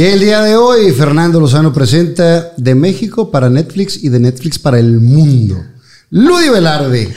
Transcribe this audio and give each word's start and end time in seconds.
Y 0.00 0.04
el 0.04 0.20
día 0.20 0.40
de 0.40 0.56
hoy, 0.56 0.92
Fernando 0.92 1.38
Lozano 1.38 1.74
presenta 1.74 2.52
de 2.56 2.74
México 2.74 3.30
para 3.30 3.50
Netflix 3.50 4.02
y 4.02 4.08
de 4.08 4.18
Netflix 4.18 4.58
para 4.58 4.78
el 4.78 4.98
mundo. 4.98 5.62
Ludi 6.08 6.48
Velarde. 6.48 7.14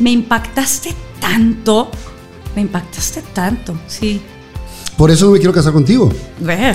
Me 0.00 0.10
impactaste 0.10 0.96
tanto. 1.20 1.92
Me 2.56 2.62
impactaste 2.62 3.22
tanto, 3.32 3.78
sí. 3.86 4.20
Por 4.96 5.12
eso 5.12 5.26
no 5.26 5.30
me 5.30 5.38
quiero 5.38 5.52
casar 5.52 5.72
contigo. 5.72 6.12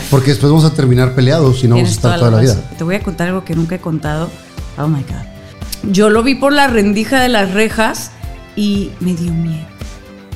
Porque 0.09 0.29
después 0.29 0.50
vamos 0.50 0.63
a 0.63 0.74
terminar 0.74 1.13
peleados 1.13 1.62
y 1.66 1.68
no 1.68 1.76
vamos 1.76 1.90
a 1.90 1.92
estar 1.92 2.12
toda 2.18 2.29
toda 2.29 2.32
la 2.32 2.38
razón. 2.38 2.63
vida. 2.63 2.78
Te 2.78 2.84
voy 2.86 2.96
a 2.96 3.04
contar 3.04 3.28
algo 3.28 3.44
que 3.44 3.54
nunca 3.54 3.76
he 3.76 3.82
contado. 3.82 4.29
Oh 4.78 4.88
my 4.88 5.02
God. 5.02 5.92
Yo 5.92 6.10
lo 6.10 6.24
vi 6.24 6.36
por 6.36 6.54
la 6.54 6.68
rendija 6.68 7.20
de 7.20 7.28
las 7.28 7.54
rejas 7.54 8.12
y 8.56 8.92
me 9.02 9.13
dio 9.13 9.34
miedo. 9.34 9.68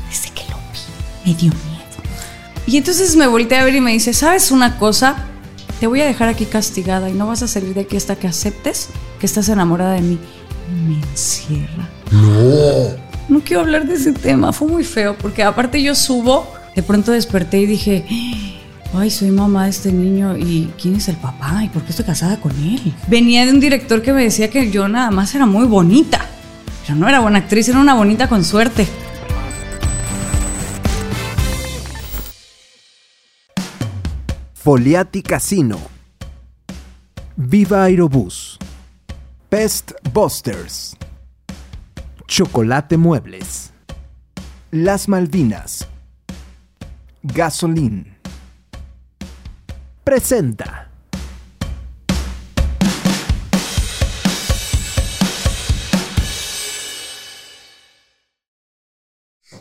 Desde 0.09 0.31
que 0.31 0.41
lo 0.49 0.57
vi, 0.73 1.31
me 1.31 1.37
dio 1.37 1.53
miedo. 1.53 1.74
Y 2.67 2.77
entonces 2.77 3.15
me 3.15 3.27
volteé 3.27 3.59
a 3.59 3.63
ver 3.63 3.75
y 3.75 3.81
me 3.81 3.91
dice: 3.91 4.13
¿Sabes 4.13 4.51
una 4.51 4.77
cosa? 4.77 5.15
Te 5.79 5.87
voy 5.87 6.01
a 6.01 6.05
dejar 6.05 6.29
aquí 6.29 6.45
castigada 6.45 7.09
y 7.09 7.13
no 7.13 7.27
vas 7.27 7.43
a 7.43 7.47
salir 7.47 7.73
de 7.73 7.81
aquí 7.81 7.97
hasta 7.97 8.15
que 8.15 8.27
aceptes 8.27 8.89
que 9.19 9.25
estás 9.25 9.49
enamorada 9.49 9.93
de 9.93 10.01
mí. 10.01 10.19
Me 10.87 10.95
encierra. 10.95 11.89
No. 12.11 13.05
No 13.27 13.41
quiero 13.41 13.61
hablar 13.61 13.87
de 13.87 13.95
ese 13.95 14.13
tema, 14.13 14.53
fue 14.53 14.67
muy 14.67 14.83
feo, 14.83 15.15
porque 15.17 15.41
aparte 15.41 15.81
yo 15.81 15.95
subo, 15.95 16.47
de 16.75 16.83
pronto 16.83 17.11
desperté 17.11 17.59
y 17.59 17.65
dije, 17.65 18.05
ay, 18.93 19.09
soy 19.09 19.31
mamá 19.31 19.63
de 19.63 19.71
este 19.71 19.91
niño 19.91 20.37
y 20.37 20.69
¿quién 20.79 20.95
es 20.95 21.07
el 21.07 21.15
papá? 21.15 21.63
¿Y 21.63 21.69
por 21.69 21.81
qué 21.81 21.89
estoy 21.89 22.05
casada 22.05 22.39
con 22.39 22.51
él? 22.51 22.93
Venía 23.07 23.43
de 23.45 23.51
un 23.51 23.59
director 23.59 24.03
que 24.03 24.13
me 24.13 24.23
decía 24.23 24.51
que 24.51 24.69
yo 24.69 24.87
nada 24.87 25.09
más 25.09 25.33
era 25.33 25.47
muy 25.47 25.65
bonita, 25.65 26.23
pero 26.85 26.99
no 26.99 27.09
era 27.09 27.19
buena 27.19 27.39
actriz, 27.39 27.67
era 27.67 27.79
una 27.79 27.95
bonita 27.95 28.29
con 28.29 28.45
suerte. 28.45 28.87
Foliati 34.65 35.21
Casino. 35.21 35.77
Viva 37.35 37.83
Aerobús. 37.83 38.57
Pest 39.47 39.91
Busters. 40.11 40.97
Chocolate 42.25 42.97
Muebles. 42.97 43.71
Las 44.71 45.07
Malvinas. 45.07 45.87
Gasolín. 47.21 48.17
Presenta. 50.03 50.84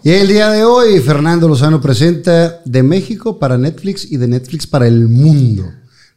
Y 0.05 0.11
el 0.11 0.29
día 0.29 0.51
de 0.51 0.65
hoy, 0.65 1.01
Fernando 1.01 1.49
Lozano 1.49 1.81
presenta 1.81 2.61
de 2.67 2.83
México 2.83 3.39
para 3.39 3.57
Netflix 3.57 4.13
y 4.13 4.19
de 4.19 4.29
Netflix 4.29 4.67
para 4.67 4.87
el 4.87 5.09
mundo. 5.09 5.65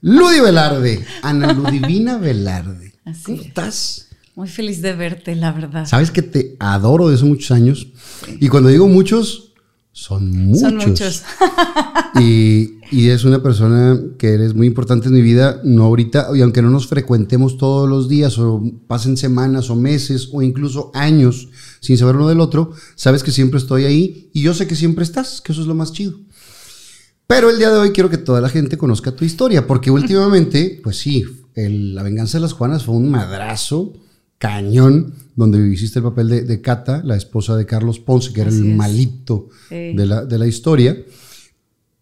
Ludi 0.02 0.42
Velarde. 0.42 1.06
Ana 1.22 1.54
Ludivina 1.54 2.18
Velarde. 2.18 2.96
Así 3.06 3.24
¿Cómo 3.24 3.38
es. 3.40 3.48
estás? 3.48 4.08
Muy 4.36 4.50
feliz 4.50 4.82
de 4.82 4.94
verte, 4.94 5.38
la 5.38 5.54
verdad. 5.54 5.86
Sabes 5.86 6.12
que 6.12 6.22
te 6.22 6.58
adoro 6.60 7.08
desde 7.08 7.22
hace 7.22 7.30
muchos 7.30 7.52
años. 7.52 7.88
Y 8.42 8.50
cuando 8.50 8.68
digo 8.68 8.90
muchos, 8.90 9.47
son 10.00 10.30
muchos. 10.32 10.62
Son 10.62 10.76
muchos. 10.78 11.24
Y, 12.22 12.76
y 12.92 13.10
es 13.10 13.24
una 13.26 13.42
persona 13.42 14.00
que 14.20 14.30
eres 14.30 14.54
muy 14.54 14.68
importante 14.68 15.08
en 15.08 15.14
mi 15.16 15.22
vida, 15.24 15.60
no 15.64 15.86
ahorita, 15.86 16.28
y 16.36 16.42
aunque 16.42 16.62
no 16.62 16.70
nos 16.70 16.86
frecuentemos 16.88 17.58
todos 17.58 17.90
los 17.90 18.08
días, 18.08 18.38
o 18.38 18.62
pasen 18.86 19.18
semanas 19.18 19.72
o 19.72 19.76
meses, 19.76 20.30
o 20.32 20.44
incluso 20.44 20.92
años 20.94 21.50
sin 21.80 21.98
saber 21.98 22.16
uno 22.16 22.28
del 22.30 22.42
otro, 22.42 22.74
sabes 22.96 23.24
que 23.24 23.32
siempre 23.32 23.58
estoy 23.60 23.86
ahí 23.86 24.30
y 24.34 24.42
yo 24.44 24.54
sé 24.54 24.68
que 24.68 24.76
siempre 24.76 25.04
estás, 25.04 25.42
que 25.42 25.52
eso 25.52 25.62
es 25.62 25.68
lo 25.68 25.74
más 25.74 25.92
chido. 25.94 26.14
Pero 27.26 27.50
el 27.50 27.58
día 27.58 27.72
de 27.72 27.78
hoy 27.80 27.92
quiero 27.92 28.10
que 28.12 28.18
toda 28.18 28.40
la 28.40 28.50
gente 28.50 28.78
conozca 28.78 29.16
tu 29.16 29.26
historia, 29.26 29.66
porque 29.66 29.90
últimamente, 30.00 30.80
pues 30.84 30.98
sí, 30.98 31.26
el- 31.56 31.96
La 31.96 32.04
venganza 32.04 32.38
de 32.38 32.44
las 32.44 32.54
Juanas 32.54 32.84
fue 32.84 32.96
un 32.96 33.10
madrazo 33.10 33.94
cañón, 34.38 35.14
donde 35.36 35.68
hiciste 35.72 36.00
el 36.00 36.04
papel 36.06 36.28
de, 36.30 36.42
de 36.44 36.62
Cata, 36.62 37.02
la 37.04 37.16
esposa 37.16 37.56
de 37.56 37.66
Carlos 37.66 38.00
Ponce, 38.00 38.34
que 38.34 38.42
era 38.42 38.50
Así 38.50 38.60
el 38.60 38.72
es. 38.72 38.76
malito 38.76 39.50
Sí. 39.70 39.94
de, 39.96 40.06
la, 40.06 40.26
de 40.26 40.38
la 40.38 40.48
historia. 40.48 40.98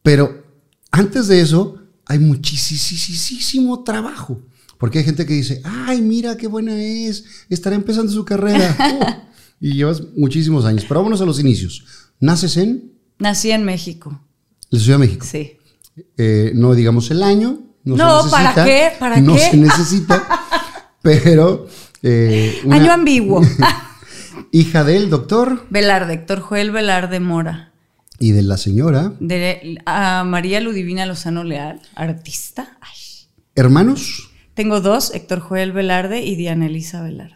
Pero 0.03 0.43
antes 0.91 1.27
de 1.27 1.41
eso, 1.41 1.77
hay 2.05 2.19
muchísimo 2.19 3.83
trabajo. 3.83 4.41
Porque 4.77 4.99
hay 4.99 5.05
gente 5.05 5.25
que 5.25 5.33
dice, 5.33 5.61
ay, 5.63 6.01
mira 6.01 6.35
qué 6.37 6.47
buena 6.47 6.75
es, 6.81 7.23
estará 7.49 7.75
empezando 7.75 8.11
su 8.11 8.25
carrera. 8.25 8.75
Oh, 9.57 9.67
y 9.67 9.73
llevas 9.75 10.03
muchísimos 10.17 10.65
años. 10.65 10.83
Pero 10.85 10.99
vámonos 10.99 11.21
a 11.21 11.25
los 11.25 11.39
inicios. 11.39 11.85
Naces 12.19 12.57
en 12.57 12.91
Nací 13.19 13.51
en 13.51 13.63
México, 13.63 14.21
la 14.69 14.79
Ciudad 14.79 14.99
de 14.99 15.05
México. 15.05 15.25
sí. 15.25 15.53
Eh, 16.17 16.51
no 16.53 16.73
digamos 16.75 17.09
el 17.09 17.23
año. 17.23 17.61
No, 17.85 17.95
No, 17.95 18.23
se 18.23 18.29
¿para 18.31 18.49
necesita, 18.49 18.65
qué? 18.65 18.91
¿Para 18.99 19.21
no 19.21 19.33
qué? 19.35 19.39
se 19.51 19.57
necesita. 19.57 20.27
pero. 21.01 21.67
Eh, 22.07 22.61
una 22.63 22.75
Año 22.75 22.91
ambiguo. 22.91 23.41
Hija 24.51 24.83
del 24.83 25.09
doctor 25.09 25.65
Velarde, 25.69 26.13
Héctor 26.13 26.39
Joel 26.39 26.71
Velarde 26.71 27.19
Mora. 27.19 27.71
y 28.19 28.31
de 28.31 28.43
la 28.43 28.57
señora. 28.57 29.13
De 29.19 29.79
a 29.85 30.23
María 30.23 30.61
Ludivina 30.61 31.05
Lozano 31.05 31.43
Leal, 31.43 31.81
artista. 31.95 32.77
Ay. 32.81 33.27
Hermanos. 33.55 34.29
Tengo 34.53 34.81
dos, 34.81 35.13
Héctor 35.13 35.39
Joel 35.39 35.71
Velarde 35.73 36.21
y 36.23 36.35
Diana 36.35 36.67
Elisa 36.67 37.01
Velarde. 37.01 37.35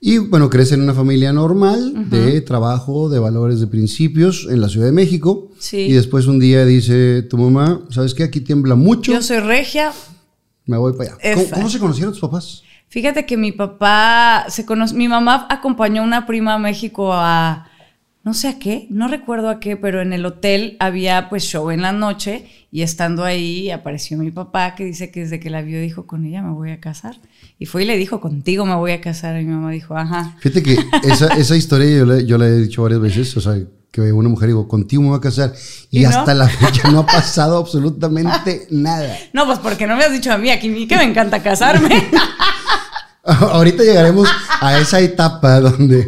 Y 0.00 0.18
bueno, 0.18 0.50
crece 0.50 0.74
en 0.74 0.82
una 0.82 0.94
familia 0.94 1.32
normal 1.32 2.10
de 2.10 2.40
trabajo, 2.40 3.08
de 3.08 3.20
valores, 3.20 3.60
de 3.60 3.68
principios 3.68 4.48
en 4.50 4.60
la 4.60 4.68
Ciudad 4.68 4.86
de 4.86 4.92
México. 4.92 5.52
Sí. 5.60 5.76
Y 5.78 5.92
después 5.92 6.26
un 6.26 6.40
día 6.40 6.66
dice 6.66 7.22
tu 7.22 7.38
mamá, 7.38 7.82
¿sabes 7.88 8.12
qué? 8.12 8.24
Aquí 8.24 8.40
tiembla 8.40 8.74
mucho. 8.74 9.12
Yo 9.12 9.22
soy 9.22 9.38
regia. 9.38 9.92
Me 10.66 10.76
voy 10.76 10.94
para 10.94 11.14
allá. 11.14 11.34
¿Cómo, 11.34 11.50
cómo 11.50 11.70
se 11.70 11.78
conocieron 11.78 12.12
tus 12.12 12.20
papás? 12.20 12.64
Fíjate 12.92 13.24
que 13.24 13.38
mi 13.38 13.52
papá 13.52 14.44
se 14.48 14.66
conoce, 14.66 14.94
mi 14.94 15.08
mamá 15.08 15.46
acompañó 15.48 16.02
a 16.02 16.04
una 16.04 16.26
prima 16.26 16.52
a 16.52 16.58
México 16.58 17.14
a 17.14 17.66
no 18.22 18.34
sé 18.34 18.48
a 18.48 18.58
qué, 18.58 18.86
no 18.90 19.08
recuerdo 19.08 19.48
a 19.48 19.60
qué, 19.60 19.78
pero 19.78 20.02
en 20.02 20.12
el 20.12 20.26
hotel 20.26 20.76
había 20.78 21.30
pues 21.30 21.42
show 21.44 21.70
en 21.70 21.80
la 21.80 21.92
noche 21.92 22.44
y 22.70 22.82
estando 22.82 23.24
ahí 23.24 23.70
apareció 23.70 24.18
mi 24.18 24.30
papá 24.30 24.74
que 24.74 24.84
dice 24.84 25.10
que 25.10 25.20
desde 25.20 25.40
que 25.40 25.48
la 25.48 25.62
vio 25.62 25.80
dijo 25.80 26.06
con 26.06 26.26
ella 26.26 26.42
me 26.42 26.52
voy 26.52 26.70
a 26.70 26.80
casar. 26.80 27.16
Y 27.58 27.64
fue 27.64 27.84
y 27.84 27.86
le 27.86 27.96
dijo 27.96 28.20
contigo 28.20 28.66
me 28.66 28.74
voy 28.74 28.92
a 28.92 29.00
casar 29.00 29.40
y 29.40 29.46
mi 29.46 29.54
mamá 29.54 29.70
dijo, 29.70 29.96
ajá. 29.96 30.36
Fíjate 30.40 30.62
que 30.62 30.76
esa, 31.04 31.28
esa 31.28 31.56
historia 31.56 31.96
yo 31.96 32.04
la, 32.04 32.20
yo 32.20 32.36
la 32.36 32.44
he 32.44 32.58
dicho 32.58 32.82
varias 32.82 33.00
veces, 33.00 33.34
o 33.38 33.40
sea, 33.40 33.54
que 33.90 34.12
una 34.12 34.28
mujer 34.28 34.48
digo, 34.48 34.68
contigo 34.68 35.00
me 35.00 35.08
voy 35.08 35.16
a 35.16 35.22
casar, 35.22 35.54
y, 35.90 36.00
¿Y 36.00 36.02
no? 36.02 36.10
hasta 36.10 36.34
la 36.34 36.46
fecha 36.46 36.90
no 36.90 36.98
ha 37.00 37.06
pasado 37.06 37.56
absolutamente 37.56 38.66
nada. 38.70 39.16
No, 39.32 39.46
pues 39.46 39.60
porque 39.60 39.86
no 39.86 39.96
me 39.96 40.04
has 40.04 40.12
dicho 40.12 40.30
a 40.30 40.36
mí, 40.36 40.50
aquí 40.50 40.86
que 40.86 40.96
me 40.98 41.04
encanta 41.04 41.42
casarme. 41.42 41.88
Ahorita 43.52 43.82
llegaremos 43.82 44.28
a 44.60 44.78
esa 44.78 45.00
etapa 45.00 45.60
donde, 45.60 46.06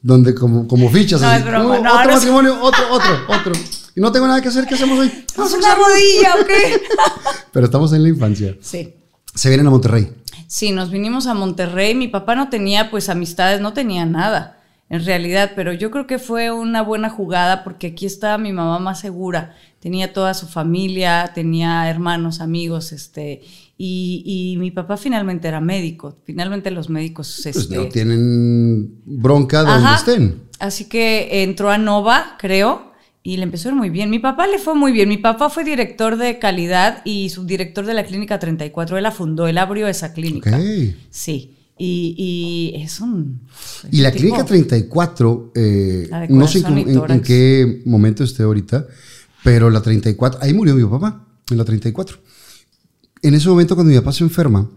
donde 0.00 0.34
como, 0.34 0.66
como 0.66 0.90
fichas, 0.90 1.20
No, 1.20 1.28
así, 1.28 1.38
es 1.40 1.44
broma, 1.46 1.64
"Oh, 1.78 1.82
no, 1.82 1.92
otro 1.94 2.04
no 2.06 2.14
matrimonio, 2.14 2.58
otro, 2.62 2.84
otro, 2.90 3.10
otro. 3.28 3.52
Y 3.96 4.00
no 4.00 4.10
tengo 4.10 4.26
nada 4.26 4.40
que 4.40 4.48
hacer, 4.48 4.66
¿qué 4.66 4.74
hacemos 4.74 4.98
hoy? 4.98 5.10
Vamos 5.36 5.52
a 5.52 5.56
¿Es 5.56 5.62
una 5.64 5.74
casarnos". 5.74 5.88
rodilla 5.88 6.34
o 6.40 6.46
qué? 6.46 6.82
Pero 7.52 7.66
estamos 7.66 7.92
en 7.92 8.02
la 8.02 8.08
infancia. 8.08 8.56
Sí. 8.60 8.94
Se 9.34 9.48
vienen 9.48 9.66
a 9.66 9.70
Monterrey. 9.70 10.12
Sí, 10.46 10.72
nos 10.72 10.90
vinimos 10.90 11.26
a 11.26 11.34
Monterrey. 11.34 11.94
Mi 11.94 12.08
papá 12.08 12.34
no 12.34 12.48
tenía 12.48 12.90
pues 12.90 13.08
amistades, 13.08 13.60
no 13.60 13.72
tenía 13.72 14.06
nada 14.06 14.60
en 14.90 15.04
realidad, 15.04 15.52
pero 15.56 15.72
yo 15.72 15.90
creo 15.90 16.06
que 16.06 16.18
fue 16.18 16.52
una 16.52 16.82
buena 16.82 17.08
jugada 17.08 17.64
porque 17.64 17.88
aquí 17.88 18.06
estaba 18.06 18.36
mi 18.38 18.52
mamá 18.52 18.78
más 18.78 19.00
segura. 19.00 19.56
Tenía 19.80 20.12
toda 20.12 20.34
su 20.34 20.46
familia, 20.46 21.32
tenía 21.34 21.88
hermanos, 21.90 22.40
amigos, 22.40 22.92
este, 22.92 23.42
y, 23.76 24.22
y 24.54 24.56
mi 24.58 24.70
papá 24.70 24.96
finalmente 24.96 25.48
era 25.48 25.60
médico. 25.60 26.18
Finalmente 26.24 26.70
los 26.70 26.88
médicos, 26.90 27.40
Pues 27.42 27.56
este, 27.56 27.76
no 27.76 27.88
tienen 27.88 29.00
bronca 29.04 29.64
de 29.64 29.70
donde 29.72 29.94
estén. 29.94 30.42
Así 30.60 30.84
que 30.84 31.42
entró 31.42 31.70
a 31.70 31.78
Nova, 31.78 32.36
creo, 32.38 32.92
y 33.22 33.36
le 33.38 33.42
empezó 33.42 33.68
a 33.68 33.72
ir 33.72 33.76
muy 33.76 33.90
bien. 33.90 34.10
Mi 34.10 34.18
papá 34.20 34.46
le 34.46 34.58
fue 34.58 34.74
muy 34.74 34.92
bien. 34.92 35.08
Mi 35.08 35.18
papá 35.18 35.50
fue 35.50 35.64
director 35.64 36.16
de 36.16 36.38
calidad 36.38 37.02
y 37.04 37.30
subdirector 37.30 37.84
de 37.86 37.94
la 37.94 38.04
Clínica 38.04 38.38
34. 38.38 38.96
Él 38.96 39.02
la 39.02 39.10
fundó, 39.10 39.48
él 39.48 39.58
abrió 39.58 39.88
esa 39.88 40.12
clínica. 40.12 40.58
Sí. 41.10 41.50
Y, 41.76 42.14
y 42.76 42.82
es 42.82 43.00
un. 43.00 43.40
es 43.82 43.92
Y 43.92 44.00
la 44.02 44.10
un 44.10 44.14
Clínica 44.14 44.36
tipo- 44.38 44.48
34, 44.48 45.52
eh, 45.56 46.08
no 46.28 46.46
sé 46.46 46.60
en, 46.60 47.20
qué 47.20 47.82
momento 47.86 48.22
esté 48.22 48.44
ahorita, 48.44 48.86
pero 49.42 49.68
la 49.70 49.82
34, 49.82 50.38
ahí 50.40 50.54
murió 50.54 50.76
mi 50.76 50.84
papá, 50.84 51.26
en 51.50 51.56
la 51.58 51.64
34. 51.64 52.18
En 53.24 53.34
ese 53.34 53.48
momento, 53.48 53.74
cuando 53.74 53.90
mi 53.92 53.98
papá 53.98 54.12
se 54.12 54.22
enferma, 54.24 54.70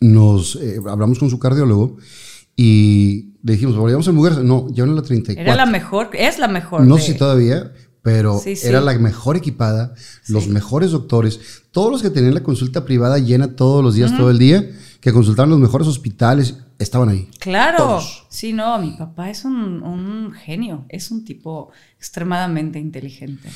nos 0.00 0.56
eh, 0.56 0.78
hablamos 0.88 1.18
con 1.18 1.30
su 1.30 1.38
cardiólogo 1.38 1.96
y 2.56 3.34
le 3.42 3.52
dijimos, 3.52 3.76
¿volvíamos 3.76 4.08
a 4.08 4.12
mujer? 4.12 4.38
No, 4.44 4.66
ya 4.70 4.84
no 4.84 4.90
en 4.92 4.96
la 4.96 5.02
34. 5.02 5.42
Era 5.42 5.54
la 5.54 5.66
mejor, 5.70 6.10
es 6.14 6.38
la 6.38 6.48
mejor. 6.48 6.82
No 6.82 6.96
de- 6.96 7.02
sé 7.02 7.14
todavía, 7.14 7.72
pero 8.02 8.38
Sí, 8.38 8.56
sí. 8.56 8.66
era 8.66 8.80
la 8.80 8.98
mejor 8.98 9.36
equipada, 9.36 9.94
los 10.28 10.44
Sí. 10.44 10.50
mejores 10.50 10.90
doctores, 10.90 11.40
todos 11.70 11.90
los 11.92 12.02
que 12.02 12.10
tenían 12.10 12.34
la 12.34 12.42
consulta 12.42 12.84
privada 12.84 13.18
llena 13.18 13.54
todos 13.56 13.82
los 13.84 13.94
días, 13.94 14.16
todo 14.16 14.30
el 14.30 14.38
día, 14.38 14.70
que 15.00 15.12
consultaban 15.12 15.50
los 15.50 15.58
mejores 15.60 15.86
hospitales, 15.86 16.56
estaban 16.78 17.08
ahí. 17.10 17.28
Claro. 17.38 17.76
Todos. 17.78 18.26
Sí, 18.30 18.52
no, 18.52 18.78
mi 18.78 18.92
papá 18.96 19.30
es 19.30 19.44
un, 19.44 19.82
un 19.82 20.32
genio. 20.32 20.84
Es 20.88 21.10
un 21.10 21.24
tipo 21.24 21.70
extremadamente 21.98 22.78
inteligente. 22.78 23.48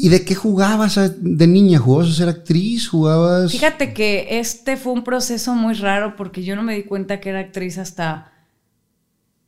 ¿Y 0.00 0.08
de 0.10 0.24
qué 0.24 0.34
jugabas 0.34 0.98
de 1.20 1.46
niña? 1.46 1.78
¿Jugabas 1.78 2.10
a 2.12 2.14
ser 2.16 2.28
actriz? 2.28 2.88
¿Jugabas...? 2.88 3.50
Fíjate 3.52 3.92
que 3.92 4.38
este 4.38 4.76
fue 4.76 4.92
un 4.92 5.04
proceso 5.04 5.54
muy 5.54 5.74
raro 5.74 6.14
porque 6.16 6.44
yo 6.44 6.54
no 6.56 6.62
me 6.62 6.74
di 6.74 6.84
cuenta 6.84 7.20
que 7.20 7.30
era 7.30 7.40
actriz 7.40 7.78
hasta, 7.78 8.32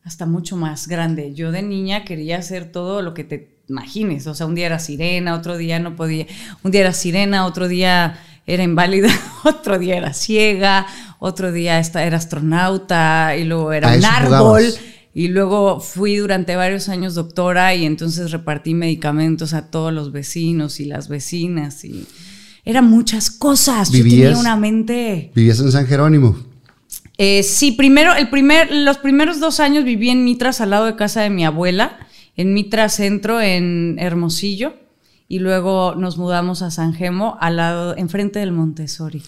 hasta 0.04 0.26
mucho 0.26 0.56
más 0.56 0.88
grande. 0.88 1.34
Yo 1.34 1.52
de 1.52 1.62
niña 1.62 2.04
quería 2.04 2.38
hacer 2.38 2.72
todo 2.72 3.02
lo 3.02 3.14
que 3.14 3.24
te 3.24 3.60
imagines. 3.68 4.26
O 4.26 4.34
sea, 4.34 4.46
un 4.46 4.54
día 4.54 4.66
era 4.66 4.78
sirena, 4.78 5.34
otro 5.34 5.56
día 5.56 5.78
no 5.78 5.94
podía. 5.94 6.26
Un 6.64 6.72
día 6.72 6.80
era 6.82 6.92
sirena, 6.92 7.46
otro 7.46 7.68
día 7.68 8.18
era 8.46 8.62
inválida, 8.64 9.08
otro 9.44 9.78
día 9.78 9.96
era 9.96 10.12
ciega, 10.12 10.86
otro 11.20 11.52
día 11.52 11.78
era 11.78 12.16
astronauta 12.16 13.36
y 13.36 13.44
luego 13.44 13.72
era 13.72 13.92
A 13.92 13.96
un 13.96 14.04
árbol. 14.04 14.28
jugabas. 14.38 14.80
Y 15.12 15.28
luego 15.28 15.80
fui 15.80 16.16
durante 16.16 16.54
varios 16.54 16.88
años 16.88 17.14
doctora 17.14 17.74
y 17.74 17.84
entonces 17.84 18.30
repartí 18.30 18.74
medicamentos 18.74 19.54
a 19.54 19.70
todos 19.70 19.92
los 19.92 20.12
vecinos 20.12 20.78
y 20.78 20.84
las 20.84 21.08
vecinas 21.08 21.84
y 21.84 22.06
eran 22.64 22.88
muchas 22.88 23.30
cosas. 23.30 23.90
Yo 23.90 24.02
tenía 24.02 24.38
una 24.38 24.56
mente. 24.56 25.32
¿Vivías 25.34 25.60
en 25.60 25.72
San 25.72 25.86
Jerónimo? 25.86 26.36
Eh, 27.18 27.42
sí, 27.42 27.72
primero, 27.72 28.14
el 28.14 28.30
primer, 28.30 28.72
los 28.72 28.98
primeros 28.98 29.40
dos 29.40 29.60
años 29.60 29.84
viví 29.84 30.08
en 30.10 30.24
Mitras 30.24 30.60
al 30.60 30.70
lado 30.70 30.86
de 30.86 30.96
casa 30.96 31.20
de 31.20 31.30
mi 31.30 31.44
abuela, 31.44 31.98
en 32.36 32.54
Mitras 32.54 32.94
Centro, 32.94 33.40
en 33.40 33.96
Hermosillo, 33.98 34.74
y 35.28 35.38
luego 35.38 35.94
nos 35.96 36.16
mudamos 36.16 36.62
a 36.62 36.70
San 36.70 36.94
Gemo, 36.94 37.36
al 37.40 37.56
lado, 37.56 37.96
enfrente 37.96 38.38
del 38.38 38.52
Montessori. 38.52 39.22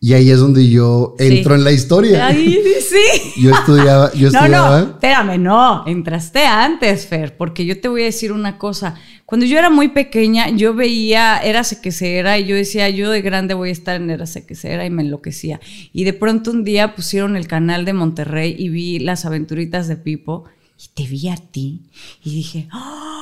Y 0.00 0.12
ahí 0.12 0.30
es 0.30 0.38
donde 0.38 0.68
yo 0.68 1.16
entro 1.18 1.54
Sí. 1.54 1.58
en 1.58 1.64
la 1.64 1.72
historia. 1.72 2.26
Ay, 2.28 2.56
sí. 2.88 3.32
Yo 3.42 3.50
estudiaba... 3.50 4.12
Yo 4.12 4.30
No, 4.30 4.38
estudiaba 4.38 4.80
no, 4.80 4.86
espérame, 4.90 5.38
no, 5.42 5.84
entraste 5.88 6.46
antes, 6.46 7.06
Fer, 7.06 7.36
porque 7.36 7.66
yo 7.66 7.80
te 7.80 7.88
voy 7.88 8.02
a 8.02 8.04
decir 8.04 8.30
una 8.32 8.58
cosa. 8.58 8.94
Cuando 9.26 9.44
yo 9.44 9.58
era 9.58 9.70
muy 9.70 9.88
pequeña, 9.88 10.50
yo 10.50 10.72
veía 10.74 11.38
Érase 11.38 11.80
que 11.80 11.90
se 11.92 12.16
era 12.16 12.38
y 12.38 12.46
yo 12.46 12.54
decía, 12.54 12.88
yo 12.90 13.10
de 13.10 13.22
grande 13.22 13.54
voy 13.54 13.70
a 13.70 13.72
estar 13.72 13.96
en 13.96 14.08
Érase 14.10 14.46
que 14.46 14.54
se 14.54 14.70
era 14.72 14.86
y 14.86 14.90
me 14.90 15.02
enloquecía. 15.02 15.60
Y 15.92 16.04
de 16.04 16.12
pronto 16.12 16.52
un 16.52 16.62
día 16.64 16.94
pusieron 16.94 17.34
el 17.36 17.46
canal 17.48 17.84
de 17.84 17.92
Monterrey 17.92 18.54
y 18.56 18.68
vi 18.68 19.00
las 19.00 19.24
aventuritas 19.24 19.88
de 19.88 19.96
Pipo 19.96 20.44
y 20.78 20.88
te 20.94 21.08
vi 21.08 21.28
a 21.28 21.36
ti 21.36 21.82
y 22.24 22.30
dije, 22.36 22.68
¡Oh! 22.72 23.17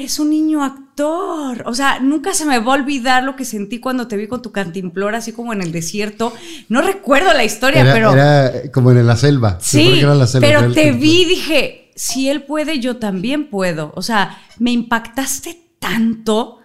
Es 0.00 0.18
un 0.18 0.30
niño 0.30 0.64
actor. 0.64 1.62
O 1.66 1.74
sea, 1.74 2.00
nunca 2.00 2.32
se 2.34 2.44
me 2.46 2.58
va 2.58 2.72
a 2.74 2.76
olvidar 2.76 3.22
lo 3.22 3.36
que 3.36 3.44
sentí 3.44 3.80
cuando 3.80 4.08
te 4.08 4.16
vi 4.16 4.26
con 4.28 4.40
tu 4.42 4.50
cantimplora, 4.52 5.18
así 5.18 5.32
como 5.32 5.52
en 5.52 5.60
el 5.62 5.72
desierto. 5.72 6.32
No 6.68 6.80
recuerdo 6.82 7.32
la 7.34 7.44
historia, 7.44 7.82
Era, 7.82 7.92
pero. 7.92 8.12
era 8.12 8.70
como 8.72 8.90
en 8.92 9.06
la 9.06 9.16
selva. 9.16 9.58
Sí, 9.60 9.98
era 10.00 10.14
la 10.14 10.26
selva, 10.26 10.46
pero 10.46 10.60
era 10.60 10.72
te 10.72 10.92
vi 10.92 11.22
y 11.22 11.24
dije, 11.26 11.90
si 11.96 12.28
él 12.28 12.44
puede, 12.44 12.80
yo 12.80 12.96
también 12.96 13.50
puedo. 13.50 13.92
O 13.94 14.02
sea, 14.02 14.38
me 14.58 14.70
impactaste 14.72 15.74
tanto, 15.78 16.58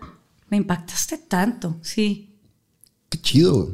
me 0.49 0.57
impactaste 0.57 1.17
tanto, 1.17 1.77
sí. 1.81 2.35
Qué 3.09 3.19
chido. 3.21 3.73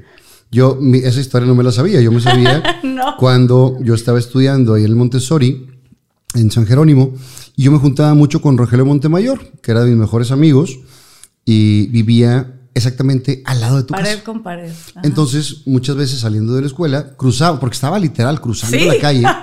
Yo, 0.51 0.75
mi- 0.75 0.99
esa 0.99 1.19
historia 1.21 1.47
no 1.47 1.55
me 1.55 1.63
la 1.63 1.71
sabía. 1.71 2.01
Yo 2.01 2.11
me 2.11 2.19
sabía 2.19 2.61
No. 2.83 3.15
cuando 3.17 3.77
yo 3.81 3.93
estaba 3.93 4.19
estudiando 4.19 4.73
ahí 4.73 4.83
en 4.83 4.89
el 4.89 4.95
Montessori, 4.95 5.67
en 6.33 6.51
San 6.51 6.65
Jerónimo, 6.65 7.13
y 7.55 7.63
yo 7.63 7.71
me 7.71 7.77
juntaba 7.79 8.13
mucho 8.13 8.41
con 8.41 8.57
Rogelio 8.57 8.85
Montemayor, 8.85 9.39
que 9.61 9.71
era 9.71 9.83
de 9.83 9.89
mis 9.91 9.99
mejores 9.99 10.31
amigos, 10.31 10.79
y 11.45 11.87
vivía 11.87 12.57
exactamente 12.73 13.41
al 13.45 13.59
lado 13.59 13.77
de 13.77 13.83
tu 13.83 13.93
Pared 13.93 14.11
casa. 14.13 14.23
con 14.23 14.43
pared. 14.43 14.71
Ajá. 14.91 15.01
Entonces, 15.03 15.63
muchas 15.65 15.95
veces 15.97 16.19
saliendo 16.19 16.53
de 16.53 16.61
la 16.61 16.67
escuela, 16.67 17.15
cruzaba, 17.17 17.59
porque 17.59 17.73
estaba 17.75 17.99
literal 17.99 18.39
cruzando 18.39 18.77
Sí. 18.77 18.85
la 18.85 18.97
calle. 18.99 19.23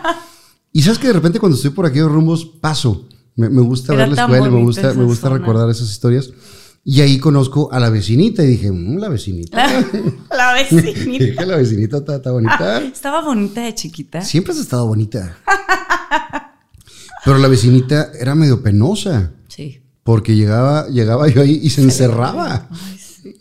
Y 0.71 0.83
sabes 0.83 0.99
que 0.99 1.07
de 1.07 1.15
repente 1.15 1.41
cuando 1.41 1.57
estoy 1.57 1.71
por 1.71 1.87
aquí 1.87 1.99
de 1.99 2.07
rumbos, 2.07 2.45
paso. 2.45 3.09
Me, 3.37 3.49
me 3.49 3.63
gusta 3.63 3.95
Era 3.95 4.05
ver 4.07 4.15
la 4.15 4.23
escuela, 4.23 4.51
me 4.51 4.63
gusta, 4.63 4.93
me 4.93 5.05
gusta 5.05 5.29
zona. 5.29 5.39
recordar 5.39 5.69
esas 5.71 5.91
historias. 5.91 6.31
Y 6.85 7.01
ahí 7.01 7.19
conozco 7.19 7.73
a 7.73 7.81
la 7.81 7.89
vecinita 7.89 8.45
y 8.45 8.49
dije, 8.49 8.71
"Mm, 8.71 8.99
la 8.99 9.09
vecinita. 9.09 9.67
La 10.31 10.53
vecinita. 10.53 11.01
Dije, 11.25 11.47
la 11.47 11.57
vecinita 11.57 11.97
está, 11.99 12.17
está 12.17 12.31
bonita. 12.33 12.81
Estaba 12.83 13.23
bonita 13.23 13.63
de 13.63 13.75
chiquita. 13.75 14.21
Siempre 14.21 14.53
has 14.53 14.59
estado 14.61 14.87
bonita. 14.87 15.37
Pero 17.25 17.39
la 17.39 17.49
vecinita 17.49 18.13
era 18.19 18.35
medio 18.35 18.63
penosa. 18.63 19.33
Sí. 19.49 19.83
Porque 20.03 20.35
llegaba, 20.35 20.89
llegaba 20.89 21.29
yo 21.29 21.43
ahí 21.43 21.61
y 21.63 21.71
se 21.71 21.83
encerraba. 21.83 22.69
Ay, 22.71 22.99
sí. 22.99 23.37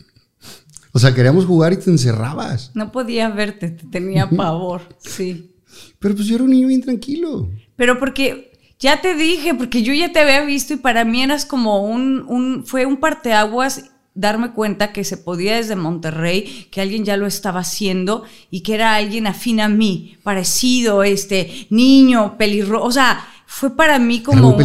O 0.92 0.98
sea, 0.98 1.14
queríamos 1.14 1.46
jugar 1.46 1.72
y 1.72 1.76
te 1.76 1.90
encerrabas. 1.90 2.72
No 2.74 2.92
podía 2.92 3.28
verte, 3.28 3.70
te 3.70 3.86
tenía 3.86 4.28
pavor. 4.36 4.82
Sí. 4.98 5.54
Pero 5.98 6.14
pues 6.14 6.26
yo 6.26 6.36
era 6.36 6.44
un 6.44 6.50
niño 6.50 6.68
bien 6.68 6.82
tranquilo. 6.82 7.50
Pero 7.76 7.98
porque 7.98 8.52
ya 8.78 9.00
te 9.00 9.14
dije, 9.14 9.54
porque 9.54 9.82
yo 9.82 9.92
ya 9.92 10.12
te 10.12 10.20
había 10.20 10.44
visto 10.44 10.74
y 10.74 10.76
para 10.76 11.04
mí 11.04 11.22
eras 11.22 11.44
como 11.44 11.82
un, 11.84 12.24
un 12.28 12.64
fue 12.66 12.86
un 12.86 12.98
parteaguas 12.98 13.84
darme 14.18 14.50
cuenta 14.50 14.92
que 14.92 15.04
se 15.04 15.16
podía 15.16 15.56
desde 15.56 15.76
Monterrey, 15.76 16.66
que 16.72 16.80
alguien 16.80 17.04
ya 17.04 17.16
lo 17.16 17.26
estaba 17.26 17.60
haciendo 17.60 18.24
y 18.50 18.62
que 18.62 18.74
era 18.74 18.96
alguien 18.96 19.28
afín 19.28 19.60
a 19.60 19.68
mí, 19.68 20.16
parecido, 20.24 21.04
este, 21.04 21.68
niño, 21.70 22.36
pelirrojo, 22.36 22.84
o 22.84 22.90
sea, 22.90 23.24
fue 23.50 23.74
para 23.74 23.98
mí 23.98 24.22
como... 24.22 24.56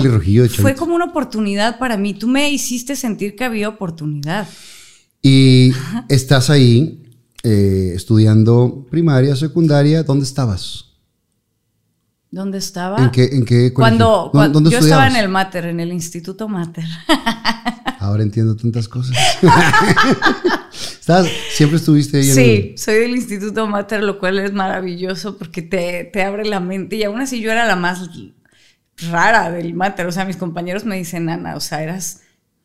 Fue 0.62 0.76
como 0.76 0.94
una 0.94 1.06
oportunidad 1.06 1.80
para 1.80 1.96
mí. 1.96 2.14
Tú 2.14 2.28
me 2.28 2.52
hiciste 2.52 2.98
sentir 2.98 3.34
que 3.36 3.46
había 3.46 3.70
oportunidad. 3.70 4.46
Y 5.22 5.72
estás 6.10 6.50
ahí 6.50 7.02
eh, 7.44 7.94
estudiando 7.96 8.86
primaria, 8.92 9.38
secundaria. 9.38 10.04
¿Dónde 10.04 10.26
estabas? 10.26 10.90
¿Dónde 12.30 12.58
estaba? 12.58 13.02
¿En 13.02 13.10
qué, 13.10 13.24
en 13.32 13.46
qué? 13.46 13.72
Cuando, 13.74 14.06
¿Dó- 14.26 14.32
cuando 14.32 14.60
¿Dónde 14.60 14.72
yo 14.72 14.80
estaba 14.80 15.08
en 15.08 15.16
el 15.16 15.30
Mater, 15.30 15.66
en 15.68 15.80
el 15.80 15.94
Instituto 15.94 16.50
Mater. 16.50 16.84
Ahora 18.00 18.22
entiendo 18.22 18.54
tantas 18.58 18.90
cosas. 18.90 19.16
Estabas- 21.00 21.30
siempre 21.54 21.78
estuviste 21.78 22.18
ahí 22.18 22.30
en 22.30 22.36
Sí, 22.36 22.76
soy 22.78 22.96
del 22.96 23.16
Instituto 23.16 23.66
Mater, 23.66 24.04
lo 24.04 24.20
cual 24.20 24.40
es 24.40 24.52
maravilloso 24.52 25.38
porque 25.38 25.62
te, 25.62 26.04
te 26.12 26.22
abre 26.24 26.44
la 26.46 26.60
mente. 26.60 26.98
Y 26.98 27.04
aún 27.04 27.22
así 27.22 27.40
yo 27.40 27.50
era 27.50 27.66
la 27.66 27.78
más 27.78 28.02
rara 29.12 29.52
del 29.52 29.74
Mater. 29.74 30.06
O 30.08 30.12
sea, 30.12 30.26
mis 30.26 30.38
compañeros 30.38 30.86
me 30.86 30.98
dicen 30.98 31.30
Ana, 31.30 31.56
o 31.56 31.60
sea, 31.60 31.84
eras 31.84 32.22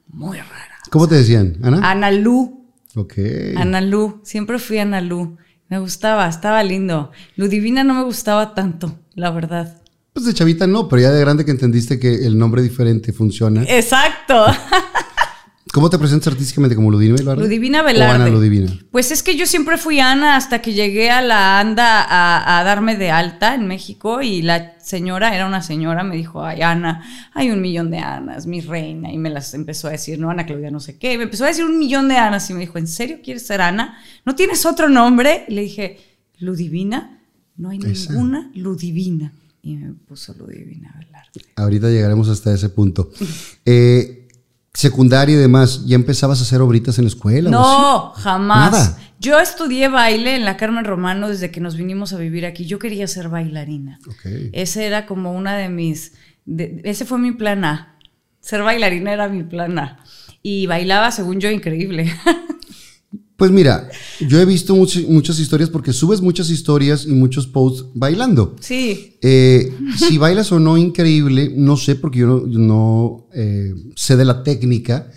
muy 0.08 0.38
rara. 0.38 0.78
¿Cómo 0.90 1.06
te 1.08 1.16
decían, 1.16 1.56
Ana? 1.62 1.90
Ana 1.90 2.10
Lu, 2.10 2.58
Ok. 2.94 3.14
Ana 3.56 3.80
Lu, 3.80 4.20
siempre 4.24 4.58
fui 4.58 4.78
Ana 4.78 5.00
Lu. 5.00 5.36
Me 5.68 5.78
gustaba, 5.78 6.26
estaba 6.28 6.62
lindo. 6.62 7.12
Ludivina 7.36 7.84
no 7.84 7.94
me 7.94 8.02
gustaba 8.02 8.54
tanto, 8.54 8.98
la 9.14 9.30
verdad. 9.30 9.82
Pues 10.14 10.24
de 10.26 10.34
chavita 10.34 10.66
no, 10.66 10.88
pero 10.88 11.02
ya 11.02 11.10
de 11.12 11.20
grande 11.20 11.44
que 11.44 11.50
entendiste 11.50 12.00
que 12.00 12.26
el 12.26 12.38
nombre 12.38 12.62
diferente 12.62 13.12
funciona. 13.12 13.62
Exacto. 13.68 14.46
¿Cómo 15.72 15.90
te 15.90 15.98
presentas 15.98 16.32
artísticamente? 16.32 16.74
¿Como 16.74 16.90
Ludivina 16.90 17.16
Velarde? 17.18 17.42
Ludivina 17.42 17.82
¿O 17.82 17.84
Velarde. 17.84 18.14
Ana 18.14 18.28
Ludivina? 18.28 18.72
Pues 18.90 19.10
es 19.10 19.22
que 19.22 19.36
yo 19.36 19.46
siempre 19.46 19.76
fui 19.78 20.00
Ana 20.00 20.36
hasta 20.36 20.62
que 20.62 20.72
llegué 20.72 21.10
a 21.10 21.20
la 21.20 21.60
ANDA 21.60 22.02
a, 22.02 22.58
a 22.58 22.64
darme 22.64 22.96
de 22.96 23.10
alta 23.10 23.54
en 23.54 23.66
México 23.66 24.22
y 24.22 24.42
la 24.42 24.78
señora, 24.80 25.34
era 25.34 25.46
una 25.46 25.60
señora, 25.62 26.02
me 26.02 26.16
dijo, 26.16 26.42
ay 26.42 26.62
Ana, 26.62 27.04
hay 27.34 27.50
un 27.50 27.60
millón 27.60 27.90
de 27.90 27.98
Anas, 27.98 28.46
mi 28.46 28.60
reina, 28.60 29.12
y 29.12 29.18
me 29.18 29.28
las 29.28 29.52
empezó 29.52 29.88
a 29.88 29.90
decir, 29.90 30.18
no, 30.18 30.30
Ana 30.30 30.46
Claudia, 30.46 30.70
no 30.70 30.80
sé 30.80 30.96
qué, 30.98 31.18
me 31.18 31.24
empezó 31.24 31.44
a 31.44 31.48
decir 31.48 31.64
un 31.64 31.78
millón 31.78 32.08
de 32.08 32.16
Anas 32.16 32.48
y 32.48 32.54
me 32.54 32.60
dijo, 32.60 32.78
¿en 32.78 32.86
serio 32.86 33.18
quieres 33.22 33.46
ser 33.46 33.60
Ana? 33.60 33.98
¿No 34.24 34.34
tienes 34.34 34.64
otro 34.64 34.88
nombre? 34.88 35.44
Y 35.48 35.54
le 35.54 35.62
dije, 35.62 35.98
Ludivina, 36.38 37.20
no 37.56 37.70
hay 37.70 37.78
Esa. 37.84 38.12
ninguna 38.12 38.50
Ludivina. 38.54 39.32
Y 39.60 39.76
me 39.76 39.92
puso 39.92 40.32
Ludivina 40.34 40.94
Velarde. 40.98 41.40
Ahorita 41.56 41.90
llegaremos 41.90 42.28
hasta 42.28 42.54
ese 42.54 42.70
punto. 42.70 43.10
Eh, 43.70 44.17
secundaria 44.74 45.34
y 45.34 45.38
demás, 45.38 45.84
¿ya 45.86 45.94
empezabas 45.96 46.38
a 46.40 46.42
hacer 46.42 46.60
obritas 46.60 46.98
en 46.98 47.04
la 47.04 47.08
escuela? 47.08 47.50
No, 47.50 48.12
jamás. 48.16 48.72
Nada. 48.72 48.98
Yo 49.20 49.40
estudié 49.40 49.88
baile 49.88 50.36
en 50.36 50.44
la 50.44 50.56
Carmen 50.56 50.84
Romano 50.84 51.28
desde 51.28 51.50
que 51.50 51.60
nos 51.60 51.76
vinimos 51.76 52.12
a 52.12 52.18
vivir 52.18 52.46
aquí. 52.46 52.66
Yo 52.66 52.78
quería 52.78 53.06
ser 53.08 53.28
bailarina. 53.28 53.98
así? 54.00 54.10
Ok. 54.10 54.50
Ese 54.52 54.86
era 54.86 55.06
como 55.06 55.32
una 55.32 55.56
de 55.56 55.68
mis. 55.68 56.12
de- 56.44 56.80
ese 56.84 57.04
fue 57.04 57.18
mi 57.18 57.32
plan 57.32 57.64
A. 57.64 57.96
Ser 58.40 58.62
bailarina 58.62 59.12
era 59.12 59.28
mi 59.28 59.42
plan 59.42 59.78
A. 59.78 59.98
Y 60.42 60.66
bailaba, 60.66 61.10
según 61.10 61.40
yo, 61.40 61.50
increíble. 61.50 62.12
Pues 63.38 63.52
mira, 63.52 63.88
yo 64.18 64.40
he 64.40 64.44
visto 64.44 64.74
much- 64.74 65.06
muchas 65.06 65.38
historias 65.38 65.70
porque 65.70 65.92
subes 65.92 66.20
muchas 66.20 66.50
historias 66.50 67.06
y 67.06 67.12
muchos 67.12 67.46
posts 67.46 67.86
bailando. 67.94 68.56
sí. 68.60 69.14
Eh, 69.22 69.72
si 69.96 70.18
bailas 70.18 70.50
o 70.52 70.58
no, 70.58 70.76
increíble, 70.76 71.52
no 71.54 71.76
sé 71.76 71.94
porque 71.94 72.18
yo 72.20 72.44
no, 72.48 73.28
eh, 73.34 73.72
sé 73.94 74.16
de 74.16 74.24
la 74.24 74.42
técnica, 74.42 75.10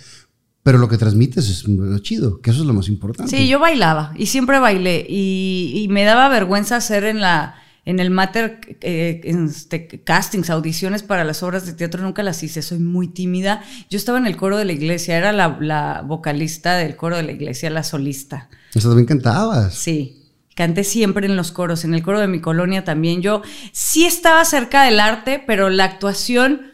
pero 0.64 0.78
lo 0.78 0.88
que 0.88 0.98
transmites 1.00 1.50
es 1.50 1.68
lo 1.68 1.98
chido, 2.00 2.40
que 2.42 2.52
eso 2.52 2.62
es 2.62 2.68
lo 2.68 2.74
más 2.76 2.88
importante. 2.90 3.36
Sí, 3.36 3.48
yo 3.48 3.60
bailaba 3.60 4.14
y 4.16 4.28
siempre 4.28 4.60
bailé. 4.60 5.04
Y, 5.10 5.74
y 5.84 5.88
me 5.88 6.04
daba 6.04 6.30
vergüenza 6.30 6.76
hacer 6.76 7.04
en 7.06 7.22
la. 7.22 7.56
En 7.84 8.00
el 8.00 8.12
mater 8.12 8.60
eh, 8.82 9.22
este, 9.24 9.88
castings, 10.04 10.50
audiciones 10.50 11.02
para 11.02 11.24
las 11.24 11.42
obras 11.42 11.66
de 11.66 11.74
teatro, 11.74 12.04
nunca 12.04 12.22
las 12.22 12.44
hice, 12.44 12.62
soy 12.62 12.78
muy 12.80 13.08
tímida. 13.08 13.64
Yo 13.90 13.98
estaba 13.98 14.20
en 14.20 14.28
el 14.28 14.38
coro 14.38 14.58
de 14.58 14.66
la 14.66 14.74
iglesia, 14.74 15.18
era 15.18 15.32
la, 15.32 15.58
la 15.60 16.04
vocalista 16.06 16.76
del 16.76 16.96
coro 16.96 17.18
de 17.18 17.24
la 17.24 17.32
iglesia, 17.32 17.70
la 17.72 17.84
solista. 17.84 18.50
Eso 18.76 18.90
también 18.90 19.08
cantabas. 19.08 19.74
Sí, 19.74 20.30
canté 20.56 20.84
siempre 20.84 21.26
en 21.26 21.36
los 21.36 21.52
coros, 21.52 21.84
en 21.84 21.96
el 21.96 22.04
coro 22.04 22.20
de 22.20 22.28
mi 22.28 22.40
colonia 22.40 22.84
también. 22.84 23.22
Yo 23.22 23.42
sí 23.72 24.06
estaba 24.06 24.46
cerca 24.46 24.84
del 24.84 25.00
arte, 25.00 25.44
pero 25.46 25.70
la 25.70 25.86
actuación 25.86 26.72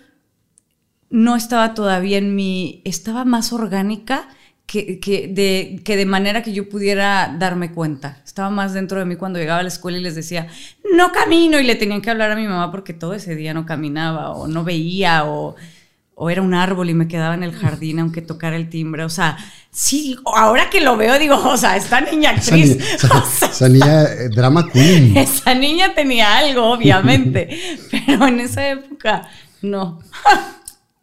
no 1.10 1.36
estaba 1.36 1.74
todavía 1.74 2.18
en 2.18 2.36
mi, 2.36 2.82
estaba 2.84 3.24
más 3.24 3.54
orgánica 3.54 4.28
que, 4.68 5.00
que 5.00 5.28
de, 5.30 5.82
que 5.84 5.96
de 5.96 6.06
manera 6.06 6.44
que 6.44 6.52
yo 6.54 6.70
pudiera 6.70 7.36
darme 7.40 7.72
cuenta. 7.72 8.22
Estaba 8.26 8.50
más 8.52 8.74
dentro 8.74 9.00
de 9.00 9.06
mí 9.06 9.16
cuando 9.16 9.40
llegaba 9.40 9.62
a 9.62 9.64
la 9.64 9.70
escuela 9.70 9.98
y 9.98 10.02
les 10.02 10.14
decía, 10.14 10.48
no 10.94 11.12
camino, 11.14 11.58
y 11.60 11.64
le 11.64 11.76
tenían 11.76 12.02
que 12.02 12.12
hablar 12.12 12.30
a 12.32 12.36
mi 12.36 12.46
mamá 12.46 12.70
porque 12.70 12.94
todo 12.94 13.14
ese 13.16 13.36
día 13.36 13.54
no 13.56 13.66
caminaba 13.66 14.32
o 14.32 14.46
no 14.46 14.66
veía 14.66 15.24
o, 15.24 15.56
o 16.16 16.30
era 16.30 16.42
un 16.42 16.54
árbol 16.54 16.90
y 16.90 16.94
me 16.94 17.08
quedaba 17.08 17.34
en 17.34 17.44
el 17.44 17.54
jardín 17.54 18.00
aunque 18.00 18.22
tocara 18.22 18.58
el 18.58 18.70
timbre. 18.70 19.06
O 19.06 19.10
sea, 19.10 19.38
sí, 19.72 20.18
ahora 20.36 20.70
que 20.70 20.82
lo 20.82 20.98
veo 20.98 21.18
digo, 21.18 21.38
o 21.38 21.56
sea, 21.56 21.78
esta 21.78 22.02
niña 22.02 22.32
Esa 22.34 22.56
actriz, 22.56 22.76
niña, 22.78 22.86
esa- 22.96 23.18
o 23.20 23.26
sea, 23.26 23.48
esa 23.48 23.70
niña, 23.70 24.04
eh, 24.04 24.30
drama 24.36 24.68
queen. 24.70 25.16
esa 25.18 25.56
niña 25.56 25.96
tenía 25.96 26.38
algo, 26.38 26.70
obviamente, 26.72 27.58
pero 27.90 28.28
en 28.28 28.42
esa 28.42 28.68
época 28.68 29.30
no. 29.62 30.00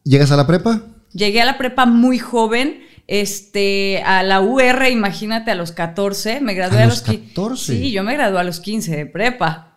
¿Llegas 0.05 0.31
a 0.33 0.37
la 0.37 0.47
prepa? 0.47 0.83
Llegué 1.15 1.41
a 1.41 1.47
la 1.47 1.57
prepa 1.57 1.87
muy 1.87 2.19
joven, 2.19 2.84
este, 3.07 4.03
a 4.05 4.23
la 4.23 4.41
UR, 4.41 4.87
imagínate, 4.91 5.51
a 5.51 5.55
los 5.55 5.73
14, 5.73 6.41
me 6.41 6.55
gradué 6.55 6.81
¿A 6.81 6.85
a, 6.85 6.87
los 6.87 7.07
los, 7.07 7.09
qui- 7.09 7.29
14? 7.29 7.77
Sí, 7.79 7.93
yo 7.93 8.03
me 8.03 8.15
gradué 8.15 8.41
a 8.41 8.45
los 8.45 8.61
15 8.61 8.97
de 8.97 9.07
prepa. 9.07 9.71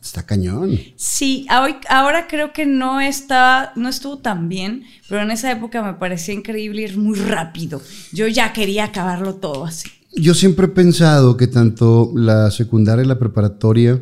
Está 0.00 0.24
cañón. 0.24 0.78
Sí, 0.96 1.46
hoy- 1.60 1.76
ahora 1.88 2.28
creo 2.28 2.52
que 2.52 2.64
no 2.64 3.00
está, 3.00 3.72
no 3.74 3.88
estuvo 3.88 4.18
tan 4.18 4.48
bien, 4.48 4.84
pero 5.08 5.22
en 5.22 5.32
esa 5.32 5.50
época 5.50 5.82
me 5.82 5.94
parecía 5.94 6.32
increíble 6.34 6.82
ir 6.82 6.96
muy 6.96 7.18
rápido. 7.18 7.82
Yo 8.12 8.28
ya 8.28 8.52
quería 8.52 8.84
acabarlo 8.84 9.34
todo 9.34 9.64
así. 9.64 9.88
Yo 10.14 10.32
siempre 10.34 10.66
he 10.66 10.68
pensado 10.68 11.36
que 11.36 11.48
tanto 11.48 12.12
la 12.14 12.50
secundaria 12.52 13.04
y 13.04 13.08
la 13.08 13.18
preparatoria 13.18 14.00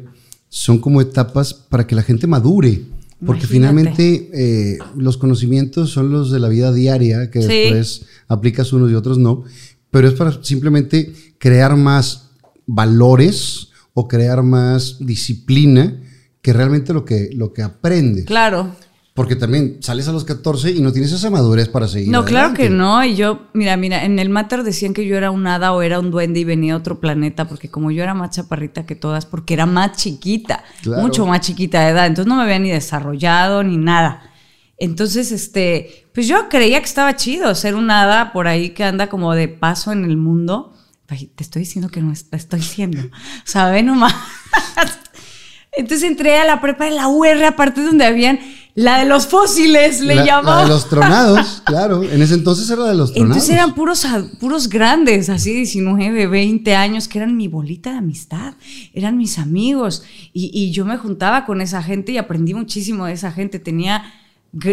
son 0.50 0.78
como 0.78 1.00
etapas 1.00 1.54
para 1.54 1.86
que 1.86 1.94
la 1.94 2.02
gente 2.02 2.26
madure. 2.26 2.82
Porque 3.24 3.46
Imagínate. 3.46 3.46
finalmente 3.46 4.30
eh, 4.34 4.78
los 4.96 5.16
conocimientos 5.16 5.90
son 5.90 6.10
los 6.10 6.30
de 6.30 6.40
la 6.40 6.48
vida 6.48 6.72
diaria, 6.72 7.30
que 7.30 7.40
Sí. 7.42 7.48
después 7.48 8.06
aplicas 8.28 8.72
unos 8.72 8.90
y 8.90 8.94
otros 8.94 9.18
no. 9.18 9.44
Pero 9.90 10.08
es 10.08 10.14
para 10.14 10.42
simplemente 10.42 11.12
crear 11.38 11.76
más 11.76 12.30
valores 12.66 13.68
o 13.92 14.08
crear 14.08 14.42
más 14.42 14.96
disciplina 15.00 16.00
que 16.42 16.52
realmente 16.52 16.92
lo 16.92 17.04
que, 17.04 17.30
lo 17.34 17.52
que 17.52 17.62
aprendes. 17.62 18.24
Claro. 18.26 18.74
Porque 19.14 19.36
también 19.36 19.78
sales 19.80 20.08
a 20.08 20.12
los 20.12 20.24
14 20.24 20.72
y 20.72 20.80
no 20.80 20.92
tienes 20.92 21.12
esa 21.12 21.30
madurez 21.30 21.68
para 21.68 21.86
seguir. 21.86 22.10
No, 22.10 22.24
claro 22.24 22.52
que 22.52 22.68
no. 22.68 23.04
Y 23.04 23.14
yo, 23.14 23.46
mira, 23.52 23.76
mira, 23.76 24.04
en 24.04 24.18
el 24.18 24.28
mater 24.28 24.64
decían 24.64 24.92
que 24.92 25.06
yo 25.06 25.16
era 25.16 25.30
un 25.30 25.46
hada 25.46 25.72
o 25.72 25.82
era 25.82 26.00
un 26.00 26.10
duende 26.10 26.40
y 26.40 26.44
venía 26.44 26.72
de 26.72 26.80
otro 26.80 26.98
planeta, 26.98 27.46
porque 27.46 27.70
como 27.70 27.92
yo 27.92 28.02
era 28.02 28.12
más 28.12 28.30
chaparrita 28.30 28.86
que 28.86 28.96
todas, 28.96 29.24
porque 29.24 29.54
era 29.54 29.66
más 29.66 29.92
chiquita, 29.96 30.64
Claro. 30.82 31.00
mucho 31.02 31.26
más 31.26 31.42
chiquita 31.42 31.84
de 31.84 31.90
edad, 31.90 32.06
entonces 32.08 32.28
no 32.28 32.34
me 32.34 32.42
había 32.42 32.58
ni 32.58 32.70
desarrollado 32.70 33.62
ni 33.62 33.76
nada. 33.76 34.32
Entonces, 34.78 35.30
este, 35.30 36.08
pues 36.12 36.26
yo 36.26 36.48
creía 36.48 36.80
que 36.80 36.86
estaba 36.86 37.14
chido 37.14 37.54
ser 37.54 37.76
un 37.76 37.92
hada 37.92 38.32
por 38.32 38.48
ahí 38.48 38.70
que 38.70 38.82
anda 38.82 39.06
como 39.08 39.32
de 39.34 39.46
paso 39.46 39.92
en 39.92 40.04
el 40.04 40.16
mundo. 40.16 40.74
Ay, 41.06 41.30
te 41.36 41.44
estoy 41.44 41.60
diciendo 41.60 41.88
que 41.88 42.00
no 42.02 42.10
es- 42.10 42.26
estoy 42.32 42.62
siendo. 42.62 43.00
O 43.00 43.10
sea, 43.44 43.70
ve 43.70 43.84
nomás. 43.84 44.12
Entonces 45.76 46.08
entré 46.08 46.36
a 46.38 46.44
la 46.44 46.60
prepa 46.60 46.84
de 46.86 46.92
la 46.92 47.06
UR, 47.08 47.44
aparte 47.44 47.82
donde 47.82 48.04
habían 48.04 48.38
la 48.76 48.98
de 48.98 49.04
los 49.04 49.26
fósiles, 49.28 50.00
le 50.00 50.16
la, 50.16 50.20
la 50.22 50.26
llamaban. 50.26 50.64
de 50.64 50.72
los 50.74 50.88
tronados, 50.90 51.62
claro. 51.64 52.02
En 52.02 52.20
ese 52.20 52.34
entonces 52.34 52.68
era 52.68 52.84
de 52.84 52.94
los 52.96 53.12
tronados. 53.12 53.36
Entonces 53.36 53.50
eran 53.54 53.74
puros, 53.74 54.04
puros 54.40 54.68
grandes, 54.68 55.28
así 55.30 55.52
19, 55.52 56.26
20 56.26 56.74
años, 56.74 57.06
que 57.06 57.18
eran 57.18 57.36
mi 57.36 57.46
bolita 57.46 57.92
de 57.92 57.98
amistad, 57.98 58.54
eran 58.92 59.16
mis 59.16 59.38
amigos. 59.38 60.02
Y, 60.32 60.50
y 60.52 60.72
yo 60.72 60.84
me 60.84 60.96
juntaba 60.96 61.44
con 61.46 61.60
esa 61.60 61.82
gente 61.82 62.10
y 62.12 62.18
aprendí 62.18 62.52
muchísimo 62.54 63.06
de 63.06 63.12
esa 63.12 63.30
gente. 63.30 63.60
Tenía, 63.60 64.02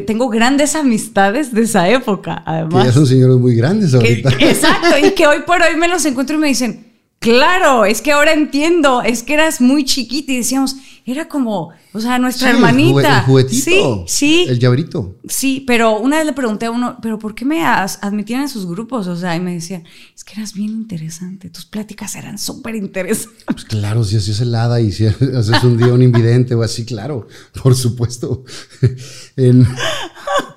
tengo 0.08 0.30
grandes 0.30 0.76
amistades 0.76 1.54
de 1.54 1.62
esa 1.62 1.88
época, 1.88 2.38
Que 2.44 2.52
además. 2.52 2.86
ya 2.86 2.92
son 2.94 3.06
señores 3.06 3.38
muy 3.38 3.56
grandes 3.56 3.92
Que- 3.92 3.98
ahorita. 3.98 4.30
exacto, 4.40 4.98
y 5.06 5.12
que 5.12 5.28
hoy 5.28 5.42
por 5.46 5.62
hoy 5.62 5.76
me 5.78 5.88
los 5.88 6.04
encuentro 6.06 6.36
y 6.38 6.40
me 6.40 6.48
dicen, 6.48 6.91
claro, 7.22 7.86
es 7.86 8.02
que 8.02 8.12
ahora 8.12 8.34
entiendo, 8.34 9.02
es 9.04 9.22
que 9.24 9.36
eras 9.36 9.62
muy 9.62 9.86
chiquita 9.86 10.32
y 10.34 10.38
decíamos, 10.38 10.76
era 11.06 11.28
como, 11.28 11.70
o 11.94 12.00
sea, 12.00 12.20
nuestra 12.20 12.50
Sí, 12.52 12.56
hermanita. 12.58 13.20
El, 13.20 13.26
juguetito. 13.26 13.64
Sí, 13.64 14.04
sí. 14.08 14.46
El 14.50 14.60
llaverito. 14.60 15.18
Sí, 15.28 15.64
pero 15.66 16.00
una 16.00 16.18
vez 16.18 16.26
le 16.26 16.34
pregunté 16.34 16.66
a 16.66 16.72
uno, 16.72 16.98
¿pero 17.02 17.18
por 17.20 17.34
qué 17.36 17.46
me 17.46 17.64
admitían 17.64 18.42
en 18.42 18.50
sus 18.50 18.68
grupos? 18.68 19.08
O 19.08 19.16
sea, 19.16 19.36
y 19.36 19.40
me 19.40 19.54
decían, 19.54 19.84
es 20.16 20.24
que 20.24 20.34
eras 20.34 20.54
bien 20.54 20.70
interesante, 20.70 21.50
tus 21.50 21.66
pláticas 21.66 22.16
eran 22.16 22.38
súper 22.38 22.76
interesantes. 22.76 23.44
Pues 23.46 23.66
claro, 23.66 24.04
si 24.04 24.18
así 24.18 24.32
es 24.32 24.42
helada 24.42 24.82
y 24.82 24.92
si 24.92 25.06
haces 25.36 25.64
un 25.64 25.78
día 25.78 25.94
un 25.94 26.02
invidente 26.02 26.56
o 26.56 26.64
así, 26.64 26.86
claro, 26.86 27.28
por 27.62 27.76
supuesto. 27.76 28.44
En- 29.38 29.68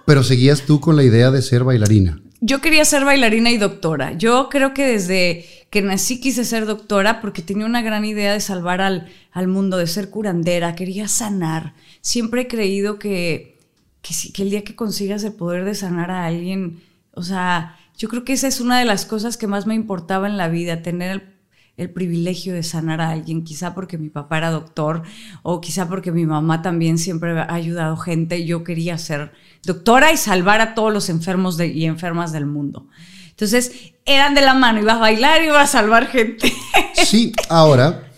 pero 0.06 0.22
seguías 0.22 0.62
tú 0.62 0.80
con 0.80 0.96
la 0.96 1.02
idea 1.04 1.30
de 1.30 1.40
ser 1.42 1.64
bailarina. 1.64 2.20
Yo 2.40 2.60
quería 2.60 2.84
ser 2.84 3.06
bailarina 3.06 3.50
y 3.50 3.56
doctora. 3.56 4.12
Yo 4.18 4.48
creo 4.50 4.74
que 4.74 4.86
desde 4.86 5.46
que 5.74 5.82
nací 5.82 6.20
quise 6.20 6.44
ser 6.44 6.66
doctora 6.66 7.20
porque 7.20 7.42
tenía 7.42 7.66
una 7.66 7.82
gran 7.82 8.04
idea 8.04 8.32
de 8.32 8.38
salvar 8.38 8.80
al, 8.80 9.08
al 9.32 9.48
mundo, 9.48 9.76
de 9.76 9.88
ser 9.88 10.08
curandera, 10.08 10.76
quería 10.76 11.08
sanar. 11.08 11.74
Siempre 12.00 12.42
he 12.42 12.46
creído 12.46 13.00
que, 13.00 13.58
que, 14.00 14.40
el 14.44 14.50
día 14.50 14.62
que 14.62 14.76
consigas 14.76 15.24
el 15.24 15.32
poder 15.32 15.64
de 15.64 15.74
sanar 15.74 16.12
a 16.12 16.26
alguien, 16.26 16.80
o 17.10 17.24
sea, 17.24 17.76
yo 17.98 18.08
creo 18.08 18.22
que 18.22 18.34
esa 18.34 18.46
es 18.46 18.60
una 18.60 18.78
de 18.78 18.84
las 18.84 19.04
cosas 19.04 19.36
que 19.36 19.48
más 19.48 19.66
me 19.66 19.74
importaba 19.74 20.28
en 20.28 20.36
la 20.36 20.46
vida, 20.46 20.80
tener 20.80 21.34
el, 21.76 21.90
privilegio 21.90 22.54
de 22.54 22.62
sanar 22.62 23.00
a 23.00 23.10
alguien, 23.10 23.42
quizá 23.42 23.74
porque 23.74 23.98
mi 23.98 24.10
papá 24.10 24.38
era 24.38 24.52
doctor 24.52 25.02
o 25.42 25.60
quizá 25.60 25.88
porque 25.88 26.12
mi 26.12 26.24
mamá 26.24 26.62
también 26.62 26.98
siempre 26.98 27.36
ha 27.36 27.52
ayudado 27.52 27.96
gente 27.96 28.46
yo 28.46 28.62
quería 28.62 28.96
ser 28.96 29.32
doctora 29.64 30.12
y 30.12 30.18
salvar 30.18 30.60
a 30.60 30.76
todos 30.76 30.92
los 30.92 31.08
enfermos 31.08 31.58
y 31.58 31.84
enfermas 31.86 32.30
del 32.30 32.46
mundo. 32.46 32.86
Entonces, 33.34 33.72
eran 34.04 34.34
de 34.34 34.40
la 34.42 34.54
mano, 34.54 34.80
iba 34.80 34.92
a 34.94 34.98
bailar 34.98 35.42
y 35.42 35.46
iba 35.46 35.60
a 35.60 35.66
salvar 35.66 36.06
gente. 36.08 36.52
Sí, 37.04 37.32
ahora 37.50 38.08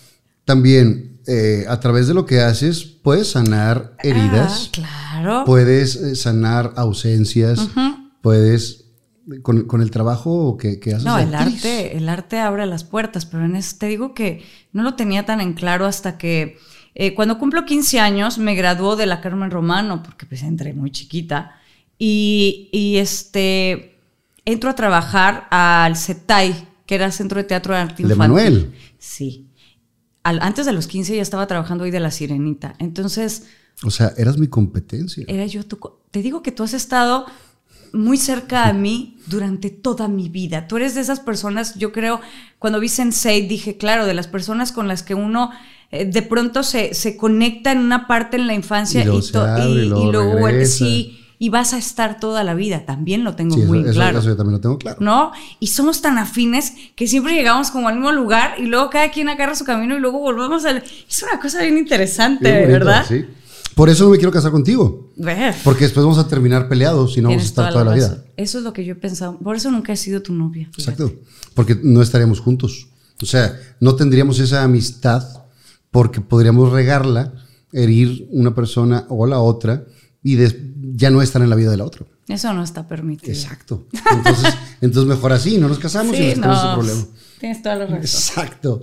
también 0.44 1.18
eh, 1.26 1.64
a 1.68 1.80
través 1.80 2.06
de 2.06 2.14
lo 2.14 2.24
que 2.26 2.40
haces 2.40 2.84
puedes 2.84 3.30
sanar 3.30 3.96
heridas, 4.02 4.66
Ah, 4.66 4.70
claro. 4.72 5.44
puedes 5.46 5.96
eh, 5.96 6.14
sanar 6.14 6.72
ausencias, 6.76 7.68
puedes 8.20 8.84
con, 9.42 9.64
con 9.66 9.80
el 9.82 9.90
trabajo 9.90 10.56
que, 10.56 10.78
que 10.78 10.90
haces. 10.94 11.04
No, 11.04 11.18
el 11.18 11.34
actriz. 11.34 11.56
arte, 11.56 11.96
el 11.96 12.08
arte 12.08 12.38
abre 12.38 12.64
las 12.66 12.84
puertas, 12.84 13.26
pero 13.26 13.44
en 13.44 13.56
eso 13.56 13.76
te 13.78 13.86
digo 13.86 14.14
que 14.14 14.44
no 14.72 14.82
lo 14.84 14.94
tenía 14.94 15.24
tan 15.26 15.40
en 15.40 15.54
claro 15.54 15.86
hasta 15.86 16.16
que 16.18 16.58
eh, 16.94 17.14
cuando 17.14 17.38
cumplo 17.38 17.64
15 17.64 17.98
años 17.98 18.38
me 18.38 18.54
graduó 18.54 18.94
de 18.94 19.06
la 19.06 19.20
Carmen 19.20 19.50
Romano, 19.50 20.02
porque 20.02 20.26
pues 20.26 20.42
entré 20.42 20.74
muy 20.74 20.90
chiquita, 20.92 21.56
y, 21.98 22.68
y, 22.72 22.98
este, 22.98 23.95
entro 24.46 24.70
a 24.70 24.74
trabajar 24.74 25.46
al 25.50 25.96
CETAI, 25.96 26.68
que 26.86 26.94
era 26.94 27.10
Centro 27.12 27.38
de 27.38 27.44
Teatro 27.44 27.74
de 27.74 27.80
Arte 27.80 28.02
Infantil. 28.02 28.16
Manuel. 28.16 28.72
Sí. 28.98 29.48
Al- 30.22 30.40
antes 30.40 30.64
de 30.64 30.72
los 30.72 30.86
15 30.86 31.14
ya 31.16 31.22
estaba 31.22 31.46
trabajando 31.46 31.84
ahí 31.84 31.90
de 31.90 32.00
La 32.00 32.10
Sirenita. 32.10 32.74
Entonces, 32.78 33.44
O 33.84 33.90
sea, 33.90 34.12
eras 34.16 34.38
mi 34.38 34.46
competencia. 34.48 35.24
era 35.28 35.44
yo 35.46 35.64
tu 35.64 35.78
Te 36.10 36.22
digo 36.22 36.42
que 36.42 36.52
tú 36.52 36.62
has 36.62 36.72
estado 36.72 37.26
muy 37.92 38.16
cerca 38.18 38.66
a 38.68 38.72
mí 38.72 39.18
durante 39.26 39.70
toda 39.70 40.08
mi 40.08 40.28
vida. 40.28 40.66
Tú 40.68 40.76
eres 40.76 40.94
de 40.94 41.00
esas 41.00 41.20
personas, 41.20 41.74
yo 41.76 41.92
creo, 41.92 42.20
cuando 42.58 42.80
vi 42.80 42.88
Sensei 42.88 43.46
dije, 43.46 43.76
claro, 43.76 44.06
de 44.06 44.14
las 44.14 44.26
personas 44.28 44.72
con 44.72 44.88
las 44.88 45.02
que 45.02 45.14
uno 45.14 45.50
eh, 45.90 46.04
de 46.04 46.22
pronto 46.22 46.62
se, 46.62 46.94
se 46.94 47.16
conecta 47.16 47.72
en 47.72 47.78
una 47.78 48.06
parte 48.06 48.36
en 48.36 48.46
la 48.46 48.54
infancia 48.54 49.02
Y 49.02 49.06
luego 49.06 49.18
y, 50.08 50.12
luego 50.12 50.64
sí, 50.66 51.25
y 51.38 51.48
vas 51.50 51.72
a 51.72 51.78
estar 51.78 52.18
toda 52.20 52.44
la 52.44 52.54
vida. 52.54 52.84
También 52.86 53.24
lo 53.24 53.34
tengo 53.36 53.56
Sí, 53.56 53.62
muy 53.62 53.80
eso- 53.80 53.92
claro. 53.92 54.18
eso 54.18 54.28
yo 54.28 54.36
también 54.36 54.54
lo 54.54 54.60
tengo 54.60 54.78
claro. 54.78 54.98
¿no? 55.00 55.32
Y 55.60 55.68
somos 55.68 56.00
tan 56.02 56.18
afines 56.18 56.72
que 56.94 57.06
siempre 57.06 57.34
llegamos 57.34 57.70
como 57.70 57.88
al 57.88 57.96
mismo 57.96 58.12
lugar 58.12 58.54
y 58.58 58.66
luego 58.66 58.90
cada 58.90 59.10
quien 59.10 59.28
agarra 59.28 59.54
su 59.54 59.64
camino 59.64 59.96
y 59.96 60.00
luego 60.00 60.18
volvemos 60.18 60.64
al... 60.64 60.78
Es 61.08 61.22
una 61.22 61.40
cosa 61.40 61.62
bien 61.62 61.78
interesante, 61.78 62.44
Bien 62.50 62.62
bonito, 62.62 62.84
¿verdad? 62.84 63.04
Sí. 63.08 63.24
Por 63.74 63.90
eso 63.90 64.04
no 64.04 64.10
me 64.10 64.16
quiero 64.16 64.32
casar 64.32 64.52
contigo. 64.52 65.12
Porque 65.62 65.84
después 65.84 66.02
vamos 66.04 66.18
a 66.18 66.26
terminar 66.26 66.66
peleados 66.66 67.18
y 67.18 67.20
no 67.20 67.28
vamos 67.28 67.42
a 67.42 67.46
estar 67.46 67.72
toda 67.72 67.84
la, 67.84 67.92
vida. 67.92 68.24
Eso 68.38 68.56
es 68.58 68.64
lo 68.64 68.72
que 68.72 68.84
yo 68.86 68.92
he 68.92 68.96
pensado. 68.96 69.38
Por 69.38 69.54
eso 69.54 69.70
nunca 69.70 69.92
he 69.92 69.96
sido 69.96 70.22
tu 70.22 70.32
novia. 70.32 70.70
fíjate. 70.72 71.02
Exacto. 71.02 71.20
Porque 71.54 71.78
no 71.82 72.00
estaríamos 72.00 72.40
juntos. 72.40 72.88
O 73.22 73.26
sea, 73.26 73.54
no 73.80 73.94
tendríamos 73.94 74.38
esa 74.40 74.62
amistad 74.62 75.22
porque 75.90 76.22
podríamos 76.22 76.72
regarla, 76.72 77.34
herir 77.72 78.26
una 78.30 78.54
persona 78.54 79.04
o 79.10 79.26
la 79.26 79.40
otra 79.40 79.84
y 80.26 80.36
ya 80.96 81.10
no 81.10 81.22
estar 81.22 81.40
en 81.40 81.48
la 81.48 81.54
vida 81.54 81.70
de 81.70 81.76
la 81.76 81.84
otra. 81.84 82.04
Eso 82.26 82.52
no 82.52 82.64
está 82.64 82.88
permitido. 82.88 83.32
Exacto. 83.32 83.86
Entonces, 84.10 84.54
entonces 84.80 85.08
mejor 85.08 85.32
así, 85.32 85.58
no 85.58 85.68
nos 85.68 85.78
casamos 85.78 86.16
y 86.18 86.20
nos 86.20 86.34
quitamos 86.34 86.56
no, 86.56 86.64
ese 86.64 86.74
problema. 86.74 87.18
Tienes 87.38 87.62
toda 87.62 87.76
la 87.76 87.86
razón. 87.86 88.00
Exacto. 88.00 88.82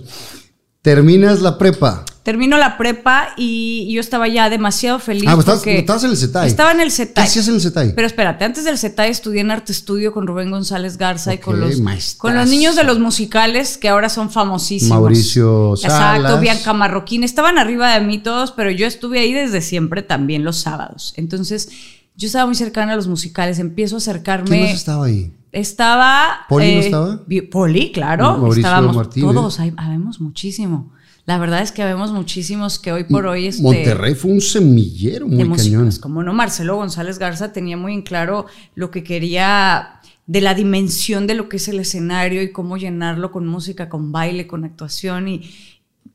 Terminas 0.84 1.40
la 1.40 1.56
prepa. 1.56 2.04
Termino 2.24 2.58
la 2.58 2.76
prepa 2.76 3.28
y 3.38 3.90
yo 3.90 4.00
estaba 4.00 4.28
ya 4.28 4.50
demasiado 4.50 4.98
feliz. 4.98 5.24
Ah, 5.26 5.32
pues 5.32 5.44
estabas, 5.44 5.60
porque 5.60 5.78
estabas 5.78 6.04
en 6.04 6.10
el 6.10 6.16
CETAI. 6.18 6.46
Estaba 6.46 6.72
en 6.72 6.80
el 6.80 6.88
¿Qué 6.88 6.94
CETAI. 6.94 7.24
hacías 7.24 7.48
en 7.48 7.54
el 7.54 7.60
CETAI? 7.62 7.94
Pero 7.94 8.06
espérate, 8.06 8.44
antes 8.44 8.64
del 8.64 8.76
CETAI 8.76 9.10
estudié 9.10 9.40
en 9.40 9.50
Arte 9.50 9.72
Estudio 9.72 10.12
con 10.12 10.26
Rubén 10.26 10.50
González 10.50 10.98
Garza 10.98 11.32
y 11.32 11.38
con 11.38 11.58
los, 11.58 11.80
maestrazo. 11.80 12.18
con 12.18 12.34
los 12.34 12.50
niños 12.50 12.76
de 12.76 12.84
los 12.84 12.98
musicales 12.98 13.78
que 13.78 13.88
ahora 13.88 14.10
son 14.10 14.30
famosísimos. 14.30 14.98
Mauricio 14.98 15.72
Exacto, 15.74 15.96
Salas. 15.96 16.40
Bianca 16.40 16.74
Marroquín. 16.74 17.24
Estaban 17.24 17.56
arriba 17.56 17.94
de 17.94 18.04
mí 18.04 18.18
todos, 18.18 18.52
pero 18.52 18.70
yo 18.70 18.86
estuve 18.86 19.20
ahí 19.20 19.32
desde 19.32 19.62
siempre 19.62 20.02
también 20.02 20.44
los 20.44 20.58
sábados. 20.58 21.14
Entonces, 21.16 21.70
yo 22.14 22.26
estaba 22.26 22.44
muy 22.44 22.56
cercana 22.56 22.92
a 22.92 22.96
los 22.96 23.08
musicales. 23.08 23.58
Empiezo 23.58 23.96
a 23.96 24.00
¿Quién 24.00 24.10
acercarme. 24.10 24.60
más 24.60 24.70
estaba 24.72 25.06
ahí? 25.06 25.32
Estaba. 25.54 26.46
¿Poli 26.48 26.74
no 26.74 26.80
eh, 26.80 26.84
estaba? 26.86 27.20
Poli, 27.50 27.92
claro. 27.92 28.38
Mauricio 28.38 28.60
estábamos 28.60 28.96
Martínez. 28.96 29.32
todos, 29.34 29.60
hay- 29.60 29.72
habemos 29.76 30.20
muchísimo. 30.20 30.92
La 31.26 31.38
verdad 31.38 31.62
es 31.62 31.72
que 31.72 31.82
habemos 31.82 32.12
muchísimos 32.12 32.78
que 32.78 32.92
hoy 32.92 33.04
por 33.04 33.26
hoy. 33.26 33.46
Este, 33.46 33.62
Monterrey 33.62 34.14
fue 34.14 34.32
un 34.32 34.40
semillero 34.42 35.26
muy 35.26 35.48
cañón. 35.56 35.90
Como 36.00 36.22
no, 36.22 36.34
Marcelo 36.34 36.76
González 36.76 37.18
Garza 37.18 37.52
tenía 37.52 37.76
muy 37.78 37.94
en 37.94 38.02
claro 38.02 38.46
lo 38.74 38.90
que 38.90 39.02
quería 39.02 40.00
de 40.26 40.40
la 40.40 40.54
dimensión 40.54 41.26
de 41.26 41.34
lo 41.34 41.48
que 41.48 41.56
es 41.56 41.68
el 41.68 41.80
escenario 41.80 42.42
y 42.42 42.52
cómo 42.52 42.76
llenarlo 42.76 43.30
con 43.30 43.46
música, 43.46 43.88
con 43.88 44.12
baile, 44.12 44.46
con 44.46 44.64
actuación. 44.64 45.28
Y, 45.28 45.50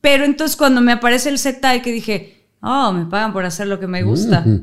pero 0.02 0.26
entonces 0.26 0.56
cuando 0.56 0.82
me 0.82 0.92
aparece 0.92 1.30
el 1.30 1.40
ZTAI 1.40 1.82
que 1.82 1.92
dije, 1.92 2.39
oh, 2.62 2.92
me 2.94 3.06
pagan 3.06 3.34
por 3.34 3.46
hacer 3.46 3.68
lo 3.68 3.80
que 3.80 3.88
me 3.88 4.04
gusta. 4.04 4.44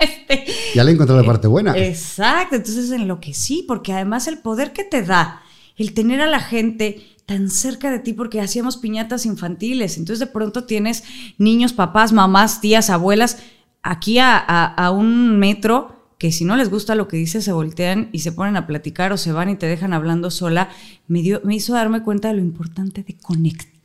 Este, 0.00 0.44
Ya 0.74 0.84
le 0.84 0.92
encontré 0.92 1.14
la 1.16 1.22
parte 1.24 1.46
buena. 1.48 1.76
Exacto, 1.76 2.56
entonces 2.56 2.90
en 2.90 3.06
lo 3.08 3.20
que 3.20 3.32
sí, 3.34 3.64
porque 3.66 3.92
además 3.92 4.26
el 4.28 4.38
poder 4.38 4.72
que 4.72 4.84
te 4.84 5.02
da 5.02 5.42
el 5.76 5.92
tener 5.94 6.20
a 6.20 6.26
la 6.26 6.40
gente 6.40 7.00
tan 7.26 7.50
cerca 7.50 7.90
de 7.90 7.98
ti, 8.00 8.12
porque 8.12 8.40
hacíamos 8.40 8.76
piñatas 8.76 9.24
infantiles, 9.26 9.96
entonces 9.98 10.18
de 10.20 10.26
pronto 10.26 10.64
tienes 10.64 11.04
niños, 11.36 11.72
papás, 11.72 12.12
mamás, 12.12 12.60
tías, 12.60 12.90
abuelas, 12.90 13.38
aquí 13.82 14.18
a, 14.18 14.36
a- 14.38 14.66
a 14.74 14.90
un 14.90 15.38
metro, 15.38 16.12
que 16.18 16.32
si 16.32 16.44
no 16.44 16.56
les 16.56 16.70
gusta 16.70 16.94
lo 16.96 17.06
que 17.06 17.16
dices, 17.16 17.44
se 17.44 17.52
voltean 17.52 18.08
y 18.12 18.20
se 18.20 18.32
ponen 18.32 18.56
a 18.56 18.66
platicar 18.66 19.12
o 19.12 19.16
se 19.16 19.30
van 19.32 19.50
y 19.50 19.56
te 19.56 19.66
dejan 19.66 19.92
hablando 19.92 20.30
sola, 20.32 20.68
me, 21.06 21.22
dio, 21.22 21.40
me 21.44 21.54
hizo 21.54 21.74
darme 21.74 22.02
cuenta 22.02 22.28
de 22.28 22.34
lo 22.34 22.40
importante 22.40 23.04
de 23.04 23.16
conectar. 23.16 23.77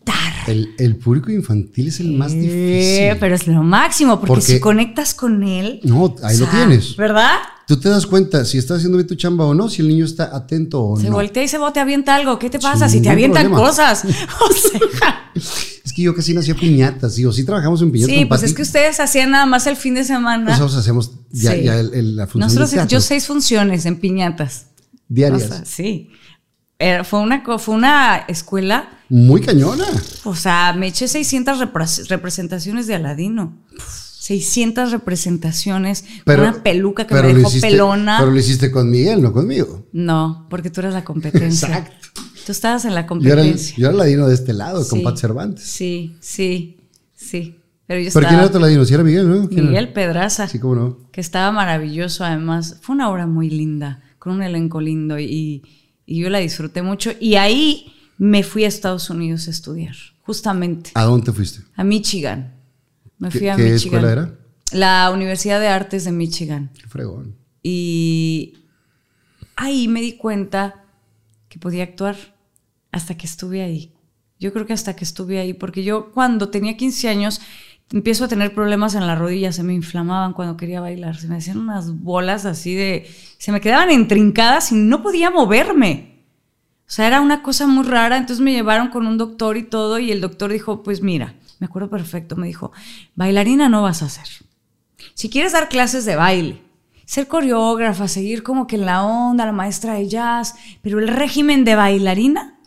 El, 0.47 0.75
el 0.77 0.97
público 0.97 1.31
infantil 1.31 1.87
es 1.87 2.01
el 2.01 2.11
más 2.13 2.33
Eh, 2.33 2.35
difícil. 2.35 3.17
pero 3.19 3.33
es 3.35 3.47
lo 3.47 3.63
máximo, 3.63 4.15
porque, 4.19 4.27
Porque- 4.27 4.45
si 4.45 4.59
conectas 4.59 5.13
con 5.13 5.41
él... 5.43 5.79
No, 5.83 6.13
ahí 6.21 6.37
lo 6.37 6.45
o 6.45 6.49
sea, 6.49 6.59
tienes. 6.59 6.97
¿Verdad? 6.97 7.37
Tú 7.65 7.79
te 7.79 7.87
das 7.87 8.05
cuenta 8.05 8.43
si 8.43 8.57
estás 8.57 8.77
haciendo 8.79 8.97
bien 8.97 9.07
tu 9.07 9.15
chamba 9.15 9.45
o 9.45 9.53
no, 9.53 9.69
si 9.69 9.81
el 9.81 9.87
niño 9.87 10.03
está 10.03 10.35
atento 10.35 10.83
o 10.83 10.99
Se 10.99 11.07
no. 11.07 11.13
voltea 11.13 11.43
y 11.43 11.47
se 11.47 11.57
te 11.73 11.79
avienta 11.79 12.13
algo. 12.15 12.37
¿Qué 12.39 12.49
te 12.49 12.59
pasa? 12.59 12.89
Sin 12.89 12.99
si 12.99 13.03
te 13.03 13.09
avientan 13.09 13.43
problema. 13.43 13.65
cosas. 13.69 14.03
O 14.41 14.51
sea, 14.53 15.31
Es 15.85 15.93
que 15.93 16.01
yo 16.01 16.13
casi 16.13 16.33
no 16.33 16.41
hacía 16.41 16.55
piñatas, 16.55 17.15
digo, 17.15 17.31
sí 17.31 17.45
trabajamos 17.45 17.81
en 17.81 17.91
piñatas. 17.93 18.13
sí, 18.13 18.19
con 18.21 18.27
pues 18.29 18.41
Pati. 18.41 18.49
es 18.51 18.55
que 18.57 18.61
ustedes 18.63 18.99
hacían 18.99 19.31
nada 19.31 19.45
más 19.45 19.65
el 19.67 19.77
fin 19.77 19.93
de 19.95 20.03
semana. 20.03 20.43
Nosotros 20.51 20.75
hacemos 20.75 21.11
ya, 21.31 21.51
Sí. 21.53 21.63
ya 21.63 21.79
el- 21.79 21.93
el- 21.93 22.15
la 22.17 22.27
función 22.27 22.47
Nosotros, 22.47 22.71
de 22.71 22.77
teatro, 22.77 22.97
yo 22.97 23.01
seis 23.01 23.27
funciones 23.27 23.85
en 23.85 23.95
piñatas. 23.99 24.65
diarias. 25.07 25.43
O 25.43 25.47
sea, 25.47 25.65
sí. 25.65 26.09
Era- 26.79 27.03
fue, 27.05 27.19
una, 27.21 27.43
fue 27.59 27.75
una 27.75 28.17
escuela, 28.27 28.89
Muy 29.15 29.41
cañona. 29.41 29.85
o 30.23 30.35
sea, 30.35 30.73
me 30.73 30.87
eché 30.87 31.07
600 31.07 31.59
repres- 31.59 32.07
representaciones 32.07 32.87
de 32.87 32.95
Aladino. 32.95 33.57
600 34.19 34.91
representaciones, 34.91 36.05
una 36.25 36.63
peluca 36.63 37.05
que 37.05 37.13
me 37.15 37.21
dejó 37.33 37.49
hiciste- 37.49 37.69
pelona. 37.69 38.17
Pero 38.19 38.31
lo 38.31 38.39
hiciste 38.39 38.71
con 38.71 38.89
Miguel, 38.89 39.21
no 39.21 39.33
conmigo. 39.33 39.85
No, 39.91 40.47
porque 40.49 40.69
tú 40.69 40.79
eras 40.81 40.93
la 40.93 41.03
competencia. 41.03 41.67
Exacto. 41.67 42.21
Tú 42.45 42.51
estabas 42.51 42.85
en 42.85 42.95
la 42.95 43.01
Yo 43.01 43.05
era, 43.05 43.07
competencia. 43.07 43.75
yo 43.77 43.87
era 43.89 43.97
ladino 43.97 44.27
de 44.27 44.33
este 44.33 44.53
lado, 44.53 44.87
con. 44.87 45.03
Pat 45.03 45.17
Cervantes. 45.17 45.63
Sí, 45.65 46.15
sí, 46.19 46.77
sí. 47.15 47.59
Pero 47.85 47.99
yo 47.99 48.09
¿Pero 48.13 48.27
quién 48.27 48.39
estaba- 48.39 48.41
era 48.43 48.51
tu 48.51 48.59
ladino? 48.59 48.85
Sí 48.85 48.93
era 48.93 49.03
Miguel, 49.03 49.29
¿no? 49.29 49.47
¿Quién 49.49 49.65
Miguel 49.67 49.83
era? 49.85 49.93
Pedraza, 49.93 50.47
Sí, 50.47 50.57
cómo 50.59 50.75
no. 50.75 50.97
que 51.11 51.21
estaba 51.21 51.51
maravilloso 51.51 52.23
además. 52.23 52.77
Fue 52.81 52.95
una 52.95 53.09
obra 53.09 53.27
muy 53.27 53.49
linda, 53.49 54.01
con 54.19 54.33
un 54.33 54.41
elenco 54.43 54.79
lindo 54.81 55.19
y, 55.19 55.61
y 56.05 56.19
yo 56.21 56.29
la 56.29 56.39
disfruté 56.39 56.81
mucho. 56.81 57.11
Y 57.19 57.35
ahí 57.35 57.93
me 58.17 58.43
fui 58.43 58.63
a 58.63 58.67
Estados 58.67 59.09
Unidos 59.09 59.47
a 59.47 59.51
estudiar, 59.51 59.95
justamente, 60.21 60.91
¿A 60.93 61.03
dónde 61.03 61.25
te 61.25 61.31
fuiste? 61.33 61.61
a 61.75 61.83
Michigan. 61.83 62.53
Me 63.17 63.29
¿Qué- 63.29 63.39
fui 63.39 63.47
a 63.49 63.55
qué 63.55 63.63
Michigan. 63.71 63.75
escuela 64.05 64.11
era? 64.11 64.39
La 64.71 65.11
Universidad 65.13 65.59
de 65.59 65.67
Artes 65.67 66.03
de 66.05 66.11
Michigan. 66.11 66.71
Qué 66.79 66.87
fregón. 66.87 67.35
Y 67.61 68.53
ahí 69.55 69.87
me 69.87 70.01
di 70.01 70.13
cuenta 70.13 70.83
que 71.49 71.59
podía 71.59 71.83
actuar 71.83 72.15
hasta 72.91 73.15
que 73.15 73.25
estuve 73.27 73.61
ahí. 73.61 73.93
Yo 74.39 74.51
creo 74.51 74.65
que 74.65 74.73
hasta 74.73 74.95
que 74.95 75.03
estuve 75.05 75.39
ahí, 75.39 75.53
porque 75.53 75.83
yo 75.83 76.11
cuando 76.11 76.49
tenía 76.49 76.75
15 76.75 77.07
años 77.07 77.39
empiezo 77.91 78.25
a 78.25 78.27
tener 78.27 78.53
problemas 78.55 78.95
en 78.95 79.05
las 79.07 79.17
rodillas, 79.19 79.55
se 79.55 79.63
me 79.63 79.73
inflamaban 79.73 80.33
cuando 80.33 80.57
quería 80.57 80.81
bailar, 80.81 81.15
se 81.17 81.27
me 81.27 81.37
hacían 81.37 81.59
unas 81.59 81.91
bolas 82.01 82.45
así 82.45 82.73
de, 82.73 83.07
se 83.37 83.51
me 83.51 83.61
quedaban 83.61 83.91
entrincadas 83.91 84.71
y 84.71 84.75
no 84.75 85.03
podía 85.03 85.29
moverme. 85.29 86.12
O 86.93 86.95
sea, 86.95 87.07
era 87.07 87.21
una 87.21 87.41
cosa 87.41 87.65
muy 87.65 87.85
rara, 87.85 88.17
entonces 88.17 88.39
me 88.39 88.51
llevaron 88.51 88.89
con 88.89 89.07
un 89.07 89.17
doctor 89.17 89.57
y 89.57 89.63
todo 89.63 89.97
y 89.97 90.11
el 90.11 90.21
doctor 90.21 90.51
dijo, 90.51 90.83
pues 90.83 91.01
mira, 91.01 91.33
me 91.57 91.65
acuerdo 91.65 91.89
perfecto, 91.89 92.35
me 92.35 92.45
dijo, 92.45 92.71
bailarina 93.15 93.67
no 93.67 93.81
vas 93.81 94.03
a 94.03 94.09
ser. 94.09 94.27
Si 95.15 95.27
quieres 95.27 95.53
dar 95.53 95.69
clases 95.69 96.05
de 96.05 96.15
baile, 96.15 96.61
ser 97.05 97.27
coreógrafa, 97.27 98.07
seguir 98.07 98.43
como 98.43 98.67
que 98.67 98.75
en 98.75 98.85
la 98.85 99.03
onda, 99.03 99.43
la 99.43 99.51
maestra 99.51 99.95
de 99.95 100.07
jazz, 100.07 100.53
pero 100.83 100.99
el 100.99 101.07
régimen 101.07 101.65
de 101.65 101.73
bailarina 101.73 102.59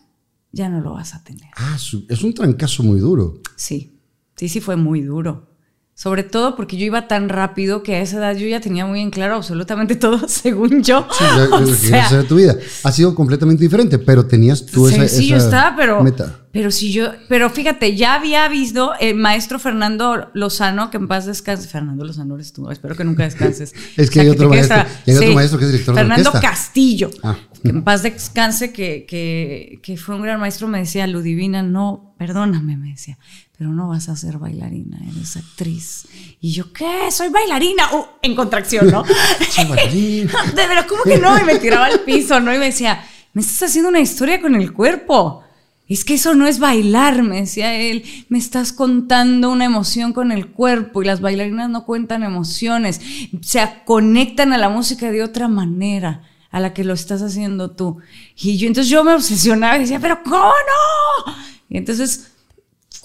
ya 0.51 0.69
no 0.69 0.81
lo 0.81 0.95
vas 0.95 1.15
a 1.15 1.23
tener. 1.23 1.49
Ah, 1.55 1.77
es 1.77 2.23
un 2.25 2.35
trancazo 2.35 2.83
muy 2.83 2.99
duro. 2.99 3.35
Sí, 3.55 4.01
sí, 4.35 4.49
sí 4.49 4.61
fue 4.61 4.75
muy 4.75 5.03
duro. 5.03 5.56
Sobre 5.99 6.25
todo 6.25 6.57
porque 6.57 6.77
yo 6.77 6.85
iba 6.85 7.09
tan 7.09 7.31
rápido 7.31 7.83
que 7.83 7.95
a 7.97 8.01
esa 8.03 8.19
edad 8.19 8.37
yo 8.37 8.47
ya 8.47 8.61
tenía 8.61 8.85
muy 8.85 9.01
en 9.01 9.11
claro 9.11 9.37
absolutamente 9.37 9.97
todo, 9.97 10.29
según 10.29 10.83
yo. 10.83 11.09
Sí, 11.11 11.25
ya- 11.25 11.49
O 11.57 11.61
lo 11.61 11.67
que 11.67 11.73
sea, 11.75 12.11
de 12.11 12.25
tu 12.25 12.37
vida. 12.37 12.55
Ha 12.85 12.93
sido 12.93 13.15
completamente 13.15 13.63
diferente, 13.65 13.99
pero 13.99 14.27
tenías 14.27 14.67
tú 14.67 14.89
esa, 14.89 15.09
sí, 15.09 15.23
sí, 15.23 15.29
yo 15.29 15.37
esa 15.37 15.47
estaba, 15.47 15.75
pero. 15.75 16.03
meta. 16.03 16.41
Pero 16.53 16.71
si 16.71 16.93
yo. 16.93 17.13
Pero 17.31 17.49
fíjate, 17.49 17.97
ya 17.97 18.15
había 18.15 18.47
visto 18.49 18.93
el 19.01 19.15
maestro 19.15 19.59
Fernando 19.59 20.29
Lozano, 20.35 20.91
que 20.91 20.99
en 20.99 21.09
paz 21.09 21.25
descanse. 21.25 21.67
Fernando 21.67 22.05
Lozano 22.05 22.35
eres 22.35 22.53
tú, 22.53 22.71
espero 22.71 22.95
que 22.95 23.05
nunca 23.05 23.23
descanses. 23.25 23.75
Es 23.97 24.11
que 24.11 24.21
O 24.21 24.23
sea, 24.23 24.23
hay 24.23 24.29
otro 24.29 24.49
maestro, 24.51 24.77
hay 25.07 25.15
otro 25.15 25.33
maestro 25.33 25.59
que 25.59 25.65
es 25.65 25.73
director 25.73 25.95
de 25.95 26.01
Fernando. 26.03 26.33
Castillo. 26.43 27.09
Ah. 27.23 27.37
Que 27.63 27.71
en 27.71 27.83
paz 27.83 28.03
descanse, 28.03 28.71
que, 28.71 29.07
que, 29.09 29.81
que 29.83 29.97
fue 29.97 30.15
un 30.15 30.21
gran 30.23 30.39
maestro, 30.41 30.69
me 30.69 30.79
decía, 30.79 31.07
Ludivina, 31.07 31.63
no, 31.63 32.15
perdóname, 32.19 32.77
me 32.77 32.91
decía, 32.91 33.19
pero 33.59 33.71
no 33.71 33.89
vas 33.89 34.09
a 34.11 34.17
ser 34.17 34.39
bailarina, 34.39 34.99
eres 35.11 35.37
actriz. 35.37 36.07
Y 36.41 36.53
yo, 36.53 36.73
¿qué? 36.73 37.11
Soy 37.11 37.31
bailarina. 37.31 37.85
Uh, 37.95 38.05
en 38.21 38.35
contracción, 38.35 38.91
¿no? 38.91 39.03
Soy 39.51 39.65
bailarina. 39.65 40.33
De 40.55 40.67
verdad, 40.67 40.87
¿cómo 40.87 41.03
que 41.05 41.19
no? 41.19 41.39
Y 41.39 41.45
me 41.45 41.59
tiraba 41.59 41.87
al 41.87 42.01
piso, 42.01 42.39
¿no? 42.41 42.55
Y 42.55 42.59
me 42.59 42.67
decía, 42.67 43.03
me 43.33 43.41
estás 43.41 43.71
haciendo 43.71 43.89
una 43.89 44.01
historia 44.01 44.43
con 44.43 44.55
el 44.55 44.75
cuerpo. 44.75 45.43
Es 45.89 46.05
que 46.05 46.15
eso 46.15 46.35
no 46.35 46.47
es 46.47 46.59
bailar, 46.59 47.23
me 47.23 47.41
decía 47.41 47.75
él. 47.75 48.05
Me 48.29 48.39
estás 48.39 48.73
contando 48.73 49.51
una 49.51 49.65
emoción 49.65 50.13
con 50.13 50.33
el 50.33 50.49
cuerpo 50.49 51.01
y 51.01 51.07
las 51.07 51.23
bailarinas 51.23 51.71
no 51.71 51.87
cuentan 51.87 52.25
emociones. 52.25 53.01
Se 53.41 53.67
conectan 53.87 54.53
a 54.53 54.59
la 54.59 54.69
música 54.69 55.11
de 55.11 55.23
otra 55.23 55.49
manera 55.49 56.23
a 56.51 56.61
la 56.61 56.75
que 56.75 56.85
lo 56.85 56.93
estás 56.93 57.23
haciendo 57.23 57.71
tú. 57.71 57.99
Y 58.37 58.59
yo 58.59 58.67
entonces 58.67 58.91
yo 58.91 59.03
me 59.03 59.15
obsesionaba 59.15 59.77
y 59.77 59.81
decía, 59.81 60.01
pero 60.01 60.23
¿cómo 60.23 60.45
no? 60.45 61.35
Y 61.69 61.79
entonces 61.79 62.33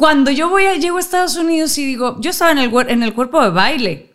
cuando 0.01 0.31
yo 0.31 0.49
voy 0.49 0.65
a, 0.65 0.75
llego 0.77 0.97
a 0.97 0.99
Estados 0.99 1.35
Unidos 1.37 1.77
y 1.77 1.85
digo, 1.85 2.17
yo 2.19 2.31
estaba 2.31 2.51
en 2.51 2.57
el, 2.57 2.71
cuer- 2.71 2.89
en 2.89 3.03
el 3.03 3.13
cuerpo 3.13 3.39
de 3.43 3.51
baile, 3.51 4.11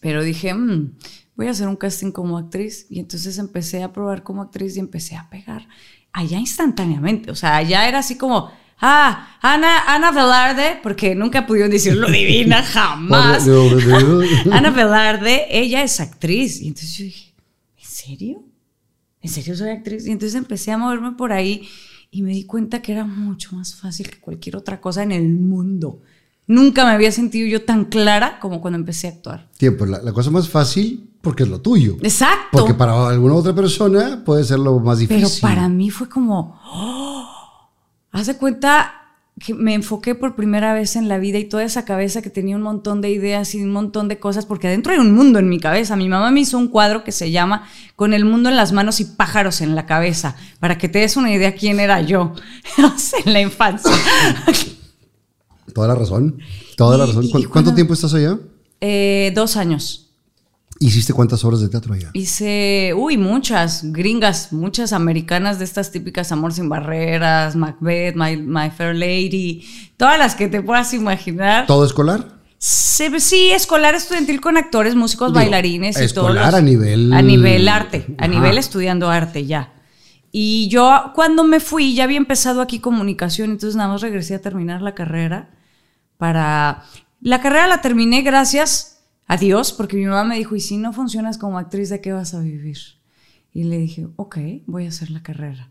pero 0.00 0.22
dije, 0.22 0.54
"Mm, 0.54 0.94
voy 1.36 1.48
a 1.48 1.50
hacer 1.50 1.68
un 1.68 1.76
casting 1.76 2.12
como 2.12 2.38
actriz. 2.38 2.86
Y 2.88 2.98
entonces 2.98 3.36
empecé 3.36 3.82
a 3.82 3.92
probar 3.92 4.22
como 4.22 4.40
actriz 4.40 4.74
y 4.76 4.80
empecé 4.80 5.16
a 5.16 5.28
pegar 5.28 5.68
allá 6.14 6.38
instantáneamente. 6.38 7.30
O 7.30 7.34
sea, 7.34 7.56
allá 7.56 7.86
era 7.88 7.98
así 7.98 8.16
como, 8.16 8.50
ah, 8.80 9.36
Ana, 9.42 9.82
Ana 9.86 10.12
Velarde, 10.12 10.80
porque 10.82 11.14
nunca 11.14 11.46
pudieron 11.46 11.70
decirlo 11.70 12.08
divina, 12.08 12.62
jamás. 12.74 13.46
Ana 14.50 14.70
Velarde, 14.70 15.46
ella 15.50 15.82
es 15.82 16.00
actriz. 16.00 16.60
Y 16.62 16.68
entonces 16.68 16.96
yo 16.96 17.04
dije, 17.04 17.34
¿en 17.78 17.84
serio? 17.86 18.44
¿En 19.20 19.30
serio 19.30 19.54
soy 19.56 19.70
actriz? 19.70 20.06
Y 20.06 20.10
entonces 20.10 20.34
empecé 20.36 20.72
a 20.72 20.78
moverme 20.78 21.12
por 21.12 21.32
ahí 21.32 21.68
y 22.12 22.22
me 22.22 22.30
di 22.30 22.44
cuenta 22.44 22.82
que 22.82 22.92
era 22.92 23.04
mucho 23.04 23.56
más 23.56 23.74
fácil 23.74 24.08
que 24.08 24.20
cualquier 24.20 24.54
otra 24.54 24.80
cosa 24.80 25.02
en 25.02 25.10
el 25.12 25.30
mundo. 25.30 26.02
Nunca 26.46 26.84
me 26.84 26.90
había 26.90 27.10
sentido 27.10 27.48
yo 27.48 27.64
tan 27.64 27.86
clara 27.86 28.38
como 28.38 28.60
cuando 28.60 28.78
empecé 28.78 29.08
a 29.08 29.10
actuar. 29.10 29.48
Tiempo, 29.56 29.86
la, 29.86 30.02
la 30.02 30.12
cosa 30.12 30.30
más 30.30 30.48
fácil 30.48 31.08
porque 31.22 31.44
es 31.44 31.48
lo 31.48 31.62
tuyo. 31.62 31.96
Exacto. 32.02 32.58
Porque 32.58 32.74
para 32.74 33.08
alguna 33.08 33.34
otra 33.34 33.54
persona 33.54 34.22
puede 34.24 34.44
ser 34.44 34.58
lo 34.58 34.78
más 34.78 34.98
difícil. 34.98 35.24
Pero 35.24 35.40
para 35.40 35.68
mí 35.70 35.88
fue 35.88 36.08
como, 36.08 36.60
¡oh! 36.66 37.28
haz 38.10 38.26
de 38.26 38.36
cuenta 38.36 39.01
que 39.44 39.54
me 39.54 39.74
enfoqué 39.74 40.14
por 40.14 40.36
primera 40.36 40.72
vez 40.72 40.94
en 40.96 41.08
la 41.08 41.18
vida 41.18 41.38
y 41.38 41.44
toda 41.44 41.64
esa 41.64 41.84
cabeza 41.84 42.22
que 42.22 42.30
tenía 42.30 42.54
un 42.56 42.62
montón 42.62 43.00
de 43.00 43.10
ideas 43.10 43.54
y 43.54 43.62
un 43.62 43.70
montón 43.70 44.06
de 44.08 44.18
cosas, 44.20 44.46
porque 44.46 44.68
adentro 44.68 44.92
hay 44.92 44.98
un 44.98 45.12
mundo 45.14 45.38
en 45.40 45.48
mi 45.48 45.58
cabeza. 45.58 45.96
Mi 45.96 46.08
mamá 46.08 46.30
me 46.30 46.40
hizo 46.40 46.58
un 46.58 46.68
cuadro 46.68 47.02
que 47.02 47.10
se 47.12 47.30
llama 47.32 47.68
Con 47.96 48.14
el 48.14 48.24
mundo 48.24 48.48
en 48.50 48.56
las 48.56 48.72
manos 48.72 49.00
y 49.00 49.04
pájaros 49.04 49.60
en 49.60 49.74
la 49.74 49.84
cabeza, 49.86 50.36
para 50.60 50.78
que 50.78 50.88
te 50.88 51.00
des 51.00 51.16
una 51.16 51.32
idea 51.32 51.54
quién 51.56 51.80
era 51.80 52.00
yo 52.02 52.34
en 53.24 53.32
la 53.32 53.40
infancia. 53.40 53.90
Toda 55.74 55.88
la 55.88 55.94
razón. 55.94 56.38
Toda 56.76 56.98
la 56.98 57.06
razón. 57.06 57.24
y 57.24 57.30
¿Cu- 57.32 57.48
¿Cuánto 57.50 57.74
tiempo 57.74 57.94
estás 57.94 58.14
allá? 58.14 58.38
Eh, 58.80 59.32
dos 59.34 59.56
años. 59.56 60.11
¿Hiciste 60.82 61.12
cuántas 61.12 61.44
horas 61.44 61.60
de 61.60 61.68
teatro 61.68 61.94
allá? 61.94 62.10
Hice, 62.12 62.92
uy, 62.96 63.16
muchas 63.16 63.82
gringas, 63.92 64.52
muchas 64.52 64.92
americanas 64.92 65.58
de 65.58 65.64
estas 65.64 65.90
típicas 65.92 66.32
Amor 66.32 66.52
sin 66.52 66.68
Barreras, 66.68 67.54
Macbeth, 67.54 68.16
My, 68.16 68.36
My 68.36 68.70
Fair 68.70 68.94
Lady, 68.96 69.64
todas 69.96 70.18
las 70.18 70.34
que 70.34 70.48
te 70.48 70.60
puedas 70.60 70.92
imaginar. 70.92 71.66
¿Todo 71.66 71.84
escolar? 71.84 72.40
Sí, 72.58 73.50
escolar 73.52 73.94
estudiantil 73.94 74.40
con 74.40 74.56
actores, 74.56 74.94
músicos, 74.94 75.28
Digo, 75.28 75.40
bailarines 75.40 75.96
y 75.96 76.12
todo. 76.14 76.28
escolar 76.28 76.54
a 76.54 76.60
nivel- 76.60 77.12
A 77.12 77.22
nivel 77.22 77.68
arte, 77.68 78.06
a 78.18 78.24
Ajá. 78.24 78.28
nivel 78.32 78.58
estudiando 78.58 79.08
arte 79.08 79.46
ya. 79.46 79.72
Y 80.32 80.68
yo 80.68 81.12
cuando 81.14 81.44
me 81.44 81.60
fui 81.60 81.94
ya 81.94 82.04
había 82.04 82.16
empezado 82.16 82.60
aquí 82.60 82.78
comunicación, 82.80 83.50
entonces 83.50 83.76
nada 83.76 83.88
más 83.90 84.00
regresé 84.00 84.34
a 84.34 84.40
terminar 84.40 84.80
la 84.82 84.94
carrera 84.94 85.50
para... 86.18 86.84
La 87.20 87.40
carrera 87.40 87.68
la 87.68 87.80
terminé 87.80 88.22
gracias 88.22 88.91
a 89.26 89.36
Dios, 89.36 89.72
porque 89.72 89.96
mi 89.96 90.04
mamá 90.04 90.24
me 90.24 90.36
dijo, 90.36 90.54
y 90.56 90.60
si 90.60 90.76
no 90.76 90.92
funcionas 90.92 91.38
como 91.38 91.58
actriz, 91.58 91.88
¿de 91.88 92.00
qué 92.00 92.12
vas 92.12 92.34
a 92.34 92.40
vivir? 92.40 92.78
Y 93.52 93.64
le 93.64 93.78
dije, 93.78 94.08
ok, 94.16 94.38
voy 94.66 94.86
a 94.86 94.88
hacer 94.88 95.10
la 95.10 95.22
carrera 95.22 95.70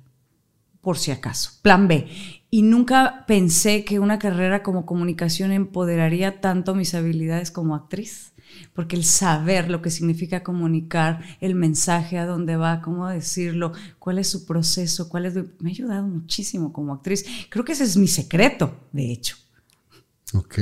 por 0.82 0.98
si 0.98 1.12
acaso. 1.12 1.52
Plan 1.62 1.88
B. 1.88 2.08
Y 2.50 2.64
nunca 2.64 3.24
pensé 3.28 3.86
que 3.86 4.00
una 4.00 4.20
carrera 4.20 4.64
como 4.64 4.86
comunicación 4.86 5.52
empoderaría 5.52 6.42
tanto 6.42 6.76
mis 6.76 6.94
habilidades 6.96 7.52
como 7.52 7.76
actriz. 7.76 8.34
Porque 8.74 8.98
el 8.98 9.06
saber 9.06 9.70
lo 9.70 9.82
que 9.82 9.90
significa 9.90 10.44
comunicar, 10.44 11.22
el 11.40 11.56
mensaje, 11.56 12.18
a 12.18 12.26
dónde 12.26 12.58
va, 12.58 12.82
cómo 12.82 13.08
decirlo, 13.08 13.72
cuál 13.98 14.18
es 14.20 14.28
su 14.28 14.46
proceso, 14.46 15.08
cuál 15.08 15.26
es... 15.26 15.36
Me 15.60 15.70
ha 15.70 15.74
ayudado 15.74 16.06
muchísimo 16.06 16.74
como 16.74 16.94
actriz. 16.94 17.26
Creo 17.50 17.64
que 17.64 17.72
ese 17.72 17.86
es 17.86 17.96
mi 17.96 18.08
secreto, 18.08 18.76
de 18.92 19.12
hecho. 19.12 19.38
Ok. 20.34 20.56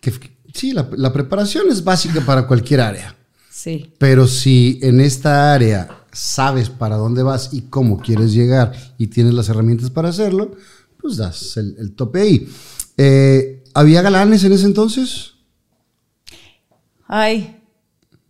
Que- 0.00 0.38
sí, 0.54 0.72
la, 0.72 0.88
la 0.96 1.12
preparación 1.12 1.70
es 1.70 1.84
básica 1.84 2.20
para 2.20 2.46
cualquier 2.46 2.80
área. 2.80 3.16
Sí. 3.50 3.92
Pero 3.98 4.26
si 4.26 4.78
en 4.82 5.00
esta 5.00 5.54
área 5.54 6.04
sabes 6.12 6.68
para 6.68 6.96
dónde 6.96 7.22
vas 7.22 7.50
y 7.52 7.62
cómo 7.62 8.00
quieres 8.00 8.32
llegar 8.32 8.72
y 8.98 9.06
tienes 9.08 9.34
las 9.34 9.48
herramientas 9.48 9.90
para 9.90 10.10
hacerlo, 10.10 10.52
pues 11.00 11.16
das 11.16 11.56
el, 11.56 11.76
el 11.78 11.94
tope 11.94 12.20
ahí. 12.20 12.48
Eh, 12.96 13.64
¿Había 13.74 14.02
galanes 14.02 14.44
en 14.44 14.52
ese 14.52 14.66
entonces? 14.66 15.32
Ay, 17.06 17.60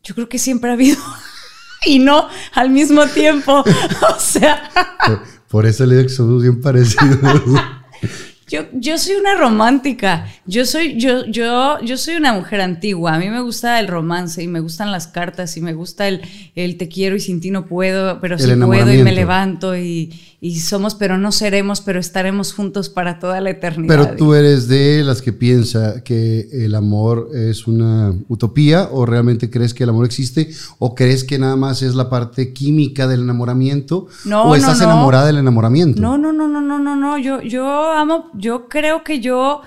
yo 0.03 0.15
creo 0.15 0.29
que 0.29 0.39
siempre 0.39 0.71
ha 0.71 0.75
habido... 0.75 0.99
y 1.87 1.99
no 1.99 2.29
al 2.53 2.71
mismo 2.71 3.07
tiempo. 3.07 3.65
o 4.17 4.21
sea... 4.21 4.71
Por, 5.07 5.23
por 5.49 5.67
eso 5.67 5.85
le 5.85 5.97
digo 5.97 6.09
que 6.09 6.15
somos 6.15 6.43
bien 6.43 6.61
parecidos. 6.61 7.19
Yo, 8.53 8.67
yo 8.75 8.99
soy 8.99 9.15
una 9.15 9.35
romántica. 9.35 10.27
Yo 10.45 10.67
soy, 10.67 10.99
yo, 11.01 11.25
yo, 11.25 11.81
yo 11.81 11.97
soy 11.97 12.17
una 12.17 12.35
mujer 12.35 12.61
antigua. 12.61 13.15
A 13.15 13.19
mí 13.19 13.31
me 13.31 13.41
gusta 13.41 13.81
el 13.81 13.89
romance 13.89 14.43
y 14.43 14.47
me 14.47 14.61
gustan 14.61 14.93
las 14.93 15.07
cartas 15.07 15.57
y 15.57 15.63
me 15.63 15.73
gusta 15.73 16.07
el, 16.07 16.21
el 16.55 16.77
te 16.77 16.89
quiero 16.89 17.17
y 17.17 17.21
sin 17.21 17.41
ti 17.41 17.51
no 17.51 17.65
puedo, 17.65 18.21
pero 18.21 18.35
El 18.35 18.43
sí 18.43 18.55
puedo 18.57 18.93
y 18.93 19.03
me 19.03 19.13
levanto 19.13 19.75
y, 19.75 20.13
y 20.45 20.59
somos, 20.59 20.97
pero 20.97 21.19
no 21.19 21.31
seremos, 21.31 21.81
pero 21.81 22.01
estaremos 22.01 22.53
juntos 22.53 22.89
para 22.89 23.21
toda 23.21 23.41
la 23.41 23.51
eternidad. 23.51 23.95
Pero 23.95 24.17
tú 24.17 24.35
eres 24.35 24.67
de 24.67 25.05
las 25.05 25.23
que 25.23 25.33
piensa 25.33 26.03
que 26.03 26.49
el 26.51 26.75
amor 26.75 27.29
es 27.33 27.69
una 27.69 28.13
utopía 28.27 28.89
o 28.91 29.07
realmente 29.07 29.51
crees 29.51 29.73
que 29.73 29.85
el 29.85 29.91
amor 29.91 30.05
existe 30.05 30.51
o 30.81 30.97
crees 30.97 31.23
que 31.23 31.39
nada 31.39 31.55
más 31.55 31.83
es 31.83 31.95
la 31.95 32.11
parte 32.11 32.53
química 32.53 33.07
del 33.07 33.21
enamoramiento 33.21 34.09
No, 34.25 34.43
o 34.43 34.49
no, 34.49 34.55
estás 34.57 34.79
no. 34.79 34.87
enamorada 34.87 35.27
del 35.27 35.37
enamoramiento. 35.37 36.03
No, 36.03 36.19
no, 36.19 36.33
no, 36.33 36.49
no, 36.49 36.61
no, 36.61 36.81
no, 36.81 36.97
no. 36.97 37.19
Yo, 37.19 37.41
yo 37.41 37.93
amo, 37.93 38.29
yo 38.35 38.69
creo 38.69 39.05
que 39.05 39.21
yo 39.21 39.63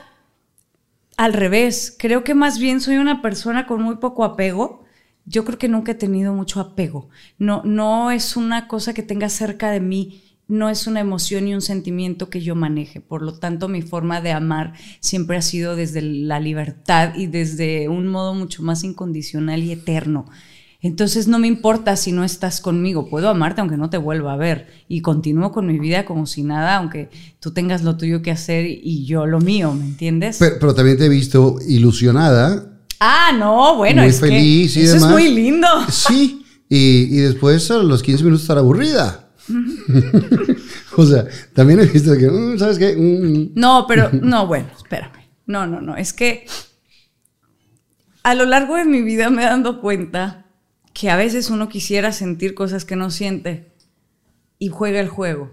al 1.16 1.32
revés, 1.32 1.96
creo 1.98 2.26
que 2.26 2.36
más 2.36 2.60
bien 2.60 2.82
soy 2.82 2.98
una 2.98 3.22
persona 3.22 3.66
con 3.66 3.82
muy 3.82 3.96
poco 3.96 4.26
apego. 4.26 4.84
Yo 5.26 5.46
creo 5.46 5.58
que 5.58 5.70
nunca 5.70 5.94
he 5.94 5.96
tenido 5.96 6.34
mucho 6.34 6.60
apego. 6.60 7.08
No, 7.40 7.62
no 7.64 8.12
es 8.12 8.36
una 8.36 8.68
cosa 8.68 8.94
que 8.94 9.04
tenga 9.04 9.30
cerca 9.30 9.72
de 9.72 9.80
mí, 9.80 10.22
no 10.48 10.70
es 10.70 10.86
una 10.88 11.00
emoción 11.00 11.48
y 11.48 11.56
un 11.56 11.62
sentimiento 11.62 12.30
que 12.30 12.42
yo 12.42 12.56
maneje. 12.56 13.02
Por 13.02 13.22
lo 13.24 13.34
tanto, 13.34 13.68
mi 13.68 13.82
forma 13.82 14.22
de 14.22 14.32
amar 14.32 14.74
siempre 15.00 15.38
ha 15.38 15.42
sido 15.42 15.76
desde 15.76 16.02
la 16.02 16.40
libertad 16.40 17.16
y 17.16 17.28
desde 17.28 17.90
un 17.90 18.08
modo 18.08 18.34
mucho 18.36 18.62
más 18.62 18.84
incondicional 18.84 19.64
y 19.64 19.72
eterno. 19.72 20.26
Entonces 20.82 21.28
no 21.28 21.40
me 21.40 21.48
importa 21.48 21.96
si 21.96 22.12
no 22.12 22.24
estás 22.24 22.62
conmigo, 22.62 23.10
puedo 23.10 23.30
amarte 23.30 23.60
aunque 23.62 23.76
no 23.78 23.90
te 23.90 23.98
vuelva 23.98 24.34
a 24.34 24.38
ver 24.38 24.68
y 24.88 25.02
continúo 25.02 25.52
con 25.52 25.66
mi 25.66 25.80
vida 25.80 26.06
como 26.06 26.28
si 26.28 26.44
nada, 26.44 26.76
aunque 26.76 27.10
tú 27.40 27.54
tengas 27.54 27.82
lo 27.84 27.98
tuyo 27.98 28.22
que 28.22 28.30
hacer 28.30 28.68
y 28.68 29.04
yo 29.06 29.26
lo 29.26 29.40
mío, 29.40 29.74
¿me 29.74 29.84
entiendes? 29.86 30.38
Pero, 30.38 30.58
pero 30.60 30.76
también 30.76 30.98
te 30.98 31.06
he 31.06 31.10
visto 31.10 31.58
ilusionada. 31.68 32.78
ah, 33.00 33.32
no, 33.36 33.78
bueno, 33.78 34.02
Muy 34.04 34.12
es 34.12 34.20
que 34.20 34.28
feliz 34.28 34.78
y 34.78 34.82
eso 34.82 34.94
demás. 34.96 35.10
es 35.10 35.14
muy 35.16 35.30
lindo. 35.34 35.68
Sí, 35.90 36.46
y, 36.70 36.78
y 36.78 37.18
después 37.22 37.72
a 37.72 37.78
los 37.78 38.04
15 38.04 38.24
minutos 38.24 38.44
estar 38.44 38.60
aburrida. 38.60 39.25
o 40.98 41.06
sea, 41.06 41.26
también 41.54 41.80
he 41.80 41.86
visto 41.86 42.18
que, 42.18 42.30
mm, 42.30 42.58
¿sabes 42.58 42.78
qué? 42.80 42.96
Mm, 42.96 43.52
No, 43.56 43.86
pero 43.88 44.10
no, 44.12 44.48
bueno, 44.48 44.68
espérame. 44.76 45.26
No, 45.46 45.68
no, 45.68 45.82
no, 45.82 45.96
es 45.96 46.14
que 46.14 46.46
a 48.24 48.34
lo 48.34 48.46
largo 48.46 48.76
de 48.76 48.86
mi 48.86 49.02
vida 49.02 49.30
me 49.30 49.44
he 49.44 49.46
dado 49.46 49.82
cuenta 49.82 50.46
que 50.94 51.10
a 51.10 51.16
veces 51.16 51.50
uno 51.50 51.70
quisiera 51.70 52.12
sentir 52.12 52.56
cosas 52.56 52.86
que 52.86 52.96
no 52.96 53.12
siente 53.12 53.72
y 54.58 54.70
juega 54.70 55.00
el 55.00 55.10
juego, 55.10 55.52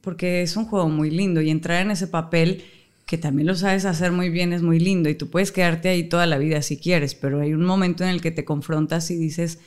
porque 0.00 0.42
es 0.42 0.56
un 0.56 0.64
juego 0.64 0.88
muy 0.88 1.10
lindo 1.10 1.42
y 1.42 1.50
entrar 1.50 1.82
en 1.82 1.90
ese 1.90 2.06
papel 2.06 2.64
que 3.04 3.18
también 3.18 3.48
lo 3.48 3.56
sabes 3.56 3.84
hacer 3.84 4.12
muy 4.12 4.30
bien 4.30 4.52
es 4.52 4.62
muy 4.62 4.78
lindo 4.78 5.08
y 5.08 5.16
tú 5.16 5.28
puedes 5.30 5.50
quedarte 5.50 5.88
ahí 5.88 6.04
toda 6.04 6.26
la 6.26 6.38
vida 6.38 6.62
si 6.62 6.78
quieres, 6.78 7.16
pero 7.16 7.40
hay 7.40 7.52
un 7.52 7.64
momento 7.64 8.04
en 8.04 8.10
el 8.10 8.20
que 8.20 8.30
te 8.30 8.44
confrontas 8.44 9.10
y 9.10 9.16
dices, 9.16 9.58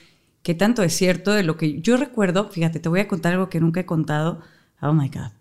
¿qué 0.44 0.54
tanto 0.54 0.84
es 0.84 0.96
cierto 0.96 1.32
de 1.32 1.44
lo 1.44 1.58
que 1.58 1.82
yo 1.82 1.98
recuerdo? 1.98 2.50
Fíjate, 2.50 2.80
te 2.80 2.90
voy 2.90 3.00
a 3.00 3.08
contar 3.08 3.34
algo 3.34 3.50
que 3.50 3.60
nunca 3.60 3.80
he 3.80 3.86
contado. 3.86 4.42
Oh 4.82 4.94
my 4.94 5.08
God. 5.08 5.32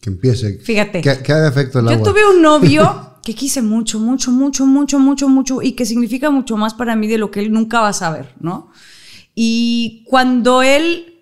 que 0.00 0.10
empiece. 0.10 0.58
Fíjate. 0.58 1.00
Que, 1.00 1.18
que 1.22 1.32
haga 1.32 1.48
efecto 1.48 1.80
el 1.80 1.86
Yo 1.86 1.92
agua. 1.92 2.12
tuve 2.12 2.28
un 2.28 2.42
novio 2.42 3.18
que 3.24 3.34
quise 3.34 3.62
mucho, 3.62 3.98
mucho, 3.98 4.30
mucho, 4.30 4.64
mucho, 4.66 4.98
mucho, 4.98 5.28
mucho 5.28 5.62
y 5.62 5.72
que 5.72 5.84
significa 5.86 6.30
mucho 6.30 6.56
más 6.56 6.74
para 6.74 6.94
mí 6.94 7.08
de 7.08 7.18
lo 7.18 7.30
que 7.30 7.40
él 7.40 7.52
nunca 7.52 7.80
va 7.80 7.88
a 7.88 7.92
saber, 7.92 8.34
¿no? 8.40 8.70
Y 9.34 10.04
cuando 10.06 10.62
él 10.62 11.14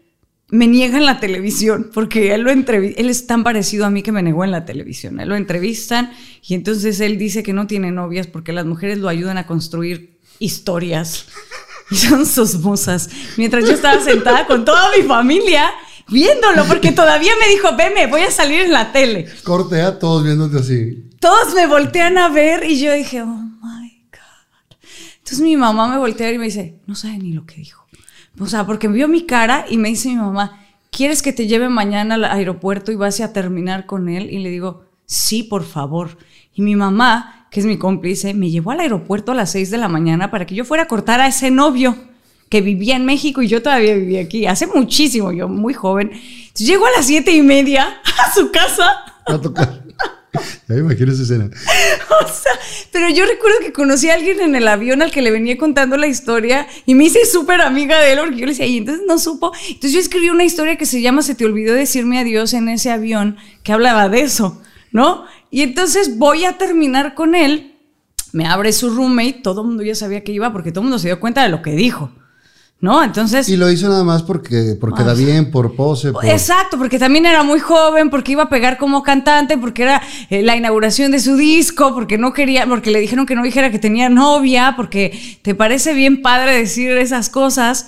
me 0.49 0.67
niega 0.67 0.99
en 0.99 1.07
la 1.07 1.19
televisión, 1.19 1.91
porque 1.93 2.35
él 2.35 2.43
lo 2.43 2.51
él 2.51 3.11
es 3.11 3.27
tan 3.27 3.43
parecido 3.43 3.85
a 3.85 3.91
mí 3.91 4.03
que 4.03 4.13
me 4.13 4.23
negó 4.23 4.45
en 4.45 4.53
la 4.53 4.65
televisión. 4.65 5.19
Él 5.21 5.29
lo 5.29 5.37
entrevistan 5.37 6.13
y 6.43 6.55
entonces 6.55 7.01
él 7.01 7.19
dice 7.19 7.43
que 7.43 7.53
no 7.53 7.67
tiene 7.67 7.91
novias 7.91 8.27
porque 8.27 8.53
las 8.53 8.67
mujeres 8.67 8.99
lo 8.99 9.09
ayudan 9.09 9.39
a 9.39 9.47
construir 9.47 10.19
historias. 10.39 11.27
Son 11.93 12.27
sus 12.27 12.57
musas. 12.61 13.09
Mientras 13.37 13.65
yo 13.65 13.73
estaba 13.73 14.03
sentada 14.03 14.47
con 14.47 14.65
toda 14.65 14.91
mi 14.97 15.03
familia 15.05 15.71
viéndolo, 16.09 16.65
porque 16.67 16.93
todavía 16.93 17.33
me 17.41 17.49
dijo, 17.49 17.77
veme, 17.77 18.07
voy 18.07 18.23
a 18.23 18.31
salir 18.31 18.61
en 18.61 18.73
la 18.73 18.93
tele 18.93 19.27
Corte 19.45 19.81
a 19.83 19.99
todos 19.99 20.23
viéndote 20.25 20.59
así. 20.59 21.11
todos 21.21 21.55
me 21.55 21.67
voltean 21.67 22.19
a 22.19 22.29
ver 22.29 22.65
y 22.65 22.79
yo 22.81 22.93
dije, 22.93 23.23
oh 23.23 23.27
my 23.27 24.03
God. 24.13 24.77
Entonces 25.19 25.41
mi 25.41 25.57
mamá 25.57 25.89
me 25.89 25.99
voltea 25.99 26.31
y 26.33 26.39
me 26.39 26.45
dice, 26.45 26.81
no 26.87 26.95
sabe 26.95 27.19
ni 27.19 27.33
lo 27.33 27.45
que 27.47 27.57
dijo. 27.57 27.87
O 28.39 28.47
sea, 28.47 28.67
porque 28.67 28.89
vio 28.89 29.09
mi 29.09 29.25
cara 29.25 29.65
y 29.69 29.79
me 29.79 29.89
dice 29.89 30.09
mi 30.09 30.17
mamá, 30.17 30.61
¿quieres 30.91 31.23
que 31.23 31.33
te 31.33 31.47
lleve 31.47 31.69
mañana 31.69 32.17
al 32.17 32.25
aeropuerto 32.25 32.93
y 32.93 32.97
vas 32.97 33.21
a 33.21 33.33
terminar 33.33 33.87
con 33.87 34.09
él? 34.09 34.31
Y 34.31 34.39
le 34.41 34.51
digo, 34.51 34.85
sí, 35.07 35.43
por 35.43 35.65
favor. 35.65 36.19
Y 36.57 36.63
mi 36.63 36.75
mamá, 36.75 37.47
que 37.51 37.61
es 37.61 37.67
mi 37.67 37.79
cómplice, 37.79 38.35
me 38.35 38.51
llevó 38.51 38.73
al 38.73 38.81
aeropuerto 38.81 39.31
a 39.31 39.35
las 39.37 39.53
6 39.53 39.71
de 39.71 39.79
la 39.79 39.89
mañana 39.89 40.31
para 40.31 40.47
que 40.47 40.57
yo 40.57 40.65
fuera 40.65 40.85
a 40.85 40.89
cortar 40.89 41.21
a 41.21 41.29
ese 41.29 41.53
novio 41.53 41.97
que 42.49 42.63
vivía 42.63 42.97
en 42.97 43.05
México 43.05 43.43
y 43.43 43.49
yo 43.49 43.63
todavía 43.63 43.95
vivía 43.95 44.23
aquí, 44.23 44.47
hace 44.47 44.67
muchísimo, 44.67 45.33
yo 45.33 45.49
muy 45.49 45.75
joven. 45.75 46.11
Entonces, 46.13 46.67
llego 46.67 46.87
a 46.87 46.91
las 46.91 47.07
siete 47.07 47.31
y 47.31 47.43
media 47.43 48.01
a 48.27 48.33
su 48.33 48.51
casa 48.51 49.05
a 49.27 49.39
tocar. 49.39 49.83
ya 50.69 50.75
me 50.75 50.79
imagino 50.79 51.13
esa 51.13 51.23
escena. 51.23 51.51
O 52.25 52.29
sea, 52.29 52.53
pero 52.93 53.11
yo 53.11 53.27
recuerdo 53.27 53.59
que 53.61 53.73
conocí 53.73 54.09
a 54.09 54.15
alguien 54.15 54.41
en 54.41 54.55
el 54.55 54.67
avión 54.69 55.03
al 55.03 55.11
que 55.11 55.21
le 55.21 55.31
venía 55.31 55.59
contando 55.59 55.99
la 55.99 56.07
historia 56.07 56.67
y 56.87 56.95
me 56.95 57.05
hice 57.05 57.27
súper 57.27 57.61
amiga 57.61 58.01
de 58.01 58.13
él 58.13 58.21
porque 58.21 58.37
yo 58.37 58.47
le 58.47 58.53
decía, 58.53 58.67
y 58.67 58.79
entonces 58.79 59.05
no 59.07 59.19
supo. 59.19 59.53
Entonces 59.67 59.93
yo 59.93 60.01
escribí 60.01 60.31
una 60.31 60.45
historia 60.45 60.77
que 60.77 60.87
se 60.87 61.03
llama 61.03 61.21
Se 61.21 61.35
te 61.35 61.45
olvidó 61.45 61.75
decirme 61.75 62.19
adiós 62.19 62.55
en 62.55 62.71
ese 62.71 62.91
avión 62.91 63.37
que 63.63 63.73
hablaba 63.73 64.09
de 64.09 64.21
eso, 64.21 64.63
¿no? 64.93 65.27
Y 65.51 65.63
entonces 65.63 66.19
voy 66.19 66.45
a 66.45 66.59
terminar 66.59 67.15
con 67.15 67.35
él, 67.35 67.77
me 68.33 68.47
abre 68.47 68.73
su 68.73 68.91
roommate, 68.91 69.41
todo 69.43 69.63
el 69.63 69.69
mundo 69.69 69.83
ya 69.83 69.95
sabía 69.95 70.25
que 70.25 70.33
iba 70.33 70.53
porque 70.53 70.73
todo 70.73 70.81
el 70.81 70.87
mundo 70.87 70.99
se 70.99 71.09
dio 71.09 71.21
cuenta 71.21 71.43
de 71.43 71.49
lo 71.49 71.63
que 71.63 71.73
dijo, 71.73 72.11
¿no? 72.81 73.03
Entonces... 73.03 73.49
Y 73.49 73.57
lo 73.57 73.71
hizo 73.71 73.89
nada 73.89 74.05
más 74.05 74.23
porque, 74.23 74.77
porque 74.79 75.05
da 75.05 75.15
bien, 75.15 75.51
por 75.51 75.75
pose, 75.75 76.13
por... 76.13 76.27
Exacto, 76.27 76.77
porque 76.77 76.99
también 76.99 77.25
era 77.27 77.43
muy 77.43 77.61
joven, 77.61 78.11
porque 78.11 78.33
iba 78.33 78.45
a 78.45 78.49
pegar 78.49 78.77
como 78.77 79.03
cantante, 79.03 79.57
porque 79.57 79.85
era 79.85 80.03
eh, 80.29 80.43
la 80.43 80.57
inauguración 80.57 81.13
de 81.13 81.21
su 81.21 81.37
disco, 81.37 81.95
porque 81.95 82.19
no 82.19 82.33
quería, 82.33 82.67
porque 82.67 82.91
le 82.91 83.01
dijeron 83.01 83.25
que 83.25 83.37
no 83.37 83.43
dijera 83.43 83.71
que 83.71 83.79
tenía 83.79 84.09
novia, 84.09 84.75
porque 84.77 85.39
te 85.43 85.55
parece 85.55 85.95
bien 85.95 86.21
padre 86.21 86.53
decir 86.53 86.91
esas 86.91 87.31
cosas. 87.31 87.87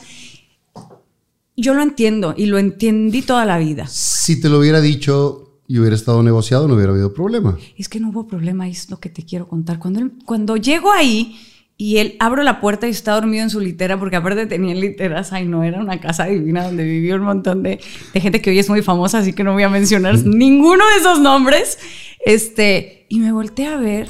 Yo 1.57 1.75
lo 1.75 1.83
entiendo 1.83 2.35
y 2.37 2.47
lo 2.47 2.59
entendí 2.59 3.21
toda 3.21 3.45
la 3.45 3.59
vida. 3.59 3.89
Si 3.89 4.41
te 4.41 4.49
lo 4.49 4.61
hubiera 4.61 4.81
dicho 4.81 5.48
y 5.69 5.79
hubiera 5.79 5.95
estado 5.95 6.23
negociado, 6.25 6.67
no 6.67 6.75
hubiera 6.75 6.91
habido 6.93 7.13
problema. 7.13 7.57
Es 7.77 7.89
que 7.89 8.01
no 8.01 8.09
hubo 8.09 8.27
problema, 8.27 8.67
es 8.67 8.91
lo 8.91 8.99
que 8.99 9.11
te 9.11 9.25
quiero 9.25 9.47
contar. 9.47 9.79
Cuando, 9.79 10.01
él- 10.01 10.13
cuando 10.25 10.57
llego 10.57 10.91
ahí 10.91 11.39
y 11.77 11.99
él 11.99 12.17
abro 12.19 12.43
la 12.43 12.61
puerta 12.61 12.89
y 12.89 12.91
está 12.91 13.13
dormido 13.13 13.45
en 13.45 13.51
su 13.51 13.61
litera, 13.61 13.97
porque 14.01 14.17
aparte 14.17 14.47
tenía 14.47 14.75
literas, 14.75 15.33
ay 15.33 15.47
no, 15.47 15.63
era 15.63 15.79
una 15.81 16.01
casa 16.01 16.25
divina 16.25 16.65
donde 16.65 16.83
vivió 16.85 17.15
un 17.17 17.23
montón 17.23 17.63
de, 17.63 17.79
de 18.15 18.21
gente 18.21 18.41
que 18.43 18.51
hoy 18.51 18.59
es 18.59 18.69
muy 18.69 18.83
famosa, 18.83 19.19
así 19.19 19.33
que 19.35 19.45
no 19.45 19.53
voy 19.53 19.63
a 19.63 19.69
mencionar 19.69 20.19
ninguno 20.25 20.83
de 20.93 20.97
esos 21.01 21.21
nombres. 21.21 21.79
Este, 22.25 23.07
y 23.09 23.21
me 23.21 23.31
volteé 23.31 23.67
a 23.69 23.77
ver 23.77 24.09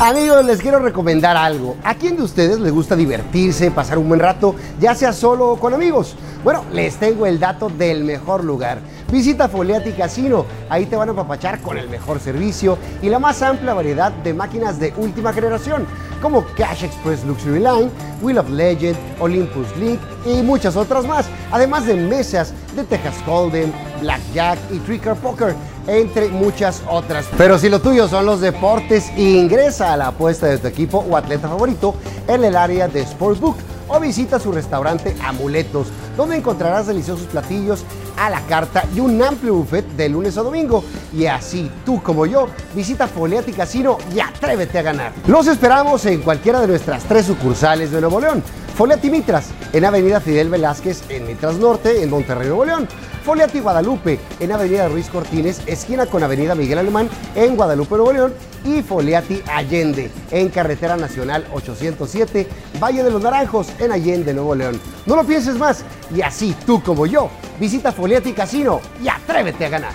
Amigos, 0.00 0.44
les 0.44 0.60
quiero 0.60 0.78
recomendar 0.78 1.36
algo. 1.36 1.76
¿A 1.82 1.96
quién 1.96 2.16
de 2.16 2.22
ustedes 2.22 2.60
les 2.60 2.70
gusta 2.70 2.94
divertirse, 2.94 3.72
pasar 3.72 3.98
un 3.98 4.06
buen 4.06 4.20
rato, 4.20 4.54
ya 4.78 4.94
sea 4.94 5.12
solo 5.12 5.50
o 5.50 5.58
con 5.58 5.74
amigos? 5.74 6.14
Bueno, 6.44 6.62
les 6.72 6.98
tengo 6.98 7.26
el 7.26 7.40
dato 7.40 7.68
del 7.68 8.04
mejor 8.04 8.44
lugar. 8.44 8.78
Visita 9.10 9.48
Foliati 9.48 9.90
Casino. 9.90 10.46
Ahí 10.70 10.86
te 10.86 10.94
van 10.94 11.08
a 11.08 11.14
papachar 11.14 11.60
con 11.62 11.78
el 11.78 11.88
mejor 11.88 12.20
servicio 12.20 12.78
y 13.02 13.08
la 13.08 13.18
más 13.18 13.42
amplia 13.42 13.74
variedad 13.74 14.12
de 14.12 14.34
máquinas 14.34 14.78
de 14.78 14.94
última 14.98 15.32
generación, 15.32 15.84
como 16.22 16.44
Cash 16.56 16.84
Express 16.84 17.24
Luxury 17.24 17.58
Line, 17.58 17.90
Wheel 18.22 18.38
of 18.38 18.50
Legend, 18.50 18.96
Olympus 19.18 19.66
League 19.78 19.98
y 20.24 20.42
muchas 20.42 20.76
otras 20.76 21.08
más. 21.08 21.26
Además 21.50 21.86
de 21.86 21.96
mesas 21.96 22.54
de 22.76 22.84
Texas 22.84 23.16
Golden, 23.26 23.72
Blackjack 24.00 24.60
y 24.70 24.78
Tricker 24.78 25.16
Poker 25.16 25.56
entre 25.88 26.28
muchas 26.28 26.82
otras. 26.88 27.26
Pero 27.36 27.58
si 27.58 27.68
lo 27.68 27.80
tuyo 27.80 28.06
son 28.06 28.26
los 28.26 28.40
deportes, 28.40 29.10
ingresa 29.16 29.92
a 29.92 29.96
la 29.96 30.08
apuesta 30.08 30.46
de 30.46 30.58
tu 30.58 30.68
equipo 30.68 30.98
o 30.98 31.16
atleta 31.16 31.48
favorito 31.48 31.94
en 32.28 32.44
el 32.44 32.56
área 32.56 32.86
de 32.86 33.04
Sportsbook 33.04 33.56
o 33.88 33.98
visita 33.98 34.38
su 34.38 34.52
restaurante 34.52 35.16
Amuletos, 35.24 35.88
donde 36.16 36.36
encontrarás 36.36 36.86
deliciosos 36.86 37.26
platillos 37.26 37.84
a 38.18 38.28
la 38.28 38.40
carta 38.42 38.84
y 38.94 39.00
un 39.00 39.22
amplio 39.22 39.54
buffet 39.54 39.86
de 39.96 40.08
lunes 40.08 40.36
a 40.36 40.42
domingo. 40.42 40.84
Y 41.12 41.26
así, 41.26 41.70
tú 41.86 42.02
como 42.02 42.26
yo, 42.26 42.48
visita 42.74 43.06
Foliati 43.06 43.52
Casino 43.52 43.98
y 44.14 44.20
atrévete 44.20 44.78
a 44.78 44.82
ganar. 44.82 45.12
Los 45.26 45.46
esperamos 45.46 46.04
en 46.06 46.20
cualquiera 46.20 46.60
de 46.60 46.66
nuestras 46.66 47.04
tres 47.04 47.26
sucursales 47.26 47.90
de 47.90 48.00
Nuevo 48.00 48.20
León. 48.20 48.42
Foliati 48.78 49.10
Mitras, 49.10 49.50
en 49.72 49.84
Avenida 49.84 50.20
Fidel 50.20 50.50
Velázquez, 50.50 51.02
en 51.08 51.26
Mitras 51.26 51.56
Norte, 51.56 52.00
en 52.00 52.10
Monterrey, 52.10 52.46
Nuevo 52.46 52.64
León. 52.64 52.86
Foliati 53.24 53.58
Guadalupe, 53.58 54.20
en 54.38 54.52
Avenida 54.52 54.86
Ruiz 54.86 55.08
Cortines, 55.08 55.60
esquina 55.66 56.06
con 56.06 56.22
Avenida 56.22 56.54
Miguel 56.54 56.78
Alemán, 56.78 57.10
en 57.34 57.56
Guadalupe, 57.56 57.96
Nuevo 57.96 58.12
León. 58.12 58.34
Y 58.64 58.82
Foliati 58.82 59.42
Allende, 59.52 60.12
en 60.30 60.48
Carretera 60.50 60.96
Nacional 60.96 61.44
807, 61.52 62.46
Valle 62.80 63.02
de 63.02 63.10
los 63.10 63.20
Naranjos, 63.20 63.66
en 63.80 63.90
Allende, 63.90 64.32
Nuevo 64.32 64.54
León. 64.54 64.80
No 65.06 65.16
lo 65.16 65.24
pienses 65.24 65.56
más, 65.56 65.82
y 66.14 66.22
así 66.22 66.54
tú 66.64 66.80
como 66.80 67.04
yo, 67.04 67.30
visita 67.58 67.90
Foliati 67.90 68.32
Casino 68.32 68.80
y 69.02 69.08
atrévete 69.08 69.66
a 69.66 69.70
ganar. 69.70 69.92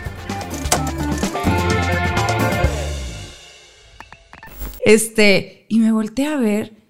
Este, 4.81 5.67
y 5.69 5.79
me 5.79 5.93
volteé 5.93 6.27
a 6.27 6.35
ver 6.35 6.82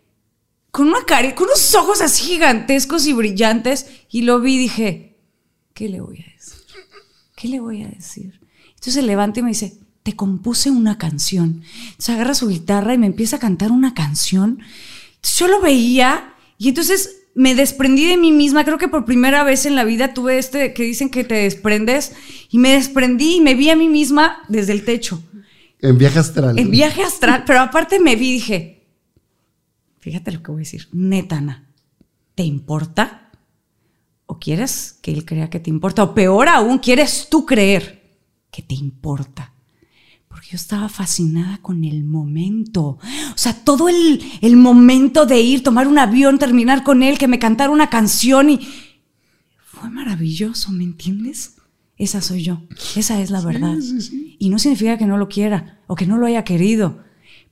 con 0.74 0.88
una 0.88 1.06
cara, 1.06 1.36
con 1.36 1.46
unos 1.46 1.76
ojos 1.76 2.02
así 2.02 2.24
gigantescos 2.24 3.06
y 3.06 3.14
brillantes, 3.14 3.86
y 4.10 4.24
lo 4.24 4.40
vi 4.40 4.56
y 4.56 4.58
dije, 4.58 5.18
¿qué 5.76 5.88
le 5.88 6.02
voy 6.02 6.18
a 6.18 6.34
decir? 6.34 6.66
¿Qué 7.36 7.48
le 7.48 7.60
voy 7.60 7.84
a 7.84 7.88
decir? 7.90 8.40
Entonces 8.70 8.96
se 8.96 9.04
levanta 9.04 9.40
y 9.40 9.44
me 9.44 9.50
dice, 9.50 9.78
te 10.02 10.16
compuse 10.16 10.72
una 10.72 10.98
canción. 10.98 11.62
Entonces 11.90 12.10
agarra 12.10 12.34
su 12.34 12.48
guitarra 12.48 12.96
y 12.96 12.98
me 12.98 13.06
empieza 13.06 13.36
a 13.36 13.40
cantar 13.40 13.72
una 13.72 13.94
canción. 13.94 14.62
Entonces 15.18 15.38
yo 15.38 15.48
lo 15.48 15.62
veía 15.62 16.34
y 16.58 16.70
entonces 16.70 17.18
me 17.36 17.54
desprendí 17.54 18.08
de 18.08 18.18
mí 18.18 18.32
misma. 18.32 18.66
Creo 18.66 18.80
que 18.80 18.88
por 18.88 19.06
primera 19.06 19.44
vez 19.44 19.68
en 19.68 19.76
la 19.76 19.84
vida 19.84 20.16
tuve 20.16 20.40
este 20.40 20.74
que 20.74 20.82
dicen 20.82 21.12
que 21.12 21.24
te 21.24 21.36
desprendes 21.36 22.14
y 22.50 22.58
me 22.58 22.72
desprendí 22.72 23.36
y 23.36 23.42
me 23.42 23.54
vi 23.54 23.70
a 23.70 23.76
mí 23.76 23.90
misma 23.90 24.42
desde 24.50 24.74
el 24.74 24.86
techo. 24.86 25.24
En 25.82 26.00
viaje 26.00 26.18
astral. 26.18 26.58
En 26.58 26.72
viaje 26.72 27.04
astral, 27.04 27.44
pero 27.46 27.60
aparte 27.60 28.00
me 28.00 28.16
vi 28.16 28.30
y 28.30 28.34
dije, 28.34 28.73
fíjate 30.04 30.34
lo 30.34 30.44
que 30.44 30.52
voy 30.52 30.60
a 30.60 30.66
decir, 30.66 30.90
netana, 30.92 31.70
¿te 32.36 32.44
importa? 32.44 33.32
¿O 34.26 34.38
quieres 34.38 35.00
que 35.02 35.14
él 35.14 35.24
crea 35.24 35.50
que 35.50 35.62
te 35.62 35.70
importa? 35.70 36.04
O 36.04 36.14
peor 36.14 36.50
aún, 36.50 36.80
¿quieres 36.80 37.28
tú 37.32 37.46
creer 37.46 38.20
que 38.52 38.62
te 38.62 38.76
importa? 38.76 39.54
Porque 40.28 40.48
yo 40.52 40.58
estaba 40.58 40.90
fascinada 40.90 41.60
con 41.62 41.86
el 41.86 42.04
momento. 42.04 42.98
O 43.34 43.38
sea, 43.38 43.54
todo 43.64 43.88
el, 43.88 44.22
el 44.42 44.58
momento 44.58 45.26
de 45.26 45.40
ir, 45.40 45.64
tomar 45.64 45.88
un 45.88 45.98
avión, 45.98 46.38
terminar 46.38 46.84
con 46.84 47.02
él, 47.02 47.18
que 47.18 47.30
me 47.30 47.40
cantara 47.40 47.72
una 47.72 47.90
canción 47.90 48.50
y... 48.50 48.60
Fue 49.64 49.90
maravilloso, 49.90 50.72
¿me 50.72 50.84
entiendes? 50.84 51.56
Esa 51.96 52.20
soy 52.20 52.44
yo. 52.44 52.62
Esa 52.98 53.22
es 53.22 53.32
la 53.32 53.40
verdad. 53.40 53.78
Y 54.38 54.50
no 54.50 54.60
significa 54.60 54.98
que 54.98 55.06
no 55.06 55.18
lo 55.18 55.30
quiera 55.30 55.82
o 55.88 55.96
que 55.96 56.08
no 56.08 56.18
lo 56.18 56.26
haya 56.26 56.44
querido. 56.44 57.04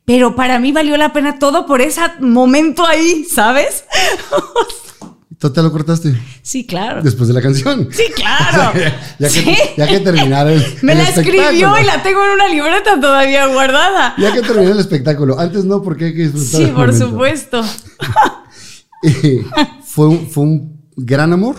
Pero 0.05 0.35
para 0.35 0.59
mí 0.59 0.71
valió 0.71 0.97
la 0.97 1.13
pena 1.13 1.37
todo 1.39 1.65
por 1.65 1.81
ese 1.81 2.01
momento 2.19 2.85
ahí, 2.85 3.23
¿sabes? 3.25 3.85
¿Tú 5.37 5.51
te 5.51 5.61
lo 5.63 5.71
cortaste? 5.71 6.15
Sí, 6.43 6.67
claro. 6.67 7.01
Después 7.01 7.27
de 7.27 7.33
la 7.33 7.41
canción. 7.41 7.87
Sí, 7.91 8.03
claro. 8.15 8.77
ya, 9.19 9.27
que, 9.27 9.29
Sí. 9.29 9.55
ya 9.75 9.87
que 9.87 9.99
terminara 9.99 10.51
el. 10.53 10.63
Me 10.83 10.91
el 10.91 10.99
la 10.99 11.09
escribió 11.09 11.79
y 11.79 11.83
la 11.83 12.03
tengo 12.03 12.23
en 12.23 12.31
una 12.31 12.47
libreta 12.47 12.99
todavía 12.99 13.47
guardada. 13.47 14.13
Ya 14.19 14.31
que 14.33 14.41
terminó 14.41 14.71
el 14.71 14.79
espectáculo. 14.79 15.39
Antes 15.39 15.65
no, 15.65 15.81
porque 15.81 16.05
hay 16.05 16.13
que 16.13 16.21
disfrutar. 16.29 16.47
Sí, 16.59 16.63
el 16.63 16.69
por 16.73 16.87
momento. 16.87 17.09
supuesto. 17.09 17.63
Eh, 19.03 19.43
fue, 19.83 20.07
un- 20.09 20.29
fue 20.29 20.43
un 20.43 20.81
gran 20.95 21.33
amor. 21.33 21.55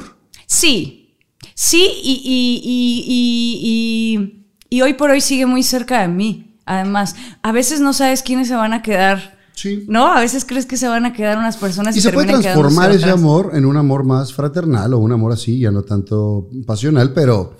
Sí, 0.46 1.16
sí, 1.54 1.84
y, 2.04 2.22
y, 2.24 4.22
y- 4.28 4.46
y 4.70 4.80
hoy 4.82 4.94
por 4.94 5.10
hoy 5.10 5.20
sigue 5.20 5.44
muy 5.46 5.62
cerca 5.64 6.02
de 6.02 6.08
mí. 6.08 6.51
Además, 6.66 7.16
a 7.42 7.52
veces 7.52 7.80
no 7.80 7.92
sabes 7.92 8.22
quiénes 8.22 8.48
se 8.48 8.54
van 8.54 8.72
a 8.72 8.82
quedar, 8.82 9.40
Sí. 9.54 9.84
¿no? 9.88 10.06
A 10.12 10.20
veces 10.20 10.44
crees 10.46 10.64
que 10.64 10.76
se 10.78 10.88
van 10.88 11.04
a 11.04 11.12
quedar 11.12 11.36
unas 11.38 11.56
personas 11.58 11.94
y, 11.94 11.98
Y 11.98 12.02
se 12.02 12.10
puede 12.12 12.28
transformar 12.28 12.90
ese 12.90 13.00
otras. 13.00 13.12
amor 13.14 13.50
en 13.54 13.66
un 13.66 13.76
amor 13.76 14.02
más 14.04 14.32
fraternal 14.32 14.94
o 14.94 14.98
un 14.98 15.12
amor 15.12 15.32
así, 15.32 15.58
ya 15.58 15.70
no 15.70 15.82
tanto 15.82 16.48
pasional, 16.66 17.12
pero 17.12 17.56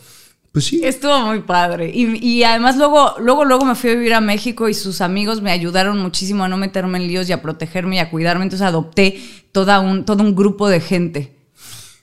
pues 0.52 0.64
sí. 0.66 0.80
Estuvo 0.84 1.18
muy 1.26 1.40
padre. 1.42 1.90
Y, 1.94 2.16
y 2.26 2.44
además 2.44 2.76
luego, 2.76 3.14
luego, 3.20 3.44
luego 3.44 3.64
me 3.66 3.74
fui 3.74 3.90
a 3.90 3.94
vivir 3.94 4.14
a 4.14 4.20
México 4.20 4.68
y 4.68 4.74
sus 4.74 5.00
amigos 5.00 5.42
me 5.42 5.50
ayudaron 5.50 5.98
muchísimo 5.98 6.44
a 6.44 6.48
no 6.48 6.56
meterme 6.56 6.98
en 6.98 7.08
líos 7.08 7.28
y 7.28 7.32
a 7.32 7.42
protegerme 7.42 7.96
y 7.96 7.98
a 7.98 8.10
cuidarme. 8.10 8.44
Entonces 8.44 8.66
adopté 8.66 9.20
toda 9.52 9.80
un, 9.80 10.04
todo 10.04 10.22
un 10.22 10.34
grupo 10.34 10.68
de 10.68 10.80
gente. 10.80 11.38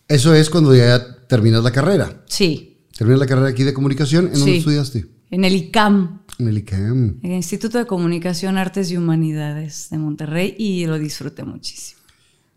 Eso 0.08 0.34
es 0.34 0.50
cuando 0.50 0.76
ya 0.76 1.26
terminas 1.28 1.64
la 1.64 1.72
carrera. 1.72 2.22
Sí, 2.28 2.66
Terminas 2.98 3.20
la 3.22 3.28
carrera 3.28 3.48
aquí 3.50 3.64
de 3.64 3.74
comunicación. 3.74 4.26
¿En 4.28 4.34
dónde 4.34 4.58
estudiaste? 4.58 5.06
en 5.32 5.46
el 5.46 5.56
ICAM. 5.56 6.19
En 6.40 6.48
el 6.48 6.58
ICAM. 6.58 7.20
el 7.22 7.32
Instituto 7.34 7.78
de 7.78 7.86
Comunicación, 7.86 8.58
Artes 8.58 8.90
y 8.92 8.98
Humanidades 8.98 9.90
de 9.90 9.98
Monterrey 9.98 10.56
y 10.58 10.86
lo 10.86 10.98
disfruté 10.98 11.44
muchísimo. 11.44 12.02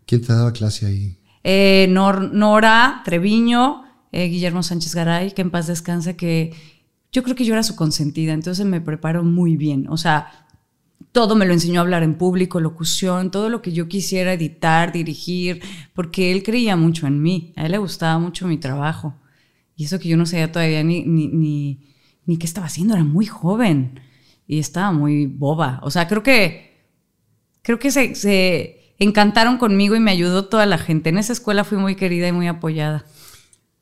¿Quién 0.05 0.21
te 0.21 0.31
daba 0.33 0.53
clase 0.53 0.85
ahí? 0.85 1.17
Eh, 1.43 1.87
Nor- 1.89 2.31
Nora 2.31 3.01
Treviño, 3.03 3.83
eh, 4.13 4.27
Guillermo 4.29 4.63
Sánchez 4.63 4.95
Garay, 4.95 5.33
que 5.33 5.41
en 5.41 5.51
paz 5.51 5.67
descanse, 5.67 6.15
que 6.15 6.53
yo 7.11 7.23
creo 7.23 7.35
que 7.35 7.43
yo 7.45 7.53
era 7.53 7.63
su 7.63 7.75
consentida, 7.75 8.31
entonces 8.33 8.65
me 8.65 8.79
preparó 8.79 9.23
muy 9.23 9.57
bien. 9.57 9.87
O 9.89 9.97
sea, 9.97 10.47
todo 11.11 11.35
me 11.35 11.45
lo 11.45 11.51
enseñó 11.53 11.81
a 11.81 11.83
hablar 11.83 12.03
en 12.03 12.15
público, 12.15 12.61
locución, 12.61 13.31
todo 13.31 13.49
lo 13.49 13.61
que 13.61 13.73
yo 13.73 13.87
quisiera 13.89 14.33
editar, 14.33 14.93
dirigir, 14.93 15.61
porque 15.93 16.31
él 16.31 16.41
creía 16.41 16.75
mucho 16.77 17.05
en 17.05 17.21
mí, 17.21 17.53
a 17.57 17.65
él 17.65 17.73
le 17.73 17.77
gustaba 17.79 18.17
mucho 18.17 18.47
mi 18.47 18.57
trabajo. 18.57 19.13
Y 19.75 19.85
eso 19.85 19.99
que 19.99 20.07
yo 20.07 20.15
no 20.17 20.25
sabía 20.25 20.51
todavía 20.51 20.83
ni, 20.83 21.03
ni, 21.03 21.27
ni, 21.27 21.92
ni 22.25 22.37
qué 22.37 22.45
estaba 22.45 22.67
haciendo, 22.67 22.93
era 22.93 23.03
muy 23.03 23.25
joven 23.25 23.99
y 24.47 24.59
estaba 24.59 24.91
muy 24.91 25.25
boba. 25.25 25.79
O 25.83 25.91
sea, 25.91 26.07
creo 26.07 26.23
que, 26.23 26.87
creo 27.61 27.79
que 27.79 27.91
se, 27.91 28.15
se 28.15 28.95
encantaron 28.99 29.57
conmigo 29.57 29.95
y 29.95 29.99
me 29.99 30.11
ayudó 30.11 30.45
toda 30.45 30.65
la 30.65 30.77
gente. 30.77 31.09
En 31.09 31.17
esa 31.17 31.33
escuela 31.33 31.63
fui 31.63 31.77
muy 31.77 31.95
querida 31.95 32.27
y 32.27 32.31
muy 32.31 32.47
apoyada. 32.47 33.05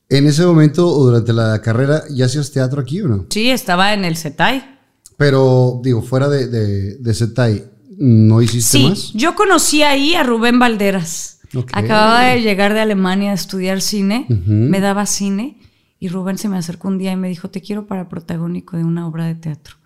En 0.08 0.26
ese 0.26 0.44
momento 0.44 0.88
o 0.88 1.04
durante 1.06 1.32
la 1.32 1.60
carrera, 1.62 2.02
¿ya 2.10 2.26
hacías 2.26 2.50
teatro 2.52 2.80
aquí 2.82 3.00
o 3.00 3.08
no? 3.08 3.26
Sí, 3.30 3.50
estaba 3.50 3.94
en 3.94 4.04
el 4.04 4.16
CETAI. 4.16 4.78
Pero, 5.16 5.80
digo, 5.82 6.02
fuera 6.02 6.28
de, 6.28 6.48
de, 6.48 6.98
de 6.98 7.70
¿no 7.98 8.42
hiciste 8.42 8.78
Sí, 8.78 8.88
más? 8.88 9.12
yo 9.14 9.34
conocí 9.34 9.82
ahí 9.82 10.14
a 10.14 10.22
Rubén 10.22 10.58
Valderas. 10.58 11.40
Acababa 11.72 12.22
de 12.24 12.40
llegar 12.40 12.72
de 12.72 12.80
Alemania 12.80 13.30
a 13.30 13.34
estudiar 13.34 13.80
cine, 13.82 14.26
me 14.28 14.80
daba 14.80 15.06
cine 15.06 15.58
y 16.02 16.08
Rubén 16.08 16.36
se 16.36 16.48
me 16.48 16.58
acercó 16.58 16.88
un 16.88 16.98
día 16.98 17.12
y 17.12 17.16
me 17.16 17.28
dijo, 17.28 17.48
te 17.48 17.60
quiero 17.60 17.86
para 17.86 18.08
protagónico 18.08 18.76
de 18.76 18.82
una 18.82 19.06
obra 19.06 19.26
de 19.26 19.36
teatro. 19.36 19.76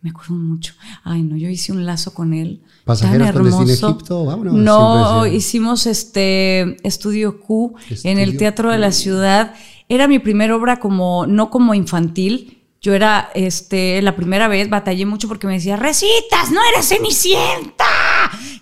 Me 0.00 0.08
acuerdo 0.08 0.32
mucho. 0.32 0.72
Ay, 1.04 1.20
no, 1.20 1.36
yo 1.36 1.50
hice 1.50 1.72
un 1.72 1.84
lazo 1.84 2.14
con 2.14 2.32
él. 2.32 2.62
Pasajeros 2.86 3.26
tan 3.26 3.36
hermoso. 3.36 3.88
Egipto, 3.90 4.24
vámonos, 4.24 4.54
No, 4.54 5.26
hicimos 5.26 5.84
este 5.86 6.78
estudio 6.88 7.42
Q 7.42 7.74
en 8.02 8.16
el 8.16 8.30
Estudio 8.30 8.38
Teatro 8.38 8.72
de 8.72 8.78
la 8.78 8.92
Ciudad. 8.92 9.52
Era 9.90 10.08
mi 10.08 10.18
primera 10.18 10.56
obra 10.56 10.80
como, 10.80 11.26
no 11.26 11.50
como 11.50 11.74
infantil. 11.74 12.62
Yo 12.80 12.94
era, 12.94 13.28
este, 13.34 14.00
la 14.00 14.16
primera 14.16 14.48
vez 14.48 14.70
batallé 14.70 15.04
mucho 15.04 15.28
porque 15.28 15.46
me 15.46 15.52
decía, 15.52 15.76
recitas, 15.76 16.50
no 16.50 16.60
eres 16.72 16.88
cenicienta. 16.88 17.84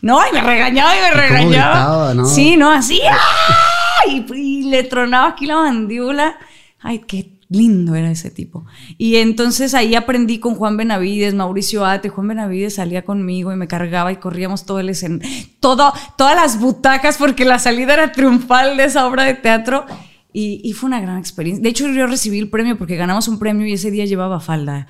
No, 0.03 0.19
y 0.29 0.33
me 0.33 0.40
regañaba 0.40 0.97
y 0.97 1.01
me 1.03 1.11
regañaba. 1.12 1.75
gritaba, 1.75 2.14
no? 2.14 2.25
Sí, 2.25 2.57
no, 2.57 2.69
así. 2.73 3.01
¡ah! 3.09 4.09
Y, 4.09 4.25
y 4.35 4.62
le 4.64 4.83
tronaba 4.83 5.29
aquí 5.29 5.47
la 5.47 5.55
mandíbula. 5.55 6.37
Ay, 6.79 7.01
qué 7.01 7.37
lindo 7.49 7.95
era 7.95 8.11
ese 8.11 8.31
tipo. 8.31 8.67
Y 8.99 9.17
entonces 9.17 9.75
ahí 9.75 9.95
aprendí 9.95 10.39
con 10.39 10.55
Juan 10.55 10.77
Benavides, 10.77 11.35
Mauricio 11.35 11.85
Ate. 11.85 12.09
Juan 12.09 12.29
Benavides 12.29 12.75
salía 12.75 13.05
conmigo 13.05 13.53
y 13.53 13.57
me 13.57 13.69
cargaba 13.69 14.12
y 14.12 14.17
corríamos 14.17 14.67
todo 14.67 14.81
el 14.81 14.89
escen 14.89 15.23
todo, 15.61 15.93
todas 16.17 16.37
las 16.37 16.61
butacas 16.61 17.19
porque 17.19 17.45
la 17.45 17.59
salida 17.59 17.95
era 17.95 18.12
triunfal 18.12 18.77
de 18.77 18.85
esa 18.85 19.07
obra 19.07 19.25
de 19.25 19.35
teatro. 19.35 19.87
Y, 20.33 20.61
y 20.65 20.73
fue 20.75 20.89
una 20.89 21.01
gran 21.01 21.19
experiencia. 21.19 21.62
De 21.62 21.71
hecho, 21.71 21.89
yo 21.89 22.07
recibí 22.07 22.39
el 22.39 22.51
premio 22.51 22.77
porque 22.77 22.97
ganamos 22.97 23.27
un 23.27 23.39
premio 23.39 23.67
y 23.67 23.73
ese 23.73 23.91
día 23.91 24.05
llevaba 24.05 24.39
falda. 24.41 24.87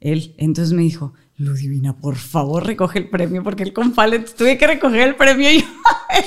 él. 0.00 0.34
Entonces 0.36 0.74
me 0.74 0.82
dijo, 0.82 1.14
Ludivina, 1.36 1.96
por 1.96 2.16
favor, 2.16 2.66
recoge 2.66 2.98
el 2.98 3.08
premio, 3.08 3.42
porque 3.42 3.62
el 3.62 3.72
con 3.72 3.92
Palette 3.92 4.34
tuve 4.36 4.58
que 4.58 4.66
recoger 4.66 5.08
el 5.08 5.16
premio 5.16 5.50
y 5.50 5.60
yo. 5.60 5.66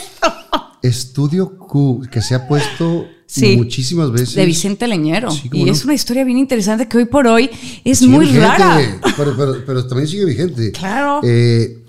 Estudio 0.81 1.57
Q, 1.57 2.07
que 2.11 2.21
se 2.21 2.35
ha 2.35 2.47
puesto 2.47 3.07
Sí. 3.27 3.57
muchísimas 3.57 4.11
veces. 4.11 4.35
De 4.35 4.45
Vicente 4.45 4.87
Leñero. 4.87 5.31
Sí, 5.31 5.49
y 5.51 5.65
no. 5.65 5.71
es 5.71 5.83
una 5.83 5.93
historia 5.93 6.23
bien 6.23 6.37
interesante 6.37 6.87
que 6.87 6.97
hoy 6.97 7.05
por 7.05 7.27
hoy 7.27 7.49
es 7.83 7.99
Sigue 7.99 8.11
muy 8.11 8.25
vigente, 8.25 8.47
rara. 8.47 8.79
Pero, 9.17 9.35
pero- 9.35 9.65
pero 9.65 9.87
también 9.87 10.07
sigue 10.07 10.25
vigente. 10.25 10.71
Claro. 10.71 11.21
Eh, 11.23 11.81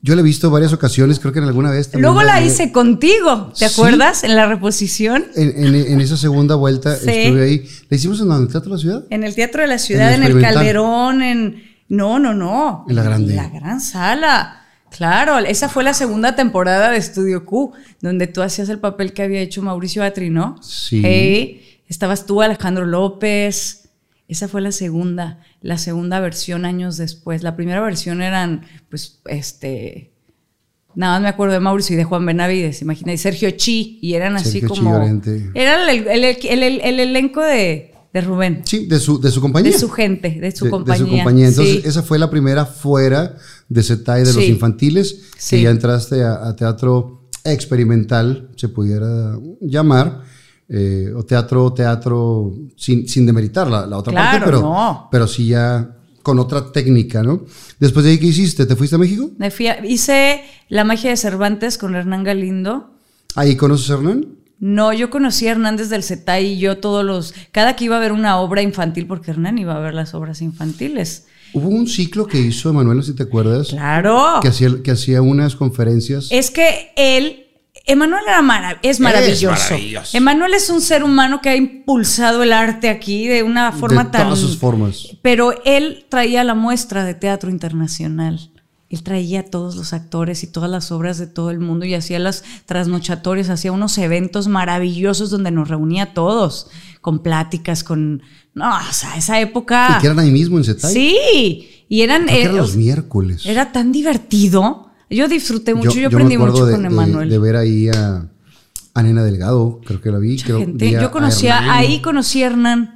yo 0.00 0.14
la 0.14 0.20
he 0.20 0.24
visto 0.24 0.50
varias 0.50 0.72
ocasiones, 0.72 1.18
creo 1.18 1.32
que 1.32 1.38
en 1.38 1.46
alguna 1.46 1.70
vez 1.70 1.90
también. 1.90 2.02
Luego 2.02 2.22
la 2.22 2.42
hice 2.44 2.70
contigo, 2.72 3.52
¿te 3.58 3.66
Sí. 3.68 3.74
acuerdas? 3.74 4.22
En 4.22 4.36
la 4.36 4.46
reposición. 4.46 5.24
En, 5.34 5.64
en- 5.64 5.74
en 5.74 6.00
esa 6.00 6.16
segunda 6.16 6.54
vuelta 6.56 6.94
Sí. 6.96 7.08
estuve 7.10 7.42
ahí. 7.42 7.68
¿La 7.88 7.96
hicimos 7.96 8.20
en 8.20 8.30
el 8.30 8.48
Teatro 8.48 8.70
de 8.70 8.76
la 8.76 8.78
Ciudad? 8.78 9.04
En 9.10 9.24
el 9.24 9.34
Teatro 9.34 9.62
de 9.62 9.68
la 9.68 9.78
Ciudad, 9.78 10.12
En 10.14 10.22
en 10.22 10.36
el. 10.36 10.40
Calderón, 10.42 11.22
en... 11.22 11.62
No, 11.88 12.18
no, 12.18 12.34
no. 12.34 12.84
En 12.88 12.96
la 12.96 13.02
grande. 13.02 13.30
En 13.32 13.36
la 13.36 13.48
gran 13.48 13.80
sala. 13.80 14.63
Claro, 14.96 15.38
esa 15.38 15.68
fue 15.68 15.82
la 15.82 15.92
segunda 15.94 16.36
temporada 16.36 16.90
de 16.90 16.98
Estudio 16.98 17.44
Q, 17.44 17.72
donde 18.00 18.26
tú 18.26 18.42
hacías 18.42 18.68
el 18.68 18.78
papel 18.78 19.12
que 19.12 19.22
había 19.22 19.40
hecho 19.40 19.60
Mauricio 19.62 20.04
Atri, 20.04 20.30
¿no? 20.30 20.62
Sí. 20.62 21.00
Hey, 21.04 21.80
estabas 21.88 22.26
tú, 22.26 22.42
Alejandro 22.42 22.86
López. 22.86 23.88
Esa 24.28 24.46
fue 24.48 24.60
la 24.60 24.72
segunda, 24.72 25.40
la 25.60 25.78
segunda 25.78 26.20
versión 26.20 26.64
años 26.64 26.96
después. 26.96 27.42
La 27.42 27.56
primera 27.56 27.80
versión 27.80 28.22
eran, 28.22 28.62
pues, 28.88 29.20
este... 29.26 30.12
Nada 30.94 31.14
más 31.14 31.22
me 31.22 31.28
acuerdo 31.28 31.54
de 31.54 31.60
Mauricio 31.60 31.94
y 31.94 31.96
de 31.96 32.04
Juan 32.04 32.24
Benavides, 32.24 32.80
imagina, 32.80 33.12
y 33.12 33.18
Sergio 33.18 33.50
Chi, 33.50 33.98
y 34.00 34.14
eran 34.14 34.36
así 34.36 34.60
Sergio 34.60 34.68
como... 34.68 34.94
Era 35.54 35.90
el, 35.90 36.06
el- 36.06 36.24
el- 36.24 36.62
el- 36.62 36.80
el 36.80 37.00
elenco 37.00 37.40
de, 37.42 37.92
de 38.12 38.20
Rubén. 38.20 38.62
Sí, 38.64 38.86
de 38.86 39.00
su, 39.00 39.20
de 39.20 39.32
su 39.32 39.40
compañía. 39.40 39.72
De 39.72 39.78
su 39.78 39.90
gente, 39.90 40.30
de 40.40 40.52
su 40.52 40.66
de, 40.66 40.68
de 40.68 40.70
compañía. 40.70 41.04
su 41.04 41.10
compañía. 41.10 41.48
Entonces, 41.48 41.82
Sí. 41.82 41.88
esa 41.88 42.02
fue 42.04 42.16
la 42.20 42.30
primera 42.30 42.64
fuera 42.64 43.34
de 43.68 43.82
Zetai 43.82 44.24
de 44.24 44.32
los 44.32 44.44
infantiles, 44.44 45.22
Sí. 45.38 45.56
que 45.56 45.62
ya 45.62 45.70
entraste 45.70 46.22
a, 46.22 46.46
a 46.46 46.54
teatro 46.56 47.28
experimental, 47.44 48.50
se 48.56 48.68
pudiera 48.68 49.38
llamar, 49.60 50.22
eh, 50.68 51.12
o 51.14 51.22
teatro, 51.24 51.72
teatro, 51.72 52.54
sin, 52.76 53.06
sin 53.08 53.26
demeritar 53.26 53.68
la, 53.70 53.86
la 53.86 53.98
otra 53.98 54.12
Claro, 54.12 54.30
parte, 54.30 54.44
pero, 54.46 54.60
no. 54.62 55.08
pero 55.10 55.26
sí 55.26 55.46
ya 55.48 55.96
con 56.22 56.38
otra 56.38 56.72
técnica, 56.72 57.22
¿no? 57.22 57.44
Después 57.78 58.04
de 58.04 58.12
ahí, 58.12 58.18
¿qué 58.18 58.26
hiciste? 58.28 58.64
¿Te 58.64 58.76
fuiste 58.76 58.96
a 58.96 58.98
México? 58.98 59.30
Me 59.36 59.50
fui 59.50 59.66
a- 59.66 59.84
hice 59.84 60.42
La 60.70 60.84
magia 60.84 61.10
de 61.10 61.16
Cervantes 61.18 61.76
con 61.76 61.94
Hernán 61.94 62.24
Galindo. 62.24 62.94
¿Ahí 63.34 63.56
conoces 63.56 63.90
a 63.90 63.94
Hernán? 63.94 64.26
No, 64.58 64.94
yo 64.94 65.10
conocí 65.10 65.46
a 65.48 65.50
Hernán 65.50 65.76
desde 65.76 65.96
el 65.96 66.02
CETAI 66.02 66.52
y 66.54 66.58
yo 66.58 66.78
todos 66.78 67.04
los... 67.04 67.34
Cada 67.52 67.76
que 67.76 67.84
iba 67.84 67.96
a 67.96 68.00
ver 68.00 68.12
una 68.12 68.38
obra 68.38 68.62
infantil, 68.62 69.06
porque 69.06 69.32
Hernán 69.32 69.58
iba 69.58 69.76
a 69.76 69.80
ver 69.80 69.92
las 69.92 70.14
obras 70.14 70.40
infantiles. 70.40 71.26
Hubo 71.54 71.68
un 71.68 71.86
ciclo 71.86 72.26
que 72.26 72.38
hizo 72.38 72.68
Emanuel, 72.70 73.02
si 73.02 73.14
te 73.14 73.22
acuerdas, 73.22 73.68
Claro. 73.68 74.40
que, 74.42 74.48
hacía, 74.48 74.68
que 74.82 74.90
hacía 74.90 75.22
unas 75.22 75.54
conferencias. 75.56 76.28
Es 76.30 76.50
que 76.50 76.92
él, 76.96 77.46
Emanuel 77.86 78.22
era 78.26 78.40
marav- 78.42 78.78
es 78.82 78.98
maravilloso. 79.00 79.50
maravilloso. 79.70 80.16
Emanuel 80.16 80.54
es 80.54 80.68
un 80.70 80.80
ser 80.80 81.04
humano 81.04 81.40
que 81.40 81.50
ha 81.50 81.56
impulsado 81.56 82.42
el 82.42 82.52
arte 82.52 82.88
aquí 82.88 83.28
de 83.28 83.42
una 83.42 83.72
forma 83.72 84.04
de 84.04 84.10
tan... 84.10 84.22
todas 84.24 84.38
sus 84.40 84.56
formas. 84.58 85.08
Pero 85.22 85.54
él 85.64 86.06
traía 86.08 86.42
la 86.44 86.54
muestra 86.54 87.04
de 87.04 87.14
teatro 87.14 87.50
internacional. 87.50 88.50
Él 88.94 89.02
traía 89.02 89.40
a 89.40 89.42
todos 89.42 89.74
los 89.76 89.92
actores 89.92 90.42
y 90.44 90.46
todas 90.46 90.70
las 90.70 90.92
obras 90.92 91.18
de 91.18 91.26
todo 91.26 91.50
el 91.50 91.58
mundo 91.58 91.84
y 91.84 91.94
hacía 91.94 92.18
las 92.18 92.44
trasnochatorias, 92.66 93.48
hacía 93.50 93.72
unos 93.72 93.98
eventos 93.98 94.46
maravillosos 94.48 95.30
donde 95.30 95.50
nos 95.50 95.68
reunía 95.68 96.04
a 96.04 96.14
todos, 96.14 96.68
con 97.00 97.18
pláticas, 97.22 97.82
con... 97.84 98.22
No, 98.54 98.70
o 98.70 98.92
sea, 98.92 99.16
esa 99.16 99.40
época... 99.40 99.96
Y 99.98 100.00
que 100.00 100.06
eran 100.06 100.18
ahí 100.20 100.30
mismo 100.30 100.58
en 100.58 100.64
Zetai. 100.64 100.92
Sí, 100.92 101.84
y 101.88 102.00
eran... 102.02 102.22
Creo 102.26 102.34
que 102.36 102.40
eh, 102.40 102.44
eran 102.44 102.56
los 102.56 102.76
miércoles. 102.76 103.44
era 103.46 103.72
tan 103.72 103.90
divertido. 103.90 104.90
Yo 105.10 105.28
disfruté 105.28 105.74
mucho, 105.74 105.98
yo, 105.98 106.06
aprendí 106.08 106.38
mucho 106.38 106.66
de- 106.66 106.72
con 106.74 106.86
Emanuel. 106.86 107.28
De, 107.28 107.38
ver 107.38 107.56
ahí 107.56 107.88
a, 107.88 108.28
a 108.94 109.02
Nena 109.02 109.22
Delgado, 109.24 109.80
creo 109.84 110.00
que 110.00 110.10
la 110.10 110.18
vi. 110.18 110.38
Creo, 110.40 110.64
vi 110.66 110.94
a- 110.94 111.02
Yo 111.02 111.10
conocía, 111.10 111.74
ahí 111.74 112.00
conocí 112.00 112.42
a 112.42 112.46
Hernán 112.46 112.93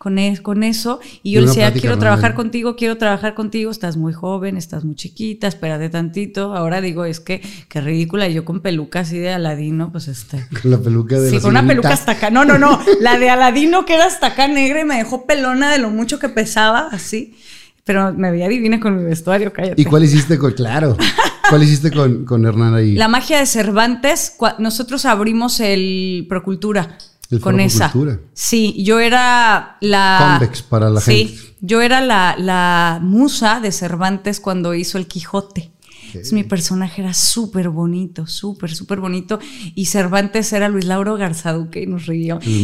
con, 0.00 0.18
e- 0.18 0.40
con 0.40 0.62
eso 0.62 0.98
y 1.22 1.32
yo 1.32 1.42
le 1.42 1.48
decía, 1.48 1.74
quiero 1.74 1.98
trabajar 1.98 2.34
contigo, 2.34 2.74
quiero 2.74 2.96
trabajar 2.96 3.34
contigo, 3.34 3.70
estás 3.70 3.98
muy 3.98 4.14
joven, 4.14 4.56
estás 4.56 4.82
muy 4.82 4.94
chiquita, 4.94 5.46
espérate 5.46 5.90
tantito. 5.90 6.56
Ahora 6.56 6.80
digo, 6.80 7.04
es 7.04 7.20
que 7.20 7.42
qué 7.68 7.82
ridícula, 7.82 8.26
yo 8.28 8.46
con 8.46 8.60
peluca 8.60 9.00
así 9.00 9.18
de 9.18 9.28
Aladino, 9.30 9.92
pues 9.92 10.08
este... 10.08 10.46
Con 10.62 10.70
la 10.70 10.78
peluca 10.78 11.20
de 11.20 11.28
Sí, 11.28 11.36
la 11.36 11.42
con 11.42 11.50
una 11.50 11.66
peluca 11.66 11.90
hasta 11.90 12.12
acá. 12.12 12.30
No, 12.30 12.46
no, 12.46 12.56
no. 12.56 12.80
La 13.02 13.18
de 13.18 13.28
Aladino 13.28 13.84
que 13.84 13.94
era 13.96 14.06
hasta 14.06 14.28
acá 14.28 14.48
negra 14.48 14.80
y 14.80 14.84
me 14.86 14.96
dejó 14.96 15.26
pelona 15.26 15.70
de 15.70 15.76
lo 15.76 15.90
mucho 15.90 16.18
que 16.18 16.30
pesaba, 16.30 16.88
así. 16.90 17.36
Pero 17.84 18.14
me 18.14 18.30
veía 18.30 18.48
divina 18.48 18.80
con 18.80 18.96
mi 18.96 19.04
vestuario, 19.04 19.52
cállate. 19.52 19.82
¿Y 19.82 19.84
cuál 19.84 20.04
hiciste 20.04 20.38
con, 20.38 20.52
claro, 20.52 20.96
cuál 21.50 21.62
hiciste 21.62 21.90
con, 21.90 22.24
con 22.24 22.46
Hernán 22.46 22.74
ahí? 22.74 22.94
La 22.94 23.08
magia 23.08 23.38
de 23.38 23.44
Cervantes, 23.44 24.38
nosotros 24.58 25.04
abrimos 25.04 25.60
el 25.60 26.24
Procultura 26.26 26.96
El 27.30 27.40
con 27.40 27.60
esa. 27.60 27.92
Sí, 28.34 28.82
yo 28.82 28.98
era 29.00 29.76
la. 29.80 30.36
Convex 30.38 30.62
para 30.62 30.90
la 30.90 31.00
sí, 31.00 31.26
gente. 31.28 31.56
yo 31.60 31.80
era 31.80 32.00
la, 32.00 32.34
la 32.38 32.98
musa 33.02 33.60
de 33.60 33.70
Cervantes 33.72 34.40
cuando 34.40 34.74
hizo 34.74 34.98
el 34.98 35.06
Quijote. 35.06 35.72
Entonces, 36.06 36.32
mi 36.32 36.42
personaje 36.42 37.02
era 37.02 37.14
súper 37.14 37.68
bonito, 37.68 38.26
súper, 38.26 38.74
súper 38.74 38.98
bonito. 38.98 39.38
Y 39.76 39.86
Cervantes 39.86 40.52
era 40.52 40.68
Luis 40.68 40.84
Lauro 40.86 41.16
Garzaduque 41.16 41.82
y 41.82 41.86
nos 41.86 42.06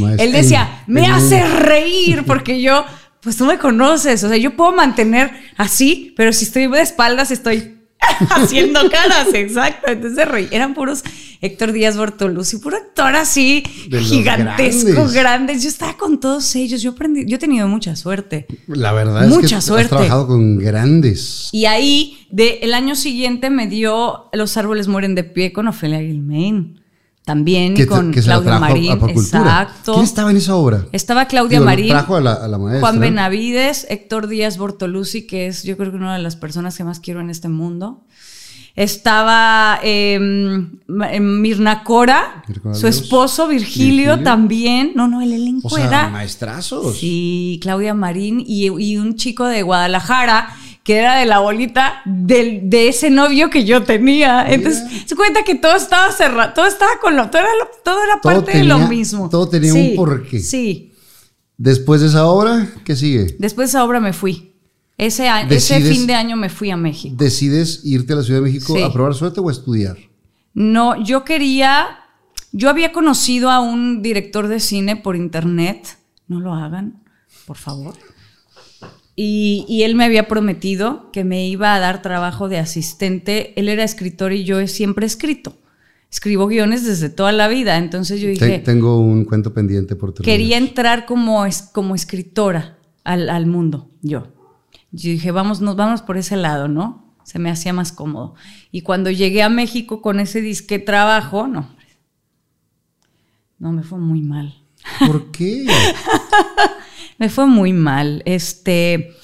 maestro. 0.00 0.24
Él 0.26 0.32
decía, 0.32 0.82
me 0.88 1.04
el- 1.06 1.12
hace 1.12 1.46
reír 1.60 2.24
porque 2.26 2.60
yo, 2.60 2.84
pues 3.20 3.36
tú 3.36 3.44
me 3.44 3.58
conoces. 3.58 4.24
O 4.24 4.28
sea, 4.28 4.36
yo 4.36 4.56
puedo 4.56 4.72
mantener 4.72 5.30
así, 5.56 6.12
pero 6.16 6.32
si 6.32 6.44
estoy 6.44 6.66
de 6.66 6.80
espaldas 6.80 7.30
estoy 7.30 7.75
haciendo 8.30 8.90
caras, 8.90 9.28
exacto. 9.34 9.90
Entonces 9.90 10.26
eran 10.50 10.74
puros 10.74 11.02
Héctor 11.40 11.72
Díaz 11.72 11.96
Bortoluzzi, 11.96 12.58
puro 12.58 12.76
actor 12.76 13.14
así, 13.14 13.62
De 13.88 14.00
gigantesco, 14.00 15.06
grandes. 15.12 15.62
Yo 15.62 15.68
estaba 15.68 15.96
con 15.96 16.18
todos 16.20 16.54
ellos, 16.56 16.82
yo 16.82 16.92
aprendí, 16.92 17.24
yo 17.26 17.36
he 17.36 17.38
tenido 17.38 17.68
mucha 17.68 17.94
suerte. 17.96 18.46
La 18.66 18.92
verdad 18.92 19.28
Mucha 19.28 19.58
es 19.58 19.64
que 19.64 19.68
suerte. 19.68 19.84
has 19.84 19.90
trabajado 19.90 20.26
con 20.26 20.58
grandes. 20.58 21.48
Y 21.52 21.66
ahí, 21.66 22.26
de, 22.30 22.60
el 22.62 22.74
año 22.74 22.94
siguiente 22.96 23.50
me 23.50 23.66
dio 23.66 24.28
Los 24.32 24.56
árboles 24.56 24.88
mueren 24.88 25.14
de 25.14 25.24
pie 25.24 25.52
con 25.52 25.68
Ofelia 25.68 26.00
Guilmain. 26.00 26.80
También 27.26 27.74
que 27.74 27.86
con 27.88 28.12
que 28.12 28.22
Claudia 28.22 28.52
trajo 28.52 28.60
Marín. 28.60 28.92
a. 28.92 29.10
Exacto. 29.10 29.94
¿Quién 29.94 30.04
estaba 30.04 30.30
en 30.30 30.36
esa 30.38 30.54
obra? 30.54 30.86
Estaba 30.92 31.26
Claudia 31.26 31.58
Digo, 31.58 31.64
Marín. 31.66 31.88
Trajo 31.88 32.16
a 32.16 32.20
la, 32.20 32.32
a 32.34 32.46
la 32.48 32.56
maestra. 32.56 32.80
Juan 32.80 33.00
Benavides, 33.00 33.84
Héctor 33.90 34.28
Díaz 34.28 34.56
Bortoluzzi, 34.58 35.26
que 35.26 35.48
es 35.48 35.64
yo 35.64 35.76
creo 35.76 35.90
que 35.90 35.96
una 35.98 36.14
de 36.16 36.22
las 36.22 36.36
personas 36.36 36.76
que 36.78 36.84
más 36.84 37.00
quiero 37.00 37.20
en 37.20 37.28
este 37.28 37.48
mundo. 37.48 38.04
Estaba 38.76 39.80
eh, 39.82 40.18
Ma- 40.86 41.12
eh, 41.12 41.18
Mirna 41.20 41.82
Cora, 41.82 42.44
su 42.74 42.86
esposo 42.86 43.48
Virgilio, 43.48 44.12
Virgilio. 44.12 44.22
también. 44.22 44.92
No, 44.94 45.08
no, 45.08 45.22
el 45.22 45.32
elenco 45.32 45.68
O 45.68 45.70
sea, 45.70 45.86
era. 45.86 46.08
maestrazos. 46.10 46.98
Sí, 46.98 47.58
Claudia 47.62 47.94
Marín 47.94 48.38
y, 48.46 48.66
y 48.66 48.98
un 48.98 49.16
chico 49.16 49.46
de 49.46 49.62
Guadalajara 49.62 50.48
que 50.86 50.96
era 50.98 51.16
de 51.18 51.26
la 51.26 51.40
bolita 51.40 52.00
del- 52.04 52.70
de 52.70 52.86
ese 52.88 53.10
novio 53.10 53.50
que 53.50 53.64
yo 53.64 53.82
tenía. 53.82 54.46
Entonces, 54.48 54.84
se 55.04 55.16
cuenta 55.16 55.42
que 55.42 55.56
todo 55.56 55.74
estaba 55.74 56.12
cerrado, 56.12 56.52
todo 56.54 56.66
estaba 56.66 56.92
con 57.02 57.16
lo, 57.16 57.28
todo 57.28 57.42
era, 57.42 57.50
lo- 57.58 57.68
todo 57.84 58.04
era 58.04 58.20
Todo 58.20 58.32
parte 58.44 58.58
de 58.58 58.64
lo 58.64 58.76
tenía- 58.76 58.88
mismo. 58.88 59.28
todo 59.28 59.48
tenía 59.48 59.74
un 59.74 59.96
porqué. 59.96 60.38
Sí. 60.38 60.92
Después 61.58 62.02
de 62.02 62.06
esa 62.06 62.26
obra, 62.26 62.68
¿qué 62.84 62.94
sigue? 62.94 63.34
Después 63.40 63.68
de 63.68 63.70
esa 63.78 63.84
obra 63.84 63.98
me 63.98 64.12
fui. 64.12 64.52
Ese, 64.96 65.28
a- 65.28 65.42
ese 65.42 65.80
fin 65.80 66.06
de 66.06 66.14
año 66.14 66.36
me 66.36 66.48
fui 66.50 66.70
a 66.70 66.76
México. 66.76 67.16
¿Decides 67.18 67.80
irte 67.84 68.12
a 68.12 68.16
la 68.16 68.22
Ciudad 68.22 68.38
de 68.40 68.46
México 68.46 68.74
Sí. 68.76 68.82
a 68.82 68.92
probar 68.92 69.14
suerte 69.14 69.40
o 69.40 69.48
a 69.48 69.52
estudiar? 69.52 69.96
No, 70.54 71.02
yo 71.02 71.24
quería. 71.24 71.98
Yo 72.52 72.70
había 72.70 72.92
conocido 72.92 73.50
a 73.50 73.58
un 73.60 74.02
director 74.02 74.46
de 74.48 74.60
cine 74.60 74.94
por 74.96 75.16
internet. 75.16 75.98
No 76.28 76.38
lo 76.40 76.54
hagan, 76.54 77.02
por 77.44 77.56
favor. 77.56 77.94
Y, 79.16 79.64
y 79.66 79.82
él 79.82 79.94
me 79.94 80.04
había 80.04 80.28
prometido 80.28 81.10
que 81.10 81.24
me 81.24 81.48
iba 81.48 81.74
a 81.74 81.80
dar 81.80 82.02
trabajo 82.02 82.48
de 82.48 82.58
asistente. 82.58 83.58
Él 83.58 83.68
era 83.68 83.82
escritor 83.82 84.32
y 84.32 84.44
yo 84.44 84.60
he 84.60 84.68
siempre 84.68 85.06
escrito. 85.06 85.56
Escribo 86.10 86.46
guiones 86.46 86.84
desde 86.84 87.08
toda 87.08 87.32
la 87.32 87.48
vida. 87.48 87.78
Entonces 87.78 88.20
yo 88.20 88.28
dije, 88.28 88.58
tengo 88.58 89.00
un 89.00 89.24
cuento 89.24 89.52
pendiente 89.54 89.96
por 89.96 90.12
terminar. 90.12 90.38
quería 90.38 90.58
entrar 90.58 91.06
como, 91.06 91.46
es, 91.46 91.62
como 91.62 91.94
escritora 91.94 92.78
al, 93.04 93.28
al 93.30 93.46
mundo, 93.46 93.90
yo. 94.02 94.28
Yo 94.92 95.10
dije, 95.10 95.30
vamos, 95.30 95.60
nos 95.60 95.76
vamos 95.76 96.02
por 96.02 96.16
ese 96.16 96.36
lado, 96.36 96.68
¿no? 96.68 97.14
Se 97.24 97.38
me 97.38 97.50
hacía 97.50 97.72
más 97.72 97.92
cómodo. 97.92 98.34
Y 98.70 98.82
cuando 98.82 99.10
llegué 99.10 99.42
a 99.42 99.48
México 99.48 100.00
con 100.00 100.20
ese 100.20 100.40
disque 100.40 100.78
trabajo, 100.78 101.48
no. 101.48 101.74
No, 103.58 103.72
me 103.72 103.82
fue 103.82 103.98
muy 103.98 104.20
mal. 104.20 104.54
¿Por 105.06 105.30
qué? 105.32 105.66
Me 107.18 107.28
fue 107.28 107.46
muy 107.46 107.72
mal. 107.72 108.22
Este, 108.26 109.14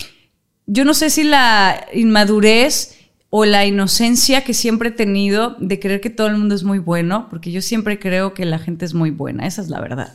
yo 0.67 0.85
no 0.85 0.95
sé 0.95 1.11
si 1.11 1.25
la 1.25 1.87
inmadurez 1.93 2.97
o 3.31 3.45
la 3.45 3.65
inocencia 3.65 4.45
que 4.45 4.53
siempre 4.53 4.91
he 4.91 4.93
tenido 4.93 5.57
de 5.59 5.81
creer 5.81 6.01
que 6.01 6.11
todo 6.11 6.27
el 6.27 6.37
mundo 6.37 6.55
es 6.55 6.65
muy 6.65 6.79
bueno, 6.79 7.29
porque 7.31 7.51
yo 7.51 7.63
siempre 7.63 7.99
creo 7.99 8.35
que 8.35 8.45
la 8.45 8.59
gente 8.59 8.85
es 8.85 8.93
muy 8.93 9.11
buena, 9.11 9.47
esa 9.47 9.63
es 9.63 9.69
la 9.71 9.81
verdad. 9.81 10.15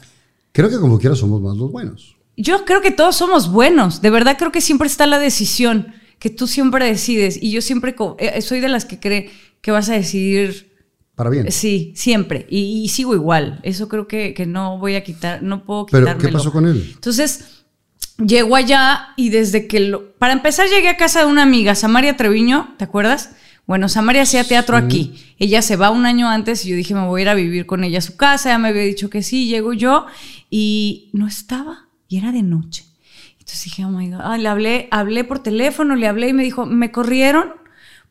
Creo 0.51 0.69
que 0.69 0.77
como 0.77 0.99
quiera 0.99 1.15
somos 1.15 1.41
más 1.41 1.57
los 1.57 1.71
buenos. 1.71 2.15
yo 2.35 2.65
creo 2.65 2.81
que 2.81 2.91
todos 2.91 3.15
somos 3.15 3.51
buenos. 3.51 4.01
De 4.01 4.09
verdad 4.09 4.37
creo 4.37 4.51
que 4.51 4.61
siempre 4.61 4.87
está 4.87 5.07
la 5.07 5.19
decisión, 5.19 5.93
que 6.19 6.29
tú 6.29 6.47
siempre 6.47 6.85
decides. 6.85 7.41
Y 7.41 7.51
yo 7.51 7.61
siempre 7.61 7.95
eh, 8.19 8.41
soy 8.41 8.59
de 8.59 8.69
las 8.69 8.85
que 8.85 8.99
cree 8.99 9.31
que 9.61 9.71
vas 9.71 9.89
a 9.89 9.93
decidir. 9.93 10.75
Para 11.15 11.31
bien. 11.31 11.51
Sí, 11.51 11.93
siempre. 11.95 12.45
Y, 12.49 12.87
sigo 12.89 13.15
igual. 13.15 13.59
Eso 13.63 13.87
creo 13.87 14.07
que, 14.07 14.35
que, 14.35 14.45
no 14.45 14.77
voy 14.77 14.93
a 14.93 15.03
quitar, 15.03 15.41
no 15.41 15.65
puedo 15.65 15.87
quitarlo. 15.87 16.05
¿Pero 16.05 16.19
qué 16.19 16.27
pasó 16.29 16.51
con 16.51 16.67
él? 16.67 16.91
Entonces, 16.93 17.56
llego 18.17 18.55
allá 18.55 19.09
y 19.15 19.29
desde 19.29 19.67
que 19.67 19.79
lo... 19.79 20.13
Para 20.13 20.33
empezar, 20.33 20.67
llegué 20.67 20.89
a 20.89 20.97
casa 20.97 21.21
de 21.21 21.25
una 21.25 21.43
amiga, 21.43 21.75
Samaria 21.75 22.17
Treviño, 22.17 22.75
¿te 22.77 22.85
acuerdas? 22.85 23.31
Bueno, 23.65 23.89
Samaria 23.89 24.21
hacía 24.21 24.45
teatro 24.45 24.77
aquí. 24.77 25.13
Ella 25.39 25.61
se 25.61 25.75
va 25.75 25.91
un 25.91 26.05
año 26.05 26.29
antes 26.29 26.65
y 26.65 26.69
yo 26.69 26.75
dije, 26.77 26.93
me 26.93 27.05
voy 27.05 27.21
a 27.21 27.23
ir 27.23 27.29
a 27.29 27.33
vivir 27.33 27.65
con 27.65 27.83
ella 27.83 27.97
a 27.97 28.01
su 28.01 28.15
casa. 28.15 28.49
Ella 28.49 28.59
me 28.59 28.69
había 28.69 28.83
dicho 28.83 29.09
que 29.09 29.21
sí, 29.21 29.47
llego 29.47 29.73
yo 29.73 30.05
y 30.49 31.09
no 31.11 31.27
estaba. 31.27 31.87
Y 32.07 32.17
era 32.17 32.31
de 32.31 32.43
noche. 32.43 32.85
Entonces 33.33 33.65
dije, 33.65 33.83
oh 33.83 33.89
my 33.89 34.09
God. 34.09 34.21
Ah, 34.23 34.37
le 34.37 34.47
hablé, 34.47 34.87
hablé 34.89 35.25
por 35.25 35.39
teléfono, 35.39 35.97
le 35.97 36.07
hablé 36.07 36.29
y 36.29 36.33
me 36.33 36.43
dijo, 36.43 36.65
me 36.65 36.93
corrieron 36.93 37.55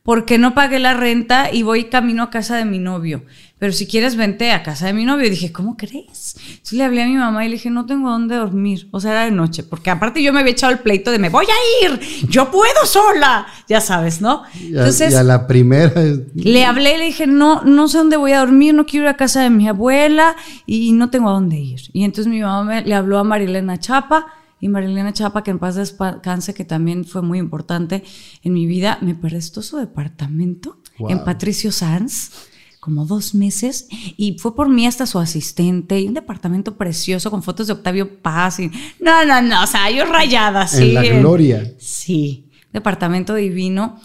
porque 0.02 0.36
no 0.36 0.54
pagué 0.54 0.78
la 0.78 0.92
renta 0.92 1.50
y 1.50 1.62
voy 1.62 1.84
camino 1.84 2.22
a 2.22 2.30
casa 2.30 2.56
de 2.56 2.66
mi 2.66 2.78
novio. 2.78 3.24
Pero 3.58 3.72
si 3.72 3.86
quieres, 3.86 4.16
vente 4.16 4.52
a 4.52 4.62
casa 4.62 4.86
de 4.86 4.92
mi 4.92 5.06
novio. 5.06 5.26
Y 5.26 5.30
dije, 5.30 5.50
¿cómo 5.50 5.78
crees? 5.78 6.36
Entonces 6.48 6.72
le 6.74 6.84
hablé 6.84 7.02
a 7.02 7.06
mi 7.06 7.14
mamá 7.14 7.44
y 7.46 7.48
le 7.48 7.54
dije, 7.54 7.70
no 7.70 7.86
tengo 7.86 8.10
dónde 8.10 8.36
dormir. 8.36 8.88
O 8.90 9.00
sea, 9.00 9.12
era 9.12 9.24
de 9.24 9.30
noche. 9.30 9.62
Porque 9.62 9.88
aparte 9.88 10.22
yo 10.22 10.32
me 10.34 10.40
había 10.40 10.52
echado 10.52 10.72
el 10.74 10.80
pleito 10.80 11.10
de, 11.10 11.18
me 11.18 11.30
voy 11.30 11.46
a 11.46 11.86
ir, 11.86 11.98
yo 12.28 12.50
puedo 12.50 12.84
sola. 12.84 13.46
Ya 13.66 13.80
sabes, 13.80 14.20
¿no? 14.20 14.42
Entonces, 14.60 15.12
y 15.12 15.16
a 15.16 15.22
la 15.22 15.46
primera. 15.46 15.94
Le 16.34 16.64
hablé 16.66 16.96
y 16.96 16.98
le 16.98 17.04
dije, 17.06 17.26
no, 17.26 17.62
no 17.62 17.88
sé 17.88 17.96
dónde 17.96 18.18
voy 18.18 18.32
a 18.32 18.40
dormir, 18.40 18.74
no 18.74 18.84
quiero 18.84 19.06
ir 19.06 19.10
a 19.10 19.16
casa 19.16 19.42
de 19.42 19.48
mi 19.48 19.66
abuela 19.68 20.36
y 20.66 20.92
no 20.92 21.08
tengo 21.08 21.30
a 21.30 21.32
dónde 21.32 21.56
ir. 21.56 21.80
Y 21.94 22.04
entonces 22.04 22.30
mi 22.30 22.40
mamá 22.40 22.82
le 22.82 22.94
habló 22.94 23.18
a 23.18 23.24
Marilena 23.24 23.78
Chapa 23.78 24.26
y 24.60 24.68
Marilena 24.68 25.14
Chapa, 25.14 25.42
que 25.42 25.50
en 25.50 25.58
paz 25.58 25.76
descanse, 25.76 26.52
que 26.52 26.66
también 26.66 27.06
fue 27.06 27.22
muy 27.22 27.38
importante 27.38 28.04
en 28.42 28.52
mi 28.52 28.66
vida, 28.66 28.98
me 29.00 29.14
prestó 29.14 29.62
su 29.62 29.78
departamento 29.78 30.78
en 30.98 31.24
Patricio 31.24 31.72
Sanz 31.72 32.32
como 32.86 33.04
dos 33.04 33.34
meses 33.34 33.88
y 34.16 34.38
fue 34.38 34.54
por 34.54 34.68
mí 34.68 34.86
hasta 34.86 35.06
su 35.06 35.18
asistente 35.18 35.98
y 35.98 36.06
un 36.06 36.14
departamento 36.14 36.76
precioso 36.76 37.32
con 37.32 37.42
fotos 37.42 37.66
de 37.66 37.72
Octavio 37.72 38.22
Paz 38.22 38.60
y 38.60 38.70
no, 39.00 39.24
no, 39.24 39.42
no, 39.42 39.64
o 39.64 39.66
sea, 39.66 39.90
yo 39.90 40.04
rayada, 40.04 40.68
sí. 40.68 40.90
En 40.90 40.94
la 40.94 41.02
gloria. 41.02 41.74
Sí, 41.78 42.48
departamento 42.72 43.34
divino. 43.34 44.00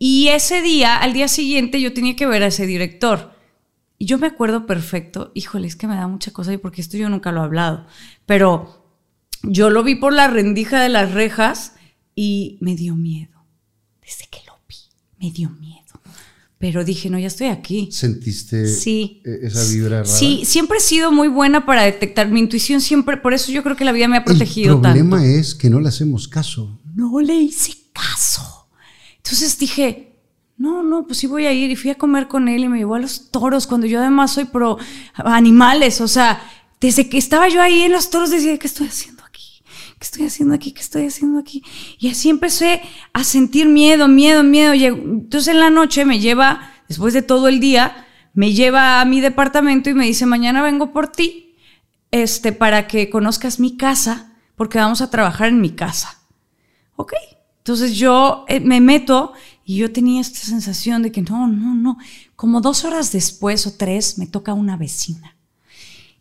Y 0.00 0.26
ese 0.30 0.62
día, 0.62 0.96
al 0.96 1.12
día 1.12 1.28
siguiente, 1.28 1.80
yo 1.80 1.92
tenía 1.92 2.16
que 2.16 2.26
ver 2.26 2.42
a 2.42 2.48
ese 2.48 2.66
director. 2.66 3.34
Y 3.98 4.06
yo 4.06 4.18
me 4.18 4.26
acuerdo 4.26 4.66
perfecto, 4.66 5.30
híjole, 5.34 5.68
es 5.68 5.76
que 5.76 5.86
me 5.86 5.94
da 5.94 6.08
mucha 6.08 6.32
cosa 6.32 6.52
y 6.52 6.56
porque 6.56 6.80
esto 6.80 6.96
yo 6.96 7.08
nunca 7.08 7.30
lo 7.30 7.40
he 7.40 7.44
hablado, 7.44 7.86
pero 8.26 8.84
yo 9.44 9.70
lo 9.70 9.84
vi 9.84 9.94
por 9.94 10.12
la 10.12 10.26
rendija 10.26 10.82
de 10.82 10.88
las 10.88 11.14
rejas 11.14 11.76
y 12.16 12.58
me 12.60 12.74
dio 12.74 12.96
miedo. 12.96 13.44
Desde 14.04 14.26
que 14.28 14.40
lo 14.44 14.58
vi, 14.68 14.74
me 15.20 15.30
dio 15.30 15.50
miedo. 15.50 15.73
Pero 16.58 16.84
dije, 16.84 17.10
no, 17.10 17.18
ya 17.18 17.26
estoy 17.26 17.48
aquí. 17.48 17.88
¿Sentiste 17.92 18.66
sí. 18.68 19.20
E-, 19.24 19.46
esa 19.46 19.64
vibra 19.72 20.02
rara? 20.02 20.04
Sí, 20.04 20.42
siempre 20.44 20.78
he 20.78 20.80
sido 20.80 21.12
muy 21.12 21.28
buena 21.28 21.66
para 21.66 21.82
detectar. 21.82 22.28
Mi 22.30 22.40
intuición 22.40 22.80
siempre, 22.80 23.16
por 23.16 23.34
eso 23.34 23.52
yo 23.52 23.62
creo 23.62 23.76
que 23.76 23.84
la 23.84 23.92
vida 23.92 24.08
me 24.08 24.16
ha 24.16 24.24
protegido 24.24 24.80
tanto. 24.80 24.98
El 24.98 25.08
problema 25.08 25.26
es 25.26 25.54
que 25.54 25.68
no 25.68 25.80
le 25.80 25.88
hacemos 25.88 26.28
caso. 26.28 26.80
No 26.94 27.20
le 27.20 27.34
hice 27.34 27.72
caso. 27.92 28.68
Entonces 29.16 29.58
dije, 29.58 30.14
no, 30.56 30.82
no, 30.82 31.06
pues 31.06 31.18
sí 31.18 31.26
voy 31.26 31.46
a 31.46 31.52
ir. 31.52 31.70
Y 31.70 31.76
fui 31.76 31.90
a 31.90 31.96
comer 31.96 32.28
con 32.28 32.48
él 32.48 32.64
y 32.64 32.68
me 32.68 32.78
llevó 32.78 32.94
a 32.94 33.00
los 33.00 33.30
toros, 33.30 33.66
cuando 33.66 33.86
yo 33.86 34.00
además 34.00 34.32
soy 34.32 34.44
pro 34.44 34.78
animales. 35.14 36.00
O 36.00 36.08
sea, 36.08 36.40
desde 36.80 37.08
que 37.08 37.18
estaba 37.18 37.48
yo 37.48 37.60
ahí 37.60 37.82
en 37.82 37.92
los 37.92 38.10
toros 38.10 38.30
decía, 38.30 38.58
¿qué 38.58 38.66
estoy 38.66 38.86
haciendo? 38.88 39.13
¿Qué 40.04 40.08
estoy 40.08 40.26
haciendo 40.26 40.54
aquí? 40.54 40.72
¿Qué 40.72 40.80
estoy 40.82 41.06
haciendo 41.06 41.38
aquí? 41.38 41.62
Y 41.98 42.08
así 42.08 42.28
empecé 42.28 42.82
a 43.14 43.24
sentir 43.24 43.68
miedo, 43.68 44.06
miedo, 44.06 44.42
miedo. 44.42 44.74
Entonces 44.74 45.48
en 45.48 45.60
la 45.60 45.70
noche 45.70 46.04
me 46.04 46.20
lleva, 46.20 46.70
después 46.88 47.14
de 47.14 47.22
todo 47.22 47.48
el 47.48 47.58
día, 47.58 48.06
me 48.34 48.52
lleva 48.52 49.00
a 49.00 49.04
mi 49.06 49.22
departamento 49.22 49.88
y 49.88 49.94
me 49.94 50.04
dice, 50.04 50.26
mañana 50.26 50.62
vengo 50.62 50.92
por 50.92 51.08
ti, 51.08 51.56
este, 52.10 52.52
para 52.52 52.86
que 52.86 53.08
conozcas 53.08 53.60
mi 53.60 53.78
casa, 53.78 54.34
porque 54.56 54.78
vamos 54.78 55.00
a 55.00 55.10
trabajar 55.10 55.48
en 55.48 55.62
mi 55.62 55.70
casa. 55.70 56.18
¿Ok? 56.96 57.14
Entonces 57.58 57.96
yo 57.96 58.44
eh, 58.48 58.60
me 58.60 58.82
meto 58.82 59.32
y 59.64 59.76
yo 59.76 59.90
tenía 59.90 60.20
esta 60.20 60.40
sensación 60.40 61.02
de 61.02 61.12
que 61.12 61.22
no, 61.22 61.46
no, 61.46 61.74
no. 61.74 61.96
Como 62.36 62.60
dos 62.60 62.84
horas 62.84 63.10
después 63.10 63.66
o 63.66 63.72
tres 63.72 64.18
me 64.18 64.26
toca 64.26 64.52
una 64.52 64.76
vecina. 64.76 65.33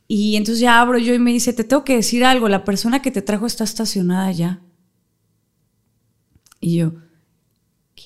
Y 0.08 0.36
entonces 0.36 0.60
ya 0.60 0.82
abro 0.82 0.97
yo 0.97 1.14
y 1.14 1.20
me 1.20 1.32
dice, 1.32 1.54
te 1.54 1.64
tengo 1.64 1.84
que 1.84 1.95
decir 1.95 2.26
algo, 2.26 2.49
la 2.49 2.66
persona 2.66 3.01
que 3.01 3.12
te 3.12 3.22
trajo 3.22 3.45
está 3.45 3.64
estacionada 3.64 4.32
ya. 4.32 4.62
Y 6.60 6.78
yo, 6.78 6.93
¿qué? 7.95 8.04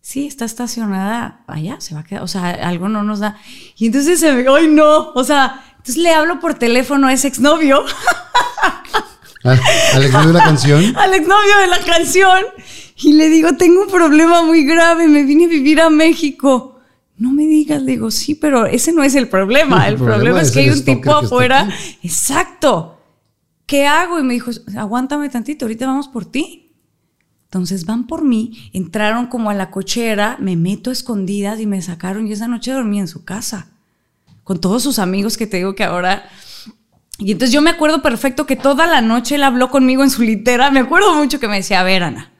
Sí, 0.00 0.26
está 0.26 0.44
estacionada 0.44 1.44
allá, 1.46 1.80
se 1.80 1.94
va 1.94 2.00
a 2.00 2.04
quedar, 2.04 2.22
o 2.22 2.28
sea, 2.28 2.50
algo 2.50 2.88
no 2.88 3.02
nos 3.02 3.18
da. 3.18 3.36
Y 3.76 3.86
entonces 3.86 4.20
se 4.20 4.32
me, 4.32 4.46
¡ay 4.48 4.68
no! 4.68 5.12
O 5.12 5.24
sea, 5.24 5.62
entonces 5.72 5.98
le 5.98 6.12
hablo 6.12 6.40
por 6.40 6.54
teléfono 6.54 7.08
a 7.08 7.12
ese 7.12 7.28
exnovio. 7.28 7.84
¿Al 9.44 10.02
exnovio 10.02 10.28
de 10.28 10.34
la 10.34 10.44
canción? 10.44 10.96
Al 10.96 11.14
exnovio 11.14 11.58
de 11.58 11.66
la 11.66 11.80
canción. 11.80 12.44
Y 12.96 13.12
le 13.12 13.28
digo, 13.28 13.56
tengo 13.56 13.82
un 13.82 13.88
problema 13.88 14.42
muy 14.42 14.64
grave, 14.64 15.06
me 15.08 15.22
vine 15.22 15.44
a 15.44 15.48
vivir 15.48 15.80
a 15.80 15.90
México 15.90 16.77
no 17.18 17.32
me 17.32 17.46
digas, 17.46 17.82
le 17.82 17.92
digo, 17.92 18.10
sí, 18.10 18.36
pero 18.36 18.66
ese 18.66 18.92
no 18.92 19.02
es 19.02 19.16
el 19.16 19.28
problema. 19.28 19.88
El, 19.88 19.96
problema, 19.96 20.40
es 20.40 20.52
que 20.52 20.60
hay 20.60 20.70
un 20.70 20.84
tipo 20.84 21.10
afuera. 21.12 21.68
Exacto. 22.02 23.00
¿Qué 23.66 23.86
hago? 23.86 24.20
Y 24.20 24.22
me 24.22 24.34
dijo, 24.34 24.52
aguántame 24.76 25.28
tantito, 25.28 25.64
ahorita 25.64 25.86
vamos 25.86 26.08
por 26.08 26.24
ti. 26.24 26.72
Entonces 27.44 27.86
van 27.86 28.06
por 28.06 28.24
mí, 28.24 28.70
entraron 28.72 29.26
como 29.26 29.50
a 29.50 29.54
la 29.54 29.70
cochera, 29.70 30.36
me 30.38 30.54
meto 30.54 30.90
a 30.90 30.92
escondidas 30.92 31.58
y 31.60 31.66
me 31.66 31.80
sacaron 31.80 32.26
y 32.26 32.32
esa 32.32 32.46
noche 32.46 32.72
dormí 32.72 33.00
en 33.00 33.08
su 33.08 33.24
casa, 33.24 33.70
con 34.44 34.60
todos 34.60 34.82
sus 34.82 34.98
amigos 34.98 35.36
que 35.36 35.46
te 35.46 35.56
digo 35.56 35.74
que 35.74 35.84
ahora... 35.84 36.28
Y 37.20 37.32
entonces 37.32 37.52
yo 37.52 37.62
me 37.62 37.70
acuerdo 37.70 38.00
perfecto 38.00 38.46
que 38.46 38.54
toda 38.54 38.86
la 38.86 39.00
noche 39.00 39.36
él 39.36 39.42
habló 39.42 39.70
conmigo 39.70 40.04
en 40.04 40.10
su 40.10 40.22
litera, 40.22 40.70
me 40.70 40.80
acuerdo 40.80 41.14
mucho 41.14 41.40
que 41.40 41.48
me 41.48 41.56
decía, 41.56 41.80
a 41.80 41.84
ver 41.84 42.02
Ana, 42.04 42.32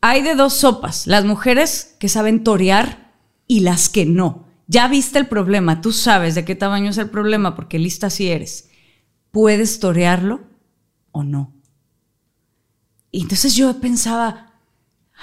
hay 0.00 0.22
de 0.22 0.34
dos 0.34 0.54
sopas, 0.54 1.06
las 1.06 1.24
mujeres 1.24 1.96
que 1.98 2.08
saben 2.08 2.44
torear 2.44 3.07
y 3.48 3.60
las 3.60 3.88
que 3.88 4.06
no. 4.06 4.46
Ya 4.68 4.86
viste 4.86 5.18
el 5.18 5.26
problema, 5.26 5.80
tú 5.80 5.92
sabes 5.92 6.34
de 6.36 6.44
qué 6.44 6.54
tamaño 6.54 6.90
es 6.90 6.98
el 6.98 7.08
problema 7.08 7.56
porque 7.56 7.78
lista 7.78 8.10
si 8.10 8.28
eres. 8.28 8.68
¿Puedes 9.32 9.80
torearlo 9.80 10.42
o 11.10 11.24
no? 11.24 11.54
Y 13.10 13.22
entonces 13.22 13.54
yo 13.54 13.80
pensaba, 13.80 14.52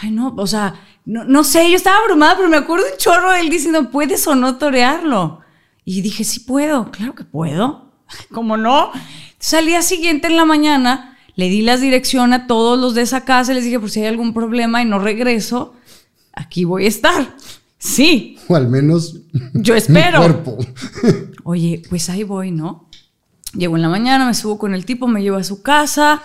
ay 0.02 0.10
no, 0.12 0.34
o 0.38 0.48
sea, 0.48 0.82
no, 1.06 1.44
sé, 1.44 1.70
yo 1.70 1.76
estaba 1.76 2.00
abrumada, 2.00 2.36
pero 2.36 2.50
me 2.50 2.58
acuerdo 2.58 2.86
un 2.92 2.98
chorro 2.98 3.32
de 3.32 3.42
él 3.42 3.50
diciendo, 3.50 3.92
¿puedes 3.92 4.26
o 4.26 4.34
no 4.34 4.58
torearlo? 4.58 5.42
Y 5.84 6.02
dije, 6.02 6.24
sí 6.24 6.40
puedo, 6.40 6.90
claro 6.90 7.14
que 7.14 7.24
puedo, 7.24 7.94
¿cómo 8.32 8.58
no? 8.58 8.92
Entonces, 8.94 9.54
al 9.54 9.68
día 9.68 9.84
siguiente 9.84 10.28
en 10.28 10.36
la 10.36 10.46
mañana 10.46 11.20
le 11.36 11.50
di 11.50 11.62
las 11.62 11.82
direcciones 11.82 12.42
a 12.42 12.48
todos 12.48 12.80
los 12.80 12.96
de 12.96 13.04
esa 13.04 13.24
casa, 13.24 13.54
les 13.54 13.66
dije, 13.66 13.80
por 13.80 13.92
si 13.92 14.00
hay 14.00 14.08
algún 14.08 14.34
problema 14.34 14.82
y 14.82 14.86
no 14.86 14.98
regreso, 14.98 15.76
aquí 16.34 16.64
voy 16.64 16.86
a 16.86 16.88
estar. 16.88 17.36
Sí. 17.86 18.38
O 18.48 18.56
al 18.56 18.68
menos. 18.68 19.22
Yo 19.54 19.76
espero. 19.76 20.20
cuerpo. 20.20 20.58
Oye, 21.44 21.84
pues 21.88 22.10
ahí 22.10 22.24
voy, 22.24 22.50
¿no? 22.50 22.90
Llego 23.54 23.76
en 23.76 23.84
la 23.84 23.90
mañana, 23.90 24.26
me 24.26 24.34
subo 24.34 24.58
con 24.58 24.74
el 24.74 24.86
tipo, 24.86 25.08
me 25.08 25.22
llevo 25.22 25.38
a 25.38 25.44
su 25.44 25.62
casa. 25.62 26.24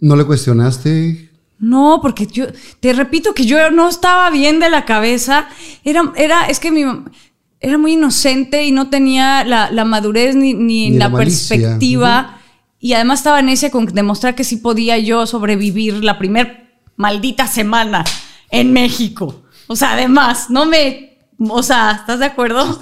¿No 0.00 0.16
le 0.16 0.24
cuestionaste? 0.24 1.30
No, 1.58 2.00
porque 2.00 2.26
yo 2.26 2.46
te 2.80 2.92
repito 2.92 3.34
que 3.34 3.44
yo 3.44 3.70
no 3.70 3.88
estaba 3.88 4.30
bien 4.30 4.58
de 4.58 4.70
la 4.70 4.84
cabeza. 4.84 5.48
Era, 5.84 6.12
era, 6.16 6.46
es 6.46 6.60
que 6.60 6.70
mi 6.70 6.84
era 7.60 7.78
muy 7.78 7.92
inocente 7.92 8.64
y 8.64 8.72
no 8.72 8.88
tenía 8.88 9.44
la, 9.44 9.84
madurez 9.84 10.34
ni, 10.34 10.90
la, 10.92 11.12
perspectiva. 11.12 12.38
Y 12.80 12.94
además 12.94 13.20
estaba 13.20 13.42
necia 13.42 13.70
con 13.70 13.86
demostrar 13.86 14.34
que 14.34 14.44
sí 14.44 14.56
podía 14.56 14.98
yo 14.98 15.26
sobrevivir 15.26 16.02
la 16.02 16.18
primer 16.18 16.80
maldita 16.96 17.46
semana 17.46 18.04
en 18.50 18.72
México. 18.72 19.45
O 19.66 19.76
sea, 19.76 19.92
además, 19.92 20.50
no 20.50 20.66
me. 20.66 21.18
O 21.38 21.62
sea, 21.62 21.92
¿estás 21.92 22.18
de 22.18 22.26
acuerdo? 22.26 22.78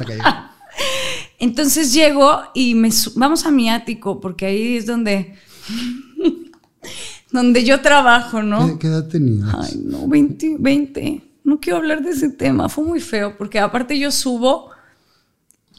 Entonces 1.39 1.93
llego 1.93 2.41
y 2.55 2.75
me 2.75 2.91
vamos 3.17 3.47
a 3.47 3.51
mi 3.51 3.71
ático, 3.71 4.21
porque 4.21 4.47
ahí 4.47 4.77
es 4.77 4.87
donde. 4.87 5.35
donde 7.33 7.65
yo 7.65 7.81
trabajo, 7.81 8.43
¿no? 8.43 8.79
¿Qué, 8.79 8.87
edad 8.87 9.09
tenías? 9.09 9.55
Ay, 9.55 9.83
no, 9.85 10.07
20, 10.07 10.57
20. 10.59 11.23
No 11.45 11.61
quiero 11.61 11.79
hablar 11.79 12.03
de 12.03 12.11
ese 12.11 12.31
tema, 12.31 12.69
fue 12.69 12.85
muy 12.85 13.01
feo, 13.01 13.37
porque 13.37 13.59
aparte 13.59 13.99
yo 13.99 14.11
subo 14.11 14.71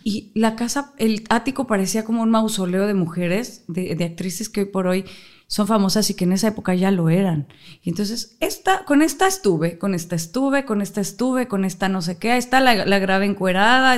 y 0.03 0.31
la 0.35 0.55
casa, 0.55 0.93
el 0.97 1.23
ático 1.29 1.65
parecía 1.65 2.05
como 2.05 2.21
un 2.21 2.29
mausoleo 2.29 2.85
de 2.85 2.93
mujeres, 2.93 3.63
de, 3.67 3.95
de 3.95 4.05
actrices 4.05 4.49
que 4.49 4.61
hoy 4.61 4.65
por 4.67 4.85
hoy 4.85 5.05
son 5.47 5.67
famosas 5.67 6.09
y 6.09 6.15
que 6.15 6.23
en 6.25 6.31
esa 6.33 6.47
época 6.47 6.73
ya 6.73 6.89
lo 6.91 7.09
eran. 7.09 7.47
Y 7.83 7.89
entonces, 7.89 8.35
esta, 8.39 8.83
con 8.85 9.01
esta 9.01 9.27
estuve, 9.27 9.77
con 9.77 9.93
esta 9.93 10.15
estuve, 10.15 10.65
con 10.65 10.81
esta 10.81 11.01
estuve, 11.01 11.47
con 11.47 11.65
esta 11.65 11.87
no 11.87 12.01
sé 12.01 12.17
qué, 12.17 12.35
esta 12.37 12.59
la, 12.59 12.85
la 12.85 12.99
grave 12.99 13.25
encuerada, 13.25 13.95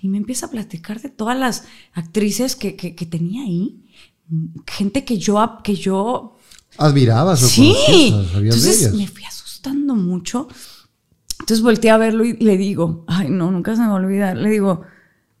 y 0.00 0.08
me 0.08 0.16
empieza 0.18 0.46
a 0.46 0.50
platicar 0.50 1.00
de 1.00 1.10
todas 1.10 1.38
las 1.38 1.64
actrices 1.92 2.56
que, 2.56 2.76
que, 2.76 2.92
tenía 3.06 3.42
ahí. 3.42 3.82
gente 4.66 5.04
que 5.04 5.18
yo, 5.18 5.58
que 5.62 5.74
yo 5.74 6.36
¿Admirabas 6.78 7.42
o 7.42 7.46
Sí. 7.46 7.74
conocías, 7.86 8.10
sabías 8.10 8.32
de 8.32 8.38
Entonces 8.38 8.80
ellas? 8.82 8.94
me 8.94 9.06
fui 9.06 9.24
asustando 9.24 9.94
mucho. 9.94 10.48
Entonces 11.40 11.62
volteé 11.62 11.90
a 11.90 11.98
verlo 11.98 12.24
y 12.24 12.32
le 12.34 12.56
digo, 12.56 13.04
ay, 13.06 13.28
no, 13.28 13.50
nunca 13.50 13.74
se 13.76 13.82
me 13.82 13.88
va 13.88 13.92
a 13.94 13.96
olvidar. 13.96 14.36
Le 14.36 14.50
digo, 14.50 14.82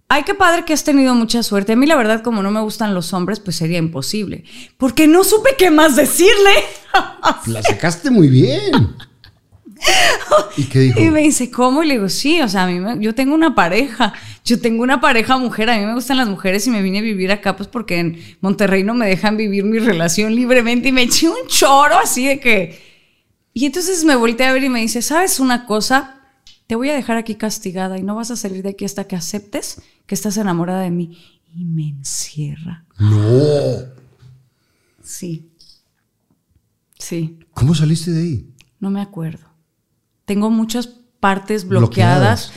ay, 0.08 0.22
qué 0.24 0.34
padre 0.34 0.64
que 0.64 0.72
has 0.72 0.84
tenido 0.84 1.14
mucha 1.14 1.42
suerte. 1.42 1.72
A 1.72 1.76
mí, 1.76 1.86
la 1.86 1.96
verdad, 1.96 2.22
como 2.22 2.42
no 2.42 2.50
me 2.50 2.60
gustan 2.60 2.94
los 2.94 3.12
hombres, 3.12 3.40
pues 3.40 3.56
sería 3.56 3.78
imposible. 3.78 4.44
Porque 4.76 5.06
no 5.08 5.24
supe 5.24 5.50
qué 5.58 5.70
más 5.70 5.96
decirle. 5.96 6.52
La 7.46 7.62
sacaste 7.62 8.10
muy 8.10 8.28
bien. 8.28 8.94
¿Y 10.56 10.64
qué 10.64 10.78
dijo? 10.80 11.00
Y 11.00 11.10
me 11.10 11.20
dice, 11.20 11.50
¿cómo? 11.50 11.82
Y 11.82 11.86
le 11.86 11.94
digo, 11.94 12.08
sí, 12.08 12.40
o 12.40 12.48
sea, 12.48 12.64
a 12.64 12.66
mí 12.66 12.80
me- 12.80 12.98
yo 12.98 13.14
tengo 13.14 13.34
una 13.34 13.54
pareja, 13.54 14.14
yo 14.44 14.60
tengo 14.60 14.82
una 14.82 15.00
pareja 15.00 15.36
mujer, 15.36 15.68
a 15.70 15.76
mí 15.78 15.84
me 15.84 15.92
gustan 15.94 16.16
las 16.16 16.28
mujeres 16.28 16.66
y 16.66 16.70
me 16.70 16.80
vine 16.82 17.00
a 17.00 17.02
vivir 17.02 17.30
acá, 17.30 17.56
pues 17.56 17.68
porque 17.68 17.98
en 17.98 18.36
Monterrey 18.40 18.82
no 18.84 18.94
me 18.94 19.06
dejan 19.06 19.36
vivir 19.36 19.64
mi 19.64 19.78
relación 19.78 20.34
libremente 20.34 20.88
y 20.88 20.92
me 20.92 21.02
eché 21.02 21.28
un 21.28 21.46
choro 21.48 21.98
así 21.98 22.26
de 22.26 22.40
que... 22.40 22.86
Y 23.52 23.66
entonces 23.66 24.04
me 24.04 24.16
volteé 24.16 24.46
a 24.46 24.52
ver 24.52 24.64
y 24.64 24.68
me 24.68 24.80
dice, 24.80 25.00
¿sabes 25.02 25.40
una 25.40 25.66
cosa? 25.66 26.15
Te 26.66 26.74
voy 26.74 26.90
a 26.90 26.94
dejar 26.94 27.16
aquí 27.16 27.36
castigada 27.36 27.98
y 27.98 28.02
no 28.02 28.16
vas 28.16 28.30
a 28.30 28.36
salir 28.36 28.62
de 28.62 28.70
aquí 28.70 28.84
hasta 28.84 29.04
que 29.04 29.16
aceptes 29.16 29.82
que 30.06 30.14
estás 30.14 30.36
enamorada 30.36 30.80
de 30.80 30.90
mí. 30.90 31.40
Y 31.54 31.64
me 31.64 31.88
encierra. 31.88 32.84
No. 32.98 33.96
Sí. 35.02 35.48
Sí. 36.98 37.38
¿Cómo 37.52 37.74
saliste 37.74 38.10
de 38.10 38.20
ahí? 38.20 38.54
No 38.80 38.90
me 38.90 39.00
acuerdo. 39.00 39.46
Tengo 40.24 40.50
muchas 40.50 40.88
partes 41.20 41.66
bloqueadas. 41.66 42.52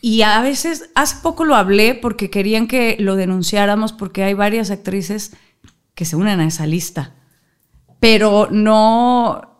Y 0.00 0.22
a 0.22 0.40
veces, 0.42 0.90
hace 0.94 1.16
poco 1.22 1.44
lo 1.44 1.56
hablé 1.56 1.94
porque 1.94 2.30
querían 2.30 2.68
que 2.68 2.96
lo 3.00 3.16
denunciáramos 3.16 3.92
porque 3.92 4.22
hay 4.22 4.34
varias 4.34 4.70
actrices 4.70 5.32
que 5.94 6.04
se 6.04 6.14
unen 6.14 6.40
a 6.40 6.46
esa 6.46 6.66
lista. 6.66 7.14
Pero 7.98 8.48
no, 8.52 9.57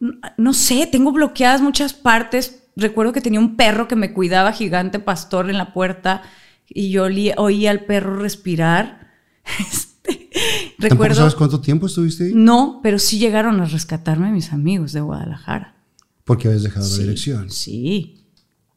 no, 0.00 0.52
sé, 0.54 0.86
tengo 0.90 1.12
bloqueadas 1.12 1.60
muchas 1.62 1.92
partes. 1.94 2.62
Recuerdo 2.76 3.12
que 3.12 3.20
tenía 3.20 3.40
un 3.40 3.56
perro 3.56 3.88
que 3.88 3.96
me 3.96 4.12
cuidaba, 4.12 4.52
gigante 4.52 4.98
pastor, 4.98 5.48
en 5.50 5.56
la 5.58 5.72
puerta 5.72 6.22
y 6.68 6.90
yo 6.90 7.04
oía 7.36 7.70
al 7.70 7.84
perro 7.84 8.16
respirar. 8.16 9.06
Este, 10.08 10.30
¿Tampoco 10.78 10.88
recuerdo, 10.94 11.14
sabes 11.16 11.34
cuánto 11.34 11.60
tiempo 11.60 11.86
estuviste 11.86 12.24
ahí? 12.26 12.32
no, 12.34 12.80
pero 12.82 12.98
sí 12.98 13.18
llegaron 13.18 13.60
a 13.60 13.64
rescatarme 13.64 14.30
mis 14.30 14.52
amigos 14.52 14.92
de 14.92 15.00
Guadalajara. 15.00 15.74
Porque 16.24 16.48
habías 16.48 16.62
dejado 16.62 16.86
la 16.88 16.96
dirección. 16.98 17.50
Sí, 17.50 18.26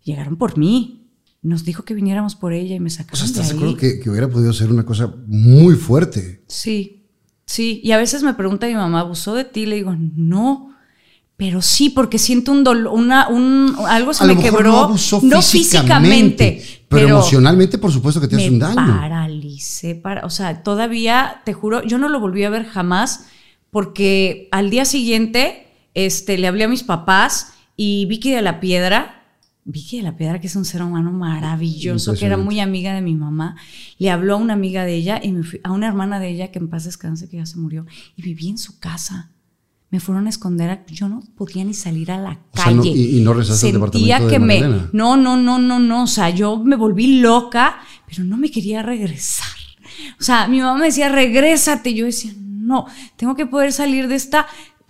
llegaron 0.03 0.37
por 0.37 0.57
mí. 0.57 1.11
Nos 1.41 1.65
dijo 1.65 1.83
que 1.83 1.93
viniéramos 1.93 2.35
por 2.35 2.53
ella 2.53 2.75
y 2.75 2.79
me 2.79 2.87
O 2.87 2.91
sacaron 2.91 3.17
sea, 3.17 3.25
¿estás 3.27 3.47
de 3.49 3.53
de 3.53 3.59
ahí. 3.59 3.71
acuerdo 3.73 3.77
que, 3.77 3.99
que 3.99 4.09
hubiera 4.09 4.27
podido 4.29 4.53
ser 4.53 4.71
una 4.71 4.85
cosa 4.85 5.13
muy 5.27 5.75
fuerte? 5.75 6.43
Sí, 6.47 7.05
sí. 7.45 7.81
Y 7.83 7.91
a 7.91 7.97
veces 7.97 8.23
me 8.23 8.33
pregunta 8.33 8.65
mi 8.67 8.75
mamá, 8.75 9.01
¿abusó 9.01 9.35
de 9.35 9.43
ti? 9.45 9.65
Le 9.65 9.75
digo, 9.75 9.95
no. 10.15 10.73
Pero 11.39 11.61
sí, 11.61 11.89
porque 11.89 12.19
siento 12.19 12.51
un 12.51 12.63
dolor, 12.65 12.93
una, 12.93 13.29
un, 13.29 13.73
algo 13.87 14.13
se 14.13 14.23
a 14.23 14.27
me 14.27 14.33
lo 14.33 14.41
mejor 14.41 14.57
quebró. 14.57 14.71
no 14.73 14.77
abusó 14.79 15.21
no 15.23 15.41
físicamente, 15.41 16.57
físicamente, 16.57 16.85
pero, 16.89 17.07
emocionalmente, 17.07 17.77
por 17.77 17.91
supuesto 17.93 18.19
que 18.19 18.27
te 18.27 18.35
hace 18.35 18.49
un 18.49 18.59
daño. 18.59 18.75
paralicé. 18.75 19.95
Para, 19.95 20.25
o 20.25 20.29
sea, 20.29 20.63
todavía, 20.63 21.41
te 21.45 21.53
juro, 21.53 21.81
yo 21.83 21.97
no 21.97 22.09
lo 22.09 22.19
volví 22.19 22.43
a 22.43 22.49
ver 22.49 22.65
jamás 22.65 23.27
porque 23.71 24.49
al 24.51 24.69
día 24.69 24.83
siguiente 24.83 25.67
este, 25.93 26.37
le 26.37 26.47
hablé 26.47 26.65
a 26.65 26.67
mis 26.67 26.83
papás 26.83 27.53
y 27.77 28.05
Vicky 28.07 28.31
de 28.31 28.41
la 28.41 28.59
Piedra, 28.59 29.23
Vicky 29.63 29.97
de 29.97 30.03
la 30.03 30.17
Piedra, 30.17 30.41
que 30.41 30.47
es 30.47 30.55
un 30.57 30.65
ser 30.65 30.81
humano 30.83 31.11
maravilloso, 31.11 32.15
que 32.15 32.25
era 32.25 32.35
muy 32.37 32.59
amiga 32.59 32.93
de 32.93 33.01
mi 33.01 33.15
mamá, 33.15 33.55
le 33.97 34.09
habló 34.09 34.33
a 34.33 34.37
una 34.37 34.53
amiga 34.55 34.83
de 34.83 34.95
ella 34.95 35.21
y 35.23 35.31
me 35.31 35.43
fui- 35.43 35.61
a 35.63 35.71
una 35.71 35.87
hermana 35.87 36.19
de 36.19 36.29
ella 36.31 36.51
que 36.51 36.59
en 36.59 36.67
paz 36.69 36.83
descanse, 36.83 37.29
que 37.29 37.37
ya 37.37 37.45
se 37.45 37.57
murió, 37.57 37.85
y 38.17 38.23
viví 38.23 38.49
en 38.49 38.57
su 38.57 38.77
casa. 38.79 39.31
Me 39.91 39.99
fueron 39.99 40.27
a 40.27 40.29
esconder, 40.29 40.69
a- 40.69 40.85
yo 40.85 41.09
no 41.09 41.21
podía 41.35 41.63
ni 41.63 41.73
salir 41.73 42.11
a 42.11 42.17
la 42.19 42.39
O 42.53 42.57
sea, 42.57 42.71
no- 42.71 42.83
calle. 42.83 42.91
y- 42.95 43.17
y 43.17 43.21
no 43.21 43.31
regresaste 43.33 43.67
al 43.67 43.71
Sentía 43.73 44.19
departamento 44.19 44.25
de 44.25 44.31
que 44.31 44.39
me, 44.39 44.89
no, 44.93 45.17
no, 45.17 45.35
no, 45.37 45.57
no, 45.59 45.79
no. 45.79 46.03
O 46.03 46.07
sea, 46.07 46.29
yo 46.29 46.57
me 46.57 46.75
volví 46.75 47.19
loca, 47.21 47.77
pero 48.07 48.23
no 48.23 48.37
me 48.37 48.51
quería 48.51 48.83
regresar. 48.83 49.47
O 50.19 50.23
sea, 50.23 50.47
mi 50.47 50.59
mamá 50.61 50.77
me 50.79 50.85
decía, 50.85 51.09
regrésate. 51.09 51.93
Yo 51.93 52.05
decía, 52.05 52.31
no, 52.37 52.85
tengo 53.15 53.35
que 53.35 53.45
poder 53.47 53.73
salir 53.73 54.07
de 54.07 54.15
esta. 54.15 54.45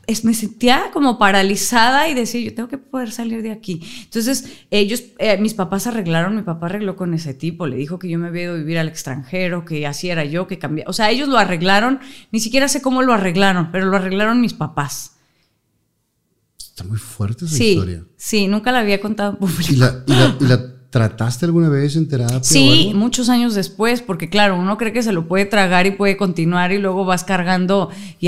Es- 0.09 0.25
me 0.25 0.33
sentía 0.33 0.89
como 0.91 1.17
paralizada 1.19 2.09
y 2.09 2.13
decía, 2.15 2.41
yo 2.41 2.53
tengo 2.55 2.67
que 2.67 2.77
poder 2.79 3.11
salir 3.11 3.41
de 3.43 3.51
aquí. 3.51 3.81
Entonces, 4.05 4.45
ellos, 4.71 5.03
eh, 5.19 5.37
mis 5.37 5.53
papás 5.53 5.85
arreglaron, 5.87 6.35
mi 6.35 6.41
papá 6.41 6.65
arregló 6.65 6.95
con 6.95 7.13
ese 7.13 7.33
tipo, 7.33 7.67
le 7.67 7.75
dijo 7.75 7.99
que 7.99 8.09
yo 8.09 8.17
me 8.17 8.27
había 8.27 8.43
ido 8.43 8.53
a 8.53 8.57
vivir 8.57 8.79
al 8.79 8.87
extranjero, 8.87 9.65
que 9.65 9.85
así 9.85 10.09
era 10.09 10.25
yo, 10.25 10.47
que 10.47 10.57
cambiaba. 10.57 10.89
O 10.89 10.93
sea, 10.93 11.09
ellos 11.11 11.27
lo 11.29 11.37
arreglaron, 11.37 11.99
ni 12.31 12.39
siquiera 12.39 12.67
sé 12.67 12.81
cómo 12.81 13.01
lo 13.03 13.13
arreglaron, 13.13 13.71
pero 13.71 13.85
lo 13.85 13.97
arreglaron 13.97 14.41
mis 14.41 14.53
papás. 14.53 15.17
Está 16.57 16.83
muy 16.83 16.97
fuerte 16.97 17.45
esa 17.45 17.55
Sí, 17.55 17.71
historia. 17.73 18.03
sí, 18.17 18.47
nunca 18.47 18.71
la 18.71 18.79
había 18.79 18.99
contado 19.01 19.31
en 19.33 19.37
público. 19.37 19.71
¿Y 19.71 19.75
la, 19.75 20.03
y 20.07 20.11
la- 20.13 20.37
y 20.39 20.43
la 20.45 20.78
trataste 20.89 21.45
alguna 21.45 21.69
vez 21.69 21.95
en 21.95 22.07
terapia? 22.07 22.37
o 22.37 22.43
Sí, 22.43 22.87
algo? 22.87 22.99
muchos 22.99 23.29
años 23.29 23.53
después, 23.53 24.01
porque 24.01 24.29
claro, 24.29 24.57
uno 24.57 24.77
cree 24.77 24.91
que 24.91 25.03
se 25.03 25.11
lo 25.13 25.27
puede 25.27 25.45
tragar 25.45 25.85
y 25.85 25.91
puede 25.91 26.17
continuar 26.17 26.71
y 26.71 26.79
luego 26.79 27.05
vas 27.05 27.23
cargando 27.23 27.89
y 28.19 28.27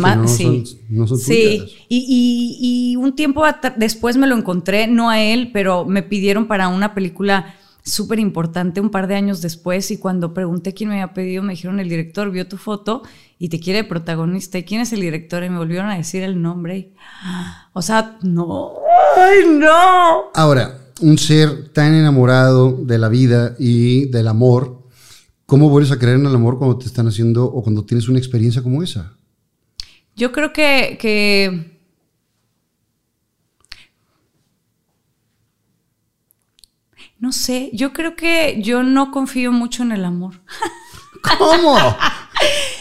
más. 0.00 0.16
no 0.16 0.28
sí, 0.28 0.44
son- 0.44 0.64
no 0.90 1.06
son 1.08 1.18
sí. 1.18 1.64
Y, 1.88 1.98
y- 2.08 2.92
y 2.92 2.96
un 2.96 3.16
tiempo 3.16 3.42
después 3.76 4.16
me 4.16 4.26
lo 4.26 4.36
encontré, 4.36 4.86
no 4.86 5.10
a 5.10 5.20
él, 5.20 5.50
pero 5.52 5.84
me 5.86 6.02
pidieron 6.02 6.46
para 6.46 6.68
una 6.68 6.94
película 6.94 7.54
súper 7.84 8.18
importante 8.18 8.80
un 8.82 8.90
par 8.90 9.06
de 9.06 9.14
años 9.14 9.40
después 9.40 9.90
y 9.90 9.96
cuando 9.96 10.34
pregunté 10.34 10.74
quién 10.74 10.90
me 10.90 10.96
había 11.00 11.14
pedido, 11.14 11.42
me 11.42 11.54
dijeron 11.54 11.80
el 11.80 11.88
director 11.88 12.30
vio 12.30 12.46
tu 12.46 12.58
foto 12.58 13.02
y 13.38 13.48
te 13.48 13.58
quiere 13.60 13.82
de 13.82 13.88
protagonista. 13.88 14.58
¿Y 14.58 14.64
quién 14.64 14.82
es 14.82 14.92
el 14.92 15.00
director? 15.00 15.42
Y 15.42 15.48
me 15.48 15.56
volvieron 15.58 15.88
a 15.88 15.96
decir 15.96 16.22
el 16.22 16.40
nombre. 16.42 16.76
y- 16.78 16.92
o 17.72 17.80
sea, 17.82 18.18
no. 18.22 18.72
¡Ay, 19.16 19.48
no! 19.48 20.24
Ahora, 20.34 20.76
un 21.00 21.18
ser 21.18 21.68
tan 21.72 21.94
enamorado 21.94 22.72
de 22.72 22.98
la 22.98 23.08
vida 23.08 23.54
y 23.58 24.06
del 24.06 24.28
amor, 24.28 24.82
¿cómo 25.46 25.68
vuelves 25.68 25.92
a 25.92 25.98
creer 25.98 26.16
en 26.16 26.26
el 26.26 26.34
amor 26.34 26.58
cuando 26.58 26.78
te 26.78 26.86
están 26.86 27.06
haciendo 27.06 27.44
o 27.44 27.62
cuando 27.62 27.84
tienes 27.84 28.08
una 28.08 28.18
experiencia 28.18 28.62
como 28.62 28.82
esa? 28.82 29.14
Yo 30.16 30.32
creo 30.32 30.52
que, 30.52 30.98
que 31.00 31.78
no 37.18 37.32
sé, 37.32 37.70
yo 37.72 37.92
creo 37.92 38.16
que 38.16 38.60
yo 38.62 38.82
no 38.82 39.10
confío 39.10 39.52
mucho 39.52 39.82
en 39.82 39.92
el 39.92 40.04
amor. 40.04 40.34
¿Cómo? 41.38 41.76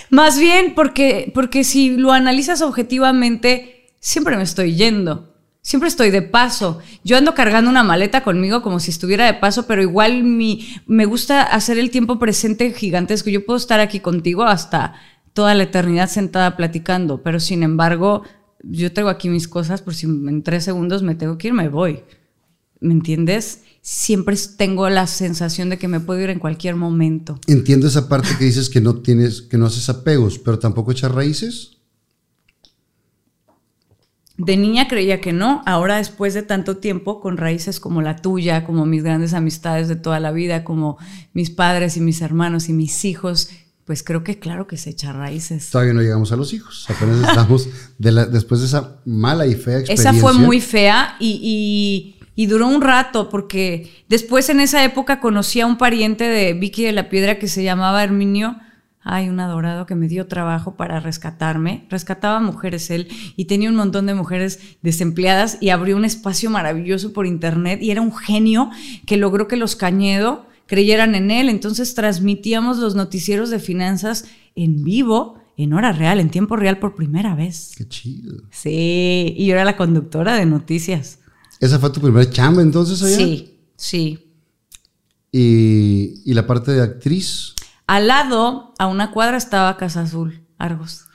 Más 0.10 0.40
bien 0.40 0.74
porque, 0.76 1.32
porque 1.34 1.64
si 1.64 1.98
lo 1.98 2.12
analizas 2.12 2.62
objetivamente, 2.62 3.94
siempre 4.00 4.38
me 4.38 4.44
estoy 4.44 4.76
yendo. 4.76 5.37
Siempre 5.68 5.90
estoy 5.90 6.12
de 6.12 6.22
paso. 6.22 6.80
Yo 7.04 7.18
ando 7.18 7.36
cargando 7.36 7.70
una 7.70 7.84
maleta 7.84 8.24
conmigo 8.24 8.62
como 8.62 8.80
si 8.80 8.90
estuviera 8.90 9.26
de 9.26 9.34
paso, 9.34 9.68
pero 9.68 9.82
igual 9.82 10.24
me 10.24 11.06
gusta 11.06 11.44
hacer 11.44 11.78
el 11.78 11.92
tiempo 11.92 12.20
presente 12.20 12.72
gigantesco. 12.72 13.30
Yo 13.30 13.46
puedo 13.46 13.58
estar 13.58 13.82
aquí 13.82 14.00
contigo 14.00 14.44
hasta 14.44 14.94
toda 15.34 15.54
la 15.56 15.64
eternidad 15.64 16.10
sentada 16.10 16.56
platicando, 16.56 17.22
pero 17.22 17.42
sin 17.42 17.64
embargo, 17.64 18.24
yo 18.64 18.94
traigo 18.94 19.10
aquí 19.10 19.28
mis 19.28 19.50
cosas 19.50 19.82
por 19.82 19.94
si 19.94 20.06
en 20.06 20.42
tres 20.42 20.64
segundos 20.64 21.04
me 21.04 21.16
tengo 21.16 21.38
que 21.38 21.50
ir, 21.50 21.54
me 21.54 21.68
voy. 21.68 22.00
¿Me 22.80 22.94
entiendes? 22.94 23.64
Siempre 23.82 24.38
tengo 24.56 24.90
la 24.90 25.06
sensación 25.06 25.70
de 25.70 25.78
que 25.78 25.90
me 25.90 26.00
puedo 26.00 26.22
ir 26.22 26.30
en 26.30 26.40
cualquier 26.40 26.78
momento. 26.78 27.42
Entiendo 27.46 27.88
esa 27.88 28.08
parte 28.08 28.30
que 28.40 28.46
dices 28.46 28.70
que 28.70 28.80
no 28.80 29.02
tienes, 29.02 29.42
que 29.42 29.58
no 29.58 29.66
haces 29.66 29.90
apegos, 29.90 30.40
pero 30.40 30.60
tampoco 30.60 30.94
echas 30.94 31.12
raíces. 31.12 31.77
De 34.38 34.56
niña 34.56 34.88
creía 34.88 35.20
que 35.20 35.34
no, 35.34 35.64
ahora 35.66 35.98
después 35.98 36.34
de 36.36 36.44
tanto 36.44 36.78
tiempo, 36.78 37.20
con 37.22 37.38
raíces 37.38 37.80
como 37.80 38.02
la 38.04 38.18
tuya, 38.18 38.64
como 38.66 38.86
mis 38.86 39.04
grandes 39.04 39.34
amistades 39.34 39.88
de 39.88 39.96
toda 39.96 40.20
la 40.20 40.32
vida, 40.32 40.64
como 40.64 40.98
mis 41.34 41.50
padres 41.50 41.98
y 41.98 42.02
mis 42.02 42.22
hermanos 42.22 42.70
y 42.70 42.74
mis 42.74 43.04
hijos, 43.04 43.50
pues 43.86 44.04
creo 44.04 44.24
que 44.24 44.38
claro 44.38 44.68
que 44.68 44.78
se 44.78 44.92
echa 44.92 45.12
raíces. 45.14 45.70
Todavía 45.72 45.94
no 45.94 46.02
llegamos 46.02 46.32
a 46.32 46.36
los 46.36 46.54
hijos. 46.54 46.86
Apenas 46.90 47.28
estamos 47.30 47.68
de 47.98 48.12
la- 48.12 48.26
después 48.26 48.60
de 48.62 48.68
esa 48.68 48.98
mala 49.06 49.48
y 49.48 49.56
fea 49.56 49.80
experiencia. 49.80 50.12
Esa 50.12 50.20
fue 50.22 50.34
muy 50.34 50.62
fea 50.62 51.16
y, 51.20 51.40
y- 51.42 52.14
y 52.36 52.46
duró 52.46 52.68
un 52.68 52.82
rato 52.84 53.30
porque 53.30 53.92
después 54.08 54.50
en 54.50 54.60
esa 54.60 54.84
época 54.84 55.20
conocí 55.20 55.62
a 55.62 55.66
un 55.66 55.80
pariente 55.80 56.26
de 56.26 56.54
Vicky 56.54 56.84
de 56.84 56.92
la 56.92 57.10
Piedra 57.10 57.40
que 57.40 57.48
se 57.48 57.64
llamaba 57.64 58.04
Herminio. 58.04 58.58
Ay, 59.02 59.30
un 59.30 59.40
adorado 59.40 59.86
que 59.86 59.96
me 59.96 60.08
dio 60.08 60.28
trabajo 60.28 60.76
para 60.76 61.00
rescatarme. 61.00 61.86
Rescataba 61.90 62.42
mujeres 62.42 62.90
él 62.90 63.08
y 63.38 63.46
tenía 63.46 63.70
un 63.70 63.76
montón 63.76 64.06
de 64.06 64.14
mujeres 64.14 64.60
desempleadas 64.82 65.58
y 65.62 65.70
abrió 65.70 65.96
un 65.96 66.04
espacio 66.04 66.50
maravilloso 66.50 67.14
por 67.14 67.26
internet 67.26 67.82
y 67.82 67.92
era 67.92 68.02
un 68.02 68.14
genio 68.14 68.70
que 69.06 69.18
logró 69.18 69.48
que 69.48 69.56
los 69.56 69.76
Cañedo 69.76 70.46
creyeran 70.66 71.16
en 71.16 71.32
él. 71.32 71.48
Entonces 71.48 71.96
transmitíamos 71.96 72.80
los 72.80 72.96
noticieros 72.96 73.50
de 73.50 73.60
finanzas 73.60 74.26
en 74.56 74.84
vivo, 74.84 75.40
en 75.56 75.74
hora 75.74 75.94
real, 75.94 76.20
en 76.20 76.30
tiempo 76.30 76.56
real 76.56 76.78
por 76.78 76.96
primera 76.96 77.34
vez. 77.34 77.72
Qué 77.78 77.88
chido. 77.88 78.44
Sí, 78.52 79.34
y 79.38 79.46
yo 79.46 79.54
era 79.54 79.64
la 79.64 79.78
conductora 79.78 80.36
de 80.36 80.46
noticias. 80.46 81.20
¿Esa 81.60 81.80
fue 81.80 81.90
tu 81.92 82.02
primera 82.02 82.30
chamba 82.30 82.62
entonces 82.62 83.02
allá? 83.02 83.16
Sí, 83.16 83.58
sí. 83.76 84.20
Y, 85.32 86.22
y 86.26 86.34
la 86.34 86.46
parte 86.46 86.72
de 86.72 86.82
actriz. 86.82 87.54
Al 87.88 88.08
lado, 88.08 88.74
a 88.78 88.88
una 88.88 89.12
cuadra, 89.12 89.38
estaba 89.38 89.78
Casa 89.78 90.02
Azul, 90.02 90.46
Argos. 90.58 91.08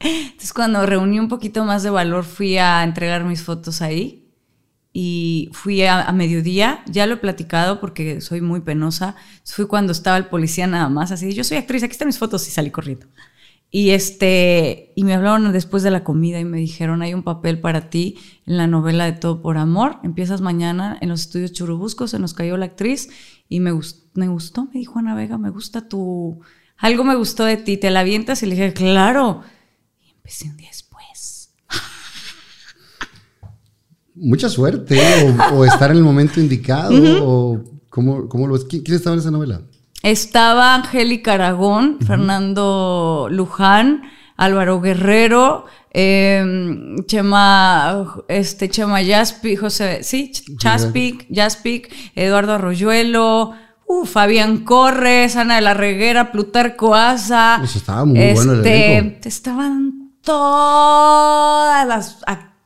Entonces, 0.00 0.52
cuando 0.54 0.84
reuní 0.86 1.20
un 1.20 1.28
poquito 1.28 1.64
más 1.64 1.82
de 1.82 1.90
valor, 1.90 2.24
fui 2.24 2.56
a 2.56 2.82
entregar 2.82 3.24
mis 3.24 3.42
fotos 3.42 3.82
ahí. 3.82 4.18
Y 4.94 5.48
fui 5.52 5.84
a, 5.84 6.10
mediodía, 6.12 6.82
ya 6.86 7.06
lo 7.06 7.14
he 7.14 7.18
platicado 7.18 7.80
porque 7.80 8.20
soy 8.20 8.40
muy 8.40 8.60
penosa. 8.60 9.16
Fui 9.44 9.66
cuando 9.66 9.92
estaba 9.92 10.16
el 10.18 10.26
policía 10.26 10.66
nada 10.66 10.88
más, 10.90 11.12
así, 11.12 11.32
yo 11.32 11.44
soy 11.44 11.56
actriz, 11.56 11.82
aquí 11.82 11.92
están 11.92 12.08
mis 12.08 12.18
fotos 12.18 12.46
y 12.46 12.50
salí 12.50 12.70
corriendo. 12.70 13.06
Y 13.70 13.90
este, 13.90 14.92
y 14.94 15.04
me 15.04 15.14
hablaron 15.14 15.50
después 15.50 15.82
de 15.82 15.90
la 15.90 16.04
comida 16.04 16.38
y 16.38 16.44
me 16.44 16.58
dijeron, 16.58 17.00
hay 17.00 17.14
un 17.14 17.22
papel 17.22 17.58
para 17.58 17.88
ti 17.88 18.18
en 18.44 18.58
la 18.58 18.66
novela 18.66 19.06
de 19.06 19.12
Todo 19.12 19.40
por 19.40 19.56
Amor, 19.56 19.98
empiezas 20.02 20.42
mañana 20.42 20.98
en 21.00 21.08
los 21.08 21.22
estudios 21.22 21.52
Churubusco, 21.52 22.06
se 22.06 22.18
nos 22.18 22.34
cayó 22.34 22.58
la 22.58 22.66
actriz 22.66 23.08
y 23.56 23.60
me, 23.60 23.72
gust- 23.72 24.04
me 24.14 24.28
gustó, 24.28 24.64
me 24.64 24.80
dijo 24.80 24.98
Ana 24.98 25.14
Vega, 25.14 25.36
me 25.36 25.50
gusta 25.50 25.88
tu, 25.88 26.40
algo 26.78 27.04
me 27.04 27.14
gustó 27.16 27.44
de 27.44 27.56
ti, 27.58 27.76
te 27.76 27.90
la 27.90 28.00
avientas 28.00 28.42
y 28.42 28.46
le 28.46 28.54
dije, 28.54 28.72
claro. 28.72 29.42
Y 30.00 30.10
empecé 30.10 30.48
un 30.48 30.56
día 30.56 30.68
después. 30.68 31.54
Mucha 34.14 34.48
suerte, 34.48 35.00
o, 35.50 35.56
o 35.56 35.64
estar 35.64 35.90
en 35.90 35.96
el 35.96 36.02
momento 36.02 36.40
indicado, 36.40 36.92
o 37.22 37.62
cómo, 37.88 38.28
cómo 38.28 38.46
lo. 38.46 38.58
¿Quién, 38.66 38.82
quién 38.82 38.96
estaba 38.96 39.14
en 39.14 39.20
esa 39.20 39.30
novela? 39.30 39.62
Estaba 40.02 40.74
Angélica 40.74 41.34
Aragón, 41.34 41.98
Fernando 42.06 43.28
Luján, 43.30 44.02
Álvaro 44.44 44.80
Guerrero, 44.80 45.66
eh, 45.92 46.44
Chema, 47.06 48.14
este, 48.28 48.68
Chema 48.68 48.98
Jaspic, 49.04 49.60
José, 49.60 50.02
sí, 50.02 50.32
Ch- 50.34 50.56
Jaspic, 51.32 51.92
Eduardo 52.14 52.54
Arroyuelo, 52.54 53.52
uh, 53.86 54.04
Fabián 54.06 54.64
Corres, 54.64 55.36
Ana 55.36 55.56
de 55.56 55.60
la 55.60 55.74
Reguera, 55.74 56.32
Plutarco 56.32 56.94
Asa. 56.94 57.56
Pues 57.60 57.76
estaba 57.76 58.04
muy 58.04 58.18
bueno 58.34 58.52
el 58.54 58.58
este. 58.58 59.28
Estaban 59.28 60.10
todas 60.22 61.86
las 61.86 62.18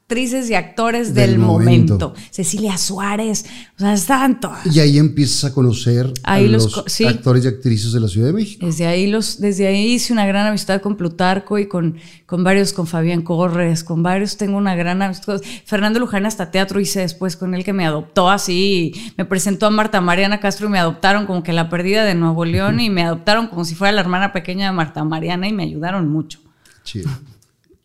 actrices 0.09 0.49
y 0.51 0.55
actores 0.55 1.15
del, 1.15 1.31
Del 1.33 1.39
momento. 1.41 1.95
momento. 1.95 2.15
Cecilia 2.31 2.79
Suárez, 2.79 3.45
o 3.77 3.81
sea, 3.81 3.93
estaban 3.93 4.39
todas. 4.39 4.65
Y 4.75 4.79
ahí 4.79 4.99
empiezas 4.99 5.51
a 5.51 5.53
conocer 5.53 6.13
Ahí 6.23 6.45
a 6.47 6.49
los 6.49 6.63
los, 6.65 6.75
co- 6.75 6.85
sí. 6.87 7.05
actores 7.07 7.45
y 7.45 7.49
actrices 7.49 7.91
de 7.93 7.99
la 7.99 8.07
Ciudad 8.07 8.29
de 8.29 8.33
México. 8.33 8.65
Desde 8.65 8.87
ahí, 8.87 9.09
los, 9.09 9.41
desde 9.41 9.67
ahí 9.67 9.95
hice 9.95 10.13
una 10.13 10.25
gran 10.25 10.47
amistad 10.47 10.81
con 10.81 10.97
Plutarco 10.97 11.59
y 11.59 11.67
con, 11.67 11.97
con 12.25 12.45
varios, 12.45 12.73
con 12.73 12.87
Fabián 12.87 13.23
Corres, 13.23 13.83
con 13.83 14.05
varios 14.05 14.37
tengo 14.37 14.57
una 14.59 14.77
gran 14.77 15.03
amistad. 15.03 15.41
Fernando 15.65 15.99
Luján 15.99 16.25
hasta 16.25 16.53
teatro 16.53 16.79
hice 16.79 17.01
después 17.01 17.37
con 17.37 17.55
él 17.57 17.65
que 17.65 17.73
me 17.73 17.85
adoptó 17.85 18.31
así, 18.31 18.93
me 19.17 19.25
presentó 19.25 19.67
a 19.67 19.71
Marta 19.71 20.01
Mariana 20.01 20.39
Castro 20.39 20.69
y 20.69 20.71
me 20.71 20.79
adoptaron 20.79 21.27
como 21.27 21.43
que 21.43 21.53
la 21.53 21.69
perdida 21.69 22.05
de 22.05 22.15
Nuevo 22.15 22.45
León 22.45 22.79
y 22.79 22.91
me 22.91 23.03
adoptaron 23.03 23.49
como 23.49 23.65
si 23.65 23.75
fuera 23.75 23.91
la 23.91 24.03
hermana 24.03 24.33
pequeña 24.33 24.67
de 24.67 24.73
Marta 24.73 25.03
Mariana 25.03 25.49
y 25.49 25.53
me 25.53 25.65
ayudaron 25.65 26.09
mucho. 26.09 26.39
Chido. 26.85 27.11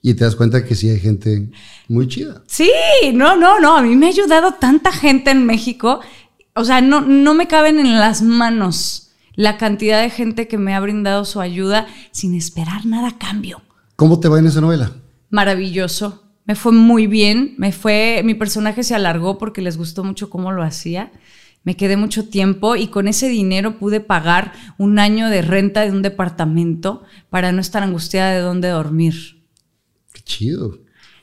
Y 0.01 0.15
te 0.15 0.23
das 0.25 0.35
cuenta 0.35 0.65
que 0.65 0.75
sí 0.75 0.89
hay 0.89 0.99
gente 0.99 1.49
muy 1.87 2.07
chida. 2.07 2.41
Sí, 2.47 2.71
no, 3.13 3.35
no, 3.35 3.59
no, 3.59 3.77
a 3.77 3.81
mí 3.81 3.95
me 3.95 4.07
ha 4.07 4.09
ayudado 4.09 4.53
tanta 4.53 4.91
gente 4.91 5.31
en 5.31 5.45
México, 5.45 5.99
o 6.55 6.65
sea, 6.65 6.81
no, 6.81 7.01
no 7.01 7.33
me 7.33 7.47
caben 7.47 7.79
en 7.79 7.99
las 7.99 8.21
manos 8.21 9.11
la 9.35 9.57
cantidad 9.57 10.01
de 10.01 10.09
gente 10.09 10.47
que 10.47 10.57
me 10.57 10.73
ha 10.73 10.79
brindado 10.79 11.23
su 11.23 11.39
ayuda 11.39 11.87
sin 12.11 12.35
esperar 12.35 12.85
nada 12.85 13.09
a 13.09 13.17
cambio. 13.17 13.61
¿Cómo 13.95 14.19
te 14.19 14.27
va 14.27 14.39
en 14.39 14.47
esa 14.47 14.61
novela? 14.61 14.91
maravilloso. 15.31 16.23
Me 16.45 16.55
fue 16.55 16.71
muy 16.71 17.07
bien. 17.07 17.55
Me 17.57 17.71
fue, 17.71 18.21
mi 18.23 18.35
personaje 18.35 18.83
se 18.83 18.93
alargó 18.93 19.37
porque 19.37 19.61
les 19.61 19.77
gustó 19.77 20.03
mucho 20.03 20.29
cómo 20.29 20.51
lo 20.51 20.61
hacía. 20.61 21.11
Me 21.63 21.75
quedé 21.77 21.95
mucho 21.95 22.27
tiempo 22.27 22.75
y 22.75 22.87
con 22.87 23.07
ese 23.07 23.29
dinero 23.29 23.77
pude 23.77 23.99
pagar 24.01 24.51
un 24.77 24.99
año 24.99 25.29
de 25.29 25.41
renta 25.41 25.81
de 25.81 25.91
un 25.91 26.01
departamento 26.01 27.03
para 27.29 27.51
no 27.51 27.61
estar 27.61 27.83
angustiada 27.83 28.31
de 28.31 28.41
dónde 28.41 28.67
dormir. 28.69 29.40
Qué 30.21 30.23
chido. 30.23 30.77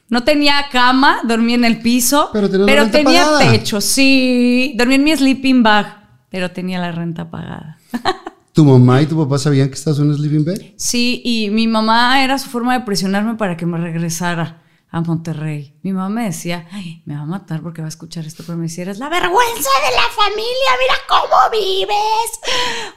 No 0.09 0.25
tenía 0.25 0.67
cama, 0.73 1.21
dormía 1.25 1.55
en 1.57 1.65
el 1.65 1.81
piso, 1.81 2.31
Pero 2.33 2.49
tenía 2.49 3.25
pagada. 3.25 3.51
techo, 3.53 3.81
sí. 3.81 4.75
Dormía 4.77 4.97
en 4.97 5.05
mi 5.05 5.17
sleeping 5.17 5.63
bag, 5.63 6.09
pero 6.31 6.51
tenía 6.51 6.79
la 6.81 6.93
renta 6.93 7.31
pagada. 7.31 7.79
¿Tu 8.53 8.65
mamá 8.65 9.03
y 9.03 9.07
tu 9.07 9.17
papá 9.17 9.39
sabían 9.39 9.69
que 9.69 9.75
estabas 9.75 10.01
en 10.01 10.09
un 10.09 10.17
sleeping 10.17 10.45
bag? 10.45 10.75
Sí, 10.77 11.21
y 11.25 11.51
mi 11.51 11.69
mamá 11.69 12.25
era 12.25 12.39
su 12.39 12.49
forma 12.49 12.77
de 12.77 12.85
presionarme 12.85 13.35
para 13.35 13.57
que 13.57 13.67
me 13.67 13.79
regresara 13.79 14.63
a 14.91 15.01
Monterrey. 15.03 15.75
Mi 15.83 15.93
mamá 15.93 16.09
me 16.09 16.25
decía, 16.25 16.67
ay, 16.73 17.03
me 17.05 17.15
va 17.15 17.21
a 17.21 17.27
matar 17.27 17.61
porque 17.61 17.83
va 17.83 17.87
a 17.87 17.91
escuchar 17.91 18.25
esto, 18.25 18.43
pero 18.47 18.57
me 18.57 18.65
decía, 18.65 18.83
eres 18.85 18.99
la 18.99 19.11
vergüenza 19.11 19.71
de 19.87 19.95
la 19.95 20.09
familia, 20.17 20.71
mira 20.81 20.95
cómo 21.07 21.51
vives. 21.53 22.41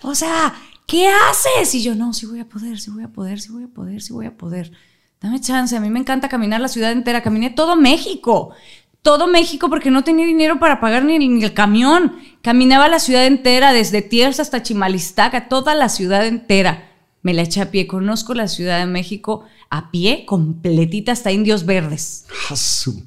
O 0.04 0.16
sea, 0.16 0.54
¿qué 0.88 1.10
haces? 1.10 1.76
Y 1.76 1.84
yo, 1.84 1.94
no, 1.94 2.14
sí 2.14 2.26
voy 2.26 2.40
a 2.40 2.48
poder, 2.48 2.80
sí 2.80 2.90
voy 2.90 3.04
a 3.04 3.10
poder, 3.10 3.42
sí 3.42 3.52
voy 3.52 3.66
a 3.66 3.68
poder, 3.68 4.02
sí 4.02 4.14
voy 4.14 4.26
a 4.28 4.38
poder. 4.38 4.72
Dame 5.22 5.40
chance, 5.40 5.78
a 5.78 5.80
mí 5.80 5.90
me 5.90 6.00
encanta 6.00 6.30
caminar 6.30 6.62
la 6.62 6.68
ciudad 6.68 6.92
entera, 6.92 7.22
caminé 7.22 7.52
todo 7.52 7.76
México. 7.76 8.52
Todo 9.04 9.28
México 9.28 9.70
porque 9.70 9.92
no 9.92 10.04
tenía 10.04 10.26
dinero 10.26 10.60
para 10.60 10.80
pagar 10.80 11.04
ni, 11.04 11.18
ni 11.20 11.44
el 11.44 11.54
camión. 11.54 12.18
Caminaba 12.42 12.88
la 12.88 13.00
ciudad 13.00 13.26
entera, 13.26 13.72
desde 13.72 14.02
Tiers 14.02 14.40
hasta 14.40 14.64
Chimalistaca, 14.64 15.48
toda 15.48 15.76
la 15.76 15.90
ciudad 15.90 16.26
entera. 16.26 16.88
Me 17.22 17.34
la 17.36 17.44
eché 17.44 17.62
a 17.62 17.70
pie. 17.70 17.86
Conozco 17.86 18.34
la 18.34 18.48
Ciudad 18.48 18.80
de 18.80 18.88
México 18.88 19.46
a 19.70 19.92
pie, 19.92 20.26
completita 20.26 21.12
hasta 21.12 21.32
Indios 21.32 21.66
Verdes. 21.66 22.26
Asu. 22.50 23.04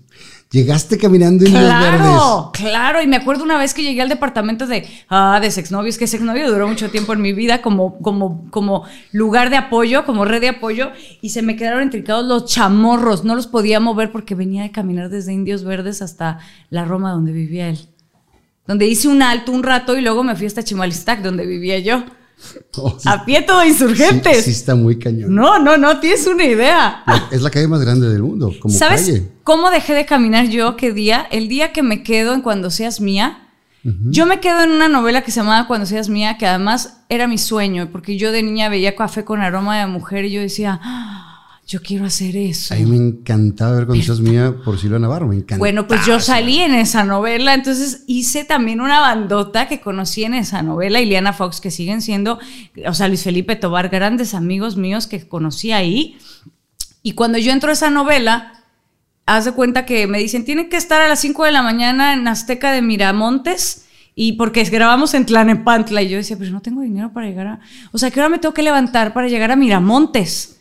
Llegaste 0.55 0.99
caminando 0.99 1.45
en 1.45 1.53
los 1.53 1.63
verdes. 1.63 1.99
Claro, 1.99 2.51
claro. 2.53 3.03
Y 3.03 3.09
me 3.09 3.17
acuerdo 3.17 3.43
una 3.43 3.59
vez 3.59 3.75
que 3.75 3.83
llegué 3.83 4.03
al 4.03 4.09
departamento 4.09 4.69
de, 4.69 4.87
ah, 5.09 5.41
de 5.43 5.51
sexnovios, 5.51 5.99
que 5.99 6.07
sexnovio 6.07 6.49
duró 6.49 6.69
mucho 6.69 6.91
tiempo 6.91 7.13
en 7.13 7.23
mi 7.23 7.33
vida 7.33 7.61
como, 7.61 7.99
como, 7.99 8.49
como 8.53 8.85
lugar 9.11 9.51
de 9.51 9.57
apoyo, 9.57 10.05
como 10.05 10.25
red 10.25 10.41
de 10.41 10.51
apoyo, 10.51 10.93
y 11.21 11.31
se 11.31 11.43
me 11.43 11.57
quedaron 11.57 11.83
intricados 11.83 12.25
los 12.25 12.45
chamorros. 12.45 13.25
No 13.25 13.35
los 13.35 13.49
podía 13.49 13.81
mover 13.81 14.13
porque 14.13 14.37
venía 14.37 14.63
de 14.63 14.71
caminar 14.71 15.11
desde 15.11 15.33
Indios 15.33 15.65
Verdes 15.65 16.03
hasta 16.03 16.39
la 16.71 16.85
Roma 16.85 17.11
donde 17.11 17.33
vivía 17.33 17.69
él. 17.71 17.89
Donde 18.65 18.87
hice 18.87 19.09
un 19.09 19.23
alto 19.23 19.51
un 19.51 19.65
rato 19.65 19.99
y 19.99 20.03
luego 20.03 20.23
me 20.23 20.37
fui 20.37 20.47
hasta 20.47 20.63
Chimalistac, 20.63 21.21
donde 21.21 21.47
vivía 21.47 21.81
yo. 21.81 22.05
Oh, 22.77 22.99
sí. 22.99 23.09
A 23.09 23.25
pie 23.25 23.43
todo 23.43 23.61
Sí, 23.63 23.69
insurgentes. 23.69 24.45
sí 24.45 24.51
está 24.51 24.75
muy 24.75 24.99
cañón. 24.99 25.33
No, 25.35 25.59
no, 25.61 25.77
no 25.77 26.01
tienes 26.01 26.27
una 26.27 26.45
idea. 26.45 27.05
Es 27.31 27.41
la 27.43 27.51
calle 27.51 27.69
más 27.69 27.81
grande 27.81 28.09
del 28.09 28.23
mundo, 28.23 28.53
como 28.61 28.75
¿Sabes 28.75 29.03
calle. 29.07 29.29
cómo 29.45 29.71
dejé 29.71 29.95
de 29.95 30.07
caminar 30.07 30.49
yo? 30.49 30.77
¿Qué 30.77 30.93
día? 30.93 31.27
El 31.31 31.49
día 31.49 31.73
que 31.73 31.83
me 31.85 32.03
quedo 32.03 32.35
en 32.35 32.41
Cuando 32.43 32.71
seas 32.71 33.01
mía. 33.01 33.41
Yo 33.85 34.25
me 34.25 34.41
quedo 34.41 34.63
en 34.63 34.71
una 34.71 34.89
novela 34.89 35.21
que 35.23 35.31
se 35.31 35.41
llamaba 35.41 35.67
Cuando 35.67 35.85
seas 35.87 36.09
mía, 36.09 36.39
que 36.39 36.47
además 36.47 37.01
era 37.11 37.29
mi 37.29 37.37
sueño, 37.37 37.91
porque 37.93 38.17
yo 38.17 38.33
de 38.33 38.43
niña 38.43 38.71
veía 38.71 38.97
café 38.97 39.25
con 39.27 39.43
aroma 39.43 39.79
de 39.79 39.87
mujer 39.87 40.25
y 40.25 40.31
yo 40.33 40.41
decía, 40.41 40.81
"Ah, 40.83 41.24
yo 41.67 41.81
quiero 41.81 42.05
hacer 42.05 42.37
eso. 42.37 42.75
A 42.75 42.77
mí 42.77 42.85
me 42.85 42.97
encantaba 42.97 43.77
ver 43.77 43.87
cuando 43.87 44.05
seas 44.05 44.21
mía 44.21 44.55
por 44.65 44.79
Silvia 44.79 44.99
Navarro, 44.99 45.27
me 45.29 45.37
encantaba. 45.37 45.59
Bueno, 45.59 45.89
pues 45.89 46.05
yo 46.07 46.21
salí 46.21 46.59
en 46.59 46.75
esa 46.75 47.05
novela, 47.05 47.55
entonces 47.55 48.05
hice 48.07 48.45
también 48.45 48.81
una 48.81 49.01
bandota 49.01 49.67
que 49.67 49.81
conocí 49.81 50.25
en 50.25 50.35
esa 50.35 50.63
novela, 50.63 51.01
Ileana 51.01 51.33
Fox, 51.33 51.61
que 51.61 51.71
siguen 51.71 52.03
siendo, 52.03 52.39
o 52.87 52.95
sea, 52.95 53.09
Luis 53.09 53.23
Felipe 53.23 53.57
Tobar, 53.57 53.89
grandes 53.89 54.35
amigos 54.35 54.77
míos 54.77 55.07
que 55.07 55.27
conocí 55.27 55.73
ahí. 55.73 56.19
Y 57.03 57.13
cuando 57.13 57.39
yo 57.39 57.51
entro 57.51 57.71
a 57.71 57.73
esa 57.73 57.89
novela, 57.89 58.65
haz 59.27 59.47
de 59.47 59.53
cuenta 59.53 59.87
que 59.87 60.07
me 60.07 60.19
dicen, 60.19 60.45
tienen 60.45 60.69
que 60.69 60.77
estar 60.77 61.01
a 61.01 61.09
las 61.09 61.21
5 61.21 61.45
de 61.45 61.53
la 61.53 61.63
mañana 61.63 62.13
en 62.13 62.29
Azteca 62.29 62.73
de 62.73 62.83
Miramontes. 62.83 63.87
Y 64.17 64.33
porque 64.35 64.63
grabamos 64.65 65.13
en 65.15 65.27
Tlanepantla. 65.27 66.01
Y 66.03 66.09
yo 66.09 66.17
decía, 66.17 66.37
pero 66.39 66.53
no 66.53 66.63
tengo 66.63 66.83
dinero 66.83 67.13
para 67.13 67.27
llegar 67.27 67.47
a. 67.49 67.61
O 67.91 67.99
sea, 67.99 68.13
¿qué 68.13 68.21
hora 68.21 68.29
me 68.29 68.39
tengo 68.39 68.55
que 68.55 68.63
levantar 68.63 69.13
para 69.13 69.27
llegar 69.27 69.51
a 69.51 69.57
Miramontes? 69.57 70.54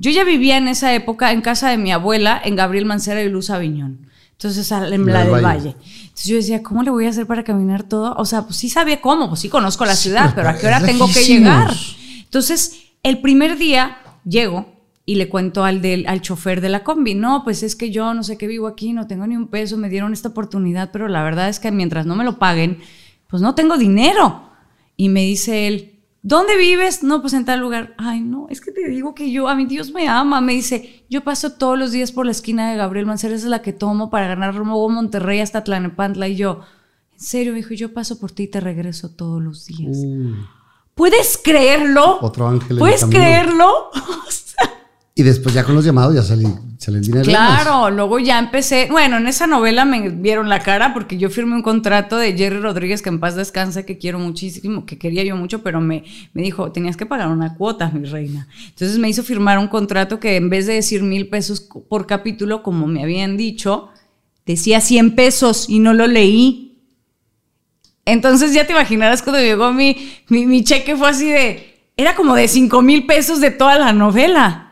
Yo 0.00 0.10
ya 0.10 0.24
vivía 0.24 0.56
en 0.56 0.66
esa 0.66 0.94
época 0.94 1.30
en 1.30 1.42
casa 1.42 1.68
de 1.68 1.76
mi 1.76 1.92
abuela, 1.92 2.40
en 2.42 2.56
Gabriel 2.56 2.86
Mancera 2.86 3.22
y 3.22 3.28
Luz 3.28 3.50
Aviñón. 3.50 4.06
Entonces, 4.32 4.72
en 4.72 5.04
La 5.04 5.12
la 5.12 5.24
del 5.24 5.32
Valle. 5.32 5.42
Valle. 5.42 5.76
Entonces 6.04 6.24
yo 6.24 6.36
decía, 6.36 6.62
¿cómo 6.62 6.82
le 6.82 6.90
voy 6.90 7.04
a 7.04 7.10
hacer 7.10 7.26
para 7.26 7.44
caminar 7.44 7.82
todo? 7.82 8.14
O 8.16 8.24
sea, 8.24 8.44
pues 8.44 8.56
sí 8.56 8.70
sabía 8.70 9.02
cómo, 9.02 9.28
pues 9.28 9.40
sí 9.40 9.50
conozco 9.50 9.84
la 9.84 9.94
ciudad, 9.94 10.32
pero 10.34 10.48
¿a 10.48 10.56
qué 10.56 10.66
hora 10.66 10.80
tengo 10.86 11.06
que 11.06 11.22
llegar? 11.22 11.74
Entonces, 12.24 12.80
el 13.02 13.20
primer 13.20 13.58
día 13.58 13.98
llego 14.24 14.72
y 15.04 15.16
le 15.16 15.28
cuento 15.28 15.64
al, 15.64 15.82
del, 15.82 16.06
al 16.08 16.22
chofer 16.22 16.62
de 16.62 16.70
la 16.70 16.82
combi, 16.82 17.14
no, 17.14 17.44
pues 17.44 17.62
es 17.62 17.76
que 17.76 17.90
yo 17.90 18.14
no 18.14 18.22
sé 18.22 18.38
qué 18.38 18.46
vivo 18.46 18.68
aquí, 18.68 18.94
no 18.94 19.06
tengo 19.06 19.26
ni 19.26 19.36
un 19.36 19.48
peso, 19.48 19.76
me 19.76 19.90
dieron 19.90 20.14
esta 20.14 20.30
oportunidad, 20.30 20.90
pero 20.92 21.08
la 21.08 21.22
verdad 21.22 21.50
es 21.50 21.60
que 21.60 21.70
mientras 21.70 22.06
no 22.06 22.16
me 22.16 22.24
lo 22.24 22.38
paguen, 22.38 22.78
pues 23.28 23.42
no 23.42 23.54
tengo 23.54 23.76
dinero. 23.76 24.48
Y 24.96 25.10
me 25.10 25.20
dice 25.20 25.66
él, 25.66 25.89
¿dónde 26.22 26.56
vives? 26.56 27.02
No, 27.02 27.20
pues 27.20 27.32
en 27.32 27.44
tal 27.44 27.60
lugar. 27.60 27.94
Ay, 27.98 28.20
no, 28.20 28.46
es 28.50 28.60
que 28.60 28.72
te 28.72 28.88
digo 28.88 29.14
que 29.14 29.30
yo, 29.30 29.48
a 29.48 29.54
mi 29.54 29.66
Dios 29.66 29.92
me 29.92 30.08
ama. 30.08 30.40
Me 30.40 30.52
dice, 30.52 31.04
yo 31.08 31.22
paso 31.22 31.52
todos 31.52 31.78
los 31.78 31.92
días 31.92 32.12
por 32.12 32.26
la 32.26 32.32
esquina 32.32 32.70
de 32.70 32.76
Gabriel 32.76 33.06
Mancera, 33.06 33.34
esa 33.34 33.46
es 33.46 33.50
la 33.50 33.62
que 33.62 33.72
tomo 33.72 34.10
para 34.10 34.26
ganar 34.28 34.54
rumbo 34.54 34.84
a 34.88 34.92
Monterrey 34.92 35.40
hasta 35.40 35.64
Tlanepantla. 35.64 36.28
Y 36.28 36.36
yo, 36.36 36.60
en 37.12 37.20
serio, 37.20 37.54
dijo, 37.54 37.74
yo 37.74 37.92
paso 37.94 38.18
por 38.18 38.32
ti 38.32 38.44
y 38.44 38.48
te 38.48 38.60
regreso 38.60 39.10
todos 39.10 39.42
los 39.42 39.66
días. 39.66 39.96
Uh, 39.96 40.34
¿Puedes 40.94 41.38
creerlo? 41.42 42.18
Otro 42.20 42.48
ángel 42.48 42.66
en 42.68 42.72
el 42.72 42.78
¿Puedes 42.78 43.00
camino. 43.00 43.20
creerlo? 43.20 43.68
Y 45.14 45.22
después 45.22 45.54
ya 45.54 45.64
con 45.64 45.74
los 45.74 45.84
llamados 45.84 46.14
ya 46.14 46.22
salí, 46.22 46.46
salí 46.78 47.00
dinero. 47.00 47.24
Claro, 47.24 47.90
luego 47.90 48.18
ya 48.20 48.38
empecé. 48.38 48.88
Bueno, 48.90 49.16
en 49.18 49.26
esa 49.26 49.46
novela 49.46 49.84
me 49.84 50.08
vieron 50.08 50.48
la 50.48 50.60
cara 50.60 50.94
porque 50.94 51.18
yo 51.18 51.28
firmé 51.28 51.56
un 51.56 51.62
contrato 51.62 52.16
de 52.16 52.32
Jerry 52.36 52.60
Rodríguez, 52.60 53.02
que 53.02 53.08
en 53.08 53.18
paz 53.18 53.34
descanse, 53.34 53.84
que 53.84 53.98
quiero 53.98 54.18
muchísimo, 54.18 54.86
que 54.86 54.98
quería 54.98 55.24
yo 55.24 55.36
mucho, 55.36 55.62
pero 55.62 55.80
me, 55.80 56.04
me 56.32 56.42
dijo, 56.42 56.70
tenías 56.70 56.96
que 56.96 57.06
pagar 57.06 57.28
una 57.28 57.56
cuota, 57.56 57.90
mi 57.90 58.06
reina. 58.06 58.46
Entonces 58.68 58.98
me 58.98 59.08
hizo 59.08 59.22
firmar 59.24 59.58
un 59.58 59.68
contrato 59.68 60.20
que 60.20 60.36
en 60.36 60.48
vez 60.48 60.66
de 60.66 60.74
decir 60.74 61.02
mil 61.02 61.28
pesos 61.28 61.60
por 61.60 62.06
capítulo, 62.06 62.62
como 62.62 62.86
me 62.86 63.02
habían 63.02 63.36
dicho, 63.36 63.90
decía 64.46 64.80
100 64.80 65.16
pesos 65.16 65.68
y 65.68 65.80
no 65.80 65.92
lo 65.92 66.06
leí. 66.06 66.78
Entonces 68.04 68.54
ya 68.54 68.66
te 68.66 68.72
imaginarás 68.72 69.22
cuando 69.22 69.42
llegó 69.42 69.72
mi, 69.72 69.96
mi, 70.28 70.46
mi 70.46 70.64
cheque 70.64 70.96
fue 70.96 71.10
así 71.10 71.30
de, 71.30 71.90
era 71.96 72.14
como 72.14 72.34
de 72.34 72.48
5 72.48 72.80
mil 72.80 73.06
pesos 73.06 73.40
de 73.40 73.50
toda 73.50 73.78
la 73.78 73.92
novela. 73.92 74.69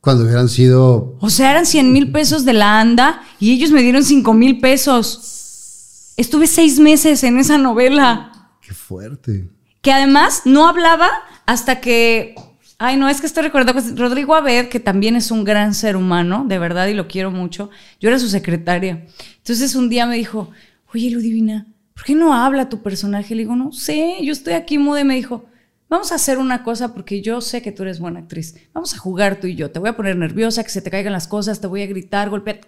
Cuando 0.00 0.24
hubieran 0.24 0.48
sido. 0.48 1.16
O 1.20 1.30
sea, 1.30 1.50
eran 1.50 1.66
100 1.66 1.92
mil 1.92 2.10
pesos 2.10 2.44
de 2.44 2.54
la 2.54 2.80
ANDA 2.80 3.22
y 3.38 3.52
ellos 3.52 3.70
me 3.70 3.82
dieron 3.82 4.02
5 4.02 4.32
mil 4.32 4.60
pesos. 4.60 6.14
Estuve 6.16 6.46
seis 6.46 6.78
meses 6.78 7.24
en 7.24 7.38
esa 7.38 7.58
novela. 7.58 8.50
Qué 8.60 8.74
fuerte. 8.74 9.48
Que 9.80 9.92
además 9.92 10.42
no 10.44 10.68
hablaba 10.68 11.08
hasta 11.46 11.80
que. 11.80 12.34
Ay, 12.78 12.96
no, 12.96 13.08
es 13.08 13.20
que 13.20 13.26
estoy 13.26 13.42
recordando 13.42 13.74
que 13.74 13.94
Rodrigo 13.94 14.34
Abed, 14.34 14.68
que 14.68 14.80
también 14.80 15.16
es 15.16 15.30
un 15.30 15.44
gran 15.44 15.74
ser 15.74 15.96
humano, 15.96 16.44
de 16.48 16.58
verdad, 16.58 16.88
y 16.88 16.94
lo 16.94 17.08
quiero 17.08 17.30
mucho. 17.30 17.68
Yo 18.00 18.08
era 18.08 18.18
su 18.18 18.28
secretaria. 18.28 19.06
Entonces 19.36 19.74
un 19.74 19.90
día 19.90 20.06
me 20.06 20.16
dijo, 20.16 20.50
oye, 20.94 21.10
Ludivina, 21.10 21.66
¿por 21.94 22.04
qué 22.04 22.14
no 22.14 22.32
habla 22.32 22.70
tu 22.70 22.82
personaje? 22.82 23.34
Le 23.34 23.42
digo, 23.42 23.56
no 23.56 23.72
sé, 23.72 24.18
yo 24.22 24.32
estoy 24.32 24.54
aquí 24.54 24.78
muda. 24.78 25.00
Y 25.00 25.04
me 25.04 25.14
dijo, 25.14 25.44
vamos 25.90 26.12
a 26.12 26.14
hacer 26.14 26.38
una 26.38 26.62
cosa 26.62 26.94
porque 26.94 27.20
yo 27.20 27.42
sé 27.42 27.60
que 27.60 27.72
tú 27.72 27.82
eres 27.82 27.98
buena 28.00 28.20
actriz. 28.20 28.54
Vamos 28.72 28.94
a 28.94 28.98
jugar 28.98 29.38
tú 29.40 29.46
y 29.46 29.56
yo. 29.56 29.70
Te 29.70 29.78
voy 29.78 29.90
a 29.90 29.96
poner 29.96 30.16
nerviosa, 30.16 30.64
que 30.64 30.70
se 30.70 30.80
te 30.80 30.90
caigan 30.90 31.12
las 31.12 31.28
cosas, 31.28 31.60
te 31.60 31.66
voy 31.66 31.82
a 31.82 31.86
gritar, 31.86 32.30
golpear 32.30 32.60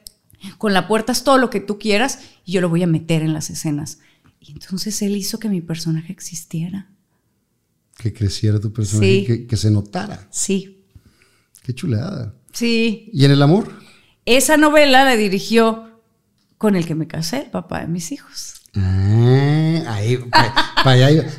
con 0.58 0.74
la 0.74 0.86
puerta, 0.88 1.12
es 1.12 1.22
todo 1.24 1.38
lo 1.38 1.48
que 1.48 1.60
tú 1.60 1.78
quieras 1.78 2.18
y 2.44 2.52
yo 2.52 2.60
lo 2.60 2.68
voy 2.68 2.82
a 2.82 2.86
meter 2.86 3.22
en 3.22 3.32
las 3.32 3.48
escenas. 3.48 4.00
Y 4.40 4.52
entonces 4.52 5.00
él 5.02 5.16
hizo 5.16 5.38
que 5.38 5.48
mi 5.48 5.60
personaje 5.60 6.12
existiera. 6.12 6.88
Que 7.96 8.12
creciera 8.12 8.58
tu 8.58 8.72
personaje, 8.72 9.20
Sí. 9.20 9.24
que, 9.24 9.46
que 9.46 9.56
se 9.56 9.70
notara. 9.70 10.26
Sí, 10.30 10.84
Qué 11.62 11.72
chulada. 11.74 12.34
sí. 12.52 13.08
¿Y 13.12 13.24
en 13.24 13.30
el 13.30 13.40
amor? 13.42 13.70
Esa 14.26 14.56
novela 14.56 15.04
la 15.04 15.14
dirigió 15.16 16.00
con 16.58 16.74
el 16.74 16.86
que 16.86 16.96
me 16.96 17.06
casé, 17.06 17.42
el 17.42 17.50
papá 17.50 17.80
de 17.82 17.86
mis 17.86 18.10
hijos. 18.10 18.62
Ah, 18.74 19.84
ahí, 19.94 20.16
pa- 20.16 20.54
pa 20.82 20.92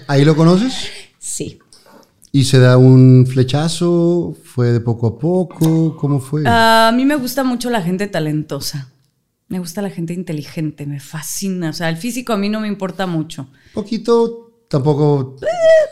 ahí 0.08 0.24
lo 0.24 0.36
conoces. 0.36 0.74
Sí. 1.20 1.60
¿Y 2.36 2.46
se 2.46 2.58
da 2.58 2.78
un 2.78 3.28
flechazo? 3.30 4.36
¿Fue 4.44 4.72
de 4.72 4.80
poco 4.80 5.06
a 5.06 5.20
poco? 5.20 5.96
¿Cómo 5.98 6.20
fue? 6.20 6.42
A 6.48 6.92
mí 6.96 7.06
me 7.06 7.16
gusta 7.16 7.44
mucho 7.44 7.70
la 7.70 7.80
gente 7.82 8.08
talentosa. 8.08 8.90
Me 9.50 9.60
gusta 9.60 9.84
la 9.84 9.92
gente 9.92 10.14
inteligente, 10.14 10.88
me 10.88 11.00
fascina. 11.00 11.70
O 11.70 11.74
sea, 11.74 11.90
el 11.90 11.98
físico 11.98 12.34
a 12.34 12.38
mí 12.38 12.50
no 12.50 12.60
me 12.60 12.68
importa 12.68 13.06
mucho. 13.06 13.50
Poquito, 13.76 14.66
tampoco. 14.68 15.36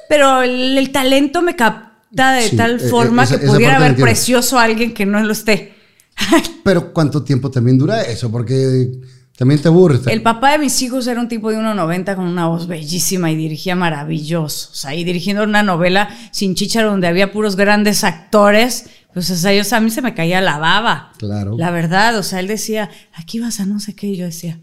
Pero 0.09 0.41
el, 0.41 0.77
el 0.79 0.91
talento 0.91 1.43
me 1.43 1.55
capta 1.55 2.33
de 2.33 2.49
Sí, 2.49 2.57
tal 2.57 2.71
eh, 2.79 2.85
eh, 2.85 2.89
forma 2.89 3.23
esa- 3.23 3.39
que 3.39 3.45
pudiera 3.45 3.75
entiendo. 3.77 4.01
precioso 4.01 4.57
a 4.57 4.63
alguien 4.63 4.95
que 4.95 5.05
no 5.05 5.19
lo 5.21 5.33
esté. 5.33 5.75
Pero 6.63 6.91
¿cuánto 6.91 7.23
tiempo 7.23 7.51
también 7.51 7.77
dura 7.77 8.01
eso? 8.01 8.31
Porque 8.31 8.91
también 9.37 9.61
te 9.61 9.67
aburres. 9.69 10.05
El 10.07 10.21
papá 10.21 10.51
de 10.51 10.59
mis 10.59 10.79
hijos 10.81 11.07
era 11.07 11.19
un 11.19 11.27
tipo 11.27 11.49
de 11.49 11.57
1,90 11.57 12.15
con 12.15 12.25
una 12.25 12.47
voz 12.47 12.67
bellísima 12.67 13.31
y 13.31 13.35
dirigía 13.35 13.75
maravilloso. 13.75 14.69
O 14.71 14.75
sea, 14.75 14.93
y 14.93 15.03
dirigiendo 15.03 15.43
una 15.43 15.63
novela 15.63 16.09
sin 16.31 16.53
chicharo 16.55 16.91
donde 16.91 17.07
había 17.07 17.31
puros 17.31 17.55
grandes 17.55 18.03
actores, 18.03 18.85
pues 19.13 19.29
o 19.31 19.35
sea, 19.35 19.53
yo- 19.53 19.63
a 19.75 19.79
mí 19.79 19.89
se 19.89 20.01
me 20.01 20.13
caía 20.13 20.41
la 20.41 20.57
baba. 20.59 21.11
Claro. 21.17 21.55
La 21.57 21.71
verdad, 21.71 22.17
o 22.17 22.23
sea, 22.23 22.39
él 22.39 22.47
decía, 22.47 22.89
aquí 23.13 23.39
vas 23.39 23.59
a 23.59 23.65
no 23.65 23.79
sé 23.79 23.95
qué, 23.95 24.07
y 24.07 24.17
yo 24.17 24.25
decía, 24.25 24.59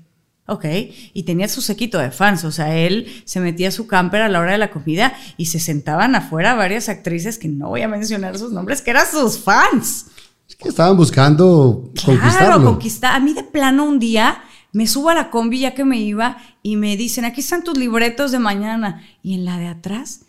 ok. 0.47 0.65
Y 1.13 1.25
tenía 1.25 1.49
su 1.49 1.61
sequito 1.61 1.99
de 1.99 2.11
fans, 2.13 2.45
o 2.45 2.53
sea, 2.53 2.77
él 2.77 3.07
se 3.25 3.41
metía 3.41 3.69
a 3.69 3.73
su 3.73 3.87
camper 3.89 4.23
a 4.23 4.29
la 4.29 4.39
hora 4.41 4.53
de 4.53 4.59
la 4.59 4.71
comida 4.71 5.13
y 5.37 5.47
se 5.47 5.59
sentaban 5.59 6.15
afuera 6.15 6.55
varias 6.55 6.89
actrices 6.89 7.37
que 7.37 7.49
no 7.49 7.69
voy 7.69 7.83
a 7.83 7.89
mencionar 7.89 8.39
sus 8.39 8.53
nombres, 8.53 8.81
que 8.81 8.91
eran 8.93 9.07
sus 9.11 9.39
fans. 9.39 10.07
Es 10.49 10.57
que 10.57 10.69
estaban 10.69 10.97
buscando 10.97 11.91
Claro, 11.95 12.21
conquistarlo. 12.21 12.65
conquistar. 12.65 13.15
A 13.15 13.21
mí 13.21 13.35
de 13.35 13.43
plano 13.43 13.85
un 13.85 13.99
día 13.99 14.43
me 14.73 14.87
subo 14.87 15.11
a 15.11 15.15
la 15.15 15.31
combi 15.31 15.61
ya 15.61 15.75
que 15.75 15.85
me 15.85 15.99
iba 15.99 16.37
y 16.63 16.77
me 16.77 16.97
dicen, 16.97 17.25
aquí 17.25 17.41
están 17.41 17.65
tus 17.65 17.77
libretos 17.79 18.33
de 18.33 18.39
mañana. 18.39 19.03
Y 19.23 19.35
en 19.35 19.45
la 19.45 19.59
de 19.59 19.67
atrás, 19.67 20.23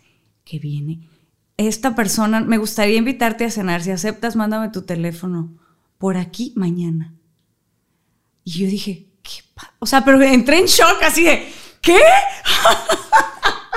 que 0.44 0.58
viene, 0.58 1.08
esta 1.56 1.94
persona, 1.94 2.40
me 2.40 2.56
gustaría 2.58 2.96
invitarte 2.96 3.44
a 3.44 3.50
cenar. 3.50 3.82
Si 3.82 3.90
aceptas, 3.90 4.36
mándame 4.36 4.70
tu 4.70 4.82
teléfono. 4.82 5.52
Por 5.98 6.16
aquí 6.16 6.52
mañana. 6.56 7.12
Y 8.44 8.52
yo 8.52 8.66
dije, 8.66 9.06
¿qué 9.22 9.42
pa-?" 9.54 9.74
O 9.78 9.86
sea, 9.86 10.04
pero 10.04 10.20
entré 10.22 10.58
en 10.58 10.64
shock 10.66 11.02
así 11.02 11.24
de, 11.24 11.46
¿qué? 11.82 11.98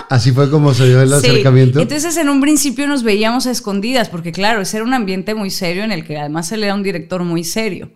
Así 0.09 0.31
fue 0.31 0.49
como 0.49 0.73
se 0.73 0.87
dio 0.87 1.01
el 1.01 1.09
Sí. 1.09 1.15
acercamiento. 1.15 1.79
Entonces 1.81 2.15
en 2.17 2.29
un 2.29 2.39
principio 2.39 2.87
nos 2.87 3.03
veíamos 3.03 3.47
a 3.47 3.51
escondidas, 3.51 4.09
porque 4.09 4.31
claro, 4.31 4.61
ese 4.61 4.77
era 4.77 4.85
un 4.85 4.93
ambiente 4.93 5.33
muy 5.33 5.49
serio 5.49 5.83
en 5.83 5.91
el 5.91 6.05
que 6.05 6.17
además 6.17 6.51
él 6.51 6.63
era 6.63 6.75
un 6.75 6.83
director 6.83 7.23
muy 7.23 7.43
serio. 7.43 7.91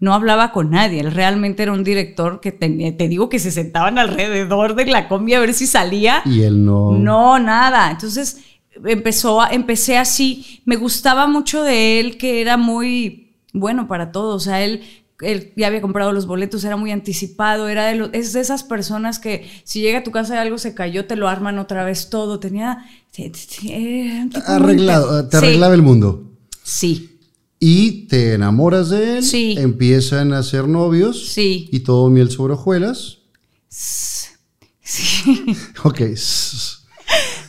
No 0.00 0.14
hablaba 0.14 0.52
con 0.52 0.70
nadie, 0.70 1.00
él 1.00 1.10
realmente 1.12 1.62
era 1.64 1.72
un 1.72 1.82
director 1.82 2.40
que 2.40 2.52
tenía, 2.52 2.96
te 2.96 3.08
digo 3.08 3.28
que 3.28 3.38
se 3.40 3.50
sentaban 3.50 3.98
alrededor 3.98 4.74
de 4.76 4.86
la 4.86 5.08
combi 5.08 5.34
a 5.34 5.40
ver 5.40 5.54
si 5.54 5.66
salía. 5.66 6.22
y 6.24 6.42
él 6.42 6.64
no. 6.64 6.92
No, 6.92 7.38
nada. 7.40 7.90
Entonces 7.90 8.38
empezó 8.84 9.40
a, 9.42 9.48
empecé 9.48 9.98
así. 9.98 10.60
Me 10.64 10.76
gustaba 10.76 11.26
mucho 11.26 11.64
de 11.64 11.98
él 11.98 12.16
que 12.16 12.40
era 12.40 12.56
muy 12.56 13.34
bueno 13.52 13.88
para 13.88 14.12
todo. 14.12 14.36
O 14.36 14.40
sea, 14.40 14.62
él, 14.64 14.82
él 15.20 15.52
ya 15.56 15.66
había 15.66 15.80
comprado 15.80 16.12
los 16.12 16.26
boletos, 16.28 16.62
era 16.62 16.76
muy 16.76 16.92
anticipado, 16.92 17.68
era 17.68 17.86
de 17.86 17.96
los- 17.96 18.10
es 18.12 18.32
de 18.32 18.40
esas 18.40 18.62
personas 18.62 19.18
que 19.18 19.50
si 19.64 19.80
llega 19.80 19.98
a 19.98 20.04
tu 20.04 20.12
casa 20.12 20.36
y 20.36 20.38
algo 20.38 20.58
se 20.58 20.74
cayó, 20.74 21.06
te 21.06 21.16
lo 21.16 21.26
arman 21.28 21.58
otra 21.58 21.82
vez 21.82 22.08
todo. 22.08 22.38
Tenía. 22.38 22.84
te- 23.10 23.30
te- 23.30 23.40
tipo 23.40 24.28
muy 24.30 24.30
Arreglado, 24.46 25.28
te 25.28 25.38
Sí, 25.40 25.44
arreglaba 25.44 25.74
el 25.74 25.82
mundo. 25.82 26.22
Sí, 26.62 27.17
Y 27.60 28.06
te 28.06 28.34
enamoras 28.34 28.90
de 28.90 29.18
él. 29.18 29.24
Sí. 29.24 29.56
Empiezan 29.58 30.32
a 30.32 30.42
ser 30.42 30.68
novios. 30.68 31.28
Sí. 31.32 31.68
Y 31.72 31.80
todo 31.80 32.08
miel 32.08 32.30
sobre 32.30 32.54
hojuelas. 32.54 33.18
sí. 33.68 35.56
Ok. 35.82 36.02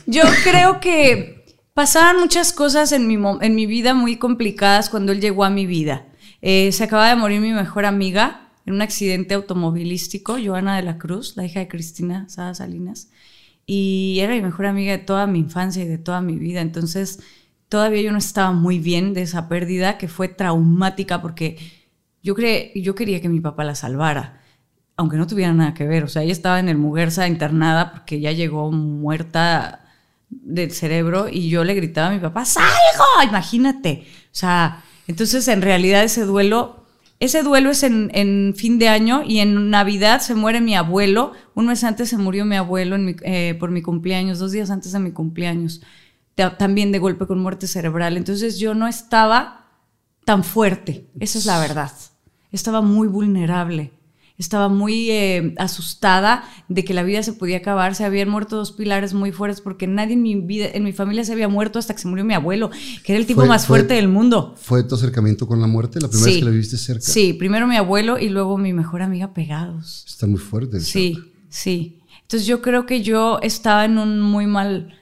Yo 0.06 0.22
creo 0.42 0.80
que 0.80 1.44
pasaban 1.74 2.18
muchas 2.18 2.52
cosas 2.52 2.92
en 2.92 3.06
mi, 3.06 3.18
en 3.40 3.54
mi 3.54 3.66
vida 3.66 3.94
muy 3.94 4.16
complicadas 4.16 4.90
cuando 4.90 5.12
él 5.12 5.20
llegó 5.20 5.44
a 5.44 5.50
mi 5.50 5.66
vida. 5.66 6.06
Eh, 6.42 6.72
se 6.72 6.84
acaba 6.84 7.08
de 7.08 7.16
morir 7.16 7.40
mi 7.40 7.52
mejor 7.52 7.84
amiga 7.84 8.48
en 8.66 8.74
un 8.74 8.82
accidente 8.82 9.34
automovilístico, 9.34 10.36
Joana 10.42 10.76
de 10.76 10.82
la 10.82 10.98
Cruz, 10.98 11.36
la 11.36 11.44
hija 11.44 11.60
de 11.60 11.68
Cristina 11.68 12.28
Sada 12.28 12.54
Salinas. 12.54 13.10
Y 13.66 14.18
era 14.20 14.34
mi 14.34 14.42
mejor 14.42 14.66
amiga 14.66 14.92
de 14.92 14.98
toda 14.98 15.26
mi 15.26 15.38
infancia 15.38 15.84
y 15.84 15.88
de 15.88 15.98
toda 15.98 16.20
mi 16.20 16.36
vida. 16.36 16.60
Entonces, 16.60 17.20
todavía 17.70 18.02
yo 18.02 18.12
no 18.12 18.18
estaba 18.18 18.52
muy 18.52 18.78
bien 18.78 19.14
de 19.14 19.22
esa 19.22 19.48
pérdida 19.48 19.96
que 19.96 20.08
fue 20.08 20.28
traumática 20.28 21.22
porque 21.22 21.56
yo, 22.22 22.34
cre- 22.34 22.72
yo 22.74 22.94
quería 22.94 23.22
que 23.22 23.30
mi 23.30 23.40
papá 23.40 23.64
la 23.64 23.74
salvara 23.74 24.36
aunque 24.96 25.16
no 25.16 25.26
tuviera 25.26 25.54
nada 25.54 25.72
que 25.72 25.86
ver. 25.86 26.04
O 26.04 26.08
sea, 26.08 26.22
ella 26.22 26.32
estaba 26.32 26.60
en 26.60 26.68
el 26.68 26.76
Muguerza 26.76 27.26
internada 27.26 27.90
porque 27.90 28.20
ya 28.20 28.32
llegó 28.32 28.70
muerta 28.70 29.86
del 30.28 30.72
cerebro 30.72 31.26
y 31.30 31.48
yo 31.48 31.64
le 31.64 31.72
gritaba 31.74 32.08
a 32.08 32.12
mi 32.12 32.18
papá, 32.18 32.44
¡salgo! 32.44 32.68
Imagínate. 33.26 34.04
O 34.26 34.28
sea, 34.32 34.84
entonces 35.06 35.48
en 35.48 35.62
realidad 35.62 36.04
ese 36.04 36.26
duelo, 36.26 36.84
ese 37.18 37.42
duelo 37.42 37.70
es 37.70 37.82
en, 37.82 38.52
fin 38.58 38.78
de 38.78 38.88
año 38.88 39.22
y 39.26 39.38
en 39.38 39.70
Navidad 39.70 40.20
se 40.20 40.34
muere 40.34 40.60
mi 40.60 40.74
abuelo. 40.76 41.32
Un 41.54 41.68
mes 41.68 41.82
antes 41.82 42.10
se 42.10 42.18
murió 42.18 42.44
mi 42.44 42.56
abuelo 42.56 42.96
en 42.96 43.06
mi- 43.06 43.16
eh, 43.22 43.56
por 43.58 43.70
mi 43.70 43.80
cumpleaños, 43.80 44.38
dos 44.38 44.52
días 44.52 44.68
antes 44.70 44.92
de 44.92 44.98
mi 45.00 45.12
cumpleaños. 45.12 45.80
Ta- 46.34 46.56
También 46.56 46.92
de 46.92 46.98
golpe 46.98 47.26
con 47.26 47.38
muerte 47.40 47.66
cerebral. 47.66 48.16
Entonces 48.16 48.58
yo 48.58 48.74
no 48.74 48.86
estaba 48.88 49.66
tan 50.24 50.44
fuerte. 50.44 51.06
Esa 51.18 51.38
es 51.38 51.46
la 51.46 51.58
verdad. 51.60 51.92
Estaba 52.52 52.80
muy 52.80 53.08
vulnerable. 53.08 53.92
Estaba 54.38 54.70
muy 54.70 55.10
eh, 55.10 55.54
asustada 55.58 56.44
de 56.68 56.82
que 56.82 56.94
la 56.94 57.02
vida 57.02 57.22
se 57.22 57.34
podía 57.34 57.58
acabar. 57.58 57.94
Se 57.94 58.06
habían 58.06 58.30
muerto 58.30 58.56
dos 58.56 58.72
pilares 58.72 59.12
muy 59.12 59.32
fuertes 59.32 59.60
porque 59.60 59.86
nadie 59.86 60.14
en 60.14 60.22
mi 60.22 60.34
vida, 60.34 60.66
en 60.72 60.82
mi 60.82 60.92
familia 60.94 61.24
se 61.24 61.32
había 61.34 61.48
muerto 61.48 61.78
hasta 61.78 61.92
que 61.94 62.00
se 62.00 62.08
murió 62.08 62.24
mi 62.24 62.32
abuelo, 62.32 62.70
que 63.04 63.12
era 63.12 63.20
el 63.20 63.26
tipo 63.26 63.40
Fue- 63.42 63.48
más 63.48 63.66
fue- 63.66 63.80
fuerte 63.80 63.94
del 63.94 64.08
mundo. 64.08 64.54
¿Fue 64.58 64.82
tu 64.82 64.94
acercamiento 64.94 65.46
con 65.46 65.60
la 65.60 65.66
muerte? 65.66 66.00
¿La 66.00 66.08
primera 66.08 66.26
vez 66.30 66.38
que 66.38 66.44
la 66.46 66.50
viviste 66.52 66.78
cerca? 66.78 67.02
Sí, 67.02 67.34
primero 67.34 67.66
mi 67.66 67.76
abuelo 67.76 68.18
y 68.18 68.30
luego 68.30 68.56
mi 68.56 68.72
mejor 68.72 69.02
amiga 69.02 69.34
pegados. 69.34 70.04
Está 70.08 70.26
muy 70.26 70.38
fuerte. 70.38 70.78
el 70.78 70.84
Sí, 70.84 71.14
shock. 71.18 71.26
sí. 71.50 72.00
Entonces 72.22 72.46
yo 72.46 72.62
creo 72.62 72.86
que 72.86 73.02
yo 73.02 73.40
estaba 73.42 73.84
en 73.84 73.98
un 73.98 74.22
muy 74.22 74.46
mal, 74.46 74.94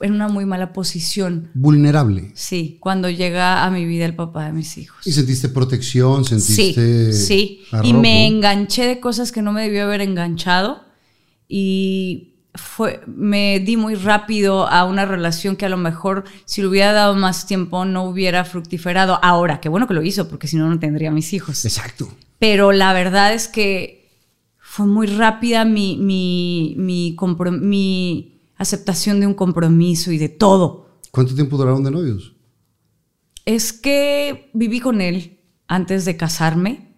en 0.00 0.12
una 0.12 0.28
muy 0.28 0.44
mala 0.44 0.72
posición. 0.72 1.50
Vulnerable. 1.54 2.30
Sí, 2.34 2.78
cuando 2.80 3.10
llega 3.10 3.64
a 3.64 3.70
mi 3.70 3.84
vida 3.84 4.04
el 4.04 4.14
papá 4.14 4.46
de 4.46 4.52
mis 4.52 4.78
hijos. 4.78 5.06
¿Y 5.06 5.12
sentiste 5.12 5.48
protección? 5.48 6.24
Sí, 6.24 6.40
¿Sentiste 6.40 7.12
sí. 7.12 7.62
Y 7.72 7.76
arrojo? 7.76 8.00
me 8.00 8.26
enganché 8.26 8.86
de 8.86 9.00
cosas 9.00 9.32
que 9.32 9.42
no 9.42 9.52
me 9.52 9.62
debió 9.62 9.84
haber 9.84 10.00
enganchado. 10.00 10.82
Y 11.48 12.34
fue, 12.54 13.00
me 13.06 13.60
di 13.60 13.76
muy 13.76 13.94
rápido 13.94 14.68
a 14.68 14.84
una 14.84 15.04
relación 15.04 15.56
que 15.56 15.66
a 15.66 15.68
lo 15.68 15.76
mejor 15.76 16.24
si 16.44 16.60
le 16.60 16.68
hubiera 16.68 16.92
dado 16.92 17.14
más 17.14 17.46
tiempo 17.46 17.84
no 17.84 18.04
hubiera 18.04 18.44
fructiferado. 18.44 19.18
Ahora, 19.22 19.60
qué 19.60 19.68
bueno 19.68 19.86
que 19.86 19.94
lo 19.94 20.02
hizo, 20.02 20.28
porque 20.28 20.48
si 20.48 20.56
no, 20.56 20.68
no 20.68 20.78
tendría 20.78 21.10
mis 21.10 21.32
hijos. 21.32 21.64
Exacto. 21.64 22.08
Pero 22.38 22.72
la 22.72 22.92
verdad 22.92 23.34
es 23.34 23.48
que 23.48 23.98
fue 24.58 24.86
muy 24.86 25.06
rápida 25.06 25.64
mi, 25.64 25.96
mi, 25.96 26.74
mi, 26.76 27.16
mi 27.60 28.37
aceptación 28.58 29.20
de 29.20 29.26
un 29.26 29.34
compromiso 29.34 30.12
y 30.12 30.18
de 30.18 30.28
todo. 30.28 31.00
¿Cuánto 31.10 31.34
tiempo 31.34 31.56
duraron 31.56 31.82
de 31.84 31.90
novios? 31.90 32.34
Es 33.46 33.72
que 33.72 34.50
viví 34.52 34.80
con 34.80 35.00
él 35.00 35.40
antes 35.66 36.04
de 36.04 36.16
casarme, 36.16 36.92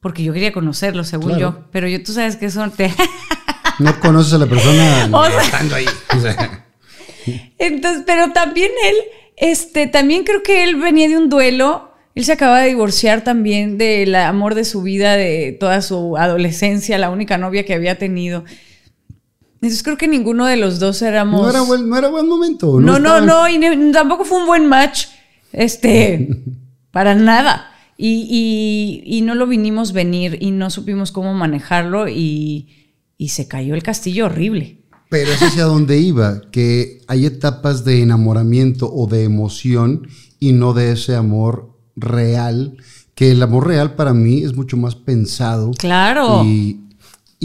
porque 0.00 0.22
yo 0.22 0.32
quería 0.34 0.52
conocerlo, 0.52 1.02
según 1.04 1.28
Claro. 1.34 1.40
yo. 1.40 1.64
Pero 1.72 1.88
yo, 1.88 2.02
tú 2.02 2.12
sabes 2.12 2.36
que 2.36 2.46
eso 2.46 2.68
te... 2.70 2.92
No 3.80 3.98
conoces 3.98 4.34
a 4.34 4.38
la 4.38 4.46
persona 4.46 5.08
O 5.12 5.24
sea- 5.24 5.40
estando 5.42 5.74
ahí. 5.76 5.86
O 6.16 6.20
sea, 6.20 6.66
Entonces, 7.58 8.04
pero 8.06 8.32
también 8.32 8.70
él, 8.86 8.94
este, 9.36 9.86
también 9.86 10.24
creo 10.24 10.42
que 10.42 10.64
él 10.64 10.76
venía 10.76 11.08
de 11.08 11.16
un 11.16 11.28
duelo. 11.28 11.90
Él 12.14 12.24
se 12.24 12.32
acaba 12.32 12.60
de 12.60 12.68
divorciar 12.68 13.24
también 13.24 13.76
del 13.78 14.14
amor 14.14 14.54
de 14.54 14.64
su 14.64 14.82
vida, 14.82 15.16
de 15.16 15.56
toda 15.58 15.82
su 15.82 16.16
adolescencia, 16.16 16.98
la 16.98 17.10
única 17.10 17.38
novia 17.38 17.64
que 17.64 17.74
había 17.74 17.98
tenido. 17.98 18.44
Entonces 19.64 19.82
creo 19.82 19.96
que 19.96 20.06
ninguno 20.08 20.44
de 20.46 20.56
los 20.58 20.78
dos 20.78 21.00
éramos. 21.02 21.40
no, 21.42 21.48
era 21.50 21.62
buen, 21.62 21.88
no 21.88 21.96
era 21.96 22.08
buen 22.08 22.28
momento. 22.28 22.80
No, 22.80 22.98
no, 22.98 23.16
estaban- 23.18 23.26
no, 23.26 23.48
y 23.48 23.92
tampoco 23.92 24.24
fue 24.24 24.38
un 24.40 24.46
buen 24.46 24.66
match, 24.66 25.06
este, 25.52 26.42
para 26.90 27.14
nada. 27.14 27.70
Y, 27.96 28.26
y- 29.06 29.16
y 29.18 29.22
no 29.22 29.34
lo 29.34 29.46
vinimos 29.46 29.92
venir 29.92 30.38
y 30.40 30.50
no 30.50 30.68
supimos 30.68 31.12
cómo 31.12 31.32
manejarlo 31.32 32.08
y, 32.08 32.68
y 33.16 33.28
se 33.28 33.46
cayó 33.48 33.74
el 33.74 33.82
castillo 33.82 34.26
horrible. 34.26 34.80
Pero 35.10 35.30
es 35.30 35.40
hacia 35.42 35.64
donde 35.64 35.98
iba, 35.98 36.42
que 36.50 37.00
hay 37.06 37.24
etapas 37.26 37.84
de 37.84 38.02
enamoramiento 38.02 38.92
o 38.92 39.06
de 39.06 39.22
emoción 39.24 40.08
y 40.40 40.52
no 40.52 40.72
de 40.72 40.92
ese 40.92 41.14
amor 41.14 41.70
real, 41.94 42.76
que 43.14 43.30
el 43.30 43.40
amor 43.42 43.68
real 43.68 43.94
para 43.94 44.12
mí 44.12 44.42
es 44.42 44.54
mucho 44.56 44.76
más 44.76 44.96
pensado. 44.96 45.70
Claro. 45.78 46.42
Y, 46.44 46.80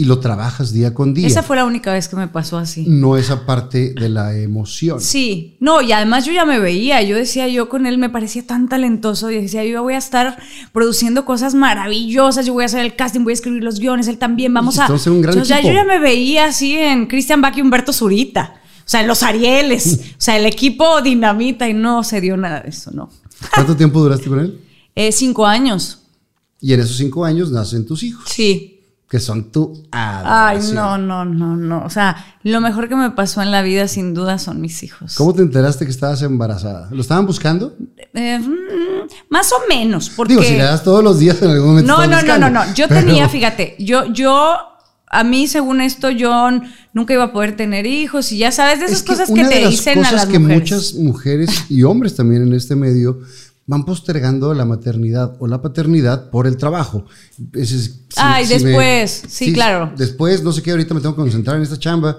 y 0.00 0.04
lo 0.04 0.18
trabajas 0.18 0.72
día 0.72 0.94
con 0.94 1.12
día. 1.12 1.26
Esa 1.26 1.42
fue 1.42 1.56
la 1.56 1.66
única 1.66 1.92
vez 1.92 2.08
que 2.08 2.16
me 2.16 2.26
pasó 2.26 2.56
así. 2.56 2.86
No 2.88 3.18
esa 3.18 3.44
parte 3.44 3.92
de 3.92 4.08
la 4.08 4.34
emoción. 4.34 4.98
Sí, 4.98 5.58
no, 5.60 5.82
y 5.82 5.92
además 5.92 6.24
yo 6.24 6.32
ya 6.32 6.46
me 6.46 6.58
veía, 6.58 7.02
yo 7.02 7.16
decía, 7.16 7.48
yo 7.48 7.68
con 7.68 7.84
él 7.84 7.98
me 7.98 8.08
parecía 8.08 8.46
tan 8.46 8.66
talentoso, 8.66 9.30
y 9.30 9.42
decía, 9.42 9.62
yo 9.62 9.82
voy 9.82 9.92
a 9.92 9.98
estar 9.98 10.38
produciendo 10.72 11.26
cosas 11.26 11.54
maravillosas, 11.54 12.46
yo 12.46 12.54
voy 12.54 12.62
a 12.62 12.66
hacer 12.66 12.80
el 12.80 12.96
casting, 12.96 13.24
voy 13.24 13.32
a 13.32 13.34
escribir 13.34 13.62
los 13.62 13.78
guiones, 13.78 14.08
él 14.08 14.16
también, 14.16 14.54
vamos 14.54 14.78
a... 14.78 14.84
Entonces, 14.84 15.08
un 15.08 15.20
gran 15.20 15.38
o 15.38 15.44
sea, 15.44 15.58
equipo. 15.58 15.74
yo 15.74 15.74
ya 15.74 15.84
me 15.84 15.98
veía 15.98 16.46
así 16.46 16.78
en 16.78 17.06
Christian 17.06 17.42
Bach 17.42 17.54
y 17.58 17.60
Humberto 17.60 17.92
Zurita, 17.92 18.54
o 18.78 18.88
sea, 18.88 19.02
en 19.02 19.06
los 19.06 19.22
Arieles, 19.22 20.00
o 20.12 20.14
sea, 20.16 20.38
el 20.38 20.46
equipo 20.46 21.02
dinamita 21.02 21.68
y 21.68 21.74
no 21.74 22.04
se 22.04 22.22
dio 22.22 22.38
nada 22.38 22.60
de 22.60 22.70
eso, 22.70 22.90
no. 22.92 23.10
¿Cuánto 23.52 23.76
tiempo 23.76 24.00
duraste 24.00 24.30
con 24.30 24.40
él? 24.40 24.60
Eh, 24.96 25.12
cinco 25.12 25.46
años, 25.46 26.00
Y 26.60 26.72
en 26.72 26.80
esos 26.80 26.96
cinco 26.96 27.24
años 27.24 27.52
nacen 27.52 27.86
tus 27.86 28.02
hijos, 28.02 28.24
sí. 28.28 28.69
Que 29.10 29.18
son 29.18 29.50
tu 29.50 29.82
Ay, 29.90 30.56
adoración. 30.58 30.74
no, 30.76 30.96
no, 30.98 31.24
no, 31.24 31.56
no, 31.56 31.84
o 31.84 31.90
sea, 31.90 32.36
lo 32.44 32.60
mejor 32.60 32.88
que 32.88 32.94
me 32.94 33.10
pasó 33.10 33.42
en 33.42 33.50
la 33.50 33.60
vida 33.60 33.88
sin 33.88 34.14
duda 34.14 34.38
son 34.38 34.60
mis 34.60 34.84
hijos. 34.84 35.16
¿Cómo 35.16 35.34
te 35.34 35.42
enteraste 35.42 35.84
que 35.84 35.90
estabas 35.90 36.22
embarazada? 36.22 36.88
¿Lo 36.92 37.00
estaban 37.00 37.26
buscando? 37.26 37.76
Eh, 38.14 38.38
mm, 38.38 39.08
más 39.28 39.50
o 39.52 39.56
menos, 39.68 40.10
porque... 40.10 40.34
Digo, 40.34 40.44
si 40.44 40.52
le 40.52 40.62
das 40.62 40.84
todos 40.84 41.02
los 41.02 41.18
días 41.18 41.42
en 41.42 41.50
algún 41.50 41.70
momento. 41.70 41.92
No, 41.92 42.06
no, 42.06 42.22
no, 42.22 42.38
no, 42.38 42.50
no. 42.50 42.72
Yo 42.74 42.86
Pero- 42.86 43.00
tenía, 43.04 43.28
fíjate, 43.28 43.74
yo, 43.80 44.04
yo, 44.12 44.56
a 45.10 45.24
mí, 45.24 45.48
según 45.48 45.80
esto, 45.80 46.10
yo 46.10 46.48
nunca 46.94 47.12
iba 47.12 47.24
a 47.24 47.32
poder 47.32 47.56
tener 47.56 47.86
hijos 47.86 48.30
y 48.30 48.38
ya 48.38 48.52
sabes 48.52 48.78
de 48.78 48.84
esas 48.84 48.98
Es 48.98 49.02
que 49.02 49.08
cosas 49.08 49.28
que 49.28 49.44
te 49.44 49.60
las 49.62 49.70
dicen 49.70 49.98
a 49.98 50.02
cosas 50.02 50.12
las 50.14 50.26
que 50.26 50.38
mujeres. 50.38 50.60
muchas 50.60 50.94
mujeres 50.94 51.64
y 51.68 51.82
hombres 51.82 52.14
también 52.14 52.42
en 52.42 52.52
este 52.54 52.76
medio 52.76 53.18
van 53.66 53.84
postergando 53.84 54.52
la 54.54 54.64
maternidad 54.64 55.36
o 55.38 55.46
la 55.46 55.62
paternidad 55.62 56.30
por 56.30 56.46
el 56.46 56.56
trabajo. 56.56 57.04
Ese 57.52 57.76
es- 57.76 57.82
si- 57.84 58.16
Ay, 58.16 58.44
si 58.46 58.54
me- 58.56 58.70
después, 58.70 59.22
sí, 59.28 59.52
claro. 59.52 59.92
Después, 59.96 60.42
no 60.42 60.52
sé 60.52 60.62
qué, 60.62 60.72
ahorita 60.72 60.94
me 60.94 61.00
tengo 61.00 61.14
que 61.14 61.22
concentrar 61.22 61.56
en 61.56 61.62
esta 61.62 61.78
chamba. 61.78 62.18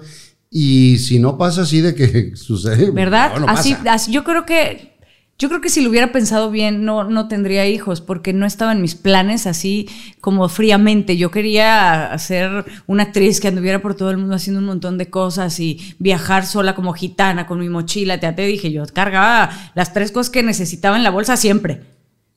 Y 0.50 0.98
si 0.98 1.20
no 1.20 1.38
pasa 1.38 1.62
así 1.62 1.80
de 1.82 1.96
que 1.96 2.32
sucede. 2.36 2.92
¿Verdad? 2.92 3.34
no, 3.36 3.40
no 3.42 3.50
así, 3.50 3.76
así, 3.90 4.12
yo 4.12 4.24
creo 4.24 4.46
que, 4.46 4.98
yo 5.42 5.50
creo 5.50 5.60
que 5.60 5.70
si 5.70 5.82
lo 5.82 5.90
hubiera 5.90 6.12
pensado 6.12 6.52
bien, 6.52 6.86
no, 6.86 7.04
no 7.06 7.28
tendría 7.28 7.66
hijos, 7.66 8.00
porque 8.00 8.32
no 8.32 8.46
estaba 8.46 8.74
en 8.74 8.82
mis 8.84 8.94
planes 8.94 9.48
así 9.48 9.90
como 10.20 10.48
fríamente. 10.50 11.18
Yo 11.18 11.32
quería 11.32 12.16
ser 12.20 12.64
una 12.86 13.02
actriz 13.02 13.42
que 13.42 13.48
anduviera 13.48 13.82
por 13.82 13.96
todo 13.96 14.12
el 14.12 14.18
mundo 14.18 14.36
haciendo 14.36 14.60
un 14.60 14.68
montón 14.68 15.00
de 15.00 15.10
cosas 15.10 15.60
y 15.60 15.96
viajar 15.98 16.46
sola 16.46 16.76
como 16.76 16.94
gitana 16.94 17.48
con 17.48 17.60
mi 17.60 17.70
mochila. 17.70 18.20
Ya 18.20 18.36
te 18.36 18.46
dije, 18.46 18.72
yo 18.72 18.84
cargaba 18.94 19.50
las 19.74 19.94
tres 19.94 20.12
cosas 20.12 20.30
que 20.30 20.44
necesitaba 20.44 20.96
en 20.96 21.02
la 21.02 21.10
bolsa 21.10 21.36
siempre. 21.38 21.82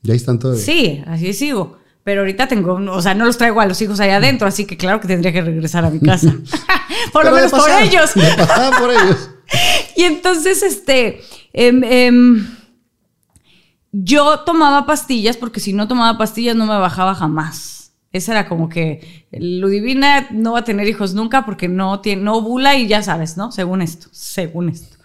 Ya 0.00 0.14
ahí 0.14 0.16
están 0.16 0.38
todavía. 0.38 0.64
Sí, 0.64 1.05
así 1.07 1.34
sigo. 1.34 1.76
Pero 2.05 2.22
ahorita 2.22 2.48
tengo, 2.48 2.72
o 2.90 3.02
sea, 3.02 3.12
no 3.14 3.26
los 3.26 3.36
traigo 3.36 3.61
a 3.61 3.66
los 3.66 3.82
hijos 3.82 4.00
allá 4.00 4.16
adentro, 4.16 4.48
así 4.48 4.64
que 4.64 4.78
claro 4.78 4.98
que 4.98 5.09
tendría 5.09 5.30
que 5.30 5.42
regresar 5.42 5.84
a 5.84 5.90
mi 5.90 6.00
casa. 6.00 6.34
por 7.12 7.26
lo 7.26 7.32
menos 7.32 7.50
por 7.50 7.70
ellos. 7.70 8.12
por 8.78 8.90
ellos. 8.90 9.30
Y 9.94 10.05
entonces, 10.05 10.62
este, 10.62 11.20
em, 11.52 11.84
em, 11.84 12.46
yo 13.97 14.40
tomaba 14.40 14.86
pastillas 14.86 15.36
porque 15.36 15.61
si 15.61 15.72
no 15.72 15.86
tomaba 15.86 16.18
pastillas 16.18 16.57
no 16.57 16.66
me 16.66 16.76
bajaba 16.76 17.14
jamás. 17.14 17.92
Esa 18.11 18.32
era 18.32 18.49
como 18.49 18.68
que 18.68 19.26
Ludivina 19.32 20.28
no 20.32 20.53
va 20.53 20.61
a 20.61 20.64
tener 20.64 20.88
hijos 20.88 21.14
nunca 21.14 21.45
porque 21.45 21.68
no 21.68 22.01
tiene, 22.01 22.22
no 22.22 22.34
ovula 22.34 22.76
y 22.76 22.88
ya 22.88 23.03
sabes, 23.03 23.36
¿no? 23.36 23.53
Según 23.53 23.82
esto, 23.82 24.09
según 24.11 24.68
esto. 24.68 24.97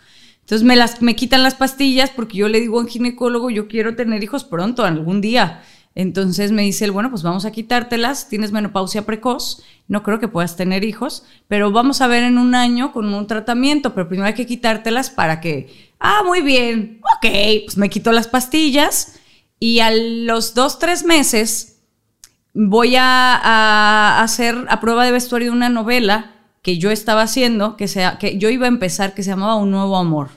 Entonces 0.41 0.65
me 0.65 0.75
las 0.75 1.03
me 1.03 1.15
quitan 1.15 1.43
las 1.43 1.53
pastillas 1.53 2.09
porque 2.09 2.37
yo 2.37 2.47
le 2.47 2.59
digo 2.59 2.79
a 2.79 2.81
un 2.81 2.87
ginecólogo, 2.87 3.51
yo 3.51 3.67
quiero 3.67 3.95
tener 3.95 4.23
hijos 4.23 4.43
pronto, 4.43 4.83
algún 4.83 5.21
día. 5.21 5.61
Entonces 5.95 6.51
me 6.51 6.61
dice 6.61 6.85
él, 6.85 6.91
bueno, 6.91 7.09
pues 7.09 7.23
vamos 7.23 7.45
a 7.45 7.51
quitártelas, 7.51 8.29
tienes 8.29 8.51
menopausia 8.51 9.05
precoz, 9.05 9.63
no 9.87 10.03
creo 10.03 10.19
que 10.19 10.27
puedas 10.27 10.55
tener 10.55 10.83
hijos, 10.83 11.23
pero 11.47 11.71
vamos 11.71 12.01
a 12.01 12.07
ver 12.07 12.23
en 12.23 12.37
un 12.37 12.55
año 12.55 12.91
con 12.91 13.13
un 13.13 13.27
tratamiento, 13.27 13.93
pero 13.93 14.07
primero 14.07 14.27
hay 14.27 14.35
que 14.35 14.45
quitártelas 14.45 15.09
para 15.09 15.41
que, 15.41 15.91
ah, 15.99 16.21
muy 16.25 16.41
bien, 16.41 17.01
ok, 17.17 17.31
pues 17.65 17.77
me 17.77 17.89
quito 17.89 18.11
las 18.11 18.27
pastillas 18.27 19.19
y 19.59 19.79
a 19.79 19.91
los 19.91 20.53
dos, 20.53 20.79
tres 20.79 21.03
meses 21.03 21.81
voy 22.53 22.95
a, 22.95 23.35
a 23.35 24.23
hacer 24.23 24.55
a 24.69 24.79
prueba 24.79 25.05
de 25.05 25.11
vestuario 25.11 25.51
una 25.51 25.69
novela 25.69 26.35
que 26.61 26.77
yo 26.77 26.91
estaba 26.91 27.23
haciendo, 27.23 27.77
que, 27.77 27.87
sea, 27.87 28.17
que 28.17 28.37
yo 28.37 28.49
iba 28.49 28.65
a 28.65 28.69
empezar, 28.69 29.13
que 29.13 29.23
se 29.23 29.31
llamaba 29.31 29.55
Un 29.55 29.71
Nuevo 29.71 29.97
Amor, 29.97 30.29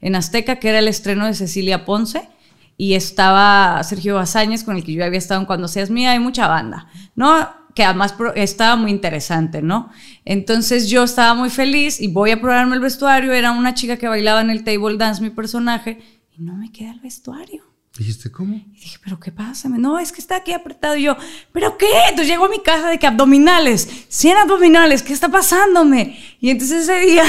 en 0.00 0.14
Azteca, 0.14 0.56
que 0.56 0.68
era 0.68 0.78
el 0.78 0.88
estreno 0.88 1.26
de 1.26 1.34
Cecilia 1.34 1.84
Ponce, 1.84 2.28
y 2.76 2.94
estaba 2.94 3.82
Sergio 3.82 4.16
Bazáñez, 4.16 4.64
con 4.64 4.76
el 4.76 4.84
que 4.84 4.92
yo 4.92 5.04
había 5.04 5.18
estado 5.18 5.40
en 5.40 5.46
Cuando 5.46 5.68
Seas 5.68 5.90
Mía, 5.90 6.12
hay 6.12 6.18
mucha 6.18 6.46
banda, 6.48 6.88
¿no? 7.14 7.48
Que 7.74 7.84
además 7.84 8.14
estaba 8.34 8.76
muy 8.76 8.90
interesante, 8.90 9.62
¿no? 9.62 9.90
Entonces 10.24 10.88
yo 10.88 11.04
estaba 11.04 11.34
muy 11.34 11.50
feliz 11.50 12.00
y 12.00 12.08
voy 12.08 12.30
a 12.30 12.40
probarme 12.40 12.74
el 12.74 12.80
vestuario, 12.80 13.32
era 13.32 13.52
una 13.52 13.74
chica 13.74 13.96
que 13.96 14.08
bailaba 14.08 14.40
en 14.40 14.50
el 14.50 14.64
table 14.64 14.96
dance, 14.96 15.22
mi 15.22 15.30
personaje, 15.30 16.00
y 16.32 16.42
no 16.42 16.54
me 16.54 16.70
queda 16.70 16.92
el 16.92 17.00
vestuario. 17.00 17.75
Dijiste, 17.98 18.30
¿cómo? 18.30 18.54
Y 18.54 18.78
dije, 18.78 18.98
¿pero 19.02 19.18
qué 19.18 19.32
pasa? 19.32 19.70
No, 19.70 19.98
es 19.98 20.12
que 20.12 20.20
está 20.20 20.36
aquí 20.36 20.52
apretado. 20.52 20.96
Y 20.96 21.04
yo, 21.04 21.16
¿pero 21.52 21.78
qué? 21.78 21.86
Entonces 22.10 22.28
llego 22.28 22.44
a 22.44 22.48
mi 22.50 22.60
casa 22.60 22.90
de 22.90 22.98
que 22.98 23.06
abdominales, 23.06 23.88
100 24.08 24.36
abdominales, 24.36 25.02
¿qué 25.02 25.14
está 25.14 25.30
pasándome? 25.30 26.18
Y 26.38 26.50
entonces 26.50 26.82
ese 26.82 27.00
día 27.00 27.24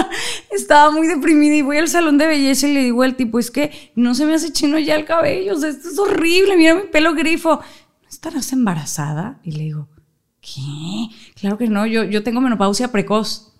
estaba 0.52 0.92
muy 0.92 1.08
deprimida 1.08 1.56
y 1.56 1.62
voy 1.62 1.78
al 1.78 1.88
salón 1.88 2.18
de 2.18 2.28
belleza 2.28 2.68
y 2.68 2.74
le 2.74 2.84
digo 2.84 3.02
al 3.02 3.16
tipo, 3.16 3.40
es 3.40 3.50
que 3.50 3.92
no 3.96 4.14
se 4.14 4.24
me 4.24 4.34
hace 4.34 4.52
chino 4.52 4.78
ya 4.78 4.94
el 4.94 5.04
cabello, 5.04 5.54
o 5.54 5.58
sea, 5.58 5.70
esto 5.70 5.88
es 5.88 5.98
horrible, 5.98 6.56
mira 6.56 6.76
mi 6.76 6.82
pelo 6.82 7.14
grifo. 7.14 7.56
¿No 8.02 8.08
estarás 8.08 8.52
embarazada? 8.52 9.40
Y 9.42 9.52
le 9.52 9.64
digo, 9.64 9.88
¿qué? 10.40 11.08
Claro 11.34 11.58
que 11.58 11.66
no, 11.66 11.84
yo, 11.86 12.04
yo 12.04 12.22
tengo 12.22 12.40
menopausia 12.40 12.92
precoz. 12.92 13.52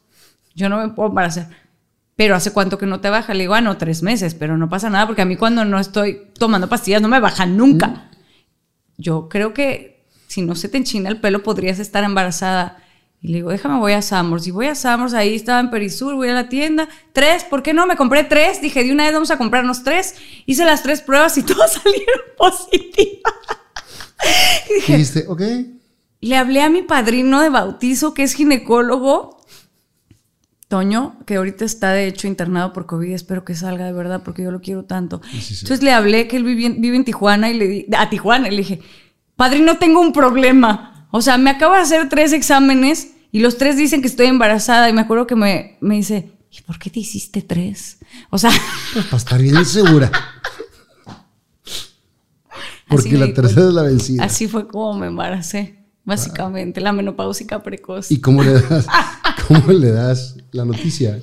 Yo 0.54 0.68
no 0.68 0.78
me 0.78 0.90
puedo 0.90 1.08
embarazar. 1.08 1.61
Pero 2.22 2.36
¿hace 2.36 2.52
cuánto 2.52 2.78
que 2.78 2.86
no 2.86 3.00
te 3.00 3.10
baja? 3.10 3.34
Le 3.34 3.40
digo, 3.40 3.54
ah, 3.54 3.60
no, 3.60 3.78
tres 3.78 4.00
meses, 4.04 4.36
pero 4.36 4.56
no 4.56 4.68
pasa 4.68 4.88
nada 4.88 5.08
porque 5.08 5.22
a 5.22 5.24
mí 5.24 5.34
cuando 5.34 5.64
no 5.64 5.80
estoy 5.80 6.28
tomando 6.38 6.68
pastillas 6.68 7.02
no 7.02 7.08
me 7.08 7.18
bajan 7.18 7.56
nunca. 7.56 8.10
Yo 8.96 9.28
creo 9.28 9.52
que 9.52 10.06
si 10.28 10.40
no 10.40 10.54
se 10.54 10.68
te 10.68 10.76
enchina 10.76 11.08
el 11.08 11.20
pelo 11.20 11.42
podrías 11.42 11.80
estar 11.80 12.04
embarazada. 12.04 12.80
Y 13.20 13.26
le 13.32 13.38
digo, 13.38 13.50
déjame, 13.50 13.80
voy 13.80 13.94
a 13.94 14.02
Samos. 14.02 14.46
Y 14.46 14.52
voy 14.52 14.66
a 14.66 14.76
Samos, 14.76 15.14
ahí 15.14 15.34
estaba 15.34 15.58
en 15.58 15.70
Perisur, 15.70 16.14
voy 16.14 16.28
a 16.28 16.32
la 16.34 16.48
tienda. 16.48 16.88
Tres, 17.12 17.42
¿por 17.42 17.64
qué 17.64 17.74
no? 17.74 17.88
Me 17.88 17.96
compré 17.96 18.22
tres. 18.22 18.62
Dije, 18.62 18.84
de 18.84 18.92
una 18.92 19.02
vez 19.02 19.14
vamos 19.14 19.32
a 19.32 19.36
comprarnos 19.36 19.82
tres. 19.82 20.14
Hice 20.46 20.64
las 20.64 20.84
tres 20.84 21.00
pruebas 21.00 21.36
y 21.38 21.42
todas 21.42 21.72
salieron 21.72 22.20
positivas. 22.38 23.34
y 24.70 24.74
dije, 24.74 24.92
Dijiste, 24.92 25.24
ok. 25.26 25.42
le 26.20 26.36
hablé 26.36 26.62
a 26.62 26.70
mi 26.70 26.82
padrino 26.82 27.40
de 27.40 27.48
bautizo, 27.48 28.14
que 28.14 28.22
es 28.22 28.34
ginecólogo, 28.34 29.41
Toño, 30.76 31.16
que 31.26 31.34
ahorita 31.36 31.66
está 31.66 31.92
de 31.92 32.06
hecho 32.06 32.26
internado 32.26 32.72
por 32.72 32.86
COVID, 32.86 33.12
espero 33.12 33.44
que 33.44 33.54
salga 33.54 33.84
de 33.84 33.92
verdad 33.92 34.22
porque 34.24 34.42
yo 34.42 34.50
lo 34.50 34.62
quiero 34.62 34.86
tanto. 34.86 35.20
Entonces 35.34 35.82
le 35.82 35.92
hablé 35.92 36.28
que 36.28 36.38
él 36.38 36.44
vive, 36.44 36.64
en- 36.64 36.80
vive 36.80 36.96
en 36.96 37.04
Tijuana 37.04 37.50
y 37.50 37.58
le 37.58 37.68
di, 37.68 37.86
a 37.94 38.08
Tijuana 38.08 38.48
y 38.48 38.52
le 38.52 38.56
dije, 38.56 38.80
padrino, 39.36 39.76
tengo 39.76 40.00
un 40.00 40.14
problema. 40.14 41.06
O 41.10 41.20
sea, 41.20 41.36
me 41.36 41.50
acabo 41.50 41.74
de 41.74 41.82
hacer 41.82 42.08
tres 42.08 42.32
exámenes 42.32 43.08
Y 43.32 43.40
los 43.40 43.58
tres 43.58 43.76
dicen 43.76 44.00
que 44.00 44.08
estoy 44.08 44.28
embarazada 44.28 44.88
y 44.88 44.94
me 44.94 45.02
acuerdo 45.02 45.26
que 45.26 45.36
me, 45.36 45.76
me 45.82 45.96
dice, 45.96 46.32
¿y 46.50 46.62
por 46.62 46.78
qué 46.78 46.88
te 46.88 47.00
hiciste 47.00 47.42
tres? 47.42 47.98
O 48.30 48.38
sea, 48.38 48.50
Pues 48.94 49.04
para 49.04 49.18
estar 49.18 49.42
bien 49.42 49.62
segura. 49.66 50.10
Porque 52.88 53.18
la 53.18 53.32
tercera 53.34 53.68
es 53.68 53.74
la 53.74 53.82
vencida. 53.82 54.24
así 54.24 54.48
fue 54.48 54.66
como 54.68 54.98
me 54.98 55.06
embaracé, 55.08 55.78
básicamente, 56.04 56.80
la 56.80 56.92
menopáusica 56.92 57.62
precoz. 57.62 58.10
¿Y 58.10 58.20
cómo 58.20 58.42
le 58.42 58.52
das, 58.60 58.86
cómo 59.46 59.72
le 59.72 59.90
das 59.90 60.36
la 60.52 60.64
noticia? 60.64 61.20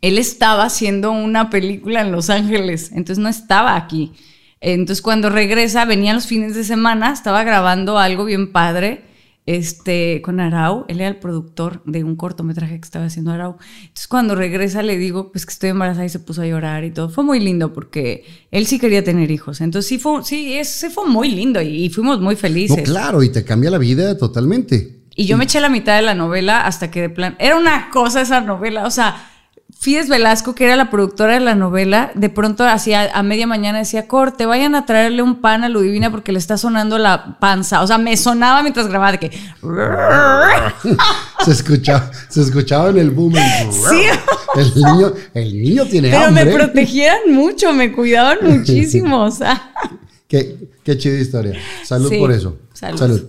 él 0.00 0.16
estaba 0.18 0.64
haciendo 0.64 1.10
una 1.10 1.50
película 1.50 2.02
en 2.02 2.12
Los 2.12 2.30
Ángeles, 2.30 2.90
entonces 2.92 3.18
no 3.18 3.28
estaba 3.28 3.74
aquí. 3.74 4.12
Entonces 4.60 5.02
cuando 5.02 5.28
regresa, 5.28 5.84
venía 5.84 6.14
los 6.14 6.26
fines 6.26 6.54
de 6.54 6.62
semana, 6.64 7.12
estaba 7.12 7.42
grabando 7.42 7.98
algo 7.98 8.24
bien 8.24 8.52
padre 8.52 9.02
este, 9.44 10.20
con 10.22 10.40
Arau, 10.40 10.84
él 10.88 11.00
era 11.00 11.08
el 11.08 11.16
productor 11.16 11.82
de 11.86 12.04
un 12.04 12.16
cortometraje 12.16 12.78
que 12.78 12.84
estaba 12.84 13.06
haciendo 13.06 13.30
Arau. 13.32 13.56
Entonces 13.80 14.06
cuando 14.06 14.34
regresa 14.34 14.82
le 14.82 14.98
digo, 14.98 15.32
pues 15.32 15.46
que 15.46 15.52
estoy 15.52 15.70
embarazada 15.70 16.04
y 16.04 16.10
se 16.10 16.18
puso 16.20 16.42
a 16.42 16.46
llorar 16.46 16.84
y 16.84 16.90
todo. 16.92 17.08
Fue 17.08 17.24
muy 17.24 17.40
lindo 17.40 17.72
porque 17.72 18.24
él 18.50 18.66
sí 18.66 18.78
quería 18.78 19.02
tener 19.02 19.30
hijos. 19.30 19.60
Entonces 19.62 19.88
sí 19.88 19.98
fue, 19.98 20.22
sí, 20.22 20.52
ese 20.58 20.90
fue 20.90 21.08
muy 21.08 21.30
lindo 21.30 21.60
y, 21.62 21.86
y 21.86 21.88
fuimos 21.90 22.20
muy 22.20 22.34
No, 22.34 22.40
felices. 22.40 22.82
claro, 22.84 23.22
y 23.22 23.30
te 23.30 23.42
cambia 23.42 23.70
la 23.70 23.78
vida 23.78 24.16
totalmente. 24.18 24.97
Y 25.18 25.26
yo 25.26 25.36
me 25.36 25.44
eché 25.44 25.60
la 25.60 25.68
mitad 25.68 25.96
de 25.96 26.02
la 26.02 26.14
novela 26.14 26.64
hasta 26.64 26.92
que 26.92 27.00
de 27.00 27.10
plan. 27.10 27.34
Era 27.40 27.56
una 27.56 27.90
cosa 27.90 28.20
esa 28.20 28.40
novela. 28.40 28.86
O 28.86 28.90
sea, 28.92 29.16
Fides 29.80 30.08
Velasco, 30.08 30.54
que 30.54 30.64
era 30.64 30.76
la 30.76 30.90
productora 30.90 31.34
de 31.34 31.40
la 31.40 31.56
novela, 31.56 32.12
de 32.14 32.28
pronto 32.28 32.64
hacía 32.64 33.10
a 33.12 33.22
media 33.24 33.48
mañana 33.48 33.78
decía, 33.78 34.06
corte, 34.06 34.46
vayan 34.46 34.76
a 34.76 34.86
traerle 34.86 35.22
un 35.22 35.40
pan 35.40 35.64
a 35.64 35.68
Ludivina 35.68 36.12
porque 36.12 36.30
le 36.30 36.38
está 36.38 36.56
sonando 36.56 36.98
la 36.98 37.36
panza. 37.40 37.82
O 37.82 37.86
sea, 37.88 37.98
me 37.98 38.16
sonaba 38.16 38.62
mientras 38.62 38.86
grababa 38.86 39.10
de 39.12 39.18
que. 39.18 39.30
Se 41.44 41.52
escuchaba, 41.52 42.10
se 42.28 42.42
escuchaba 42.42 42.90
en 42.90 42.98
el 42.98 43.10
boom. 43.10 43.34
el- 43.36 43.72
Sí. 43.72 44.02
El 44.56 44.74
niño, 44.74 45.12
el 45.34 45.62
niño 45.62 45.84
tiene 45.86 46.08
Pero 46.10 46.24
hambre. 46.24 46.44
me 46.46 46.52
protegieran 46.52 47.18
mucho, 47.32 47.72
me 47.74 47.92
cuidaban 47.92 48.38
muchísimo. 48.42 49.24
O 49.24 49.30
sea. 49.30 49.72
Qué, 50.26 50.70
qué 50.82 50.96
chida 50.96 51.18
historia. 51.18 51.54
Salud 51.84 52.08
Sí. 52.08 52.18
por 52.18 52.32
eso. 52.32 52.56
Salud. 52.72 52.98
Salud. 52.98 53.26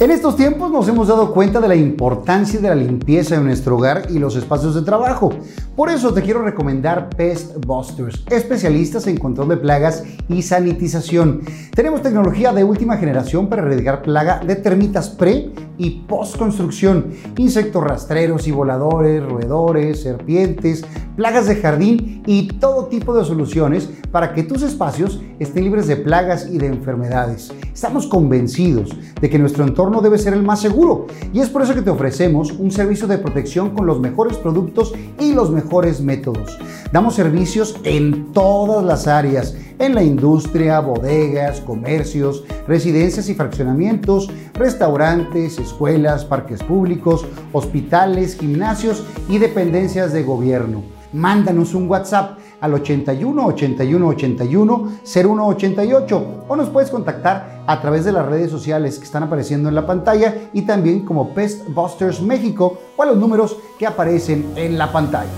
En 0.00 0.12
estos 0.12 0.36
tiempos 0.36 0.70
nos 0.70 0.86
hemos 0.86 1.08
dado 1.08 1.32
cuenta 1.34 1.60
de 1.60 1.66
la 1.66 1.74
importancia 1.74 2.60
de 2.60 2.68
la 2.68 2.76
limpieza 2.76 3.34
en 3.34 3.44
nuestro 3.44 3.76
hogar 3.76 4.06
y 4.10 4.20
los 4.20 4.36
espacios 4.36 4.76
de 4.76 4.82
trabajo. 4.82 5.32
Por 5.78 5.90
eso 5.90 6.12
te 6.12 6.22
quiero 6.22 6.42
recomendar 6.42 7.08
Pest 7.08 7.64
Busters, 7.64 8.24
especialistas 8.30 9.06
en 9.06 9.16
control 9.16 9.50
de 9.50 9.58
plagas 9.58 10.02
y 10.28 10.42
sanitización. 10.42 11.42
Tenemos 11.72 12.02
tecnología 12.02 12.52
de 12.52 12.64
última 12.64 12.96
generación 12.96 13.48
para 13.48 13.62
erradicar 13.62 14.02
plaga 14.02 14.40
de 14.44 14.56
termitas 14.56 15.08
pre 15.08 15.52
y 15.80 15.90
post 16.08 16.36
construcción, 16.36 17.12
insectos 17.36 17.84
rastreros 17.84 18.48
y 18.48 18.50
voladores, 18.50 19.22
roedores, 19.24 20.02
serpientes, 20.02 20.84
plagas 21.14 21.46
de 21.46 21.54
jardín 21.54 22.24
y 22.26 22.48
todo 22.48 22.86
tipo 22.86 23.16
de 23.16 23.24
soluciones 23.24 23.88
para 24.10 24.34
que 24.34 24.42
tus 24.42 24.62
espacios 24.62 25.22
estén 25.38 25.62
libres 25.62 25.86
de 25.86 25.94
plagas 25.94 26.48
y 26.50 26.58
de 26.58 26.66
enfermedades. 26.66 27.52
Estamos 27.72 28.08
convencidos 28.08 28.96
de 29.20 29.30
que 29.30 29.38
nuestro 29.38 29.64
entorno 29.64 30.00
debe 30.00 30.18
ser 30.18 30.32
el 30.32 30.42
más 30.42 30.60
seguro 30.60 31.06
y 31.32 31.38
es 31.38 31.48
por 31.48 31.62
eso 31.62 31.74
que 31.74 31.82
te 31.82 31.90
ofrecemos 31.90 32.50
un 32.50 32.72
servicio 32.72 33.06
de 33.06 33.18
protección 33.18 33.70
con 33.70 33.86
los 33.86 34.00
mejores 34.00 34.36
productos 34.38 34.92
y 35.20 35.32
los 35.32 35.52
mejores 35.52 35.67
métodos. 36.00 36.58
Damos 36.92 37.14
servicios 37.14 37.76
en 37.84 38.32
todas 38.32 38.84
las 38.84 39.06
áreas, 39.06 39.54
en 39.78 39.94
la 39.94 40.02
industria, 40.02 40.80
bodegas, 40.80 41.60
comercios, 41.60 42.44
residencias 42.66 43.28
y 43.28 43.34
fraccionamientos, 43.34 44.30
restaurantes, 44.54 45.58
escuelas, 45.58 46.24
parques 46.24 46.62
públicos, 46.62 47.26
hospitales, 47.52 48.36
gimnasios 48.38 49.04
y 49.28 49.38
dependencias 49.38 50.12
de 50.12 50.22
gobierno. 50.22 50.82
Mándanos 51.12 51.74
un 51.74 51.88
WhatsApp 51.88 52.38
al 52.60 52.74
81 52.74 53.46
81 53.46 54.08
81 54.08 54.92
01 55.04 55.46
88 55.46 56.44
o 56.48 56.56
nos 56.56 56.70
puedes 56.70 56.90
contactar 56.90 57.62
a 57.66 57.80
través 57.80 58.04
de 58.04 58.12
las 58.12 58.26
redes 58.26 58.50
sociales 58.50 58.98
que 58.98 59.04
están 59.04 59.22
apareciendo 59.22 59.68
en 59.68 59.74
la 59.74 59.86
pantalla 59.86 60.50
y 60.52 60.62
también 60.62 61.04
como 61.04 61.34
Pest 61.34 61.68
Busters 61.68 62.20
México 62.20 62.78
o 62.96 63.02
a 63.02 63.06
los 63.06 63.16
números 63.16 63.56
que 63.78 63.86
aparecen 63.86 64.52
en 64.56 64.76
la 64.76 64.90
pantalla. 64.90 65.30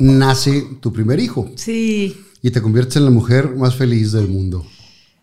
Nace 0.00 0.64
tu 0.80 0.92
primer 0.92 1.20
hijo 1.20 1.50
Sí. 1.56 2.16
y 2.42 2.50
te 2.50 2.60
conviertes 2.60 2.96
en 2.96 3.04
la 3.04 3.10
mujer 3.10 3.50
más 3.56 3.76
feliz 3.76 4.12
del 4.12 4.28
mundo. 4.28 4.66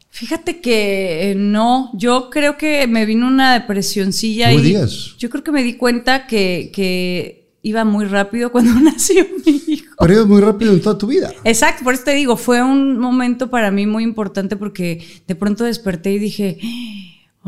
Fíjate 0.10 0.62
que 0.62 1.32
eh, 1.32 1.36
no, 1.36 1.92
yo 1.94 2.30
creo 2.32 2.58
que 2.58 2.88
me 2.88 3.06
vino 3.06 3.28
una 3.28 3.54
depresioncilla 3.54 4.52
y 4.54 4.62
digas. 4.62 5.16
yo 5.20 5.30
creo 5.30 5.44
que 5.44 5.52
me 5.52 5.62
di 5.64 5.74
cuenta 5.74 6.26
que, 6.26 6.72
que 6.74 7.52
iba 7.62 7.84
muy 7.86 8.06
rápido 8.06 8.52
cuando 8.54 8.74
nació 8.80 9.28
mi 9.46 9.62
hijo. 9.68 9.94
Pero 10.00 10.14
ibas 10.14 10.28
muy 10.28 10.42
rápido 10.42 10.74
en 10.74 10.82
toda 10.82 10.98
tu 10.98 11.08
vida. 11.08 11.32
Exacto, 11.44 11.84
por 11.84 11.94
eso 11.94 12.04
te 12.06 12.16
digo, 12.16 12.38
fue 12.38 12.64
un 12.64 12.98
momento 12.98 13.50
para 13.50 13.70
mí 13.72 13.86
muy 13.86 14.04
importante 14.04 14.56
porque 14.56 15.04
de 15.28 15.36
pronto 15.36 15.66
desperté 15.66 16.14
y 16.14 16.20
dije, 16.20 16.58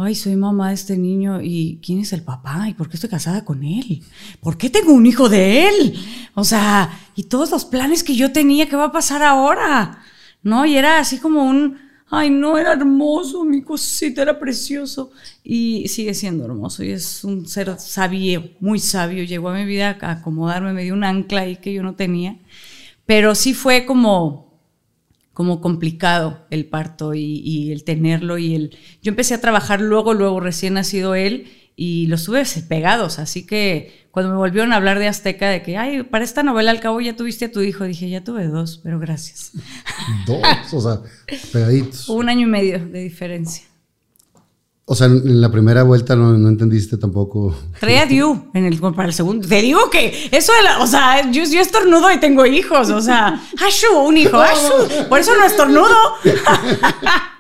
ay, 0.01 0.15
soy 0.15 0.35
mamá 0.35 0.69
de 0.69 0.75
este 0.75 0.97
niño 0.97 1.41
y 1.41 1.79
¿quién 1.83 1.99
es 1.99 2.13
el 2.13 2.23
papá? 2.23 2.67
¿Y 2.69 2.73
por 2.73 2.89
qué 2.89 2.95
estoy 2.95 3.09
casada 3.09 3.43
con 3.43 3.63
él? 3.63 4.03
¿Por 4.41 4.57
qué 4.57 4.69
tengo 4.69 4.93
un 4.93 5.05
hijo 5.05 5.29
de 5.29 5.67
él? 5.67 5.95
O 6.35 6.43
sea, 6.43 6.89
y 7.15 7.23
todos 7.23 7.51
los 7.51 7.65
planes 7.65 8.03
que 8.03 8.15
yo 8.15 8.31
tenía, 8.31 8.67
¿qué 8.69 8.75
va 8.75 8.85
a 8.85 8.91
pasar 8.91 9.23
ahora? 9.23 10.03
¿No? 10.41 10.65
Y 10.65 10.77
era 10.77 10.99
así 10.99 11.19
como 11.19 11.43
un, 11.43 11.77
ay, 12.09 12.29
no, 12.29 12.57
era 12.57 12.73
hermoso, 12.73 13.43
mi 13.43 13.61
cosita 13.61 14.21
era 14.21 14.39
precioso. 14.39 15.11
Y 15.43 15.87
sigue 15.87 16.13
siendo 16.13 16.45
hermoso 16.45 16.83
y 16.83 16.91
es 16.91 17.23
un 17.23 17.47
ser 17.47 17.79
sabio, 17.79 18.51
muy 18.59 18.79
sabio. 18.79 19.23
Llegó 19.23 19.49
a 19.49 19.55
mi 19.55 19.65
vida 19.65 19.97
a 20.01 20.11
acomodarme, 20.11 20.73
me 20.73 20.83
dio 20.83 20.93
un 20.93 21.03
ancla 21.03 21.41
ahí 21.41 21.57
que 21.57 21.73
yo 21.73 21.83
no 21.83 21.95
tenía. 21.95 22.37
Pero 23.05 23.35
sí 23.35 23.53
fue 23.53 23.85
como, 23.85 24.48
como 25.39 25.61
complicado 25.61 26.45
el 26.49 26.65
parto 26.65 27.13
y, 27.13 27.21
y 27.21 27.71
el 27.71 27.85
tenerlo 27.85 28.37
y 28.37 28.55
el... 28.55 28.77
Yo 29.01 29.11
empecé 29.11 29.33
a 29.33 29.39
trabajar 29.39 29.79
luego, 29.79 30.13
luego 30.13 30.41
recién 30.41 30.73
nacido 30.73 31.15
él 31.15 31.47
y 31.77 32.07
los 32.07 32.25
tuve 32.25 32.43
pegados, 32.67 33.19
así 33.19 33.45
que 33.45 34.05
cuando 34.11 34.33
me 34.33 34.37
volvieron 34.37 34.73
a 34.73 34.75
hablar 34.75 34.99
de 34.99 35.07
Azteca, 35.07 35.49
de 35.49 35.61
que, 35.61 35.77
ay, 35.77 36.03
para 36.03 36.25
esta 36.25 36.43
novela 36.43 36.71
al 36.71 36.81
cabo 36.81 36.99
ya 36.99 37.15
tuviste 37.15 37.45
a 37.45 37.51
tu 37.53 37.61
hijo, 37.61 37.85
dije, 37.85 38.09
ya 38.09 38.21
tuve 38.21 38.47
dos, 38.47 38.81
pero 38.83 38.99
gracias. 38.99 39.53
Dos, 40.27 40.73
o 40.73 40.81
sea, 40.81 41.01
pegaditos. 41.53 42.09
Un 42.09 42.27
año 42.27 42.45
y 42.45 42.51
medio 42.51 42.85
de 42.85 42.99
diferencia. 42.99 43.68
O 44.91 44.95
sea, 44.95 45.05
en 45.05 45.39
la 45.39 45.51
primera 45.51 45.83
vuelta 45.83 46.15
no, 46.15 46.35
no 46.35 46.49
entendiste 46.49 46.97
tampoco. 46.97 47.55
Traía 47.79 48.07
Diu 48.07 48.49
en 48.55 48.65
el, 48.65 48.79
para 48.79 49.09
el 49.09 49.13
segundo. 49.13 49.47
Te 49.47 49.61
digo 49.61 49.87
que 49.91 50.29
eso 50.31 50.51
de 50.51 50.63
la, 50.63 50.81
o 50.81 50.87
sea, 50.87 51.29
yo, 51.31 51.43
yo 51.43 51.61
estornudo 51.61 52.11
y 52.11 52.19
tengo 52.19 52.43
hijos, 52.47 52.89
o 52.89 52.99
sea, 52.99 53.39
Ashu, 53.67 53.99
un 54.03 54.17
hijo, 54.17 54.41
por 55.07 55.19
eso 55.19 55.31
no 55.37 55.45
estornudo. 55.45 55.95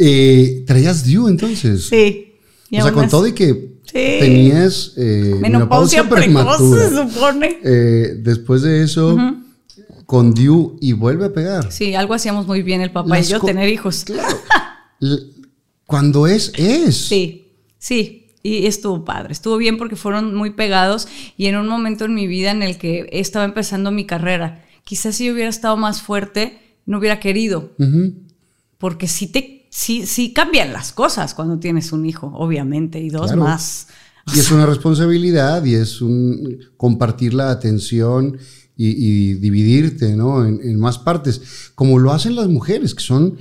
Eh, 0.00 0.62
¿Traías 0.64 1.04
Dew 1.04 1.26
entonces? 1.26 1.88
Sí. 1.88 2.34
O 2.70 2.82
sea, 2.82 2.92
con 2.92 3.08
todo 3.08 3.26
y 3.26 3.32
que 3.32 3.80
Sí. 3.82 4.18
tenías 4.20 4.92
eh, 4.96 5.34
Menopausia 5.40 6.04
menopausia 6.04 6.08
precoz, 6.08 6.78
se 6.78 6.96
supone. 6.96 7.58
Eh, 7.64 8.14
después 8.20 8.62
de 8.62 8.84
eso, 8.84 9.18
con 10.06 10.34
Dew 10.34 10.76
y 10.80 10.92
vuelve 10.92 11.24
a 11.24 11.32
pegar. 11.32 11.72
Sí, 11.72 11.96
algo 11.96 12.14
hacíamos 12.14 12.46
muy 12.46 12.62
bien 12.62 12.80
el 12.80 12.92
papá 12.92 13.16
Las 13.16 13.28
y 13.28 13.32
yo, 13.32 13.40
tener 13.40 13.68
hijos. 13.68 14.04
Cuando 15.88 16.26
es, 16.26 16.52
es. 16.54 16.96
Sí, 17.08 17.46
sí. 17.78 18.26
Y 18.42 18.66
estuvo 18.66 19.06
padre, 19.06 19.32
estuvo 19.32 19.56
bien 19.56 19.78
porque 19.78 19.96
fueron 19.96 20.34
muy 20.34 20.50
pegados 20.50 21.08
y 21.38 21.46
en 21.46 21.56
un 21.56 21.66
momento 21.66 22.04
en 22.04 22.14
mi 22.14 22.26
vida 22.26 22.50
en 22.50 22.62
el 22.62 22.76
que 22.76 23.08
estaba 23.10 23.46
empezando 23.46 23.90
mi 23.90 24.04
carrera. 24.04 24.66
Quizás 24.84 25.16
si 25.16 25.24
yo 25.26 25.32
hubiera 25.32 25.48
estado 25.48 25.78
más 25.78 26.02
fuerte, 26.02 26.58
no 26.84 26.98
hubiera 26.98 27.20
querido. 27.20 27.72
Porque 28.76 29.08
sí, 29.08 29.28
te, 29.28 29.66
sí, 29.70 30.04
sí 30.04 30.34
cambian 30.34 30.74
las 30.74 30.92
cosas 30.92 31.32
cuando 31.32 31.58
tienes 31.58 31.90
un 31.90 32.04
hijo, 32.04 32.30
obviamente, 32.34 33.00
y 33.00 33.08
dos 33.08 33.28
Claro. 33.32 33.44
más. 33.44 33.88
Y 34.34 34.38
es 34.38 34.50
una 34.50 34.66
responsabilidad 34.66 35.64
y 35.64 35.74
es 35.74 36.02
un 36.02 36.58
compartir 36.76 37.32
la 37.32 37.50
atención 37.50 38.36
y, 38.76 38.88
y 38.90 39.34
dividirte, 39.36 40.14
¿no? 40.14 40.44
En, 40.44 40.60
en 40.62 40.78
más 40.78 40.98
partes, 40.98 41.40
como 41.74 41.98
lo 41.98 42.12
hacen 42.12 42.36
las 42.36 42.48
mujeres, 42.48 42.94
que 42.94 43.02
son 43.02 43.38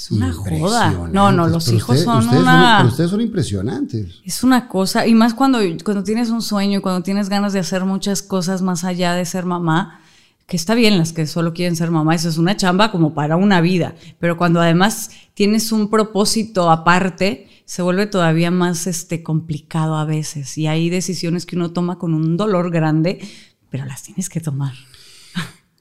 Es 0.00 0.10
una 0.10 0.32
joda. 0.32 0.90
No, 1.12 1.30
no, 1.30 1.46
los 1.46 1.66
Pero 1.66 1.76
hijos 1.76 1.96
usted- 1.98 2.04
son 2.06 2.18
ustedes 2.24 2.42
una... 2.42 2.76
pero 2.78 2.88
ustedes 2.88 3.10
son 3.10 3.20
impresionantes. 3.20 4.14
Es 4.24 4.42
una 4.42 4.66
cosa, 4.66 5.06
y 5.06 5.14
más 5.14 5.34
cuando, 5.34 5.58
cuando 5.84 6.02
tienes 6.02 6.30
un 6.30 6.40
sueño, 6.40 6.80
cuando 6.80 7.02
tienes 7.02 7.28
ganas 7.28 7.52
de 7.52 7.58
hacer 7.58 7.84
muchas 7.84 8.22
cosas 8.22 8.62
más 8.62 8.84
allá 8.84 9.12
de 9.12 9.26
ser 9.26 9.44
mamá, 9.44 10.00
que 10.46 10.56
está 10.56 10.74
bien 10.74 10.96
las 10.96 11.12
que 11.12 11.26
solo 11.26 11.52
quieren 11.52 11.76
ser 11.76 11.90
mamá, 11.90 12.14
eso 12.14 12.30
es 12.30 12.38
una 12.38 12.56
chamba 12.56 12.90
como 12.90 13.12
para 13.12 13.36
una 13.36 13.60
vida, 13.60 13.94
pero 14.18 14.38
cuando 14.38 14.60
además 14.60 15.10
tienes 15.34 15.70
un 15.70 15.90
propósito 15.90 16.70
aparte, 16.70 17.48
se 17.66 17.82
vuelve 17.82 18.06
todavía 18.06 18.50
más 18.50 18.86
este, 18.86 19.22
complicado 19.22 19.96
a 19.96 20.06
veces, 20.06 20.56
y 20.56 20.66
hay 20.66 20.88
decisiones 20.88 21.44
que 21.44 21.56
uno 21.56 21.72
toma 21.72 21.98
con 21.98 22.14
un 22.14 22.38
dolor 22.38 22.70
grande, 22.70 23.20
pero 23.68 23.84
las 23.84 24.02
tienes 24.02 24.28
que 24.30 24.40
tomar. 24.40 24.72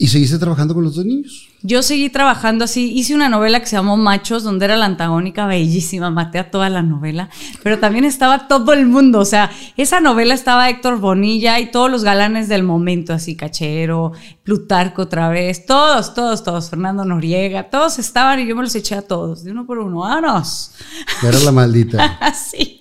¿Y 0.02 0.08
seguiste 0.08 0.40
trabajando 0.40 0.74
con 0.74 0.86
los 0.86 0.96
dos 0.96 1.04
niños? 1.04 1.50
Yo 1.62 1.84
seguí 1.84 2.10
trabajando 2.10 2.64
así, 2.64 2.90
hice 2.94 3.14
una 3.14 3.28
novela 3.28 3.60
que 3.60 3.66
se 3.66 3.76
llamó 3.76 3.98
Machos, 3.98 4.44
donde 4.44 4.64
era 4.64 4.78
la 4.78 4.86
antagónica 4.86 5.46
bellísima, 5.46 6.10
maté 6.10 6.40
a 6.40 6.50
toda 6.50 6.70
la 6.70 6.82
novela, 6.82 7.30
pero 7.64 7.80
también 7.80 8.06
estaba 8.06 8.48
todo 8.48 8.72
el 8.72 8.86
mundo, 8.88 9.20
o 9.20 9.26
sea, 9.26 9.52
esa 9.76 10.00
novela 10.00 10.34
estaba 10.34 10.70
Héctor 10.70 11.02
Bonilla 11.02 11.60
y 11.60 11.70
todos 11.70 11.92
los 11.92 12.06
galanes 12.06 12.48
del 12.48 12.64
momento, 12.64 13.12
así 13.12 13.36
Cachero, 13.36 14.14
Plutarco 14.44 15.02
otra 15.02 15.28
vez, 15.28 15.66
todos, 15.66 16.14
todos, 16.14 16.46
todos, 16.46 16.70
Fernando 16.70 17.04
Noriega, 17.04 17.70
todos 17.70 18.00
estaban 18.00 18.40
y 18.40 18.48
yo 18.48 18.56
me 18.56 18.62
los 18.62 18.76
eché 18.76 18.96
a 18.96 19.02
todos, 19.02 19.44
de 19.44 19.52
uno 19.52 19.66
por 19.66 19.80
uno, 19.80 20.00
¡vámonos! 20.00 20.72
Era 21.22 21.40
la 21.40 21.52
maldita. 21.52 22.06
Así. 22.22 22.80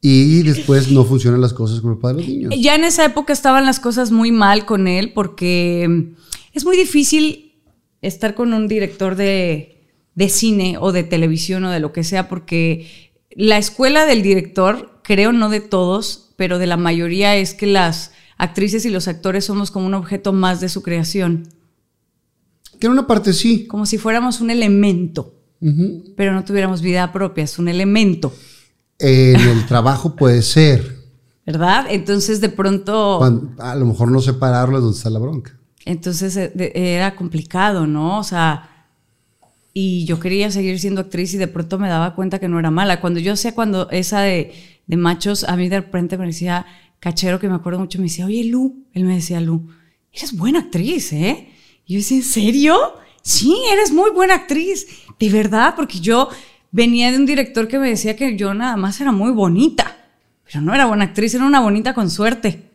Y 0.00 0.42
después 0.42 0.90
no 0.90 1.04
funcionan 1.04 1.42
las 1.42 1.52
cosas 1.52 1.82
con 1.82 1.92
el 1.92 1.98
padre 1.98 2.16
de 2.16 2.22
los 2.22 2.28
niños. 2.30 2.54
Ya 2.58 2.76
en 2.76 2.84
esa 2.84 3.04
época 3.04 3.34
estaban 3.34 3.66
las 3.66 3.78
cosas 3.78 4.10
muy 4.10 4.32
mal 4.32 4.64
con 4.64 4.88
él 4.88 5.12
porque 5.12 6.14
es 6.60 6.66
muy 6.66 6.76
difícil 6.76 7.54
estar 8.02 8.34
con 8.34 8.52
un 8.52 8.68
director 8.68 9.16
de, 9.16 9.88
de 10.14 10.28
cine 10.28 10.76
o 10.78 10.92
de 10.92 11.04
televisión 11.04 11.64
o 11.64 11.70
de 11.70 11.80
lo 11.80 11.90
que 11.92 12.04
sea 12.04 12.28
porque 12.28 12.86
la 13.30 13.56
escuela 13.56 14.04
del 14.04 14.20
director, 14.22 15.00
creo 15.02 15.32
no 15.32 15.48
de 15.48 15.60
todos, 15.60 16.32
pero 16.36 16.58
de 16.58 16.66
la 16.66 16.76
mayoría 16.76 17.34
es 17.36 17.54
que 17.54 17.66
las 17.66 18.12
actrices 18.36 18.84
y 18.84 18.90
los 18.90 19.08
actores 19.08 19.46
somos 19.46 19.70
como 19.70 19.86
un 19.86 19.94
objeto 19.94 20.34
más 20.34 20.60
de 20.60 20.68
su 20.68 20.82
creación, 20.82 21.48
Que 22.78 22.86
en 22.88 22.92
una 22.92 23.06
parte 23.06 23.32
sí. 23.32 23.66
como 23.66 23.86
si 23.86 23.96
fuéramos 23.96 24.42
un 24.42 24.50
elemento, 24.50 25.34
pero 26.16 26.32
no 26.34 26.44
tuviéramos 26.44 26.82
vida 26.82 27.10
propia, 27.12 27.44
es 27.44 27.58
un 27.58 27.68
elemento, 27.68 28.34
En 28.98 29.40
el 29.40 29.64
trabajo 29.66 30.14
puede 30.14 30.42
ser. 30.42 30.98
¿verdad? 31.46 31.86
Entonces 31.88 32.40
de 32.42 32.50
pronto... 32.50 33.16
Cuando- 33.18 33.62
a 33.62 33.74
lo 33.76 33.86
mejor 33.86 34.10
no 34.10 34.20
separarlo 34.20 34.76
es 34.76 34.82
donde 34.82 34.96
está 34.98 35.08
la 35.10 35.18
bronca. 35.18 35.56
Entonces 35.84 36.36
eh, 36.36 36.52
era 36.74 37.16
complicado, 37.16 37.86
¿no? 37.86 38.18
O 38.18 38.24
sea, 38.24 38.86
y 39.72 40.04
yo 40.04 40.18
quería 40.20 40.50
seguir 40.50 40.78
siendo 40.78 41.00
actriz 41.00 41.32
y 41.34 41.38
de 41.38 41.48
pronto 41.48 41.78
me 41.78 41.88
daba 41.88 42.14
cuenta 42.14 42.38
que 42.38 42.48
no 42.48 42.58
era 42.58 42.70
mala. 42.70 43.00
Cuando 43.00 43.20
yo 43.20 43.36
sé 43.36 43.54
cuando 43.54 43.88
esa 43.90 44.20
de, 44.20 44.52
de 44.86 44.96
machos, 44.96 45.44
a 45.44 45.56
mí 45.56 45.68
de 45.68 45.80
repente 45.80 46.18
me 46.18 46.26
decía, 46.26 46.66
cachero 46.98 47.38
que 47.38 47.48
me 47.48 47.54
acuerdo 47.54 47.78
mucho, 47.78 47.98
me 47.98 48.04
decía, 48.04 48.26
oye 48.26 48.44
Lu, 48.44 48.84
él 48.92 49.04
me 49.04 49.14
decía, 49.14 49.40
Lu, 49.40 49.68
eres 50.12 50.36
buena 50.36 50.60
actriz, 50.60 51.12
¿eh? 51.12 51.48
Y 51.86 51.94
yo 51.94 51.98
decía, 51.98 52.18
¿en 52.18 52.22
serio? 52.24 52.76
Sí, 53.22 53.56
eres 53.72 53.92
muy 53.92 54.10
buena 54.10 54.34
actriz, 54.34 54.86
de 55.18 55.28
verdad, 55.28 55.74
porque 55.76 56.00
yo 56.00 56.28
venía 56.70 57.10
de 57.10 57.18
un 57.18 57.26
director 57.26 57.68
que 57.68 57.78
me 57.78 57.88
decía 57.88 58.16
que 58.16 58.36
yo 58.36 58.54
nada 58.54 58.76
más 58.76 59.00
era 59.00 59.12
muy 59.12 59.32
bonita, 59.32 59.96
pero 60.44 60.62
no 60.62 60.74
era 60.74 60.86
buena 60.86 61.04
actriz, 61.04 61.34
era 61.34 61.44
una 61.44 61.60
bonita 61.60 61.94
con 61.94 62.10
suerte. 62.10 62.69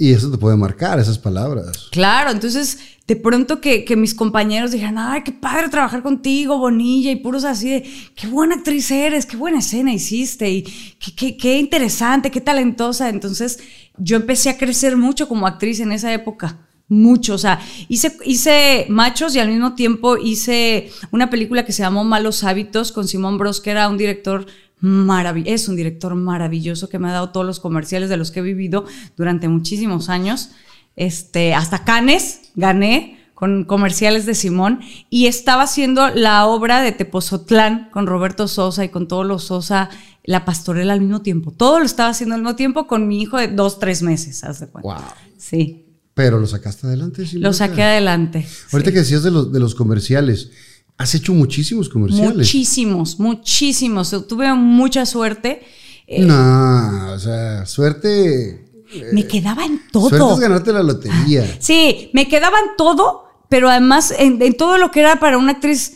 Y 0.00 0.12
eso 0.12 0.30
te 0.30 0.38
puede 0.38 0.56
marcar, 0.56 1.00
esas 1.00 1.18
palabras. 1.18 1.88
Claro, 1.90 2.30
entonces 2.30 2.78
de 3.08 3.16
pronto 3.16 3.60
que, 3.60 3.84
que 3.84 3.96
mis 3.96 4.14
compañeros 4.14 4.70
dijeran, 4.70 4.96
ay, 4.96 5.22
qué 5.24 5.32
padre 5.32 5.70
trabajar 5.70 6.04
contigo, 6.04 6.58
Bonilla, 6.58 7.10
y 7.10 7.16
puros 7.16 7.44
así 7.44 7.70
de, 7.70 7.90
qué 8.14 8.28
buena 8.28 8.54
actriz 8.54 8.90
eres, 8.92 9.26
qué 9.26 9.36
buena 9.36 9.58
escena 9.58 9.92
hiciste, 9.92 10.48
y 10.48 10.62
qué, 11.00 11.14
qué, 11.16 11.36
qué 11.36 11.58
interesante, 11.58 12.30
qué 12.30 12.40
talentosa. 12.40 13.08
Entonces 13.08 13.58
yo 13.96 14.16
empecé 14.16 14.50
a 14.50 14.58
crecer 14.58 14.96
mucho 14.96 15.26
como 15.26 15.48
actriz 15.48 15.80
en 15.80 15.90
esa 15.90 16.12
época. 16.12 16.58
Mucho, 16.90 17.34
o 17.34 17.38
sea, 17.38 17.60
hice, 17.88 18.16
hice 18.24 18.86
machos 18.88 19.34
y 19.34 19.40
al 19.40 19.48
mismo 19.48 19.74
tiempo 19.74 20.16
hice 20.16 20.90
una 21.10 21.28
película 21.28 21.66
que 21.66 21.72
se 21.72 21.82
llamó 21.82 22.04
Malos 22.04 22.44
Hábitos 22.44 22.92
con 22.92 23.06
Simón 23.06 23.36
Bros, 23.36 23.60
que 23.60 23.70
era 23.70 23.88
un 23.88 23.98
director 23.98 24.46
maravilloso, 24.80 25.54
es 25.54 25.68
un 25.68 25.76
director 25.76 26.14
maravilloso 26.14 26.88
que 26.88 26.98
me 26.98 27.08
ha 27.08 27.12
dado 27.12 27.30
todos 27.30 27.46
los 27.46 27.60
comerciales 27.60 28.08
de 28.08 28.16
los 28.16 28.30
que 28.30 28.40
he 28.40 28.42
vivido 28.42 28.84
durante 29.16 29.48
muchísimos 29.48 30.08
años. 30.08 30.50
Este, 30.96 31.54
hasta 31.54 31.84
Canes 31.84 32.50
gané 32.54 33.18
con 33.38 33.64
comerciales 33.64 34.26
de 34.26 34.34
Simón 34.34 34.80
y 35.10 35.26
estaba 35.26 35.62
haciendo 35.62 36.08
la 36.08 36.44
obra 36.46 36.80
de 36.82 36.90
Tepozotlán 36.90 37.88
con 37.92 38.08
Roberto 38.08 38.48
Sosa 38.48 38.84
y 38.84 38.88
con 38.88 39.06
todos 39.06 39.24
los 39.24 39.44
Sosa, 39.44 39.90
la 40.24 40.44
pastorela 40.44 40.92
al 40.92 41.00
mismo 41.00 41.22
tiempo. 41.22 41.52
Todo 41.52 41.78
lo 41.78 41.84
estaba 41.84 42.10
haciendo 42.10 42.34
al 42.34 42.42
mismo 42.42 42.56
tiempo 42.56 42.88
con 42.88 43.06
mi 43.06 43.22
hijo 43.22 43.38
de 43.38 43.46
dos, 43.46 43.78
tres 43.78 44.02
meses, 44.02 44.42
haz 44.42 44.58
de 44.58 44.66
cuenta. 44.66 44.92
Wow. 44.92 45.02
Sí, 45.36 45.86
Pero 46.14 46.40
lo 46.40 46.48
sacaste 46.48 46.88
adelante. 46.88 47.26
sin 47.26 47.40
lo 47.40 47.52
saqué 47.52 47.84
adelante. 47.84 48.44
Ahorita 48.72 48.90
sí. 48.90 48.94
que 48.94 49.00
decías 49.00 49.22
de 49.22 49.30
los, 49.30 49.52
de 49.52 49.60
los 49.60 49.76
comerciales, 49.76 50.50
has 50.98 51.14
hecho 51.14 51.32
muchísimos 51.32 51.88
comerciales. 51.88 52.36
Muchísimos, 52.36 53.18
muchísimos. 53.18 54.10
Tuve 54.28 54.52
mucha 54.54 55.06
suerte. 55.06 55.62
Eh, 56.06 56.24
No, 56.24 57.12
o 57.12 57.18
sea, 57.18 57.64
suerte. 57.66 58.68
me 59.12 59.26
quedaba 59.26 59.64
en 59.64 59.80
todo. 59.92 60.08
Suerte 60.08 60.34
es 60.34 60.40
ganarte 60.40 60.72
la 60.72 60.82
lotería. 60.82 61.56
Sí, 61.60 62.10
me 62.12 62.28
quedaba 62.28 62.58
en 62.58 62.76
todo, 62.76 63.24
pero 63.48 63.70
además 63.70 64.12
en, 64.18 64.42
en 64.42 64.56
todo 64.56 64.76
lo 64.78 64.90
que 64.90 65.00
era 65.00 65.20
para 65.20 65.38
una 65.38 65.52
actriz 65.52 65.94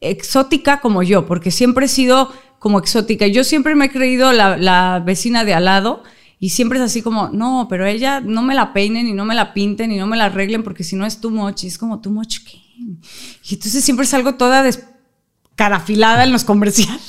exótica 0.00 0.80
como 0.80 1.02
yo, 1.02 1.26
porque 1.26 1.50
siempre 1.50 1.86
he 1.86 1.88
sido 1.88 2.30
como 2.58 2.78
exótica. 2.78 3.26
Yo 3.26 3.44
siempre 3.44 3.74
me 3.74 3.86
he 3.86 3.90
creído 3.90 4.32
la, 4.32 4.56
la 4.56 5.02
vecina 5.04 5.44
de 5.44 5.54
al 5.54 5.64
lado 5.66 6.02
y 6.38 6.50
siempre 6.50 6.78
es 6.78 6.84
así 6.84 7.02
como, 7.02 7.28
no, 7.28 7.66
pero 7.68 7.86
ella 7.86 8.20
no 8.20 8.42
me 8.42 8.54
la 8.54 8.72
peinen 8.72 9.06
y 9.06 9.12
no 9.12 9.24
me 9.24 9.34
la 9.34 9.52
pinten 9.54 9.92
y 9.92 9.96
no 9.98 10.06
me 10.06 10.16
la 10.16 10.26
arreglen 10.26 10.62
porque 10.62 10.84
si 10.84 10.96
no 10.96 11.04
es 11.06 11.20
too 11.20 11.30
much. 11.30 11.64
Y 11.64 11.68
es 11.68 11.78
como, 11.78 12.00
too 12.00 12.10
much 12.10 12.38
qué. 12.44 12.58
Y 12.76 13.54
entonces 13.54 13.84
siempre 13.84 14.06
salgo 14.06 14.34
toda 14.34 14.62
descarafilada 14.62 16.24
en 16.24 16.32
los 16.32 16.44
comerciales. 16.44 17.00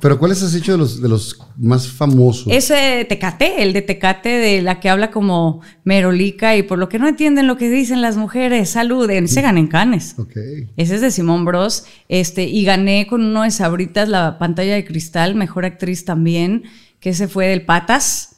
Pero 0.00 0.18
¿cuáles 0.18 0.42
has 0.42 0.54
hecho 0.54 0.72
de 0.72 0.78
los, 0.78 1.02
de 1.02 1.08
los 1.08 1.38
más 1.58 1.86
famosos? 1.86 2.46
Ese 2.50 3.04
Tecate, 3.06 3.62
el 3.62 3.74
de 3.74 3.82
Tecate 3.82 4.30
de 4.30 4.62
la 4.62 4.80
que 4.80 4.88
habla 4.88 5.10
como 5.10 5.60
merolica 5.84 6.56
y 6.56 6.62
por 6.62 6.78
lo 6.78 6.88
que 6.88 6.98
no 6.98 7.06
entienden 7.06 7.46
lo 7.46 7.58
que 7.58 7.68
dicen 7.68 8.00
las 8.00 8.16
mujeres, 8.16 8.70
saluden, 8.70 9.28
se 9.28 9.42
ganan 9.42 9.66
canes. 9.66 10.14
Ok. 10.18 10.36
Ese 10.76 10.94
es 10.94 11.00
de 11.02 11.10
Simón 11.10 11.44
Bros. 11.44 11.84
Este, 12.08 12.44
y 12.44 12.64
gané 12.64 13.06
con 13.06 13.22
uno 13.22 13.42
de 13.42 13.50
Sabritas 13.50 14.08
la 14.08 14.38
pantalla 14.38 14.74
de 14.74 14.86
cristal, 14.86 15.34
mejor 15.34 15.66
actriz 15.66 16.06
también, 16.06 16.64
que 16.98 17.10
ese 17.10 17.28
fue 17.28 17.48
del 17.48 17.66
Patas. 17.66 18.29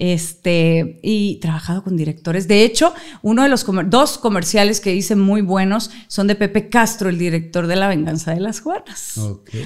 Este, 0.00 1.00
y 1.02 1.36
trabajado 1.40 1.82
con 1.82 1.96
directores. 1.96 2.46
De 2.46 2.62
hecho, 2.64 2.94
uno 3.22 3.42
de 3.42 3.48
los 3.48 3.64
comer- 3.64 3.90
dos 3.90 4.16
comerciales 4.18 4.80
que 4.80 4.94
hice 4.94 5.16
muy 5.16 5.40
buenos 5.42 5.90
son 6.06 6.26
de 6.28 6.34
Pepe 6.36 6.68
Castro, 6.68 7.08
el 7.08 7.18
director 7.18 7.66
de 7.66 7.76
La 7.76 7.88
Venganza 7.88 8.32
de 8.32 8.40
las 8.40 8.60
Juanas. 8.60 9.18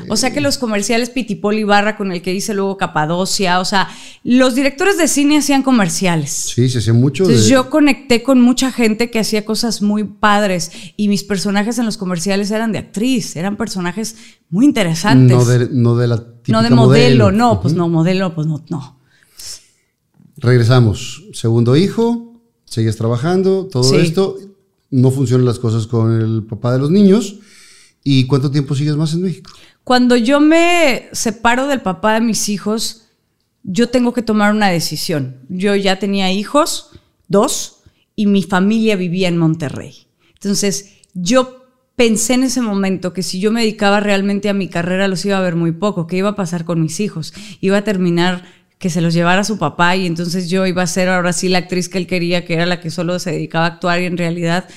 O 0.09 0.17
sea 0.17 0.33
que 0.33 0.41
los 0.41 0.57
comerciales 0.59 1.11
Pitipol 1.11 1.59
Ibarra, 1.59 1.97
con 1.97 2.13
el 2.13 2.23
que 2.23 2.33
hice 2.35 2.55
luego 2.55 2.77
Capadocia, 2.77 3.61
o 3.61 3.65
sea, 3.65 3.89
los 4.25 4.55
directores 4.55 4.97
de 4.99 5.07
cine 5.09 5.39
hacían 5.39 5.63
comerciales. 5.63 6.31
Sí, 6.31 6.69
se 6.69 6.79
hace 6.79 6.93
mucho 6.93 7.25
Entonces 7.25 7.47
de. 7.47 7.53
yo 7.53 7.69
conecté 7.71 8.23
con 8.23 8.41
mucha 8.41 8.73
gente 8.73 9.11
que 9.11 9.19
hacía 9.21 9.45
cosas 9.45 9.83
muy 9.83 10.05
padres 10.05 10.73
y 10.97 11.09
mis 11.09 11.25
personajes 11.25 11.79
en 11.79 11.85
los 11.85 11.97
comerciales 11.99 12.51
eran 12.51 12.73
de 12.73 12.79
actriz, 12.79 13.37
eran 13.37 13.57
personajes 13.57 14.17
muy 14.49 14.65
interesantes. 14.65 15.37
no, 15.37 15.45
de, 15.45 15.69
no 15.71 15.97
de 15.97 16.07
la 16.07 16.17
típica 16.19 16.53
No 16.53 16.63
de 16.63 16.71
modelo, 16.71 17.33
no, 17.33 17.61
pues 17.61 17.75
no, 17.75 17.89
modelo, 17.89 18.35
pues 18.35 18.47
no, 18.47 18.65
no. 18.71 19.02
Regresamos. 20.43 21.25
Segundo 21.33 21.77
hijo, 21.77 22.41
sigues 22.65 22.97
trabajando, 22.97 23.69
todo 23.71 23.85
Sí. 23.85 23.97
esto. 23.97 24.37
No 24.91 25.11
funcionan 25.11 25.47
las 25.47 25.59
cosas 25.59 25.87
con 25.87 26.21
el 26.21 26.43
papá 26.45 26.73
de 26.73 26.79
los 26.81 26.91
niños. 26.91 27.37
¿Y 28.05 28.27
cuánto 28.27 28.51
tiempo 28.51 28.75
sigues 28.75 28.97
más 28.97 29.15
en 29.15 29.23
México? 29.23 29.51
Cuando 29.85 30.17
yo 30.17 30.41
me 30.41 31.09
separo 31.13 31.69
del 31.69 31.81
papá 31.81 32.15
de 32.15 32.21
mis 32.21 32.49
hijos, 32.49 33.05
yo 33.63 33.89
tengo 33.89 34.13
que 34.13 34.23
tomar 34.23 34.53
una 34.53 34.69
decisión. 34.69 35.37
Yo 35.49 35.77
ya 35.77 35.99
tenía 36.01 36.33
hijos, 36.33 36.91
dos, 37.29 37.79
y 38.17 38.27
mi 38.27 38.43
familia 38.43 38.97
vivía 38.97 39.29
en 39.29 39.39
Monterrey. 39.39 39.95
Entonces, 40.35 40.95
yo 41.15 41.65
pensé 41.95 42.35
en 42.35 42.43
ese 42.43 42.61
momento 42.61 43.13
que 43.13 43.23
si 43.23 43.39
yo 43.39 43.53
me 43.53 43.61
dedicaba 43.61 44.01
realmente 44.01 44.49
a 44.49 44.55
mi 44.55 44.69
carrera, 44.69 45.07
los 45.09 45.25
iba 45.25 45.39
a 45.39 45.43
ver 45.43 45.55
muy 45.55 45.73
poco, 45.73 46.07
que 46.09 46.17
iba 46.17 46.31
a 46.31 46.35
pasar 46.37 46.65
con 46.65 46.83
mis 46.83 46.99
hijos, 47.01 47.33
iba 47.61 47.77
a 47.79 47.85
terminar 47.85 48.45
que 48.83 48.91
se 48.91 49.01
los 49.01 49.15
llevara 49.15 49.45
su 49.45 49.59
papá 49.59 49.95
y 49.95 50.09
entonces 50.09 50.51
yo 50.51 50.67
iba 50.67 50.83
a 50.83 50.89
ser 50.89 51.09
ahora 51.09 51.33
sí 51.33 51.49
la 51.49 51.59
actriz 51.59 51.89
que 51.89 51.99
él 51.99 52.09
quería, 52.09 52.45
que 52.45 52.55
era 52.55 52.67
la 52.67 52.81
que 52.81 52.91
solo 52.91 53.21
se 53.21 53.31
dedicaba 53.31 53.67
a 53.67 53.69
actuar 53.69 54.01
y 54.01 54.07
en 54.07 54.19
realidad 54.19 54.69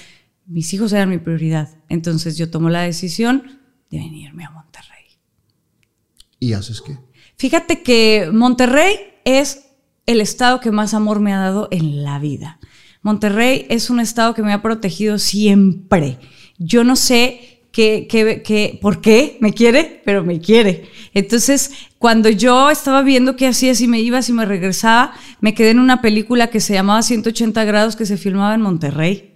mis 0.45 0.71
hijos 0.75 0.93
eran 0.93 1.09
mi 1.09 1.17
prioridad. 1.17 1.79
Entonces 1.89 2.37
yo 2.37 2.51
tomo 2.51 2.69
la 2.69 2.81
decisión 2.81 3.61
de 3.89 3.97
venirme 3.97 4.45
a 4.45 4.51
Monterrey. 4.51 5.05
¿Y 6.39 6.53
haces 6.53 6.81
qué? 6.81 6.99
Fíjate 7.35 7.81
que 7.81 8.29
Monterrey 8.31 8.95
es 9.23 9.71
el 10.05 10.21
estado 10.21 10.59
que 10.59 10.69
más 10.69 10.93
amor 10.93 11.19
me 11.19 11.33
ha 11.33 11.39
dado 11.39 11.67
en 11.71 12.03
la 12.03 12.19
vida. 12.19 12.59
Monterrey 13.01 13.65
es 13.71 13.89
un 13.89 13.99
estado 13.99 14.35
que 14.35 14.43
me 14.43 14.53
ha 14.53 14.61
protegido 14.61 15.17
siempre. 15.17 16.19
Yo 16.59 16.83
no 16.83 16.95
sé 16.95 17.54
qué, 17.75 18.07
qué, 18.09 18.41
qué- 18.41 18.79
por 18.81 19.01
qué 19.01 19.37
me 19.41 19.51
quiere, 19.51 20.01
pero 20.05 20.23
me 20.23 20.39
quiere. 20.39 20.85
Entonces, 21.13 21.71
cuando 21.99 22.29
yo 22.29 22.69
estaba 22.71 23.01
viendo 23.01 23.35
qué 23.35 23.47
hacía, 23.47 23.75
si 23.75 23.85
me 23.89 23.99
iba, 23.99 24.21
si 24.21 24.31
me 24.31 24.45
regresaba, 24.45 25.11
me 25.41 25.53
quedé 25.53 25.71
en 25.71 25.79
una 25.79 26.01
película 26.01 26.47
que 26.47 26.61
se 26.61 26.73
llamaba 26.73 27.01
180 27.03 27.65
grados 27.65 27.97
que 27.97 28.05
se 28.05 28.15
filmaba 28.15 28.55
en 28.55 28.61
Monterrey. 28.61 29.33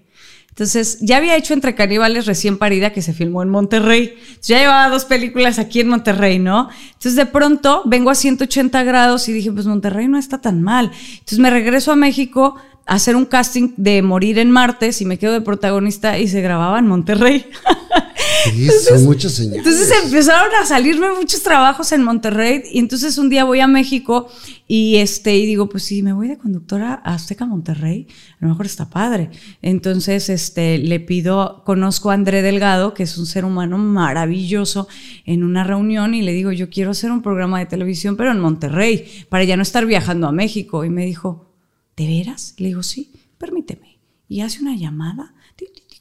Entonces, 0.47 0.99
ya 1.01 1.17
había 1.17 1.35
hecho 1.35 1.53
Entre 1.53 1.75
Caníbales 1.75 2.25
recién 2.25 2.57
parida 2.57 2.91
que 2.93 3.01
se 3.01 3.11
filmó 3.13 3.43
en 3.43 3.49
Monterrey. 3.49 4.15
Ya 4.41 4.59
llevaba 4.59 4.87
dos 4.89 5.03
películas 5.05 5.59
aquí 5.59 5.81
en 5.81 5.89
Monterrey, 5.89 6.39
¿no? 6.39 6.69
Entonces, 6.87 7.15
de 7.15 7.25
pronto 7.25 7.81
vengo 7.85 8.09
a 8.09 8.15
180 8.15 8.83
grados 8.83 9.27
y 9.27 9.33
dije, 9.33 9.51
pues 9.51 9.65
Monterrey 9.65 10.07
no 10.07 10.17
está 10.17 10.39
tan 10.39 10.61
mal. 10.61 10.91
Entonces, 11.11 11.39
me 11.39 11.49
regreso 11.49 11.91
a 11.91 11.95
México 11.97 12.55
a 12.85 12.95
hacer 12.95 13.15
un 13.17 13.25
casting 13.25 13.73
de 13.77 14.01
Morir 14.01 14.39
en 14.39 14.49
Martes 14.51 15.01
y 15.01 15.05
me 15.05 15.17
quedo 15.19 15.33
de 15.33 15.41
protagonista 15.41 16.17
y 16.17 16.27
se 16.29 16.41
grababa 16.41 16.79
en 16.79 16.87
Monterrey. 16.87 17.45
Sí, 18.51 18.69
son 18.87 19.05
muchas 19.05 19.33
señales. 19.33 19.65
Entonces 19.65 19.91
empezaron 20.03 20.49
a 20.61 20.65
salirme 20.65 21.11
muchos 21.13 21.41
trabajos 21.41 21.91
en 21.91 22.03
Monterrey 22.03 22.63
y 22.71 22.79
entonces 22.79 23.17
un 23.17 23.29
día 23.29 23.43
voy 23.43 23.59
a 23.59 23.67
México 23.67 24.27
y 24.67 24.97
este 24.97 25.37
y 25.37 25.45
digo, 25.45 25.69
pues 25.69 25.83
sí, 25.83 26.03
me 26.03 26.13
voy 26.13 26.27
de 26.27 26.37
conductora 26.37 27.01
a 27.03 27.13
Azteca 27.13 27.45
Monterrey, 27.45 28.07
a 28.39 28.45
lo 28.45 28.49
mejor 28.49 28.65
está 28.65 28.89
padre. 28.89 29.29
Entonces 29.61 30.29
este 30.29 30.77
le 30.77 30.99
pido, 30.99 31.63
conozco 31.65 32.11
a 32.11 32.13
André 32.13 32.41
Delgado, 32.41 32.93
que 32.93 33.03
es 33.03 33.17
un 33.17 33.25
ser 33.25 33.45
humano 33.45 33.77
maravilloso 33.77 34.87
en 35.25 35.43
una 35.43 35.63
reunión 35.63 36.13
y 36.13 36.21
le 36.21 36.33
digo, 36.33 36.51
"Yo 36.51 36.69
quiero 36.69 36.91
hacer 36.91 37.11
un 37.11 37.21
programa 37.21 37.59
de 37.59 37.65
televisión 37.65 38.15
pero 38.15 38.31
en 38.31 38.39
Monterrey, 38.39 39.05
para 39.29 39.43
ya 39.43 39.57
no 39.57 39.63
estar 39.63 39.85
viajando 39.85 40.27
a 40.27 40.31
México." 40.31 40.85
Y 40.85 40.89
me 40.89 41.05
dijo, 41.05 41.53
"¿De 41.95 42.07
veras?" 42.07 42.55
Le 42.57 42.67
digo, 42.67 42.83
"Sí, 42.83 43.11
permíteme." 43.37 43.99
Y 44.27 44.41
hace 44.41 44.61
una 44.61 44.75
llamada 44.75 45.33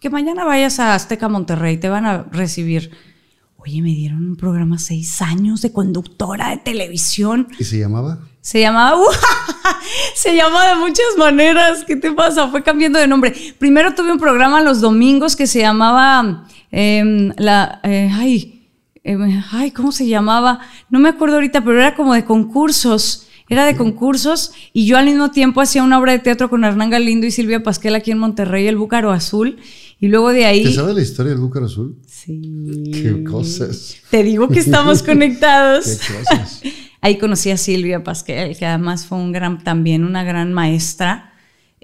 que 0.01 0.11
mañana 0.11 0.45
vayas 0.45 0.79
a 0.79 0.95
Azteca 0.95 1.29
Monterrey, 1.29 1.77
te 1.77 1.89
van 1.89 2.07
a 2.07 2.25
recibir. 2.25 2.91
Oye, 3.57 3.83
me 3.83 3.89
dieron 3.89 4.25
un 4.25 4.37
programa 4.37 4.79
seis 4.79 5.21
años 5.21 5.61
de 5.63 5.73
conductora 5.73 6.51
de 6.51 6.59
televisión. 6.59 7.49
¿Y 7.59 7.65
se 7.65 7.79
llamaba? 7.79 8.21
Se 8.41 8.61
llamaba, 8.61 8.99
se 10.15 10.37
llamaba 10.37 10.69
de 10.69 10.77
muchas 10.77 11.17
maneras. 11.19 11.85
¿Qué 11.85 11.97
te 11.97 12.13
pasa? 12.13 12.49
Fue 12.49 12.63
cambiando 12.63 12.99
de 12.99 13.09
nombre. 13.09 13.35
Primero 13.59 13.95
tuve 13.95 14.13
un 14.13 14.19
programa 14.19 14.63
los 14.63 14.81
domingos 14.81 15.35
que 15.35 15.49
se 15.49 15.61
llamaba, 15.61 16.47
eh, 16.71 17.33
la, 17.37 17.81
eh, 17.83 18.11
ay, 18.13 18.71
eh, 19.03 19.43
ay, 19.51 19.71
¿cómo 19.73 19.91
se 19.91 20.07
llamaba? 20.07 20.61
No 20.89 21.01
me 21.01 21.09
acuerdo 21.09 21.37
ahorita, 21.37 21.65
pero 21.65 21.79
era 21.79 21.97
como 21.97 22.15
de 22.15 22.25
concursos. 22.25 23.29
Era 23.51 23.65
de 23.65 23.77
concursos 23.77 24.53
y 24.75 24.85
yo 24.87 24.99
al 24.99 25.07
mismo 25.07 25.31
tiempo 25.31 25.63
hacía 25.63 25.83
una 25.83 25.99
obra 25.99 26.13
de 26.13 26.19
teatro 26.19 26.51
con 26.51 26.65
Hernán 26.65 26.91
Galindo 26.91 27.27
y 27.27 27.31
Silvia 27.31 27.63
Pasquel 27.63 27.95
aquí 27.95 28.11
en 28.11 28.19
Monterrey, 28.19 28.67
el 28.67 28.77
Búcaro 28.77 29.11
Azul. 29.11 29.59
Y 30.01 30.09
luego 30.09 30.31
de 30.33 30.45
ahí. 30.47 30.63
¿Te 30.65 30.73
sabes 30.73 30.95
la 30.95 31.03
historia 31.03 31.31
del 31.33 31.41
Búcaro 31.41 31.67
Azul? 31.67 31.97
Sí. 32.07 32.41
Qué 32.93 33.25
cosas. 33.25 33.97
Te 34.11 34.23
digo 34.23 34.49
que 34.49 34.61
estamos 34.61 35.03
conectados. 35.05 35.87
Qué 35.87 36.15
cosas. 36.15 36.61
Ahí 37.01 37.17
conocí 37.19 37.51
a 37.51 37.57
Silvia 37.57 38.03
Pasquel, 38.03 38.57
que 38.57 38.67
además 38.67 39.07
fue 39.07 39.19
un 39.19 39.31
gran, 39.33 39.63
también 39.63 40.03
una 40.05 40.25
gran 40.25 40.53
maestra. 40.53 41.33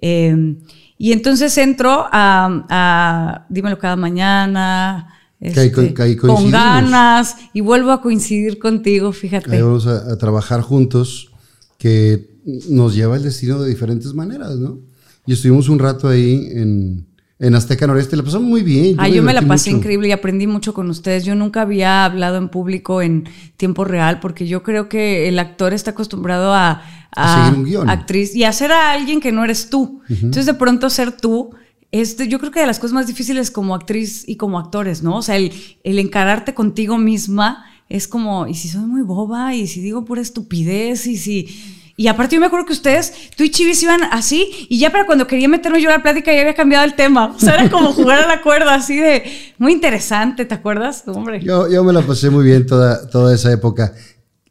Eh, 0.00 0.56
y 0.98 1.12
entonces 1.12 1.56
entro 1.58 2.06
a, 2.10 2.64
a 2.68 3.46
Dímelo 3.48 3.78
cada 3.78 3.94
mañana. 3.96 5.08
Que 5.40 5.60
ahí 5.60 5.70
co- 5.70 5.82
este, 5.82 5.94
que 5.94 6.02
ahí 6.02 6.16
con 6.16 6.50
ganas 6.50 7.36
y 7.52 7.60
vuelvo 7.60 7.90
a 7.92 8.00
coincidir 8.00 8.58
contigo, 8.58 9.12
fíjate. 9.12 9.54
Ahí 9.54 9.62
vamos 9.62 9.86
a, 9.86 10.12
a 10.12 10.16
trabajar 10.18 10.62
juntos, 10.62 11.30
que 11.78 12.30
nos 12.68 12.94
lleva 12.94 13.16
el 13.16 13.22
destino 13.22 13.60
de 13.62 13.68
diferentes 13.68 14.14
maneras, 14.14 14.56
¿no? 14.56 14.78
Y 15.26 15.32
estuvimos 15.34 15.68
un 15.68 15.78
rato 15.78 16.08
ahí 16.08 16.48
en, 16.52 17.06
en 17.38 17.54
Azteca 17.54 17.86
Noreste, 17.86 18.16
la 18.16 18.22
pasamos 18.22 18.48
muy 18.48 18.62
bien. 18.62 18.96
Ah, 18.98 19.08
yo 19.08 19.22
me 19.22 19.34
la 19.34 19.42
pasé 19.42 19.70
mucho. 19.70 19.78
increíble 19.78 20.08
y 20.08 20.12
aprendí 20.12 20.46
mucho 20.46 20.72
con 20.72 20.88
ustedes. 20.88 21.24
Yo 21.24 21.34
nunca 21.34 21.62
había 21.62 22.04
hablado 22.04 22.36
en 22.38 22.48
público 22.48 23.02
en 23.02 23.24
tiempo 23.56 23.84
real 23.84 24.20
porque 24.20 24.46
yo 24.46 24.62
creo 24.62 24.88
que 24.88 25.28
el 25.28 25.38
actor 25.38 25.72
está 25.74 25.90
acostumbrado 25.90 26.54
a, 26.54 26.82
A 27.10 27.44
seguir 27.46 27.58
un 27.58 27.64
guion. 27.64 27.90
actriz 27.90 28.34
y 28.36 28.44
a 28.44 28.52
ser 28.52 28.70
a 28.72 28.92
alguien 28.92 29.20
que 29.20 29.32
no 29.32 29.44
eres 29.44 29.68
tú. 29.68 30.00
Entonces 30.08 30.46
de 30.46 30.54
pronto 30.54 30.88
ser 30.90 31.12
tú 31.12 31.50
es 31.90 32.16
de- 32.16 32.28
yo 32.28 32.38
creo 32.38 32.50
que 32.52 32.60
de 32.60 32.66
las 32.66 32.78
cosas 32.78 32.94
más 32.94 33.06
difíciles 33.06 33.50
como 33.50 33.74
actriz 33.74 34.24
y 34.28 34.36
como 34.36 34.58
actores, 34.58 35.02
¿no? 35.02 35.16
O 35.16 35.22
sea, 35.22 35.36
el, 35.36 35.52
el 35.82 35.98
encararte 35.98 36.54
contigo 36.54 36.98
misma 36.98 37.64
es 37.88 38.08
como, 38.08 38.46
y 38.46 38.54
si 38.54 38.68
soy 38.68 38.82
muy 38.86 39.02
boba, 39.02 39.54
y 39.54 39.66
si 39.66 39.80
digo 39.80 40.04
pura 40.04 40.22
estupidez, 40.22 41.06
y 41.06 41.16
si... 41.16 41.48
Y 41.96 42.08
aparte 42.08 42.34
yo 42.34 42.40
me 42.40 42.46
acuerdo 42.46 42.66
que 42.66 42.72
ustedes, 42.72 43.12
tú 43.36 43.44
y 43.44 43.50
Chivis 43.50 43.82
iban 43.82 44.02
así, 44.10 44.66
y 44.68 44.78
ya 44.78 44.90
para 44.90 45.06
cuando 45.06 45.26
quería 45.26 45.48
meterme 45.48 45.80
yo 45.80 45.90
a 45.90 45.92
la 45.92 46.02
plática 46.02 46.32
ya 46.32 46.40
había 46.40 46.54
cambiado 46.54 46.84
el 46.84 46.94
tema. 46.94 47.26
O 47.26 47.38
sea, 47.38 47.54
era 47.54 47.70
como 47.70 47.92
jugar 47.92 48.22
a 48.22 48.26
la 48.26 48.42
cuerda, 48.42 48.74
así 48.74 48.96
de 48.96 49.22
muy 49.58 49.72
interesante, 49.72 50.44
¿te 50.44 50.54
acuerdas? 50.54 51.04
Hombre. 51.06 51.40
Yo, 51.40 51.70
yo 51.70 51.84
me 51.84 51.92
la 51.92 52.02
pasé 52.02 52.30
muy 52.30 52.44
bien 52.44 52.66
toda, 52.66 53.08
toda 53.08 53.32
esa 53.34 53.52
época. 53.52 53.94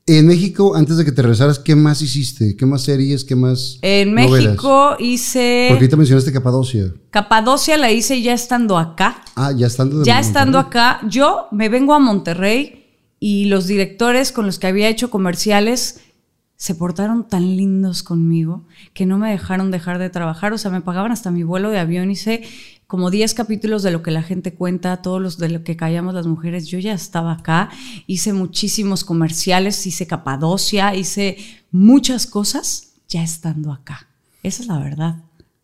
En 0.06 0.28
México, 0.28 0.76
antes 0.76 0.98
de 0.98 1.06
que 1.06 1.14
te 1.14 1.22
regresaras, 1.22 1.60
¿qué 1.60 1.76
más 1.76 2.02
hiciste? 2.02 2.58
¿Qué 2.58 2.66
más 2.66 2.84
series? 2.84 3.24
¿Qué 3.24 3.38
más 3.38 3.80
en 3.82 4.14
novelas? 4.14 4.44
México 4.44 4.96
hice 5.00 5.68
Porque 5.70 5.84
ahorita 5.84 5.98
mencionaste 5.98 6.34
Capadocia. 6.34 6.94
Capadocia, 7.10 7.78
la 7.78 7.90
hice 7.90 8.22
ya 8.22 8.34
estando 8.34 8.78
acá. 8.78 9.24
Ah, 9.36 9.54
ya 9.56 9.68
estando 9.68 10.00
de 10.00 10.06
Ya 10.06 10.20
estando 10.20 10.60
acá, 10.60 11.00
yo 11.08 11.48
me 11.52 11.70
vengo 11.70 11.94
a 11.94 12.00
Monterrey 12.00 12.84
y 13.20 13.46
los 13.46 13.68
directores 13.68 14.34
con 14.34 14.46
los 14.46 14.60
que 14.60 14.68
había 14.68 14.90
hecho 14.90 15.10
comerciales 15.10 16.02
se 16.64 16.76
portaron 16.76 17.28
tan 17.28 17.58
lindos 17.58 18.04
conmigo 18.04 18.64
que 18.94 19.06
no 19.06 19.18
me 19.18 19.30
dejaron 19.30 19.70
dejar 19.70 20.00
de 20.00 20.10
trabajar. 20.10 20.54
O 20.54 20.58
sea, 20.58 20.72
me 20.72 20.80
pagaban 20.80 21.12
hasta 21.12 21.30
mi 21.30 21.44
vuelo 21.44 21.70
de 21.72 21.78
avión. 21.78 22.10
Hice 22.10 22.42
como 22.88 23.12
10 23.12 23.34
capítulos 23.34 23.84
de 23.84 23.92
lo 23.92 24.02
que 24.02 24.12
la 24.12 24.24
gente 24.24 24.54
cuenta, 24.54 25.02
todos 25.02 25.22
los 25.22 25.38
de 25.38 25.50
lo 25.50 25.66
que 25.66 25.76
callamos 25.76 26.14
las 26.14 26.26
mujeres. 26.26 26.68
Yo 26.68 26.80
ya 26.80 26.94
estaba 26.94 27.34
acá, 27.34 27.70
hice 28.08 28.32
muchísimos 28.32 29.04
comerciales, 29.04 29.86
hice 29.86 30.08
Capadocia, 30.08 30.96
hice 30.96 31.36
muchas 31.70 32.28
cosas 32.28 32.94
ya 33.10 33.24
estando 33.24 33.74
acá. 33.74 34.08
Esa 34.42 34.62
es 34.62 34.70
la 34.70 34.80
verdad. 34.80 35.18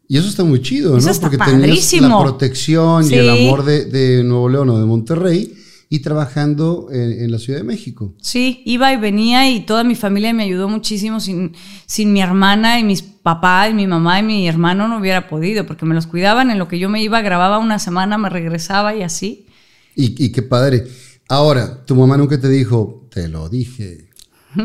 Y 0.10 0.18
eso 0.18 0.28
está 0.28 0.44
muy 0.44 0.62
chido, 0.62 0.92
¿no? 0.92 0.98
Está 0.98 1.30
Porque 1.30 1.38
tenías 1.38 1.94
la 1.94 2.20
protección 2.20 3.10
y 3.10 3.14
el 3.14 3.30
amor 3.30 3.64
de, 3.64 3.86
de 3.86 4.26
Nuevo 4.26 4.50
León 4.50 4.70
o 4.72 4.78
de 4.78 4.86
Monterrey 4.86 5.54
y 5.92 6.00
trabajando 6.00 6.88
en, 6.92 7.24
en 7.24 7.32
la 7.32 7.40
Ciudad 7.40 7.60
de 7.60 7.64
México. 7.66 8.14
Sí, 8.22 8.62
iba 8.66 8.94
y 8.94 8.98
venía 8.98 9.50
y 9.50 9.62
toda 9.62 9.84
mi 9.84 9.96
familia 9.96 10.32
me 10.34 10.44
ayudó 10.44 10.70
muchísimo. 10.70 11.20
Sin, 11.20 11.56
sin 11.88 12.14
mi 12.14 12.22
hermana 12.22 12.80
y 12.80 12.84
mis 12.84 13.02
papás 13.02 13.72
y 13.72 13.74
mi 13.74 13.88
mamá 13.88 14.20
y 14.20 14.24
mi 14.24 14.48
hermano 14.48 14.88
no 14.88 15.00
hubiera 15.00 15.28
podido 15.28 15.66
porque 15.66 15.86
me 15.86 15.96
los 15.96 16.06
cuidaban 16.06 16.52
en 16.52 16.60
lo 16.60 16.68
que 16.68 16.78
yo 16.80 16.90
me 16.90 17.02
iba, 17.02 17.22
grababa 17.22 17.58
una 17.58 17.80
semana, 17.80 18.18
me 18.20 18.30
regresaba 18.30 18.96
y 18.96 19.02
así. 19.02 19.48
Y, 19.96 20.24
y 20.24 20.32
qué 20.32 20.44
padre. 20.44 20.86
Ahora, 21.28 21.84
tu 21.86 21.96
mamá 21.96 22.18
nunca 22.18 22.40
te 22.40 22.50
dijo, 22.50 23.08
te 23.12 23.28
lo 23.28 23.50
dije. 23.50 24.10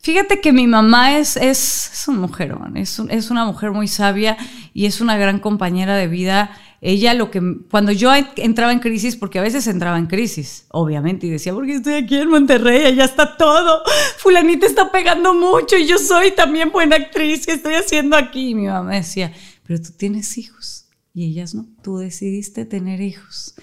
Fíjate 0.00 0.40
que 0.40 0.52
mi 0.52 0.68
mamá 0.68 1.18
es, 1.18 1.36
es, 1.36 1.90
es 1.92 2.06
un 2.08 2.18
mujerón, 2.20 2.76
es, 2.76 2.98
un- 3.00 3.10
es 3.10 3.30
una 3.30 3.44
mujer 3.44 3.72
muy 3.72 3.88
sabia 3.88 4.36
y 4.72 4.86
es 4.86 5.00
una 5.00 5.16
gran 5.16 5.40
compañera 5.40 5.96
de 5.96 6.06
vida. 6.06 6.50
Ella 6.80 7.14
lo 7.14 7.30
que, 7.30 7.40
cuando 7.70 7.90
yo 7.92 8.14
en- 8.14 8.26
entraba 8.36 8.72
en 8.72 8.78
crisis, 8.80 9.16
porque 9.16 9.38
a 9.38 9.42
veces 9.42 9.66
entraba 9.66 9.98
en 9.98 10.06
crisis, 10.06 10.66
obviamente, 10.70 11.26
y 11.26 11.30
decía, 11.30 11.54
porque 11.54 11.74
estoy 11.76 11.94
aquí 11.94 12.16
en 12.16 12.28
Monterrey, 12.28 12.84
allá 12.84 13.04
está 13.04 13.36
todo, 13.36 13.82
fulanita 14.18 14.66
está 14.66 14.92
pegando 14.92 15.34
mucho 15.34 15.76
y 15.76 15.86
yo 15.86 15.98
soy 15.98 16.32
también 16.32 16.70
buena 16.70 16.96
actriz, 16.96 17.46
¿qué 17.46 17.52
estoy 17.52 17.74
haciendo 17.74 18.16
aquí? 18.16 18.50
Y 18.50 18.54
mi 18.54 18.66
mamá 18.66 18.96
decía, 18.96 19.32
pero 19.66 19.80
tú 19.80 19.90
tienes 19.96 20.36
hijos 20.38 20.86
y 21.14 21.24
ellas 21.24 21.54
no, 21.54 21.66
tú 21.82 21.96
decidiste 21.98 22.64
tener 22.66 23.00
hijos. 23.00 23.54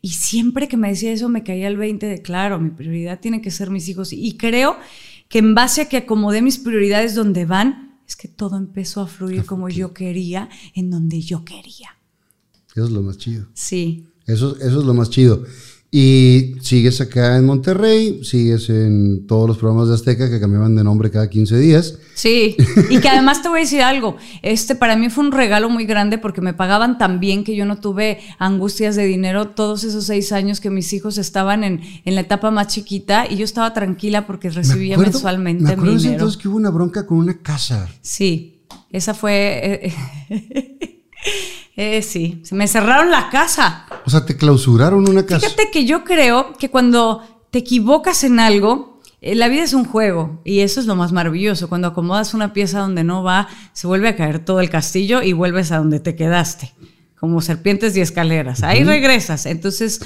Y 0.00 0.08
siempre 0.10 0.66
que 0.66 0.76
me 0.76 0.88
decía 0.88 1.12
eso 1.12 1.28
me 1.28 1.44
caía 1.44 1.68
el 1.68 1.76
20 1.76 2.06
de, 2.06 2.22
claro, 2.22 2.58
mi 2.58 2.70
prioridad 2.70 3.20
tiene 3.20 3.40
que 3.40 3.52
ser 3.52 3.70
mis 3.70 3.88
hijos. 3.88 4.12
Y 4.12 4.36
creo 4.36 4.76
que 5.28 5.38
en 5.38 5.54
base 5.54 5.82
a 5.82 5.88
que 5.88 5.98
acomodé 5.98 6.42
mis 6.42 6.58
prioridades 6.58 7.14
donde 7.14 7.44
van, 7.44 8.00
es 8.08 8.16
que 8.16 8.26
todo 8.26 8.56
empezó 8.56 9.02
a 9.02 9.06
fluir 9.06 9.44
como 9.46 9.68
yo 9.68 9.94
quería, 9.94 10.48
en 10.74 10.90
donde 10.90 11.20
yo 11.20 11.44
quería. 11.44 11.96
Eso 12.74 12.84
es 12.86 12.90
lo 12.90 13.02
más 13.02 13.18
chido. 13.18 13.46
Sí. 13.54 14.06
Eso, 14.26 14.56
eso 14.56 14.80
es 14.80 14.84
lo 14.86 14.94
más 14.94 15.10
chido. 15.10 15.42
Y 15.94 16.54
sigues 16.62 17.02
acá 17.02 17.36
en 17.36 17.44
Monterrey, 17.44 18.24
sigues 18.24 18.70
en 18.70 19.26
todos 19.26 19.46
los 19.46 19.58
programas 19.58 19.88
de 19.88 19.94
Azteca 19.94 20.30
que 20.30 20.40
cambiaban 20.40 20.74
de 20.74 20.82
nombre 20.82 21.10
cada 21.10 21.28
15 21.28 21.58
días. 21.58 21.98
Sí, 22.14 22.56
y 22.88 22.98
que 22.98 23.10
además 23.10 23.42
te 23.42 23.50
voy 23.50 23.58
a 23.58 23.62
decir 23.64 23.82
algo, 23.82 24.16
este 24.40 24.74
para 24.74 24.96
mí 24.96 25.10
fue 25.10 25.22
un 25.24 25.32
regalo 25.32 25.68
muy 25.68 25.84
grande 25.84 26.16
porque 26.16 26.40
me 26.40 26.54
pagaban 26.54 26.96
tan 26.96 27.20
bien 27.20 27.44
que 27.44 27.54
yo 27.54 27.66
no 27.66 27.76
tuve 27.78 28.20
angustias 28.38 28.96
de 28.96 29.04
dinero 29.04 29.48
todos 29.48 29.84
esos 29.84 30.06
seis 30.06 30.32
años 30.32 30.60
que 30.60 30.70
mis 30.70 30.90
hijos 30.94 31.18
estaban 31.18 31.62
en, 31.62 31.82
en 32.06 32.14
la 32.14 32.22
etapa 32.22 32.50
más 32.50 32.68
chiquita 32.68 33.26
y 33.30 33.36
yo 33.36 33.44
estaba 33.44 33.74
tranquila 33.74 34.26
porque 34.26 34.48
recibía 34.48 34.96
Me 34.96 35.02
acuerdo- 35.02 35.12
mensualmente 35.12 35.62
Me 35.64 35.68
mi 35.68 35.72
acuerdo 35.74 35.92
ese 35.96 36.02
dinero. 36.04 36.20
entonces 36.22 36.40
que 36.40 36.48
hubo 36.48 36.56
una 36.56 36.70
bronca 36.70 37.06
con 37.06 37.18
una 37.18 37.36
casa. 37.42 37.86
Sí, 38.00 38.62
esa 38.90 39.12
fue... 39.12 39.82
eh, 40.30 40.98
eh, 41.76 42.02
sí, 42.02 42.42
se 42.44 42.54
me 42.54 42.68
cerraron 42.68 43.10
la 43.10 43.30
casa. 43.30 43.86
O 44.04 44.10
sea, 44.10 44.26
te 44.26 44.36
clausuraron 44.36 45.08
una 45.08 45.24
casa. 45.24 45.48
Fíjate 45.48 45.70
que 45.70 45.84
yo 45.84 46.04
creo 46.04 46.52
que 46.54 46.70
cuando 46.70 47.22
te 47.50 47.60
equivocas 47.60 48.24
en 48.24 48.40
algo, 48.40 49.00
eh, 49.22 49.34
la 49.34 49.48
vida 49.48 49.62
es 49.62 49.72
un 49.72 49.84
juego 49.84 50.40
y 50.44 50.60
eso 50.60 50.80
es 50.80 50.86
lo 50.86 50.96
más 50.96 51.12
maravilloso. 51.12 51.68
Cuando 51.68 51.88
acomodas 51.88 52.34
una 52.34 52.52
pieza 52.52 52.80
donde 52.80 53.04
no 53.04 53.22
va, 53.22 53.48
se 53.72 53.86
vuelve 53.86 54.08
a 54.08 54.16
caer 54.16 54.44
todo 54.44 54.60
el 54.60 54.68
castillo 54.68 55.22
y 55.22 55.32
vuelves 55.32 55.72
a 55.72 55.78
donde 55.78 56.00
te 56.00 56.14
quedaste, 56.14 56.74
como 57.18 57.40
serpientes 57.40 57.96
y 57.96 58.00
escaleras. 58.00 58.62
Ahí 58.62 58.84
regresas. 58.84 59.46
Entonces, 59.46 60.00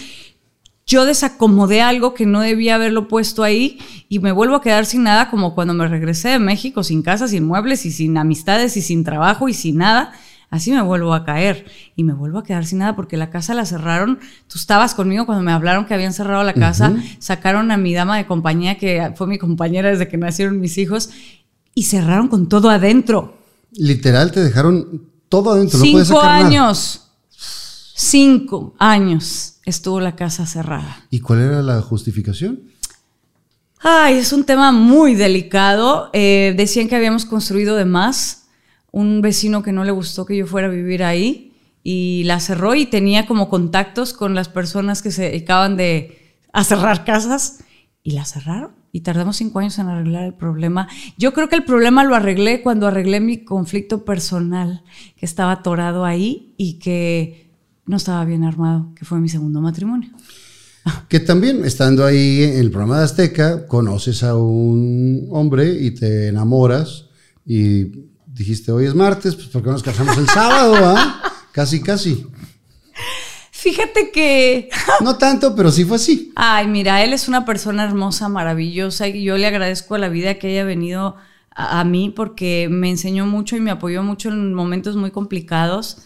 yo 0.87 1.05
desacomodé 1.05 1.83
algo 1.83 2.15
que 2.15 2.27
no 2.27 2.41
debía 2.43 2.77
haberlo 2.77 3.09
puesto 3.09 3.43
ahí 3.43 3.79
y 4.09 4.21
me 4.21 4.31
vuelvo 4.31 4.55
a 4.55 4.63
quedar 4.63 4.87
sin 4.87 5.03
nada 5.03 5.31
como 5.31 5.55
cuando 5.57 5.75
me 5.75 5.89
regresé 5.89 6.29
de 6.29 6.39
México, 6.39 6.85
sin 6.85 7.03
casa, 7.03 7.27
sin 7.27 7.45
muebles 7.45 7.85
y 7.87 7.91
sin 7.91 8.17
amistades 8.17 8.77
y 8.77 8.83
sin 8.83 9.03
trabajo 9.03 9.49
y 9.49 9.55
sin 9.55 9.79
nada. 9.79 10.13
Así 10.51 10.73
me 10.73 10.83
vuelvo 10.83 11.15
a 11.15 11.25
caer 11.25 11.67
y 11.97 12.05
me 12.05 12.13
vuelvo 12.13 12.39
a 12.39 12.45
quedar 12.45 12.67
sin 12.67 12.79
nada 12.79 12.97
porque 12.97 13.17
la 13.17 13.31
casa 13.31 13.55
la 13.55 13.65
cerraron. 13.65 14.19
Tú 14.49 14.59
estabas 14.59 14.95
conmigo 14.95 15.27
cuando 15.27 15.45
me 15.45 15.53
hablaron 15.53 15.87
que 15.87 15.95
habían 15.95 16.13
cerrado 16.13 16.43
la 16.45 16.55
casa, 16.55 16.95
sacaron 17.19 17.71
a 17.71 17.77
mi 17.77 17.95
dama 17.95 18.17
de 18.17 18.27
compañía, 18.27 18.79
que 18.79 19.13
fue 19.17 19.27
mi 19.27 19.39
compañera 19.39 19.91
desde 19.91 20.09
que 20.09 20.17
nacieron 20.17 20.61
mis 20.61 20.79
hijos, 20.79 21.11
y 21.75 21.85
cerraron 21.85 22.29
con 22.29 22.49
todo 22.49 22.71
adentro. 22.71 23.39
Literal, 23.73 24.33
te 24.33 24.43
dejaron 24.43 25.03
todo 25.29 25.53
adentro. 25.53 25.79
Cinco 25.79 25.99
no 25.99 26.05
puedes 26.05 26.09
sacar 26.09 26.45
años. 26.47 27.03
Cinco 27.95 28.75
años 28.79 29.57
estuvo 29.65 30.01
la 30.01 30.17
casa 30.17 30.47
cerrada. 30.47 31.05
¿Y 31.11 31.21
cuál 31.21 31.41
era 31.41 31.63
la 31.63 31.83
justificación? 31.83 32.63
Ay, 33.81 34.17
es 34.17 34.33
un 34.33 34.45
tema 34.45 34.73
muy 34.73 35.15
delicado. 35.15 36.11
Eh, 36.13 36.55
decían 36.57 36.89
que 36.89 36.97
habíamos 36.97 37.25
construido 37.25 37.77
de 37.77 37.85
más. 37.85 38.46
Un 38.97 39.21
vecino 39.21 39.63
que 39.63 39.73
no 39.73 39.85
le 39.85 39.91
gustó 39.91 40.25
que 40.25 40.39
yo 40.39 40.47
fuera 40.47 40.69
a 40.69 40.71
vivir 40.71 41.05
ahí 41.05 41.53
y 41.83 42.23
la 42.25 42.41
cerró 42.41 42.75
y 42.75 42.87
tenía 42.87 43.27
como 43.27 43.51
contactos 43.51 44.15
con 44.15 44.35
las 44.35 44.49
personas 44.49 45.03
que 45.03 45.11
se 45.11 45.25
dedicaban 45.25 45.77
de, 45.77 46.39
a 46.51 46.65
cerrar 46.65 47.05
casas 47.05 47.59
y 48.03 48.13
la 48.13 48.25
cerraron. 48.25 48.71
Y 48.93 49.03
tardamos 49.03 49.37
cinco 49.37 49.59
años 49.59 49.79
en 49.79 49.89
arreglar 49.89 50.25
el 50.25 50.33
problema. 50.33 50.89
Yo 51.19 51.35
creo 51.35 51.51
que 51.51 51.57
el 51.57 51.65
problema 51.65 52.05
lo 52.05 52.15
arreglé 52.15 52.63
cuando 52.63 52.87
arreglé 52.87 53.21
mi 53.21 53.45
conflicto 53.45 54.03
personal, 54.07 54.83
que 55.15 55.27
estaba 55.27 55.53
atorado 55.53 56.07
ahí 56.07 56.55
y 56.57 56.79
que 56.79 57.51
no 57.85 57.99
estaba 57.99 58.25
bien 58.25 58.45
armado, 58.45 58.95
que 58.95 59.05
fue 59.05 59.21
mi 59.21 59.29
segundo 59.29 59.61
matrimonio. 59.61 60.09
Que 61.09 61.21
también, 61.21 61.67
estando 61.67 62.07
ahí 62.07 62.45
en 62.45 62.61
el 62.61 62.71
programa 62.71 63.01
de 63.01 63.05
Azteca, 63.05 63.67
conoces 63.67 64.23
a 64.23 64.39
un 64.39 65.29
hombre 65.33 65.71
y 65.83 65.91
te 65.91 66.29
enamoras 66.29 67.11
y 67.45 68.07
dijiste, 68.37 68.71
hoy 68.71 68.87
es 68.87 68.95
martes, 68.95 69.35
pues 69.35 69.49
¿por 69.49 69.63
qué 69.63 69.71
nos 69.71 69.83
casamos 69.83 70.17
el 70.19 70.29
sábado? 70.29 70.75
ah? 70.79 71.23
Casi, 71.53 71.81
casi. 71.81 72.27
Fíjate 73.51 74.11
que... 74.13 74.69
No 75.01 75.17
tanto, 75.17 75.57
pero 75.57 75.73
sí 75.73 75.87
fue 75.87 75.97
así. 75.97 76.33
Ay, 76.37 76.69
mira, 76.69 77.03
él 77.03 77.15
es 77.15 77.29
una 77.29 77.47
persona 77.47 77.85
hermosa, 77.85 78.29
maravillosa 78.29 79.09
y 79.09 79.25
yo 79.25 79.39
le 79.39 79.47
agradezco 79.47 79.95
a 79.95 79.99
la 79.99 80.11
vida 80.11 80.39
que 80.39 80.49
haya 80.49 80.65
venido 80.65 81.17
a, 81.51 81.81
a 81.81 81.85
mí 81.85 82.13
porque 82.15 82.69
me 82.71 82.91
enseñó 82.91 83.25
mucho 83.25 83.57
y 83.57 83.61
me 83.61 83.71
apoyó 83.71 84.03
mucho 84.03 84.29
en 84.29 84.53
momentos 84.53 84.97
muy 84.97 85.11
complicados. 85.11 86.03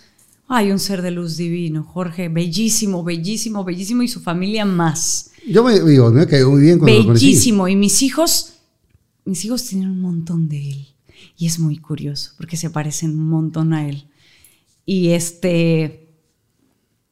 Ay, 0.47 0.71
un 0.71 0.79
ser 0.79 1.03
de 1.03 1.11
luz 1.11 1.37
divino, 1.37 1.83
Jorge, 1.83 2.29
bellísimo, 2.29 3.03
bellísimo, 3.03 3.65
bellísimo 3.65 4.03
y 4.03 4.09
su 4.09 4.21
familia 4.21 4.65
más. 4.65 5.33
Yo 5.49 5.65
me 5.65 5.81
digo, 5.81 6.13
me 6.13 6.29
quedé 6.29 6.47
muy 6.47 6.63
bien 6.63 6.79
cuando 6.79 6.97
lo 6.97 7.05
conocí. 7.07 7.27
Bellísimo. 7.27 7.67
Y 7.67 7.75
mis 7.75 8.03
hijos, 8.03 8.53
mis 9.25 9.45
hijos 9.45 9.65
tienen 9.65 9.91
un 9.91 10.01
montón 10.01 10.49
de 10.49 10.71
él. 10.71 10.87
Y 11.41 11.47
es 11.47 11.59
muy 11.59 11.79
curioso 11.79 12.33
porque 12.37 12.59
se 12.59 12.69
parecen 12.69 13.13
un 13.19 13.31
montón 13.31 13.73
a 13.73 13.89
él. 13.89 14.09
Y 14.85 15.09
este. 15.13 16.09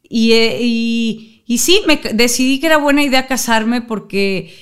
Y, 0.02 0.32
eh, 0.32 0.58
y, 0.60 1.42
y 1.46 1.56
sí, 1.58 1.80
me 1.86 1.96
decidí 2.12 2.60
que 2.60 2.66
era 2.66 2.76
buena 2.76 3.02
idea 3.02 3.26
casarme 3.26 3.80
porque 3.80 4.52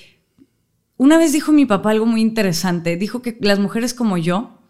una 0.97 1.19
vez 1.19 1.33
dijo 1.33 1.51
mi 1.51 1.67
papá 1.67 1.91
algo 1.91 2.07
muy 2.07 2.21
interesante. 2.21 2.97
Dijo 2.97 3.23
que 3.23 3.37
las 3.41 3.59
mujeres 3.59 3.93
como 3.93 4.19
yo, 4.19 4.61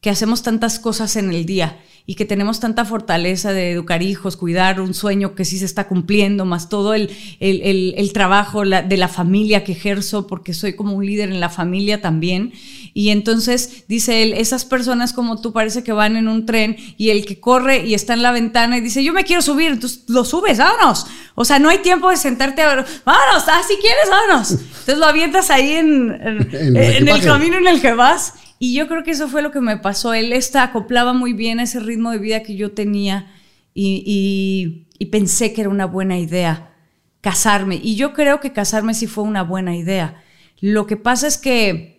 que 0.00 0.10
hacemos 0.10 0.44
tantas 0.44 0.78
cosas 0.78 1.16
en 1.16 1.32
el 1.32 1.44
día 1.44 1.80
y 2.08 2.14
que 2.14 2.24
tenemos 2.24 2.60
tanta 2.60 2.84
fortaleza 2.84 3.52
de 3.52 3.72
educar 3.72 4.00
hijos, 4.00 4.36
cuidar 4.36 4.80
un 4.80 4.94
sueño 4.94 5.34
que 5.34 5.44
sí 5.44 5.58
se 5.58 5.64
está 5.64 5.88
cumpliendo, 5.88 6.44
más 6.44 6.68
todo 6.68 6.94
el, 6.94 7.10
el, 7.40 7.62
el- 7.62 7.94
el 7.96 8.12
trabajo 8.12 8.62
la- 8.62 8.82
de 8.82 8.96
la 8.96 9.08
familia 9.08 9.64
que 9.64 9.72
ejerzo, 9.72 10.28
porque 10.28 10.54
soy 10.54 10.74
como 10.76 10.92
un 10.94 11.04
líder 11.04 11.30
en 11.30 11.40
la 11.40 11.48
familia 11.48 12.00
también. 12.00 12.52
Y 12.98 13.10
entonces, 13.10 13.84
dice 13.88 14.22
él, 14.22 14.32
esas 14.32 14.64
personas 14.64 15.12
como 15.12 15.38
tú 15.38 15.52
parece 15.52 15.84
que 15.84 15.92
van 15.92 16.16
en 16.16 16.28
un 16.28 16.46
tren 16.46 16.76
y 16.96 17.10
el 17.10 17.26
que 17.26 17.38
corre 17.40 17.84
y 17.86 17.92
está 17.92 18.14
en 18.14 18.22
la 18.22 18.32
ventana 18.32 18.78
y 18.78 18.80
dice, 18.80 19.04
yo 19.04 19.12
me 19.12 19.24
quiero 19.24 19.42
subir, 19.42 19.70
entonces 19.72 20.04
lo 20.08 20.24
subes, 20.24 20.56
vámonos. 20.56 21.06
O 21.34 21.44
sea, 21.44 21.58
no 21.58 21.68
hay 21.68 21.78
tiempo 21.80 22.08
de 22.08 22.16
sentarte 22.16 22.62
a 22.62 22.74
ver, 22.74 22.86
vámonos, 23.04 23.44
ah, 23.48 23.60
si 23.68 23.74
quieres, 23.76 24.08
vámonos. 24.08 24.50
Entonces 24.52 24.96
lo 24.96 25.04
avientas 25.04 25.50
ahí 25.50 25.72
en, 25.72 26.10
en- 26.22 26.48
En 26.54 26.54
el 26.54 26.76
en 26.76 26.76
el 26.76 27.02
equipaje. 27.02 27.26
camino 27.26 27.58
en 27.58 27.66
el 27.66 27.82
que 27.82 27.92
vas. 27.92 28.32
Y 28.58 28.72
yo 28.72 28.88
creo 28.88 29.04
que 29.04 29.10
eso 29.10 29.28
fue 29.28 29.42
lo 29.42 29.50
que 29.50 29.60
me 29.60 29.76
pasó. 29.76 30.14
Él 30.14 30.32
está, 30.32 30.62
acoplaba 30.62 31.12
muy 31.12 31.34
bien 31.34 31.60
a 31.60 31.64
ese 31.64 31.80
ritmo 31.80 32.12
de 32.12 32.18
vida 32.18 32.42
que 32.42 32.56
yo 32.56 32.72
tenía 32.72 33.30
y, 33.74 34.02
y- 34.06 34.86
y 34.98 35.06
pensé 35.10 35.52
que 35.52 35.60
era 35.60 35.68
una 35.68 35.84
buena 35.84 36.18
idea 36.18 36.72
casarme. 37.20 37.78
Y 37.82 37.96
yo 37.96 38.14
creo 38.14 38.40
que 38.40 38.52
casarme 38.54 38.94
sí 38.94 39.06
fue 39.06 39.24
una 39.24 39.42
buena 39.42 39.76
idea. 39.76 40.22
Lo 40.60 40.86
que 40.86 40.96
pasa 40.96 41.26
es 41.26 41.36
que, 41.36 41.95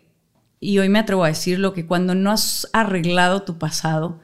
y 0.60 0.80
hoy 0.80 0.90
me 0.90 1.00
atrevo 1.00 1.24
a 1.24 1.28
decirlo, 1.30 1.74
que 1.74 1.86
cuando 1.86 2.16
no 2.16 2.32
has 2.32 2.68
arreglado 2.74 3.44
tu 3.44 3.58
pasado, 3.58 4.20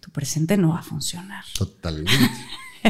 tu 0.00 0.10
presente 0.10 0.56
no 0.56 0.70
va 0.70 0.78
a 0.80 0.82
funcionar. 0.82 1.44
Totalmente. 1.56 2.12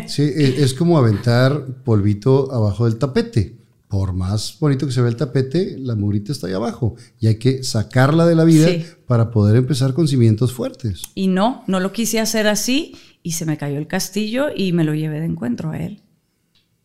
Sí, 0.06 0.22
e- 0.22 0.62
es 0.62 0.74
como 0.74 0.98
aventar 0.98 1.64
polvito 1.84 2.52
abajo 2.52 2.84
del 2.84 2.98
tapete. 2.98 3.56
Por 3.88 4.12
más 4.12 4.59
bonito 4.60 4.86
que 4.86 4.92
se 4.92 5.00
ve 5.00 5.09
el 5.09 5.16
tapete, 5.16 5.76
la 5.78 5.94
murita 5.96 6.30
está 6.30 6.46
ahí 6.46 6.52
abajo. 6.52 6.94
Y 7.18 7.26
hay 7.26 7.36
que 7.38 7.64
sacarla 7.64 8.26
de 8.26 8.34
la 8.34 8.44
vida 8.44 8.68
Sí. 8.68 8.84
para 9.06 9.30
poder 9.30 9.56
empezar 9.56 9.94
con 9.94 10.06
cimientos 10.06 10.52
fuertes. 10.52 11.02
Y 11.14 11.26
no, 11.28 11.64
no 11.66 11.80
lo 11.80 11.90
quise 11.90 12.20
hacer 12.20 12.46
así 12.48 12.94
y 13.22 13.32
se 13.32 13.46
me 13.46 13.56
cayó 13.56 13.78
el 13.78 13.86
castillo 13.86 14.48
y 14.55 14.72
me 14.74 14.84
lo 14.84 14.94
llevé 14.94 15.20
de 15.20 15.26
encuentro 15.26 15.70
a 15.70 15.78
él. 15.78 16.02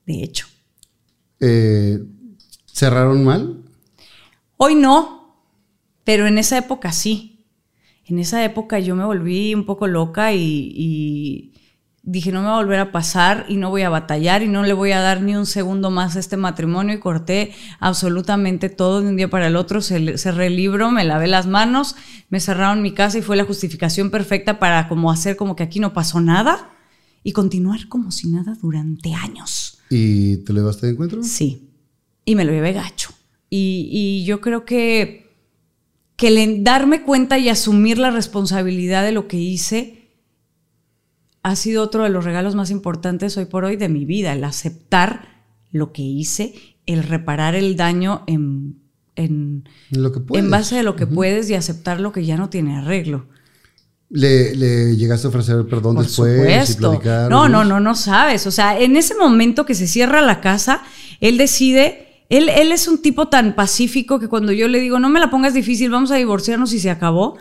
De 0.06 0.24
hecho. 0.24 0.48
Eh, 1.42 2.02
¿Cerraron 2.66 3.24
mal? 3.26 3.58
Hoy 4.58 4.76
no, 4.76 5.23
pero 6.04 6.28
en 6.28 6.38
esa 6.38 6.58
época 6.58 6.92
sí. 6.92 7.46
En 8.06 8.20
esa 8.20 8.44
época 8.44 8.80
yo 8.80 8.96
me 8.96 9.06
volví 9.06 9.56
un 9.56 9.66
poco 9.66 9.88
loca 9.88 10.34
y, 10.34 10.74
y 10.76 11.54
dije 12.06 12.34
no 12.34 12.42
me 12.42 12.48
va 12.48 12.56
a 12.56 12.62
volver 12.62 12.80
a 12.82 12.92
pasar 12.92 13.46
y 13.48 13.56
no 13.56 13.70
voy 13.70 13.84
a 13.84 13.90
batallar 13.90 14.44
y 14.44 14.50
no 14.50 14.64
le 14.64 14.74
voy 14.74 14.92
a 14.92 15.00
dar 15.00 15.22
ni 15.22 15.36
un 15.38 15.46
segundo 15.46 15.90
más 15.90 16.18
a 16.18 16.20
este 16.20 16.36
matrimonio 16.36 16.94
y 16.96 17.00
corté 17.00 17.54
absolutamente 17.80 18.68
todo 18.68 19.02
de 19.02 19.08
un 19.08 19.16
día 19.16 19.30
para 19.30 19.48
el 19.48 19.56
otro. 19.56 19.82
Ce- 19.82 20.18
Cerré 20.18 20.48
el 20.48 20.58
libro, 20.58 20.92
me 20.92 21.06
lavé 21.06 21.28
las 21.28 21.48
manos, 21.48 21.96
me 22.30 22.42
cerraron 22.42 22.82
mi 22.82 22.94
casa 22.94 23.20
y 23.20 23.22
fue 23.22 23.38
la 23.38 23.46
justificación 23.46 24.10
perfecta 24.12 24.60
para 24.60 24.90
como 24.90 25.10
hacer 25.12 25.38
como 25.38 25.56
que 25.56 25.64
aquí 25.64 25.80
no 25.80 25.94
pasó 25.94 26.20
nada 26.20 26.70
y 27.24 27.32
continuar 27.32 27.88
como 27.88 28.12
si 28.12 28.28
nada 28.28 28.58
durante 28.62 29.14
años. 29.14 29.80
¿Y 29.90 30.38
te 30.44 30.52
llevaste 30.52 30.88
de 30.88 30.92
encuentro? 30.94 31.24
Sí, 31.24 31.70
y 32.26 32.36
me 32.36 32.44
lo 32.44 32.52
llevé 32.52 32.74
gacho. 32.74 33.12
Y, 33.50 33.88
y 33.92 34.26
yo 34.26 34.42
creo 34.42 34.66
que, 34.66 35.23
que 36.24 36.30
el 36.30 36.64
darme 36.64 37.04
cuenta 37.04 37.38
y 37.38 37.50
asumir 37.50 37.98
la 37.98 38.10
responsabilidad 38.10 39.04
de 39.04 39.12
lo 39.12 39.28
que 39.28 39.36
hice 39.36 40.08
ha 41.42 41.58
sido 41.58 41.84
otro 41.84 42.04
de 42.04 42.10
los 42.10 42.24
regalos 42.24 42.56
más 42.56 42.72
importantes 42.72 43.36
hoy 43.36 43.44
por 43.44 43.66
hoy 43.66 43.76
de 43.76 43.90
mi 43.90 44.06
vida, 44.06 44.32
el 44.32 44.46
aceptar 44.46 45.44
lo 45.74 45.92
que 45.92 46.02
hice, 46.02 46.54
el 46.86 47.04
reparar 47.04 47.56
el 47.56 47.76
daño 47.76 48.24
en, 48.28 48.80
en, 49.18 49.68
Lo 49.90 50.14
que 50.14 50.22
en 50.40 50.50
base 50.50 50.80
a 50.80 50.84
lo 50.84 50.96
que 50.96 51.08
puedes 51.08 51.50
y 51.50 51.56
aceptar 51.56 52.00
lo 52.00 52.14
que 52.14 52.26
ya 52.26 52.38
no 52.38 52.50
tiene 52.50 52.78
arreglo. 52.78 53.28
¿Le, 54.10 54.56
le 54.56 54.96
llegaste 54.96 55.28
a 55.28 55.30
ofrecer 55.30 55.58
el 55.58 55.66
perdón 55.66 55.96
Por 55.96 56.06
después? 56.06 56.78
y? 56.80 57.30
No, 57.30 57.50
no, 57.50 57.66
no, 57.66 57.82
no 57.82 57.96
sabes. 57.96 58.48
O 58.48 58.52
sea, 58.52 58.80
en 58.80 58.96
ese 58.96 59.16
momento 59.16 59.66
que 59.66 59.76
se 59.76 59.88
cierra 59.88 60.22
la 60.22 60.40
casa, 60.40 60.84
él 61.20 61.38
decide. 61.38 62.03
Él, 62.30 62.50
él 62.50 62.72
es 62.72 62.88
un 62.88 63.02
tipo 63.02 63.28
tan 63.28 63.54
pacífico 63.54 64.20
que 64.20 64.28
cuando 64.28 64.52
yo 64.52 64.68
le 64.68 64.80
digo, 64.80 65.00
no 65.00 65.10
me 65.10 65.20
la 65.20 65.30
pongas 65.30 65.54
difícil, 65.54 65.90
vamos 65.90 66.12
a 66.12 66.16
divorciarnos 66.16 66.74
y 66.74 66.80
se 66.80 66.90
acabó. 66.90 67.38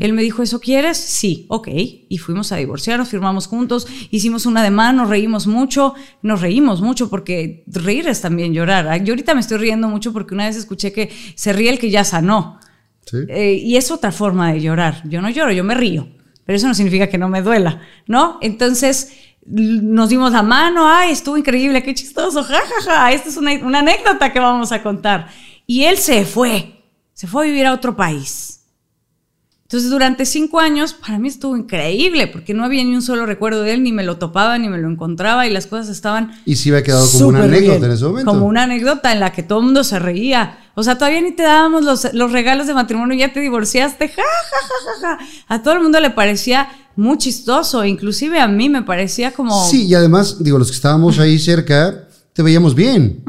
Él 0.00 0.12
me 0.12 0.22
dijo, 0.22 0.42
¿eso 0.42 0.60
quieres? 0.60 0.96
Sí, 0.96 1.46
ok. 1.48 1.68
Y 2.08 2.18
fuimos 2.18 2.50
a 2.50 2.56
divorciarnos, 2.56 3.08
firmamos 3.08 3.46
juntos, 3.46 3.86
hicimos 4.10 4.46
una 4.46 4.62
demanda, 4.62 5.02
nos 5.02 5.10
reímos 5.10 5.46
mucho, 5.46 5.94
nos 6.22 6.40
reímos 6.40 6.80
mucho 6.80 7.08
porque 7.08 7.64
reír 7.66 8.08
es 8.08 8.20
también 8.20 8.52
llorar. 8.52 9.04
Yo 9.04 9.12
ahorita 9.12 9.34
me 9.34 9.40
estoy 9.40 9.58
riendo 9.58 9.88
mucho 9.88 10.12
porque 10.12 10.34
una 10.34 10.46
vez 10.46 10.56
escuché 10.56 10.92
que 10.92 11.10
se 11.34 11.52
ríe 11.52 11.70
el 11.70 11.78
que 11.78 11.90
ya 11.90 12.04
sanó. 12.04 12.58
Sí. 13.06 13.18
Eh, 13.28 13.54
y 13.54 13.76
es 13.76 13.90
otra 13.90 14.12
forma 14.12 14.52
de 14.52 14.60
llorar. 14.60 15.02
Yo 15.08 15.20
no 15.22 15.30
lloro, 15.30 15.52
yo 15.52 15.64
me 15.64 15.74
río. 15.74 16.08
Pero 16.44 16.56
eso 16.56 16.66
no 16.66 16.74
significa 16.74 17.06
que 17.06 17.18
no 17.18 17.28
me 17.28 17.42
duela, 17.42 17.82
¿no? 18.06 18.38
Entonces 18.40 19.12
nos 19.46 20.08
dimos 20.08 20.32
la 20.32 20.42
mano, 20.42 20.88
ay, 20.88 21.12
estuvo 21.12 21.36
increíble, 21.36 21.82
qué 21.82 21.94
chistoso, 21.94 22.44
jajaja, 22.44 23.12
esta 23.12 23.28
es 23.28 23.36
una, 23.36 23.52
una 23.64 23.80
anécdota 23.80 24.32
que 24.32 24.40
vamos 24.40 24.72
a 24.72 24.82
contar. 24.82 25.28
Y 25.66 25.84
él 25.84 25.98
se 25.98 26.24
fue, 26.24 26.82
se 27.12 27.26
fue 27.26 27.44
a 27.44 27.46
vivir 27.46 27.66
a 27.66 27.72
otro 27.72 27.96
país. 27.96 28.51
Entonces 29.72 29.90
durante 29.90 30.26
cinco 30.26 30.60
años 30.60 30.92
para 30.92 31.18
mí 31.18 31.28
estuvo 31.28 31.56
increíble 31.56 32.26
porque 32.26 32.52
no 32.52 32.62
había 32.62 32.84
ni 32.84 32.94
un 32.94 33.00
solo 33.00 33.24
recuerdo 33.24 33.62
de 33.62 33.72
él, 33.72 33.82
ni 33.82 33.90
me 33.90 34.02
lo 34.02 34.18
topaba, 34.18 34.58
ni 34.58 34.68
me 34.68 34.76
lo 34.76 34.86
encontraba 34.86 35.46
y 35.46 35.50
las 35.50 35.66
cosas 35.66 35.88
estaban 35.88 36.38
Y 36.44 36.56
sí 36.56 36.68
había 36.68 36.82
quedado 36.82 37.10
como 37.10 37.28
una 37.28 37.44
anécdota 37.44 37.78
bien. 37.78 37.84
en 37.84 37.90
ese 37.92 38.04
momento. 38.04 38.30
Como 38.30 38.44
una 38.44 38.64
anécdota 38.64 39.12
en 39.12 39.20
la 39.20 39.32
que 39.32 39.42
todo 39.42 39.60
el 39.60 39.64
mundo 39.64 39.82
se 39.82 39.98
reía. 39.98 40.58
O 40.74 40.82
sea, 40.82 40.98
todavía 40.98 41.22
ni 41.22 41.32
te 41.32 41.44
dábamos 41.44 41.84
los, 41.84 42.12
los 42.12 42.32
regalos 42.32 42.66
de 42.66 42.74
matrimonio, 42.74 43.16
ya 43.16 43.32
te 43.32 43.40
divorciaste. 43.40 44.08
Ja, 44.08 44.22
ja, 44.22 44.58
ja, 44.68 45.08
ja, 45.08 45.16
ja. 45.16 45.24
A 45.48 45.62
todo 45.62 45.72
el 45.72 45.80
mundo 45.80 46.00
le 46.00 46.10
parecía 46.10 46.68
muy 46.94 47.16
chistoso. 47.16 47.82
Inclusive 47.82 48.40
a 48.40 48.48
mí 48.48 48.68
me 48.68 48.82
parecía 48.82 49.32
como... 49.32 49.66
Sí, 49.66 49.86
y 49.86 49.94
además, 49.94 50.44
digo, 50.44 50.58
los 50.58 50.68
que 50.68 50.76
estábamos 50.76 51.18
ahí 51.18 51.38
cerca, 51.38 52.08
te 52.34 52.42
veíamos 52.42 52.74
bien. 52.74 53.24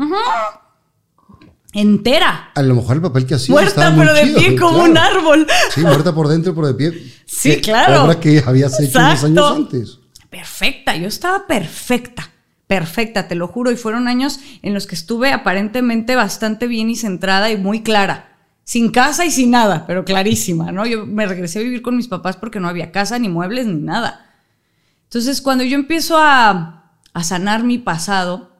Entera. 1.73 2.51
A 2.53 2.61
lo 2.61 2.75
mejor 2.75 2.97
el 2.97 3.01
papel 3.01 3.25
que 3.25 3.35
hacía 3.35 3.53
Muerta, 3.53 3.93
pero 3.97 4.13
de 4.13 4.27
pie 4.27 4.55
como 4.55 4.83
un 4.83 4.97
árbol. 4.97 5.47
Sí, 5.73 5.81
muerta 5.81 6.13
por 6.13 6.27
dentro, 6.27 6.53
pero 6.55 6.67
de 6.67 6.73
pie. 6.73 7.13
Sí, 7.25 7.55
¿Qué 7.55 7.61
claro. 7.61 8.03
Obra 8.03 8.19
que 8.19 8.43
habías 8.45 8.79
hecho 8.79 8.99
unos 8.99 9.23
años 9.23 9.51
antes. 9.55 9.99
Perfecta, 10.29 10.95
yo 10.95 11.07
estaba 11.07 11.47
perfecta. 11.47 12.29
Perfecta, 12.67 13.27
te 13.27 13.33
lo 13.33 13.47
juro. 13.47 13.71
Y 13.71 13.75
fueron 13.75 14.07
años 14.07 14.39
en 14.61 14.75
los 14.75 14.85
que 14.85 14.93
estuve 14.93 15.31
aparentemente 15.31 16.15
bastante 16.15 16.67
bien 16.67 16.91
y 16.91 16.95
centrada 16.95 17.49
y 17.51 17.57
muy 17.57 17.81
clara. 17.81 18.37
Sin 18.63 18.91
casa 18.91 19.25
y 19.25 19.31
sin 19.31 19.51
nada, 19.51 19.85
pero 19.87 20.05
clarísima, 20.05 20.71
¿no? 20.71 20.85
Yo 20.85 21.05
me 21.07 21.25
regresé 21.25 21.59
a 21.59 21.63
vivir 21.63 21.81
con 21.81 21.97
mis 21.97 22.07
papás 22.07 22.37
porque 22.37 22.59
no 22.59 22.69
había 22.69 22.91
casa, 22.91 23.17
ni 23.17 23.29
muebles, 23.29 23.65
ni 23.65 23.81
nada. 23.81 24.27
Entonces, 25.05 25.41
cuando 25.41 25.63
yo 25.63 25.75
empiezo 25.75 26.17
a, 26.17 26.91
a 27.13 27.23
sanar 27.23 27.63
mi 27.63 27.77
pasado, 27.79 28.52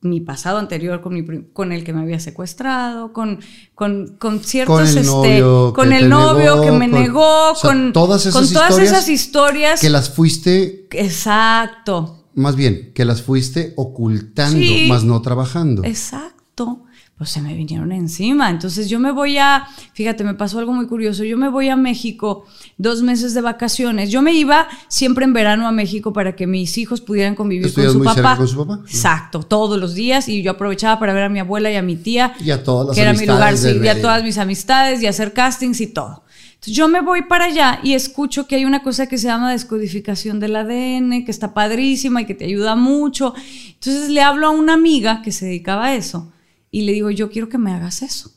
mi 0.00 0.20
pasado 0.20 0.58
anterior 0.58 1.00
con, 1.00 1.14
mi, 1.14 1.24
con 1.52 1.72
el 1.72 1.82
que 1.82 1.92
me 1.92 2.02
había 2.02 2.20
secuestrado, 2.20 3.12
con, 3.12 3.40
con, 3.74 4.16
con 4.18 4.40
ciertos, 4.44 4.76
Con 4.76 4.86
el 4.86 4.98
este, 4.98 5.02
novio 5.10 5.72
con 5.74 5.88
que 5.88 5.98
el 5.98 6.08
novio 6.08 6.54
negó, 6.56 6.62
que 6.62 6.70
me 6.72 6.90
con- 6.90 7.00
negó, 7.00 7.50
o 7.50 7.54
sea, 7.56 7.70
con, 7.70 7.92
todas 7.92 8.20
esas 8.26 8.32
con 8.34 8.52
todas 8.52 8.70
historias 8.70 8.92
esas 8.92 9.08
historias. 9.08 9.80
Que 9.80 9.90
las 9.90 10.10
fuiste, 10.10 10.86
Exacto, 10.92 12.24
más 12.34 12.54
bien, 12.54 12.92
que 12.94 13.04
las 13.04 13.22
fuiste 13.22 13.72
ocultando, 13.76 14.58
Sí. 14.58 14.86
más 14.88 15.02
no 15.04 15.20
trabajando. 15.22 15.82
exacto. 15.84 16.84
Pues 17.18 17.30
se 17.30 17.42
me 17.42 17.52
vinieron 17.54 17.90
encima. 17.90 18.48
Entonces 18.48 18.88
yo 18.88 19.00
me 19.00 19.10
voy 19.10 19.38
a, 19.38 19.66
fíjate, 19.92 20.22
me 20.22 20.34
pasó 20.34 20.60
algo 20.60 20.72
muy 20.72 20.86
curioso. 20.86 21.24
Yo 21.24 21.36
me 21.36 21.48
voy 21.48 21.68
a 21.68 21.74
México 21.74 22.46
dos 22.76 23.02
meses 23.02 23.34
de 23.34 23.40
vacaciones. 23.40 24.10
Yo 24.10 24.22
me 24.22 24.32
iba 24.34 24.68
siempre 24.86 25.24
en 25.24 25.32
verano 25.32 25.66
a 25.66 25.72
México 25.72 26.12
para 26.12 26.36
que 26.36 26.46
mis 26.46 26.78
hijos 26.78 27.00
pudieran 27.00 27.34
convivir 27.34 27.64
con 27.64 27.70
¿Estudias 27.70 27.92
su 27.92 27.98
muy 27.98 28.04
papá. 28.06 28.14
cerca 28.14 28.36
con 28.36 28.46
su 28.46 28.56
papá? 28.64 28.80
Exacto, 28.86 29.42
todos 29.42 29.80
los 29.80 29.94
días. 29.94 30.28
Y 30.28 30.42
yo 30.42 30.52
aprovechaba 30.52 31.00
para 31.00 31.12
ver 31.12 31.24
a 31.24 31.28
mi 31.28 31.40
abuela 31.40 31.72
y 31.72 31.74
a 31.74 31.82
mi 31.82 31.96
tía. 31.96 32.34
Y 32.38 32.52
a 32.52 32.62
todas 32.62 32.86
las 32.86 32.94
que 32.94 33.02
era 33.02 33.12
mi 33.12 33.26
lugar, 33.26 33.48
amistades 33.48 33.80
sí, 33.80 33.84
y 33.84 33.88
a 33.88 34.00
todas 34.00 34.22
mis 34.22 34.38
amistades 34.38 35.02
y 35.02 35.08
hacer 35.08 35.32
castings 35.32 35.80
y 35.80 35.88
todo. 35.88 36.22
Entonces 36.54 36.76
yo 36.76 36.86
me 36.86 37.00
voy 37.00 37.22
para 37.22 37.46
allá 37.46 37.80
y 37.82 37.94
escucho 37.94 38.46
que 38.46 38.54
hay 38.54 38.64
una 38.64 38.84
cosa 38.84 39.08
que 39.08 39.18
se 39.18 39.26
llama 39.26 39.50
descodificación 39.50 40.38
del 40.38 40.54
ADN, 40.54 41.24
que 41.24 41.32
está 41.32 41.52
padrísima 41.52 42.22
y 42.22 42.26
que 42.26 42.34
te 42.34 42.44
ayuda 42.44 42.76
mucho. 42.76 43.34
Entonces 43.74 44.08
le 44.08 44.22
hablo 44.22 44.46
a 44.46 44.50
una 44.50 44.74
amiga 44.74 45.20
que 45.22 45.32
se 45.32 45.46
dedicaba 45.46 45.86
a 45.86 45.94
eso 45.96 46.30
y 46.70 46.82
le 46.82 46.92
digo, 46.92 47.10
yo 47.10 47.30
quiero 47.30 47.48
que 47.48 47.58
me 47.58 47.72
hagas 47.72 48.02
eso. 48.02 48.32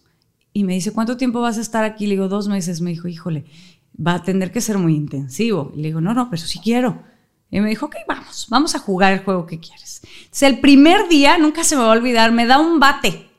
Y 0.53 0.63
me 0.63 0.73
dice, 0.73 0.91
¿cuánto 0.91 1.17
tiempo 1.17 1.41
vas 1.41 1.57
a 1.57 1.61
estar 1.61 1.83
aquí? 1.83 2.05
Le 2.07 2.13
digo, 2.13 2.27
dos 2.27 2.47
meses. 2.47 2.81
Me 2.81 2.91
dijo, 2.91 3.07
híjole, 3.07 3.45
va 3.95 4.15
a 4.15 4.23
tener 4.23 4.51
que 4.51 4.61
ser 4.61 4.77
muy 4.77 4.95
intensivo. 4.95 5.71
Y 5.75 5.81
le 5.81 5.87
digo, 5.89 6.01
no, 6.01 6.13
no, 6.13 6.29
pero 6.29 6.41
sí 6.41 6.59
quiero. 6.59 7.03
Y 7.49 7.59
me 7.59 7.69
dijo, 7.69 7.87
ok, 7.87 7.95
vamos, 8.07 8.47
vamos 8.49 8.75
a 8.75 8.79
jugar 8.79 9.13
el 9.13 9.23
juego 9.23 9.45
que 9.45 9.59
quieres. 9.59 10.01
Entonces, 10.03 10.43
el 10.43 10.59
primer 10.59 11.09
día, 11.09 11.37
nunca 11.37 11.63
se 11.63 11.75
me 11.75 11.81
va 11.83 11.89
a 11.89 11.97
olvidar, 11.97 12.31
me 12.31 12.45
da 12.45 12.59
un 12.59 12.79
bate 12.79 13.31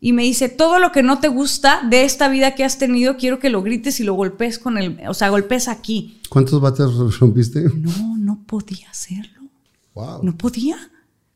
y 0.00 0.12
me 0.12 0.22
dice, 0.22 0.48
todo 0.48 0.78
lo 0.78 0.92
que 0.92 1.02
no 1.02 1.18
te 1.18 1.28
gusta 1.28 1.82
de 1.82 2.04
esta 2.04 2.28
vida 2.28 2.54
que 2.54 2.64
has 2.64 2.78
tenido, 2.78 3.16
quiero 3.16 3.40
que 3.40 3.50
lo 3.50 3.62
grites 3.62 3.98
y 3.98 4.04
lo 4.04 4.14
golpes 4.14 4.58
con 4.58 4.78
el, 4.78 4.98
o 5.08 5.14
sea, 5.14 5.28
golpes 5.28 5.66
aquí. 5.66 6.20
¿Cuántos 6.28 6.60
bates 6.60 6.86
rompiste? 7.18 7.64
No, 7.74 8.16
no 8.16 8.44
podía 8.46 8.88
hacerlo. 8.90 9.42
Wow. 9.94 10.20
No 10.22 10.36
podía. 10.36 10.76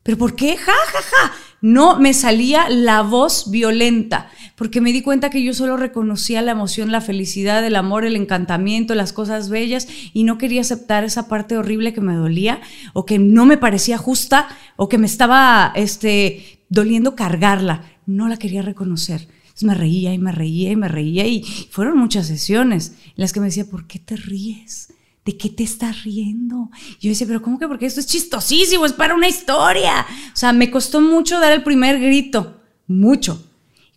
¿Pero 0.01 0.17
por 0.17 0.35
qué? 0.35 0.55
Ja, 0.55 0.71
ja, 0.71 0.99
ja. 1.01 1.33
No, 1.63 1.97
me 1.97 2.13
salía 2.13 2.69
la 2.69 3.03
voz 3.03 3.49
violenta, 3.49 4.29
porque 4.57 4.81
me 4.81 4.91
di 4.91 5.01
cuenta 5.01 5.29
que 5.29 5.41
yo 5.41 5.53
solo 5.53 5.77
reconocía 5.77 6.41
la 6.41 6.51
emoción, 6.51 6.91
la 6.91 6.99
felicidad, 6.99 7.65
el 7.65 7.77
amor, 7.77 8.03
el 8.03 8.17
encantamiento, 8.17 8.95
las 8.95 9.13
cosas 9.13 9.47
bellas, 9.47 9.87
y 10.11 10.25
no 10.25 10.37
quería 10.37 10.59
aceptar 10.59 11.05
esa 11.05 11.29
parte 11.29 11.55
horrible 11.55 11.93
que 11.93 12.01
me 12.01 12.15
dolía, 12.15 12.59
o 12.91 13.05
que 13.05 13.17
no 13.17 13.45
me 13.45 13.55
parecía 13.55 13.97
justa, 13.97 14.49
o 14.75 14.89
que 14.89 14.97
me 14.97 15.05
estaba 15.05 15.71
este, 15.73 16.65
doliendo 16.67 17.15
cargarla. 17.15 17.85
No 18.05 18.27
la 18.27 18.35
quería 18.35 18.61
reconocer. 18.61 19.29
Me 19.61 19.73
reía 19.73 20.13
y 20.13 20.17
me 20.17 20.33
reía 20.33 20.69
y 20.69 20.75
me 20.75 20.89
reía, 20.89 21.25
y 21.27 21.45
fueron 21.71 21.97
muchas 21.97 22.27
sesiones 22.27 22.97
en 23.05 23.13
las 23.15 23.31
que 23.31 23.39
me 23.39 23.45
decía, 23.45 23.69
¿por 23.69 23.87
qué 23.87 23.99
te 23.99 24.17
ríes? 24.17 24.89
¿De 25.25 25.37
qué 25.37 25.49
te 25.49 25.63
estás 25.63 26.03
riendo? 26.03 26.69
Y 26.99 27.07
yo 27.07 27.09
decía, 27.09 27.27
pero 27.27 27.41
¿cómo 27.41 27.57
que? 27.57 27.67
Porque 27.67 27.85
esto 27.85 28.01
es 28.01 28.07
chistosísimo, 28.07 28.85
es 28.85 28.93
para 28.93 29.15
una 29.15 29.29
historia. 29.29 30.05
O 30.33 30.35
sea, 30.35 30.51
me 30.51 30.69
costó 30.69 30.99
mucho 30.99 31.39
dar 31.39 31.53
el 31.53 31.63
primer 31.63 31.99
grito, 31.99 32.61
mucho. 32.87 33.41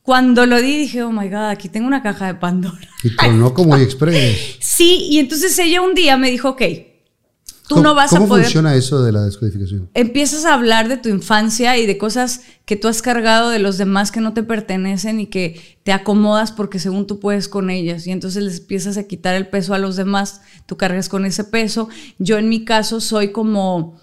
Cuando 0.03 0.47
lo 0.47 0.63
di 0.63 0.77
dije, 0.77 1.03
oh 1.03 1.11
my 1.11 1.29
God, 1.29 1.49
aquí 1.49 1.69
tengo 1.69 1.89
una 1.89 2.01
caja 2.01 2.27
de 2.27 2.35
Pandora. 2.35 2.89
Y 3.03 3.17
tronó 3.17 3.53
como 3.53 3.77
Express. 3.77 4.59
Sí, 4.61 5.09
y 5.11 5.19
entonces 5.19 5.59
ella 5.59 5.83
un 5.83 5.95
día 5.95 6.17
me 6.17 6.31
dijo, 6.31 6.51
ok, 6.51 6.63
tú 7.69 7.77
¿Cómo- 7.77 7.83
no 7.89 7.95
vas 7.95 8.13
a 8.13 8.17
¿Cómo 8.17 8.29
poder... 8.29 8.45
funciona 8.45 8.75
eso 8.75 9.03
de 9.03 9.13
la 9.13 9.23
descodificación? 9.25 9.91
Empiezas 9.95 10.45
a 10.45 10.55
hablar 10.55 10.89
de 10.89 10.97
tu 10.97 11.09
infancia 11.09 11.77
y 11.79 11.87
de 11.87 11.99
cosas 11.99 12.43
que 12.65 12.77
tú 12.77 12.89
has 12.89 13.03
cargado 13.03 13.51
de 13.51 13.59
los 13.59 13.77
demás 13.79 14.11
que 14.13 14.21
no 14.21 14.33
te 14.35 14.43
pertenecen 14.43 15.21
y 15.21 15.27
que 15.27 15.79
te 15.83 15.93
acomodas 15.93 16.53
porque 16.53 16.79
según 16.79 17.07
tú 17.07 17.19
puedes 17.21 17.49
con 17.49 17.71
ellas. 17.71 18.07
Y 18.07 18.13
entonces 18.13 18.43
les 18.43 18.59
empiezas 18.61 18.97
a 18.97 19.05
quitar 19.09 19.35
el 19.35 19.49
peso 19.49 19.75
a 19.75 19.79
los 19.79 19.97
demás, 19.97 20.41
tú 20.67 20.77
cargas 20.77 21.09
con 21.09 21.25
ese 21.25 21.45
peso. 21.45 21.89
Yo 22.19 22.39
en 22.39 22.49
mi 22.49 22.65
caso 22.65 23.01
soy 23.01 23.33
como, 23.33 23.99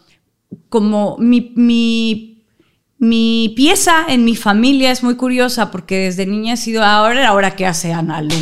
como 0.69 1.17
mi, 1.19 1.53
mi, 1.55 2.43
mi 2.97 3.53
pieza 3.55 4.05
en 4.07 4.23
mi 4.25 4.35
familia 4.35 4.91
es 4.91 5.03
muy 5.03 5.15
curiosa 5.15 5.71
porque 5.71 5.97
desde 5.99 6.25
niña 6.25 6.53
he 6.53 6.57
sido, 6.57 6.83
ahora, 6.83 7.27
ahora 7.27 7.55
qué 7.55 7.65
hace 7.65 7.91
Ana 7.93 8.21
Lu. 8.21 8.35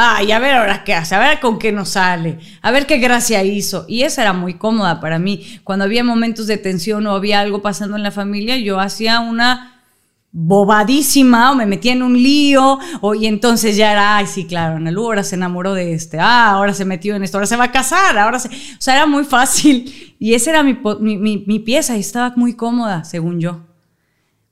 Ay, 0.00 0.30
a 0.30 0.38
ver 0.38 0.54
ahora 0.54 0.84
qué 0.84 0.94
hace, 0.94 1.16
a 1.16 1.18
ver 1.18 1.40
con 1.40 1.58
qué 1.58 1.72
nos 1.72 1.88
sale, 1.88 2.38
a 2.62 2.70
ver 2.70 2.86
qué 2.86 2.98
gracia 2.98 3.42
hizo. 3.42 3.84
Y 3.88 4.02
esa 4.02 4.22
era 4.22 4.32
muy 4.32 4.54
cómoda 4.54 5.00
para 5.00 5.18
mí. 5.18 5.58
Cuando 5.64 5.84
había 5.86 6.04
momentos 6.04 6.46
de 6.46 6.56
tensión 6.56 7.04
o 7.08 7.16
había 7.16 7.40
algo 7.40 7.62
pasando 7.62 7.96
en 7.96 8.04
la 8.04 8.12
familia, 8.12 8.56
yo 8.58 8.78
hacía 8.78 9.18
una 9.18 9.82
bobadísima 10.30 11.50
o 11.50 11.56
me 11.56 11.66
metía 11.66 11.94
en 11.94 12.04
un 12.04 12.12
lío 12.22 12.78
o 13.00 13.14
y 13.16 13.26
entonces 13.26 13.76
ya 13.76 13.90
era, 13.90 14.16
ay 14.18 14.26
sí, 14.28 14.46
claro, 14.46 14.76
Ana 14.76 14.92
Lu 14.92 15.04
ahora 15.06 15.24
se 15.24 15.34
enamoró 15.34 15.74
de 15.74 15.94
este, 15.94 16.20
ah, 16.20 16.50
ahora 16.50 16.74
se 16.74 16.84
metió 16.84 17.16
en 17.16 17.24
esto, 17.24 17.38
ahora 17.38 17.46
se 17.46 17.56
va 17.56 17.64
a 17.64 17.72
casar, 17.72 18.16
ahora 18.18 18.38
se... 18.38 18.48
O 18.48 18.52
sea, 18.78 18.94
era 18.94 19.06
muy 19.06 19.24
fácil 19.24 20.14
y 20.20 20.34
esa 20.34 20.50
era 20.50 20.62
mi, 20.62 20.78
mi, 21.00 21.16
mi- 21.16 21.44
mi 21.44 21.58
pieza 21.58 21.96
y 21.96 22.00
estaba 22.00 22.34
muy 22.36 22.52
cómoda, 22.54 23.02
según 23.02 23.40
yo. 23.40 23.64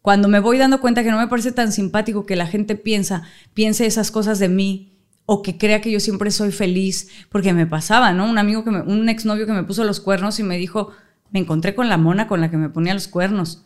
Cuando 0.03 0.27
me 0.29 0.41
voy 0.41 0.59
dando 0.59 0.81
cuenta 0.81 1.05
que 1.05 1.11
no 1.13 1.19
me 1.19 1.29
parece 1.29 1.53
tan 1.53 1.71
simpático 1.71 2.27
que 2.27 2.35
la 2.35 2.47
gente 2.49 2.75
piensa, 2.75 3.23
piense 3.55 3.87
esas 3.87 4.11
cosas 4.11 4.41
de 4.41 4.49
mí 4.49 4.96
o 5.27 5.43
que 5.43 5.59
crea 5.59 5.81
que 5.81 5.91
yo 5.91 5.99
siempre 5.99 6.31
soy 6.31 6.53
feliz, 6.53 7.09
porque 7.31 7.53
me 7.53 7.67
pasaba, 7.67 8.13
¿no? 8.13 8.31
Un 8.31 8.39
amigo 8.39 8.65
que 8.65 8.71
me, 8.71 8.81
un 8.81 9.09
exnovio 9.09 9.45
que 9.45 9.53
me 9.53 9.65
puso 9.65 9.83
los 9.85 10.01
cuernos 10.01 10.39
y 10.39 10.45
me 10.45 10.57
dijo, 10.57 10.93
me 11.33 11.41
encontré 11.41 11.75
con 11.75 11.89
la 11.89 11.99
mona 11.99 12.29
con 12.29 12.41
la 12.41 12.51
que 12.51 12.57
me 12.57 12.71
ponía 12.71 12.95
los 12.95 13.09
cuernos, 13.09 13.65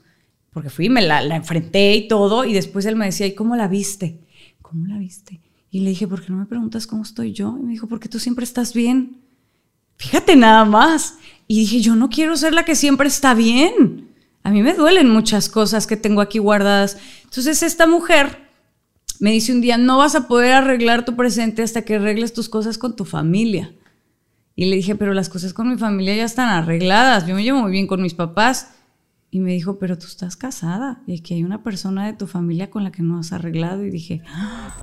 porque 0.52 0.70
fui, 0.70 0.88
me 0.88 1.02
la, 1.02 1.22
enfrenté 1.36 1.94
y 1.94 2.08
todo, 2.08 2.44
y 2.44 2.54
después 2.54 2.86
él 2.86 2.96
me 2.96 3.04
decía, 3.04 3.26
¿y 3.26 3.34
cómo 3.34 3.56
la 3.56 3.68
viste? 3.68 4.18
¿Cómo 4.62 4.86
la 4.86 4.98
viste? 4.98 5.40
Y 5.70 5.80
le 5.80 5.90
dije, 5.90 6.08
¿por 6.08 6.22
qué 6.22 6.32
no 6.32 6.38
me 6.38 6.46
preguntas 6.46 6.86
cómo 6.86 7.02
estoy 7.02 7.32
yo? 7.32 7.56
Y 7.60 7.62
me 7.62 7.72
dijo, 7.72 7.86
porque 7.86 8.08
tú 8.08 8.18
siempre 8.18 8.44
estás 8.44 8.74
bien. 8.74 9.20
Fíjate 9.96 10.34
nada 10.34 10.64
más. 10.64 11.18
Y 11.46 11.60
dije, 11.60 11.80
yo 11.80 11.94
no 11.94 12.08
quiero 12.08 12.36
ser 12.36 12.54
la 12.54 12.64
que 12.64 12.74
siempre 12.74 13.06
está 13.06 13.34
bien. 13.34 14.08
A 14.42 14.50
mí 14.50 14.62
me 14.62 14.74
duelen 14.74 15.10
muchas 15.10 15.48
cosas 15.48 15.86
que 15.86 15.96
tengo 15.96 16.22
aquí 16.22 16.38
guardadas. 16.38 16.96
Entonces 17.24 17.62
esta 17.62 17.86
mujer 17.86 18.49
me 19.20 19.30
dice 19.32 19.52
un 19.52 19.60
día, 19.60 19.76
no 19.76 19.98
vas 19.98 20.14
a 20.14 20.26
poder 20.26 20.52
arreglar 20.54 21.04
tu 21.04 21.14
presente 21.14 21.62
hasta 21.62 21.82
que 21.82 21.96
arregles 21.96 22.32
tus 22.32 22.48
cosas 22.48 22.78
con 22.78 22.96
tu 22.96 23.04
familia. 23.04 23.74
Y 24.56 24.64
le 24.66 24.76
dije, 24.76 24.94
pero 24.94 25.12
las 25.14 25.28
cosas 25.28 25.52
con 25.52 25.68
mi 25.68 25.76
familia 25.76 26.16
ya 26.16 26.24
están 26.24 26.48
arregladas. 26.48 27.26
Yo 27.26 27.34
me 27.34 27.42
llevo 27.42 27.60
muy 27.60 27.70
bien 27.70 27.86
con 27.86 28.02
mis 28.02 28.14
papás. 28.14 28.72
Y 29.30 29.38
me 29.38 29.52
dijo, 29.52 29.78
pero 29.78 29.96
tú 29.96 30.06
estás 30.06 30.36
casada 30.36 31.02
y 31.06 31.16
aquí 31.16 31.34
hay 31.34 31.44
una 31.44 31.62
persona 31.62 32.04
de 32.04 32.14
tu 32.14 32.26
familia 32.26 32.68
con 32.68 32.82
la 32.82 32.90
que 32.90 33.02
no 33.02 33.16
has 33.16 33.32
arreglado. 33.32 33.84
Y 33.84 33.90
dije, 33.90 34.22
"Ah". 34.26 34.74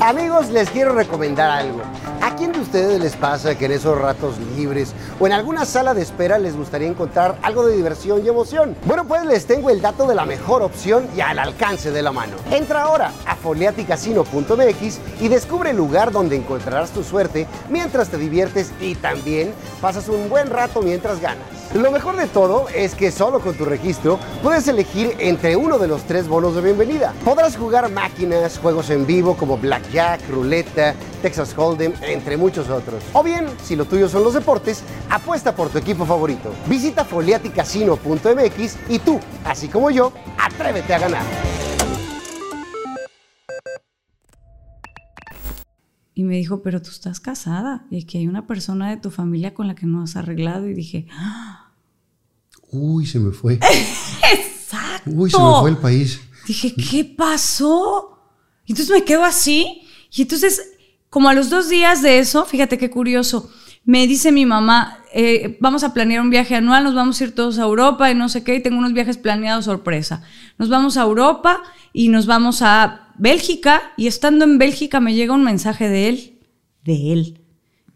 Amigos, 0.00 0.50
les 0.50 0.70
quiero 0.70 0.94
recomendar 0.94 1.50
algo. 1.50 1.82
¿A 2.20 2.34
quién 2.34 2.52
de 2.52 2.60
ustedes 2.60 3.00
les 3.00 3.14
pasa 3.14 3.56
que 3.56 3.66
en 3.66 3.72
esos 3.72 3.96
ratos 3.96 4.34
libres 4.56 4.92
o 5.20 5.26
en 5.26 5.32
alguna 5.32 5.64
sala 5.64 5.94
de 5.94 6.02
espera 6.02 6.38
les 6.38 6.56
gustaría 6.56 6.88
encontrar 6.88 7.38
algo 7.42 7.64
de 7.64 7.76
diversión 7.76 8.24
y 8.24 8.28
emoción? 8.28 8.76
Bueno, 8.86 9.06
pues 9.06 9.24
les 9.24 9.46
tengo 9.46 9.70
el 9.70 9.80
dato 9.80 10.06
de 10.06 10.14
la 10.14 10.24
mejor 10.24 10.62
opción 10.62 11.06
y 11.16 11.20
al 11.20 11.38
alcance 11.38 11.92
de 11.92 12.02
la 12.02 12.10
mano. 12.10 12.36
Entra 12.50 12.82
ahora 12.82 13.12
a 13.24 13.36
foliaticasino.mx 13.36 14.98
y 15.20 15.28
descubre 15.28 15.70
el 15.70 15.76
lugar 15.76 16.10
donde 16.10 16.36
encontrarás 16.36 16.90
tu 16.90 17.04
suerte 17.04 17.46
mientras 17.68 18.08
te 18.08 18.18
diviertes 18.18 18.72
y 18.80 18.96
también 18.96 19.52
pasas 19.80 20.08
un 20.08 20.28
buen 20.28 20.50
rato 20.50 20.82
mientras 20.82 21.20
ganas. 21.20 21.58
Lo 21.74 21.90
mejor 21.90 22.16
de 22.16 22.26
todo 22.26 22.66
es 22.74 22.94
que 22.94 23.12
solo 23.12 23.40
con 23.40 23.54
tu 23.54 23.66
registro 23.66 24.18
puedes 24.42 24.66
elegir 24.68 25.14
entre 25.18 25.54
uno 25.54 25.78
de 25.78 25.86
los 25.86 26.02
tres 26.04 26.26
bonos 26.26 26.54
de 26.54 26.62
bienvenida. 26.62 27.12
Podrás 27.26 27.58
jugar 27.58 27.90
máquinas, 27.90 28.58
juegos 28.58 28.88
en 28.88 29.06
vivo 29.06 29.36
como 29.36 29.58
Blackjack, 29.58 30.30
Ruleta, 30.30 30.94
Texas 31.18 31.54
Hold'em, 31.56 31.92
entre 32.02 32.36
muchos 32.36 32.68
otros. 32.70 33.02
O 33.12 33.22
bien, 33.22 33.46
si 33.62 33.76
lo 33.76 33.84
tuyo 33.84 34.08
son 34.08 34.24
los 34.24 34.34
deportes, 34.34 34.82
apuesta 35.10 35.54
por 35.54 35.68
tu 35.68 35.78
equipo 35.78 36.06
favorito. 36.06 36.52
Visita 36.68 37.04
foliaticasino.mx 37.04 38.76
y 38.88 38.98
tú, 39.00 39.20
así 39.44 39.68
como 39.68 39.90
yo, 39.90 40.12
atrévete 40.38 40.94
a 40.94 40.98
ganar. 40.98 41.24
Y 46.14 46.24
me 46.24 46.34
dijo, 46.36 46.62
pero 46.62 46.82
tú 46.82 46.90
estás 46.90 47.20
casada 47.20 47.86
y 47.90 48.02
aquí 48.02 48.18
hay 48.18 48.26
una 48.26 48.46
persona 48.48 48.90
de 48.90 48.96
tu 48.96 49.10
familia 49.10 49.54
con 49.54 49.68
la 49.68 49.76
que 49.76 49.86
no 49.86 50.02
has 50.02 50.16
arreglado. 50.16 50.66
Y 50.68 50.74
dije, 50.74 51.06
"Ah". 51.12 51.72
Uy, 52.72 53.06
se 53.06 53.20
me 53.20 53.30
fue. 53.30 53.54
Exacto. 54.32 55.10
Uy, 55.12 55.30
se 55.30 55.38
me 55.38 55.60
fue 55.60 55.70
el 55.70 55.76
país. 55.76 56.20
Dije, 56.46 56.74
¿qué 56.74 57.04
pasó? 57.04 58.18
Y 58.66 58.72
entonces 58.72 58.92
me 58.92 59.04
quedo 59.04 59.24
así. 59.24 59.82
Y 60.10 60.22
entonces, 60.22 60.60
como 61.10 61.28
a 61.28 61.34
los 61.34 61.50
dos 61.50 61.68
días 61.68 62.02
de 62.02 62.18
eso, 62.18 62.44
fíjate 62.44 62.78
qué 62.78 62.90
curioso, 62.90 63.50
me 63.84 64.06
dice 64.06 64.32
mi 64.32 64.44
mamá, 64.44 64.98
eh, 65.14 65.56
vamos 65.60 65.82
a 65.82 65.94
planear 65.94 66.20
un 66.20 66.28
viaje 66.28 66.54
anual, 66.54 66.84
nos 66.84 66.94
vamos 66.94 67.20
a 67.20 67.24
ir 67.24 67.34
todos 67.34 67.58
a 67.58 67.62
Europa 67.62 68.10
y 68.10 68.14
no 68.14 68.28
sé 68.28 68.44
qué, 68.44 68.56
y 68.56 68.62
tengo 68.62 68.76
unos 68.76 68.92
viajes 68.92 69.16
planeados 69.16 69.64
sorpresa. 69.64 70.22
Nos 70.58 70.68
vamos 70.68 70.98
a 70.98 71.02
Europa 71.02 71.62
y 71.94 72.08
nos 72.08 72.26
vamos 72.26 72.60
a 72.60 73.14
Bélgica, 73.16 73.94
y 73.96 74.06
estando 74.06 74.44
en 74.44 74.58
Bélgica 74.58 75.00
me 75.00 75.14
llega 75.14 75.32
un 75.32 75.42
mensaje 75.42 75.88
de 75.88 76.08
él, 76.08 76.38
de 76.84 77.12
él, 77.12 77.40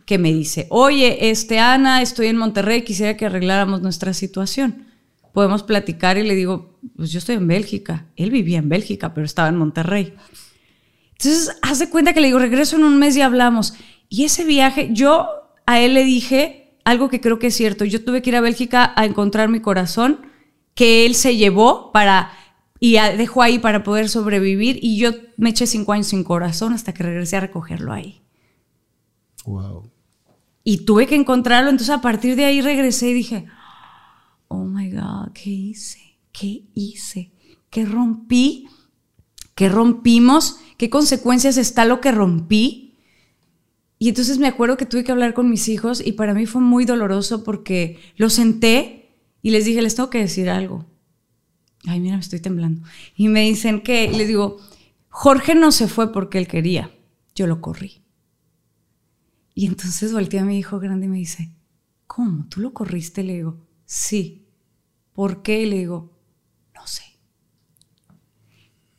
que 0.06 0.18
me 0.18 0.32
dice, 0.32 0.66
oye, 0.70 1.30
este 1.30 1.59
Ana, 1.59 2.01
estoy 2.01 2.28
en 2.28 2.39
Monterrey, 2.39 2.82
quisiera 2.82 3.16
que 3.16 3.26
arregláramos 3.26 3.82
nuestra 3.82 4.14
situación. 4.14 4.86
Podemos 5.32 5.62
platicar 5.62 6.18
y 6.18 6.22
le 6.22 6.34
digo, 6.34 6.78
pues 6.97 7.12
yo 7.12 7.18
estoy 7.18 7.36
en 7.36 7.47
Bélgica. 7.47 8.06
Él 8.16 8.30
vivía 8.30 8.59
en 8.59 8.68
Bélgica, 8.68 9.14
pero 9.14 9.24
estaba 9.24 9.48
en 9.48 9.56
Monterrey. 9.56 10.14
Entonces, 11.24 11.57
hace 11.62 11.89
cuenta 11.89 12.12
que 12.15 12.20
le 12.20 12.27
digo, 12.27 12.40
regreso 12.40 12.74
en 12.74 12.82
un 12.82 12.99
mes 12.99 13.16
y 13.16 13.20
hablamos. 13.20 13.74
Y 14.09 14.24
ese 14.24 14.44
viaje, 14.44 14.89
yo 14.93 15.28
a 15.66 15.78
él 15.78 15.94
le 15.94 16.05
dije 16.05 16.77
algo 16.85 17.09
que 17.09 17.20
creo 17.20 17.39
que 17.39 17.47
es 17.47 17.55
cierto. 17.55 17.85
Yo 17.85 18.05
tuve 18.05 18.23
que 18.23 18.31
ir 18.31 18.36
a 18.36 18.40
Bélgica 18.40 18.93
a 18.97 19.05
encontrar 19.05 19.49
mi 19.49 19.61
corazón, 19.61 20.27
que 20.74 21.07
él 21.07 21.15
se 21.15 21.36
llevó 21.36 21.93
para 21.93 22.32
y 22.81 22.94
dejó 22.94 23.43
ahí 23.43 23.61
para 23.61 23.85
poder 23.85 24.09
sobrevivir. 24.09 24.81
Y 24.82 24.97
yo 24.97 25.12
me 25.36 25.51
eché 25.51 25.69
cinco 25.69 25.93
años 25.93 26.09
sin 26.09 26.24
corazón 26.24 26.73
hasta 26.73 26.93
que 26.93 27.05
regresé 27.05 27.36
a 27.36 27.40
recogerlo 27.40 27.93
ahí. 27.93 28.20
Wow. 29.44 29.93
Y 30.65 30.78
tuve 30.78 31.07
que 31.07 31.15
encontrarlo. 31.15 31.70
Entonces, 31.70 31.94
a 31.94 32.01
partir 32.01 32.35
de 32.35 32.47
ahí 32.47 32.61
regresé 32.61 33.11
y 33.11 33.15
dije, 33.15 33.47
oh 34.49 34.65
my 34.65 34.90
God, 34.90 35.31
¿qué 35.32 35.51
hice? 35.51 36.19
¿Qué 36.32 36.65
hice? 36.74 37.31
¿Qué 37.70 37.85
rompí? 37.85 38.66
¿Qué 39.55 39.69
rompimos? 39.69 40.59
¿Qué 40.82 40.90
consecuencias 40.90 41.59
está 41.59 41.84
lo 41.84 42.00
que 42.00 42.10
rompí? 42.10 42.98
Y 44.00 44.09
entonces 44.09 44.38
me 44.38 44.48
acuerdo 44.48 44.76
que 44.76 44.84
tuve 44.84 45.04
que 45.04 45.12
hablar 45.12 45.32
con 45.32 45.48
mis 45.48 45.68
hijos 45.68 46.04
y 46.04 46.10
para 46.10 46.34
mí 46.34 46.44
fue 46.44 46.60
muy 46.60 46.84
doloroso 46.84 47.44
porque 47.44 48.00
los 48.16 48.32
senté 48.32 49.14
y 49.42 49.52
les 49.52 49.64
dije, 49.64 49.80
les 49.80 49.94
tengo 49.94 50.10
que 50.10 50.18
decir 50.18 50.50
algo. 50.50 50.84
Ay, 51.86 52.00
mira, 52.00 52.16
me 52.16 52.20
estoy 52.20 52.40
temblando. 52.40 52.82
Y 53.14 53.28
me 53.28 53.42
dicen 53.42 53.82
que, 53.82 54.10
les 54.10 54.26
digo, 54.26 54.56
Jorge 55.09 55.54
no 55.54 55.70
se 55.70 55.86
fue 55.86 56.12
porque 56.12 56.38
él 56.38 56.48
quería, 56.48 56.90
yo 57.36 57.46
lo 57.46 57.60
corrí. 57.60 58.02
Y 59.54 59.66
entonces 59.66 60.12
volteé 60.12 60.40
a 60.40 60.44
mi 60.44 60.59
hijo 60.59 60.80
grande 60.80 61.06
y 61.06 61.10
me 61.10 61.18
dice, 61.18 61.54
¿cómo? 62.09 62.48
¿Tú 62.48 62.60
lo 62.60 62.74
corriste? 62.74 63.22
Le 63.22 63.34
digo, 63.34 63.64
sí. 63.84 64.48
¿Por 65.12 65.42
qué? 65.44 65.64
le 65.64 65.76
digo. 65.76 66.11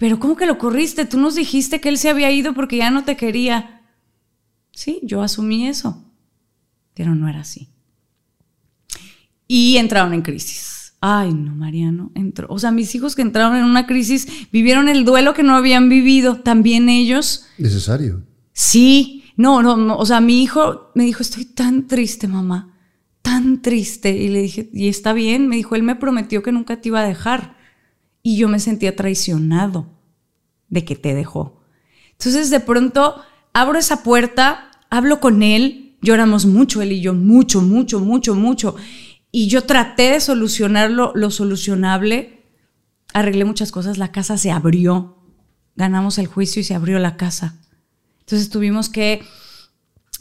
Pero 0.03 0.19
¿cómo 0.19 0.35
que 0.35 0.45
lo 0.45 0.57
corriste? 0.57 1.05
Tú 1.05 1.17
nos 1.17 1.35
dijiste 1.35 1.79
que 1.79 1.87
él 1.87 1.97
se 1.97 2.09
había 2.09 2.29
ido 2.29 2.53
porque 2.53 2.75
ya 2.75 2.91
no 2.91 3.05
te 3.05 3.15
quería. 3.15 3.83
Sí, 4.73 4.99
yo 5.01 5.21
asumí 5.21 5.65
eso, 5.65 6.03
pero 6.93 7.15
no 7.15 7.29
era 7.29 7.39
así. 7.39 7.69
Y 9.47 9.77
entraron 9.77 10.13
en 10.13 10.21
crisis. 10.21 10.95
Ay, 10.99 11.33
no, 11.33 11.55
Mariano, 11.55 12.11
entró. 12.15 12.47
O 12.49 12.59
sea, 12.59 12.71
mis 12.71 12.93
hijos 12.95 13.15
que 13.15 13.21
entraron 13.21 13.55
en 13.55 13.63
una 13.63 13.87
crisis 13.87 14.27
vivieron 14.51 14.89
el 14.89 15.05
duelo 15.05 15.33
que 15.33 15.41
no 15.41 15.55
habían 15.55 15.87
vivido, 15.87 16.35
también 16.35 16.89
ellos. 16.89 17.45
Necesario. 17.57 18.25
Sí, 18.51 19.23
no, 19.37 19.63
no, 19.63 19.77
no. 19.77 19.95
O 19.95 20.05
sea, 20.05 20.19
mi 20.19 20.43
hijo 20.43 20.91
me 20.95 21.05
dijo, 21.05 21.21
estoy 21.21 21.45
tan 21.45 21.87
triste, 21.87 22.27
mamá, 22.27 22.77
tan 23.21 23.61
triste. 23.61 24.11
Y 24.17 24.27
le 24.27 24.41
dije, 24.41 24.69
y 24.73 24.89
está 24.89 25.13
bien, 25.13 25.47
me 25.47 25.55
dijo, 25.55 25.75
él 25.75 25.83
me 25.83 25.95
prometió 25.95 26.43
que 26.43 26.51
nunca 26.51 26.81
te 26.81 26.89
iba 26.89 26.99
a 26.99 27.07
dejar. 27.07 27.55
Y 28.21 28.35
yo 28.35 28.49
me 28.49 28.59
sentía 28.59 28.97
traicionado 28.97 29.92
de 30.73 30.83
que 30.83 30.95
te 30.95 31.13
dejó. 31.13 31.61
Entonces, 32.13 32.49
de 32.49 32.59
pronto 32.59 33.21
abro 33.53 33.77
esa 33.77 34.03
puerta, 34.03 34.71
hablo 34.89 35.19
con 35.19 35.43
él, 35.43 35.97
lloramos 36.01 36.45
mucho, 36.45 36.81
él 36.81 36.91
y 36.91 37.01
yo, 37.01 37.13
mucho, 37.13 37.61
mucho, 37.61 37.99
mucho, 37.99 38.35
mucho. 38.35 38.75
Y 39.31 39.47
yo 39.47 39.63
traté 39.63 40.11
de 40.11 40.19
solucionar 40.19 40.89
lo, 40.91 41.31
solucionable, 41.31 42.43
arreglé 43.13 43.45
muchas 43.45 43.71
cosas, 43.71 43.97
la 43.97 44.11
casa 44.11 44.37
se 44.37 44.51
abrió, 44.51 45.17
ganamos 45.75 46.17
el 46.17 46.27
juicio 46.27 46.59
y 46.59 46.63
se 46.63 46.73
abrió 46.73 46.97
la 46.97 47.17
casa. 47.17 47.55
Entonces 48.21 48.49
tuvimos 48.49 48.89
que 48.89 49.21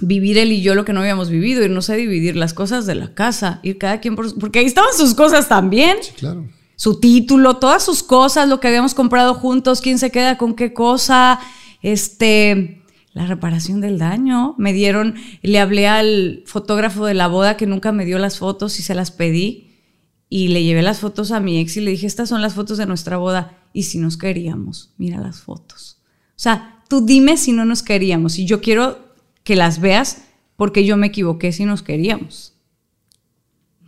vivir 0.01 0.37
él 0.37 0.53
y 0.53 0.61
yo 0.61 0.75
lo 0.75 0.85
que 0.85 0.93
no 0.93 1.01
habíamos 1.01 1.31
vivido, 1.31 1.65
irnos 1.65 1.89
a 1.89 1.95
dividir 1.95 2.37
las 2.37 2.53
cosas 2.53 2.85
de 2.85 2.95
la 2.95 3.15
casa, 3.15 3.61
ir 3.63 3.79
cada 3.79 4.01
quien 4.01 4.17
por... 4.17 4.39
Porque 4.39 4.59
ahí 4.59 4.67
estaban 4.67 4.93
sus 4.95 5.15
cosas 5.15 5.49
también. 5.49 5.97
Sí, 6.03 6.13
claro. 6.17 6.47
Su 6.77 7.01
título, 7.01 7.59
todas 7.59 7.85
sus 7.85 8.03
cosas, 8.03 8.49
lo 8.49 8.61
que 8.61 8.69
habíamos 8.69 8.95
comprado 8.95 9.35
juntos, 9.35 9.81
quién 9.81 9.99
se 9.99 10.11
queda 10.11 10.39
con 10.39 10.55
qué 10.55 10.73
cosa, 10.73 11.39
este 11.83 12.83
la 13.13 13.27
reparación 13.27 13.81
del 13.81 13.99
daño. 13.99 14.55
Me 14.59 14.73
dieron, 14.73 15.15
le 15.43 15.61
hablé 15.61 15.87
al 15.87 16.43
fotógrafo 16.47 17.05
de 17.07 17.15
la 17.15 17.29
boda 17.29 17.57
que 17.57 17.67
nunca 17.67 17.93
me 17.93 18.05
dio 18.05 18.19
las 18.19 18.39
fotos 18.39 18.79
y 18.79 18.83
se 18.83 18.95
las 18.95 19.11
pedí. 19.11 19.69
Y 20.29 20.49
le 20.49 20.65
llevé 20.65 20.83
las 20.83 21.01
fotos 21.01 21.31
a 21.31 21.41
mi 21.41 21.59
ex 21.59 21.77
y 21.77 21.83
le 21.83 21.91
dije, 21.91 22.07
estas 22.07 22.31
son 22.31 22.41
las 22.41 22.55
fotos 22.55 22.79
de 22.79 22.87
nuestra 22.87 23.19
boda. 23.19 23.59
Y 23.75 23.83
si 23.83 23.99
nos 23.99 24.17
queríamos, 24.17 24.95
mira 24.97 25.21
las 25.21 25.43
fotos. 25.43 25.99
O 26.31 26.41
sea, 26.43 26.83
tú 26.89 27.05
dime 27.05 27.37
si 27.37 27.53
no 27.53 27.67
nos 27.67 27.83
queríamos. 27.83 28.39
Y 28.39 28.47
yo 28.47 28.63
quiero 28.63 29.15
que 29.45 29.57
las 29.57 29.81
veas 29.81 30.23
porque 30.57 30.87
yo 30.87 30.97
me 30.97 31.09
equivoqué 31.09 31.53
si 31.53 31.67
nos 31.67 31.83
queríamos. 31.83 32.55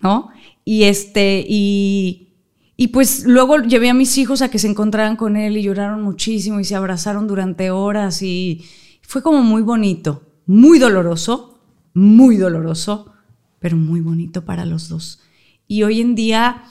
¿No? 0.03 0.31
Y 0.67 0.85
este, 0.85 1.47
y, 1.49 2.34
y 2.77 2.89
pues 2.89 3.25
luego 3.25 3.59
llevé 3.59 3.91
a 3.91 3.95
mis 3.95 4.19
hijos 4.19 4.43
a 4.43 4.51
que 4.51 4.59
se 4.59 4.69
encontraran 4.69 5.17
con 5.17 5.37
él 5.37 5.57
y 5.57 5.63
lloraron 5.63 6.03
muchísimo 6.03 6.61
y 6.61 6.65
se 6.65 6.75
abrazaron 6.75 7.27
durante 7.27 7.71
horas 7.71 8.23
y, 8.23 8.65
fue 9.07 9.23
como 9.23 9.43
muy 9.43 9.63
bonito, 9.63 10.23
muy 10.47 10.79
doloroso, 10.79 11.61
muy 11.93 12.37
doloroso, 12.37 13.13
pero 13.59 13.77
muy 13.77 14.01
bonito 14.01 14.45
para 14.45 14.65
los 14.65 14.89
dos. 14.89 15.21
Y 15.69 15.83
hoy 15.83 16.01
en 16.01 16.15
día 16.15 16.65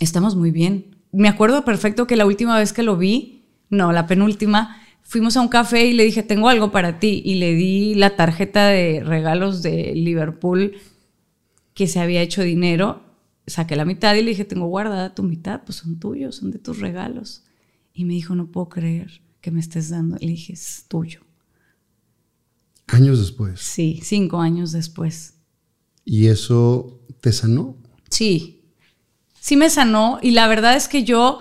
estamos 0.00 0.34
muy 0.34 0.50
bien. 0.50 0.96
Me 1.12 1.28
acuerdo 1.28 1.64
perfecto 1.64 2.06
que 2.06 2.16
la 2.16 2.26
última 2.26 2.58
vez 2.58 2.72
que 2.72 2.82
lo 2.82 2.96
vi, 2.96 3.44
no, 3.70 3.92
la 3.92 4.06
penúltima, 4.06 4.80
fuimos 5.02 5.36
a 5.36 5.40
un 5.40 5.48
café 5.48 5.86
y 5.86 5.92
le 5.92 6.04
dije, 6.04 6.22
tengo 6.22 6.48
algo 6.48 6.72
para 6.72 6.98
ti. 6.98 7.22
Y 7.24 7.36
le 7.36 7.54
di 7.54 7.94
la 7.94 8.16
tarjeta 8.16 8.66
de 8.68 9.02
regalos 9.04 9.62
de 9.62 9.92
Liverpool 9.94 10.72
que 11.74 11.86
se 11.86 12.00
había 12.00 12.22
hecho 12.22 12.42
dinero. 12.42 13.02
Saqué 13.46 13.76
la 13.76 13.84
mitad 13.84 14.14
y 14.14 14.22
le 14.22 14.30
dije, 14.30 14.44
tengo 14.44 14.66
guardada 14.66 15.14
tu 15.14 15.22
mitad, 15.22 15.62
pues 15.64 15.78
son 15.78 15.98
tuyos, 15.98 16.36
son 16.36 16.50
de 16.50 16.58
tus 16.58 16.80
regalos. 16.80 17.44
Y 17.92 18.04
me 18.04 18.14
dijo, 18.14 18.34
no 18.34 18.50
puedo 18.50 18.68
creer 18.68 19.22
que 19.40 19.50
me 19.50 19.60
estés 19.60 19.90
dando. 19.90 20.16
Le 20.16 20.28
dije, 20.28 20.52
es 20.52 20.84
tuyo. 20.88 21.20
Años 22.88 23.18
después. 23.18 23.60
Sí, 23.60 24.00
cinco 24.02 24.40
años 24.40 24.72
después. 24.72 25.34
¿Y 26.04 26.26
eso 26.26 27.00
te 27.20 27.32
sanó? 27.32 27.76
Sí, 28.10 28.64
sí 29.40 29.56
me 29.56 29.70
sanó 29.70 30.18
y 30.22 30.30
la 30.32 30.46
verdad 30.48 30.76
es 30.76 30.88
que 30.88 31.04
yo 31.04 31.40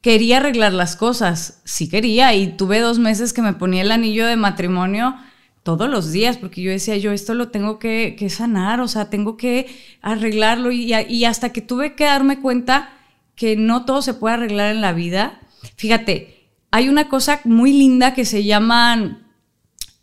quería 0.00 0.38
arreglar 0.38 0.72
las 0.72 0.96
cosas, 0.96 1.60
sí 1.64 1.88
quería 1.88 2.34
y 2.34 2.56
tuve 2.56 2.80
dos 2.80 2.98
meses 2.98 3.32
que 3.32 3.42
me 3.42 3.52
ponía 3.54 3.82
el 3.82 3.92
anillo 3.92 4.26
de 4.26 4.36
matrimonio 4.36 5.14
todos 5.62 5.88
los 5.88 6.12
días 6.12 6.38
porque 6.38 6.62
yo 6.62 6.70
decía, 6.70 6.96
yo 6.96 7.12
esto 7.12 7.34
lo 7.34 7.48
tengo 7.48 7.78
que, 7.78 8.16
sanar, 8.28 8.80
o 8.80 8.88
sea, 8.88 9.10
tengo 9.10 9.36
que 9.36 9.66
arreglarlo 10.00 10.72
y, 10.72 11.24
hasta 11.24 11.52
que 11.52 11.60
tuve 11.60 11.94
que 11.94 12.04
darme 12.04 12.40
cuenta 12.40 12.90
que 13.34 13.56
no 13.56 13.84
todo 13.84 14.02
se 14.02 14.14
puede 14.14 14.34
arreglar 14.34 14.74
en 14.74 14.80
la 14.80 14.92
vida. 14.92 15.40
Fíjate, 15.76 16.48
hay 16.70 16.88
una 16.88 17.08
cosa 17.08 17.40
muy 17.44 17.72
linda 17.72 18.14
que 18.14 18.24
se 18.24 18.44
llama 18.44 19.20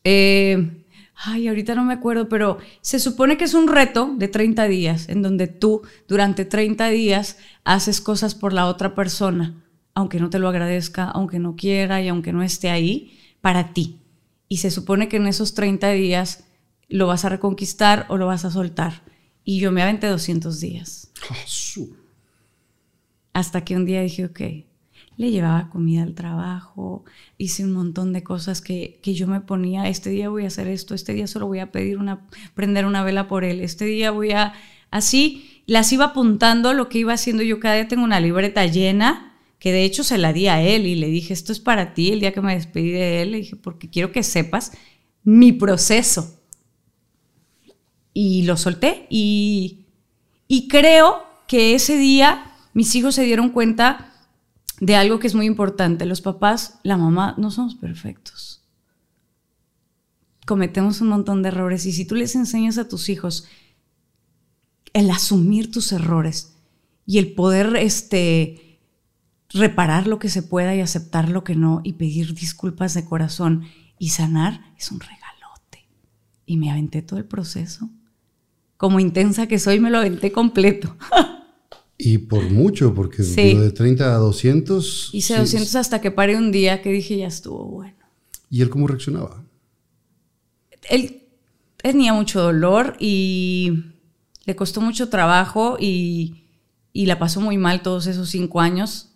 eh, 0.03 0.79
ay, 1.19 1.47
ahorita 1.47 1.75
no 1.75 1.83
me 1.83 1.93
acuerdo, 1.93 2.29
pero 2.29 2.57
se 2.81 2.99
supone 2.99 3.37
que 3.37 3.43
es 3.43 3.53
un 3.53 3.67
reto 3.67 4.13
de 4.17 4.27
30 4.27 4.67
días, 4.67 5.09
en 5.09 5.21
donde 5.21 5.47
tú 5.47 5.81
durante 6.07 6.45
30 6.45 6.89
días 6.89 7.37
haces 7.63 8.01
cosas 8.01 8.35
por 8.35 8.53
la 8.53 8.67
otra 8.67 8.95
persona, 8.95 9.61
aunque 9.93 10.19
no 10.19 10.29
te 10.29 10.39
lo 10.39 10.47
agradezca, 10.47 11.05
aunque 11.05 11.39
no 11.39 11.55
quiera 11.55 12.01
y 12.01 12.07
aunque 12.07 12.31
no 12.31 12.41
esté 12.41 12.69
ahí, 12.69 13.19
para 13.41 13.73
ti. 13.73 13.99
Y 14.49 14.57
se 14.57 14.71
supone 14.71 15.07
que 15.07 15.17
en 15.17 15.27
esos 15.27 15.53
30 15.53 15.91
días 15.91 16.43
lo 16.89 17.07
vas 17.07 17.23
a 17.23 17.29
reconquistar 17.29 18.05
o 18.09 18.17
lo 18.17 18.27
vas 18.27 18.43
a 18.43 18.51
soltar. 18.51 19.03
Y 19.45 19.59
yo 19.59 19.71
me 19.71 19.81
aventé 19.81 20.07
200 20.07 20.59
días. 20.59 21.11
Hasta 23.31 23.63
que 23.63 23.75
un 23.75 23.85
día 23.85 24.01
dije, 24.01 24.25
ok, 24.25 24.41
le 25.19 25.31
llevaba 25.31 25.69
comida 25.69 26.03
al 26.03 26.15
trabajo, 26.15 27.03
hice 27.37 27.65
un 27.65 27.73
montón 27.73 28.13
de 28.13 28.23
cosas 28.23 28.61
que, 28.61 29.01
yo 29.03 29.27
me 29.27 29.41
ponía, 29.41 29.89
este 29.89 30.09
día 30.09 30.29
voy 30.29 30.45
a 30.45 30.47
hacer 30.47 30.69
esto, 30.69 30.95
este 30.95 31.13
día 31.13 31.27
solo 31.27 31.45
voy 31.45 31.59
a 31.59 31.73
pedir 31.73 31.97
una, 31.97 32.25
prender 32.55 32.85
una 32.85 33.03
vela 33.03 33.27
por 33.27 33.43
él, 33.43 33.59
este 33.59 33.83
día 33.83 34.11
voy 34.11 34.31
a, 34.31 34.53
así, 34.91 35.61
las 35.67 35.91
iba 35.91 36.05
apuntando 36.05 36.73
lo 36.73 36.87
que 36.87 36.99
iba 36.99 37.11
haciendo, 37.11 37.43
yo 37.43 37.59
cada 37.59 37.75
día 37.75 37.89
tengo 37.89 38.05
una 38.05 38.21
libreta 38.21 38.65
llena, 38.65 39.28
que 39.59 39.73
de 39.73 39.83
hecho 39.83 40.03
se 40.03 40.17
la 40.17 40.33
di 40.33 40.47
a 40.47 40.61
él 40.61 40.87
y 40.87 40.95
le 40.95 41.07
dije, 41.07 41.33
esto 41.33 41.51
es 41.51 41.59
para 41.59 41.93
ti, 41.93 42.11
el 42.11 42.21
día 42.21 42.33
que 42.33 42.41
me 42.41 42.55
despedí 42.55 42.91
de 42.91 43.21
él, 43.21 43.31
le 43.31 43.37
dije, 43.39 43.57
porque 43.57 43.89
quiero 43.89 44.11
que 44.11 44.23
sepas 44.23 44.71
mi 45.23 45.51
proceso. 45.51 46.39
Y 48.13 48.43
lo 48.43 48.57
solté 48.57 49.05
y, 49.09 49.85
y 50.47 50.67
creo 50.67 51.23
que 51.47 51.75
ese 51.75 51.97
día 51.97 52.51
mis 52.73 52.95
hijos 52.95 53.15
se 53.15 53.23
dieron 53.23 53.49
cuenta 53.49 54.13
de 54.79 54.95
algo 54.95 55.19
que 55.19 55.27
es 55.27 55.35
muy 55.35 55.45
importante. 55.45 56.05
Los 56.05 56.21
papás, 56.21 56.79
la 56.83 56.97
mamá, 56.97 57.35
no 57.37 57.51
somos 57.51 57.75
perfectos. 57.75 58.61
Cometemos 60.45 61.01
un 61.01 61.09
montón 61.09 61.43
de 61.43 61.49
errores 61.49 61.85
y 61.85 61.91
si 61.91 62.05
tú 62.05 62.15
les 62.15 62.35
enseñas 62.35 62.77
a 62.77 62.87
tus 62.87 63.09
hijos 63.09 63.47
el 64.93 65.11
asumir 65.11 65.71
tus 65.71 65.91
errores 65.91 66.55
y 67.05 67.19
el 67.19 67.33
poder 67.33 67.75
este, 67.75 68.68
reparar 69.49 70.07
lo 70.07 70.19
que 70.19 70.29
se 70.29 70.43
pueda 70.43 70.75
y 70.75 70.81
aceptar 70.81 71.29
lo 71.29 71.43
que 71.43 71.55
no 71.55 71.81
y 71.83 71.93
pedir 71.93 72.33
disculpas 72.33 72.93
de 72.93 73.05
corazón 73.05 73.63
y 73.97 74.09
sanar, 74.09 74.61
es 74.77 74.91
un 74.91 74.99
regalote. 74.99 75.87
Y 76.45 76.57
me 76.57 76.71
aventé 76.71 77.01
todo 77.01 77.19
el 77.19 77.25
proceso. 77.25 77.89
Como 78.77 78.99
intensa 78.99 79.47
que 79.47 79.59
soy, 79.59 79.79
me 79.79 79.89
lo 79.89 79.97
aventé 79.97 80.31
completo. 80.31 80.95
Y 82.01 82.17
por 82.17 82.49
mucho, 82.49 82.95
porque 82.95 83.23
Sí. 83.23 83.55
de 83.55 83.71
30 83.71 84.15
a 84.15 84.19
200. 84.19 85.09
Hice 85.11 85.33
sí. 85.33 85.39
200 85.41 85.75
hasta 85.75 85.99
que 85.99 86.11
paré 86.11 86.37
un 86.37 86.49
día 86.49 86.81
que 86.81 86.93
dije, 86.93 87.17
ya 87.17 87.27
estuvo 87.27 87.65
bueno. 87.65 87.97
¿Y 88.49 88.61
él 88.61 88.69
cómo 88.69 88.87
reaccionaba? 88.87 89.43
Él 90.89 91.23
tenía 91.75 92.13
mucho 92.13 92.41
dolor 92.41 92.95
y 93.01 93.83
le 94.45 94.55
costó 94.55 94.79
mucho 94.79 95.09
trabajo 95.09 95.75
y, 95.77 96.45
y 96.93 97.05
la 97.05 97.19
pasó 97.19 97.41
muy 97.41 97.57
mal 97.57 97.81
todos 97.81 98.07
esos 98.07 98.29
cinco 98.29 98.61
años. 98.61 99.08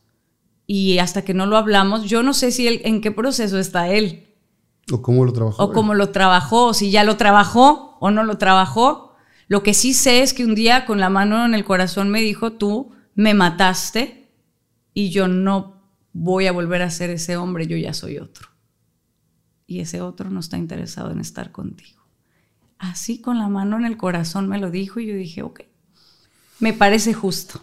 Y 0.65 0.99
hasta 0.99 1.23
que 1.23 1.33
no 1.33 1.45
lo 1.45 1.57
hablamos, 1.57 2.05
yo 2.05 2.23
no 2.23 2.33
sé 2.33 2.51
si 2.51 2.67
él, 2.67 2.81
en 2.85 3.01
qué 3.01 3.11
proceso 3.11 3.59
está 3.59 3.89
él, 3.89 4.27
¿O 4.91 5.01
cómo 5.01 5.25
lo 5.25 5.33
trabajó? 5.33 5.63
o 5.63 5.71
cómo 5.71 5.93
lo 5.93 6.09
trabajó, 6.09 6.65
o 6.67 6.73
si 6.73 6.91
ya 6.91 7.03
lo 7.03 7.17
trabajó 7.17 7.97
o 7.99 8.11
no 8.11 8.23
lo 8.23 8.37
trabajó. 8.37 9.15
Lo 9.47 9.63
que 9.63 9.73
sí 9.73 9.93
sé 9.93 10.21
es 10.21 10.33
que 10.33 10.45
un 10.45 10.55
día 10.55 10.85
con 10.85 10.99
la 10.99 11.09
mano 11.09 11.45
en 11.45 11.53
el 11.53 11.63
corazón 11.63 12.09
me 12.09 12.21
dijo, 12.21 12.53
tú 12.53 12.91
me 13.15 13.33
mataste 13.33 14.31
y 14.93 15.09
yo 15.09 15.27
no 15.27 15.83
voy 16.13 16.47
a 16.47 16.51
volver 16.51 16.81
a 16.81 16.89
ser 16.89 17.09
ese 17.09 17.37
hombre, 17.37 17.67
yo 17.67 17.77
ya 17.77 17.93
soy 17.93 18.17
otro. 18.17 18.49
Y 19.65 19.79
ese 19.79 20.01
otro 20.01 20.29
no 20.29 20.39
está 20.39 20.57
interesado 20.57 21.11
en 21.11 21.19
estar 21.19 21.51
contigo. 21.51 22.01
Así 22.77 23.21
con 23.21 23.37
la 23.37 23.47
mano 23.47 23.77
en 23.77 23.85
el 23.85 23.97
corazón 23.97 24.47
me 24.47 24.59
lo 24.59 24.69
dijo 24.69 24.99
y 24.99 25.07
yo 25.07 25.15
dije, 25.15 25.41
ok, 25.41 25.61
me 26.59 26.73
parece 26.73 27.13
justo. 27.13 27.61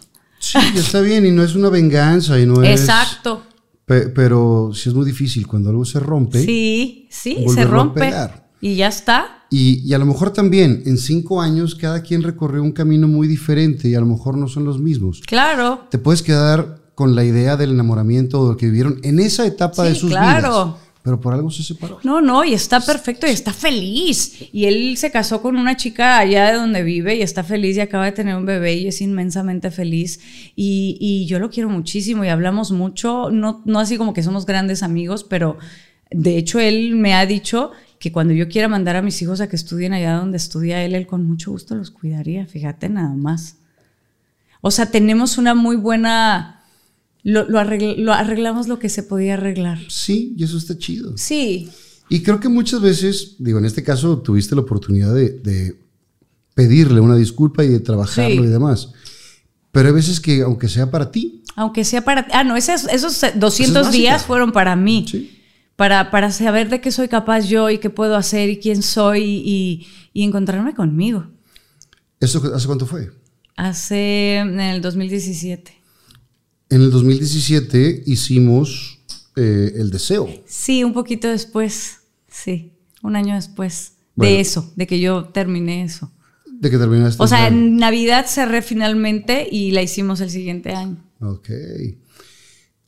Sí, 0.53 0.59
está 0.79 1.01
bien, 1.01 1.25
y 1.27 1.31
no 1.31 1.43
es 1.43 1.55
una 1.55 1.69
venganza, 1.69 2.39
y 2.41 2.47
no 2.47 2.63
es. 2.63 2.81
Exacto. 2.81 3.43
Pe- 3.85 4.09
pero 4.09 4.71
sí 4.75 4.89
es 4.89 4.95
muy 4.95 5.05
difícil 5.07 5.47
cuando 5.47 5.71
algo 5.71 5.85
se 5.85 6.01
rompe. 6.01 6.45
Sí, 6.45 7.09
sí, 7.11 7.45
se 7.55 7.63
a 7.63 7.65
rompe. 7.67 8.01
pegar. 8.01 8.51
Y 8.61 8.75
ya 8.77 8.89
está. 8.89 9.45
Y, 9.51 9.81
y 9.89 9.95
a 9.95 9.99
lo 9.99 10.07
mejor 10.07 10.31
también 10.33 10.83
en 10.87 10.97
cinco 10.99 11.41
años 11.41 11.75
cada 11.75 12.03
quien 12.03 12.23
recorrió 12.23 12.63
un 12.63 12.73
camino 12.73 13.09
muy 13.09 13.27
diferente 13.27 13.89
y 13.89 13.95
a 13.95 14.01
lo 14.01 14.07
mejor 14.07 14.37
no 14.37 14.49
son 14.49 14.65
los 14.65 14.79
mismos. 14.79 15.23
Claro. 15.27 15.87
Te 15.91 15.99
puedes 15.99 16.23
quedar 16.23 16.81
con 16.95 17.15
la 17.15 17.25
idea 17.25 17.57
del 17.57 17.71
enamoramiento 17.71 18.41
o 18.41 18.45
de 18.45 18.51
lo 18.53 18.57
que 18.57 18.67
vivieron 18.67 19.01
en 19.03 19.19
esa 19.19 19.47
etapa 19.47 19.85
de 19.85 19.95
sus 19.95 20.11
claro. 20.11 20.65
vidas. 20.67 20.90
Pero 21.03 21.19
por 21.19 21.33
algo 21.33 21.51
se 21.51 21.63
separó. 21.63 21.99
No, 22.05 22.21
no, 22.21 22.45
y 22.45 22.53
está 22.53 22.79
perfecto 22.79 23.27
y 23.27 23.31
está 23.31 23.55
feliz. 23.55 24.49
Y 24.53 24.67
él 24.67 24.99
se 24.99 25.11
casó 25.11 25.41
con 25.41 25.57
una 25.57 25.77
chica 25.77 26.19
allá 26.19 26.51
de 26.51 26.59
donde 26.59 26.83
vive 26.83 27.17
y 27.17 27.23
está 27.23 27.43
feliz 27.43 27.77
y 27.77 27.81
acaba 27.81 28.05
de 28.05 28.13
tener 28.13 28.37
un 28.37 28.45
bebé 28.45 28.75
y 28.75 28.87
es 28.87 29.01
inmensamente 29.01 29.71
feliz. 29.71 30.21
Y, 30.57 30.99
y 31.01 31.27
yo 31.27 31.39
lo 31.39 31.49
quiero 31.49 31.71
muchísimo 31.71 32.25
y 32.25 32.29
hablamos 32.29 32.71
mucho, 32.71 33.31
no, 33.31 33.63
no 33.65 33.79
así 33.79 33.97
como 33.97 34.13
que 34.13 34.23
somos 34.23 34.45
grandes 34.45 34.83
amigos, 34.83 35.25
pero 35.25 35.57
de 36.11 36.37
hecho 36.37 36.61
él 36.61 36.97
me 36.97 37.15
ha 37.15 37.25
dicho 37.25 37.71
que 37.99 38.13
cuando 38.13 38.35
yo 38.35 38.49
quiera 38.49 38.69
mandar 38.69 38.97
a 38.97 39.03
mis 39.03 39.21
hijos 39.23 39.41
a 39.41 39.49
que 39.49 39.57
estudien 39.57 39.93
allá 39.93 40.15
donde 40.15 40.37
estudia 40.37 40.85
él, 40.85 40.95
él 40.95 41.07
con 41.07 41.25
mucho 41.27 41.51
gusto 41.51 41.75
los 41.75 41.91
cuidaría, 41.91 42.47
fíjate 42.47 42.89
nada 42.89 43.15
más. 43.15 43.57
O 44.61 44.71
sea, 44.71 44.91
tenemos 44.91 45.39
una 45.39 45.55
muy 45.55 45.77
buena... 45.77 46.60
Lo, 47.23 47.49
lo 47.49 47.59
arregl- 47.59 47.97
lo 47.97 48.13
arreglamos 48.13 48.67
lo 48.69 48.79
que 48.79 48.89
se 48.89 49.03
podía 49.03 49.35
arreglar. 49.35 49.79
Sí, 49.89 50.35
y 50.37 50.45
eso 50.45 50.57
está 50.59 50.77
chido. 50.79 51.17
Sí, 51.17 51.69
Y 52.09 52.23
creo 52.23 52.41
que 52.41 52.49
muchas 52.49 52.81
veces, 52.81 53.37
digo, 53.39 53.59
en 53.59 53.65
este 53.67 53.83
caso 53.85 54.19
tuviste 54.19 54.55
la 54.55 54.63
oportunidad 54.63 55.15
de, 55.15 55.31
de 55.31 55.77
pedirle 56.55 57.01
una 57.01 57.17
disculpa 57.17 57.63
y 57.65 57.69
de 57.69 57.81
trabajarlo 57.81 58.43
Sí. 58.43 58.49
y 58.49 58.51
demás. 58.51 58.93
Pero 59.73 59.89
hay 59.89 59.95
veces 59.95 60.19
que, 60.19 60.43
aunque 60.43 60.69
sea 60.69 60.91
para 60.91 61.11
ti, 61.13 61.43
Aunque 61.57 61.85
sea 61.85 62.03
para... 62.05 62.27
Ah, 62.33 62.43
no, 62.45 62.57
esos, 62.57 62.87
esos 62.89 63.21
200 63.37 63.81
Esa 63.81 63.81
es 63.89 63.93
días 63.93 64.25
fueron 64.25 64.51
para 64.53 64.75
mí. 64.77 65.05
Sí. 65.09 65.37
Para, 65.77 66.11
para 66.11 66.31
saber 66.33 66.69
de 66.69 66.81
qué 66.81 66.91
soy 66.91 67.09
capaz 67.09 67.47
yo 67.47 67.71
y 67.71 67.79
qué 67.79 67.91
puedo 67.91 68.17
hacer 68.17 68.51
y 68.51 68.59
quién 68.59 68.83
soy 68.83 69.23
y, 69.25 69.87
y 70.13 70.23
encontrarme 70.25 70.75
conmigo. 70.75 71.27
¿eso 72.19 72.43
hace 72.55 72.67
cuánto 72.67 72.87
fue? 72.87 73.11
Hace... 73.57 74.37
en 74.39 74.59
el 74.61 74.81
2017. 74.83 75.73
En 76.71 76.83
el 76.83 76.91
2017 76.91 78.05
hicimos 78.07 79.01
eh, 79.37 79.73
El 79.77 79.91
Deseo. 79.91 80.29
Sí, 80.47 80.85
un 80.85 80.93
poquito 80.93 81.29
después. 81.29 81.99
Sí, 82.29 82.73
un 83.03 83.17
año 83.17 83.35
después 83.35 83.95
Bueno. 84.15 84.33
de 84.35 84.41
eso, 84.41 84.73
de 84.77 84.87
que 84.87 85.01
yo 85.01 85.25
terminé 85.27 85.83
eso. 85.83 86.13
De 86.47 86.71
que 86.71 86.79
terminaste. 86.79 87.23
O 87.23 87.27
sea, 87.27 87.49
en 87.49 87.77
Navidad 87.77 88.27
cerré 88.29 88.63
finalmente 88.63 89.49
y 89.51 89.71
la 89.73 89.83
hicimos 89.83 90.21
el 90.21 90.31
siguiente 90.31 90.73
año. 90.73 91.03
Ok. 91.21 91.49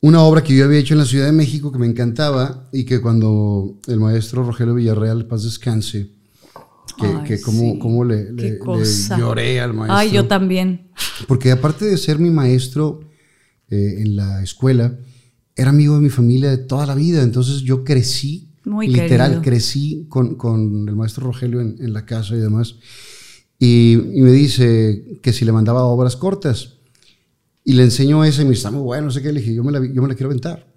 Una 0.01 0.21
obra 0.23 0.43
que 0.43 0.55
yo 0.55 0.65
había 0.65 0.79
hecho 0.79 0.93
en 0.93 0.99
la 0.99 1.05
Ciudad 1.05 1.25
de 1.25 1.31
México 1.31 1.71
que 1.71 1.79
me 1.79 1.87
encantaba 1.87 2.69
y 2.73 2.83
que 2.83 3.01
cuando 3.01 3.79
el 3.87 3.99
maestro 3.99 4.43
Rogelio 4.43 4.75
Villarreal, 4.75 5.25
paz 5.27 5.43
descanse, 5.43 6.09
que, 6.99 7.05
Ay, 7.07 7.23
que 7.25 7.37
sí. 7.37 7.43
cómo 7.79 8.03
le, 8.05 8.25
Qué 8.35 8.43
le- 8.43 8.49
le 8.51 8.57
cosa. 8.59 9.17
lloré 9.17 9.59
al 9.61 9.73
maestro. 9.73 9.97
Ay, 9.97 10.11
yo 10.11 10.27
también. 10.27 10.89
Porque 11.27 11.51
aparte 11.51 11.85
de 11.85 11.97
ser 11.97 12.19
mi 12.19 12.29
maestro 12.29 12.99
eh, 13.69 13.95
en 13.99 14.15
la 14.15 14.43
escuela, 14.43 14.97
era 15.55 15.69
amigo 15.69 15.95
de 15.95 16.01
mi 16.01 16.09
familia 16.09 16.49
de 16.49 16.57
toda 16.57 16.85
la 16.85 16.95
vida. 16.95 17.21
Entonces 17.23 17.61
yo 17.61 17.83
crecí, 17.83 18.49
Muy 18.65 18.87
literal, 18.87 19.29
querido. 19.31 19.41
crecí 19.41 20.05
con, 20.09 20.35
con 20.35 20.87
el 20.87 20.95
maestro 20.95 21.27
Rogelio 21.27 21.61
en, 21.61 21.75
en 21.79 21.93
la 21.93 22.05
casa 22.05 22.35
y 22.35 22.39
demás. 22.39 22.75
Y, 23.59 23.93
y 23.93 24.21
me 24.21 24.31
dice 24.31 25.19
que 25.21 25.31
si 25.31 25.45
le 25.45 25.51
mandaba 25.51 25.83
obras 25.85 26.15
cortas. 26.15 26.73
Y 27.65 27.73
le 27.73 27.83
enseño 27.83 28.25
esa 28.25 28.41
y 28.41 28.45
me 28.45 28.49
dice, 28.51 28.59
está 28.59 28.71
muy 28.71 28.81
bueno, 28.81 29.05
no 29.05 29.11
sé 29.11 29.21
qué. 29.21 29.31
Le 29.31 29.39
dije, 29.39 29.53
yo 29.53 29.63
me 29.63 29.71
la, 29.71 29.79
yo 29.79 30.01
me 30.01 30.07
la 30.09 30.15
quiero 30.15 30.27
aventar. 30.29 30.67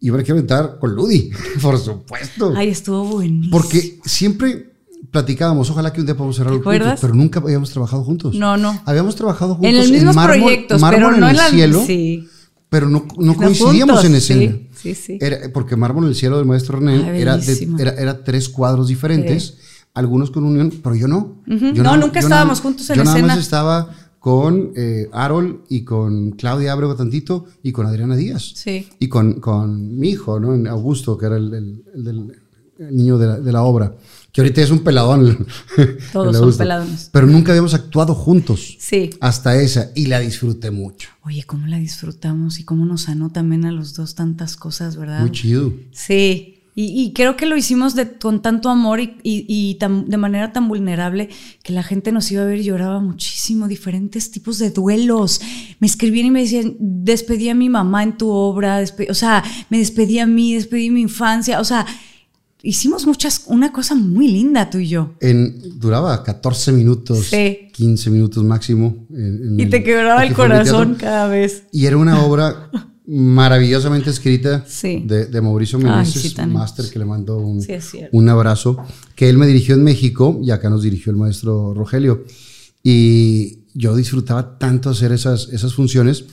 Y 0.00 0.06
yo 0.06 0.12
me 0.12 0.18
la 0.18 0.24
quiero 0.24 0.38
aventar 0.38 0.78
con 0.78 0.94
Ludi, 0.94 1.30
por 1.62 1.76
supuesto. 1.76 2.52
Ay, 2.54 2.68
estuvo 2.68 3.04
buenísimo. 3.04 3.50
Porque 3.50 3.98
siempre 4.04 4.74
platicábamos, 5.10 5.70
ojalá 5.70 5.92
que 5.92 6.00
un 6.00 6.06
día 6.06 6.16
podamos 6.16 6.36
cerrar 6.36 6.52
¿Te 6.52 6.56
juntos, 6.58 6.74
acuerdas? 6.74 7.00
pero 7.00 7.14
nunca 7.14 7.40
habíamos 7.40 7.70
trabajado 7.70 8.04
juntos. 8.04 8.34
No, 8.34 8.56
no. 8.56 8.80
Habíamos 8.84 9.16
trabajado 9.16 9.54
juntos 9.54 9.70
En 9.70 9.76
los 9.76 9.90
mismos 9.90 10.16
mármol- 10.16 10.40
proyectos, 10.42 10.80
mármol 10.80 11.00
pero 11.10 11.16
no 11.20 11.26
en 11.26 11.30
el 11.30 11.36
la... 11.36 11.48
cielo, 11.50 11.82
Sí. 11.86 12.28
pero 12.68 12.88
no, 12.88 13.06
no 13.18 13.26
No 13.32 13.34
coincidíamos 13.34 14.00
juntos, 14.00 14.04
en 14.04 14.14
escena. 14.16 14.52
sí, 14.52 14.68
sí, 14.82 14.94
sí. 14.94 15.18
Era, 15.20 15.38
porque 15.52 15.76
Mármol 15.76 16.04
en 16.04 16.10
el 16.10 16.14
cielo 16.16 16.36
del 16.38 16.46
maestro 16.46 16.78
René 16.78 17.02
Ay, 17.10 17.22
era, 17.22 17.36
de- 17.38 17.68
era, 17.78 17.92
era 17.92 18.22
tres 18.24 18.48
cuadros 18.48 18.88
diferentes, 18.88 19.56
algunos 19.94 20.30
con 20.30 20.44
unión, 20.44 20.72
pero 20.82 20.94
yo 20.94 21.08
no. 21.08 21.40
Ujú. 21.46 21.56
Yo 21.72 21.82
No, 21.82 21.82
nada- 21.84 21.96
nunca 21.96 22.20
yo 22.20 22.26
estábamos 22.26 22.58
nada- 22.58 22.62
juntos 22.62 22.90
en 22.90 22.96
Yo 22.96 23.04
nada 23.04 23.16
escena. 23.16 23.34
más 23.34 23.42
estaba 23.42 23.90
con 24.18 24.72
eh, 24.76 25.08
Harold 25.12 25.60
y 25.70 25.84
con 25.84 26.32
Claudia 26.32 26.72
Abrego 26.72 26.94
tantito 26.96 27.46
y 27.62 27.72
con 27.72 27.86
Adriana 27.86 28.14
Díaz. 28.16 28.52
Sí. 28.56 28.86
Y 28.98 29.08
con, 29.08 29.40
con 29.40 29.96
mi 29.98 30.10
hijo, 30.10 30.38
¿no? 30.38 30.54
En 30.54 30.66
Augusto, 30.66 31.16
que 31.16 31.26
era 31.26 31.36
el, 31.36 31.54
el- 31.54 31.82
el 31.94 32.32
el 32.80 32.94
niño 32.94 33.18
de 33.18 33.26
la, 33.26 33.40
de 33.40 33.50
la 33.52 33.62
obra. 33.64 33.92
Que 34.32 34.42
ahorita 34.42 34.60
es 34.62 34.70
un 34.70 34.80
peladón. 34.84 35.26
el- 35.78 35.96
Todos 36.12 36.36
son 36.36 36.56
peladones. 36.56 37.08
Pero 37.12 37.26
nunca 37.26 37.52
habíamos 37.52 37.74
actuado 37.74 38.14
juntos. 38.14 38.76
Sí. 38.78 39.10
Hasta 39.20 39.56
esa. 39.60 39.90
Y 39.94 40.06
la 40.06 40.20
disfruté 40.20 40.70
mucho. 40.70 41.08
Oye, 41.24 41.42
cómo 41.44 41.66
la 41.66 41.78
disfrutamos 41.78 42.60
y 42.60 42.64
cómo 42.64 42.84
nos 42.84 43.02
sanó 43.02 43.30
también 43.30 43.64
a 43.64 43.72
los 43.72 43.94
dos 43.94 44.14
tantas 44.14 44.56
cosas, 44.56 44.96
¿verdad? 44.96 45.20
Muy 45.22 45.32
chido. 45.32 45.72
Sí. 45.92 46.54
Y, 46.74 47.02
y 47.02 47.12
creo 47.12 47.36
que 47.36 47.46
lo 47.46 47.56
hicimos 47.56 47.96
de, 47.96 48.18
con 48.18 48.40
tanto 48.40 48.68
amor 48.68 49.00
y, 49.00 49.16
y- 49.24 49.44
y 49.48 49.74
tan- 49.80 50.08
de 50.08 50.16
manera 50.16 50.52
tan 50.52 50.68
vulnerable 50.68 51.28
que 51.64 51.72
la 51.72 51.82
gente 51.82 52.12
nos 52.12 52.30
iba 52.30 52.42
a 52.42 52.44
ver 52.44 52.58
y 52.60 52.64
lloraba 52.64 53.00
muchísimo, 53.00 53.66
diferentes 53.66 54.30
tipos 54.30 54.58
de 54.60 54.70
duelos. 54.70 55.40
Me 55.80 55.88
escribían 55.88 56.26
y 56.26 56.30
me 56.30 56.42
decían, 56.42 56.76
despedí 56.78 57.48
a 57.48 57.54
mi 57.56 57.68
mamá 57.68 58.04
en 58.04 58.16
tu 58.16 58.28
obra, 58.30 58.84
o 59.10 59.14
sea, 59.14 59.42
me 59.70 59.78
despedí 59.78 60.20
a 60.20 60.26
mí, 60.26 60.54
despedí 60.54 60.90
mi 60.90 61.00
infancia, 61.00 61.58
o 61.60 61.64
sea, 61.64 61.84
hicimos 62.62 63.06
muchas, 63.06 63.42
una 63.46 63.72
cosa 63.72 63.94
muy 63.94 64.28
linda 64.28 64.68
tú 64.70 64.78
y 64.78 64.88
yo. 64.88 65.14
En, 65.20 65.78
duraba 65.78 66.22
14 66.24 66.72
minutos, 66.72 67.26
Sí. 67.26 67.68
15 67.72 68.10
minutos 68.10 68.42
máximo. 68.44 69.06
en- 69.10 69.48
en 69.50 69.60
Y 69.60 69.66
te 69.66 69.82
quebraba 69.84 70.24
el 70.24 70.34
corazón 70.34 70.96
cada 70.96 71.28
vez. 71.28 71.64
Y 71.72 71.86
era 71.86 71.96
una 71.96 72.24
obra 72.24 72.70
maravillosamente 73.06 74.10
escrita 74.10 74.64
Sí. 74.68 75.02
de, 75.06 75.26
de 75.26 75.40
Mauricio 75.40 75.78
Meneses, 75.78 76.20
sí, 76.22 76.34
máster, 76.46 76.90
que 76.90 76.98
le 76.98 77.04
mando 77.06 77.38
un, 77.38 77.64
un 78.12 78.28
abrazo, 78.28 78.76
que 79.14 79.28
él 79.30 79.38
me 79.38 79.46
dirigió 79.46 79.74
en 79.74 79.82
México 79.84 80.38
y 80.42 80.50
acá 80.50 80.68
nos 80.68 80.82
dirigió 80.82 81.10
el 81.12 81.16
maestro 81.16 81.72
Rogelio. 81.74 82.24
Y 82.82 83.60
yo 83.74 83.96
disfrutaba 83.96 84.58
tanto 84.58 84.90
hacer 84.90 85.12
esas, 85.12 85.48
esas 85.52 85.72
funciones 85.74 86.24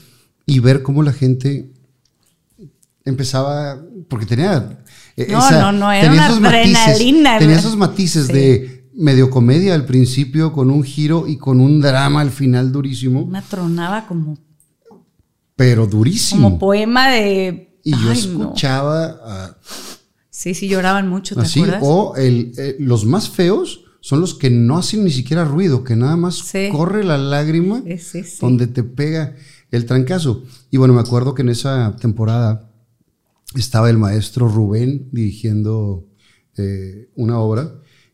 y 0.44 0.58
ver 0.60 0.82
cómo 0.82 1.02
la 1.02 1.12
gente 1.12 1.70
empezaba, 3.04 3.80
porque 4.08 4.26
tenía... 4.26 4.78
eh, 5.16 5.28
No, 5.30 5.50
no, 5.50 5.72
no, 5.72 5.92
era 5.92 6.12
una 6.12 6.26
esos 6.26 6.40
matices, 6.40 6.76
adrenalina, 6.76 7.38
Tenía 7.38 7.56
esos 7.56 7.76
matices 7.76 8.26
Sí. 8.26 8.32
de 8.32 8.90
medio 8.94 9.28
comedia 9.30 9.74
al 9.74 9.84
principio, 9.84 10.52
con 10.52 10.70
un 10.70 10.82
giro 10.82 11.26
y 11.28 11.36
con 11.36 11.60
un 11.60 11.80
drama 11.80 12.20
al 12.22 12.30
final 12.30 12.72
durísimo, 12.72 13.22
Una 13.22 13.42
tronaba 13.42 14.06
como, 14.06 14.38
pero 15.54 15.86
durísimo. 15.86 16.42
como 16.48 16.58
poema 16.58 17.08
de. 17.10 17.78
y 17.84 17.90
yo 17.92 17.98
no. 17.98 18.12
escuchaba 18.12 19.56
Sí, 20.30 20.52
sí, 20.54 20.68
lloraban 20.68 21.08
mucho, 21.08 21.34
¿te 21.34 21.40
así, 21.42 21.60
acuerdas? 21.60 21.82
o 21.84 22.14
el, 22.16 22.52
eh, 22.58 22.76
los 22.78 23.06
más 23.06 23.30
feos 23.30 23.84
son 24.00 24.20
los 24.20 24.34
que 24.34 24.50
no 24.50 24.76
hacen 24.76 25.02
ni 25.02 25.10
siquiera 25.10 25.44
ruido, 25.44 25.82
que 25.82 25.96
nada 25.96 26.16
más 26.16 26.36
Sí. 26.36 26.68
corre 26.70 27.04
la 27.04 27.16
lágrima 27.16 27.82
sí. 27.98 28.22
donde 28.40 28.66
te 28.66 28.82
pega 28.84 29.34
el 29.70 29.86
trancazo. 29.86 30.42
Y 30.70 30.76
bueno, 30.76 30.92
me 30.94 31.00
acuerdo 31.00 31.34
que 31.34 31.40
en 31.42 31.48
esa 31.48 31.96
temporada 31.96 32.65
estaba 33.54 33.88
el 33.90 33.98
maestro 33.98 34.48
Rubén 34.48 35.08
dirigiendo 35.12 36.06
eh, 36.56 37.10
una 37.14 37.38
obra 37.38 37.72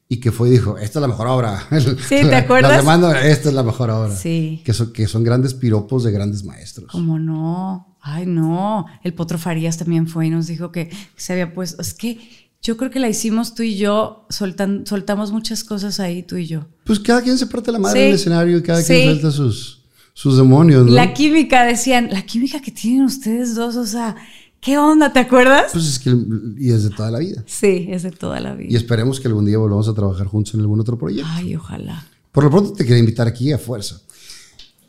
y 0.08 0.20
que 0.20 0.30
fue 0.30 0.48
y 0.48 0.52
dijo, 0.52 0.76
esta 0.76 0.98
es 0.98 1.00
la 1.00 1.08
mejor 1.08 1.26
obra. 1.28 1.66
Sí, 1.70 2.16
¿te 2.20 2.34
acuerdas? 2.34 2.70
La 2.72 2.76
demanda, 2.78 3.26
esta 3.26 3.48
es 3.48 3.54
la 3.54 3.62
mejor 3.62 3.90
obra. 3.90 4.14
Sí. 4.14 4.60
Que 4.64 4.72
son, 4.74 4.92
que 4.92 5.06
son 5.08 5.24
grandes 5.24 5.54
piropos 5.54 6.04
de 6.04 6.12
grandes 6.12 6.44
maestros. 6.44 6.90
¿Cómo 6.92 7.18
no? 7.18 7.96
Ay, 8.00 8.26
no. 8.26 8.84
El 9.02 9.14
Potro 9.14 9.38
Farías 9.38 9.78
también 9.78 10.06
fue 10.08 10.26
y 10.26 10.30
nos 10.30 10.46
dijo 10.48 10.70
que 10.70 10.90
se 11.16 11.32
había 11.32 11.54
puesto. 11.54 11.80
Es 11.80 11.94
que 11.94 12.18
yo 12.60 12.76
creo 12.76 12.90
que 12.90 13.00
la 13.00 13.08
hicimos 13.08 13.54
tú 13.54 13.62
y 13.62 13.76
yo, 13.76 14.26
soltan- 14.28 14.86
soltamos 14.86 15.32
muchas 15.32 15.64
cosas 15.64 15.98
ahí, 15.98 16.22
tú 16.22 16.36
y 16.36 16.46
yo. 16.46 16.66
Pues 16.84 16.98
cada 17.00 17.22
quien 17.22 17.38
se 17.38 17.46
parte 17.46 17.72
la 17.72 17.78
madre 17.78 17.98
Sí. 18.00 18.02
en 18.04 18.08
el 18.10 18.14
escenario 18.16 18.58
y 18.58 18.62
cada 18.62 18.82
Sí. 18.82 18.92
quien 18.92 19.04
suelta 19.12 19.30
sus, 19.30 19.82
sus 20.12 20.36
demonios, 20.36 20.84
¿no? 20.84 20.92
La 20.92 21.14
química, 21.14 21.64
decían, 21.64 22.08
la 22.12 22.22
química 22.22 22.60
que 22.60 22.70
tienen 22.70 23.04
ustedes 23.04 23.54
dos, 23.54 23.76
o 23.76 23.86
sea, 23.86 24.14
¿qué 24.62 24.78
onda? 24.78 25.12
¿Te 25.12 25.18
acuerdas? 25.20 25.72
Pues 25.72 25.86
es 25.86 25.98
que, 25.98 26.16
y 26.58 26.70
es 26.72 26.84
de 26.84 26.90
toda 26.90 27.10
la 27.10 27.18
vida. 27.18 27.42
Sí, 27.46 27.88
es 27.90 28.02
de 28.04 28.10
toda 28.12 28.40
la 28.40 28.54
Y 28.54 28.68
vida. 28.68 28.78
esperemos 28.78 29.20
que 29.20 29.28
algún 29.28 29.44
día 29.44 29.58
volvamos 29.58 29.88
a 29.88 29.92
trabajar 29.94 30.26
juntos 30.26 30.54
en 30.54 30.60
algún 30.60 30.80
otro 30.80 30.96
proyecto. 30.96 31.28
Ay, 31.30 31.54
ojalá. 31.56 32.06
Por 32.32 32.44
lo 32.44 32.50
pronto 32.50 32.72
te 32.72 32.84
quería 32.84 33.00
invitar 33.00 33.26
aquí 33.26 33.52
a 33.52 33.58
fuerza. 33.58 34.00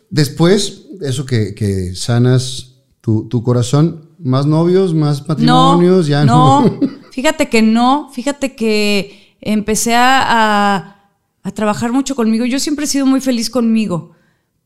Después, 0.10 0.84
eso 1.02 1.26
que, 1.26 1.54
que 1.56 1.96
sanas 1.96 2.76
tu, 3.02 3.28
tu 3.28 3.44
corazón, 3.44 4.10
más 4.20 4.46
novios, 4.46 4.94
más 4.94 5.28
matrimonios, 5.28 6.08
ya 6.08 6.24
no. 6.24 6.80
Fíjate 7.12 7.50
que 7.50 7.62
no, 7.62 8.10
fíjate 8.14 8.56
que 8.56 9.36
empecé 9.42 9.94
a, 9.96 10.22
a- 10.24 11.10
a 11.44 11.52
trabajar 11.52 11.92
mucho 11.92 12.16
conmigo. 12.16 12.46
Yo 12.46 12.60
siempre 12.60 12.86
he 12.86 12.88
sido 12.88 13.06
muy 13.06 13.20
feliz 13.22 13.50
conmigo, 13.50 14.12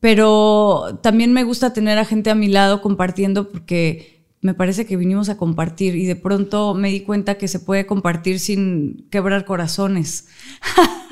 pero 0.00 0.98
también 1.02 1.32
me 1.32 1.44
gusta 1.44 1.72
tener 1.72 1.98
a 1.98 2.04
gente 2.04 2.30
a 2.30 2.34
mi 2.34 2.48
lado 2.48 2.80
compartiendo 2.80 3.50
porque 3.50 4.17
me 4.40 4.54
parece 4.54 4.86
que 4.86 4.96
vinimos 4.96 5.28
a 5.28 5.36
compartir 5.36 5.96
y 5.96 6.04
de 6.06 6.16
pronto 6.16 6.74
me 6.74 6.90
di 6.90 7.00
cuenta 7.00 7.36
que 7.38 7.48
se 7.48 7.58
puede 7.60 7.86
compartir 7.86 8.38
sin 8.40 9.06
quebrar 9.10 9.44
corazones. 9.44 10.26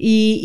Y, 0.00 0.40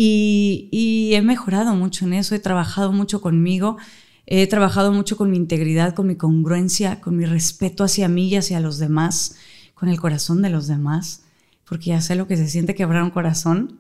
y- 0.72 1.10
y 1.12 1.14
he 1.16 1.22
mejorado 1.22 1.76
mucho 1.76 2.06
en 2.06 2.14
eso, 2.14 2.34
he 2.34 2.40
trabajado 2.40 2.92
mucho 2.92 3.22
conmigo, 3.22 3.78
he 4.26 4.48
trabajado 4.48 4.92
mucho 4.92 5.16
con 5.16 5.30
mi 5.30 5.38
integridad, 5.38 5.94
con 5.94 6.08
mi 6.08 6.16
congruencia, 6.16 7.00
con 7.02 7.16
mi 7.16 7.26
respeto 7.26 7.84
hacia 7.84 8.08
mí 8.08 8.30
y 8.30 8.36
hacia 8.38 8.60
los 8.60 8.80
demás, 8.80 9.36
con 9.76 9.90
el 9.90 10.00
corazón 10.00 10.42
de 10.42 10.50
los 10.50 10.66
demás, 10.68 11.22
porque 11.70 11.92
ya 11.92 12.02
sé 12.02 12.16
lo 12.16 12.28
que 12.28 12.36
se 12.36 12.48
siente 12.48 12.74
quebrar 12.74 13.04
un 13.04 13.12
corazón 13.12 13.78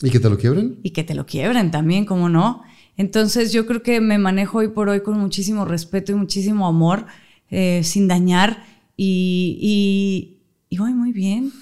¿Y 0.00 0.08
que 0.10 0.18
te 0.18 0.30
lo 0.30 0.38
quiebren? 0.38 0.78
y 0.82 0.90
que 0.90 1.04
te 1.04 1.14
lo 1.14 1.26
quiebren 1.26 1.70
también, 1.70 2.06
¿cómo 2.06 2.30
no? 2.30 2.62
Entonces 2.96 3.52
yo 3.52 3.66
creo 3.66 3.82
que 3.82 4.00
me 4.00 4.18
manejo 4.18 4.58
hoy 4.58 4.68
por 4.68 4.88
hoy 4.88 5.02
con 5.02 5.18
muchísimo 5.18 5.64
respeto 5.64 6.12
y 6.12 6.14
muchísimo 6.14 6.66
amor, 6.66 7.06
eh, 7.50 7.82
sin 7.84 8.08
dañar 8.08 8.64
y, 8.96 9.58
y, 9.60 10.42
y 10.68 10.78
voy 10.78 10.94
muy 10.94 11.12
bien. 11.12 11.52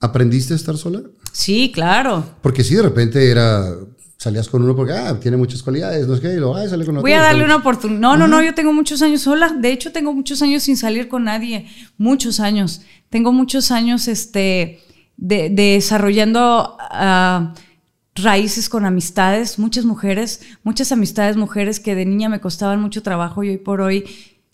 ¿Aprendiste 0.00 0.52
a 0.52 0.56
estar 0.56 0.76
sola? 0.76 1.02
Sí, 1.32 1.70
claro. 1.72 2.24
Porque 2.42 2.64
sí, 2.64 2.74
de 2.74 2.82
repente 2.82 3.30
era. 3.30 3.74
Salías 4.18 4.48
con 4.48 4.62
uno 4.62 4.74
porque 4.74 4.94
ah, 4.94 5.20
tiene 5.20 5.36
muchas 5.36 5.62
cualidades, 5.62 6.06
no 6.08 6.14
es 6.14 6.20
que, 6.20 6.32
y 6.32 6.36
luego, 6.36 6.56
ay, 6.56 6.70
sale 6.70 6.86
con 6.86 6.96
otro. 6.96 7.02
Voy 7.02 7.12
a 7.12 7.20
darle 7.20 7.44
una 7.44 7.56
oportunidad. 7.56 8.00
No, 8.00 8.16
no, 8.16 8.26
no, 8.26 8.42
yo 8.42 8.54
tengo 8.54 8.72
muchos 8.72 9.02
años 9.02 9.20
sola. 9.20 9.50
De 9.50 9.70
hecho, 9.70 9.92
tengo 9.92 10.14
muchos 10.14 10.40
años 10.40 10.62
sin 10.62 10.78
salir 10.78 11.08
con 11.08 11.24
nadie. 11.24 11.66
Muchos 11.98 12.40
años. 12.40 12.80
Tengo 13.10 13.32
muchos 13.32 13.70
años 13.70 14.08
este, 14.08 14.80
de, 15.18 15.50
de 15.50 15.74
desarrollando 15.74 16.78
ah, 16.80 17.52
raíces 18.16 18.68
con 18.68 18.86
amistades, 18.86 19.58
muchas 19.58 19.84
mujeres, 19.84 20.40
muchas 20.64 20.90
amistades 20.90 21.36
mujeres 21.36 21.80
que 21.80 21.94
de 21.94 22.06
niña 22.06 22.28
me 22.28 22.40
costaban 22.40 22.80
mucho 22.80 23.02
trabajo 23.02 23.44
y 23.44 23.50
hoy 23.50 23.58
por 23.58 23.80
hoy 23.80 24.04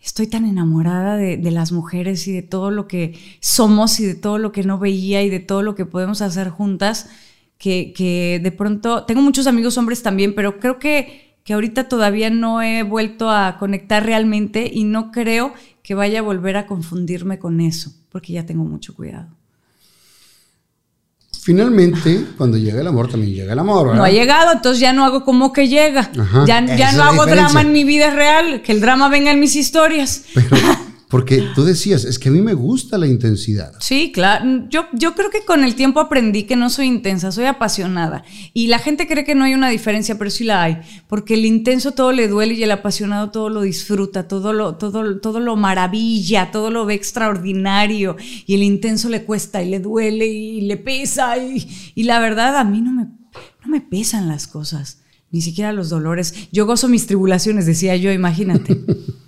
estoy 0.00 0.26
tan 0.26 0.44
enamorada 0.44 1.16
de, 1.16 1.50
las 1.50 1.70
mujeres 1.70 2.26
y 2.26 2.32
de 2.32 2.42
todo 2.42 2.72
lo 2.72 2.88
que 2.88 3.18
somos 3.40 4.00
y 4.00 4.04
de 4.04 4.16
todo 4.16 4.38
lo 4.38 4.50
que 4.50 4.64
no 4.64 4.78
veía 4.78 5.22
y 5.22 5.30
de 5.30 5.38
todo 5.38 5.62
lo 5.62 5.76
que 5.76 5.86
podemos 5.86 6.22
hacer 6.22 6.50
juntas 6.50 7.08
que, 7.56 7.92
que 7.92 8.40
de 8.42 8.50
pronto, 8.50 9.04
tengo 9.04 9.22
muchos 9.22 9.46
amigos 9.46 9.78
hombres 9.78 10.02
también, 10.02 10.34
pero 10.34 10.58
creo 10.58 10.80
que, 10.80 11.36
que 11.44 11.52
ahorita 11.52 11.88
todavía 11.88 12.30
no 12.30 12.60
he 12.62 12.82
vuelto 12.82 13.30
a 13.30 13.56
conectar 13.58 14.04
realmente 14.04 14.68
y 14.72 14.82
no 14.82 15.12
creo 15.12 15.54
que 15.84 15.94
vaya 15.94 16.18
a 16.18 16.22
volver 16.22 16.56
a 16.56 16.66
confundirme 16.66 17.38
con 17.38 17.60
eso, 17.60 17.92
porque 18.10 18.32
ya 18.32 18.44
tengo 18.44 18.64
mucho 18.64 18.94
cuidado. 18.94 19.36
Finalmente, 21.44 22.24
cuando 22.38 22.56
llega 22.56 22.80
el 22.80 22.86
amor, 22.86 23.10
también 23.10 23.34
llega 23.34 23.52
el 23.52 23.58
amor, 23.58 23.88
¿verdad? 23.88 23.98
No 23.98 24.04
ha 24.04 24.10
llegado, 24.10 24.52
entonces 24.52 24.78
ya 24.78 24.92
no 24.92 25.04
hago 25.04 25.24
como 25.24 25.52
que 25.52 25.66
llega. 25.66 26.08
Ajá, 26.16 26.44
ya 26.46 26.60
no 26.60 27.02
hago 27.02 27.24
diferencia. 27.24 27.34
drama 27.34 27.60
en 27.62 27.72
mi 27.72 27.82
vida 27.82 28.10
real, 28.10 28.62
que 28.62 28.70
el 28.70 28.80
drama 28.80 29.08
venga 29.08 29.32
en 29.32 29.40
mis 29.40 29.56
historias. 29.56 30.22
Pero, 30.34 30.56
porque 31.12 31.46
tú 31.54 31.64
decías, 31.64 32.06
es 32.06 32.18
que 32.18 32.30
a 32.30 32.32
mí 32.32 32.40
me 32.40 32.54
gusta 32.54 32.96
la 32.96 33.06
intensidad. 33.06 33.74
Sí, 33.80 34.12
claro. 34.14 34.64
Yo, 34.70 34.86
yo 34.94 35.14
creo 35.14 35.28
que 35.28 35.44
con 35.44 35.62
el 35.62 35.74
tiempo 35.74 36.00
aprendí 36.00 36.44
que 36.44 36.56
no 36.56 36.70
soy 36.70 36.86
intensa, 36.86 37.30
soy 37.30 37.44
apasionada. 37.44 38.24
Y 38.54 38.68
la 38.68 38.78
gente 38.78 39.06
cree 39.06 39.22
que 39.22 39.34
no 39.34 39.44
hay 39.44 39.52
una 39.52 39.68
diferencia, 39.68 40.16
pero 40.16 40.30
sí 40.30 40.44
la 40.44 40.62
hay. 40.62 40.78
Porque 41.08 41.34
el 41.34 41.44
intenso 41.44 41.92
todo 41.92 42.12
le 42.12 42.28
duele 42.28 42.54
y 42.54 42.62
el 42.62 42.70
apasionado 42.70 43.30
todo 43.30 43.50
lo 43.50 43.60
disfruta, 43.60 44.26
todo 44.26 44.54
lo, 44.54 44.76
todo, 44.76 45.20
todo 45.20 45.38
lo 45.40 45.54
maravilla, 45.54 46.50
todo 46.50 46.70
lo 46.70 46.86
ve 46.86 46.94
extraordinario. 46.94 48.16
Y 48.46 48.54
el 48.54 48.62
intenso 48.62 49.10
le 49.10 49.24
cuesta 49.24 49.62
y 49.62 49.68
le 49.68 49.80
duele 49.80 50.28
y 50.28 50.62
le 50.62 50.78
pesa. 50.78 51.36
Y, 51.36 51.92
y 51.94 52.04
la 52.04 52.20
verdad, 52.20 52.56
a 52.56 52.64
mí 52.64 52.80
no 52.80 52.90
me, 52.90 53.04
no 53.04 53.70
me 53.70 53.82
pesan 53.82 54.28
las 54.28 54.46
cosas, 54.46 55.02
ni 55.30 55.42
siquiera 55.42 55.74
los 55.74 55.90
dolores. 55.90 56.48
Yo 56.52 56.64
gozo 56.64 56.88
mis 56.88 57.06
tribulaciones, 57.06 57.66
decía 57.66 57.96
yo, 57.96 58.10
imagínate. 58.12 58.80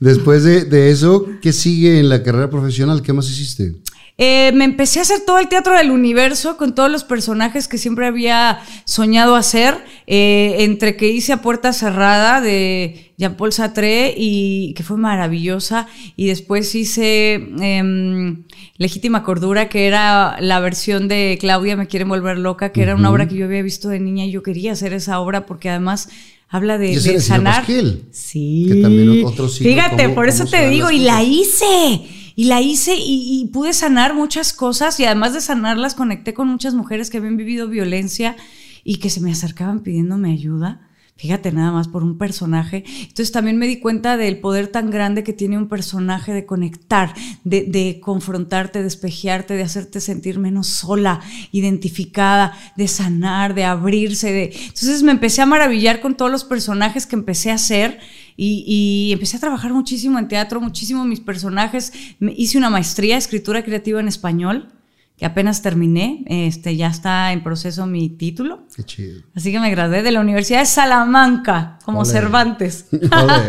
Después 0.00 0.44
de, 0.44 0.90
eso, 0.90 1.26
¿qué 1.40 1.52
sigue 1.52 1.98
en 1.98 2.08
la 2.08 2.22
carrera 2.22 2.50
profesional? 2.50 3.02
¿Qué 3.02 3.12
más 3.12 3.28
hiciste? 3.28 3.74
Eh, 4.16 4.52
me 4.54 4.64
empecé 4.64 5.00
a 5.00 5.02
hacer 5.02 5.22
todo 5.26 5.38
el 5.38 5.48
teatro 5.48 5.76
del 5.76 5.90
universo 5.90 6.56
con 6.56 6.74
todos 6.74 6.90
los 6.90 7.02
personajes 7.02 7.66
que 7.66 7.78
siempre 7.78 8.06
había 8.06 8.60
soñado 8.84 9.34
hacer, 9.34 9.84
eh, 10.06 10.56
entre 10.60 10.96
que 10.96 11.08
hice 11.08 11.32
a 11.32 11.42
puerta 11.42 11.72
cerrada 11.72 12.40
de 12.40 13.03
Jean-Paul 13.16 13.52
Sartre 13.52 14.14
y 14.16 14.74
que 14.74 14.82
fue 14.82 14.96
maravillosa, 14.96 15.86
y 16.16 16.26
después 16.26 16.74
hice 16.74 17.34
em, 17.34 18.44
Legítima 18.76 19.22
Cordura, 19.22 19.68
que 19.68 19.86
era 19.86 20.36
la 20.40 20.60
versión 20.60 21.06
de 21.06 21.38
Claudia 21.40 21.76
me 21.76 21.86
quiere 21.86 22.04
volver 22.04 22.38
loca, 22.38 22.72
que 22.72 22.82
era 22.82 22.96
una 22.96 23.10
obra 23.10 23.28
que 23.28 23.36
yo 23.36 23.44
había 23.44 23.62
visto 23.62 23.88
de 23.88 24.00
niña 24.00 24.24
y 24.24 24.32
yo 24.32 24.42
quería 24.42 24.72
hacer 24.72 24.92
esa 24.92 25.20
obra 25.20 25.46
porque 25.46 25.68
además 25.70 26.08
habla 26.48 26.78
de, 26.78 26.98
de 27.00 27.20
sanar. 27.20 27.64
Sí. 28.10 28.66
que 28.68 28.82
también 28.82 29.24
otro 29.24 29.48
Fíjate, 29.48 30.08
por 30.10 30.28
eso 30.28 30.46
te 30.46 30.68
digo, 30.68 30.90
y 30.90 31.00
la 31.00 31.22
hice. 31.22 32.02
Y 32.36 32.44
la 32.44 32.60
hice 32.60 32.96
y, 32.96 33.42
y 33.42 33.46
pude 33.52 33.72
sanar 33.72 34.12
muchas 34.14 34.52
cosas 34.52 34.98
y 34.98 35.04
además 35.04 35.34
de 35.34 35.40
sanarlas 35.40 35.94
conecté 35.94 36.34
con 36.34 36.48
muchas 36.48 36.74
mujeres 36.74 37.08
que 37.08 37.18
habían 37.18 37.36
vivido 37.36 37.68
violencia 37.68 38.34
y 38.82 38.96
que 38.96 39.08
se 39.08 39.20
me 39.20 39.30
acercaban 39.30 39.80
pidiéndome 39.80 40.32
ayuda. 40.32 40.80
Fíjate 41.16 41.52
nada 41.52 41.70
más 41.70 41.86
por 41.86 42.02
un 42.02 42.18
personaje. 42.18 42.82
Entonces 43.02 43.30
también 43.30 43.56
me 43.56 43.68
di 43.68 43.78
cuenta 43.78 44.16
del 44.16 44.40
poder 44.40 44.66
tan 44.66 44.90
grande 44.90 45.22
que 45.22 45.32
tiene 45.32 45.56
un 45.56 45.68
personaje 45.68 46.32
de 46.32 46.44
conectar, 46.44 47.14
de, 47.44 47.62
de 47.62 48.00
confrontarte, 48.02 48.82
de 48.82 48.88
espejearte, 48.88 49.54
de 49.54 49.62
hacerte 49.62 50.00
sentir 50.00 50.40
menos 50.40 50.66
sola, 50.66 51.20
identificada, 51.52 52.52
de 52.76 52.88
sanar, 52.88 53.54
de 53.54 53.64
abrirse. 53.64 54.32
De... 54.32 54.44
Entonces 54.54 55.04
me 55.04 55.12
empecé 55.12 55.40
a 55.40 55.46
maravillar 55.46 56.00
con 56.00 56.16
todos 56.16 56.32
los 56.32 56.42
personajes 56.42 57.06
que 57.06 57.14
empecé 57.14 57.52
a 57.52 57.54
hacer 57.54 58.00
y, 58.36 58.64
y 58.66 59.12
empecé 59.12 59.36
a 59.36 59.40
trabajar 59.40 59.72
muchísimo 59.72 60.18
en 60.18 60.26
teatro, 60.26 60.60
muchísimo 60.60 61.04
mis 61.04 61.20
personajes. 61.20 61.92
Me- 62.18 62.34
hice 62.36 62.58
una 62.58 62.70
maestría, 62.70 63.16
escritura 63.16 63.62
creativa 63.62 64.00
en 64.00 64.08
español, 64.08 64.72
que 65.16 65.26
apenas 65.26 65.62
terminé. 65.62 66.24
Este, 66.26 66.76
ya 66.76 66.88
está 66.88 67.32
en 67.32 67.42
proceso 67.42 67.86
mi 67.86 68.10
título. 68.10 68.66
Qué 68.74 68.84
chido. 68.84 69.22
Así 69.34 69.52
que 69.52 69.60
me 69.60 69.70
gradué 69.70 70.02
de 70.02 70.12
la 70.12 70.20
Universidad 70.20 70.60
de 70.60 70.66
Salamanca, 70.66 71.78
como 71.84 72.00
Ole. 72.00 72.10
Cervantes. 72.10 72.86
Ole. 72.92 73.02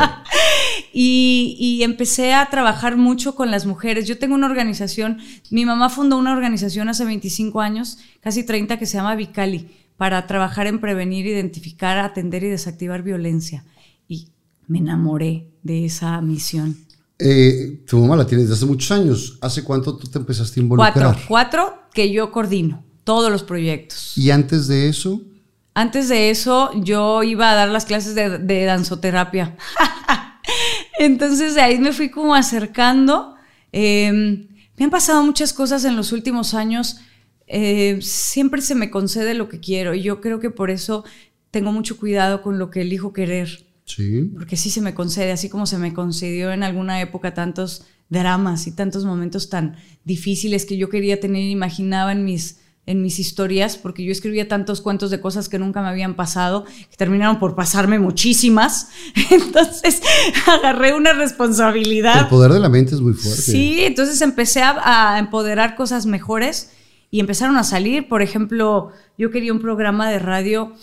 Y, 0.98 1.58
y 1.60 1.84
empecé 1.84 2.34
a 2.34 2.46
trabajar 2.46 2.96
mucho 2.96 3.36
con 3.36 3.52
las 3.52 3.66
mujeres. 3.66 4.08
Yo 4.08 4.18
tengo 4.18 4.34
una 4.34 4.48
organización, 4.48 5.18
mi 5.50 5.66
mamá 5.66 5.90
fundó 5.90 6.18
una 6.18 6.32
organización 6.32 6.88
hace 6.88 7.04
25 7.04 7.60
años, 7.60 7.98
casi 8.22 8.46
30, 8.46 8.80
que 8.80 8.86
se 8.86 8.96
llama 8.96 9.16
Vicali, 9.16 9.72
para 9.98 10.26
trabajar 10.26 10.68
en 10.68 10.80
prevenir, 10.80 11.26
identificar, 11.26 11.98
atender 11.98 12.46
y 12.46 12.48
desactivar 12.48 13.04
violencia. 13.04 13.66
Y 14.08 14.30
me 14.68 14.78
enamoré 14.78 15.50
de 15.64 15.84
esa 15.84 16.22
misión. 16.22 16.78
Eh, 17.18 17.84
tu 17.88 17.98
mamá 18.00 18.16
la 18.16 18.28
tiene 18.28 18.44
desde 18.44 18.56
hace 18.56 18.66
muchos 18.66 18.92
años. 18.92 19.38
¿Hace 19.42 19.64
cuánto 19.64 19.96
tú 19.98 20.08
te 20.08 20.18
empezaste 20.18 20.60
a 20.60 20.64
involucrar? 20.64 20.94
Cuatro, 20.94 21.26
cuatro 21.28 21.80
que 21.94 22.12
yo 22.12 22.32
coordino. 22.32 22.84
todos 23.04 23.32
los 23.32 23.44
proyectos. 23.44 24.18
¿Y 24.18 24.32
antes 24.32 24.68
de 24.68 24.90
eso? 24.90 25.22
Antes 25.74 26.10
de 26.10 26.30
eso, 26.30 26.72
yo 26.82 27.22
iba 27.24 27.52
a 27.52 27.56
dar 27.56 27.70
las 27.70 27.86
clases 27.86 28.16
de, 28.16 28.40
de 28.40 28.66
danzoterapia. 28.66 29.56
Entonces 31.00 31.56
de 31.56 31.62
ahí 31.62 31.80
me 31.80 31.94
fui 31.94 32.10
como 32.10 32.34
acercando. 32.36 33.36
Eh, 33.72 34.48
me 34.78 34.86
han 34.86 34.92
pasado 34.92 35.24
muchas 35.24 35.54
cosas 35.54 35.86
en 35.86 35.96
los 35.96 36.12
últimos 36.12 36.54
años. 36.54 36.98
Eh, 37.48 38.00
siempre 38.02 38.62
se 38.62 38.76
me 38.76 38.90
concede 38.90 39.34
lo 39.34 39.50
que 39.50 39.60
quiero 39.60 39.94
y 39.94 40.02
yo 40.02 40.20
creo 40.20 40.40
que 40.40 40.50
por 40.50 40.72
eso 40.72 41.04
tengo 41.52 41.72
mucho 41.72 41.98
cuidado 41.98 42.42
con 42.42 42.58
lo 42.58 42.72
que 42.72 42.82
elijo 42.82 43.14
querer. 43.14 43.65
Sí. 43.86 44.32
Porque 44.34 44.58
sí 44.58 44.70
se 44.70 44.82
me 44.82 44.94
concede, 44.94 45.32
así 45.32 45.50
como 45.50 45.66
se 45.66 45.78
me 45.78 45.94
concedió 45.94 46.52
en 46.52 46.64
alguna 46.64 47.02
época 47.02 47.34
tantos 47.34 47.86
dramas 48.10 48.68
y 48.68 48.72
tantos 48.72 49.06
momentos 49.06 49.50
tan 49.50 49.78
difíciles 50.04 50.66
que 50.66 50.78
yo 50.78 50.90
quería 50.90 51.20
tener, 51.20 51.44
imaginaba 51.44 52.12
en 52.12 52.26
mis 52.26 52.60
en 52.88 53.02
mis 53.02 53.20
historias, 53.20 53.78
porque 53.78 54.04
yo 54.04 54.12
escribía 54.12 54.48
tantos 54.48 54.80
cuentos 54.82 55.10
de 55.10 55.20
cosas 55.20 55.50
que 55.50 55.58
nunca 55.58 55.82
me 55.82 55.88
habían 55.88 56.16
pasado, 56.16 56.66
que 56.66 56.96
terminaron 56.98 57.40
por 57.40 57.56
pasarme 57.56 57.98
muchísimas. 57.98 58.90
Entonces 59.32 60.02
agarré 60.48 60.94
una 60.94 61.14
responsabilidad. 61.14 62.22
El 62.22 62.28
poder 62.28 62.52
de 62.54 62.60
la 62.60 62.70
mente 62.70 62.94
es 62.94 63.02
muy 63.02 63.14
fuerte. 63.14 63.42
Sí, 63.42 63.84
entonces 63.84 64.22
empecé 64.22 64.62
a, 64.62 65.16
a, 65.16 65.20
empoderar 65.20 65.76
cosas 65.76 66.06
mejores 66.06 66.72
y 67.10 67.20
empezaron 67.20 67.58
a 67.58 67.64
salir. 67.64 68.08
Por 68.08 68.22
ejemplo, 68.22 68.92
yo 69.18 69.32
quería 69.32 69.52
un 69.52 69.62
programa 69.62 70.10
de 70.10 70.20
radio 70.20 70.74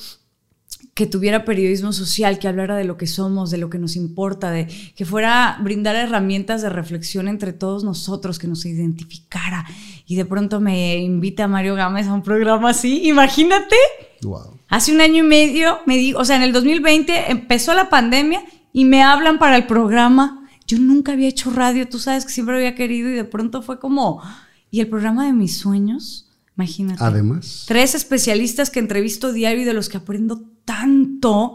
que 0.94 1.06
tuviera 1.06 1.44
periodismo 1.44 1.92
social, 1.92 2.38
que 2.38 2.48
hablara 2.48 2.76
de 2.76 2.84
lo 2.84 2.98
que 2.98 3.06
somos, 3.06 3.50
de 3.50 3.56
lo 3.56 3.70
que 3.70 3.78
nos 3.78 3.96
importa, 3.96 4.50
de 4.50 4.66
que 4.94 5.06
fuera 5.06 5.58
brindar 5.62 5.96
herramientas 5.96 6.60
de 6.60 6.68
reflexión 6.68 7.28
entre 7.28 7.54
todos 7.54 7.82
nosotros, 7.82 8.38
que 8.38 8.46
nos 8.46 8.66
identificara. 8.66 9.64
Y 10.06 10.16
de 10.16 10.26
pronto 10.26 10.60
me 10.60 10.98
invita 10.98 11.48
Mario 11.48 11.76
Gámez 11.76 12.08
a 12.08 12.12
un 12.12 12.22
programa 12.22 12.70
así, 12.70 13.08
imagínate. 13.08 13.76
Wow. 14.22 14.58
Hace 14.68 14.92
un 14.92 15.00
año 15.00 15.24
y 15.24 15.26
medio 15.26 15.78
me 15.86 15.96
dijo, 15.96 16.18
o 16.18 16.24
sea, 16.26 16.36
en 16.36 16.42
el 16.42 16.52
2020 16.52 17.30
empezó 17.30 17.72
la 17.74 17.88
pandemia 17.88 18.42
y 18.72 18.84
me 18.84 19.02
hablan 19.02 19.38
para 19.38 19.56
el 19.56 19.66
programa. 19.66 20.46
Yo 20.66 20.78
nunca 20.78 21.12
había 21.12 21.28
hecho 21.28 21.50
radio, 21.50 21.88
tú 21.88 21.98
sabes 21.98 22.26
que 22.26 22.32
siempre 22.32 22.56
había 22.56 22.74
querido 22.74 23.08
y 23.08 23.14
de 23.14 23.24
pronto 23.24 23.62
fue 23.62 23.80
como, 23.80 24.22
¿y 24.70 24.80
el 24.80 24.88
programa 24.88 25.24
de 25.24 25.32
mis 25.32 25.56
sueños? 25.56 26.28
Imagínate. 26.56 27.02
Además. 27.02 27.64
Tres 27.66 27.94
especialistas 27.94 28.68
que 28.68 28.78
entrevisto 28.78 29.32
diario 29.32 29.62
y 29.62 29.64
de 29.64 29.72
los 29.72 29.88
que 29.88 29.96
aprendo 29.96 30.51
tanto. 30.64 31.54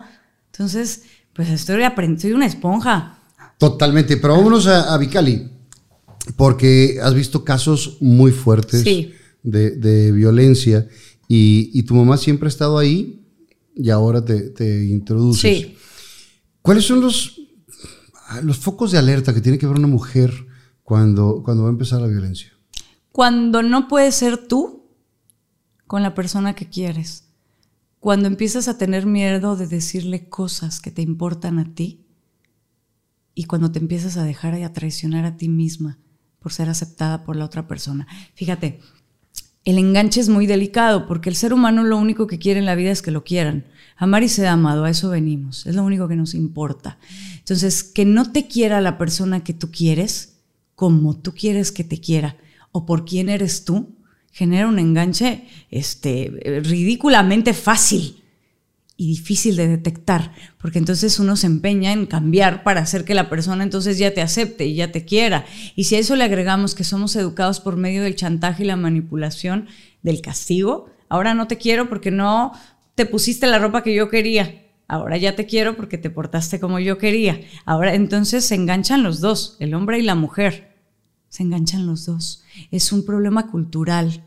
Entonces, 0.51 1.03
pues 1.33 1.49
estoy 1.49 1.83
aprendiendo, 1.83 2.21
soy 2.21 2.33
una 2.33 2.45
esponja. 2.45 3.19
Totalmente, 3.57 4.17
pero 4.17 4.35
vámonos 4.35 4.67
a, 4.67 4.93
a 4.93 4.97
Vicali, 4.97 5.49
porque 6.35 6.99
has 7.01 7.13
visto 7.13 7.43
casos 7.43 7.97
muy 8.01 8.31
fuertes 8.31 8.81
Sí. 8.83 9.13
de, 9.43 9.71
de 9.71 10.11
violencia 10.11 10.87
y, 11.27 11.71
y 11.73 11.83
tu 11.83 11.95
mamá 11.95 12.17
siempre 12.17 12.47
ha 12.47 12.49
estado 12.49 12.77
ahí 12.77 13.25
y 13.75 13.89
ahora 13.89 14.23
te, 14.23 14.49
te 14.49 14.85
introduces. 14.85 15.57
Sí. 15.59 15.77
¿Cuáles 16.61 16.85
son 16.85 17.01
los, 17.01 17.39
los 18.43 18.57
focos 18.57 18.91
de 18.91 18.97
alerta 18.97 19.33
que 19.33 19.41
tiene 19.41 19.57
que 19.57 19.67
ver 19.67 19.77
una 19.77 19.87
mujer 19.87 20.33
cuando, 20.83 21.41
cuando 21.43 21.63
va 21.63 21.69
a 21.69 21.71
empezar 21.71 22.01
la 22.01 22.07
violencia? 22.07 22.51
Cuando 23.11 23.63
no 23.63 23.87
puedes 23.87 24.15
ser 24.15 24.37
tú 24.47 24.85
con 25.87 26.03
la 26.03 26.13
persona 26.13 26.53
que 26.55 26.69
quieres. 26.69 27.26
Cuando 28.07 28.29
empiezas 28.29 28.69
a 28.69 28.77
tener 28.77 29.05
miedo 29.05 29.57
de 29.57 29.67
decirle 29.67 30.29
cosas 30.29 30.79
que 30.79 30.91
te 30.91 31.01
importan 31.01 31.59
a 31.59 31.75
ti. 31.75 32.05
Y 33.35 33.43
cuando 33.43 33.69
te 33.69 33.79
empiezas 33.79 34.15
a 34.15 34.23
dejar 34.23 34.57
y 34.57 34.63
a 34.63 34.71
traicionar 34.71 35.25
a 35.25 35.35
ti 35.35 35.49
misma 35.49 35.99
por 36.39 36.53
ser 36.53 36.69
aceptada 36.69 37.25
por 37.25 37.35
la 37.35 37.43
otra 37.43 37.67
persona. 37.67 38.07
Fíjate, 38.33 38.79
el 39.65 39.77
enganche 39.77 40.21
es 40.21 40.29
muy 40.29 40.47
delicado 40.47 41.05
porque 41.05 41.27
el 41.27 41.35
ser 41.35 41.51
humano 41.51 41.83
lo 41.83 41.97
único 41.97 42.27
que 42.27 42.39
quiere 42.39 42.61
en 42.61 42.65
la 42.65 42.75
vida 42.75 42.91
es 42.91 43.01
que 43.01 43.11
lo 43.11 43.25
quieran. 43.25 43.65
Amar 43.97 44.23
y 44.23 44.29
ser 44.29 44.47
amado, 44.47 44.85
a 44.85 44.89
eso 44.89 45.09
venimos. 45.09 45.65
Es 45.65 45.75
lo 45.75 45.83
único 45.83 46.07
que 46.07 46.15
nos 46.15 46.33
importa. 46.33 46.99
Entonces, 47.39 47.83
que 47.83 48.05
no 48.05 48.31
te 48.31 48.47
quiera 48.47 48.79
la 48.79 48.97
persona 48.97 49.43
que 49.43 49.53
tú 49.53 49.69
quieres, 49.69 50.37
como 50.75 51.17
tú 51.17 51.33
quieres 51.33 51.73
que 51.73 51.83
te 51.83 51.99
quiera, 51.99 52.37
o 52.71 52.85
por 52.85 53.03
quién 53.03 53.27
eres 53.27 53.65
tú, 53.65 53.96
genera 54.37 54.67
un 54.67 54.77
enganche 54.77 55.45
este, 55.71 56.61
ridículamente 56.63 57.55
fácil 57.55 58.23
y 58.95 59.07
difícil 59.07 59.55
de 59.55 59.67
detectar, 59.67 60.31
porque 60.59 60.77
entonces 60.77 61.19
uno 61.19 61.35
se 61.35 61.47
empeña 61.47 61.91
en 61.91 62.05
cambiar 62.05 62.61
para 62.61 62.81
hacer 62.81 63.03
que 63.03 63.15
la 63.15 63.31
persona 63.31 63.63
entonces 63.63 63.97
ya 63.97 64.13
te 64.13 64.21
acepte 64.21 64.67
y 64.67 64.75
ya 64.75 64.91
te 64.91 65.05
quiera. 65.05 65.45
Y 65.75 65.85
si 65.85 65.95
a 65.95 65.99
eso 65.99 66.15
le 66.15 66.23
agregamos 66.23 66.75
que 66.75 66.83
somos 66.83 67.15
educados 67.15 67.59
por 67.59 67.77
medio 67.77 68.03
del 68.03 68.15
chantaje 68.15 68.63
y 68.63 68.67
la 68.67 68.75
manipulación, 68.75 69.69
del 70.03 70.21
castigo, 70.21 70.85
ahora 71.09 71.33
no 71.33 71.47
te 71.47 71.57
quiero 71.57 71.89
porque 71.89 72.11
no 72.11 72.51
te 72.93 73.07
pusiste 73.07 73.47
la 73.47 73.57
ropa 73.57 73.81
que 73.81 73.95
yo 73.95 74.07
quería. 74.07 74.67
Ahora 74.87 75.17
ya 75.17 75.35
te 75.35 75.47
quiero 75.47 75.75
porque 75.75 75.97
te 75.97 76.11
portaste 76.11 76.59
como 76.59 76.77
yo 76.77 76.99
quería. 76.99 77.41
Ahora 77.65 77.95
entonces 77.95 78.45
se 78.45 78.53
enganchan 78.53 79.01
los 79.01 79.19
dos, 79.19 79.57
el 79.59 79.73
hombre 79.73 79.97
y 79.97 80.03
la 80.03 80.13
mujer. 80.13 80.77
Se 81.27 81.41
enganchan 81.41 81.87
los 81.87 82.05
dos. 82.05 82.43
Es 82.69 82.91
un 82.91 83.03
problema 83.03 83.47
cultural 83.49 84.26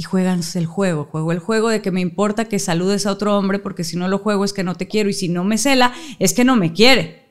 y 0.00 0.02
juegan 0.02 0.40
el 0.54 0.64
juego. 0.64 1.04
Juego 1.04 1.30
el 1.30 1.40
juego 1.40 1.68
de 1.68 1.82
que 1.82 1.90
me 1.90 2.00
importa 2.00 2.46
que 2.46 2.58
saludes 2.58 3.04
a 3.04 3.12
otro 3.12 3.36
hombre 3.36 3.58
porque 3.58 3.84
si 3.84 3.98
no 3.98 4.08
lo 4.08 4.16
juego 4.16 4.46
es 4.46 4.54
que 4.54 4.64
no 4.64 4.74
te 4.74 4.88
quiero 4.88 5.10
y 5.10 5.12
si 5.12 5.28
no 5.28 5.44
me 5.44 5.58
cela 5.58 5.92
es 6.18 6.32
que 6.32 6.42
no 6.42 6.56
me 6.56 6.72
quiere. 6.72 7.28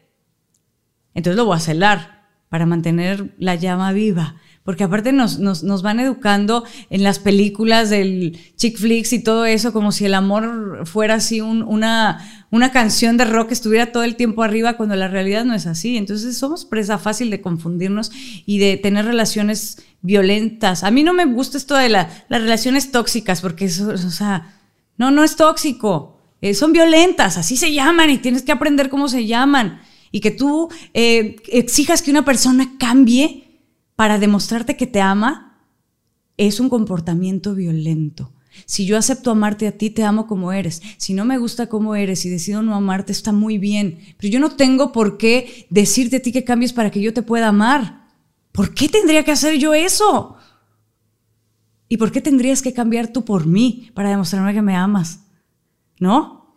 Entonces 1.15 1.35
lo 1.35 1.45
voy 1.45 1.57
a 1.57 1.61
celar 1.61 2.29
para 2.47 2.67
mantener 2.67 3.33
la 3.39 3.55
llama 3.55 3.91
viva. 3.91 4.35
Porque 4.63 4.83
aparte 4.83 5.13
nos, 5.13 5.39
nos, 5.39 5.63
nos, 5.63 5.81
van 5.81 5.99
educando 5.99 6.63
en 6.89 7.03
las 7.03 7.17
películas 7.17 7.89
del 7.89 8.37
chick 8.55 8.77
flicks 8.77 9.13
y 9.13 9.23
todo 9.23 9.45
eso, 9.45 9.73
como 9.73 9.91
si 9.91 10.05
el 10.05 10.13
amor 10.13 10.85
fuera 10.85 11.15
así 11.15 11.41
un, 11.41 11.63
una, 11.63 12.45
una 12.51 12.71
canción 12.71 13.17
de 13.17 13.25
rock 13.25 13.47
que 13.47 13.53
estuviera 13.53 13.91
todo 13.91 14.03
el 14.03 14.15
tiempo 14.15 14.43
arriba, 14.43 14.77
cuando 14.77 14.95
la 14.95 15.07
realidad 15.07 15.45
no 15.45 15.55
es 15.55 15.65
así. 15.65 15.97
Entonces 15.97 16.37
somos 16.37 16.65
presa 16.65 16.97
fácil 16.97 17.29
de 17.29 17.41
confundirnos 17.41 18.11
y 18.45 18.59
de 18.59 18.77
tener 18.77 19.05
relaciones 19.05 19.81
violentas. 20.01 20.83
A 20.83 20.91
mí 20.91 21.03
no 21.03 21.13
me 21.13 21.25
gusta 21.25 21.57
esto 21.57 21.75
de 21.75 21.89
la, 21.89 22.09
las 22.27 22.41
relaciones 22.41 22.91
tóxicas, 22.91 23.41
porque 23.41 23.65
eso, 23.65 23.89
o 23.89 23.97
sea, 23.97 24.55
no, 24.97 25.09
no 25.09 25.23
es 25.23 25.35
tóxico. 25.35 26.19
Eh, 26.41 26.53
son 26.53 26.71
violentas, 26.71 27.37
así 27.37 27.57
se 27.57 27.73
llaman 27.73 28.09
y 28.09 28.17
tienes 28.17 28.43
que 28.43 28.51
aprender 28.51 28.89
cómo 28.89 29.07
se 29.07 29.25
llaman. 29.25 29.81
Y 30.11 30.21
que 30.21 30.31
tú 30.31 30.69
eh, 30.93 31.35
exijas 31.47 32.01
que 32.01 32.11
una 32.11 32.25
persona 32.25 32.73
cambie 32.79 33.48
para 33.99 34.17
demostrarte 34.17 34.77
que 34.77 34.87
te 34.87 35.01
ama, 35.01 35.59
es 36.37 36.61
un 36.61 36.69
comportamiento 36.69 37.53
violento. 37.53 38.31
Si 38.65 38.85
yo 38.85 38.97
acepto 38.97 39.29
amarte 39.29 39.67
a 39.67 39.77
ti, 39.77 39.89
te 39.89 40.05
amo 40.05 40.25
como 40.25 40.53
eres. 40.53 40.81
Si 40.95 41.13
no 41.13 41.25
me 41.25 41.37
gusta 41.37 41.67
como 41.67 41.95
eres 41.95 42.23
y 42.23 42.29
decido 42.29 42.61
no 42.61 42.75
amarte, 42.75 43.11
está 43.11 43.33
muy 43.33 43.57
bien. 43.57 43.99
Pero 44.17 44.31
yo 44.31 44.39
no 44.39 44.55
tengo 44.55 44.93
por 44.93 45.17
qué 45.17 45.67
decirte 45.69 46.15
a 46.15 46.21
ti 46.21 46.31
que 46.31 46.45
cambies 46.45 46.71
para 46.71 46.91
que 46.91 47.01
yo 47.01 47.13
te 47.13 47.23
pueda 47.23 47.49
amar. 47.49 48.07
¿Por 48.53 48.73
qué 48.73 48.87
tendría 48.87 49.25
que 49.25 49.33
hacer 49.33 49.57
yo 49.57 49.73
eso? 49.73 50.37
¿Y 51.89 51.97
por 51.97 52.13
qué 52.13 52.21
tendrías 52.21 52.61
que 52.61 52.71
cambiar 52.71 53.11
tú 53.11 53.25
por 53.25 53.47
mí 53.47 53.91
para 53.95 54.11
demostrarme 54.11 54.53
que 54.53 54.61
me 54.61 54.77
amas? 54.77 55.25
¿No? 55.99 56.55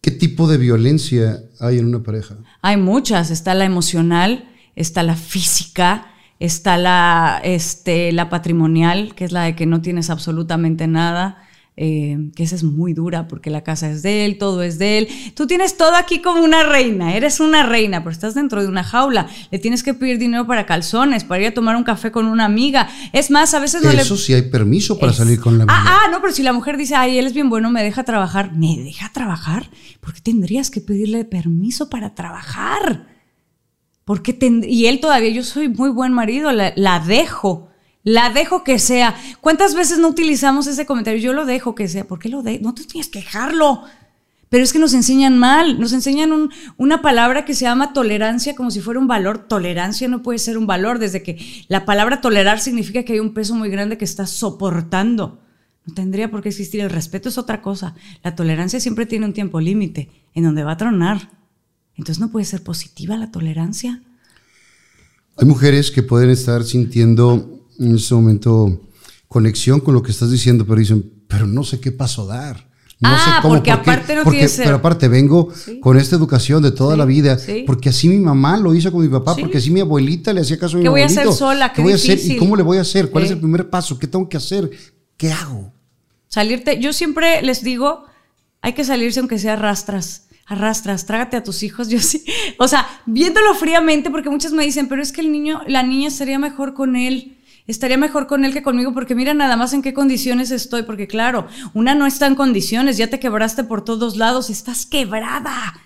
¿Qué 0.00 0.10
tipo 0.10 0.48
de 0.48 0.56
violencia 0.56 1.42
hay 1.60 1.76
en 1.76 1.84
una 1.84 2.02
pareja? 2.02 2.38
Hay 2.62 2.78
muchas. 2.78 3.30
Está 3.30 3.52
la 3.52 3.66
emocional, 3.66 4.48
está 4.80 5.02
la 5.02 5.16
física, 5.16 6.06
está 6.40 6.76
la, 6.76 7.40
este, 7.42 8.12
la 8.12 8.28
patrimonial, 8.30 9.14
que 9.14 9.24
es 9.24 9.32
la 9.32 9.42
de 9.44 9.54
que 9.56 9.66
no 9.66 9.80
tienes 9.82 10.08
absolutamente 10.10 10.86
nada, 10.86 11.42
eh, 11.80 12.30
que 12.34 12.42
esa 12.42 12.56
es 12.56 12.64
muy 12.64 12.92
dura 12.92 13.28
porque 13.28 13.50
la 13.50 13.62
casa 13.62 13.88
es 13.88 14.02
de 14.02 14.24
él, 14.24 14.36
todo 14.38 14.62
es 14.64 14.80
de 14.80 14.98
él. 14.98 15.08
Tú 15.36 15.46
tienes 15.46 15.76
todo 15.76 15.94
aquí 15.94 16.20
como 16.20 16.42
una 16.42 16.64
reina, 16.64 17.14
eres 17.14 17.38
una 17.38 17.64
reina, 17.66 18.00
pero 18.00 18.10
estás 18.10 18.34
dentro 18.34 18.60
de 18.62 18.66
una 18.68 18.82
jaula, 18.82 19.28
le 19.52 19.58
tienes 19.60 19.84
que 19.84 19.94
pedir 19.94 20.18
dinero 20.18 20.44
para 20.46 20.66
calzones, 20.66 21.22
para 21.22 21.42
ir 21.42 21.48
a 21.48 21.54
tomar 21.54 21.76
un 21.76 21.84
café 21.84 22.10
con 22.10 22.26
una 22.26 22.44
amiga. 22.46 22.88
Es 23.12 23.30
más, 23.30 23.54
a 23.54 23.60
veces 23.60 23.82
no 23.82 23.90
Eso 23.92 24.14
le... 24.14 24.20
sí 24.20 24.34
hay 24.34 24.42
permiso 24.50 24.98
para 24.98 25.12
Es- 25.12 25.18
salir 25.18 25.40
con 25.40 25.56
la 25.56 25.64
amiga. 25.64 25.76
Ah, 25.78 26.00
ah, 26.06 26.10
no, 26.10 26.20
pero 26.20 26.32
si 26.32 26.42
la 26.42 26.52
mujer 26.52 26.76
dice, 26.76 26.96
ay, 26.96 27.16
él 27.18 27.26
es 27.28 27.32
bien 27.34 27.48
bueno, 27.48 27.70
me 27.70 27.82
deja 27.84 28.02
trabajar. 28.02 28.52
¿Me 28.56 28.76
deja 28.78 29.10
trabajar? 29.12 29.70
¿Por 30.00 30.14
qué 30.14 30.20
tendrías 30.20 30.70
que 30.70 30.80
pedirle 30.80 31.24
permiso 31.24 31.88
para 31.90 32.14
trabajar? 32.16 33.06
¿Por 34.08 34.22
qué 34.22 34.32
ten- 34.32 34.64
y 34.66 34.86
él 34.86 35.00
todavía, 35.00 35.28
yo 35.28 35.44
soy 35.44 35.68
muy 35.68 35.90
buen 35.90 36.14
marido, 36.14 36.50
la, 36.50 37.00
dejo. 37.06 37.68
La 38.02 38.30
dejo 38.30 38.64
que 38.64 38.78
sea. 38.78 39.14
¿Cuántas 39.42 39.74
veces 39.74 39.98
no 39.98 40.08
utilizamos 40.08 40.66
ese 40.66 40.86
comentario? 40.86 41.20
Yo 41.20 41.34
lo 41.34 41.44
dejo 41.44 41.74
que 41.74 41.88
sea. 41.88 42.08
¿Por 42.08 42.18
qué 42.18 42.30
lo 42.30 42.40
dejo? 42.42 42.62
No 42.64 42.72
te 42.72 42.84
tienes 42.84 43.10
que 43.10 43.18
dejarlo. 43.18 43.82
Pero 44.48 44.64
es 44.64 44.72
que 44.72 44.78
nos 44.78 44.94
enseñan 44.94 45.36
mal, 45.36 45.78
nos 45.78 45.92
enseñan 45.92 46.32
un- 46.32 46.50
una 46.78 47.02
palabra 47.02 47.44
que 47.44 47.52
se 47.52 47.66
llama 47.66 47.92
tolerancia 47.92 48.54
como 48.56 48.70
si 48.70 48.80
fuera 48.80 48.98
un 48.98 49.08
valor. 49.08 49.46
Tolerancia 49.46 50.08
no 50.08 50.22
puede 50.22 50.38
ser 50.38 50.56
un 50.56 50.66
valor, 50.66 50.98
desde 50.98 51.22
que 51.22 51.36
la 51.68 51.84
palabra 51.84 52.22
tolerar 52.22 52.60
significa 52.60 53.02
que 53.02 53.12
hay 53.12 53.20
un 53.20 53.34
peso 53.34 53.54
muy 53.56 53.68
grande 53.68 53.98
que 53.98 54.06
estás 54.06 54.30
soportando. 54.30 55.42
No 55.84 55.92
tendría 55.92 56.30
por 56.30 56.40
qué 56.42 56.48
existir. 56.48 56.80
El 56.80 56.88
respeto 56.88 57.28
es 57.28 57.36
otra 57.36 57.60
cosa. 57.60 57.94
La 58.24 58.34
tolerancia 58.34 58.80
siempre 58.80 59.04
tiene 59.04 59.26
un 59.26 59.34
tiempo 59.34 59.60
límite 59.60 60.08
en 60.32 60.44
donde 60.44 60.64
va 60.64 60.72
a 60.72 60.76
tronar. 60.78 61.36
Entonces 61.98 62.20
no 62.20 62.30
puede 62.30 62.46
ser 62.46 62.62
positiva 62.62 63.16
la 63.16 63.30
tolerancia. 63.30 64.00
Hay 65.36 65.46
mujeres 65.46 65.90
que 65.90 66.02
pueden 66.02 66.30
estar 66.30 66.64
sintiendo 66.64 67.60
en 67.78 67.94
este 67.96 68.14
momento 68.14 68.80
conexión 69.28 69.80
con 69.80 69.94
lo 69.94 70.02
que 70.02 70.10
estás 70.12 70.30
diciendo, 70.30 70.64
pero 70.66 70.80
dicen, 70.80 71.12
pero 71.28 71.46
no 71.46 71.62
sé 71.64 71.80
qué 71.80 71.92
paso 71.92 72.26
dar. 72.26 72.66
No 73.00 73.10
Ah, 73.10 73.18
sé 73.24 73.30
cómo, 73.42 73.54
porque 73.54 73.70
por 73.70 73.82
qué, 73.82 73.90
aparte 73.90 74.14
no 74.16 74.24
porque- 74.24 74.48
ser- 74.48 74.64
Pero 74.64 74.76
aparte 74.78 75.06
vengo 75.06 75.52
con 75.80 75.96
esta 75.98 76.16
educación 76.16 76.62
de 76.64 76.72
toda 76.72 76.94
Sí, 76.94 76.98
la 76.98 77.04
vida, 77.04 77.38
sí. 77.38 77.62
porque 77.64 77.90
así 77.90 78.08
mi 78.08 78.18
mamá 78.18 78.56
lo 78.56 78.74
hizo 78.74 78.90
con 78.90 79.02
mi 79.02 79.08
papá, 79.08 79.36
porque 79.36 79.58
así 79.58 79.70
mi 79.70 79.78
abuelita 79.80 80.32
le 80.32 80.40
hacía 80.40 80.58
caso 80.58 80.76
a 80.76 80.78
mi 80.78 80.82
¿Qué 80.84 80.88
voy 80.88 81.02
a 81.02 81.06
hacer 81.06 81.32
sola? 81.32 81.72
Qué 81.72 81.80
voy 81.82 81.92
a 81.92 81.94
hacer? 81.94 82.18
¿Y 82.18 82.36
cómo 82.36 82.56
le 82.56 82.64
voy 82.64 82.78
a 82.78 82.80
hacer? 82.80 83.10
¿Cuál 83.10 83.24
es 83.24 83.30
el 83.30 83.38
primer 83.38 83.70
paso? 83.70 83.98
¿Qué 84.00 84.08
tengo 84.08 84.28
que 84.28 84.36
hacer? 84.36 84.70
¿Qué 85.16 85.30
hago? 85.30 85.72
Salirte, 86.26 86.80
yo 86.80 86.92
siempre 86.92 87.40
les 87.42 87.62
digo, 87.62 88.04
hay 88.62 88.72
que 88.72 88.84
salirse 88.84 89.20
aunque 89.20 89.38
sea 89.38 89.52
arrastras, 89.52 90.24
arrastras, 90.48 91.06
trágate 91.06 91.36
a 91.36 91.44
tus 91.44 91.62
hijos, 91.62 91.88
yo 91.90 92.00
sí. 92.00 92.24
O 92.58 92.66
sea, 92.66 92.88
viéndolo 93.06 93.54
fríamente, 93.54 94.10
porque 94.10 94.30
muchas 94.30 94.52
me 94.52 94.64
dicen, 94.64 94.88
pero 94.88 95.02
es 95.02 95.12
que 95.12 95.20
el 95.20 95.30
niño, 95.30 95.62
la 95.66 95.82
niña 95.82 96.08
estaría 96.08 96.38
mejor 96.38 96.74
con 96.74 96.96
él. 96.96 97.36
Estaría 97.66 97.98
mejor 97.98 98.26
con 98.26 98.46
él 98.46 98.54
que 98.54 98.62
conmigo 98.62 98.94
porque 98.94 99.14
mira 99.14 99.34
nada 99.34 99.54
más 99.54 99.74
en 99.74 99.82
qué 99.82 99.92
condiciones 99.92 100.50
estoy, 100.50 100.84
porque 100.84 101.06
claro, 101.06 101.46
una 101.74 101.94
no 101.94 102.06
está 102.06 102.26
en 102.26 102.34
condiciones, 102.34 102.96
ya 102.96 103.10
te 103.10 103.20
quebraste 103.20 103.62
por 103.62 103.84
todos 103.84 104.16
lados, 104.16 104.48
estás 104.48 104.86
quebrada, 104.86 105.78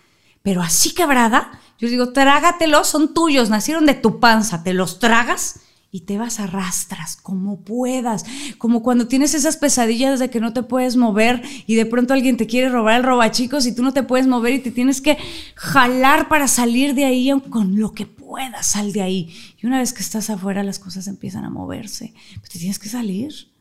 pero 0.44 0.62
así 0.62 0.94
quebrada, 0.94 1.50
yo 1.80 1.88
digo, 1.88 2.12
trágatelos, 2.12 2.86
son 2.86 3.12
tuyos, 3.12 3.50
nacieron 3.50 3.84
de 3.84 3.94
tu 3.94 4.20
panza, 4.20 4.62
te 4.62 4.74
los 4.74 5.00
tragas 5.00 5.56
y 5.94 6.00
te 6.00 6.16
vas 6.16 6.40
arrastras 6.40 7.16
como 7.16 7.60
puedas, 7.60 8.24
como 8.56 8.82
cuando 8.82 9.08
tienes 9.08 9.34
esas 9.34 9.58
pesadillas 9.58 10.18
de 10.18 10.30
que 10.30 10.40
no 10.40 10.54
te 10.54 10.62
puedes 10.62 10.96
mover 10.96 11.42
y 11.66 11.74
de 11.74 11.84
pronto 11.84 12.14
alguien 12.14 12.38
te 12.38 12.46
quiere 12.46 12.70
robar 12.70 12.96
el 12.96 13.02
robachicos 13.02 13.66
y 13.66 13.74
tú 13.74 13.82
no 13.82 13.92
te 13.92 14.02
puedes 14.02 14.26
mover 14.26 14.54
y 14.54 14.60
te 14.60 14.70
tienes 14.70 15.02
que 15.02 15.18
jalar 15.54 16.30
para 16.30 16.48
salir 16.48 16.94
de 16.94 17.04
ahí 17.04 17.30
con 17.50 17.78
lo 17.78 17.92
que 17.92 18.06
puedas, 18.06 18.68
sal 18.68 18.94
de 18.94 19.02
ahí. 19.02 19.36
Y 19.62 19.66
una 19.66 19.80
vez 19.80 19.92
que 19.92 20.00
estás 20.00 20.30
afuera 20.30 20.62
las 20.62 20.78
cosas 20.78 21.06
empiezan 21.08 21.44
a 21.44 21.50
moverse, 21.50 22.14
pues 22.38 22.48
te 22.48 22.58
tienes 22.58 22.78
que 22.78 22.88
salir. 22.88 23.52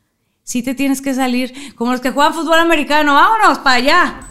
Sí 0.43 0.63
te 0.63 0.73
tienes 0.73 1.01
que 1.01 1.13
salir, 1.13 1.53
como 1.75 1.91
los 1.91 1.99
que 1.99 2.11
juegan 2.11 2.33
fútbol 2.33 2.59
americano, 2.59 3.13
vámonos 3.13 3.59
para 3.59 3.75
allá. 3.75 4.27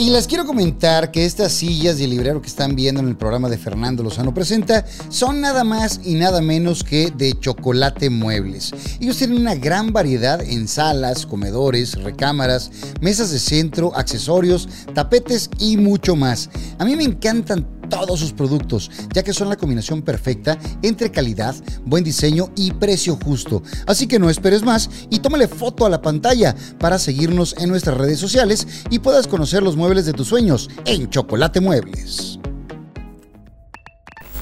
Y 0.00 0.10
les 0.10 0.28
quiero 0.28 0.46
comentar 0.46 1.10
que 1.10 1.24
estas 1.24 1.50
sillas 1.50 2.00
el 2.00 2.10
librero 2.10 2.40
que 2.40 2.46
están 2.46 2.76
viendo 2.76 3.00
en 3.00 3.08
el 3.08 3.16
programa 3.16 3.48
de 3.48 3.58
Fernando 3.58 4.04
Lozano 4.04 4.32
Presenta 4.32 4.84
son 5.08 5.40
nada 5.40 5.64
más 5.64 6.02
y 6.04 6.14
nada 6.14 6.40
menos 6.40 6.84
que 6.84 7.10
de 7.10 7.36
chocolate 7.36 8.08
muebles. 8.08 8.72
Ellos 9.00 9.16
tienen 9.16 9.40
una 9.40 9.56
gran 9.56 9.92
variedad 9.92 10.40
en 10.40 10.68
salas, 10.68 11.26
comedores, 11.26 12.00
recámaras, 12.00 12.70
mesas 13.00 13.32
de 13.32 13.40
centro, 13.40 13.92
accesorios, 13.96 14.68
tapetes 14.94 15.50
y 15.58 15.76
mucho 15.76 16.14
más. 16.14 16.48
A 16.78 16.84
mí 16.84 16.94
me 16.94 17.02
encantan 17.02 17.66
todos 17.88 18.20
sus 18.20 18.32
productos, 18.32 18.90
ya 19.14 19.22
que 19.22 19.32
son 19.32 19.48
la 19.48 19.56
combinación 19.56 20.02
perfecta 20.02 20.58
entre 20.82 21.10
calidad, 21.10 21.54
buen 21.84 22.04
diseño 22.04 22.50
y 22.56 22.72
precio 22.72 23.18
justo. 23.22 23.62
Así 23.86 24.06
que 24.06 24.18
no 24.18 24.30
esperes 24.30 24.62
más 24.62 24.90
y 25.10 25.20
tómale 25.20 25.48
foto 25.48 25.86
a 25.86 25.90
la 25.90 26.02
pantalla 26.02 26.54
para 26.78 26.98
seguirnos 26.98 27.54
en 27.58 27.68
nuestras 27.68 27.96
redes 27.96 28.18
sociales 28.18 28.66
y 28.90 28.98
puedas 28.98 29.26
conocer 29.26 29.62
los 29.62 29.76
muebles 29.76 30.06
de 30.06 30.12
tus 30.12 30.28
sueños 30.28 30.70
en 30.84 31.10
Chocolate 31.10 31.60
Muebles. 31.60 32.38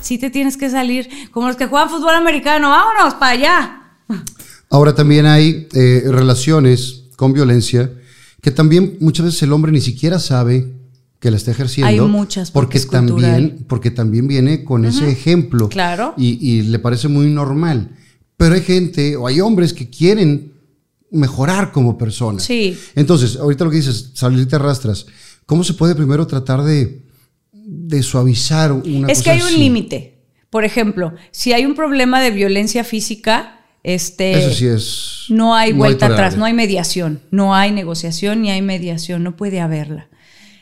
Sí 0.00 0.18
te 0.18 0.30
tienes 0.30 0.56
que 0.56 0.70
salir, 0.70 1.08
como 1.32 1.48
los 1.48 1.56
que 1.56 1.66
juegan 1.66 1.90
fútbol 1.90 2.14
americano, 2.14 2.70
vámonos 2.70 3.14
para 3.14 3.32
allá. 3.32 3.82
Ahora 4.70 4.94
también 4.94 5.26
hay 5.26 5.68
eh, 5.72 6.02
relaciones 6.06 7.04
con 7.16 7.32
violencia 7.32 7.90
que 8.42 8.50
también 8.52 8.96
muchas 9.00 9.26
veces 9.26 9.42
el 9.42 9.52
hombre 9.52 9.72
ni 9.72 9.80
siquiera 9.80 10.20
sabe 10.20 10.75
que 11.20 11.30
la 11.30 11.36
está 11.36 11.50
ejerciendo. 11.50 12.04
Hay 12.04 12.08
muchas, 12.08 12.50
porque 12.50 12.78
también, 12.80 13.64
porque 13.68 13.90
también 13.90 14.28
viene 14.28 14.64
con 14.64 14.84
ese 14.84 15.10
ejemplo. 15.10 15.68
Claro. 15.68 16.14
Y, 16.16 16.38
y 16.40 16.62
le 16.62 16.78
parece 16.78 17.08
muy 17.08 17.26
normal. 17.30 17.90
Pero 18.36 18.54
hay 18.54 18.62
gente 18.62 19.16
o 19.16 19.26
hay 19.26 19.40
hombres 19.40 19.72
que 19.72 19.88
quieren 19.88 20.52
mejorar 21.10 21.72
como 21.72 21.96
personas. 21.96 22.44
Sí. 22.44 22.76
Entonces, 22.94 23.36
ahorita 23.36 23.64
lo 23.64 23.70
que 23.70 23.78
dices, 23.78 24.10
salir 24.14 24.46
te 24.46 24.56
arrastras. 24.56 25.06
¿Cómo 25.46 25.64
se 25.64 25.74
puede 25.74 25.94
primero 25.94 26.26
tratar 26.26 26.62
de, 26.62 27.06
de 27.52 28.02
suavizar 28.02 28.72
una 28.72 29.08
Es 29.08 29.18
cosa 29.18 29.22
que 29.24 29.30
hay 29.30 29.42
un 29.42 29.58
límite. 29.58 30.18
Por 30.50 30.64
ejemplo, 30.64 31.14
si 31.30 31.52
hay 31.52 31.66
un 31.66 31.74
problema 31.74 32.20
de 32.20 32.30
violencia 32.30 32.84
física, 32.84 33.60
este, 33.82 34.38
Eso 34.38 34.52
sí 34.52 34.66
es. 34.66 35.24
no 35.28 35.54
hay 35.54 35.72
vuelta 35.72 36.06
atrás, 36.06 36.36
no 36.36 36.44
hay 36.44 36.52
mediación, 36.52 37.20
no 37.30 37.54
hay 37.54 37.70
negociación 37.72 38.42
ni 38.42 38.50
hay 38.50 38.62
mediación, 38.62 39.22
no 39.22 39.36
puede 39.36 39.60
haberla. 39.60 40.08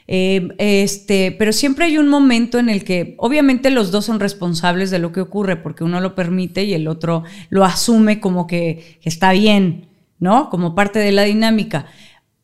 Eh, 0.07 0.49
este, 0.59 1.35
pero 1.39 1.53
siempre 1.53 1.87
hay 1.87 1.97
un 1.99 2.09
momento 2.09 2.59
en 2.59 2.69
el 2.69 2.85
que, 2.85 3.15
obviamente, 3.19 3.71
los 3.71 3.91
dos 3.91 4.05
son 4.05 4.21
responsables 4.21 4.91
de 4.91 4.99
lo 4.99 5.13
que 5.13 5.21
ocurre, 5.21 5.57
porque 5.57 5.85
uno 5.85 6.01
lo 6.01 6.15
permite 6.15 6.65
y 6.65 6.75
el 6.75 6.89
otro 6.89 7.25
lo 7.49 7.65
asume 7.65 8.21
como 8.21 8.47
que, 8.47 8.99
está 9.03 9.33
bien, 9.33 9.87
¿no? 10.19 10.51
Como 10.51 10.75
parte 10.75 10.99
de 10.99 11.13
la 11.13 11.23
dinámica. 11.23 11.87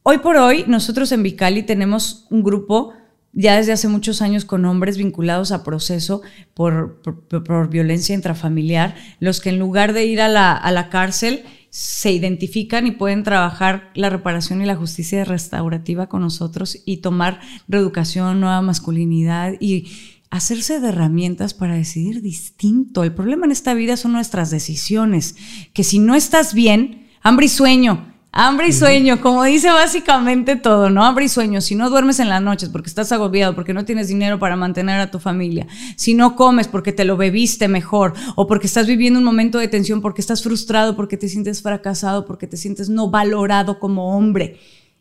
Hoy 0.03 0.19
por 0.19 0.37
hoy, 0.37 0.65
nosotros 0.66 1.12
en 1.12 1.23
Vicali 1.23 1.62
tenemos 1.62 2.27
un 2.31 2.43
grupo 2.43 2.95
ya 3.32 3.57
desde 3.57 3.73
hace 3.73 3.87
muchos 3.87 4.23
años 4.23 4.45
con 4.45 4.65
hombres 4.65 4.97
vinculados 4.97 5.53
a 5.53 5.62
proceso 5.62 6.23
por, 6.55 7.01
por- 7.03 7.45
por 7.45 7.69
violencia 7.69 8.15
intrafamiliar, 8.15 8.97
los 9.20 9.41
que 9.41 9.51
en 9.51 9.59
lugar 9.59 9.93
de 9.93 10.05
ir 10.07 10.20
a 10.20 10.28
la, 10.28 10.53
a 10.57 10.73
la 10.73 10.89
cárcel 10.89 11.45
se 11.71 12.13
identifican 12.13 12.87
y 12.87 12.91
pueden 12.91 13.23
trabajar 13.23 13.91
la 13.95 14.11
reparación 14.11 14.61
y 14.61 14.67
la 14.67 14.77
justicia 14.77 15.25
restaurativa 15.25 16.09
con 16.09 16.21
nosotros 16.21 16.79
y 16.85 16.99
tomar 16.99 17.41
reeducación, 17.69 18.41
nueva 18.41 18.61
masculinidad 18.61 19.55
y 19.61 19.89
hacerse 20.31 20.81
de 20.81 20.89
herramientas 20.89 21.55
para 21.55 21.75
decidir 21.75 22.23
distinto. 22.23 23.05
El 23.05 23.15
problema 23.15 23.47
en 23.47 23.53
esta 23.53 23.75
vida 23.75 23.97
son 23.97 24.13
nuestras 24.13 24.51
decisiones, 24.51 25.37
que 25.73 25.85
si 25.85 25.99
no 25.99 26.15
estás 26.15 26.55
bien, 26.55 27.09
hambre 27.23 27.47
y 27.47 27.51
sueño, 27.51 28.10
Hambre 28.32 28.69
y 28.69 28.73
sueño, 28.73 29.20
como 29.20 29.43
dice 29.43 29.70
básicamente 29.70 30.55
todo, 30.55 30.89
¿no? 30.89 31.05
Hambre 31.05 31.24
y 31.24 31.28
sueño. 31.28 31.61
Si 31.61 31.74
no 31.74 31.90
duermes 31.90 32.20
en 32.20 32.28
las 32.28 32.40
noches 32.40 32.69
porque 32.69 32.89
estás 32.89 33.11
agobiado, 33.11 33.57
porque 33.57 33.74
no 33.74 33.85
tienes 33.85 34.07
dinero 34.07 34.39
para 34.39 34.55
mantener 34.55 35.01
a 35.01 35.11
tu 35.11 35.19
familia, 35.19 35.66
si 35.97 36.15
no 36.15 36.36
comes 36.36 36.69
porque 36.69 36.93
te 36.93 37.05
lo 37.05 37.16
bebiste 37.16 37.66
mejor, 37.66 38.15
o 38.36 38.47
porque 38.47 38.69
estás 38.69 38.86
viviendo 38.86 39.19
un 39.19 39.24
momento 39.24 39.59
de 39.59 39.66
tensión, 39.66 40.01
porque 40.01 40.20
estás 40.20 40.44
frustrado, 40.44 40.94
porque 40.94 41.16
te 41.16 41.28
sientes 41.28 41.61
fracasado, 41.61 42.24
porque 42.24 42.47
te 42.47 42.57
sientes 42.57 42.89
no 42.89 43.11
valorado 43.11 43.81
como 43.81 44.16
hombre, 44.16 44.61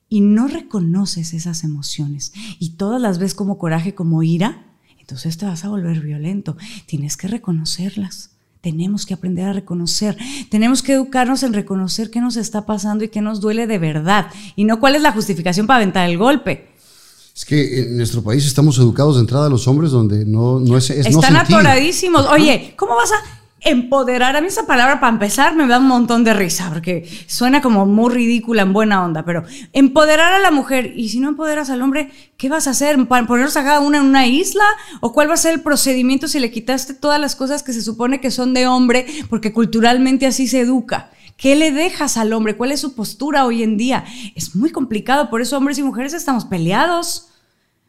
y 0.09 0.21
no 0.21 0.47
reconoces 0.47 1.33
esas 1.33 1.63
emociones, 1.63 2.33
y 2.57 2.71
todas 2.71 2.99
las 2.99 3.19
ves 3.19 3.35
como 3.35 3.59
coraje, 3.59 3.93
como 3.93 4.23
ira, 4.23 4.65
entonces 5.09 5.37
te 5.37 5.45
vas 5.45 5.65
a 5.65 5.69
volver 5.69 6.01
violento. 6.01 6.55
Tienes 6.85 7.17
que 7.17 7.27
reconocerlas. 7.27 8.29
Tenemos 8.61 9.05
que 9.05 9.13
aprender 9.13 9.47
a 9.47 9.53
reconocer. 9.53 10.17
Tenemos 10.49 10.83
que 10.83 10.93
educarnos 10.93 11.43
en 11.43 11.53
reconocer 11.53 12.11
qué 12.11 12.19
nos 12.19 12.35
está 12.35 12.65
pasando 12.65 13.03
y 13.05 13.09
qué 13.09 13.21
nos 13.21 13.39
duele 13.39 13.67
de 13.67 13.77
verdad. 13.79 14.27
Y 14.55 14.65
no 14.65 14.79
cuál 14.79 14.95
es 14.95 15.01
la 15.01 15.11
justificación 15.13 15.65
para 15.65 15.77
aventar 15.77 16.09
el 16.09 16.17
golpe. 16.17 16.69
Es 17.33 17.45
que 17.45 17.83
en 17.83 17.95
nuestro 17.95 18.21
país 18.21 18.45
estamos 18.45 18.77
educados 18.77 19.15
de 19.15 19.21
entrada 19.21 19.45
a 19.45 19.49
los 19.49 19.65
hombres 19.69 19.91
donde 19.91 20.25
no, 20.25 20.59
no 20.59 20.77
es, 20.77 20.89
es 20.89 21.09
no 21.09 21.21
Están 21.21 21.37
sentir. 21.37 21.55
atoradísimos. 21.55 22.25
Oye, 22.27 22.73
¿cómo 22.75 22.95
vas 22.95 23.11
a 23.13 23.15
empoderar? 23.61 24.35
A 24.35 24.41
mí 24.41 24.47
esa 24.47 24.65
palabra 24.65 24.99
para 24.99 25.13
empezar 25.13 25.55
me 25.55 25.67
da 25.67 25.79
un 25.79 25.87
montón 25.87 26.23
de 26.23 26.33
risa 26.33 26.69
porque 26.69 27.09
suena 27.27 27.61
como 27.61 27.85
muy 27.85 28.13
ridícula 28.13 28.61
en 28.61 28.73
buena 28.73 29.03
onda, 29.03 29.23
pero 29.25 29.43
empoderar 29.73 30.33
a 30.33 30.39
la 30.39 30.51
mujer 30.51 30.93
y 30.95 31.09
si 31.09 31.19
no 31.19 31.29
empoderas 31.29 31.69
al 31.69 31.81
hombre, 31.81 32.11
¿qué 32.37 32.49
vas 32.49 32.67
a 32.67 32.71
hacer? 32.71 33.07
¿Para 33.07 33.27
ponernos 33.27 33.57
a 33.57 33.63
cada 33.63 33.79
una 33.79 33.97
en 33.97 34.05
una 34.05 34.27
isla? 34.27 34.65
¿O 35.01 35.13
cuál 35.13 35.29
va 35.29 35.33
a 35.33 35.37
ser 35.37 35.53
el 35.53 35.61
procedimiento 35.61 36.27
si 36.27 36.39
le 36.39 36.51
quitaste 36.51 36.93
todas 36.93 37.19
las 37.19 37.35
cosas 37.35 37.63
que 37.63 37.73
se 37.73 37.81
supone 37.81 38.21
que 38.21 38.31
son 38.31 38.53
de 38.53 38.67
hombre 38.67 39.05
porque 39.29 39.53
culturalmente 39.53 40.25
así 40.25 40.47
se 40.47 40.61
educa? 40.61 41.11
¿Qué 41.37 41.55
le 41.55 41.71
dejas 41.71 42.17
al 42.17 42.33
hombre? 42.33 42.57
¿Cuál 42.57 42.73
es 42.73 42.81
su 42.81 42.95
postura 42.95 43.45
hoy 43.45 43.63
en 43.63 43.77
día? 43.77 44.03
Es 44.35 44.55
muy 44.55 44.71
complicado, 44.71 45.29
por 45.29 45.41
eso 45.41 45.57
hombres 45.57 45.77
y 45.77 45.83
mujeres 45.83 46.13
estamos 46.13 46.43
peleados. 46.43 47.29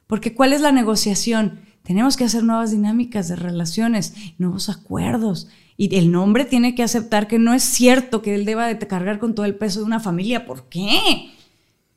Porque 0.06 0.34
¿cuál 0.34 0.52
es 0.52 0.60
la 0.60 0.70
negociación? 0.70 1.60
Tenemos 1.82 2.16
que 2.16 2.24
hacer 2.24 2.44
nuevas 2.44 2.70
dinámicas 2.70 3.28
de 3.28 3.36
relaciones, 3.36 4.14
nuevos 4.38 4.68
acuerdos. 4.68 5.48
Y 5.76 5.94
el 5.96 6.14
hombre 6.14 6.44
tiene 6.44 6.74
que 6.74 6.82
aceptar 6.82 7.26
que 7.26 7.38
no 7.38 7.54
es 7.54 7.62
cierto 7.62 8.22
que 8.22 8.34
él 8.34 8.44
deba 8.44 8.66
de 8.66 8.78
cargar 8.78 9.18
con 9.18 9.34
todo 9.34 9.46
el 9.46 9.54
peso 9.54 9.80
de 9.80 9.86
una 9.86 9.98
familia. 9.98 10.44
¿Por 10.44 10.68
qué? 10.68 11.30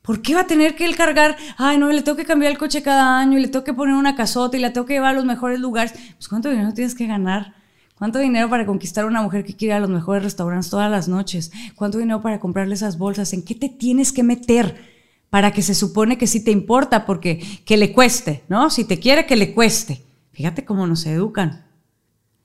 ¿Por 0.01 0.21
qué 0.21 0.35
va 0.35 0.41
a 0.41 0.47
tener 0.47 0.75
que 0.75 0.85
él 0.85 0.95
cargar? 0.95 1.37
Ay, 1.57 1.77
no, 1.77 1.91
le 1.91 2.01
tengo 2.01 2.17
que 2.17 2.25
cambiar 2.25 2.51
el 2.51 2.57
coche 2.57 2.81
cada 2.81 3.19
año 3.19 3.37
y 3.37 3.41
le 3.41 3.47
tengo 3.47 3.63
que 3.63 3.73
poner 3.73 3.95
una 3.95 4.15
casota 4.15 4.57
y 4.57 4.59
la 4.59 4.73
tengo 4.73 4.85
que 4.85 4.93
llevar 4.93 5.11
a 5.11 5.13
los 5.13 5.25
mejores 5.25 5.59
lugares. 5.59 5.93
Pues 6.15 6.27
¿cuánto 6.27 6.49
dinero 6.49 6.73
tienes 6.73 6.95
que 6.95 7.07
ganar? 7.07 7.53
¿Cuánto 7.97 8.19
dinero 8.19 8.49
para 8.49 8.65
conquistar 8.65 9.05
a 9.05 9.07
una 9.07 9.21
mujer 9.21 9.45
que 9.45 9.55
quiere 9.55 9.73
a 9.73 9.79
los 9.79 9.89
mejores 9.89 10.23
restaurantes 10.23 10.69
todas 10.69 10.91
las 10.91 11.07
noches? 11.07 11.51
¿Cuánto 11.75 11.99
dinero 11.99 12.21
para 12.21 12.39
comprarle 12.39 12.75
esas 12.75 12.97
bolsas? 12.97 13.31
¿En 13.31 13.43
qué 13.43 13.55
te 13.55 13.69
tienes 13.69 14.11
que 14.11 14.23
meter? 14.23 14.92
Para 15.33 15.51
que 15.51 15.63
se 15.63 15.73
supone 15.73 16.19
que 16.19 16.27
sí 16.27 16.43
te 16.43 16.51
importa, 16.51 17.07
porque 17.07 17.39
que 17.65 17.75
le 17.75 17.91
cueste, 17.91 18.43
¿no? 18.49 18.69
Si 18.69 18.83
te 18.83 18.99
quiere, 18.99 19.25
que 19.25 19.35
le 19.35 19.51
cueste. 19.51 20.03
Fíjate 20.31 20.63
cómo 20.63 20.85
nos 20.85 21.07
educan. 21.07 21.65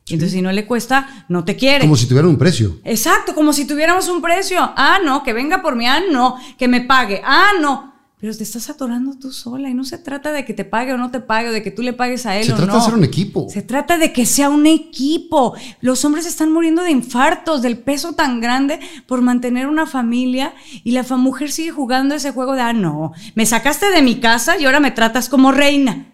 Entonces, 0.06 0.32
si 0.32 0.40
no 0.40 0.50
le 0.52 0.64
cuesta, 0.64 1.26
no 1.28 1.44
te 1.44 1.54
quiere. 1.54 1.80
Como 1.80 1.96
si 1.96 2.06
tuvieran 2.06 2.30
un 2.30 2.38
precio. 2.38 2.78
Exacto, 2.84 3.34
como 3.34 3.52
si 3.52 3.66
tuviéramos 3.66 4.08
un 4.08 4.22
precio. 4.22 4.58
Ah, 4.74 5.00
no, 5.04 5.22
que 5.22 5.34
venga 5.34 5.60
por 5.60 5.76
mí. 5.76 5.86
Ah, 5.86 6.00
no, 6.10 6.36
que 6.56 6.66
me 6.66 6.80
pague. 6.80 7.20
Ah, 7.22 7.50
no. 7.60 7.92
Pero 8.20 8.36
te 8.36 8.42
estás 8.42 8.68
atorando 8.68 9.16
tú 9.16 9.32
sola 9.32 9.70
y 9.70 9.74
no 9.74 9.84
se 9.84 9.98
trata 9.98 10.32
de 10.32 10.44
que 10.44 10.52
te 10.52 10.64
pague 10.64 10.92
o 10.92 10.98
no 10.98 11.10
te 11.10 11.20
pague 11.20 11.50
o 11.50 11.52
de 11.52 11.62
que 11.62 11.70
tú 11.70 11.82
le 11.82 11.92
pagues 11.92 12.26
a 12.26 12.36
él 12.36 12.46
Se 12.46 12.52
o 12.52 12.56
trata 12.56 12.72
no. 12.72 12.78
de 12.78 12.84
ser 12.84 12.94
un 12.94 13.04
equipo. 13.04 13.46
Se 13.48 13.62
trata 13.62 13.96
de 13.96 14.12
que 14.12 14.26
sea 14.26 14.50
un 14.50 14.66
equipo. 14.66 15.54
Los 15.80 16.04
hombres 16.04 16.26
están 16.26 16.52
muriendo 16.52 16.82
de 16.82 16.90
infartos, 16.90 17.62
del 17.62 17.78
peso 17.78 18.14
tan 18.14 18.40
grande 18.40 18.80
por 19.06 19.22
mantener 19.22 19.68
una 19.68 19.86
familia 19.86 20.54
y 20.84 20.90
la 20.92 21.04
mujer 21.16 21.52
sigue 21.52 21.70
jugando 21.70 22.14
ese 22.14 22.32
juego 22.32 22.54
de, 22.54 22.62
ah, 22.62 22.72
no, 22.72 23.12
me 23.34 23.46
sacaste 23.46 23.90
de 23.90 24.02
mi 24.02 24.20
casa 24.20 24.58
y 24.58 24.64
ahora 24.64 24.80
me 24.80 24.90
tratas 24.90 25.28
como 25.28 25.52
reina. 25.52 26.12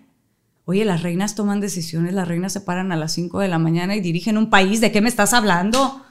Oye, 0.67 0.85
las 0.85 1.03
reinas 1.03 1.35
toman 1.35 1.61
decisiones, 1.61 2.15
las 2.15 2.27
reinas 2.29 2.53
se 2.53 2.61
paran 2.61 2.91
a 2.93 2.97
las 2.97 3.13
5 3.13 3.41
de 3.41 3.49
la 3.49 3.59
mañana 3.59 3.97
y 3.97 4.01
dirigen 4.01 4.39
un 4.39 4.49
país. 4.49 4.81
¿De 4.81 4.93
qué 4.93 5.01
me 5.01 5.09
estás 5.09 5.33
hablando? 5.33 6.05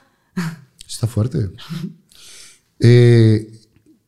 Está 0.87 1.07
fuerte. 1.07 1.49
Eh, 2.85 3.52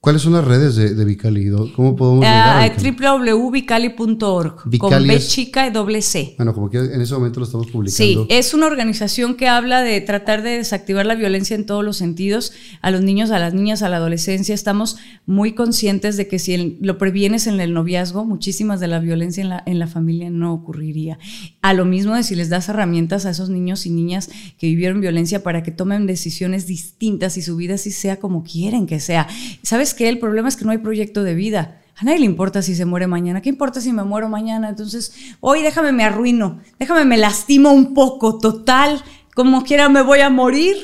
¿Cuáles 0.06 0.22
son 0.22 0.34
las 0.34 0.46
redes 0.46 0.76
de, 0.76 0.94
de 0.94 1.04
Vicali? 1.04 1.50
¿Cómo 1.76 1.96
podemos 1.96 2.20
llegar? 2.24 2.58
a 2.60 2.64
Ah, 2.64 2.70
Vicali? 2.70 2.92
www.vicali.org 2.96 4.78
con 4.78 5.08
B 5.08 5.20
chica 5.20 5.66
y 5.66 5.72
doble 5.72 6.04
C. 6.04 6.36
Bueno, 6.38 6.54
como 6.54 6.70
que 6.70 6.78
en 6.78 7.02
ese 7.02 7.16
momento 7.16 7.40
lo 7.40 7.46
estamos 7.48 7.66
Sí, 7.66 7.72
publicando. 7.74 8.28
es 8.30 8.54
una 8.54 8.68
organización 8.68 9.34
que 9.34 9.48
habla 9.48 9.82
de 9.82 10.00
tratar 10.02 10.44
de 10.44 10.52
desactivar 10.58 11.08
la 11.08 11.16
violencia 11.16 11.56
en 11.56 11.66
todos 11.66 11.84
los 11.84 11.98
sentidos, 11.98 12.54
a 12.84 12.92
los 12.92 13.02
niños, 13.02 13.32
a 13.32 13.40
las 13.40 13.56
niñas, 13.56 13.82
a 13.82 13.90
la 13.90 13.98
adolescencia. 13.98 14.54
Estamos 14.54 14.98
muy 15.26 15.54
conscientes 15.54 16.18
de 16.18 16.28
que 16.28 16.38
si 16.38 16.54
el- 16.54 16.78
lo 16.82 17.00
previenes 17.00 17.48
en 17.48 17.60
el 17.60 17.74
noviazgo, 17.74 18.26
muchísimas 18.26 18.80
de 18.80 18.88
la 18.88 19.00
violencia 19.00 19.42
en 19.42 19.50
la, 19.50 19.64
en 19.66 19.80
la 19.80 19.88
familia 19.88 20.30
no 20.30 20.54
ocurriría. 20.54 21.18
A 21.64 21.74
lo 21.74 21.84
mismo 21.86 22.14
de 22.14 22.22
si 22.22 22.36
les 22.36 22.50
das 22.50 22.70
herramientas 22.70 23.26
a 23.26 23.32
esos 23.32 23.50
niños 23.50 23.88
y 23.88 23.90
niñas 23.90 24.30
que 24.60 24.68
vivieron 24.68 25.02
violencia 25.02 25.42
para 25.42 25.64
que 25.64 25.72
tomen 25.72 26.06
decisiones 26.06 26.68
distintas 26.68 27.38
y 27.38 27.42
su 27.42 27.56
vida 27.56 27.80
sí 27.80 27.90
sea 27.92 28.18
como 28.20 28.44
quieren 28.44 28.86
que 28.86 29.00
sea. 29.00 29.28
¿Sabes 29.64 29.95
qué? 29.96 30.10
El 30.10 30.20
problema 30.20 30.48
es 30.48 30.56
que 30.56 30.66
no 30.66 30.72
hay 30.72 30.78
proyecto 30.78 31.24
de 31.24 31.36
vida. 31.36 31.82
A 31.98 32.04
nadie 32.04 32.20
le 32.20 32.26
importa 32.26 32.62
si 32.62 32.76
se 32.76 32.86
muere 32.86 33.08
mañana. 33.08 33.42
¿Qué 33.42 33.50
importa 33.50 33.80
si 33.80 33.94
me 33.94 34.04
muero 34.04 34.28
mañana? 34.28 34.70
Entonces, 34.70 35.14
hoy 35.40 35.62
déjame 35.62 35.94
me 35.94 36.04
arruino, 36.04 36.60
déjame 36.78 37.06
me 37.06 37.18
lastimo 37.18 37.72
un 37.72 37.94
poco, 37.94 38.38
total, 38.38 39.02
como 39.34 39.64
quiera 39.64 39.88
me 39.88 40.02
voy 40.02 40.20
a 40.20 40.30
morir. 40.30 40.76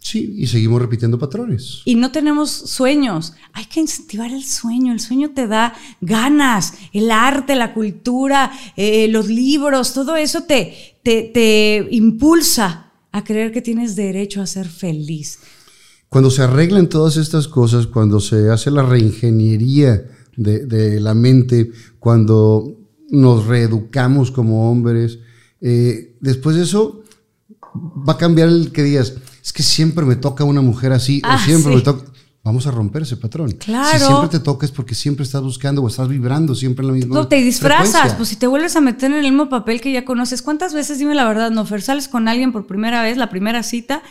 Sí, 0.00 0.34
y 0.36 0.46
seguimos 0.48 0.82
repitiendo 0.82 1.18
patrones. 1.18 1.80
Y 1.86 1.94
no 1.94 2.12
tenemos 2.12 2.50
sueños. 2.50 3.32
Hay 3.54 3.64
que 3.64 3.80
incentivar 3.80 4.30
el 4.30 4.44
sueño. 4.44 4.92
El 4.92 5.00
sueño 5.00 5.30
te 5.30 5.46
da 5.46 5.72
ganas. 6.02 6.74
El 6.92 7.10
arte, 7.10 7.54
la 7.54 7.72
cultura, 7.72 8.52
eh, 8.76 9.08
los 9.08 9.28
libros, 9.28 9.94
todo 9.94 10.14
eso 10.16 10.42
te, 10.42 10.98
te, 11.02 11.22
te 11.32 11.88
impulsa 11.90 12.92
a 13.12 13.24
creer 13.24 13.50
que 13.50 13.62
tienes 13.62 13.96
derecho 13.96 14.42
a 14.42 14.46
ser 14.46 14.68
feliz. 14.68 15.38
Cuando 16.14 16.30
se 16.30 16.42
arreglan 16.42 16.88
todas 16.88 17.16
estas 17.16 17.48
cosas, 17.48 17.88
cuando 17.88 18.20
se 18.20 18.48
hace 18.48 18.70
la 18.70 18.84
reingeniería 18.84 20.00
de, 20.36 20.64
de 20.64 21.00
la 21.00 21.12
mente, 21.12 21.72
cuando 21.98 22.72
nos 23.10 23.46
reeducamos 23.46 24.30
como 24.30 24.70
hombres, 24.70 25.18
eh, 25.60 26.14
después 26.20 26.54
de 26.54 26.62
eso 26.62 27.02
va 28.08 28.12
a 28.12 28.16
cambiar 28.16 28.48
el 28.48 28.70
que 28.70 28.84
digas, 28.84 29.14
es 29.42 29.52
que 29.52 29.64
siempre 29.64 30.04
me 30.04 30.14
toca 30.14 30.44
una 30.44 30.60
mujer 30.60 30.92
así, 30.92 31.20
Ah, 31.24 31.34
o 31.34 31.44
siempre 31.44 31.72
sí. 31.72 31.78
me 31.78 31.82
toca... 31.82 32.04
Vamos 32.44 32.68
a 32.68 32.70
romper 32.70 33.02
ese 33.02 33.16
patrón. 33.16 33.50
Claro. 33.52 33.98
Si 33.98 34.04
siempre 34.04 34.28
te 34.28 34.38
toca 34.38 34.66
es 34.66 34.70
porque 34.70 34.94
siempre 34.94 35.24
estás 35.24 35.42
buscando 35.42 35.82
o 35.82 35.88
estás 35.88 36.06
vibrando 36.06 36.54
siempre 36.54 36.84
en 36.84 36.88
la 36.88 36.92
misma 36.94 37.14
No, 37.16 37.26
te 37.26 37.36
disfrazas, 37.42 37.90
frecuencia. 37.90 38.16
pues 38.18 38.28
si 38.28 38.36
te 38.36 38.46
vuelves 38.46 38.76
a 38.76 38.80
meter 38.80 39.10
en 39.10 39.16
el 39.16 39.24
mismo 39.32 39.48
papel 39.48 39.80
que 39.80 39.90
ya 39.90 40.04
conoces, 40.04 40.42
¿cuántas 40.42 40.74
veces, 40.74 41.00
dime 41.00 41.16
la 41.16 41.26
verdad, 41.26 41.50
no, 41.50 41.66
Fer, 41.66 41.82
sales 41.82 42.06
con 42.06 42.28
alguien 42.28 42.52
por 42.52 42.68
primera 42.68 43.02
vez, 43.02 43.16
la 43.16 43.30
primera 43.30 43.64
cita, 43.64 44.02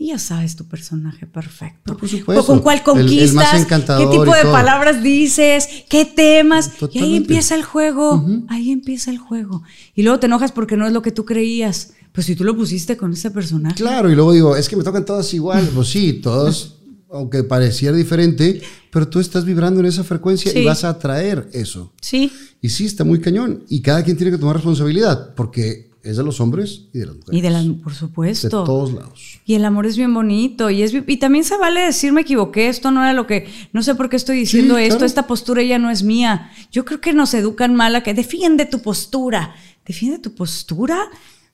y 0.00 0.08
ya 0.08 0.18
sabes 0.18 0.54
tu 0.54 0.64
personaje 0.66 1.26
perfecto. 1.26 1.92
No, 1.92 1.96
por 1.98 2.08
supuesto. 2.08 2.42
O 2.42 2.46
con 2.46 2.60
cuál 2.60 2.76
El- 2.76 2.82
el 2.82 2.86
más 2.86 2.94
conquistas, 2.94 3.60
encantador 3.62 4.10
qué 4.10 4.18
tipo 4.18 4.32
de 4.34 4.42
palabras 4.44 5.02
dices, 5.02 5.68
qué 5.88 6.04
temas, 6.04 6.70
y 6.92 7.00
ahí 7.00 7.16
empieza 7.16 7.54
el 7.56 7.64
juego, 7.64 8.24
ahí 8.48 8.70
empieza 8.70 9.10
el 9.10 9.18
juego. 9.18 9.62
Y 9.94 10.02
luego 10.04 10.20
te 10.20 10.26
enojas 10.26 10.52
porque 10.52 10.76
no 10.76 10.86
es 10.86 10.92
lo 10.92 11.02
que 11.02 11.10
tú 11.10 11.24
creías. 11.24 11.92
Pues 12.12 12.26
si 12.26 12.34
tú 12.36 12.44
lo 12.44 12.56
pusiste 12.56 12.96
con 12.96 13.12
ese 13.12 13.30
personaje. 13.30 13.76
Claro, 13.76 14.10
y 14.10 14.14
luego 14.14 14.32
digo, 14.32 14.56
es 14.56 14.68
que 14.68 14.76
me 14.76 14.84
tocan 14.84 15.04
todas 15.04 15.32
igual. 15.34 15.68
Pues 15.74 15.88
sí, 15.88 16.14
todos, 16.14 16.78
aunque 17.12 17.42
pareciera 17.44 17.96
diferente, 17.96 18.60
pero 18.90 19.08
tú 19.08 19.18
estás 19.20 19.44
vibrando 19.44 19.80
en 19.80 19.86
esa 19.86 20.04
frecuencia 20.04 20.50
Sí. 20.52 20.60
y 20.60 20.64
vas 20.64 20.84
a 20.84 20.90
atraer 20.90 21.48
eso. 21.52 21.92
Sí. 22.00 22.32
Y 22.60 22.70
sí, 22.70 22.86
está 22.86 23.04
muy 23.04 23.20
cañón. 23.20 23.64
Y 23.68 23.82
cada 23.82 24.02
quien 24.02 24.16
tiene 24.16 24.30
que 24.32 24.38
tomar 24.38 24.56
responsabilidad, 24.56 25.34
porque 25.34 25.87
es 26.10 26.16
de 26.16 26.22
los 26.24 26.40
hombres 26.40 26.82
y 26.94 26.98
de 26.98 27.06
las 27.06 27.16
mujeres. 27.16 27.38
Y 27.38 27.40
de 27.42 27.50
las, 27.50 27.64
por 27.82 27.92
De 27.92 27.98
supuesto. 27.98 28.64
todos 28.64 28.92
lados. 28.92 29.40
Y 29.44 29.54
el 29.54 29.64
amor 29.64 29.86
es 29.86 29.96
bien 29.96 30.12
bonito. 30.14 30.70
Y, 30.70 30.82
es, 30.82 30.92
y 30.94 31.16
también 31.18 31.44
se 31.44 31.56
vale 31.58 31.80
decir 31.80 32.12
me 32.12 32.22
equivoqué, 32.22 32.68
esto 32.68 32.90
no 32.90 33.02
era 33.02 33.12
lo 33.12 33.26
que, 33.26 33.48
no 33.72 33.82
sé 33.82 33.94
por 33.94 34.08
qué 34.08 34.16
estoy 34.16 34.38
diciendo 34.38 34.76
Sí, 34.76 34.82
esto, 34.84 34.96
claro. 34.96 35.06
esta 35.06 35.26
postura 35.26 35.62
ya 35.62 35.78
no 35.78 35.90
es 35.90 36.02
mía. 36.02 36.50
Yo 36.72 36.84
creo 36.84 37.00
que 37.00 37.12
nos 37.12 37.34
educan 37.34 37.74
mal 37.74 37.94
a 37.96 38.02
que 38.02 38.14
defiende 38.14 38.64
tu 38.66 38.80
postura. 38.80 39.54
Defiende 39.86 40.18
tu 40.18 40.34
postura. 40.34 40.98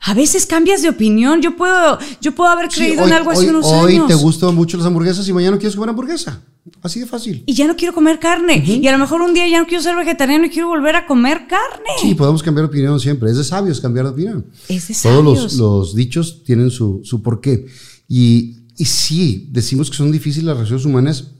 A 0.07 0.13
veces 0.15 0.45
cambias 0.47 0.83
de 0.83 0.89
opinión. 0.91 1.41
Yo 1.41 1.57
puedo, 1.57 1.99
yo 2.21 2.35
puedo 2.35 2.51
haber 2.51 2.71
Sí, 2.71 2.81
creído 2.81 3.05
hoy, 3.05 3.11
en 3.11 3.17
algo 3.17 3.31
hace 3.31 3.41
hoy- 3.45 3.49
unos 3.49 3.67
hoy 3.67 3.95
años. 3.95 4.09
te 4.09 4.15
gustan 4.15 4.55
mucho 4.55 4.77
las 4.77 4.87
hamburguesas 4.87 5.27
y 5.29 5.33
mañana 5.33 5.57
quieres 5.59 5.75
comer 5.75 5.91
hamburguesa. 5.91 6.43
Así 6.83 7.01
de 7.01 7.07
fácil. 7.07 7.43
Y 7.47 7.53
ya 7.55 7.67
no 7.67 7.77
quiero 7.77 7.93
comer 7.93 8.19
carne. 8.19 8.63
Y 8.67 8.87
a 8.87 8.93
lo 8.93 8.99
mejor 8.99 9.21
un 9.21 9.35
día 9.35 9.47
ya 9.49 9.59
no 9.61 9.67
quiero 9.67 9.83
ser 9.83 9.97
vegetariano 9.97 10.47
y 10.47 10.51
quiero 10.51 10.69
volver 10.69 10.97
a 10.97 11.07
comer 11.07 11.47
carne. 11.47 11.91
Sí, 12.01 12.15
podemos 12.15 12.43
cambiar 12.43 12.67
de 12.67 12.69
opinión 12.71 12.99
siempre. 13.01 13.31
Es 13.31 13.37
de 13.37 13.45
sabios 13.45 13.81
cambiar 13.81 14.07
de 14.07 14.13
opinión. 14.13 14.47
Es 14.69 14.89
de 14.89 14.95
Todos 15.03 15.23
los, 15.25 15.35
sabios. 15.39 15.55
los 15.57 15.95
dichos 15.95 16.43
tienen 16.45 16.71
su, 16.71 17.01
su 17.05 17.23
porqué. 17.23 17.67
Y, 18.09 18.61
y 18.79 18.85
sí, 18.87 19.49
decimos 19.53 19.91
que 19.91 19.97
son 19.97 20.11
difíciles 20.11 20.47
las 20.47 20.57
relaciones 20.57 20.87
humanas, 20.87 21.33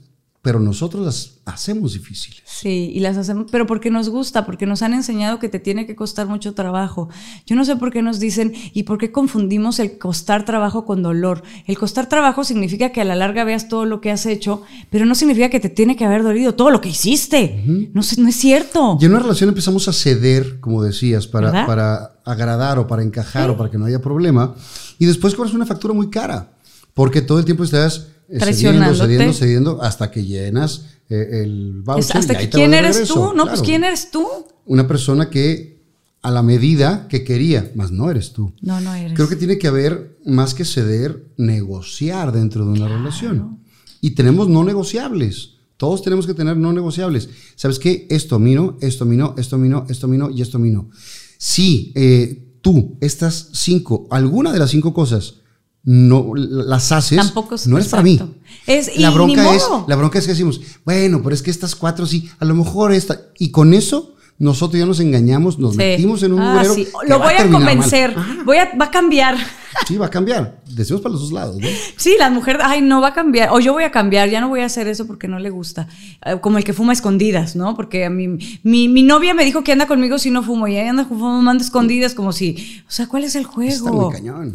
pero 0.45 0.59
nosotros 0.59 1.03
las 1.03 1.31
hacemos 1.45 1.93
difíciles. 1.93 2.43
Sí, 2.45 2.91
y 2.93 2.99
las 2.99 3.17
hacemos, 3.17 3.47
pero 3.51 3.65
porque 3.65 3.89
nos 3.89 4.09
gusta, 4.09 4.45
porque 4.45 4.67
nos 4.67 4.83
han 4.83 4.93
enseñado 4.93 5.39
que 5.39 5.49
te 5.49 5.57
tiene 5.57 5.87
que 5.87 5.95
costar 5.95 6.27
mucho 6.27 6.53
trabajo. 6.53 7.09
Yo 7.47 7.55
no 7.55 7.65
sé 7.65 7.77
por 7.77 7.91
qué 7.91 8.03
nos 8.03 8.19
dicen 8.19 8.53
y 8.71 8.83
por 8.83 8.99
qué 8.99 9.11
confundimos 9.11 9.79
el 9.79 9.97
costar 9.97 10.45
trabajo 10.45 10.85
con 10.85 11.01
dolor. 11.01 11.41
El 11.65 11.79
costar 11.79 12.07
trabajo 12.09 12.43
significa 12.43 12.91
que 12.91 13.01
a 13.01 13.05
la 13.05 13.15
larga 13.15 13.43
veas 13.43 13.67
todo 13.69 13.85
lo 13.85 14.01
que 14.01 14.11
has 14.11 14.27
hecho, 14.27 14.61
pero 14.91 15.07
no 15.07 15.15
significa 15.15 15.49
que 15.49 15.59
te 15.59 15.69
tiene 15.69 15.95
que 15.95 16.05
haber 16.05 16.21
dolido 16.21 16.53
todo 16.53 16.69
lo 16.69 16.79
que 16.79 16.89
hiciste. 16.89 17.63
no, 17.91 18.03
sé, 18.03 18.21
no 18.21 18.29
es 18.29 18.35
cierto. 18.35 18.99
Y 19.01 19.05
en 19.05 19.13
una 19.13 19.21
relación 19.21 19.49
empezamos 19.49 19.87
a 19.87 19.93
ceder, 19.93 20.59
como 20.59 20.83
decías, 20.83 21.25
para, 21.25 21.47
¿Verdad? 21.47 21.65
para 21.65 22.11
agradar 22.23 22.77
o 22.77 22.85
para 22.85 23.01
encajar 23.01 23.49
o 23.49 23.57
para 23.57 23.71
que 23.71 23.79
no 23.79 23.85
haya 23.85 23.99
problema. 23.99 24.53
Y 24.99 25.07
después 25.07 25.33
cobras 25.33 25.55
una 25.55 25.65
factura 25.65 25.95
muy 25.95 26.11
cara, 26.11 26.51
porque 26.93 27.23
todo 27.23 27.39
el 27.39 27.45
tiempo 27.45 27.63
estás 27.63 28.09
eh, 28.29 28.39
cediendo, 28.39 28.45
Traicionándote. 28.45 29.05
cediendo, 29.05 29.33
cediendo, 29.33 29.81
hasta 29.81 30.11
que 30.11 30.23
llenas 30.23 30.85
eh, 31.09 31.41
el 31.43 31.81
voucher. 31.83 32.17
hasta 32.17 32.33
y 32.33 32.35
ahí 32.35 32.45
que 32.45 32.51
te 32.51 32.57
quién 32.57 32.73
eres 32.73 32.95
regreso. 32.95 33.13
tú, 33.13 33.35
¿no? 33.35 33.45
Pues 33.47 33.61
quién 33.61 33.83
eres 33.83 34.11
tú. 34.11 34.27
Una 34.65 34.87
persona 34.87 35.29
que 35.29 35.75
a 36.21 36.31
la 36.31 36.41
medida 36.41 37.07
que 37.07 37.23
quería, 37.23 37.71
más 37.75 37.91
no 37.91 38.09
eres 38.09 38.33
tú. 38.33 38.51
No, 38.61 38.81
no 38.81 38.95
eres. 38.95 39.13
Creo 39.13 39.29
que 39.29 39.35
tiene 39.35 39.59
que 39.59 39.67
haber, 39.67 40.17
más 40.25 40.55
que 40.55 40.65
ceder, 40.65 41.27
negociar 41.37 42.31
dentro 42.31 42.65
de 42.65 42.71
una 42.71 42.87
relación. 42.87 43.59
Y 44.01 44.11
tenemos 44.11 44.49
no 44.49 44.63
negociables. 44.63 45.51
Todos 45.77 46.01
tenemos 46.01 46.25
que 46.25 46.33
tener 46.33 46.57
no 46.57 46.73
negociables. 46.73 47.29
¿Sabes 47.55 47.77
qué? 47.77 48.07
Esto 48.09 48.37
a 48.37 48.39
mí 48.39 48.55
no, 48.55 48.77
esto 48.81 49.03
a 49.03 49.07
mí 49.07 49.17
no, 49.17 49.35
esto 49.37 49.57
a 49.57 49.59
mí 49.59 49.67
no, 49.67 49.85
esto 49.87 50.07
a 50.07 50.09
mí 50.09 50.17
no 50.17 50.31
y 50.31 50.41
esto 50.41 50.57
a 50.57 50.61
mí 50.61 50.71
no. 50.71 50.89
Si 51.37 51.91
eh, 51.93 52.57
tú, 52.61 52.97
estas 53.01 53.49
cinco, 53.53 54.07
alguna 54.09 54.51
de 54.51 54.57
las 54.57 54.71
cinco 54.71 54.95
cosas, 54.95 55.35
no 55.85 56.31
las 56.35 56.91
haces, 56.91 57.17
Tampoco 57.17 57.55
es- 57.55 57.67
no 57.67 57.77
es 57.77 57.87
para 57.87 58.03
mí. 58.03 58.19
Es- 58.65 58.91
y 58.95 58.99
la 58.99 59.11
bronca 59.11 59.53
es, 59.55 59.63
la 59.87 59.95
bronca 59.95 60.17
es 60.19 60.25
que 60.25 60.31
decimos, 60.31 60.59
bueno, 60.83 61.21
pero 61.23 61.35
es 61.35 61.41
que 61.43 61.51
estas 61.51 61.75
cuatro 61.75 62.05
sí, 62.05 62.29
a 62.39 62.45
lo 62.45 62.55
mejor 62.55 62.91
esta, 62.91 63.19
y 63.37 63.51
con 63.51 63.73
eso 63.73 64.13
nosotros 64.37 64.77
ya 64.79 64.85
nos 64.85 64.99
engañamos, 64.99 65.59
nos 65.59 65.73
Sí. 65.73 65.77
metimos 65.77 66.21
en 66.23 66.33
un 66.33 66.41
Ah, 66.41 66.63
sí. 66.65 66.87
Lo 67.07 67.19
voy 67.19 67.35
a 67.35 67.45
mal. 67.45 67.51
convencer. 67.51 68.13
Voy 68.43 68.57
a, 68.57 68.69
va 68.79 68.85
a 68.85 68.91
cambiar. 68.91 69.37
Sí, 69.87 69.95
va 69.97 70.07
a 70.07 70.09
cambiar. 70.09 70.61
Decimos 70.69 71.01
para 71.01 71.13
los 71.13 71.21
dos 71.21 71.31
lados, 71.31 71.57
¿no? 71.57 71.67
Sí, 71.97 72.15
la 72.19 72.29
mujer, 72.29 72.59
ay, 72.61 72.81
no 72.81 72.99
va 72.99 73.09
a 73.09 73.13
cambiar, 73.13 73.49
o 73.51 73.59
yo 73.59 73.71
voy 73.73 73.83
a 73.83 73.91
cambiar, 73.91 74.29
ya 74.29 74.41
no 74.41 74.49
voy 74.49 74.61
a 74.61 74.65
hacer 74.65 74.87
eso 74.87 75.05
porque 75.07 75.27
no 75.29 75.37
le 75.39 75.49
gusta. 75.51 75.87
Eh, 76.25 76.37
Como 76.41 76.57
el 76.57 76.63
que 76.65 76.73
fuma 76.73 76.91
a 76.91 76.93
escondidas, 76.93 77.55
¿no? 77.55 77.75
Porque 77.75 78.03
a 78.05 78.09
mí, 78.09 78.27
mi, 78.63 78.89
mi 78.89 79.03
novia 79.03 79.33
me 79.33 79.45
dijo 79.45 79.63
que 79.63 79.71
anda 79.71 79.85
conmigo 79.87 80.17
si 80.17 80.31
no 80.31 80.43
fumo, 80.43 80.67
y 80.67 80.77
ella 80.77 80.89
anda 80.89 81.05
fumando 81.05 81.61
a 81.63 81.65
escondidas, 81.65 82.13
como 82.13 82.33
si, 82.33 82.81
o 82.87 82.91
sea, 82.91 83.07
¿cuál 83.07 83.23
es 83.23 83.35
el 83.35 83.43
Está 83.43 83.55
muy 83.57 83.69
juego? 83.69 84.11
cañón. 84.11 84.53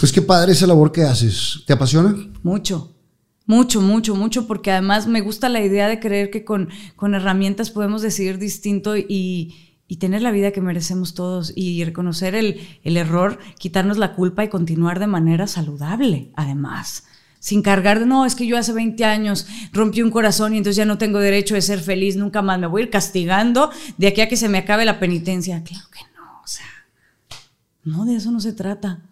Pues 0.00 0.12
qué 0.12 0.22
padre 0.22 0.52
esa 0.52 0.66
labor 0.66 0.90
que 0.90 1.02
haces. 1.02 1.62
¿Te 1.66 1.74
apasiona? 1.74 2.16
Mucho. 2.42 2.96
Mucho, 3.44 3.82
mucho, 3.82 4.14
mucho, 4.14 4.46
porque 4.46 4.70
además 4.70 5.06
me 5.06 5.20
gusta 5.20 5.48
la 5.48 5.60
idea 5.60 5.88
de 5.88 6.00
creer 6.00 6.30
que 6.30 6.44
con, 6.44 6.70
con 6.96 7.14
herramientas 7.14 7.70
podemos 7.70 8.00
decidir 8.00 8.38
distinto 8.38 8.96
y, 8.96 9.54
y 9.88 9.96
tener 9.96 10.22
la 10.22 10.30
vida 10.30 10.52
que 10.52 10.60
merecemos 10.62 11.14
todos 11.14 11.52
y 11.54 11.84
reconocer 11.84 12.34
el, 12.34 12.66
el 12.82 12.96
error, 12.96 13.38
quitarnos 13.58 13.98
la 13.98 14.14
culpa 14.14 14.44
y 14.44 14.48
continuar 14.48 15.00
de 15.00 15.08
manera 15.08 15.46
saludable, 15.46 16.30
además. 16.34 17.04
Sin 17.40 17.60
cargar 17.60 17.98
de, 17.98 18.06
no, 18.06 18.24
es 18.24 18.36
que 18.36 18.46
yo 18.46 18.56
hace 18.56 18.72
20 18.72 19.04
años 19.04 19.46
rompí 19.72 20.00
un 20.00 20.10
corazón 20.10 20.54
y 20.54 20.58
entonces 20.58 20.76
ya 20.76 20.84
no 20.84 20.96
tengo 20.96 21.18
derecho 21.18 21.56
de 21.56 21.62
ser 21.62 21.80
feliz 21.80 22.16
nunca 22.16 22.40
más. 22.40 22.58
Me 22.58 22.68
voy 22.68 22.82
a 22.82 22.84
ir 22.84 22.90
castigando 22.90 23.70
de 23.98 24.06
aquí 24.06 24.22
a 24.22 24.28
que 24.28 24.36
se 24.36 24.48
me 24.48 24.58
acabe 24.58 24.84
la 24.84 24.98
penitencia. 25.00 25.62
Claro 25.64 25.86
que 25.92 26.00
no, 26.16 26.40
o 26.42 26.46
sea, 26.46 26.66
no, 27.82 28.04
de 28.04 28.14
eso 28.14 28.30
no 28.30 28.40
se 28.40 28.52
trata. 28.52 29.09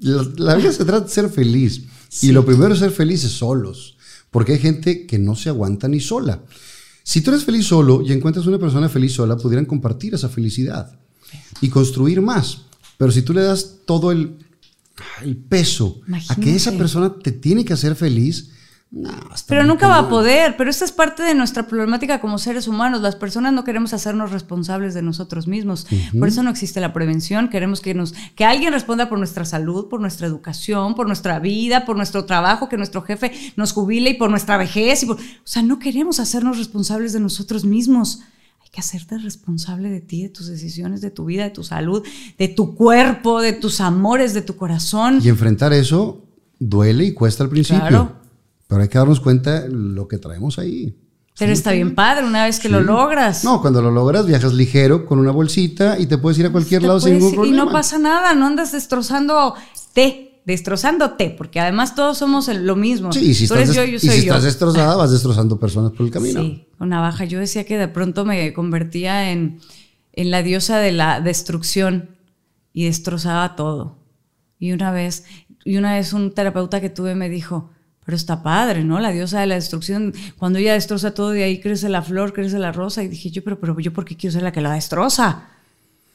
La, 0.00 0.26
la 0.36 0.54
vida 0.54 0.72
se 0.72 0.84
trata 0.84 1.06
de 1.06 1.12
ser 1.12 1.28
feliz. 1.28 1.82
Sí. 2.08 2.28
Y 2.28 2.32
lo 2.32 2.44
primero 2.44 2.72
es 2.74 2.80
ser 2.80 2.90
felices 2.90 3.32
solos. 3.32 3.96
Porque 4.30 4.52
hay 4.52 4.58
gente 4.58 5.06
que 5.06 5.18
no 5.18 5.36
se 5.36 5.48
aguanta 5.48 5.88
ni 5.88 6.00
sola. 6.00 6.42
Si 7.02 7.20
tú 7.20 7.30
eres 7.30 7.44
feliz 7.44 7.66
solo 7.66 8.02
y 8.02 8.12
encuentras 8.12 8.46
una 8.46 8.58
persona 8.58 8.88
feliz 8.88 9.12
sola, 9.12 9.36
pudieran 9.36 9.66
compartir 9.66 10.14
esa 10.14 10.28
felicidad 10.28 10.98
y 11.60 11.68
construir 11.68 12.20
más. 12.20 12.62
Pero 12.96 13.12
si 13.12 13.22
tú 13.22 13.34
le 13.34 13.42
das 13.42 13.80
todo 13.84 14.10
el, 14.10 14.38
el 15.22 15.36
peso 15.36 16.00
a 16.28 16.36
que 16.36 16.56
esa 16.56 16.72
persona 16.72 17.14
te 17.14 17.32
tiene 17.32 17.64
que 17.64 17.74
hacer 17.74 17.94
feliz, 17.94 18.50
no, 18.96 19.10
Pero 19.48 19.64
nunca 19.64 19.88
va 19.88 19.98
a 19.98 20.08
poder, 20.08 20.56
pero 20.56 20.70
esta 20.70 20.84
es 20.84 20.92
parte 20.92 21.24
de 21.24 21.34
nuestra 21.34 21.66
problemática 21.66 22.20
como 22.20 22.38
seres 22.38 22.68
humanos. 22.68 23.00
Las 23.00 23.16
personas 23.16 23.52
no 23.52 23.64
queremos 23.64 23.92
hacernos 23.92 24.30
responsables 24.30 24.94
de 24.94 25.02
nosotros 25.02 25.48
mismos. 25.48 25.86
Por 26.16 26.28
eso 26.28 26.44
no 26.44 26.50
existe 26.50 26.80
la 26.80 26.92
prevención. 26.92 27.48
Queremos 27.48 27.80
que 27.80 27.92
nos 27.92 28.14
que 28.36 28.44
alguien 28.44 28.72
responda 28.72 29.08
por 29.08 29.18
nuestra 29.18 29.44
salud, 29.44 29.88
por 29.88 30.00
nuestra 30.00 30.28
educación, 30.28 30.94
por 30.94 31.08
nuestra 31.08 31.40
vida, 31.40 31.84
por 31.84 31.96
nuestro 31.96 32.24
trabajo, 32.24 32.68
que 32.68 32.76
nuestro 32.76 33.02
jefe 33.02 33.32
nos 33.56 33.72
jubile 33.72 34.10
y 34.10 34.14
por 34.14 34.30
nuestra 34.30 34.56
vejez. 34.56 35.02
Y 35.02 35.06
por- 35.06 35.16
o 35.16 35.20
sea, 35.42 35.62
no 35.62 35.80
queremos 35.80 36.20
hacernos 36.20 36.56
responsables 36.58 37.12
de 37.12 37.18
nosotros 37.18 37.64
mismos. 37.64 38.20
Hay 38.62 38.68
que 38.70 38.78
hacerte 38.78 39.18
responsable 39.18 39.90
de 39.90 40.02
ti, 40.02 40.22
de 40.22 40.28
tus 40.28 40.46
decisiones, 40.46 41.00
de 41.00 41.10
tu 41.10 41.24
vida, 41.24 41.42
de 41.42 41.50
tu 41.50 41.64
salud, 41.64 42.04
de 42.38 42.46
tu 42.46 42.76
cuerpo, 42.76 43.40
de 43.40 43.54
tus 43.54 43.80
amores, 43.80 44.34
de 44.34 44.42
tu 44.42 44.54
corazón. 44.54 45.18
Y 45.20 45.28
enfrentar 45.30 45.72
eso 45.72 46.22
duele 46.60 47.06
y 47.06 47.12
cuesta 47.12 47.42
al 47.42 47.50
principio. 47.50 47.80
Claro. 47.80 48.23
Pero 48.74 48.82
hay 48.82 48.88
que 48.88 48.98
darnos 48.98 49.20
cuenta 49.20 49.64
lo 49.68 50.06
que 50.08 50.18
traemos 50.18 50.58
ahí. 50.58 50.96
Pero 51.38 51.52
está 51.52 51.72
bien 51.72 51.94
padre 51.96 52.24
una 52.26 52.44
vez 52.44 52.60
que 52.60 52.68
lo 52.68 52.78
Sí. 52.80 52.84
logras. 52.84 53.42
No, 53.44 53.60
cuando 53.60 53.82
lo 53.82 53.90
logras, 53.90 54.24
viajas 54.26 54.52
ligero 54.52 55.04
con 55.04 55.18
una 55.18 55.32
bolsita 55.32 55.98
y 55.98 56.06
te 56.06 56.16
puedes 56.18 56.38
ir 56.38 56.46
a 56.46 56.52
cualquier 56.52 56.80
Te 56.82 56.86
lado 56.86 57.00
sin 57.00 57.14
ningún 57.14 57.30
ir 57.30 57.34
problema. 57.34 57.56
Y 57.56 57.58
no 57.66 57.72
pasa 57.72 57.98
nada, 57.98 58.34
no 58.34 58.46
andas 58.46 58.70
destrozando 58.70 59.54
té, 59.94 60.40
destrozándote, 60.46 61.30
porque 61.30 61.58
además 61.58 61.94
todos 61.96 62.18
somos 62.18 62.46
lo 62.48 62.76
mismo. 62.76 63.12
Sí, 63.12 63.30
y 63.30 63.34
si, 63.34 63.48
Tú 63.48 63.54
estás, 63.54 63.70
eres 63.70 63.76
yo, 63.76 63.84
yo 63.84 63.96
y 63.96 63.98
si 63.98 64.06
yo. 64.06 64.12
estás 64.14 64.44
destrozada, 64.44 64.94
vas 64.94 65.10
destrozando 65.10 65.58
personas 65.58 65.90
por 65.92 66.06
el 66.06 66.12
camino. 66.12 66.40
Sí, 66.40 66.68
con 66.78 66.88
navaja. 66.90 67.24
Yo 67.24 67.40
decía 67.40 67.64
que 67.64 67.78
de 67.78 67.88
pronto 67.88 68.24
me 68.24 68.52
convertía 68.52 69.32
en, 69.32 69.58
en 70.12 70.30
la 70.30 70.42
diosa 70.44 70.78
de 70.78 70.92
la 70.92 71.20
destrucción 71.20 72.10
y 72.72 72.84
destrozaba 72.84 73.56
todo. 73.56 73.98
Y 74.60 74.70
una 74.72 74.92
vez, 74.92 75.24
y 75.64 75.78
una 75.78 75.94
vez 75.94 76.12
un 76.12 76.32
terapeuta 76.32 76.80
que 76.80 76.90
tuve 76.90 77.16
me 77.16 77.28
dijo, 77.28 77.70
pero 78.04 78.16
está 78.16 78.42
padre, 78.42 78.84
¿no? 78.84 79.00
La 79.00 79.10
diosa 79.10 79.40
de 79.40 79.46
la 79.46 79.54
destrucción, 79.54 80.12
cuando 80.38 80.58
ella 80.58 80.74
destroza 80.74 81.14
todo, 81.14 81.30
de 81.30 81.44
ahí 81.44 81.60
crece 81.60 81.88
la 81.88 82.02
flor, 82.02 82.32
crece 82.32 82.58
la 82.58 82.70
rosa. 82.70 83.02
Y 83.02 83.08
dije 83.08 83.30
yo, 83.30 83.42
pero, 83.42 83.58
pero 83.58 83.78
yo, 83.80 83.92
¿por 83.92 84.04
qué 84.04 84.16
quiero 84.16 84.32
ser 84.32 84.42
la 84.42 84.52
que 84.52 84.60
la 84.60 84.74
destroza? 84.74 85.48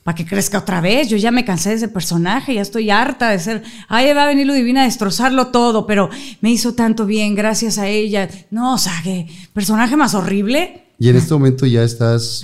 Para 0.03 0.15
que 0.15 0.25
crezca 0.25 0.59
otra 0.59 0.81
vez. 0.81 1.09
Yo 1.09 1.17
ya 1.17 1.31
me 1.31 1.43
cansé 1.43 1.69
de 1.69 1.75
ese 1.75 1.87
personaje, 1.87 2.53
ya 2.53 2.61
estoy 2.61 2.91
harta 2.91 3.29
de 3.31 3.39
ser. 3.39 3.63
Ay, 3.87 4.13
va 4.13 4.23
a 4.23 4.27
venir 4.27 4.45
Ludivina 4.45 4.83
a 4.83 4.85
destrozarlo 4.85 5.47
todo, 5.47 5.87
pero 5.87 6.09
me 6.41 6.51
hizo 6.51 6.73
tanto 6.73 7.07
bien 7.07 7.33
gracias 7.33 7.79
a 7.79 7.87
ella. 7.87 8.29
No, 8.51 8.75
o 8.75 8.77
sea, 8.77 8.93
que 9.03 9.27
personaje 9.53 9.97
más 9.97 10.13
horrible. 10.13 10.85
Y 10.99 11.09
en 11.09 11.15
este 11.15 11.33
momento 11.33 11.65
ya 11.65 11.83
estás 11.83 12.43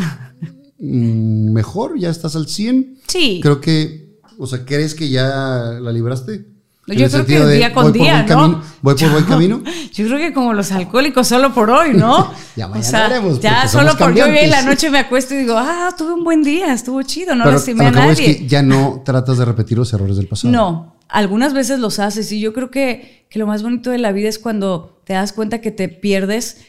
mm, 0.80 1.52
mejor, 1.52 2.00
ya 2.00 2.10
estás 2.10 2.36
al 2.36 2.48
100. 2.48 2.98
Sí. 3.08 3.42
Creo 3.44 3.62
que, 3.62 4.18
o 4.40 4.48
sea, 4.48 4.66
¿crees 4.66 4.96
que 4.96 5.10
ya 5.10 5.78
la 5.80 5.92
libraste? 5.92 6.55
En 6.88 6.98
Yo 7.00 7.10
creo 7.10 7.26
que 7.26 7.40
de, 7.40 7.56
día 7.58 7.74
con 7.74 7.92
día, 7.92 8.22
¿no? 8.22 8.28
camino- 8.28 8.62
voy 8.82 8.94
por 8.96 9.10
buen 9.12 9.24
camino. 9.26 9.64
Yo 9.94 10.06
creo 10.06 10.20
que 10.20 10.34
como 10.34 10.54
los 10.54 10.72
alcohólicos 10.72 11.28
solo 11.28 11.52
por 11.54 11.70
hoy, 11.72 11.94
¿no? 11.96 12.32
Ya 12.56 12.68
o 12.68 12.70
mañana 12.70 12.88
sea, 12.90 13.08
veremos, 13.10 13.40
ya 13.40 13.68
solo 13.68 13.98
por 13.98 14.12
hoy 14.12 14.20
en 14.38 14.50
la 14.52 14.62
noche 14.62 14.90
me 14.92 15.00
acuesto 15.00 15.34
y 15.34 15.38
digo, 15.40 15.56
ah, 15.58 15.94
tuve 15.98 16.14
un 16.14 16.24
buen 16.24 16.44
día, 16.44 16.72
estuvo 16.74 17.02
chido, 17.02 17.36
no 17.36 17.44
Pero 17.44 17.56
lastimé 17.56 17.86
a 17.86 17.88
a 17.88 17.92
lo 17.92 17.96
que 17.98 18.04
voy 18.04 18.12
es 18.14 18.20
nadie. 18.20 18.38
que 18.38 18.48
ya 18.48 18.62
no 18.62 19.02
tratas 19.04 19.38
de 19.40 19.46
repetir 19.46 19.78
los 19.78 19.92
errores 19.94 20.18
del 20.18 20.28
pasado. 20.28 20.54
No, 20.54 20.96
algunas 21.10 21.54
veces 21.54 21.80
los 21.80 21.98
haces 22.00 22.32
y 22.32 22.40
yo 22.40 22.54
creo 22.54 22.70
que, 22.72 23.26
que 23.30 23.40
lo 23.40 23.48
más 23.48 23.64
bonito 23.64 23.90
de 23.90 23.98
la 23.98 24.12
vida 24.12 24.30
es 24.30 24.38
cuando 24.40 25.02
te 25.06 25.14
das 25.14 25.34
cuenta 25.34 25.60
que 25.62 25.72
te 25.72 25.90
pierdes 25.90 26.62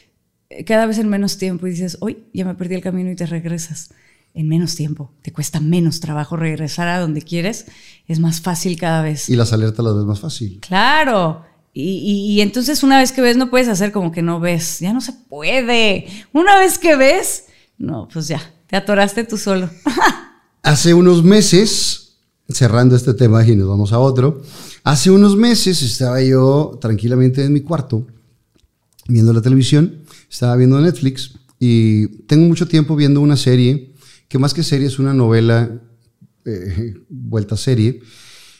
eh, 0.49 0.65
cada 0.65 0.87
vez 0.87 0.97
en 0.97 1.09
menos 1.09 1.37
tiempo 1.37 1.67
y 1.67 1.69
dices, 1.71 1.97
hoy 2.01 2.23
ya 2.33 2.43
me 2.43 2.55
perdí 2.55 2.73
el 2.75 2.81
camino 2.81 3.11
y 3.11 3.15
te 3.15 3.27
regresas 3.27 3.89
en 4.37 4.47
menos 4.47 4.75
tiempo. 4.75 5.11
Te 5.23 5.33
cuesta 5.33 5.59
menos 5.59 5.99
trabajo 5.99 6.37
regresar 6.37 6.87
a 6.87 6.99
donde 6.99 7.21
quieres, 7.21 7.65
es 8.07 8.19
más 8.19 8.39
fácil 8.39 8.77
cada 8.79 9.01
vez. 9.01 9.27
Y 9.29 9.35
las 9.35 9.51
alertas 9.51 9.83
las 9.83 9.95
ves 9.95 10.05
más 10.05 10.19
fácil. 10.19 10.59
Claro. 10.61 11.43
Y, 11.73 11.83
y- 11.83 12.31
y 12.33 12.41
entonces 12.41 12.83
una 12.83 12.99
vez 12.99 13.11
que 13.11 13.21
ves 13.21 13.35
no 13.37 13.49
puedes 13.49 13.67
hacer 13.67 13.91
como 13.91 14.11
que 14.11 14.21
no 14.21 14.39
ves. 14.39 14.79
Ya 14.79 14.93
no 14.93 15.01
se 15.01 15.11
puede. 15.13 16.05
Una 16.33 16.57
vez 16.59 16.77
que 16.77 16.95
ves, 16.95 17.45
no, 17.77 18.07
pues 18.11 18.27
ya, 18.27 18.41
te 18.67 18.75
atoraste 18.77 19.23
tú 19.23 19.37
solo. 19.37 19.69
Hace 20.63 20.93
unos 20.93 21.23
meses, 21.23 22.17
cerrando 22.49 22.95
este 22.95 23.13
tema 23.13 23.45
y 23.45 23.55
nos 23.55 23.67
vamos 23.67 23.91
a 23.93 23.99
otro, 23.99 24.41
hace 24.83 25.11
unos 25.11 25.35
meses 25.37 25.81
estaba 25.81 26.21
yo 26.21 26.77
tranquilamente 26.81 27.43
en 27.43 27.53
mi 27.53 27.61
cuarto 27.61 28.05
viendo 29.07 29.31
la 29.33 29.41
televisión, 29.41 30.03
estaba 30.29 30.55
viendo 30.57 30.79
Netflix 30.81 31.33
y 31.59 32.07
tengo 32.25 32.47
mucho 32.47 32.67
tiempo 32.67 32.95
viendo 32.95 33.21
una 33.21 33.37
serie 33.37 33.93
que 34.27 34.37
más 34.39 34.53
que 34.53 34.63
serie 34.63 34.87
es 34.87 34.99
una 34.99 35.13
novela 35.13 35.69
eh, 36.45 36.95
vuelta 37.09 37.55
a 37.55 37.57
serie 37.57 38.01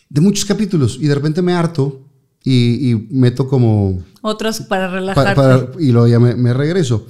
de 0.10 0.22
muchos 0.22 0.46
capítulos 0.46 0.98
y 1.02 1.08
de 1.08 1.16
repente 1.16 1.42
me 1.42 1.54
harto 1.54 2.08
y, 2.44 2.92
y 2.92 3.08
meto 3.12 3.48
como 3.48 4.02
Otros 4.22 4.62
para 4.62 4.88
Pa- 4.88 4.94
relajarte. 4.94 5.36
para- 5.36 5.70
y 5.80 5.92
luego 5.92 6.08
ya 6.08 6.20
me, 6.20 6.36
me 6.36 6.54
regreso. 6.54 7.08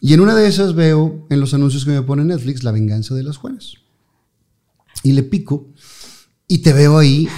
Y 0.00 0.12
en 0.14 0.20
una 0.20 0.34
de 0.34 0.46
esas 0.48 0.74
veo 0.74 1.26
en 1.30 1.40
los 1.40 1.54
anuncios 1.54 1.84
que 1.84 1.92
me 1.92 2.02
pone 2.02 2.24
Netflix 2.24 2.62
La 2.64 2.72
venganza 2.72 3.14
de 3.14 3.22
las 3.22 3.36
Juanas. 3.36 3.74
Y 5.02 5.12
le 5.12 5.22
pico 5.22 5.68
y 6.48 6.58
te 6.58 6.72
veo 6.72 6.98
ahí. 6.98 7.28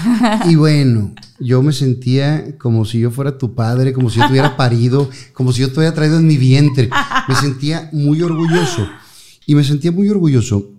Y 0.49 0.57
bueno, 0.57 1.15
yo 1.39 1.63
me 1.63 1.73
sentía 1.73 2.57
como 2.59 2.85
si 2.85 3.01
yo 3.01 3.11
fuera 3.11 3.39
tu 3.39 3.55
padre, 3.55 3.93
como 3.93 4.09
si 4.11 4.19
yo 4.19 4.27
te 4.27 4.33
hubiera 4.33 4.57
parido, 4.57 5.09
como 5.33 5.53
si 5.53 5.61
yo 5.61 5.69
te 5.71 5.79
hubiera 5.79 5.95
traído 5.95 6.19
en 6.19 6.27
mi 6.27 6.37
vientre. 6.39 6.89
Me 7.29 7.35
sentía 7.37 7.89
muy 7.93 8.23
orgulloso. 8.23 8.89
Y 9.47 9.55
me 9.55 9.65
sentía 9.65 9.93
muy 9.93 10.09
orgulloso 10.09 10.73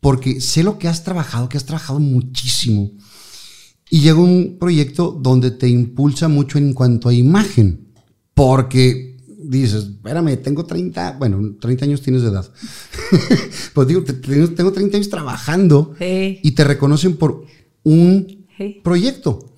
porque 0.00 0.40
sé 0.40 0.62
lo 0.62 0.78
que 0.78 0.86
has 0.88 1.02
trabajado, 1.04 1.48
que 1.48 1.56
has 1.56 1.64
trabajado 1.66 1.98
muchísimo. 1.98 2.90
Y 3.90 4.00
llega 4.00 4.18
un 4.18 4.56
proyecto 4.58 5.18
donde 5.20 5.50
te 5.50 5.68
impulsa 5.68 6.28
mucho 6.28 6.58
en 6.58 6.72
cuanto 6.74 7.08
a 7.08 7.14
imagen, 7.14 7.88
porque 8.34 9.16
dices, 9.46 9.84
espérame, 9.84 10.36
tengo 10.42 10.64
30, 10.64 11.16
bueno, 11.18 11.56
30 11.60 11.84
años 11.84 12.00
tienes 12.02 12.22
de 12.22 12.28
edad, 12.28 12.50
pues 13.74 13.88
digo, 13.88 14.02
te- 14.02 14.14
tengo 14.14 14.48
tengo 14.50 14.72
30 14.72 14.96
años 14.96 15.10
trabajando 15.10 15.94
Sí. 15.98 16.40
y 16.42 16.50
te 16.52 16.64
reconocen 16.64 17.16
por 17.16 17.44
un 17.82 18.46
Sí. 18.56 18.80
proyecto. 18.82 19.54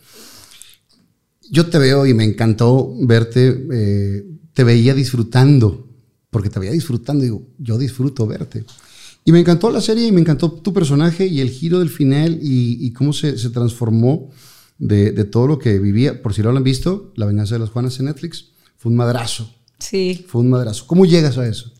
Yo 1.51 1.67
te 1.67 1.79
veo 1.79 2.07
y 2.07 2.15
me 2.15 2.25
encantó 2.25 2.93
verte, 3.03 3.67
eh, 3.73 4.25
te 4.53 4.65
veía 4.65 4.95
disfrutando, 4.95 5.86
porque 6.37 6.51
te 6.51 6.61
veía 6.61 6.73
disfrutando, 6.73 7.25
digo, 7.25 7.47
yo 7.57 7.79
disfruto 7.79 8.27
verte. 8.27 8.63
Y 9.25 9.33
me 9.33 9.41
encantó 9.41 9.71
la 9.71 9.81
serie 9.81 10.07
y 10.07 10.13
me 10.13 10.21
encantó 10.21 10.53
tu 10.53 10.75
personaje 10.75 11.27
y 11.27 11.41
el 11.41 11.49
giro 11.49 11.79
del 11.79 11.89
final 11.89 12.39
y, 12.43 12.77
y 12.87 12.93
cómo 12.93 13.15
se, 13.15 13.39
se 13.39 13.49
transformó 13.49 14.29
de, 14.77 15.13
de 15.13 15.25
todo 15.25 15.47
lo 15.47 15.59
que 15.59 15.79
vivía. 15.79 16.21
Por 16.21 16.35
si 16.35 16.43
no 16.43 16.53
lo 16.53 16.59
han 16.59 16.63
visto, 16.63 17.11
La 17.17 17.25
venganza 17.25 17.55
de 17.55 17.61
las 17.61 17.71
Juanas 17.71 17.99
en 18.01 18.05
Netflix, 18.05 18.51
fue 18.77 18.91
un 18.91 18.97
madrazo, 18.99 19.51
Sí. 19.79 20.27
fue 20.29 20.43
un 20.43 20.51
madrazo. 20.51 20.87
¿Cómo 20.87 21.07
llegas 21.07 21.39
a 21.39 21.49
eso? 21.49 21.73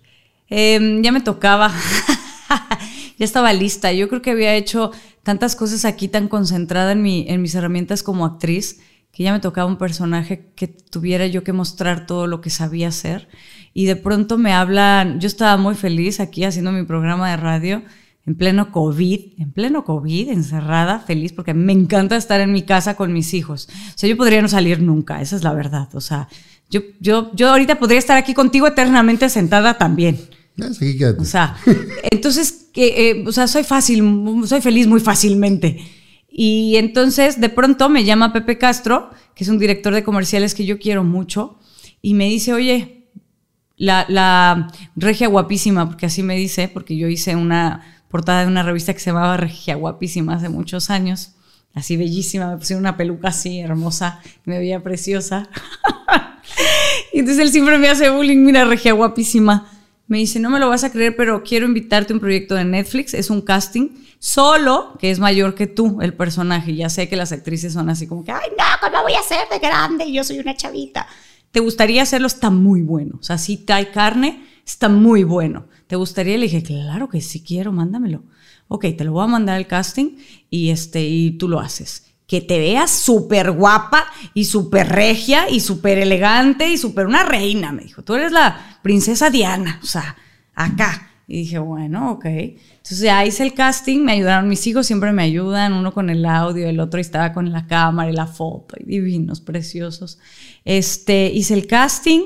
Em, 0.49 1.03
ya 1.03 1.13
me 1.13 1.21
tocaba. 1.21 1.71
ya 3.19 3.25
estaba 3.27 3.53
lista. 3.53 3.93
Yo 3.93 4.09
creo 4.09 4.23
que 4.23 4.31
había 4.31 4.57
hecho 4.57 4.91
tantas 5.23 5.55
cosas 5.55 5.85
aquí 5.85 6.09
tan 6.09 6.29
concentrada 6.29 6.93
en, 6.93 7.03
mi, 7.03 7.27
en 7.29 7.43
mis 7.43 7.55
herramientas 7.55 8.03
como 8.03 8.25
actriz 8.25 8.79
que 9.17 9.23
ya 9.23 9.33
me 9.33 9.41
tocaba 9.41 9.67
un 9.67 9.79
personaje 9.79 10.53
que 10.55 10.69
tuviera 10.69 11.27
yo 11.27 11.43
que 11.43 11.55
mostrar 11.55 12.05
todo 12.05 12.27
lo 12.27 12.43
que 12.43 12.51
sabía 12.51 12.89
hacer. 12.89 13.29
Y 13.73 13.87
de 13.87 13.97
pronto 13.97 14.37
me 14.37 14.53
hablan, 14.53 15.21
yo 15.21 15.27
estaba 15.27 15.57
muy 15.57 15.75
feliz 15.75 16.21
aquí 16.21 16.45
haciendo 16.45 16.71
mi 16.71 16.85
programa 16.85 17.31
de 17.31 17.39
radio 17.39 17.83
en 18.27 18.35
pleno 18.35 18.71
COVID, 18.73 19.21
en 19.39 19.53
pleno 19.53 19.85
COVID, 19.85 20.29
encerrada, 20.29 20.99
feliz, 20.99 21.33
porque 21.33 21.55
me 21.55 21.73
encanta 21.73 22.15
estar 22.17 22.43
en 22.43 22.53
mi 22.53 22.65
casa 22.65 22.95
con 22.95 23.15
mis 23.15 23.33
hijos. 23.33 23.71
O 23.71 23.99
sea, 23.99 24.07
yo 24.07 24.19
podría 24.19 24.43
no 24.43 24.49
salir 24.49 24.83
nunca, 24.83 25.23
esa 25.23 25.37
es 25.37 25.43
la 25.43 25.55
verdad. 25.55 25.89
O 25.95 26.03
sea, 26.03 26.29
yo, 26.69 26.83
yo, 27.01 27.31
yo 27.35 27.49
ahorita 27.49 27.79
podría 27.79 27.99
estar 27.99 28.19
aquí 28.19 28.35
contigo 28.35 28.67
eternamente 28.67 29.31
sentada 29.31 29.79
también. 29.79 30.21
Quédate. 30.99 31.23
O 31.23 31.25
sea, 31.25 31.57
entonces, 32.11 32.67
que, 32.71 33.11
eh, 33.11 33.25
o 33.27 33.33
sea, 33.33 33.49
soy 33.49 33.65
fácil, 33.65 34.05
soy 34.45 34.61
feliz 34.61 34.87
muy 34.87 35.01
fácilmente. 35.01 35.96
Y 36.39 36.77
entonces, 36.77 37.41
de 37.41 37.49
pronto 37.49 37.89
me 37.89 38.05
llama 38.05 38.35
Pepe 38.35 38.59
Castro, 38.59 39.09
que 39.35 39.43
es 39.43 39.49
un 39.49 39.59
director 39.59 39.95
de 39.95 40.05
comerciales 40.05 40.55
que 40.55 40.67
yo 40.67 40.79
quiero 40.79 41.03
mucho, 41.03 41.59
y 42.03 42.13
me 42.13 42.27
dice, 42.27 42.53
oye, 42.53 43.09
la, 43.79 44.05
la 44.11 44.69
regia 44.97 45.29
guapísima, 45.29 45.89
porque 45.89 46.05
así 46.05 46.23
me 46.23 46.37
dice, 46.37 46.69
porque 46.69 46.95
yo 46.95 47.09
hice 47.09 47.37
una 47.37 48.03
portada 48.11 48.43
de 48.43 48.49
una 48.49 48.63
revista 48.63 48.93
que 48.93 49.01
se 49.01 49.07
llamaba 49.07 49.39
Regia 49.39 49.77
Guapísima 49.77 50.35
hace 50.35 50.51
muchos 50.51 50.91
años, 50.91 51.37
así 51.73 51.97
bellísima, 51.97 52.51
me 52.51 52.59
pusieron 52.59 52.83
una 52.83 52.99
peluca 52.99 53.29
así 53.29 53.61
hermosa, 53.61 54.21
me 54.45 54.59
veía 54.59 54.83
preciosa. 54.83 55.49
y 57.15 57.21
entonces 57.21 57.45
él 57.45 57.51
siempre 57.51 57.79
me 57.79 57.89
hace 57.89 58.11
bullying, 58.11 58.45
mira, 58.45 58.67
Regia 58.67 58.93
Guapísima. 58.93 59.71
Me 60.07 60.19
dice, 60.19 60.39
no 60.39 60.51
me 60.51 60.61
lo 60.61 60.69
vas 60.69 60.85
a 60.85 60.93
creer, 60.93 61.17
pero 61.17 61.43
quiero 61.43 61.67
invitarte 61.67 62.13
a 62.13 62.17
un 62.17 62.21
proyecto 62.21 62.55
de 62.55 62.65
Netflix, 62.65 63.13
es 63.13 63.29
un 63.29 63.41
casting, 63.41 63.89
solo 64.19 64.97
que 65.01 65.11
es 65.11 65.19
mayor 65.19 65.55
que 65.55 65.67
tú, 65.67 66.01
el 66.01 66.15
personaje. 66.15 66.75
Ya 66.77 66.89
sé 66.89 67.09
que 67.09 67.17
las 67.17 67.33
actrices 67.33 67.73
son 67.73 67.91
así 67.91 68.07
como 68.07 68.25
que, 68.25 68.33
ay, 68.33 68.51
no, 68.57 68.65
¿cómo 68.81 69.03
voy 69.03 69.15
a 69.15 69.23
ser 69.23 69.49
de 69.51 69.59
grande? 69.59 70.11
Yo 70.13 70.23
soy 70.23 70.39
una 70.39 70.57
chavita. 70.57 71.07
¿te 71.57 71.61
gustaría 71.61 72.03
hacerlo? 72.03 72.27
Está 72.27 72.51
muy 72.51 72.83
bueno. 72.83 73.17
O 73.19 73.23
sea, 73.23 73.39
si 73.39 73.65
hay 73.69 73.87
carne, 73.87 74.45
está 74.67 74.91
muy 74.91 75.25
bueno. 75.25 75.69
¿Te 75.87 75.97
gustaría? 75.97 76.37
Le 76.37 76.43
dije, 76.43 76.63
claro 76.63 77.09
que 77.09 77.23
sí 77.23 77.43
quiero, 77.43 77.73
mándamelo. 77.73 78.25
Ok, 78.69 78.85
te 78.99 79.05
lo 79.05 79.13
voy 79.13 79.25
a 79.25 79.29
mandar 79.29 79.57
al 79.57 79.67
casting 79.67 80.19
y, 80.51 80.69
este, 80.69 81.07
y 81.07 81.39
tú 81.39 81.49
lo 81.49 81.59
haces. 81.59 82.06
Que 82.27 82.41
te 82.41 82.59
veas 82.59 82.91
súper 82.91 83.53
guapa 83.53 84.07
y 84.35 84.47
súper 84.47 84.89
regia 84.89 85.49
y 85.49 85.61
súper 85.61 85.99
elegante 85.99 86.69
y 86.69 86.79
súper 86.79 87.07
una 87.07 87.23
reina, 87.23 87.73
me 87.73 87.83
dijo. 87.83 88.03
Tú 88.03 88.15
eres 88.15 88.33
la 88.33 88.79
princesa 88.83 89.31
Diana, 89.31 89.79
o 89.83 89.87
sea, 89.87 90.17
acá. 90.55 91.11
Y 91.29 91.39
dije, 91.39 91.59
bueno, 91.59 92.13
ok. 92.13 92.25
Entonces 92.25 93.01
ya 93.01 93.25
hice 93.25 93.43
el 93.43 93.53
casting, 93.53 94.05
me 94.05 94.13
ayudaron 94.13 94.49
mis 94.49 94.65
hijos, 94.67 94.87
siempre 94.87 95.13
me 95.13 95.25
ayudan, 95.25 95.73
uno 95.73 95.93
con 95.93 96.09
el 96.09 96.25
audio, 96.25 96.69
el 96.69 96.79
otro 96.79 97.01
estaba 97.01 97.33
con 97.33 97.51
la 97.51 97.67
cámara 97.67 98.11
y 98.11 98.15
la 98.15 98.29
foto, 98.29 98.77
y 98.79 98.85
divinos, 98.85 99.41
preciosos. 99.41 100.19
Este, 100.65 101.27
hice 101.35 101.55
el 101.55 101.67
casting, 101.67 102.23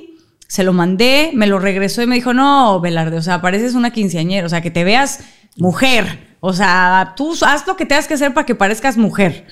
se 0.46 0.64
lo 0.64 0.74
mandé, 0.74 1.30
me 1.32 1.46
lo 1.46 1.58
regresó 1.58 2.02
y 2.02 2.06
me 2.06 2.16
dijo, 2.16 2.34
no, 2.34 2.78
Velarde, 2.80 3.16
o 3.16 3.22
sea, 3.22 3.40
pareces 3.40 3.74
una 3.74 3.90
quinceañera, 3.90 4.46
o 4.46 4.50
sea, 4.50 4.60
que 4.60 4.70
te 4.70 4.84
veas 4.84 5.20
mujer, 5.56 6.36
o 6.40 6.52
sea, 6.52 7.14
tú 7.16 7.34
haz 7.40 7.66
lo 7.66 7.76
que 7.76 7.86
tengas 7.86 8.06
que 8.06 8.14
hacer 8.14 8.34
para 8.34 8.44
que 8.44 8.54
parezcas 8.54 8.98
mujer. 8.98 9.46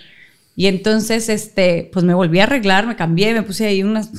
Y 0.58 0.66
entonces, 0.66 1.28
este, 1.28 1.88
pues 1.92 2.04
me 2.04 2.14
volví 2.14 2.40
a 2.40 2.42
arreglar, 2.42 2.84
me 2.84 2.96
cambié, 2.96 3.32
me 3.32 3.44
puse 3.44 3.64
ahí 3.64 3.84
unas, 3.84 4.10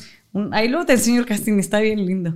ahí 0.52 0.70
luego 0.70 0.86
te 0.86 0.94
enseño 0.94 1.20
el 1.20 1.26
casting, 1.26 1.60
está 1.60 1.82
bien 1.82 2.06
lindo. 2.06 2.34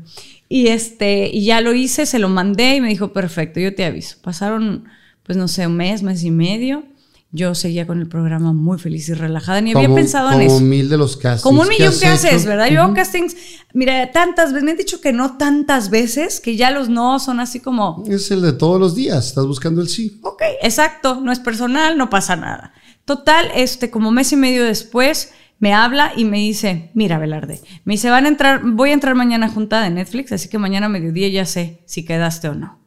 Y 0.49 0.67
este, 0.67 1.29
y 1.29 1.45
ya 1.45 1.61
lo 1.61 1.73
hice, 1.73 2.05
se 2.05 2.19
lo 2.19 2.27
mandé 2.27 2.75
y 2.75 2.81
me 2.81 2.89
dijo, 2.89 3.13
perfecto, 3.13 3.61
yo 3.61 3.73
te 3.73 3.85
aviso. 3.85 4.17
Pasaron, 4.21 4.83
pues 5.23 5.37
no 5.37 5.47
sé, 5.47 5.67
un 5.67 5.77
mes, 5.77 6.03
mes 6.03 6.21
y 6.25 6.31
medio. 6.31 6.83
Yo 7.31 7.55
seguía 7.55 7.87
con 7.87 8.01
el 8.01 8.09
programa 8.09 8.51
muy 8.51 8.77
feliz 8.77 9.07
y 9.07 9.13
relajada, 9.13 9.61
ni 9.61 9.71
había 9.73 9.95
pensado 9.95 10.33
en 10.33 10.41
eso. 10.41 10.55
Como 10.55 10.67
mil 10.67 10.89
de 10.89 10.97
los 10.97 11.15
castings. 11.15 11.41
Como 11.41 11.61
un 11.61 11.69
millón 11.69 11.97
que, 11.97 12.05
haces, 12.05 12.45
¿verdad? 12.45 12.67
Yo 12.67 12.81
hago 12.81 12.93
castings, 12.93 13.37
mira, 13.73 14.11
tantas 14.11 14.51
veces, 14.51 14.65
me 14.65 14.71
han 14.71 14.77
dicho 14.77 14.99
que 14.99 15.13
no 15.13 15.37
tantas 15.37 15.89
veces, 15.89 16.41
que 16.41 16.57
ya 16.57 16.71
los 16.71 16.89
no 16.89 17.21
son 17.21 17.39
así 17.39 17.61
como... 17.61 18.03
Es 18.09 18.29
el 18.31 18.41
de 18.41 18.51
todos 18.51 18.81
los 18.81 18.95
días, 18.95 19.27
estás 19.27 19.45
buscando 19.45 19.79
el 19.79 19.87
sí. 19.87 20.19
Ok, 20.23 20.41
exacto, 20.61 21.21
no 21.21 21.31
es 21.31 21.39
personal, 21.39 21.97
no 21.97 22.09
pasa 22.09 22.35
nada. 22.35 22.73
Total, 23.05 23.47
este, 23.55 23.89
como 23.89 24.11
mes 24.11 24.31
y 24.31 24.35
medio 24.35 24.63
después, 24.63 25.33
me 25.59 25.73
habla 25.73 26.11
y 26.15 26.25
me 26.25 26.37
dice, 26.37 26.91
mira, 26.93 27.17
Velarde, 27.17 27.61
me 27.85 27.93
dice, 27.93 28.09
van 28.09 28.25
a 28.25 28.29
entrar, 28.29 28.61
voy 28.63 28.89
a 28.89 28.93
entrar 28.93 29.15
mañana 29.15 29.47
junta 29.47 29.81
de 29.81 29.89
Netflix, 29.89 30.31
así 30.31 30.49
que 30.49 30.57
mañana 30.57 30.87
a 30.87 30.89
mediodía 30.89 31.27
ya 31.29 31.45
sé 31.45 31.83
si 31.85 32.03
quedaste 32.03 32.49
o 32.49 32.53
no. 32.53 32.79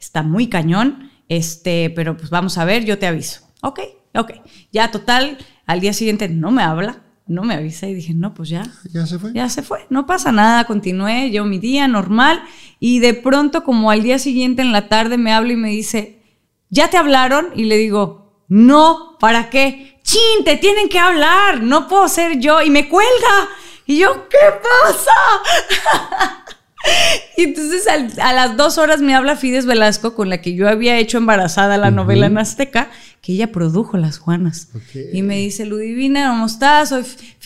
Está 0.00 0.22
muy 0.22 0.48
cañón, 0.48 1.10
este, 1.28 1.90
pero 1.90 2.16
pues 2.16 2.30
vamos 2.30 2.58
a 2.58 2.64
ver, 2.64 2.84
yo 2.84 2.98
te 2.98 3.06
aviso. 3.06 3.42
Ok, 3.62 3.80
ok. 4.14 4.32
Ya 4.72 4.90
total, 4.90 5.38
al 5.66 5.80
día 5.80 5.92
siguiente 5.92 6.28
no 6.28 6.50
me 6.50 6.62
habla, 6.62 7.04
no 7.26 7.42
me 7.42 7.54
avisa 7.54 7.86
y 7.88 7.94
dije, 7.94 8.14
no, 8.14 8.34
pues 8.34 8.48
ya. 8.48 8.64
Ya 8.92 9.06
se 9.06 9.18
fue. 9.18 9.32
Ya 9.32 9.48
se 9.48 9.62
fue, 9.62 9.86
no 9.88 10.06
pasa 10.06 10.32
nada, 10.32 10.64
continué 10.64 11.30
yo 11.30 11.44
mi 11.44 11.58
día 11.58 11.88
normal 11.88 12.42
y 12.80 12.98
de 12.98 13.14
pronto 13.14 13.64
como 13.64 13.90
al 13.90 14.02
día 14.02 14.18
siguiente 14.18 14.62
en 14.62 14.72
la 14.72 14.88
tarde 14.88 15.18
me 15.18 15.32
habla 15.32 15.52
y 15.52 15.56
me 15.56 15.70
dice, 15.70 16.20
¿ya 16.68 16.90
te 16.90 16.96
hablaron? 16.96 17.46
Y 17.54 17.64
le 17.64 17.78
digo, 17.78 18.23
no, 18.48 19.16
¿para 19.18 19.50
qué? 19.50 19.94
chin, 20.04 20.44
te 20.44 20.56
tienen 20.56 20.88
que 20.88 20.98
hablar, 20.98 21.62
no 21.62 21.88
puedo 21.88 22.06
ser 22.08 22.38
yo. 22.38 22.62
Y 22.62 22.70
me 22.70 22.88
cuelga. 22.88 23.48
Y 23.86 23.98
yo, 23.98 24.28
¿qué 24.28 24.38
pasa? 24.62 26.44
y 27.36 27.42
entonces 27.42 27.86
a 28.18 28.32
las 28.32 28.56
dos 28.56 28.78
horas 28.78 29.00
me 29.00 29.14
habla 29.14 29.36
Fides 29.36 29.66
Velasco, 29.66 30.14
con 30.14 30.28
la 30.28 30.40
que 30.40 30.54
yo 30.54 30.68
había 30.68 30.98
hecho 30.98 31.18
embarazada 31.18 31.76
la 31.76 31.90
novela 31.90 32.26
en 32.26 32.38
Azteca, 32.38 32.90
que 33.20 33.32
ella 33.32 33.50
produjo 33.50 33.96
Las 33.96 34.18
Juanas. 34.18 34.68
Y 35.12 35.22
me 35.22 35.36
dice, 35.38 35.66
Ludivina, 35.66 36.28
¿cómo 36.30 36.46
estás? 36.46 36.90
Soy 36.90 37.04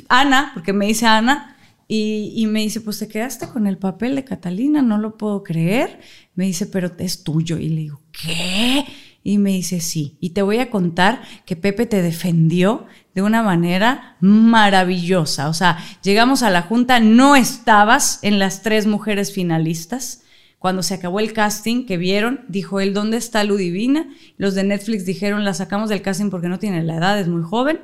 Ana, 0.08 0.50
porque 0.54 0.72
me 0.72 0.86
dice 0.86 1.06
Ana. 1.06 1.54
Y, 1.90 2.34
y, 2.36 2.46
me 2.46 2.60
dice, 2.60 2.82
pues 2.82 2.98
te 2.98 3.08
quedaste 3.08 3.48
con 3.48 3.66
el 3.66 3.78
papel 3.78 4.14
de 4.14 4.22
Catalina, 4.22 4.82
no 4.82 4.98
lo 4.98 5.16
puedo 5.16 5.42
creer. 5.42 6.00
Me 6.34 6.44
dice, 6.44 6.66
pero 6.66 6.92
es 6.98 7.24
tuyo. 7.24 7.56
Y 7.56 7.70
le 7.70 7.80
digo, 7.80 8.02
¿qué? 8.12 8.84
Y 9.22 9.38
me 9.38 9.50
dice, 9.50 9.80
sí, 9.80 10.16
y 10.20 10.30
te 10.30 10.42
voy 10.42 10.58
a 10.58 10.70
contar 10.70 11.22
que 11.44 11.56
Pepe 11.56 11.86
te 11.86 12.02
defendió 12.02 12.86
de 13.14 13.22
una 13.22 13.42
manera 13.42 14.16
maravillosa. 14.20 15.48
O 15.48 15.54
sea, 15.54 15.78
llegamos 16.02 16.42
a 16.42 16.50
la 16.50 16.62
junta, 16.62 17.00
no 17.00 17.36
estabas 17.36 18.20
en 18.22 18.38
las 18.38 18.62
tres 18.62 18.86
mujeres 18.86 19.32
finalistas. 19.32 20.22
Cuando 20.58 20.82
se 20.82 20.94
acabó 20.94 21.20
el 21.20 21.32
casting 21.32 21.84
que 21.84 21.96
vieron, 21.96 22.44
dijo 22.48 22.80
él, 22.80 22.94
¿dónde 22.94 23.16
está 23.16 23.44
Ludivina? 23.44 24.08
Los 24.36 24.54
de 24.54 24.64
Netflix 24.64 25.04
dijeron, 25.04 25.44
la 25.44 25.54
sacamos 25.54 25.88
del 25.88 26.02
casting 26.02 26.30
porque 26.30 26.48
no 26.48 26.58
tiene 26.58 26.82
la 26.82 26.96
edad, 26.96 27.18
es 27.18 27.28
muy 27.28 27.42
joven. 27.42 27.80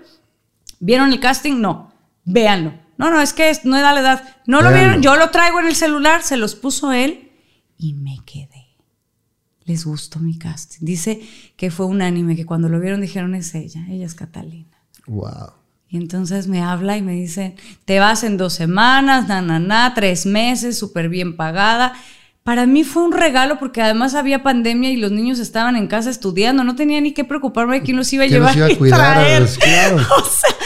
¿Vieron 0.81 1.13
el 1.13 1.21
casting? 1.21 1.61
No, 1.61 1.93
véanlo. 2.25 2.75
No, 2.97 3.11
no, 3.11 3.21
es 3.21 3.33
que 3.33 3.53
no 3.65 3.81
da 3.81 3.93
la 3.93 4.01
edad. 4.01 4.37
No 4.47 4.63
lo 4.63 4.73
vieron, 4.73 5.03
yo 5.03 5.17
lo 5.17 5.31
traigo 5.31 5.61
en 5.61 5.67
el 5.67 5.75
celular, 5.75 6.23
se 6.23 6.37
los 6.37 6.55
puso 6.55 6.93
él 6.93 7.33
y 7.77 7.95
me 7.95 8.19
quedé 8.25 8.54
les 9.65 9.85
gustó 9.85 10.19
mi 10.19 10.39
casting. 10.39 10.85
Dice 10.85 11.21
que 11.57 11.71
fue 11.71 11.87
unánime, 11.87 12.37
que 12.37 12.47
cuando 12.47 12.69
lo 12.69 12.81
vieron 12.81 13.01
dijeron 13.01 13.35
es 13.35 13.55
ella, 13.55 13.87
ella 13.89 14.07
es 14.07 14.15
Catalina. 14.15 14.77
Wow. 15.07 15.53
Y 15.89 15.97
entonces 15.97 16.49
me 16.49 16.61
habla 16.63 16.97
y 16.97 17.03
me 17.03 17.13
dice, 17.13 17.55
te 17.85 18.01
vas 18.01 18.25
en 18.25 18.37
dos 18.37 18.53
semanas, 18.53 19.29
na, 19.29 19.43
na, 19.43 19.59
na, 19.59 19.95
tres 19.95 20.27
meses, 20.27 20.79
súper 20.79 21.09
bien 21.09 21.37
pagada. 21.37 21.95
Para 22.43 22.67
mí 22.67 22.85
fue 22.85 23.05
un 23.05 23.13
regalo 23.13 23.59
porque 23.59 23.81
además 23.81 24.15
había 24.15 24.43
pandemia 24.43 24.91
y 24.91 24.97
los 24.97 25.13
niños 25.13 25.39
estaban 25.39 25.77
en 25.77 25.87
casa 25.87 26.11
estudiando, 26.11 26.63
no 26.63 26.75
tenía 26.75 27.01
ni 27.01 27.13
que 27.13 27.25
preoparme 27.25 27.77
de 27.79 27.83
quién 27.85 27.97
los 27.97 28.13
iba 28.13 28.25
a 28.25 28.27
llevar. 28.27 28.57
Los 28.57 28.57
iba 28.57 28.67
a 28.67 28.79
cuidar, 28.79 29.43
a 29.43 29.47
claro. 29.47 29.97
O 30.19 30.25
sea, 30.25 30.57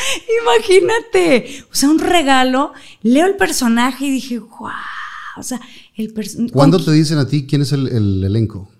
imagínate, 0.42 1.64
o 1.70 1.74
sea, 1.74 1.90
un 1.90 2.00
regalo. 2.00 2.72
Leo 3.02 3.26
el 3.26 3.36
personaje 3.36 4.06
y 4.06 4.10
dije, 4.10 4.38
wow. 4.38 4.70
O 5.36 5.42
sea, 5.42 5.60
el 5.94 6.12
personaje. 6.12 6.52
¿Cuándo 6.52 6.82
te 6.84 6.90
dicen 6.90 7.18
a 7.18 7.28
ti 7.28 7.46
quién 7.46 7.62
es 7.62 7.70
el, 7.72 7.86
el 7.88 8.24
elenco? 8.24 8.70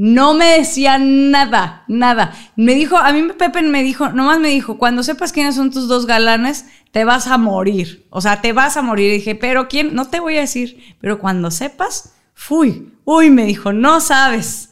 No 0.00 0.32
me 0.32 0.44
decía 0.58 0.96
nada, 0.96 1.82
nada. 1.88 2.32
Me 2.54 2.76
dijo, 2.76 2.96
a 2.96 3.12
mí 3.12 3.32
Pepe 3.36 3.62
me 3.62 3.82
dijo, 3.82 4.10
nomás 4.10 4.38
me 4.38 4.46
dijo, 4.46 4.78
cuando 4.78 5.02
sepas 5.02 5.32
quiénes 5.32 5.56
son 5.56 5.72
tus 5.72 5.88
dos 5.88 6.06
galanes, 6.06 6.66
te 6.92 7.04
vas 7.04 7.26
a 7.26 7.36
morir. 7.36 8.06
O 8.10 8.20
sea, 8.20 8.40
te 8.40 8.52
vas 8.52 8.76
a 8.76 8.82
morir. 8.82 9.10
Y 9.10 9.14
dije, 9.14 9.34
pero 9.34 9.66
¿quién? 9.66 9.96
No 9.96 10.06
te 10.06 10.20
voy 10.20 10.36
a 10.36 10.42
decir. 10.42 10.94
Pero 11.00 11.18
cuando 11.18 11.50
sepas, 11.50 12.14
fui. 12.32 12.92
Uy, 13.04 13.30
me 13.30 13.44
dijo, 13.44 13.72
no 13.72 14.00
sabes. 14.00 14.70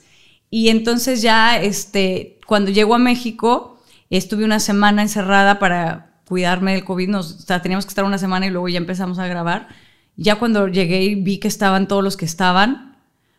Y 0.48 0.68
entonces 0.68 1.22
ya, 1.22 1.60
este, 1.60 2.38
cuando 2.46 2.70
llego 2.70 2.94
a 2.94 2.98
México, 2.98 3.82
estuve 4.10 4.44
una 4.44 4.60
semana 4.60 5.02
encerrada 5.02 5.58
para 5.58 6.20
cuidarme 6.28 6.74
del 6.74 6.84
COVID. 6.84 7.08
Nos, 7.08 7.32
o 7.32 7.38
sea, 7.40 7.62
teníamos 7.62 7.84
que 7.84 7.90
estar 7.90 8.04
una 8.04 8.18
semana 8.18 8.46
y 8.46 8.50
luego 8.50 8.68
ya 8.68 8.78
empezamos 8.78 9.18
a 9.18 9.26
grabar. 9.26 9.66
Ya 10.14 10.36
cuando 10.36 10.68
llegué 10.68 11.02
y 11.02 11.16
vi 11.16 11.38
que 11.38 11.48
estaban 11.48 11.88
todos 11.88 12.04
los 12.04 12.16
que 12.16 12.26
estaban, 12.26 12.85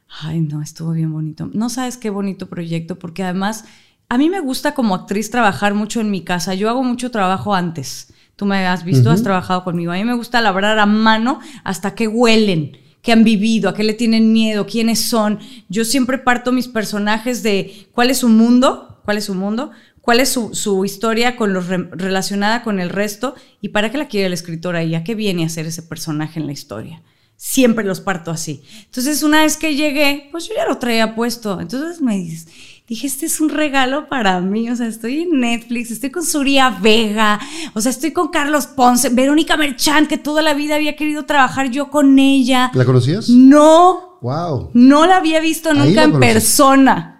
Ay, 0.09 0.41
no, 0.41 0.61
estuvo 0.61 0.91
bien 0.91 1.11
bonito. 1.11 1.49
No 1.53 1.69
sabes 1.69 1.97
qué 1.97 2.09
bonito 2.09 2.47
proyecto, 2.47 2.97
porque 2.97 3.23
además 3.23 3.65
a 4.09 4.17
mí 4.17 4.29
me 4.29 4.39
gusta 4.39 4.73
como 4.73 4.95
actriz 4.95 5.29
trabajar 5.29 5.73
mucho 5.73 5.99
en 5.99 6.11
mi 6.11 6.21
casa. 6.21 6.53
Yo 6.53 6.69
hago 6.69 6.83
mucho 6.83 7.11
trabajo 7.11 7.53
antes. 7.53 8.13
Tú 8.35 8.45
me 8.45 8.67
has 8.67 8.83
visto, 8.83 9.09
has 9.09 9.23
trabajado 9.23 9.63
conmigo. 9.63 9.91
A 9.91 9.95
mí 9.95 10.03
me 10.05 10.13
gusta 10.13 10.41
labrar 10.41 10.79
a 10.79 10.85
mano 10.85 11.39
hasta 11.63 11.95
que 11.95 12.07
huelen, 12.07 12.77
que 13.01 13.11
han 13.11 13.23
vivido, 13.23 13.67
a 13.67 13.73
qué 13.73 13.83
le 13.83 13.93
tienen 13.93 14.31
miedo, 14.31 14.67
quiénes 14.67 15.01
son. 15.01 15.39
Yo 15.69 15.83
siempre 15.83 16.19
parto 16.19 16.51
mis 16.51 16.67
personajes 16.67 17.41
de 17.41 17.89
cuál 17.93 18.11
es 18.11 18.19
su 18.19 18.29
mundo, 18.29 19.01
cuál 19.03 19.17
es 19.17 19.25
su 19.25 19.33
mundo, 19.33 19.71
cuál 20.01 20.19
es 20.19 20.29
su, 20.29 20.85
historia 20.85 21.35
con 21.35 21.53
los 21.53 21.67
relacionada 21.67 22.63
con 22.63 22.79
el 22.79 22.89
resto 22.89 23.35
y 23.59 23.69
para 23.69 23.91
qué 23.91 23.97
la 23.97 24.07
quiere 24.07 24.27
el 24.27 24.33
escritor 24.33 24.75
ahí, 24.75 24.95
a 24.95 25.03
qué 25.03 25.15
viene 25.15 25.43
a 25.43 25.49
ser 25.49 25.65
ese 25.65 25.81
personaje 25.83 26.39
en 26.39 26.45
la 26.45 26.53
historia 26.53 27.01
siempre 27.37 27.85
los 27.85 28.01
parto 28.01 28.31
así. 28.31 28.63
Entonces, 28.85 29.23
una 29.23 29.43
vez 29.43 29.55
que 29.55 29.75
llegué, 29.75 30.27
pues 30.31 30.49
yo 30.49 30.55
ya 30.55 30.67
lo 30.67 30.77
traía 30.79 31.15
puesto. 31.15 31.61
Entonces 31.61 32.01
me 32.01 32.17
dices, 32.17 32.47
dije, 32.87 33.07
este 33.07 33.27
es 33.27 33.39
un 33.39 33.49
regalo 33.49 34.09
para 34.09 34.41
mí. 34.41 34.69
O 34.69 34.75
sea, 34.75 34.87
estoy 34.87 35.21
en 35.21 35.39
Netflix, 35.39 35.91
estoy 35.91 36.09
con 36.09 36.25
Suria 36.25 36.69
Vega, 36.81 37.39
o 37.73 37.79
sea, 37.79 37.91
estoy 37.91 38.11
con 38.11 38.29
Carlos 38.29 38.67
Ponce, 38.67 39.09
Verónica 39.09 39.55
Merchant, 39.55 40.09
que 40.09 40.17
toda 40.17 40.41
la 40.41 40.53
vida 40.53 40.75
había 40.75 40.95
querido 40.95 41.25
trabajar 41.25 41.69
yo 41.69 41.89
con 41.89 42.17
ella. 42.19 42.71
¿La 42.73 42.83
conocías? 42.83 43.29
No. 43.29 44.17
Wow. 44.21 44.71
No 44.73 45.05
la 45.05 45.17
había 45.17 45.39
visto 45.39 45.73
nunca 45.73 46.03
en 46.03 46.19
persona. 46.19 47.13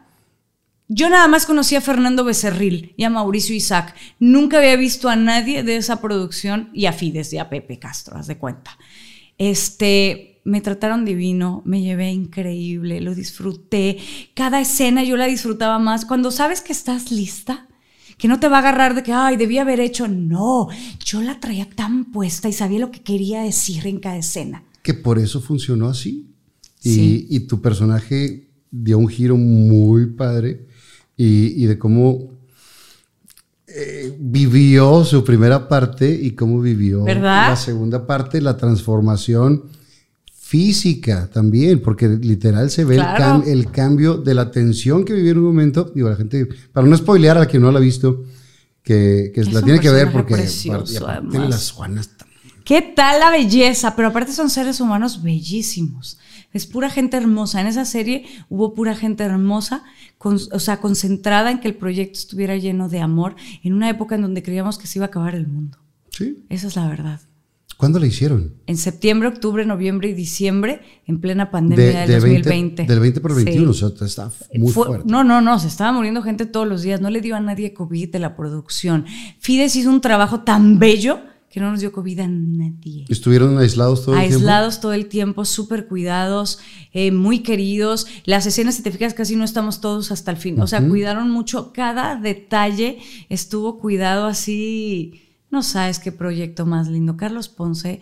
Yo 0.90 1.10
nada 1.10 1.28
más 1.28 1.46
conocí 1.46 1.76
a 1.76 1.82
Fernando 1.82 2.24
Becerril 2.24 2.94
y 2.96 3.04
a 3.04 3.10
Mauricio 3.10 3.54
Isaac. 3.54 3.94
Nunca 4.20 4.58
había 4.58 4.78
visto 4.78 5.10
a 5.10 5.18
nadie 5.18 5.62
de 5.62 5.76
esa 5.76 6.00
producción 6.00 6.70
y 6.74 6.86
a 6.86 6.94
Fides 6.94 7.34
y 7.34 7.38
a 7.38 7.50
Pepe 7.50 7.78
Castro, 7.78 8.18
haz 8.18 8.28
de 8.28 8.38
cuenta. 8.38 8.78
Este, 9.38 10.42
me 10.44 10.62
trataron 10.62 11.06
divino, 11.06 11.62
me 11.66 11.82
llevé 11.82 12.12
increíble, 12.12 13.02
lo 13.02 13.14
disfruté. 13.14 13.98
Cada 14.34 14.62
escena 14.62 15.04
yo 15.04 15.18
la 15.18 15.26
disfrutaba 15.26 15.78
más. 15.80 16.06
Cuando 16.06 16.32
sabes 16.32 16.62
que 16.62 16.74
estás 16.74 17.12
lista, 17.12 17.68
que 18.18 18.28
no 18.28 18.40
te 18.40 18.48
va 18.48 18.58
a 18.58 18.60
agarrar 18.60 18.96
de 18.96 19.04
que, 19.04 19.14
ay, 19.14 19.38
debí 19.38 19.58
haber 19.58 19.80
hecho. 19.80 20.08
No, 20.08 20.70
yo 21.04 21.22
la 21.22 21.40
traía 21.40 21.70
tan 21.70 22.12
puesta 22.12 22.50
y 22.50 22.54
sabía 22.54 22.80
lo 22.80 22.92
que 22.92 23.02
quería 23.02 23.42
decir 23.42 23.86
en 23.88 24.00
cada 24.00 24.18
escena. 24.18 24.64
Que 24.82 24.94
por 24.94 25.20
eso 25.20 25.42
funcionó 25.42 25.88
así. 25.88 26.34
Y, 26.84 27.28
y 27.36 27.42
tu 27.42 27.62
personaje 27.62 28.48
dio 28.72 28.98
un 28.98 29.10
giro 29.10 29.36
muy 29.36 30.06
padre 30.06 30.68
y, 31.18 31.62
y 31.62 31.66
de 31.66 31.78
cómo 31.78 32.37
eh, 33.80 34.16
vivió 34.20 35.04
su 35.06 35.24
primera 35.24 35.68
parte 35.68 36.10
y 36.10 36.32
cómo 36.32 36.60
vivió 36.62 37.04
¿Verdad? 37.04 37.50
la 37.50 37.56
segunda 37.56 38.08
parte, 38.08 38.42
la 38.42 38.58
transformación 38.58 39.64
física 40.34 41.30
también, 41.32 41.82
porque 41.82 42.08
literal 42.08 42.70
se 42.72 42.86
ve 42.86 42.96
el, 42.96 43.02
Claro. 43.02 43.44
cam- 43.44 43.48
el 43.48 43.70
cambio 43.72 44.16
de 44.18 44.34
la 44.34 44.50
tensión 44.50 45.04
que 45.04 45.14
vivió 45.14 45.32
en 45.34 45.40
un 45.40 45.44
momento. 45.46 45.92
Digo, 45.94 46.10
la 46.10 46.16
gente, 46.16 46.48
para 46.72 46.88
no 46.88 46.96
spoilear 46.96 47.38
a 47.38 47.46
quien 47.46 47.62
no 47.62 47.72
la 47.72 47.80
ha 47.80 47.82
visto, 47.82 48.24
que, 48.82 49.32
que 49.36 49.42
Es 49.42 49.52
la 49.52 49.62
tiene 49.62 49.80
que 49.80 49.90
ver 49.90 50.12
porque 50.12 50.36
precioso, 50.36 51.06
tiene 51.30 51.50
las 51.50 51.72
Juanas 51.72 52.10
también. 52.18 52.38
¿Qué 52.64 52.82
tal 52.96 53.20
la 53.20 53.30
belleza? 53.30 53.96
Pero 53.96 54.08
aparte 54.10 54.32
son 54.32 54.50
seres 54.50 54.80
humanos 54.80 55.22
bellísimos. 55.22 56.18
Es 56.54 56.66
pura 56.66 56.90
gente 56.90 57.18
hermosa. 57.18 57.62
En 57.62 57.68
esa 57.68 57.86
serie 57.86 58.26
hubo 58.50 58.74
pura 58.74 58.96
gente 58.96 59.24
hermosa, 59.24 59.84
con- 60.18 60.40
o 60.52 60.60
sea, 60.60 60.80
concentrada 60.80 61.52
en 61.52 61.60
que 61.60 61.68
el 61.68 61.76
proyecto 61.76 62.18
estuviera 62.20 62.56
lleno 62.58 62.90
de 62.90 63.00
amor 63.02 63.36
en 63.64 63.74
una 63.74 63.90
época 63.90 64.16
en 64.16 64.22
donde 64.22 64.42
creíamos 64.44 64.78
que 64.78 64.88
se 64.88 65.00
iba 65.00 65.06
a 65.06 65.10
acabar 65.10 65.36
el 65.36 65.48
mundo. 65.48 65.78
¿Sí? 66.10 66.44
Esa 66.50 66.68
es 66.68 66.76
la 66.76 66.88
verdad. 66.88 67.22
¿Cuándo 67.76 68.00
la 68.00 68.08
hicieron? 68.08 68.56
En 68.66 68.76
septiembre, 68.76 69.28
octubre, 69.28 69.64
noviembre 69.64 70.10
y 70.10 70.14
diciembre, 70.16 70.82
en 71.06 71.20
plena 71.22 71.52
pandemia 71.52 72.08
del 72.08 72.22
20 72.22 72.50
2020. 72.50 72.86
del 72.88 73.00
20 73.00 73.22
por 73.22 73.32
el 73.34 73.38
Sí. 73.38 73.44
21, 73.44 73.70
o 73.70 73.74
sea, 73.76 73.90
está 74.04 74.32
muy 74.56 74.72
Fue- 74.72 74.88
fuerte. 74.88 75.06
No, 75.08 75.24
no, 75.24 75.42
no, 75.42 75.60
se 75.60 75.68
estaba 75.68 75.92
muriendo 75.92 76.24
gente 76.24 76.48
todos 76.48 76.68
los 76.68 76.82
días. 76.82 77.02
No 77.02 77.12
le 77.12 77.22
dio 77.22 77.36
a 77.36 77.40
nadie 77.40 77.76
COVID 77.76 78.10
de 78.12 78.18
la 78.18 78.36
producción. 78.36 79.06
Fides 79.38 79.76
hizo 79.76 79.92
un 79.92 80.02
trabajo 80.02 80.40
tan 80.42 80.80
bello 80.80 81.20
que 81.50 81.60
no 81.60 81.72
nos 81.72 81.80
dio 81.80 81.92
COVID 81.92 82.20
a 82.20 82.28
nadie. 82.28 83.06
¿Estuvieron 83.08 83.58
aislados 83.58 84.04
todo 84.04 84.16
el 84.16 84.22
tiempo? 84.22 84.36
Aislados 84.36 84.82
todo 84.82 84.94
el 84.94 85.08
tiempo, 85.08 85.46
súper 85.46 85.88
cuidados, 85.88 86.60
eh, 86.94 87.12
muy 87.12 87.40
queridos. 87.40 88.08
Las 88.26 88.46
escenas, 88.46 88.76
si 88.76 88.84
te 88.84 88.92
fijas, 88.92 89.14
casi 89.14 89.36
no 89.36 89.46
estamos 89.46 89.80
todos 89.80 90.12
hasta 90.12 90.32
el 90.32 90.38
fin. 90.38 90.60
O 90.60 90.68
sea, 90.68 90.86
cuidaron 90.88 91.30
mucho. 91.30 91.72
Cada 91.74 92.16
detalle 92.16 93.00
estuvo 93.30 93.80
cuidado 93.80 94.28
así. 94.28 95.22
No 95.50 95.64
sabes 95.64 96.00
qué 96.00 96.12
proyecto 96.12 96.66
más 96.66 96.90
lindo. 96.90 97.16
Carlos 97.16 97.48
Ponce, 97.48 98.02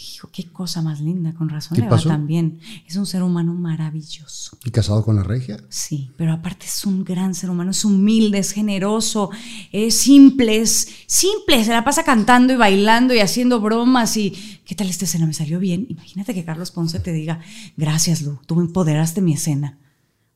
hijo, 0.00 0.28
qué 0.32 0.44
cosa 0.44 0.82
más 0.82 1.00
linda. 1.00 1.34
Con 1.34 1.48
razón 1.48 1.76
¿Qué 1.76 1.82
le 1.82 1.88
va 1.88 2.16
bien. 2.18 2.60
Es 2.86 2.96
un 2.96 3.06
ser 3.06 3.22
humano 3.22 3.54
maravilloso. 3.54 4.56
¿Y 4.64 4.70
casado 4.70 5.04
con 5.04 5.16
la 5.16 5.22
regia? 5.22 5.58
Sí, 5.68 6.10
pero 6.16 6.32
aparte 6.32 6.66
es 6.66 6.84
un 6.84 7.04
gran 7.04 7.34
ser 7.34 7.50
humano, 7.50 7.70
es 7.70 7.84
humilde, 7.84 8.38
es 8.38 8.52
generoso, 8.52 9.30
es 9.72 9.96
simple, 9.96 10.60
es 10.60 10.88
simple, 11.06 11.64
se 11.64 11.72
la 11.72 11.84
pasa 11.84 12.04
cantando 12.04 12.52
y 12.52 12.56
bailando 12.56 13.14
y 13.14 13.20
haciendo 13.20 13.60
bromas 13.60 14.16
y 14.16 14.60
¿qué 14.64 14.74
tal 14.74 14.88
esta 14.88 15.04
escena? 15.04 15.26
¿Me 15.26 15.34
salió 15.34 15.58
bien? 15.58 15.86
Imagínate 15.88 16.34
que 16.34 16.44
Carlos 16.44 16.70
Ponce 16.70 17.00
te 17.00 17.12
diga, 17.12 17.40
gracias 17.76 18.22
Lu, 18.22 18.38
tú 18.46 18.60
empoderaste 18.60 19.20
mi 19.20 19.34
escena. 19.34 19.78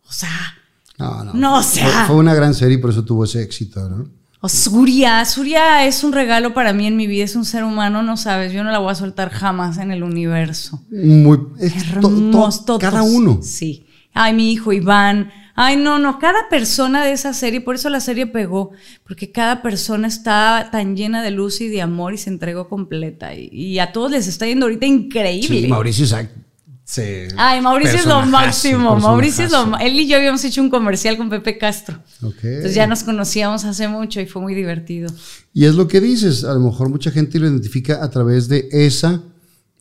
O 0.09 0.13
sea, 0.13 0.55
No, 0.99 1.25
no. 1.25 1.35
No, 1.35 1.59
o 1.59 1.63
sea. 1.63 1.89
Fue, 1.89 2.07
fue 2.07 2.17
una 2.17 2.35
gran 2.35 2.55
serie 2.55 2.79
y 2.79 2.81
por 2.81 2.91
eso 2.91 3.05
tuvo 3.05 3.25
ese 3.25 3.43
éxito, 3.43 3.89
¿no? 3.89 4.24
O 4.45 4.49
Surya, 4.51 5.25
Surya 5.25 5.87
es 5.87 6.05
un 6.05 6.13
regalo 6.13 6.53
para 6.53 6.75
mí 6.75 6.87
en 6.87 6.97
mi 6.97 7.07
vida, 7.07 7.25
es 7.25 7.35
un 7.35 7.47
ser 7.47 7.65
humano, 7.65 8.03
no 8.03 8.19
sabes, 8.19 8.53
yo 8.53 8.63
no 8.63 8.71
la 8.71 8.79
voy 8.79 8.93
a 8.93 8.95
soltar 8.95 9.31
jamás 9.31 9.79
en 9.79 9.91
el 9.91 10.03
universo. 10.03 10.83
Muy. 10.91 11.39
es 11.59 11.73
to- 11.99 12.51
to- 12.67 12.79
cada 12.79 13.03
uno. 13.03 13.39
Sí. 13.43 13.87
Ay, 14.13 14.35
mi 14.35 14.53
hijo 14.53 14.75
Iván. 14.75 15.31
Ay, 15.57 15.77
no, 15.77 15.99
no, 15.99 16.19
cada 16.19 16.49
persona 16.51 17.03
de 17.05 17.13
esa 17.13 17.33
serie, 17.33 17.63
por 17.63 17.77
eso 17.77 17.89
la 17.89 18.01
serie 18.01 18.27
pegó, 18.27 18.73
porque 19.07 19.33
cada 19.33 19.63
persona 19.63 20.09
está 20.09 20.69
tan 20.71 20.95
llena 20.95 21.23
de 21.23 21.31
luz 21.31 21.63
y 21.63 21.69
de 21.69 21.81
amor 21.81 22.13
y 22.13 22.19
se 22.19 22.29
entregó 22.29 22.69
completa. 22.69 23.35
Y, 23.35 23.49
y 23.51 23.79
a 23.79 23.93
todos 23.93 24.11
les 24.11 24.27
está 24.27 24.47
yendo 24.47 24.67
ahorita 24.67 24.85
increíble. 24.85 25.61
Sí, 25.63 25.67
Mauricio 25.69 26.05
Isaac 26.05 26.29
Ay, 27.37 27.61
Mauricio 27.61 27.99
es 27.99 28.07
lo 28.07 28.23
máximo. 28.23 28.97
Mauricio 28.97 29.45
es 29.45 29.53
lo 29.53 29.77
Él 29.79 29.99
y 29.99 30.07
yo 30.07 30.17
habíamos 30.17 30.45
hecho 30.45 30.61
un 30.61 30.71
comercial 30.71 31.17
con 31.17 31.29
Pepe 31.31 31.59
Castro. 31.59 31.99
Entonces 32.23 32.75
ya 32.75 32.87
nos 32.87 33.03
conocíamos 33.03 33.65
hace 33.65 33.89
mucho 33.89 34.21
y 34.21 34.27
fue 34.27 34.43
muy 34.43 34.55
divertido. 34.55 35.11
Y 35.53 35.65
es 35.65 35.75
lo 35.75 35.89
que 35.89 36.01
dices, 36.01 36.45
a 36.45 36.55
lo 36.55 36.61
mejor 36.61 36.89
mucha 36.89 37.11
gente 37.11 37.39
lo 37.39 37.47
identifica 37.47 38.03
a 38.03 38.11
través 38.11 38.49
de 38.49 38.69
esa 38.71 39.23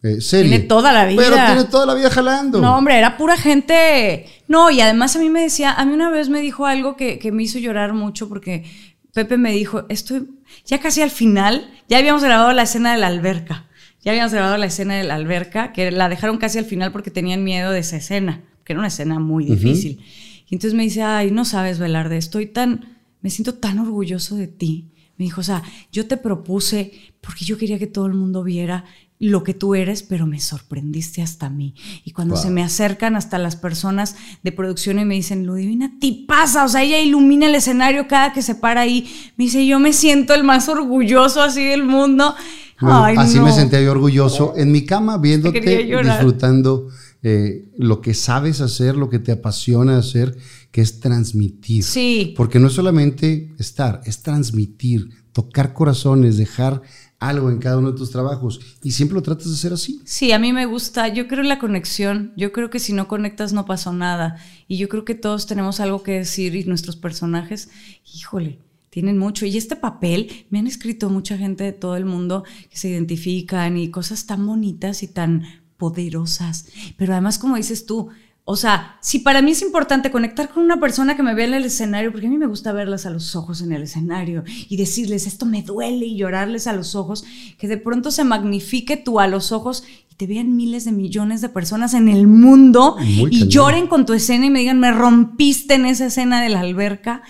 eh, 0.01 0.21
serie. 0.21 0.49
Tiene 0.49 0.65
toda 0.65 0.91
la 0.91 1.05
vida. 1.05 1.21
Pero 1.21 1.35
tiene 1.35 1.63
toda 1.65 1.85
la 1.85 1.93
vida 1.93 2.09
jalando. 2.09 2.59
No, 2.59 2.77
hombre, 2.77 2.97
era 2.97 3.17
pura 3.17 3.37
gente. 3.37 4.25
No, 4.47 4.69
y 4.69 4.81
además 4.81 5.15
a 5.15 5.19
mí 5.19 5.29
me 5.29 5.41
decía, 5.41 5.71
a 5.71 5.85
mí 5.85 5.93
una 5.93 6.09
vez 6.09 6.29
me 6.29 6.41
dijo 6.41 6.65
algo 6.65 6.95
que, 6.95 7.19
que 7.19 7.31
me 7.31 7.43
hizo 7.43 7.59
llorar 7.59 7.93
mucho 7.93 8.27
porque 8.27 8.65
Pepe 9.13 9.37
me 9.37 9.51
dijo, 9.51 9.85
estoy 9.89 10.27
ya 10.65 10.79
casi 10.79 11.01
al 11.01 11.11
final, 11.11 11.69
ya 11.87 11.97
habíamos 11.97 12.23
grabado 12.23 12.51
la 12.53 12.63
escena 12.63 12.93
de 12.93 12.99
la 12.99 13.07
alberca. 13.07 13.67
Ya 14.03 14.11
habíamos 14.11 14.33
grabado 14.33 14.57
la 14.57 14.65
escena 14.65 14.95
de 14.95 15.03
la 15.03 15.15
alberca, 15.15 15.71
que 15.71 15.89
la 15.91 16.09
dejaron 16.09 16.37
casi 16.37 16.57
al 16.57 16.65
final 16.65 16.91
porque 16.91 17.09
tenían 17.09 17.43
miedo 17.43 17.71
de 17.71 17.79
esa 17.79 17.97
escena, 17.97 18.43
que 18.65 18.73
era 18.73 18.79
una 18.79 18.89
escena 18.89 19.19
muy 19.19 19.45
difícil. 19.45 20.03
Y 20.49 20.55
entonces 20.55 20.73
me 20.73 20.83
dice, 20.83 21.03
ay, 21.03 21.31
no 21.31 21.45
sabes, 21.45 21.79
Velarde, 21.79 22.17
estoy 22.17 22.47
tan, 22.47 22.99
me 23.21 23.29
siento 23.29 23.53
tan 23.55 23.79
orgulloso 23.79 24.35
de 24.35 24.47
ti. 24.47 24.89
Me 25.17 25.25
dijo, 25.25 25.41
o 25.41 25.43
sea, 25.43 25.63
yo 25.91 26.05
te 26.07 26.17
propuse 26.17 26.91
porque 27.21 27.45
yo 27.45 27.57
quería 27.57 27.79
que 27.79 27.87
todo 27.87 28.07
el 28.07 28.13
mundo 28.13 28.43
viera 28.43 28.83
lo 29.29 29.43
que 29.43 29.53
tú 29.53 29.73
eres, 29.75 30.03
pero 30.03 30.27
me 30.27 30.39
sorprendiste 30.39 31.21
hasta 31.21 31.45
a 31.45 31.49
mí. 31.49 31.75
Y 32.03 32.11
cuando 32.11 32.35
Wow. 32.35 32.43
se 32.43 32.49
me 32.49 32.63
acercan 32.63 33.15
hasta 33.15 33.37
las 33.37 33.55
personas 33.55 34.15
de 34.43 34.51
producción 34.51 34.99
y 34.99 35.05
me 35.05 35.15
dicen, 35.15 35.45
Ludivina, 35.45 35.93
ti 35.99 36.25
pasa, 36.27 36.65
o 36.65 36.67
sea, 36.67 36.83
ella 36.83 36.99
ilumina 36.99 37.45
el 37.47 37.55
escenario 37.55 38.07
cada 38.07 38.33
que 38.33 38.41
se 38.41 38.55
para 38.55 38.81
ahí. 38.81 39.09
Me 39.37 39.45
dice, 39.45 39.65
yo 39.65 39.79
me 39.79 39.93
siento 39.93 40.33
el 40.33 40.43
más 40.43 40.67
orgulloso 40.69 41.41
así 41.41 41.63
del 41.63 41.83
mundo. 41.85 42.35
Bueno, 42.81 43.03
Ay, 43.05 43.15
así 43.17 43.37
no. 43.37 43.45
me 43.45 43.53
sentía 43.53 43.81
yo 43.81 43.91
orgulloso 43.91 44.53
en 44.57 44.71
mi 44.71 44.85
cama, 44.85 45.17
viéndote, 45.17 45.61
disfrutando 45.61 46.89
eh, 47.21 47.69
lo 47.77 48.01
que 48.01 48.13
sabes 48.13 48.59
hacer, 48.59 48.95
lo 48.97 49.09
que 49.09 49.19
te 49.19 49.31
apasiona 49.31 49.97
hacer, 49.97 50.35
que 50.71 50.81
es 50.81 50.99
transmitir. 50.99 51.83
Sí. 51.85 52.33
Porque 52.35 52.59
no 52.59 52.67
es 52.67 52.73
solamente 52.73 53.53
estar, 53.57 54.01
es 54.05 54.21
transmitir, 54.21 55.09
tocar 55.31 55.73
corazones, 55.73 56.35
dejar 56.35 56.81
algo 57.27 57.49
en 57.49 57.59
cada 57.59 57.77
uno 57.77 57.91
de 57.91 57.97
tus 57.97 58.11
trabajos. 58.11 58.59
Y 58.83 58.91
siempre 58.91 59.15
lo 59.15 59.21
tratas 59.21 59.47
de 59.47 59.53
hacer 59.53 59.73
así. 59.73 60.01
Sí, 60.05 60.31
a 60.31 60.39
mí 60.39 60.53
me 60.53 60.65
gusta. 60.65 61.07
Yo 61.07 61.27
creo 61.27 61.43
la 61.43 61.59
conexión. 61.59 62.33
Yo 62.35 62.51
creo 62.51 62.69
que 62.69 62.79
si 62.79 62.93
no 62.93 63.07
conectas 63.07 63.53
no 63.53 63.65
pasó 63.65 63.93
nada. 63.93 64.37
Y 64.67 64.77
yo 64.77 64.89
creo 64.89 65.05
que 65.05 65.15
todos 65.15 65.47
tenemos 65.47 65.79
algo 65.79 66.03
que 66.03 66.13
decir 66.13 66.55
y 66.55 66.63
nuestros 66.65 66.95
personajes, 66.95 67.69
híjole, 68.13 68.59
tienen 68.89 69.17
mucho. 69.17 69.45
Y 69.45 69.57
este 69.57 69.75
papel, 69.75 70.45
me 70.49 70.59
han 70.59 70.67
escrito 70.67 71.09
mucha 71.09 71.37
gente 71.37 71.63
de 71.63 71.73
todo 71.73 71.95
el 71.95 72.05
mundo 72.05 72.43
que 72.69 72.77
se 72.77 72.89
identifican 72.89 73.77
y 73.77 73.89
cosas 73.89 74.25
tan 74.25 74.45
bonitas 74.45 75.01
y 75.01 75.07
tan 75.07 75.43
poderosas. 75.77 76.67
Pero 76.97 77.13
además, 77.13 77.39
como 77.39 77.55
dices 77.55 77.85
tú, 77.85 78.09
o 78.45 78.57
sea, 78.57 78.97
si 79.01 79.19
para 79.19 79.41
mí 79.41 79.51
es 79.51 79.61
importante 79.61 80.11
conectar 80.11 80.49
con 80.49 80.63
una 80.63 80.77
persona 80.77 81.15
que 81.15 81.23
me 81.23 81.33
vea 81.33 81.47
en 81.47 81.53
el 81.53 81.63
escenario, 81.63 82.11
porque 82.11 82.27
a 82.27 82.29
mí 82.29 82.37
me 82.37 82.47
gusta 82.47 82.73
verlas 82.73 83.05
a 83.05 83.09
los 83.09 83.37
ojos 83.37 83.61
en 83.61 83.71
el 83.71 83.83
escenario 83.83 84.43
y 84.67 84.75
decirles 84.75 85.27
esto 85.27 85.45
me 85.45 85.61
duele 85.63 86.05
y 86.05 86.17
llorarles 86.17 86.67
a 86.67 86.73
los 86.73 86.93
ojos, 86.93 87.23
que 87.57 87.69
de 87.69 87.77
pronto 87.77 88.11
se 88.11 88.25
magnifique 88.25 88.97
tú 88.97 89.21
a 89.21 89.27
los 89.27 89.53
ojos 89.53 89.85
y 90.11 90.15
te 90.15 90.27
vean 90.27 90.57
miles 90.57 90.83
de 90.83 90.91
millones 90.91 91.39
de 91.39 91.47
personas 91.47 91.93
en 91.93 92.09
el 92.09 92.27
mundo 92.27 92.97
Muy 92.99 93.33
y 93.33 93.47
lloren 93.47 93.87
con 93.87 94.05
tu 94.05 94.11
escena 94.11 94.45
y 94.45 94.49
me 94.49 94.59
digan, 94.59 94.79
me 94.79 94.91
rompiste 94.91 95.75
en 95.75 95.85
esa 95.85 96.07
escena 96.07 96.41
de 96.41 96.49
la 96.49 96.59
alberca. 96.59 97.23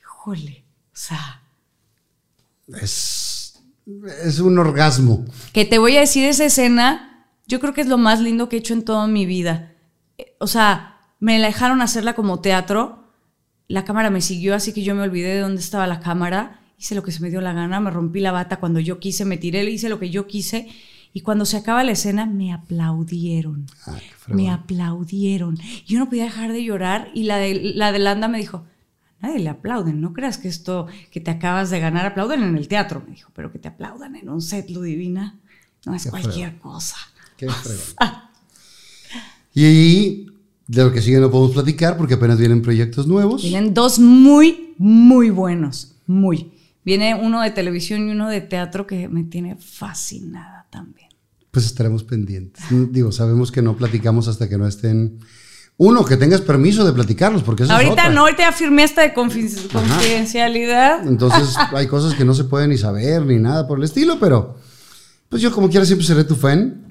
Híjole, 0.00 0.64
o 0.92 0.96
sea, 0.96 1.42
Es, 2.82 3.62
es 4.24 4.40
un 4.40 4.58
orgasmo. 4.58 5.24
que 5.52 5.64
te 5.64 5.78
voy 5.78 5.96
a 5.96 6.00
decir 6.00 6.24
esa 6.24 6.44
escena, 6.44 7.28
yo 7.46 7.60
creo 7.60 7.72
que 7.72 7.82
es 7.82 7.86
lo 7.86 7.98
más 7.98 8.20
lindo 8.20 8.48
que 8.48 8.56
he 8.56 8.58
hecho 8.58 8.74
en 8.74 8.84
toda 8.84 9.06
mi 9.06 9.26
vida. 9.26 9.74
O 10.38 10.46
sea, 10.46 10.96
me 11.20 11.38
la 11.38 11.46
dejaron 11.46 11.82
hacerla 11.82 12.14
como 12.14 12.40
teatro, 12.40 13.04
la 13.68 13.84
cámara 13.84 14.10
me 14.10 14.20
siguió, 14.20 14.54
así 14.54 14.72
que 14.72 14.82
yo 14.82 14.94
me 14.94 15.02
olvidé 15.02 15.34
de 15.34 15.40
dónde 15.40 15.60
estaba 15.60 15.86
la 15.86 16.00
cámara, 16.00 16.60
hice 16.78 16.94
lo 16.94 17.02
que 17.02 17.12
se 17.12 17.20
me 17.20 17.30
dio 17.30 17.40
la 17.40 17.52
gana, 17.52 17.80
me 17.80 17.90
rompí 17.90 18.20
la 18.20 18.32
bata 18.32 18.58
cuando 18.58 18.80
yo 18.80 18.98
quise, 19.00 19.24
me 19.24 19.38
tiré, 19.38 19.64
hice 19.64 19.88
lo 19.88 19.98
que 19.98 20.10
yo 20.10 20.26
quise, 20.26 20.68
y 21.12 21.22
cuando 21.22 21.46
se 21.46 21.56
acaba 21.56 21.82
la 21.82 21.92
escena 21.92 22.26
me 22.26 22.52
aplaudieron. 22.52 23.66
Ah. 23.86 23.98
Me 24.28 24.50
aplaudieron. 24.50 25.56
Yo 25.86 25.98
no 25.98 26.10
podía 26.10 26.24
dejar 26.24 26.52
de 26.52 26.62
llorar 26.62 27.10
y 27.14 27.22
la 27.22 27.38
de, 27.38 27.72
la 27.74 27.90
de 27.90 27.98
Landa 27.98 28.28
me 28.28 28.38
dijo, 28.38 28.66
a 29.20 29.26
nadie 29.26 29.40
le 29.40 29.48
aplauden, 29.48 30.00
no 30.00 30.12
creas 30.12 30.36
que 30.36 30.48
esto 30.48 30.88
que 31.10 31.20
te 31.20 31.30
acabas 31.30 31.70
de 31.70 31.80
ganar, 31.80 32.04
aplauden 32.04 32.42
en 32.42 32.56
el 32.56 32.68
teatro, 32.68 33.02
me 33.06 33.14
dijo, 33.14 33.30
pero 33.34 33.50
que 33.50 33.58
te 33.58 33.68
aplaudan 33.68 34.14
en 34.16 34.28
un 34.28 34.42
set, 34.42 34.68
Ludivina, 34.68 35.38
no 35.86 35.94
es 35.94 36.04
Qué 36.04 36.10
cualquier 36.10 36.58
cosa. 36.58 36.96
Qué. 37.38 37.48
Y 39.58 40.26
de 40.68 40.84
lo 40.84 40.92
que 40.92 41.00
sigue 41.00 41.18
no 41.18 41.30
podemos 41.30 41.54
platicar 41.54 41.96
porque 41.96 42.14
apenas 42.14 42.38
vienen 42.38 42.60
proyectos 42.60 43.06
nuevos. 43.06 43.42
Vienen 43.42 43.72
dos 43.72 43.98
muy, 43.98 44.74
muy 44.76 45.30
buenos, 45.30 45.96
muy. 46.06 46.52
Viene 46.84 47.14
uno 47.14 47.40
de 47.40 47.50
televisión 47.50 48.06
y 48.06 48.12
uno 48.12 48.28
de 48.28 48.42
teatro 48.42 48.86
que 48.86 49.08
me 49.08 49.24
tiene 49.24 49.56
fascinada 49.56 50.66
también. 50.70 51.08
Pues 51.50 51.64
estaremos 51.64 52.04
pendientes. 52.04 52.62
Digo, 52.70 53.10
sabemos 53.12 53.50
que 53.50 53.62
no 53.62 53.76
platicamos 53.78 54.28
hasta 54.28 54.46
que 54.48 54.58
no 54.58 54.66
estén. 54.68 55.18
Uno, 55.78 56.04
que 56.04 56.18
tengas 56.18 56.42
permiso 56.42 56.84
de 56.84 56.92
platicarlos, 56.92 57.42
porque 57.42 57.62
eso 57.62 57.72
es 57.72 57.76
ahorita 57.76 57.92
otra. 57.92 58.08
no, 58.10 58.20
ahorita 58.22 58.42
ya 58.42 58.52
firmé 58.52 58.82
hasta 58.82 59.02
de 59.02 59.14
confi- 59.14 59.68
confidencialidad. 59.72 61.06
Entonces 61.08 61.54
hay 61.74 61.86
cosas 61.86 62.14
que 62.14 62.24
no 62.26 62.34
se 62.34 62.44
pueden 62.44 62.70
ni 62.70 62.76
saber 62.78 63.24
ni 63.24 63.36
nada 63.38 63.66
por 63.66 63.78
el 63.78 63.84
estilo, 63.84 64.18
pero 64.20 64.56
pues 65.30 65.40
yo 65.42 65.50
como 65.50 65.68
quiera 65.70 65.86
siempre 65.86 66.06
seré 66.06 66.24
tu 66.24 66.34
fan. 66.36 66.85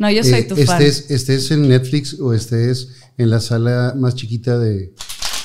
No, 0.00 0.10
yo 0.10 0.24
soy 0.24 0.32
Eh, 0.40 0.42
tu 0.44 0.56
fan. 0.56 0.82
estés, 0.82 1.10
estés 1.10 1.50
en 1.52 1.68
Netflix 1.68 2.18
o 2.18 2.32
estés 2.32 2.88
en 3.18 3.30
la 3.30 3.38
sala 3.38 3.94
más 3.96 4.16
chiquita 4.16 4.58
de, 4.58 4.92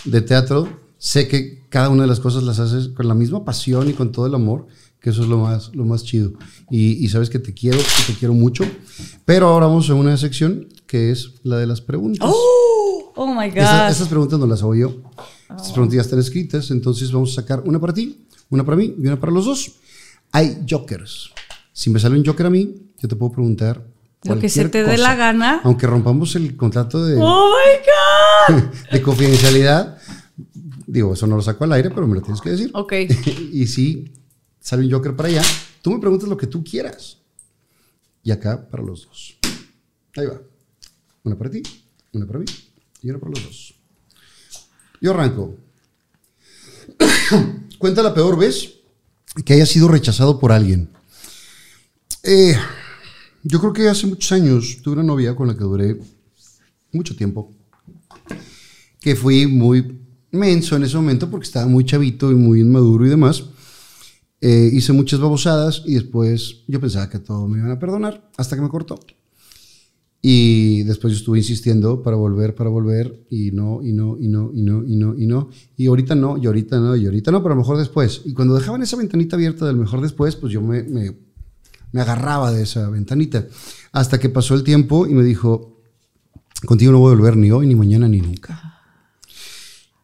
de 0.05 0.21
teatro, 0.21 0.67
sé 0.97 1.27
que 1.27 1.63
cada 1.69 1.89
una 1.89 2.03
de 2.03 2.07
las 2.07 2.19
cosas 2.21 2.41
las 2.43 2.57
haces 2.59 2.87
con 2.87 3.07
la 3.07 3.13
misma 3.13 3.45
pasión 3.45 3.89
y 3.89 3.93
con 3.93 4.11
todo 4.11 4.25
el 4.25 4.33
amor, 4.33 4.65
que 4.99 5.09
eso 5.11 5.21
es 5.23 5.27
lo 5.27 5.37
más, 5.37 5.69
lo 5.75 5.85
más 5.85 6.03
chido. 6.03 6.31
Y, 6.71 7.05
y 7.05 7.09
sabes 7.09 7.29
que 7.29 7.37
te 7.37 7.53
quiero, 7.53 7.77
que 7.77 8.13
te 8.13 8.17
quiero 8.17 8.33
mucho. 8.33 8.63
Pero 9.25 9.47
ahora 9.49 9.67
vamos 9.67 9.89
a 9.89 9.93
una 9.93 10.15
sección 10.17 10.67
que 10.87 11.11
es 11.11 11.33
la 11.43 11.57
de 11.57 11.67
las 11.67 11.81
preguntas. 11.81 12.27
Oh 13.17 13.27
my 13.27 13.49
God. 13.49 13.89
Esas 13.89 14.07
preguntas 14.07 14.39
no 14.39 14.47
las 14.47 14.61
hago 14.61 14.73
yo. 14.73 15.01
Estas 15.49 15.71
preguntas 15.73 15.95
ya 15.95 16.01
están 16.01 16.19
escritas, 16.19 16.71
entonces 16.71 17.11
vamos 17.11 17.31
a 17.33 17.41
sacar 17.41 17.61
una 17.65 17.79
para 17.79 17.93
ti, 17.93 18.25
una 18.49 18.63
para 18.65 18.77
mí 18.77 18.95
y 18.97 19.05
una 19.05 19.19
para 19.19 19.31
los 19.31 19.45
dos. 19.45 19.73
Hay 20.31 20.65
jokers. 20.69 21.29
Si 21.73 21.89
me 21.89 21.99
sale 21.99 22.17
un 22.17 22.25
joker 22.25 22.45
a 22.45 22.49
mí, 22.49 22.73
yo 22.99 23.07
te 23.09 23.15
puedo 23.15 23.33
preguntar. 23.33 23.85
Lo 24.25 24.39
que 24.39 24.49
se 24.49 24.69
te 24.69 24.83
dé 24.83 24.91
cosa. 24.91 24.97
la 24.97 25.15
gana. 25.15 25.61
Aunque 25.63 25.87
rompamos 25.87 26.35
el 26.35 26.55
contrato 26.55 27.05
de, 27.05 27.17
oh 27.21 27.51
my 27.51 28.55
God. 28.55 28.63
de 28.91 29.01
confidencialidad, 29.01 29.97
digo, 30.87 31.13
eso 31.13 31.27
no 31.27 31.35
lo 31.35 31.41
saco 31.41 31.63
al 31.63 31.73
aire, 31.73 31.89
pero 31.89 32.07
me 32.07 32.15
lo 32.15 32.21
tienes 32.21 32.41
que 32.41 32.49
decir. 32.49 32.71
Ok. 32.73 32.93
y 33.53 33.67
si 33.67 34.13
sale 34.59 34.83
un 34.85 34.91
joker 34.91 35.15
para 35.15 35.29
allá, 35.29 35.43
tú 35.81 35.91
me 35.91 35.99
preguntas 35.99 36.27
lo 36.27 36.37
que 36.37 36.47
tú 36.47 36.63
quieras. 36.63 37.17
Y 38.23 38.31
acá 38.31 38.67
para 38.69 38.83
los 38.83 39.05
dos. 39.05 39.37
Ahí 40.15 40.25
va. 40.25 40.41
Una 41.23 41.37
para 41.37 41.49
ti, 41.49 41.61
una 42.13 42.25
para 42.25 42.39
mí 42.39 42.45
y 43.01 43.09
una 43.09 43.19
para 43.19 43.31
los 43.31 43.43
dos. 43.43 43.75
Yo 45.01 45.11
arranco. 45.11 45.55
Cuenta 47.77 48.01
la 48.01 48.13
peor 48.13 48.37
vez 48.37 48.75
que 49.43 49.53
haya 49.53 49.65
sido 49.65 49.87
rechazado 49.87 50.39
por 50.39 50.51
alguien. 50.51 50.89
Eh, 52.23 52.57
yo 53.47 53.59
creo 53.59 53.73
que 53.73 53.87
hace 53.87 54.07
muchos 54.07 54.31
años 54.31 54.79
tuve 54.81 54.95
una 54.95 55.03
novia 55.03 55.35
con 55.35 55.47
la 55.47 55.55
que 55.55 55.63
duré 55.63 55.99
mucho 56.91 57.15
tiempo. 57.15 57.53
Que 58.99 59.15
fui 59.15 59.45
muy 59.45 59.99
menso 60.31 60.75
en 60.75 60.83
ese 60.83 60.95
momento 60.95 61.29
porque 61.29 61.45
estaba 61.45 61.67
muy 61.67 61.85
chavito 61.85 62.31
y 62.31 62.35
muy 62.35 62.61
inmaduro 62.61 63.05
y 63.05 63.09
demás. 63.09 63.45
Eh, 64.41 64.71
hice 64.73 64.93
muchas 64.93 65.19
babosadas 65.19 65.83
y 65.85 65.93
después 65.93 66.63
yo 66.67 66.79
pensaba 66.81 67.07
que 67.07 67.19
todo 67.19 67.47
me 67.47 67.59
iban 67.59 67.69
a 67.69 67.77
perdonar 67.77 68.31
hasta 68.35 68.55
que 68.55 68.63
me 68.63 68.69
cortó. 68.69 68.99
Y 70.23 70.81
después 70.81 71.13
yo 71.13 71.19
estuve 71.19 71.37
insistiendo 71.37 72.01
para 72.01 72.17
volver, 72.17 72.55
para 72.55 72.71
volver, 72.71 73.27
y 73.29 73.51
no, 73.51 73.83
y 73.83 73.93
no, 73.93 74.17
y 74.19 74.27
no, 74.27 74.49
y 74.51 74.63
no, 74.63 74.83
y 74.83 74.95
no, 74.95 75.15
y 75.15 75.27
no. 75.27 75.49
Y 75.77 75.85
ahorita 75.85 76.15
no, 76.15 76.39
y 76.39 76.47
ahorita 76.47 76.79
no, 76.79 76.95
y 76.95 77.05
ahorita 77.05 77.29
no, 77.29 77.43
pero 77.43 77.53
a 77.53 77.55
lo 77.55 77.61
mejor 77.61 77.77
después. 77.77 78.23
Y 78.25 78.33
cuando 78.33 78.55
dejaban 78.55 78.81
esa 78.81 78.97
ventanita 78.97 79.35
abierta 79.35 79.67
del 79.67 79.77
mejor 79.77 80.01
después, 80.01 80.35
pues 80.35 80.51
yo 80.51 80.63
me, 80.63 80.81
me, 80.81 81.15
me 81.95 82.01
agarraba 82.01 82.51
de 82.51 82.63
esa 82.63 82.89
ventanita. 82.89 83.47
Hasta 83.93 84.19
que 84.19 84.27
pasó 84.27 84.53
el 84.53 84.63
tiempo 84.65 85.07
y 85.07 85.13
me 85.13 85.23
dijo, 85.23 85.79
contigo 86.65 86.91
no 86.91 86.99
voy 86.99 87.13
a 87.13 87.15
volver 87.15 87.37
ni 87.37 87.51
hoy, 87.51 87.67
ni 87.67 87.73
mañana, 87.75 88.05
ni 88.09 88.19
nunca. 88.19 88.81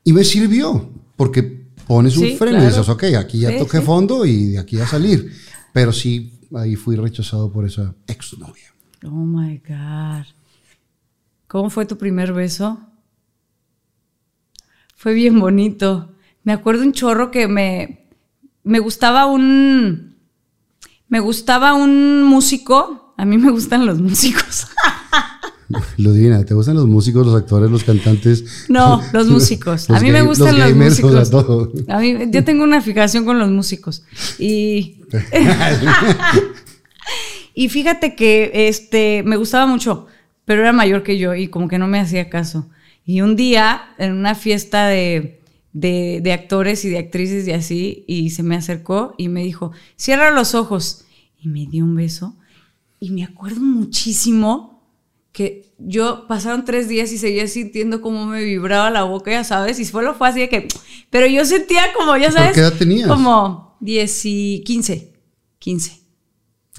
Y 0.05 0.13
me 0.13 0.23
sirvió, 0.23 0.89
porque 1.17 1.43
pones 1.85 2.15
un 2.15 2.27
Sí, 2.27 2.37
freno 2.37 2.59
y 2.59 2.61
claro. 2.61 2.75
dices, 2.77 2.87
ok, 2.89 3.03
aquí 3.19 3.39
ya 3.39 3.49
Sí, 3.49 3.57
toqué 3.59 3.79
sí. 3.79 3.83
fondo 3.85 4.25
y 4.25 4.51
de 4.51 4.59
aquí 4.59 4.79
a 4.79 4.87
salir. 4.87 5.33
Pero 5.73 5.91
sí, 5.91 6.39
ahí 6.55 6.77
fui 6.77 6.95
rechazado 6.95 7.51
por 7.51 7.65
esa 7.65 7.93
exnovia. 8.07 8.73
Oh 9.03 9.09
my 9.09 9.57
God. 9.67 10.25
¿Cómo 11.49 11.69
fue 11.69 11.85
tu 11.85 11.97
primer 11.97 12.31
beso? 12.31 12.79
Fue 14.95 15.13
bien 15.13 15.37
bonito. 15.41 16.13
Me 16.45 16.53
acuerdo 16.53 16.83
un 16.83 16.93
chorro 16.93 17.31
que 17.31 17.49
me, 17.49 18.07
me 18.63 18.79
gustaba 18.79 19.25
un. 19.25 20.10
Me 21.11 21.19
gustaba 21.19 21.73
un 21.73 22.23
músico. 22.23 23.13
A 23.17 23.25
mí 23.25 23.37
me 23.37 23.51
gustan 23.51 23.85
los 23.85 23.99
músicos. 23.99 24.67
Lo 25.97 26.13
divina, 26.13 26.43
¿te 26.45 26.53
gustan 26.53 26.75
los 26.75 26.87
músicos, 26.87 27.25
los 27.25 27.35
actores, 27.35 27.69
los 27.69 27.83
cantantes? 27.83 28.65
No, 28.67 29.01
los 29.13 29.27
músicos. 29.27 29.89
a 29.89 29.99
mí 29.99 30.11
me 30.11 30.21
gustan 30.21 30.57
los, 30.57 30.69
gamers, 30.69 31.03
o 31.03 31.09
sea, 31.09 31.19
músicos. 31.19 31.31
todo. 31.31 31.71
A 31.87 31.99
mí, 31.99 32.17
yo 32.29 32.43
tengo 32.43 32.63
una 32.63 32.81
fijación 32.81 33.25
con 33.25 33.39
los 33.39 33.49
músicos. 33.49 34.03
Y. 34.39 35.01
y 37.53 37.69
fíjate 37.69 38.15
que 38.15 38.69
este 38.69 39.23
me 39.25 39.35
gustaba 39.35 39.65
mucho, 39.65 40.07
pero 40.45 40.61
era 40.61 40.73
mayor 40.73 41.03
que 41.03 41.17
yo 41.17 41.35
y 41.35 41.49
como 41.49 41.67
que 41.67 41.77
no 41.77 41.87
me 41.87 41.99
hacía 41.99 42.29
caso. 42.29 42.69
Y 43.05 43.21
un 43.21 43.35
día, 43.35 43.81
en 43.97 44.13
una 44.13 44.35
fiesta 44.35 44.87
de, 44.87 45.40
de, 45.73 46.19
de 46.21 46.33
actores 46.33 46.83
y 46.85 46.89
de 46.89 46.97
actrices 46.97 47.47
y 47.47 47.51
así, 47.51 48.03
y 48.07 48.31
se 48.31 48.43
me 48.43 48.55
acercó 48.55 49.15
y 49.17 49.27
me 49.29 49.43
dijo: 49.43 49.71
cierra 49.95 50.31
los 50.31 50.55
ojos. 50.55 51.05
Y 51.43 51.47
me 51.47 51.65
dio 51.65 51.83
un 51.85 51.95
beso. 51.95 52.35
Y 52.99 53.09
me 53.09 53.23
acuerdo 53.23 53.61
muchísimo 53.61 54.83
que 55.31 55.71
yo 55.79 56.27
pasaron 56.27 56.65
tres 56.65 56.87
días 56.87 57.11
y 57.11 57.17
seguía 57.17 57.47
sintiendo 57.47 58.01
cómo 58.01 58.27
me 58.27 58.43
vibraba 58.43 58.89
la 58.91 59.03
boca, 59.03 59.31
ya 59.31 59.43
sabes, 59.43 59.79
y 59.79 59.85
solo 59.85 60.13
fue 60.13 60.27
así 60.27 60.41
de 60.41 60.49
que, 60.49 60.67
pero 61.09 61.25
yo 61.25 61.43
sentía 61.45 61.93
como, 61.97 62.15
ya 62.17 62.25
¿Por 62.25 62.33
sabes, 62.33 62.53
qué 62.53 62.59
edad 62.59 62.73
tenías? 62.77 63.07
como 63.07 63.77
10 63.79 64.25
y 64.25 64.63
15, 64.65 65.13
15, 65.57 66.00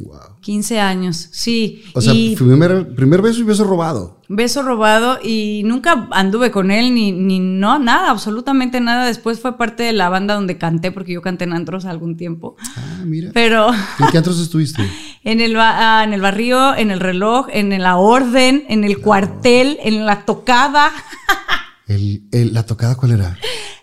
Wow. 0.00 0.38
15 0.40 0.80
años, 0.80 1.28
sí. 1.32 1.84
O 1.92 2.00
sea, 2.00 2.14
y 2.14 2.34
primer, 2.34 2.94
primer 2.94 3.20
beso 3.20 3.40
y 3.40 3.42
beso 3.42 3.64
robado. 3.64 4.20
beso 4.26 4.62
robado 4.62 5.18
y 5.22 5.60
nunca 5.66 6.08
anduve 6.12 6.50
con 6.50 6.70
él 6.70 6.94
ni, 6.94 7.12
ni 7.12 7.40
no, 7.40 7.78
nada, 7.78 8.10
absolutamente 8.10 8.80
nada. 8.80 9.04
Después 9.06 9.38
fue 9.38 9.58
parte 9.58 9.82
de 9.82 9.92
la 9.92 10.08
banda 10.08 10.32
donde 10.34 10.56
canté, 10.56 10.92
porque 10.92 11.12
yo 11.12 11.20
canté 11.20 11.44
en 11.44 11.52
antros 11.52 11.84
algún 11.84 12.16
tiempo, 12.16 12.56
Ah, 12.76 13.02
mira. 13.04 13.32
pero... 13.34 13.70
¿En 13.72 14.06
qué 14.10 14.18
antros 14.18 14.40
estuviste? 14.40 14.82
En 15.24 15.40
el, 15.40 15.54
ah, 15.56 16.02
en 16.04 16.12
el 16.14 16.20
barrio, 16.20 16.74
en 16.74 16.90
el 16.90 16.98
reloj, 16.98 17.46
en 17.52 17.80
la 17.80 17.96
orden, 17.96 18.64
en 18.68 18.82
el 18.82 18.98
cuartel, 18.98 19.78
en 19.84 20.04
la 20.04 20.24
tocada. 20.24 20.90
El, 21.86 22.22
el- 22.32 22.54
¿La 22.54 22.64
tocada 22.64 22.96
cuál 22.96 23.12
era? 23.12 23.36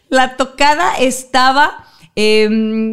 La 0.10 0.36
tocada 0.36 0.98
estaba, 0.98 1.86
eh, 2.16 2.50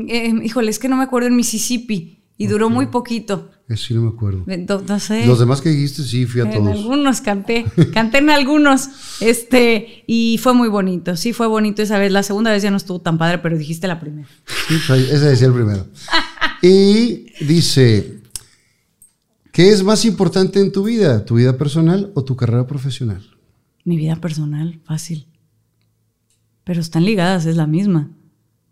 eh, 0.09 0.35
híjole, 0.45 0.71
es 0.71 0.79
que 0.79 0.89
no 0.89 0.97
me 0.97 1.05
acuerdo, 1.05 1.29
en 1.29 1.37
Mississippi 1.37 2.16
y 2.39 2.47
duró 2.47 2.69
muy 2.71 2.87
poquito. 2.87 3.51
Eso 3.69 3.87
sí 3.87 3.95
no 3.95 4.03
me 4.03 4.11
acuerdo. 4.11 4.45
No, 4.47 4.81
no 4.81 5.01
sé. 5.01 5.27
Los 5.27 5.39
demás 5.39 5.61
que 5.61 5.71
dijiste, 5.71 6.03
sí, 6.03 6.27
fui 6.27 6.41
a 6.41 6.45
En 6.45 6.53
todos. 6.53 6.69
algunos 6.69 7.21
canté, 7.21 7.65
canté 7.93 8.19
en 8.19 8.31
algunos, 8.31 8.89
este, 9.21 10.05
y 10.07 10.39
fue 10.39 10.55
muy 10.55 10.69
bonito, 10.69 11.17
sí 11.17 11.33
fue 11.33 11.47
bonito 11.47 11.83
esa 11.83 11.99
vez. 11.99 12.13
La 12.13 12.23
segunda 12.23 12.53
vez 12.53 12.63
ya 12.63 12.71
no 12.71 12.77
estuvo 12.77 13.01
tan 13.01 13.19
padre, 13.19 13.39
pero 13.39 13.59
dijiste 13.59 13.89
la 13.89 13.99
primera. 13.99 14.29
Sí, 14.69 14.77
ese 14.93 15.19
decía 15.19 15.49
el 15.49 15.55
primero. 15.55 15.87
Y 16.63 17.27
dice, 17.45 18.21
¿qué 19.53 19.71
es 19.71 19.83
más 19.83 20.05
importante 20.05 20.61
en 20.61 20.73
tu 20.73 20.85
vida? 20.85 21.25
¿Tu 21.25 21.37
vida 21.37 21.57
personal 21.59 22.13
o 22.15 22.25
tu 22.25 22.37
carrera 22.37 22.67
profesional? 22.67 23.25
Mi 23.85 23.97
vida 23.97 24.17
personal, 24.17 24.81
fácil. 24.85 25.27
Pero 26.65 26.81
están 26.81 27.05
ligadas, 27.05 27.47
es 27.47 27.57
la 27.57 27.67
misma. 27.67 28.11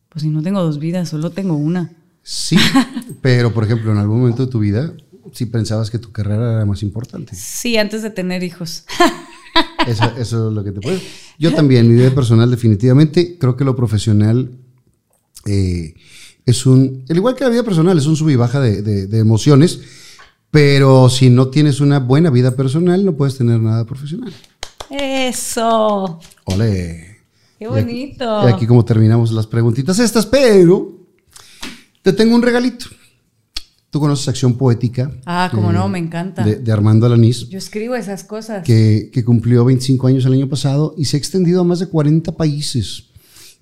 Pues 0.09 0.23
si 0.23 0.28
no 0.28 0.43
tengo 0.43 0.61
dos 0.62 0.78
vidas, 0.78 1.09
solo 1.09 1.31
tengo 1.31 1.55
una. 1.57 1.93
Sí, 2.25 2.57
pero 3.23 3.53
por 3.55 3.63
ejemplo, 3.65 3.93
en 3.93 3.99
algún 3.99 4.19
momento 4.21 4.47
de 4.47 4.51
tu 4.51 4.59
vida, 4.59 4.93
sí 5.33 5.47
pensabas 5.47 5.91
que 5.91 5.99
tu 6.01 6.11
carrera 6.11 6.55
era 6.55 6.65
más 6.65 6.83
importante. 6.83 7.37
Sí, 7.37 7.77
antes 7.77 8.03
de 8.03 8.11
tener 8.11 8.43
hijos. 8.43 8.85
Eso, 9.87 10.03
eso 10.19 10.49
es 10.49 10.55
lo 10.55 10.65
que 10.65 10.73
te 10.73 10.81
puede. 10.81 11.01
Yo 11.39 11.55
también, 11.55 11.87
mi 11.87 11.95
vida 11.95 12.11
personal, 12.13 12.51
definitivamente, 12.51 13.37
creo 13.39 13.55
que 13.57 13.65
lo 13.65 13.77
profesional 13.77 14.51
eh, 15.47 15.95
es 16.47 16.65
un. 16.67 17.05
Al 17.09 17.17
igual 17.17 17.37
que 17.37 17.45
la 17.45 17.51
vida 17.51 17.63
personal, 17.63 17.97
es 17.99 18.07
un 18.07 18.17
sub 18.17 18.31
y 18.31 18.37
baja 18.37 18.61
de, 18.61 18.83
de- 18.83 19.07
de 19.07 19.19
emociones. 19.19 19.81
Pero 20.51 21.09
si 21.11 21.29
no 21.31 21.49
tienes 21.49 21.81
una 21.81 21.99
buena 22.01 22.31
vida 22.31 22.57
personal, 22.57 23.05
no 23.05 23.15
puedes 23.17 23.37
tener 23.37 23.61
nada 23.61 23.85
profesional. 23.85 24.33
Eso. 24.91 26.19
Ole. 26.45 27.19
Qué 27.59 27.65
Y 27.65 27.67
aquí- 27.67 27.75
bonito. 27.85 28.49
Y 28.49 28.53
aquí, 28.53 28.67
como 28.67 28.85
terminamos 28.85 29.33
las 29.33 29.47
preguntitas 29.47 29.99
estas, 29.99 30.27
pero 30.27 30.94
te 32.05 32.12
tengo 32.12 32.35
un 32.36 32.43
regalito. 32.43 32.86
Tú 33.90 33.98
conoces 33.98 34.28
Acción 34.28 34.59
Poética. 34.59 35.10
Ah, 35.24 35.48
como 35.52 35.72
no, 35.72 35.89
me 35.89 35.98
encanta. 35.98 36.44
De, 36.44 36.56
de 36.56 36.72
Armando 36.72 37.06
Alanís. 37.06 37.48
Yo 37.48 37.56
escribo 37.59 37.94
esas 37.94 38.24
cosas. 38.24 38.62
que, 38.64 39.09
que 39.12 39.24
cumplió 39.24 39.64
25 39.64 40.06
años 40.09 40.26
el 40.26 40.35
año 40.35 40.48
pasado 40.48 40.94
y 40.98 41.06
se 41.06 41.16
ha 41.16 41.18
extendido 41.18 41.60
a 41.62 41.64
más 41.64 41.78
de 41.78 41.86
40 41.89 42.36
países, 42.36 43.05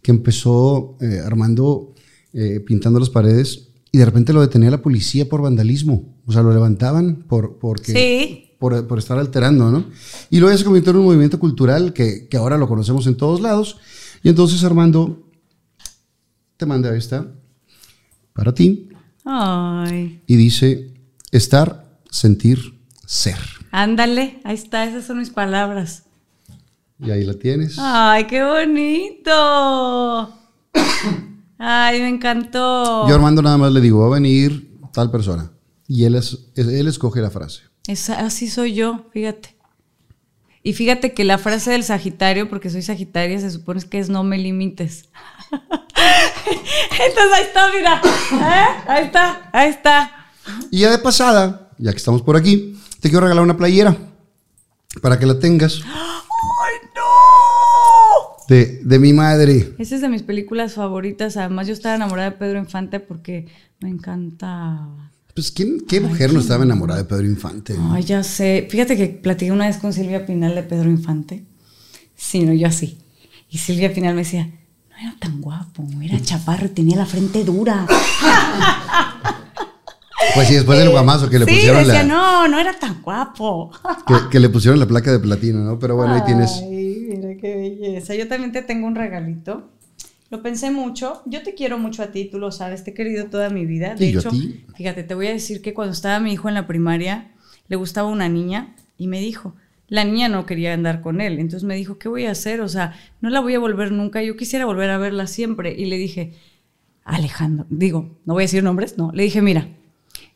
que 0.03 0.11
empezó 0.11 0.97
eh, 1.01 1.21
Armando 1.25 1.95
eh, 2.33 2.61
pintando 2.61 2.99
las 2.99 3.11
paredes 3.11 3.69
y 3.93 3.99
de 3.99 4.05
repente 4.07 4.33
lo 4.33 4.41
detenía 4.41 4.71
la 4.71 4.83
policía 4.83 5.29
por 5.29 5.43
vandalismo. 5.43 6.17
O 6.27 6.33
sea, 6.33 6.43
lo 6.43 6.53
levantaban 6.53 7.25
por, 7.29 7.59
porque, 7.59 7.93
Sí. 7.93 8.55
por, 8.59 8.89
por 8.89 8.99
estar 8.99 9.19
alterando, 9.19 9.71
¿no? 9.71 9.85
Y 10.31 10.41
luego 10.41 10.57
se 10.57 10.65
convirtió 10.65 10.91
en 10.93 10.97
un 10.99 11.05
movimiento 11.05 11.39
cultural 11.39 11.93
que, 11.93 12.27
que 12.27 12.37
ahora 12.39 12.57
lo 12.59 12.67
conocemos 12.67 13.07
en 13.07 13.17
todos 13.17 13.41
lados. 13.41 13.77
Y 14.25 14.31
entonces 14.31 14.65
Armando 14.65 15.29
te 16.57 16.65
manda 16.67 16.97
esta 16.97 17.35
para 18.33 18.53
ti 18.55 18.89
Ay. 19.25 20.23
y 20.27 20.37
dice, 20.37 20.95
estar, 21.31 21.85
sentir, 22.11 22.79
ser. 23.07 23.39
Ándale, 23.71 24.41
ahí 24.45 24.55
está, 24.55 24.85
esas 24.85 25.05
son 25.05 25.19
mis 25.19 25.31
palabras. 25.31 26.05
Y 26.99 27.11
ahí 27.11 27.25
la 27.25 27.35
tienes. 27.35 27.77
Ay, 27.79 28.27
qué 28.27 28.43
bonito. 28.45 30.39
Ay, 31.59 32.01
me 32.01 32.09
encantó. 32.09 33.09
Yo 33.09 33.15
Armando 33.15 33.43
nada 33.43 33.59
más 33.59 33.73
le 33.73 33.81
digo, 33.81 34.01
va 34.01 34.07
a 34.07 34.21
venir 34.21 34.79
tal 34.93 35.11
persona. 35.11 35.53
Y 35.89 36.05
él, 36.05 36.15
es, 36.15 36.39
él 36.55 36.87
escoge 36.87 37.21
la 37.21 37.31
frase. 37.31 37.63
Esa- 37.87 38.21
así 38.21 38.49
soy 38.49 38.75
yo, 38.75 39.07
fíjate. 39.13 39.57
Y 40.63 40.75
fíjate 40.75 41.13
que 41.13 41.25
la 41.25 41.39
frase 41.39 41.73
del 41.73 41.83
Sagitario, 41.83 42.49
porque 42.49 42.71
soy 42.71 42.83
Sagitaria, 42.83 43.39
se 43.41 43.51
supone 43.51 43.81
que 43.83 43.99
es 43.99 44.09
no 44.09 44.23
me 44.23 44.39
limites. 44.39 45.09
Entonces 47.07 47.33
ahí 47.35 47.43
está, 47.45 47.71
mira. 47.71 48.01
¿Eh? 48.33 48.83
Ahí 48.89 49.05
está, 49.05 49.51
ahí 49.53 49.71
está. 49.71 50.11
Y 50.71 50.81
ya 50.81 50.91
de 50.91 50.99
pasada, 50.99 51.71
ya 51.79 51.91
que 51.93 51.99
estamos 51.99 52.23
por 52.23 52.37
aquí, 52.37 52.79
te 53.01 53.09
quiero 53.09 53.23
regalar 53.23 53.45
una 53.45 53.57
playera 53.57 53.97
para 55.01 55.19
que 55.19 55.27
la 55.27 55.39
tengas. 55.39 55.81
¡Ay, 55.85 56.75
no! 56.95 58.45
De, 58.49 58.81
de 58.83 58.99
mi 58.99 59.13
madre. 59.13 59.75
Esa 59.79 59.95
es 59.95 60.01
de 60.01 60.09
mis 60.09 60.23
películas 60.23 60.75
favoritas. 60.75 61.37
Además, 61.37 61.67
yo 61.67 61.73
estaba 61.73 61.95
enamorada 61.95 62.31
de 62.31 62.37
Pedro 62.37 62.59
Infante 62.59 63.01
porque 63.01 63.47
me 63.81 63.89
encantaba. 63.89 65.11
Pues, 65.35 65.51
¿quién, 65.51 65.81
¿qué 65.89 66.01
mujer 66.01 66.33
no 66.33 66.41
estaba 66.41 66.65
enamorada 66.65 67.03
de 67.03 67.09
Pedro 67.09 67.25
Infante? 67.25 67.75
Ay, 67.91 68.03
ya 68.03 68.23
sé. 68.23 68.67
Fíjate 68.71 68.97
que 68.97 69.07
platiqué 69.07 69.51
una 69.51 69.67
vez 69.67 69.79
con 69.79 69.93
Silvia 69.93 70.27
Pinal 70.27 70.55
de 70.55 70.63
Pedro 70.63 70.91
Infante. 70.91 71.45
Sí, 72.15 72.45
no, 72.45 72.53
yo 72.53 72.69
así. 72.69 72.99
Y 73.49 73.59
Silvia 73.59 73.93
Pinal 73.95 74.15
me 74.15 74.23
decía, 74.23 74.51
no 75.03 75.09
era 75.11 75.19
tan 75.19 75.41
guapo, 75.41 75.85
era 76.03 76.21
chaparro 76.21 76.67
y 76.67 76.71
tenía 76.71 76.97
la 76.97 77.07
frente 77.07 77.45
dura. 77.45 77.87
Pues 80.35 80.49
sí, 80.49 80.55
después 80.55 80.79
del 80.79 80.89
guamazo 80.91 81.29
que 81.29 81.39
le 81.39 81.45
sí, 81.45 81.51
pusieron 81.53 81.85
decía, 81.85 82.05
la, 82.05 82.09
no, 82.09 82.49
no 82.49 82.59
era 82.59 82.73
tan 82.79 83.03
guapo. 83.03 83.71
que, 84.07 84.15
que 84.31 84.41
le 84.41 84.49
pusieron 84.49 84.79
la 84.79 84.87
placa 84.87 85.11
de 85.13 85.19
platino, 85.19 85.59
¿no? 85.61 85.79
Pero 85.79 85.97
bueno, 85.97 86.15
ahí 86.15 86.23
tienes. 86.25 86.53
Ay, 86.63 87.07
mira 87.09 87.37
qué 87.41 87.57
belleza. 87.57 88.15
Yo 88.15 88.29
también 88.29 88.53
te 88.53 88.63
tengo 88.63 88.87
un 88.87 88.95
regalito. 88.95 89.69
Lo 90.31 90.41
pensé 90.43 90.71
mucho. 90.71 91.23
Yo 91.27 91.43
te 91.43 91.55
quiero 91.55 91.77
mucho 91.79 92.03
a 92.03 92.07
ti, 92.07 92.27
tú 92.31 92.39
lo 92.39 92.51
sabes. 92.53 92.85
Te 92.85 92.93
he 92.93 92.95
querido 92.95 93.27
toda 93.27 93.51
mi 93.51 93.67
vida. 93.67 93.95
De 93.95 94.07
Y 94.07 94.13
yo 94.13 94.21
a 94.21 94.23
hecho, 94.23 94.31
ti. 94.31 94.65
fíjate, 94.77 95.03
te 95.03 95.15
voy 95.15 95.27
a 95.27 95.33
decir 95.33 95.61
que 95.61 95.75
cuando 95.75 95.93
estaba 95.93 96.19
mi 96.21 96.33
hijo 96.33 96.49
en 96.49 96.55
la 96.55 96.67
primaria, 96.67 97.33
le 97.69 97.77
gustaba 97.77 98.09
una 98.09 98.29
niña 98.29 98.75
y 98.97 99.09
me 99.09 99.21
dijo, 99.21 99.55
la 99.93 100.07
niña 100.07 100.31
no 100.31 100.47
quería 100.47 100.73
andar 100.73 101.03
con 101.03 101.21
él. 101.21 101.39
Entonces 101.39 101.65
me 101.65 101.77
dijo, 101.77 101.99
¿qué 101.99 102.09
voy 102.09 102.25
a 102.25 102.31
hacer? 102.31 102.63
O 102.63 102.69
sea, 102.69 102.99
no 103.21 103.29
la 103.29 103.41
voy 103.41 103.55
a 103.55 103.59
volver 103.59 103.93
nunca. 103.93 104.23
Yo 104.23 104.39
quisiera 104.39 104.65
volver 104.65 104.89
a 104.89 104.97
verla 104.97 105.27
siempre. 105.27 105.75
Y 105.77 105.85
le 105.85 105.99
dije, 105.99 106.33
Alejandro, 107.05 107.67
digo, 107.69 108.19
no 108.25 108.33
voy 108.33 108.45
a 108.45 108.45
decir 108.45 108.65
nombres, 108.65 108.97
no. 108.97 109.13
Le 109.13 109.25
dije, 109.25 109.43
mira, 109.43 109.69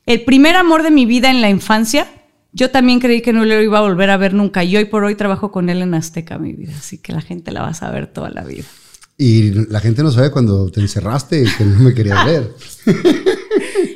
el 0.05 0.25
primer 0.25 0.57
amor 0.57 0.83
de 0.83 0.91
mi 0.91 1.07
vida 1.07 1.31
en 1.31 1.41
la 1.41 1.49
infancia, 1.49 2.07
yo 2.53 2.71
también 2.71 3.01
creí 3.01 3.23
que 3.23 3.33
no 3.33 3.47
lo 3.47 3.63
iba 3.63 3.79
a 3.79 3.81
volver 3.81 4.11
a 4.11 4.19
ver 4.19 4.35
nunca. 4.35 4.63
Y 4.63 4.77
hoy 4.77 4.85
por 4.85 5.05
hoy 5.05 5.15
trabajo 5.15 5.51
con 5.51 5.71
él 5.71 5.81
en 5.81 5.95
Azteca, 5.95 6.37
mi 6.37 6.53
vida. 6.53 6.75
Así 6.77 6.99
que 6.99 7.15
la 7.15 7.23
gente 7.23 7.51
la 7.51 7.63
va 7.63 7.69
a 7.69 7.75
saber 7.75 8.09
toda 8.09 8.29
la 8.29 8.45
vida. 8.45 8.67
Y 9.17 9.53
la 9.71 9.81
gente 9.81 10.03
no 10.03 10.11
sabe 10.11 10.31
cuando 10.31 10.71
te 10.71 10.83
encerraste 10.83 11.47
que 11.57 11.65
no 11.65 11.79
me 11.79 11.95
querías 11.95 12.27
ver. 12.27 12.55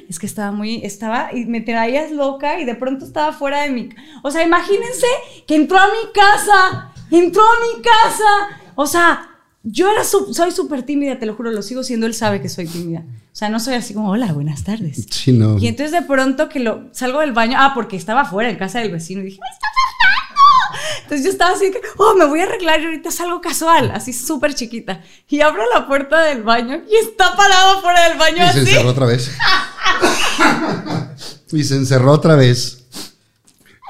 Es 0.09 0.19
que 0.19 0.27
estaba 0.27 0.53
muy, 0.53 0.85
estaba, 0.85 1.31
y 1.33 1.45
me 1.47 1.61
traías 1.61 2.11
loca 2.11 2.59
y 2.61 2.65
de 2.65 2.75
pronto 2.75 3.05
estaba 3.05 3.33
fuera 3.33 3.63
de 3.63 3.71
mi, 3.71 3.89
o 4.23 4.31
sea, 4.31 4.43
imagínense 4.43 5.07
que 5.47 5.55
entró 5.57 5.79
a 5.79 5.87
mi 5.87 6.13
casa, 6.13 6.93
entró 7.11 7.43
a 7.43 7.77
mi 7.77 7.83
casa, 7.83 8.61
o 8.75 8.87
sea, 8.87 9.27
yo 9.63 9.91
era, 9.91 10.05
su- 10.05 10.33
soy 10.33 10.51
súper 10.53 10.83
tímida, 10.85 11.19
te 11.19 11.27
lo 11.27 11.35
juro, 11.35 11.51
lo 11.51 11.63
sigo 11.63 11.83
siendo, 11.83 12.07
él 12.07 12.15
sabe 12.15 12.41
que 12.41 12.49
soy 12.49 12.67
tímida. 12.67 13.01
O 13.33 13.37
sea, 13.41 13.49
no 13.49 13.61
soy 13.61 13.75
así 13.75 13.95
como, 13.95 14.11
hola, 14.11 14.33
buenas 14.33 14.65
tardes. 14.65 15.07
Sí, 15.11 15.33
no. 15.33 15.59
Y 15.59 15.69
entonces 15.69 15.93
de 15.93 16.03
pronto 16.03 16.49
que 16.49 16.61
lo 16.61 16.89
salgo 16.93 17.21
del 17.21 17.33
baño, 17.33 17.57
ah, 17.61 17.73
porque 17.75 17.97
estaba 17.97 18.25
fuera 18.25 18.49
en 18.51 18.57
casa 18.57 18.81
del 18.81 18.91
vecino 18.91 19.21
y 19.21 19.25
dije, 19.27 19.39
¡Ahí 19.43 19.53
está 19.55 19.67
Fernando! 19.69 21.03
Entonces 21.03 21.25
yo 21.27 21.31
estaba 21.31 21.51
así 21.53 21.71
que, 21.71 21.81
oh, 21.99 22.15
me 22.17 22.25
voy 22.25 22.41
a 22.41 22.45
arreglar 22.45 22.81
y 22.81 22.85
ahorita 22.87 23.11
salgo 23.11 23.41
casual, 23.41 23.91
así 23.95 24.13
súper 24.13 24.55
chiquita. 24.55 25.03
Y 25.29 25.41
abro 25.43 25.63
la 25.75 25.87
puerta 25.87 26.23
del 26.25 26.43
baño 26.43 26.83
y 26.91 26.97
está 26.97 27.37
parado 27.37 27.81
fuera 27.83 28.09
del 28.09 28.19
baño 28.19 28.37
Y 28.37 28.41
se 28.41 28.45
así. 28.49 28.59
encerró 28.61 28.89
otra 28.91 29.07
vez. 29.07 29.31
y 31.53 31.65
se 31.65 31.77
encerró 31.77 32.13
otra 32.13 32.37
vez. 32.37 32.85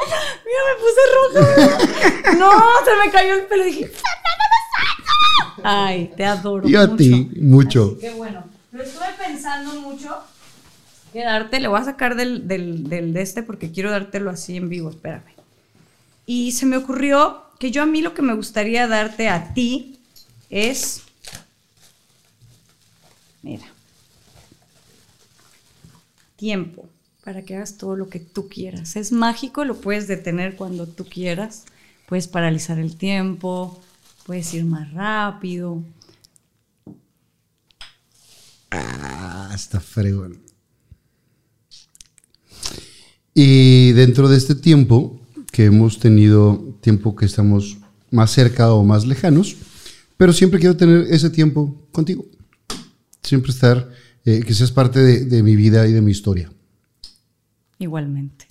Mira, 0.01 0.61
me 0.69 0.75
puse 0.81 1.01
roja. 1.15 2.37
No, 2.39 2.51
se 2.85 2.97
me 3.05 3.13
cayó 3.13 3.35
el 3.35 3.47
pelo 3.47 3.67
y 3.67 3.73
dije. 3.73 3.93
Ay, 5.63 6.13
te 6.17 6.25
adoro. 6.25 6.69
Y 6.69 6.77
a 6.77 6.97
ti, 6.97 7.31
mucho. 7.41 7.99
Que 7.99 8.11
bueno, 8.11 8.45
lo 8.73 8.83
estuve 8.83 9.07
pensando 9.19 9.75
mucho. 9.81 10.17
Que 11.13 11.25
darte, 11.25 11.61
le 11.61 11.69
voy 11.69 11.81
a 11.81 11.85
sacar 11.85 12.15
del, 12.15 12.47
del, 12.47 12.89
del 12.89 13.13
de 13.13 13.23
este 13.23 13.43
porque 13.43 13.73
quiero 13.73 13.91
dártelo 13.91 14.31
así 14.31 14.57
en 14.57 14.69
vivo, 14.69 14.91
espérame. 14.91 15.35
Y 16.25 16.53
se 16.53 16.67
me 16.67 16.77
ocurrió 16.77 17.43
que 17.59 17.71
yo 17.71 17.83
a 17.83 17.87
mí 17.87 18.01
lo 18.01 18.15
que 18.15 18.23
me 18.23 18.35
gustaría 18.35 18.87
darte 18.87 19.29
a 19.29 19.53
ti 19.53 19.99
es. 20.49 21.03
Mira. 23.43 23.67
Tiempo 26.41 26.89
para 27.23 27.45
que 27.45 27.55
hagas 27.55 27.77
todo 27.77 27.97
lo 27.97 28.09
que 28.09 28.19
tú 28.19 28.49
quieras. 28.49 28.97
Es 28.97 29.13
mágico, 29.13 29.67
lo 29.67 29.77
puedes 29.77 30.09
detener 30.09 30.57
cuando 30.57 30.87
tú 30.87 31.05
quieras. 31.05 31.67
Puedes 32.09 32.29
paralizar 32.29 32.79
el 32.79 32.97
tiempo, 32.97 33.79
puedes 34.25 34.55
ir 34.55 34.65
más 34.65 34.91
rápido. 34.95 35.83
Ah, 38.71 39.53
está 39.55 39.81
fregón. 39.81 40.41
Y 43.35 43.93
dentro 43.93 44.27
de 44.31 44.39
este 44.39 44.55
tiempo, 44.55 45.21
que 45.53 45.67
hemos 45.67 45.99
tenido 45.99 46.79
tiempo 46.81 47.15
que 47.15 47.27
estamos 47.27 47.77
más 48.11 48.31
cerca 48.31 48.73
o 48.73 48.83
más 48.83 49.07
lejanos, 49.07 49.57
pero 50.17 50.33
siempre 50.33 50.59
quiero 50.59 50.79
tener 50.79 51.07
ese 51.11 51.29
tiempo 51.29 51.87
contigo. 51.93 52.25
Siempre 53.23 53.53
estar, 53.53 53.91
eh, 54.25 54.43
que 54.47 54.55
seas 54.55 54.73
parte 54.73 55.01
de, 55.01 55.25
de 55.25 55.43
mi 55.43 55.57
vida 55.57 55.87
y 55.87 55.93
de 55.93 56.01
mi 56.01 56.11
historia. 56.11 56.51
Igualmente. 57.79 58.47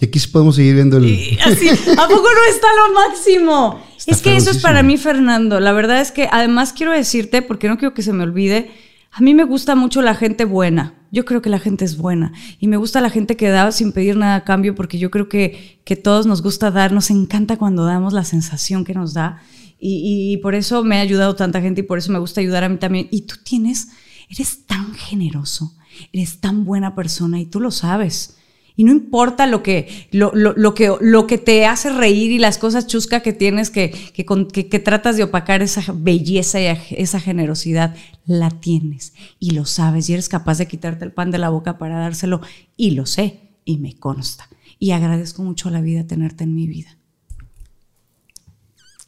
Y 0.00 0.04
aquí 0.04 0.18
sí 0.18 0.28
podemos 0.28 0.56
seguir 0.56 0.74
viendo 0.74 0.98
el... 0.98 1.06
Y 1.06 1.38
así, 1.44 1.68
¿a 1.68 2.08
poco 2.08 2.22
no 2.22 2.44
está 2.50 2.66
lo 2.74 2.94
máximo? 2.94 3.82
Está 3.96 4.12
es 4.12 4.22
que 4.22 4.36
eso 4.36 4.50
es 4.50 4.58
para 4.58 4.82
mí, 4.82 4.98
Fernando. 4.98 5.58
La 5.58 5.72
verdad 5.72 6.00
es 6.00 6.12
que 6.12 6.28
además 6.30 6.74
quiero 6.74 6.92
decirte, 6.92 7.40
porque 7.40 7.68
no 7.68 7.78
quiero 7.78 7.94
que 7.94 8.02
se 8.02 8.12
me 8.12 8.22
olvide, 8.24 8.70
a 9.10 9.22
mí 9.22 9.34
me 9.34 9.44
gusta 9.44 9.74
mucho 9.74 10.02
la 10.02 10.14
gente 10.14 10.44
buena. 10.44 10.94
Yo 11.10 11.24
creo 11.24 11.40
que 11.40 11.48
la 11.48 11.58
gente 11.58 11.86
es 11.86 11.96
buena. 11.96 12.32
Y 12.58 12.68
me 12.68 12.76
gusta 12.76 13.00
la 13.00 13.08
gente 13.08 13.36
que 13.38 13.48
da 13.48 13.72
sin 13.72 13.92
pedir 13.92 14.18
nada 14.18 14.34
a 14.34 14.44
cambio, 14.44 14.74
porque 14.74 14.98
yo 14.98 15.10
creo 15.10 15.30
que, 15.30 15.80
que 15.84 15.96
todos 15.96 16.26
nos 16.26 16.42
gusta 16.42 16.70
dar, 16.70 16.92
nos 16.92 17.08
encanta 17.08 17.56
cuando 17.56 17.86
damos 17.86 18.12
la 18.12 18.24
sensación 18.24 18.84
que 18.84 18.92
nos 18.92 19.14
da. 19.14 19.40
Y, 19.78 20.38
por 20.38 20.54
eso 20.54 20.82
me 20.84 20.96
ha 20.96 21.00
ayudado 21.00 21.36
tanta 21.36 21.60
gente 21.60 21.80
y 21.82 21.84
por 21.84 21.98
eso 21.98 22.12
me 22.12 22.18
gusta 22.18 22.40
ayudar 22.40 22.64
a 22.64 22.68
mí 22.68 22.78
también. 22.78 23.08
Y 23.10 23.22
tú 23.22 23.36
tienes, 23.44 23.88
eres 24.30 24.66
tan 24.66 24.94
generoso, 24.94 25.74
eres 26.12 26.40
tan 26.40 26.64
buena 26.64 26.94
persona 26.94 27.40
y 27.40 27.46
tú 27.46 27.60
lo 27.60 27.70
sabes. 27.70 28.36
Y 28.78 28.84
no 28.84 28.92
importa 28.92 29.46
lo 29.46 29.62
que, 29.62 30.08
lo, 30.12 30.32
lo- 30.34 30.52
lo 30.54 30.74
que, 30.74 30.92
lo 31.00 31.26
que 31.26 31.38
te 31.38 31.64
hace 31.64 31.90
reír 31.90 32.30
y 32.30 32.38
las 32.38 32.58
cosas 32.58 32.86
chuscas 32.86 33.22
que 33.22 33.32
tienes 33.32 33.70
que, 33.70 33.90
que, 34.12 34.24
que- 34.68 34.78
tratas 34.78 35.16
de 35.16 35.22
opacar 35.24 35.62
esa 35.62 35.82
belleza 35.94 36.60
y 36.60 36.66
esa 36.96 37.18
generosidad, 37.20 37.94
la 38.26 38.50
tienes 38.50 39.14
y 39.38 39.52
lo 39.52 39.64
sabes 39.64 40.10
y 40.10 40.12
eres 40.12 40.28
capaz 40.28 40.58
de 40.58 40.66
quitarte 40.68 41.04
el 41.06 41.12
pan 41.12 41.30
de 41.30 41.38
la 41.38 41.48
boca 41.48 41.78
para 41.78 41.98
dárselo 41.98 42.40
y 42.76 42.90
lo 42.90 43.06
sé 43.06 43.40
y 43.64 43.78
me 43.78 43.94
consta. 43.94 44.48
Y 44.78 44.90
agradezco 44.90 45.42
mucho 45.42 45.70
la 45.70 45.80
vida 45.80 46.06
tenerte 46.06 46.44
en 46.44 46.54
mi 46.54 46.66
vida. 46.66 46.95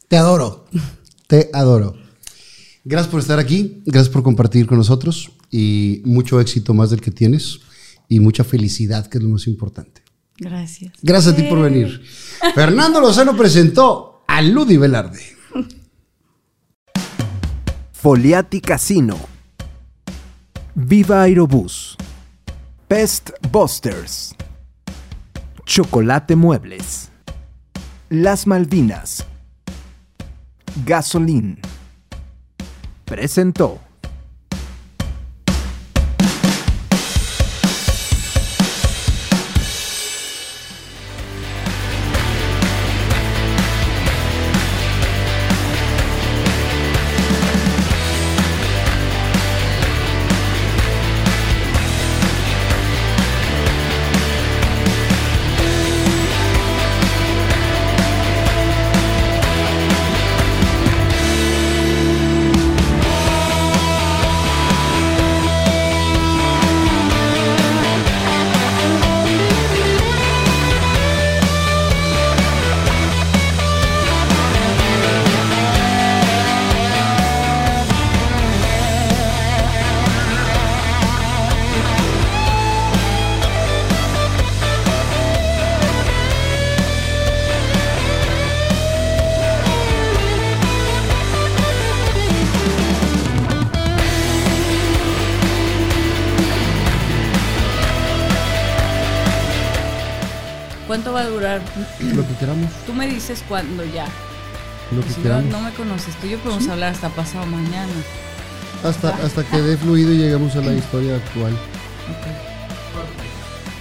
Te 0.09 0.17
adoro. 0.17 0.65
Te 1.27 1.51
adoro. 1.53 1.95
Gracias 2.85 3.11
por 3.11 3.20
estar 3.20 3.39
aquí, 3.39 3.83
gracias 3.85 4.11
por 4.11 4.23
compartir 4.23 4.67
con 4.67 4.78
nosotros 4.78 5.31
y 5.51 6.01
mucho 6.07 6.41
éxito 6.41 6.73
más 6.73 6.89
del 6.89 7.03
que 7.03 7.11
tienes 7.11 7.61
y 8.09 8.19
mucha 8.19 8.45
felicidad, 8.45 9.07
que 9.07 9.19
es 9.19 9.25
lo 9.25 9.31
más 9.31 9.47
importante. 9.47 10.03
Gracias. 10.39 10.93
Gracias 11.03 11.35
a 11.35 11.37
ti 11.37 11.43
por 11.43 11.61
venir. 11.61 12.03
Fernando 12.55 13.01
Lozano 13.01 13.37
presentó 13.37 14.23
a 14.27 14.41
Ludi 14.41 14.78
Velarde. 14.78 15.20
Foliati 17.93 18.62
Casino. 18.62 19.19
Viva 20.75 21.23
Aerobús. 21.23 21.97
Pest 22.87 23.31
Busters. 23.51 24.35
Chocolate 25.67 26.37
Muebles. 26.37 27.11
Las 28.09 28.47
Malvinas. 28.47 29.27
Gasolín. 30.85 31.59
Presentó. 33.05 33.81
Tú 102.89 102.94
me 102.94 103.07
dices 103.07 103.44
cuándo 103.47 103.84
ya. 103.84 104.07
lo 104.91 105.02
que 105.02 105.10
Si 105.10 105.20
no, 105.20 105.42
no 105.42 105.60
me 105.60 105.70
conoces 105.75 106.15
tú, 106.17 106.26
yo 106.26 106.39
podemos 106.39 106.67
hablar 106.68 106.94
hasta 106.94 107.10
pasado 107.10 107.44
mañana. 107.44 107.92
Hasta, 108.83 109.10
hasta 109.10 109.44
que 109.44 109.60
dé 109.60 109.76
fluido 109.76 110.10
y 110.15 110.17
lleguemos 110.17 110.57
a 110.57 110.62
la 110.62 110.73
historia 110.73 111.17
actual. 111.17 111.52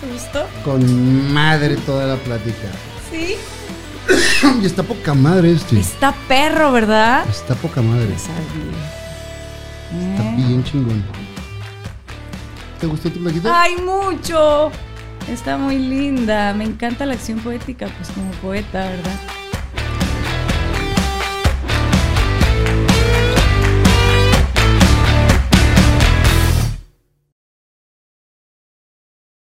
¿Te 0.02 0.12
gustó? 0.12 0.46
Con 0.66 1.34
madre 1.34 1.78
toda 1.78 2.06
la 2.06 2.18
plática. 2.18 2.68
Sí. 3.10 3.36
Y 4.62 4.66
está 4.66 4.84
poca 4.84 5.14
madre 5.14 5.54
este. 5.54 5.80
Está 5.80 6.14
perro, 6.28 6.74
¿verdad? 6.74 7.26
Está 7.30 7.56
poca 7.56 7.82
madre. 7.82 8.14
Está 8.14 8.34
¿Eh? 9.94 10.34
bien 10.36 10.66
chingón. 10.66 11.02
¿Te 12.82 12.88
gustó 12.88 13.10
tu 13.10 13.22
plaquita? 13.24 13.62
¡Ay, 13.62 13.78
mucho! 13.78 14.70
Está 15.30 15.58
muy 15.58 15.78
linda. 15.78 16.54
Me 16.54 16.64
encanta 16.64 17.06
la 17.06 17.14
acción 17.14 17.40
poética, 17.40 17.88
pues 17.98 18.10
como 18.12 18.32
poeta, 18.32 18.90
¿verdad? 18.90 19.37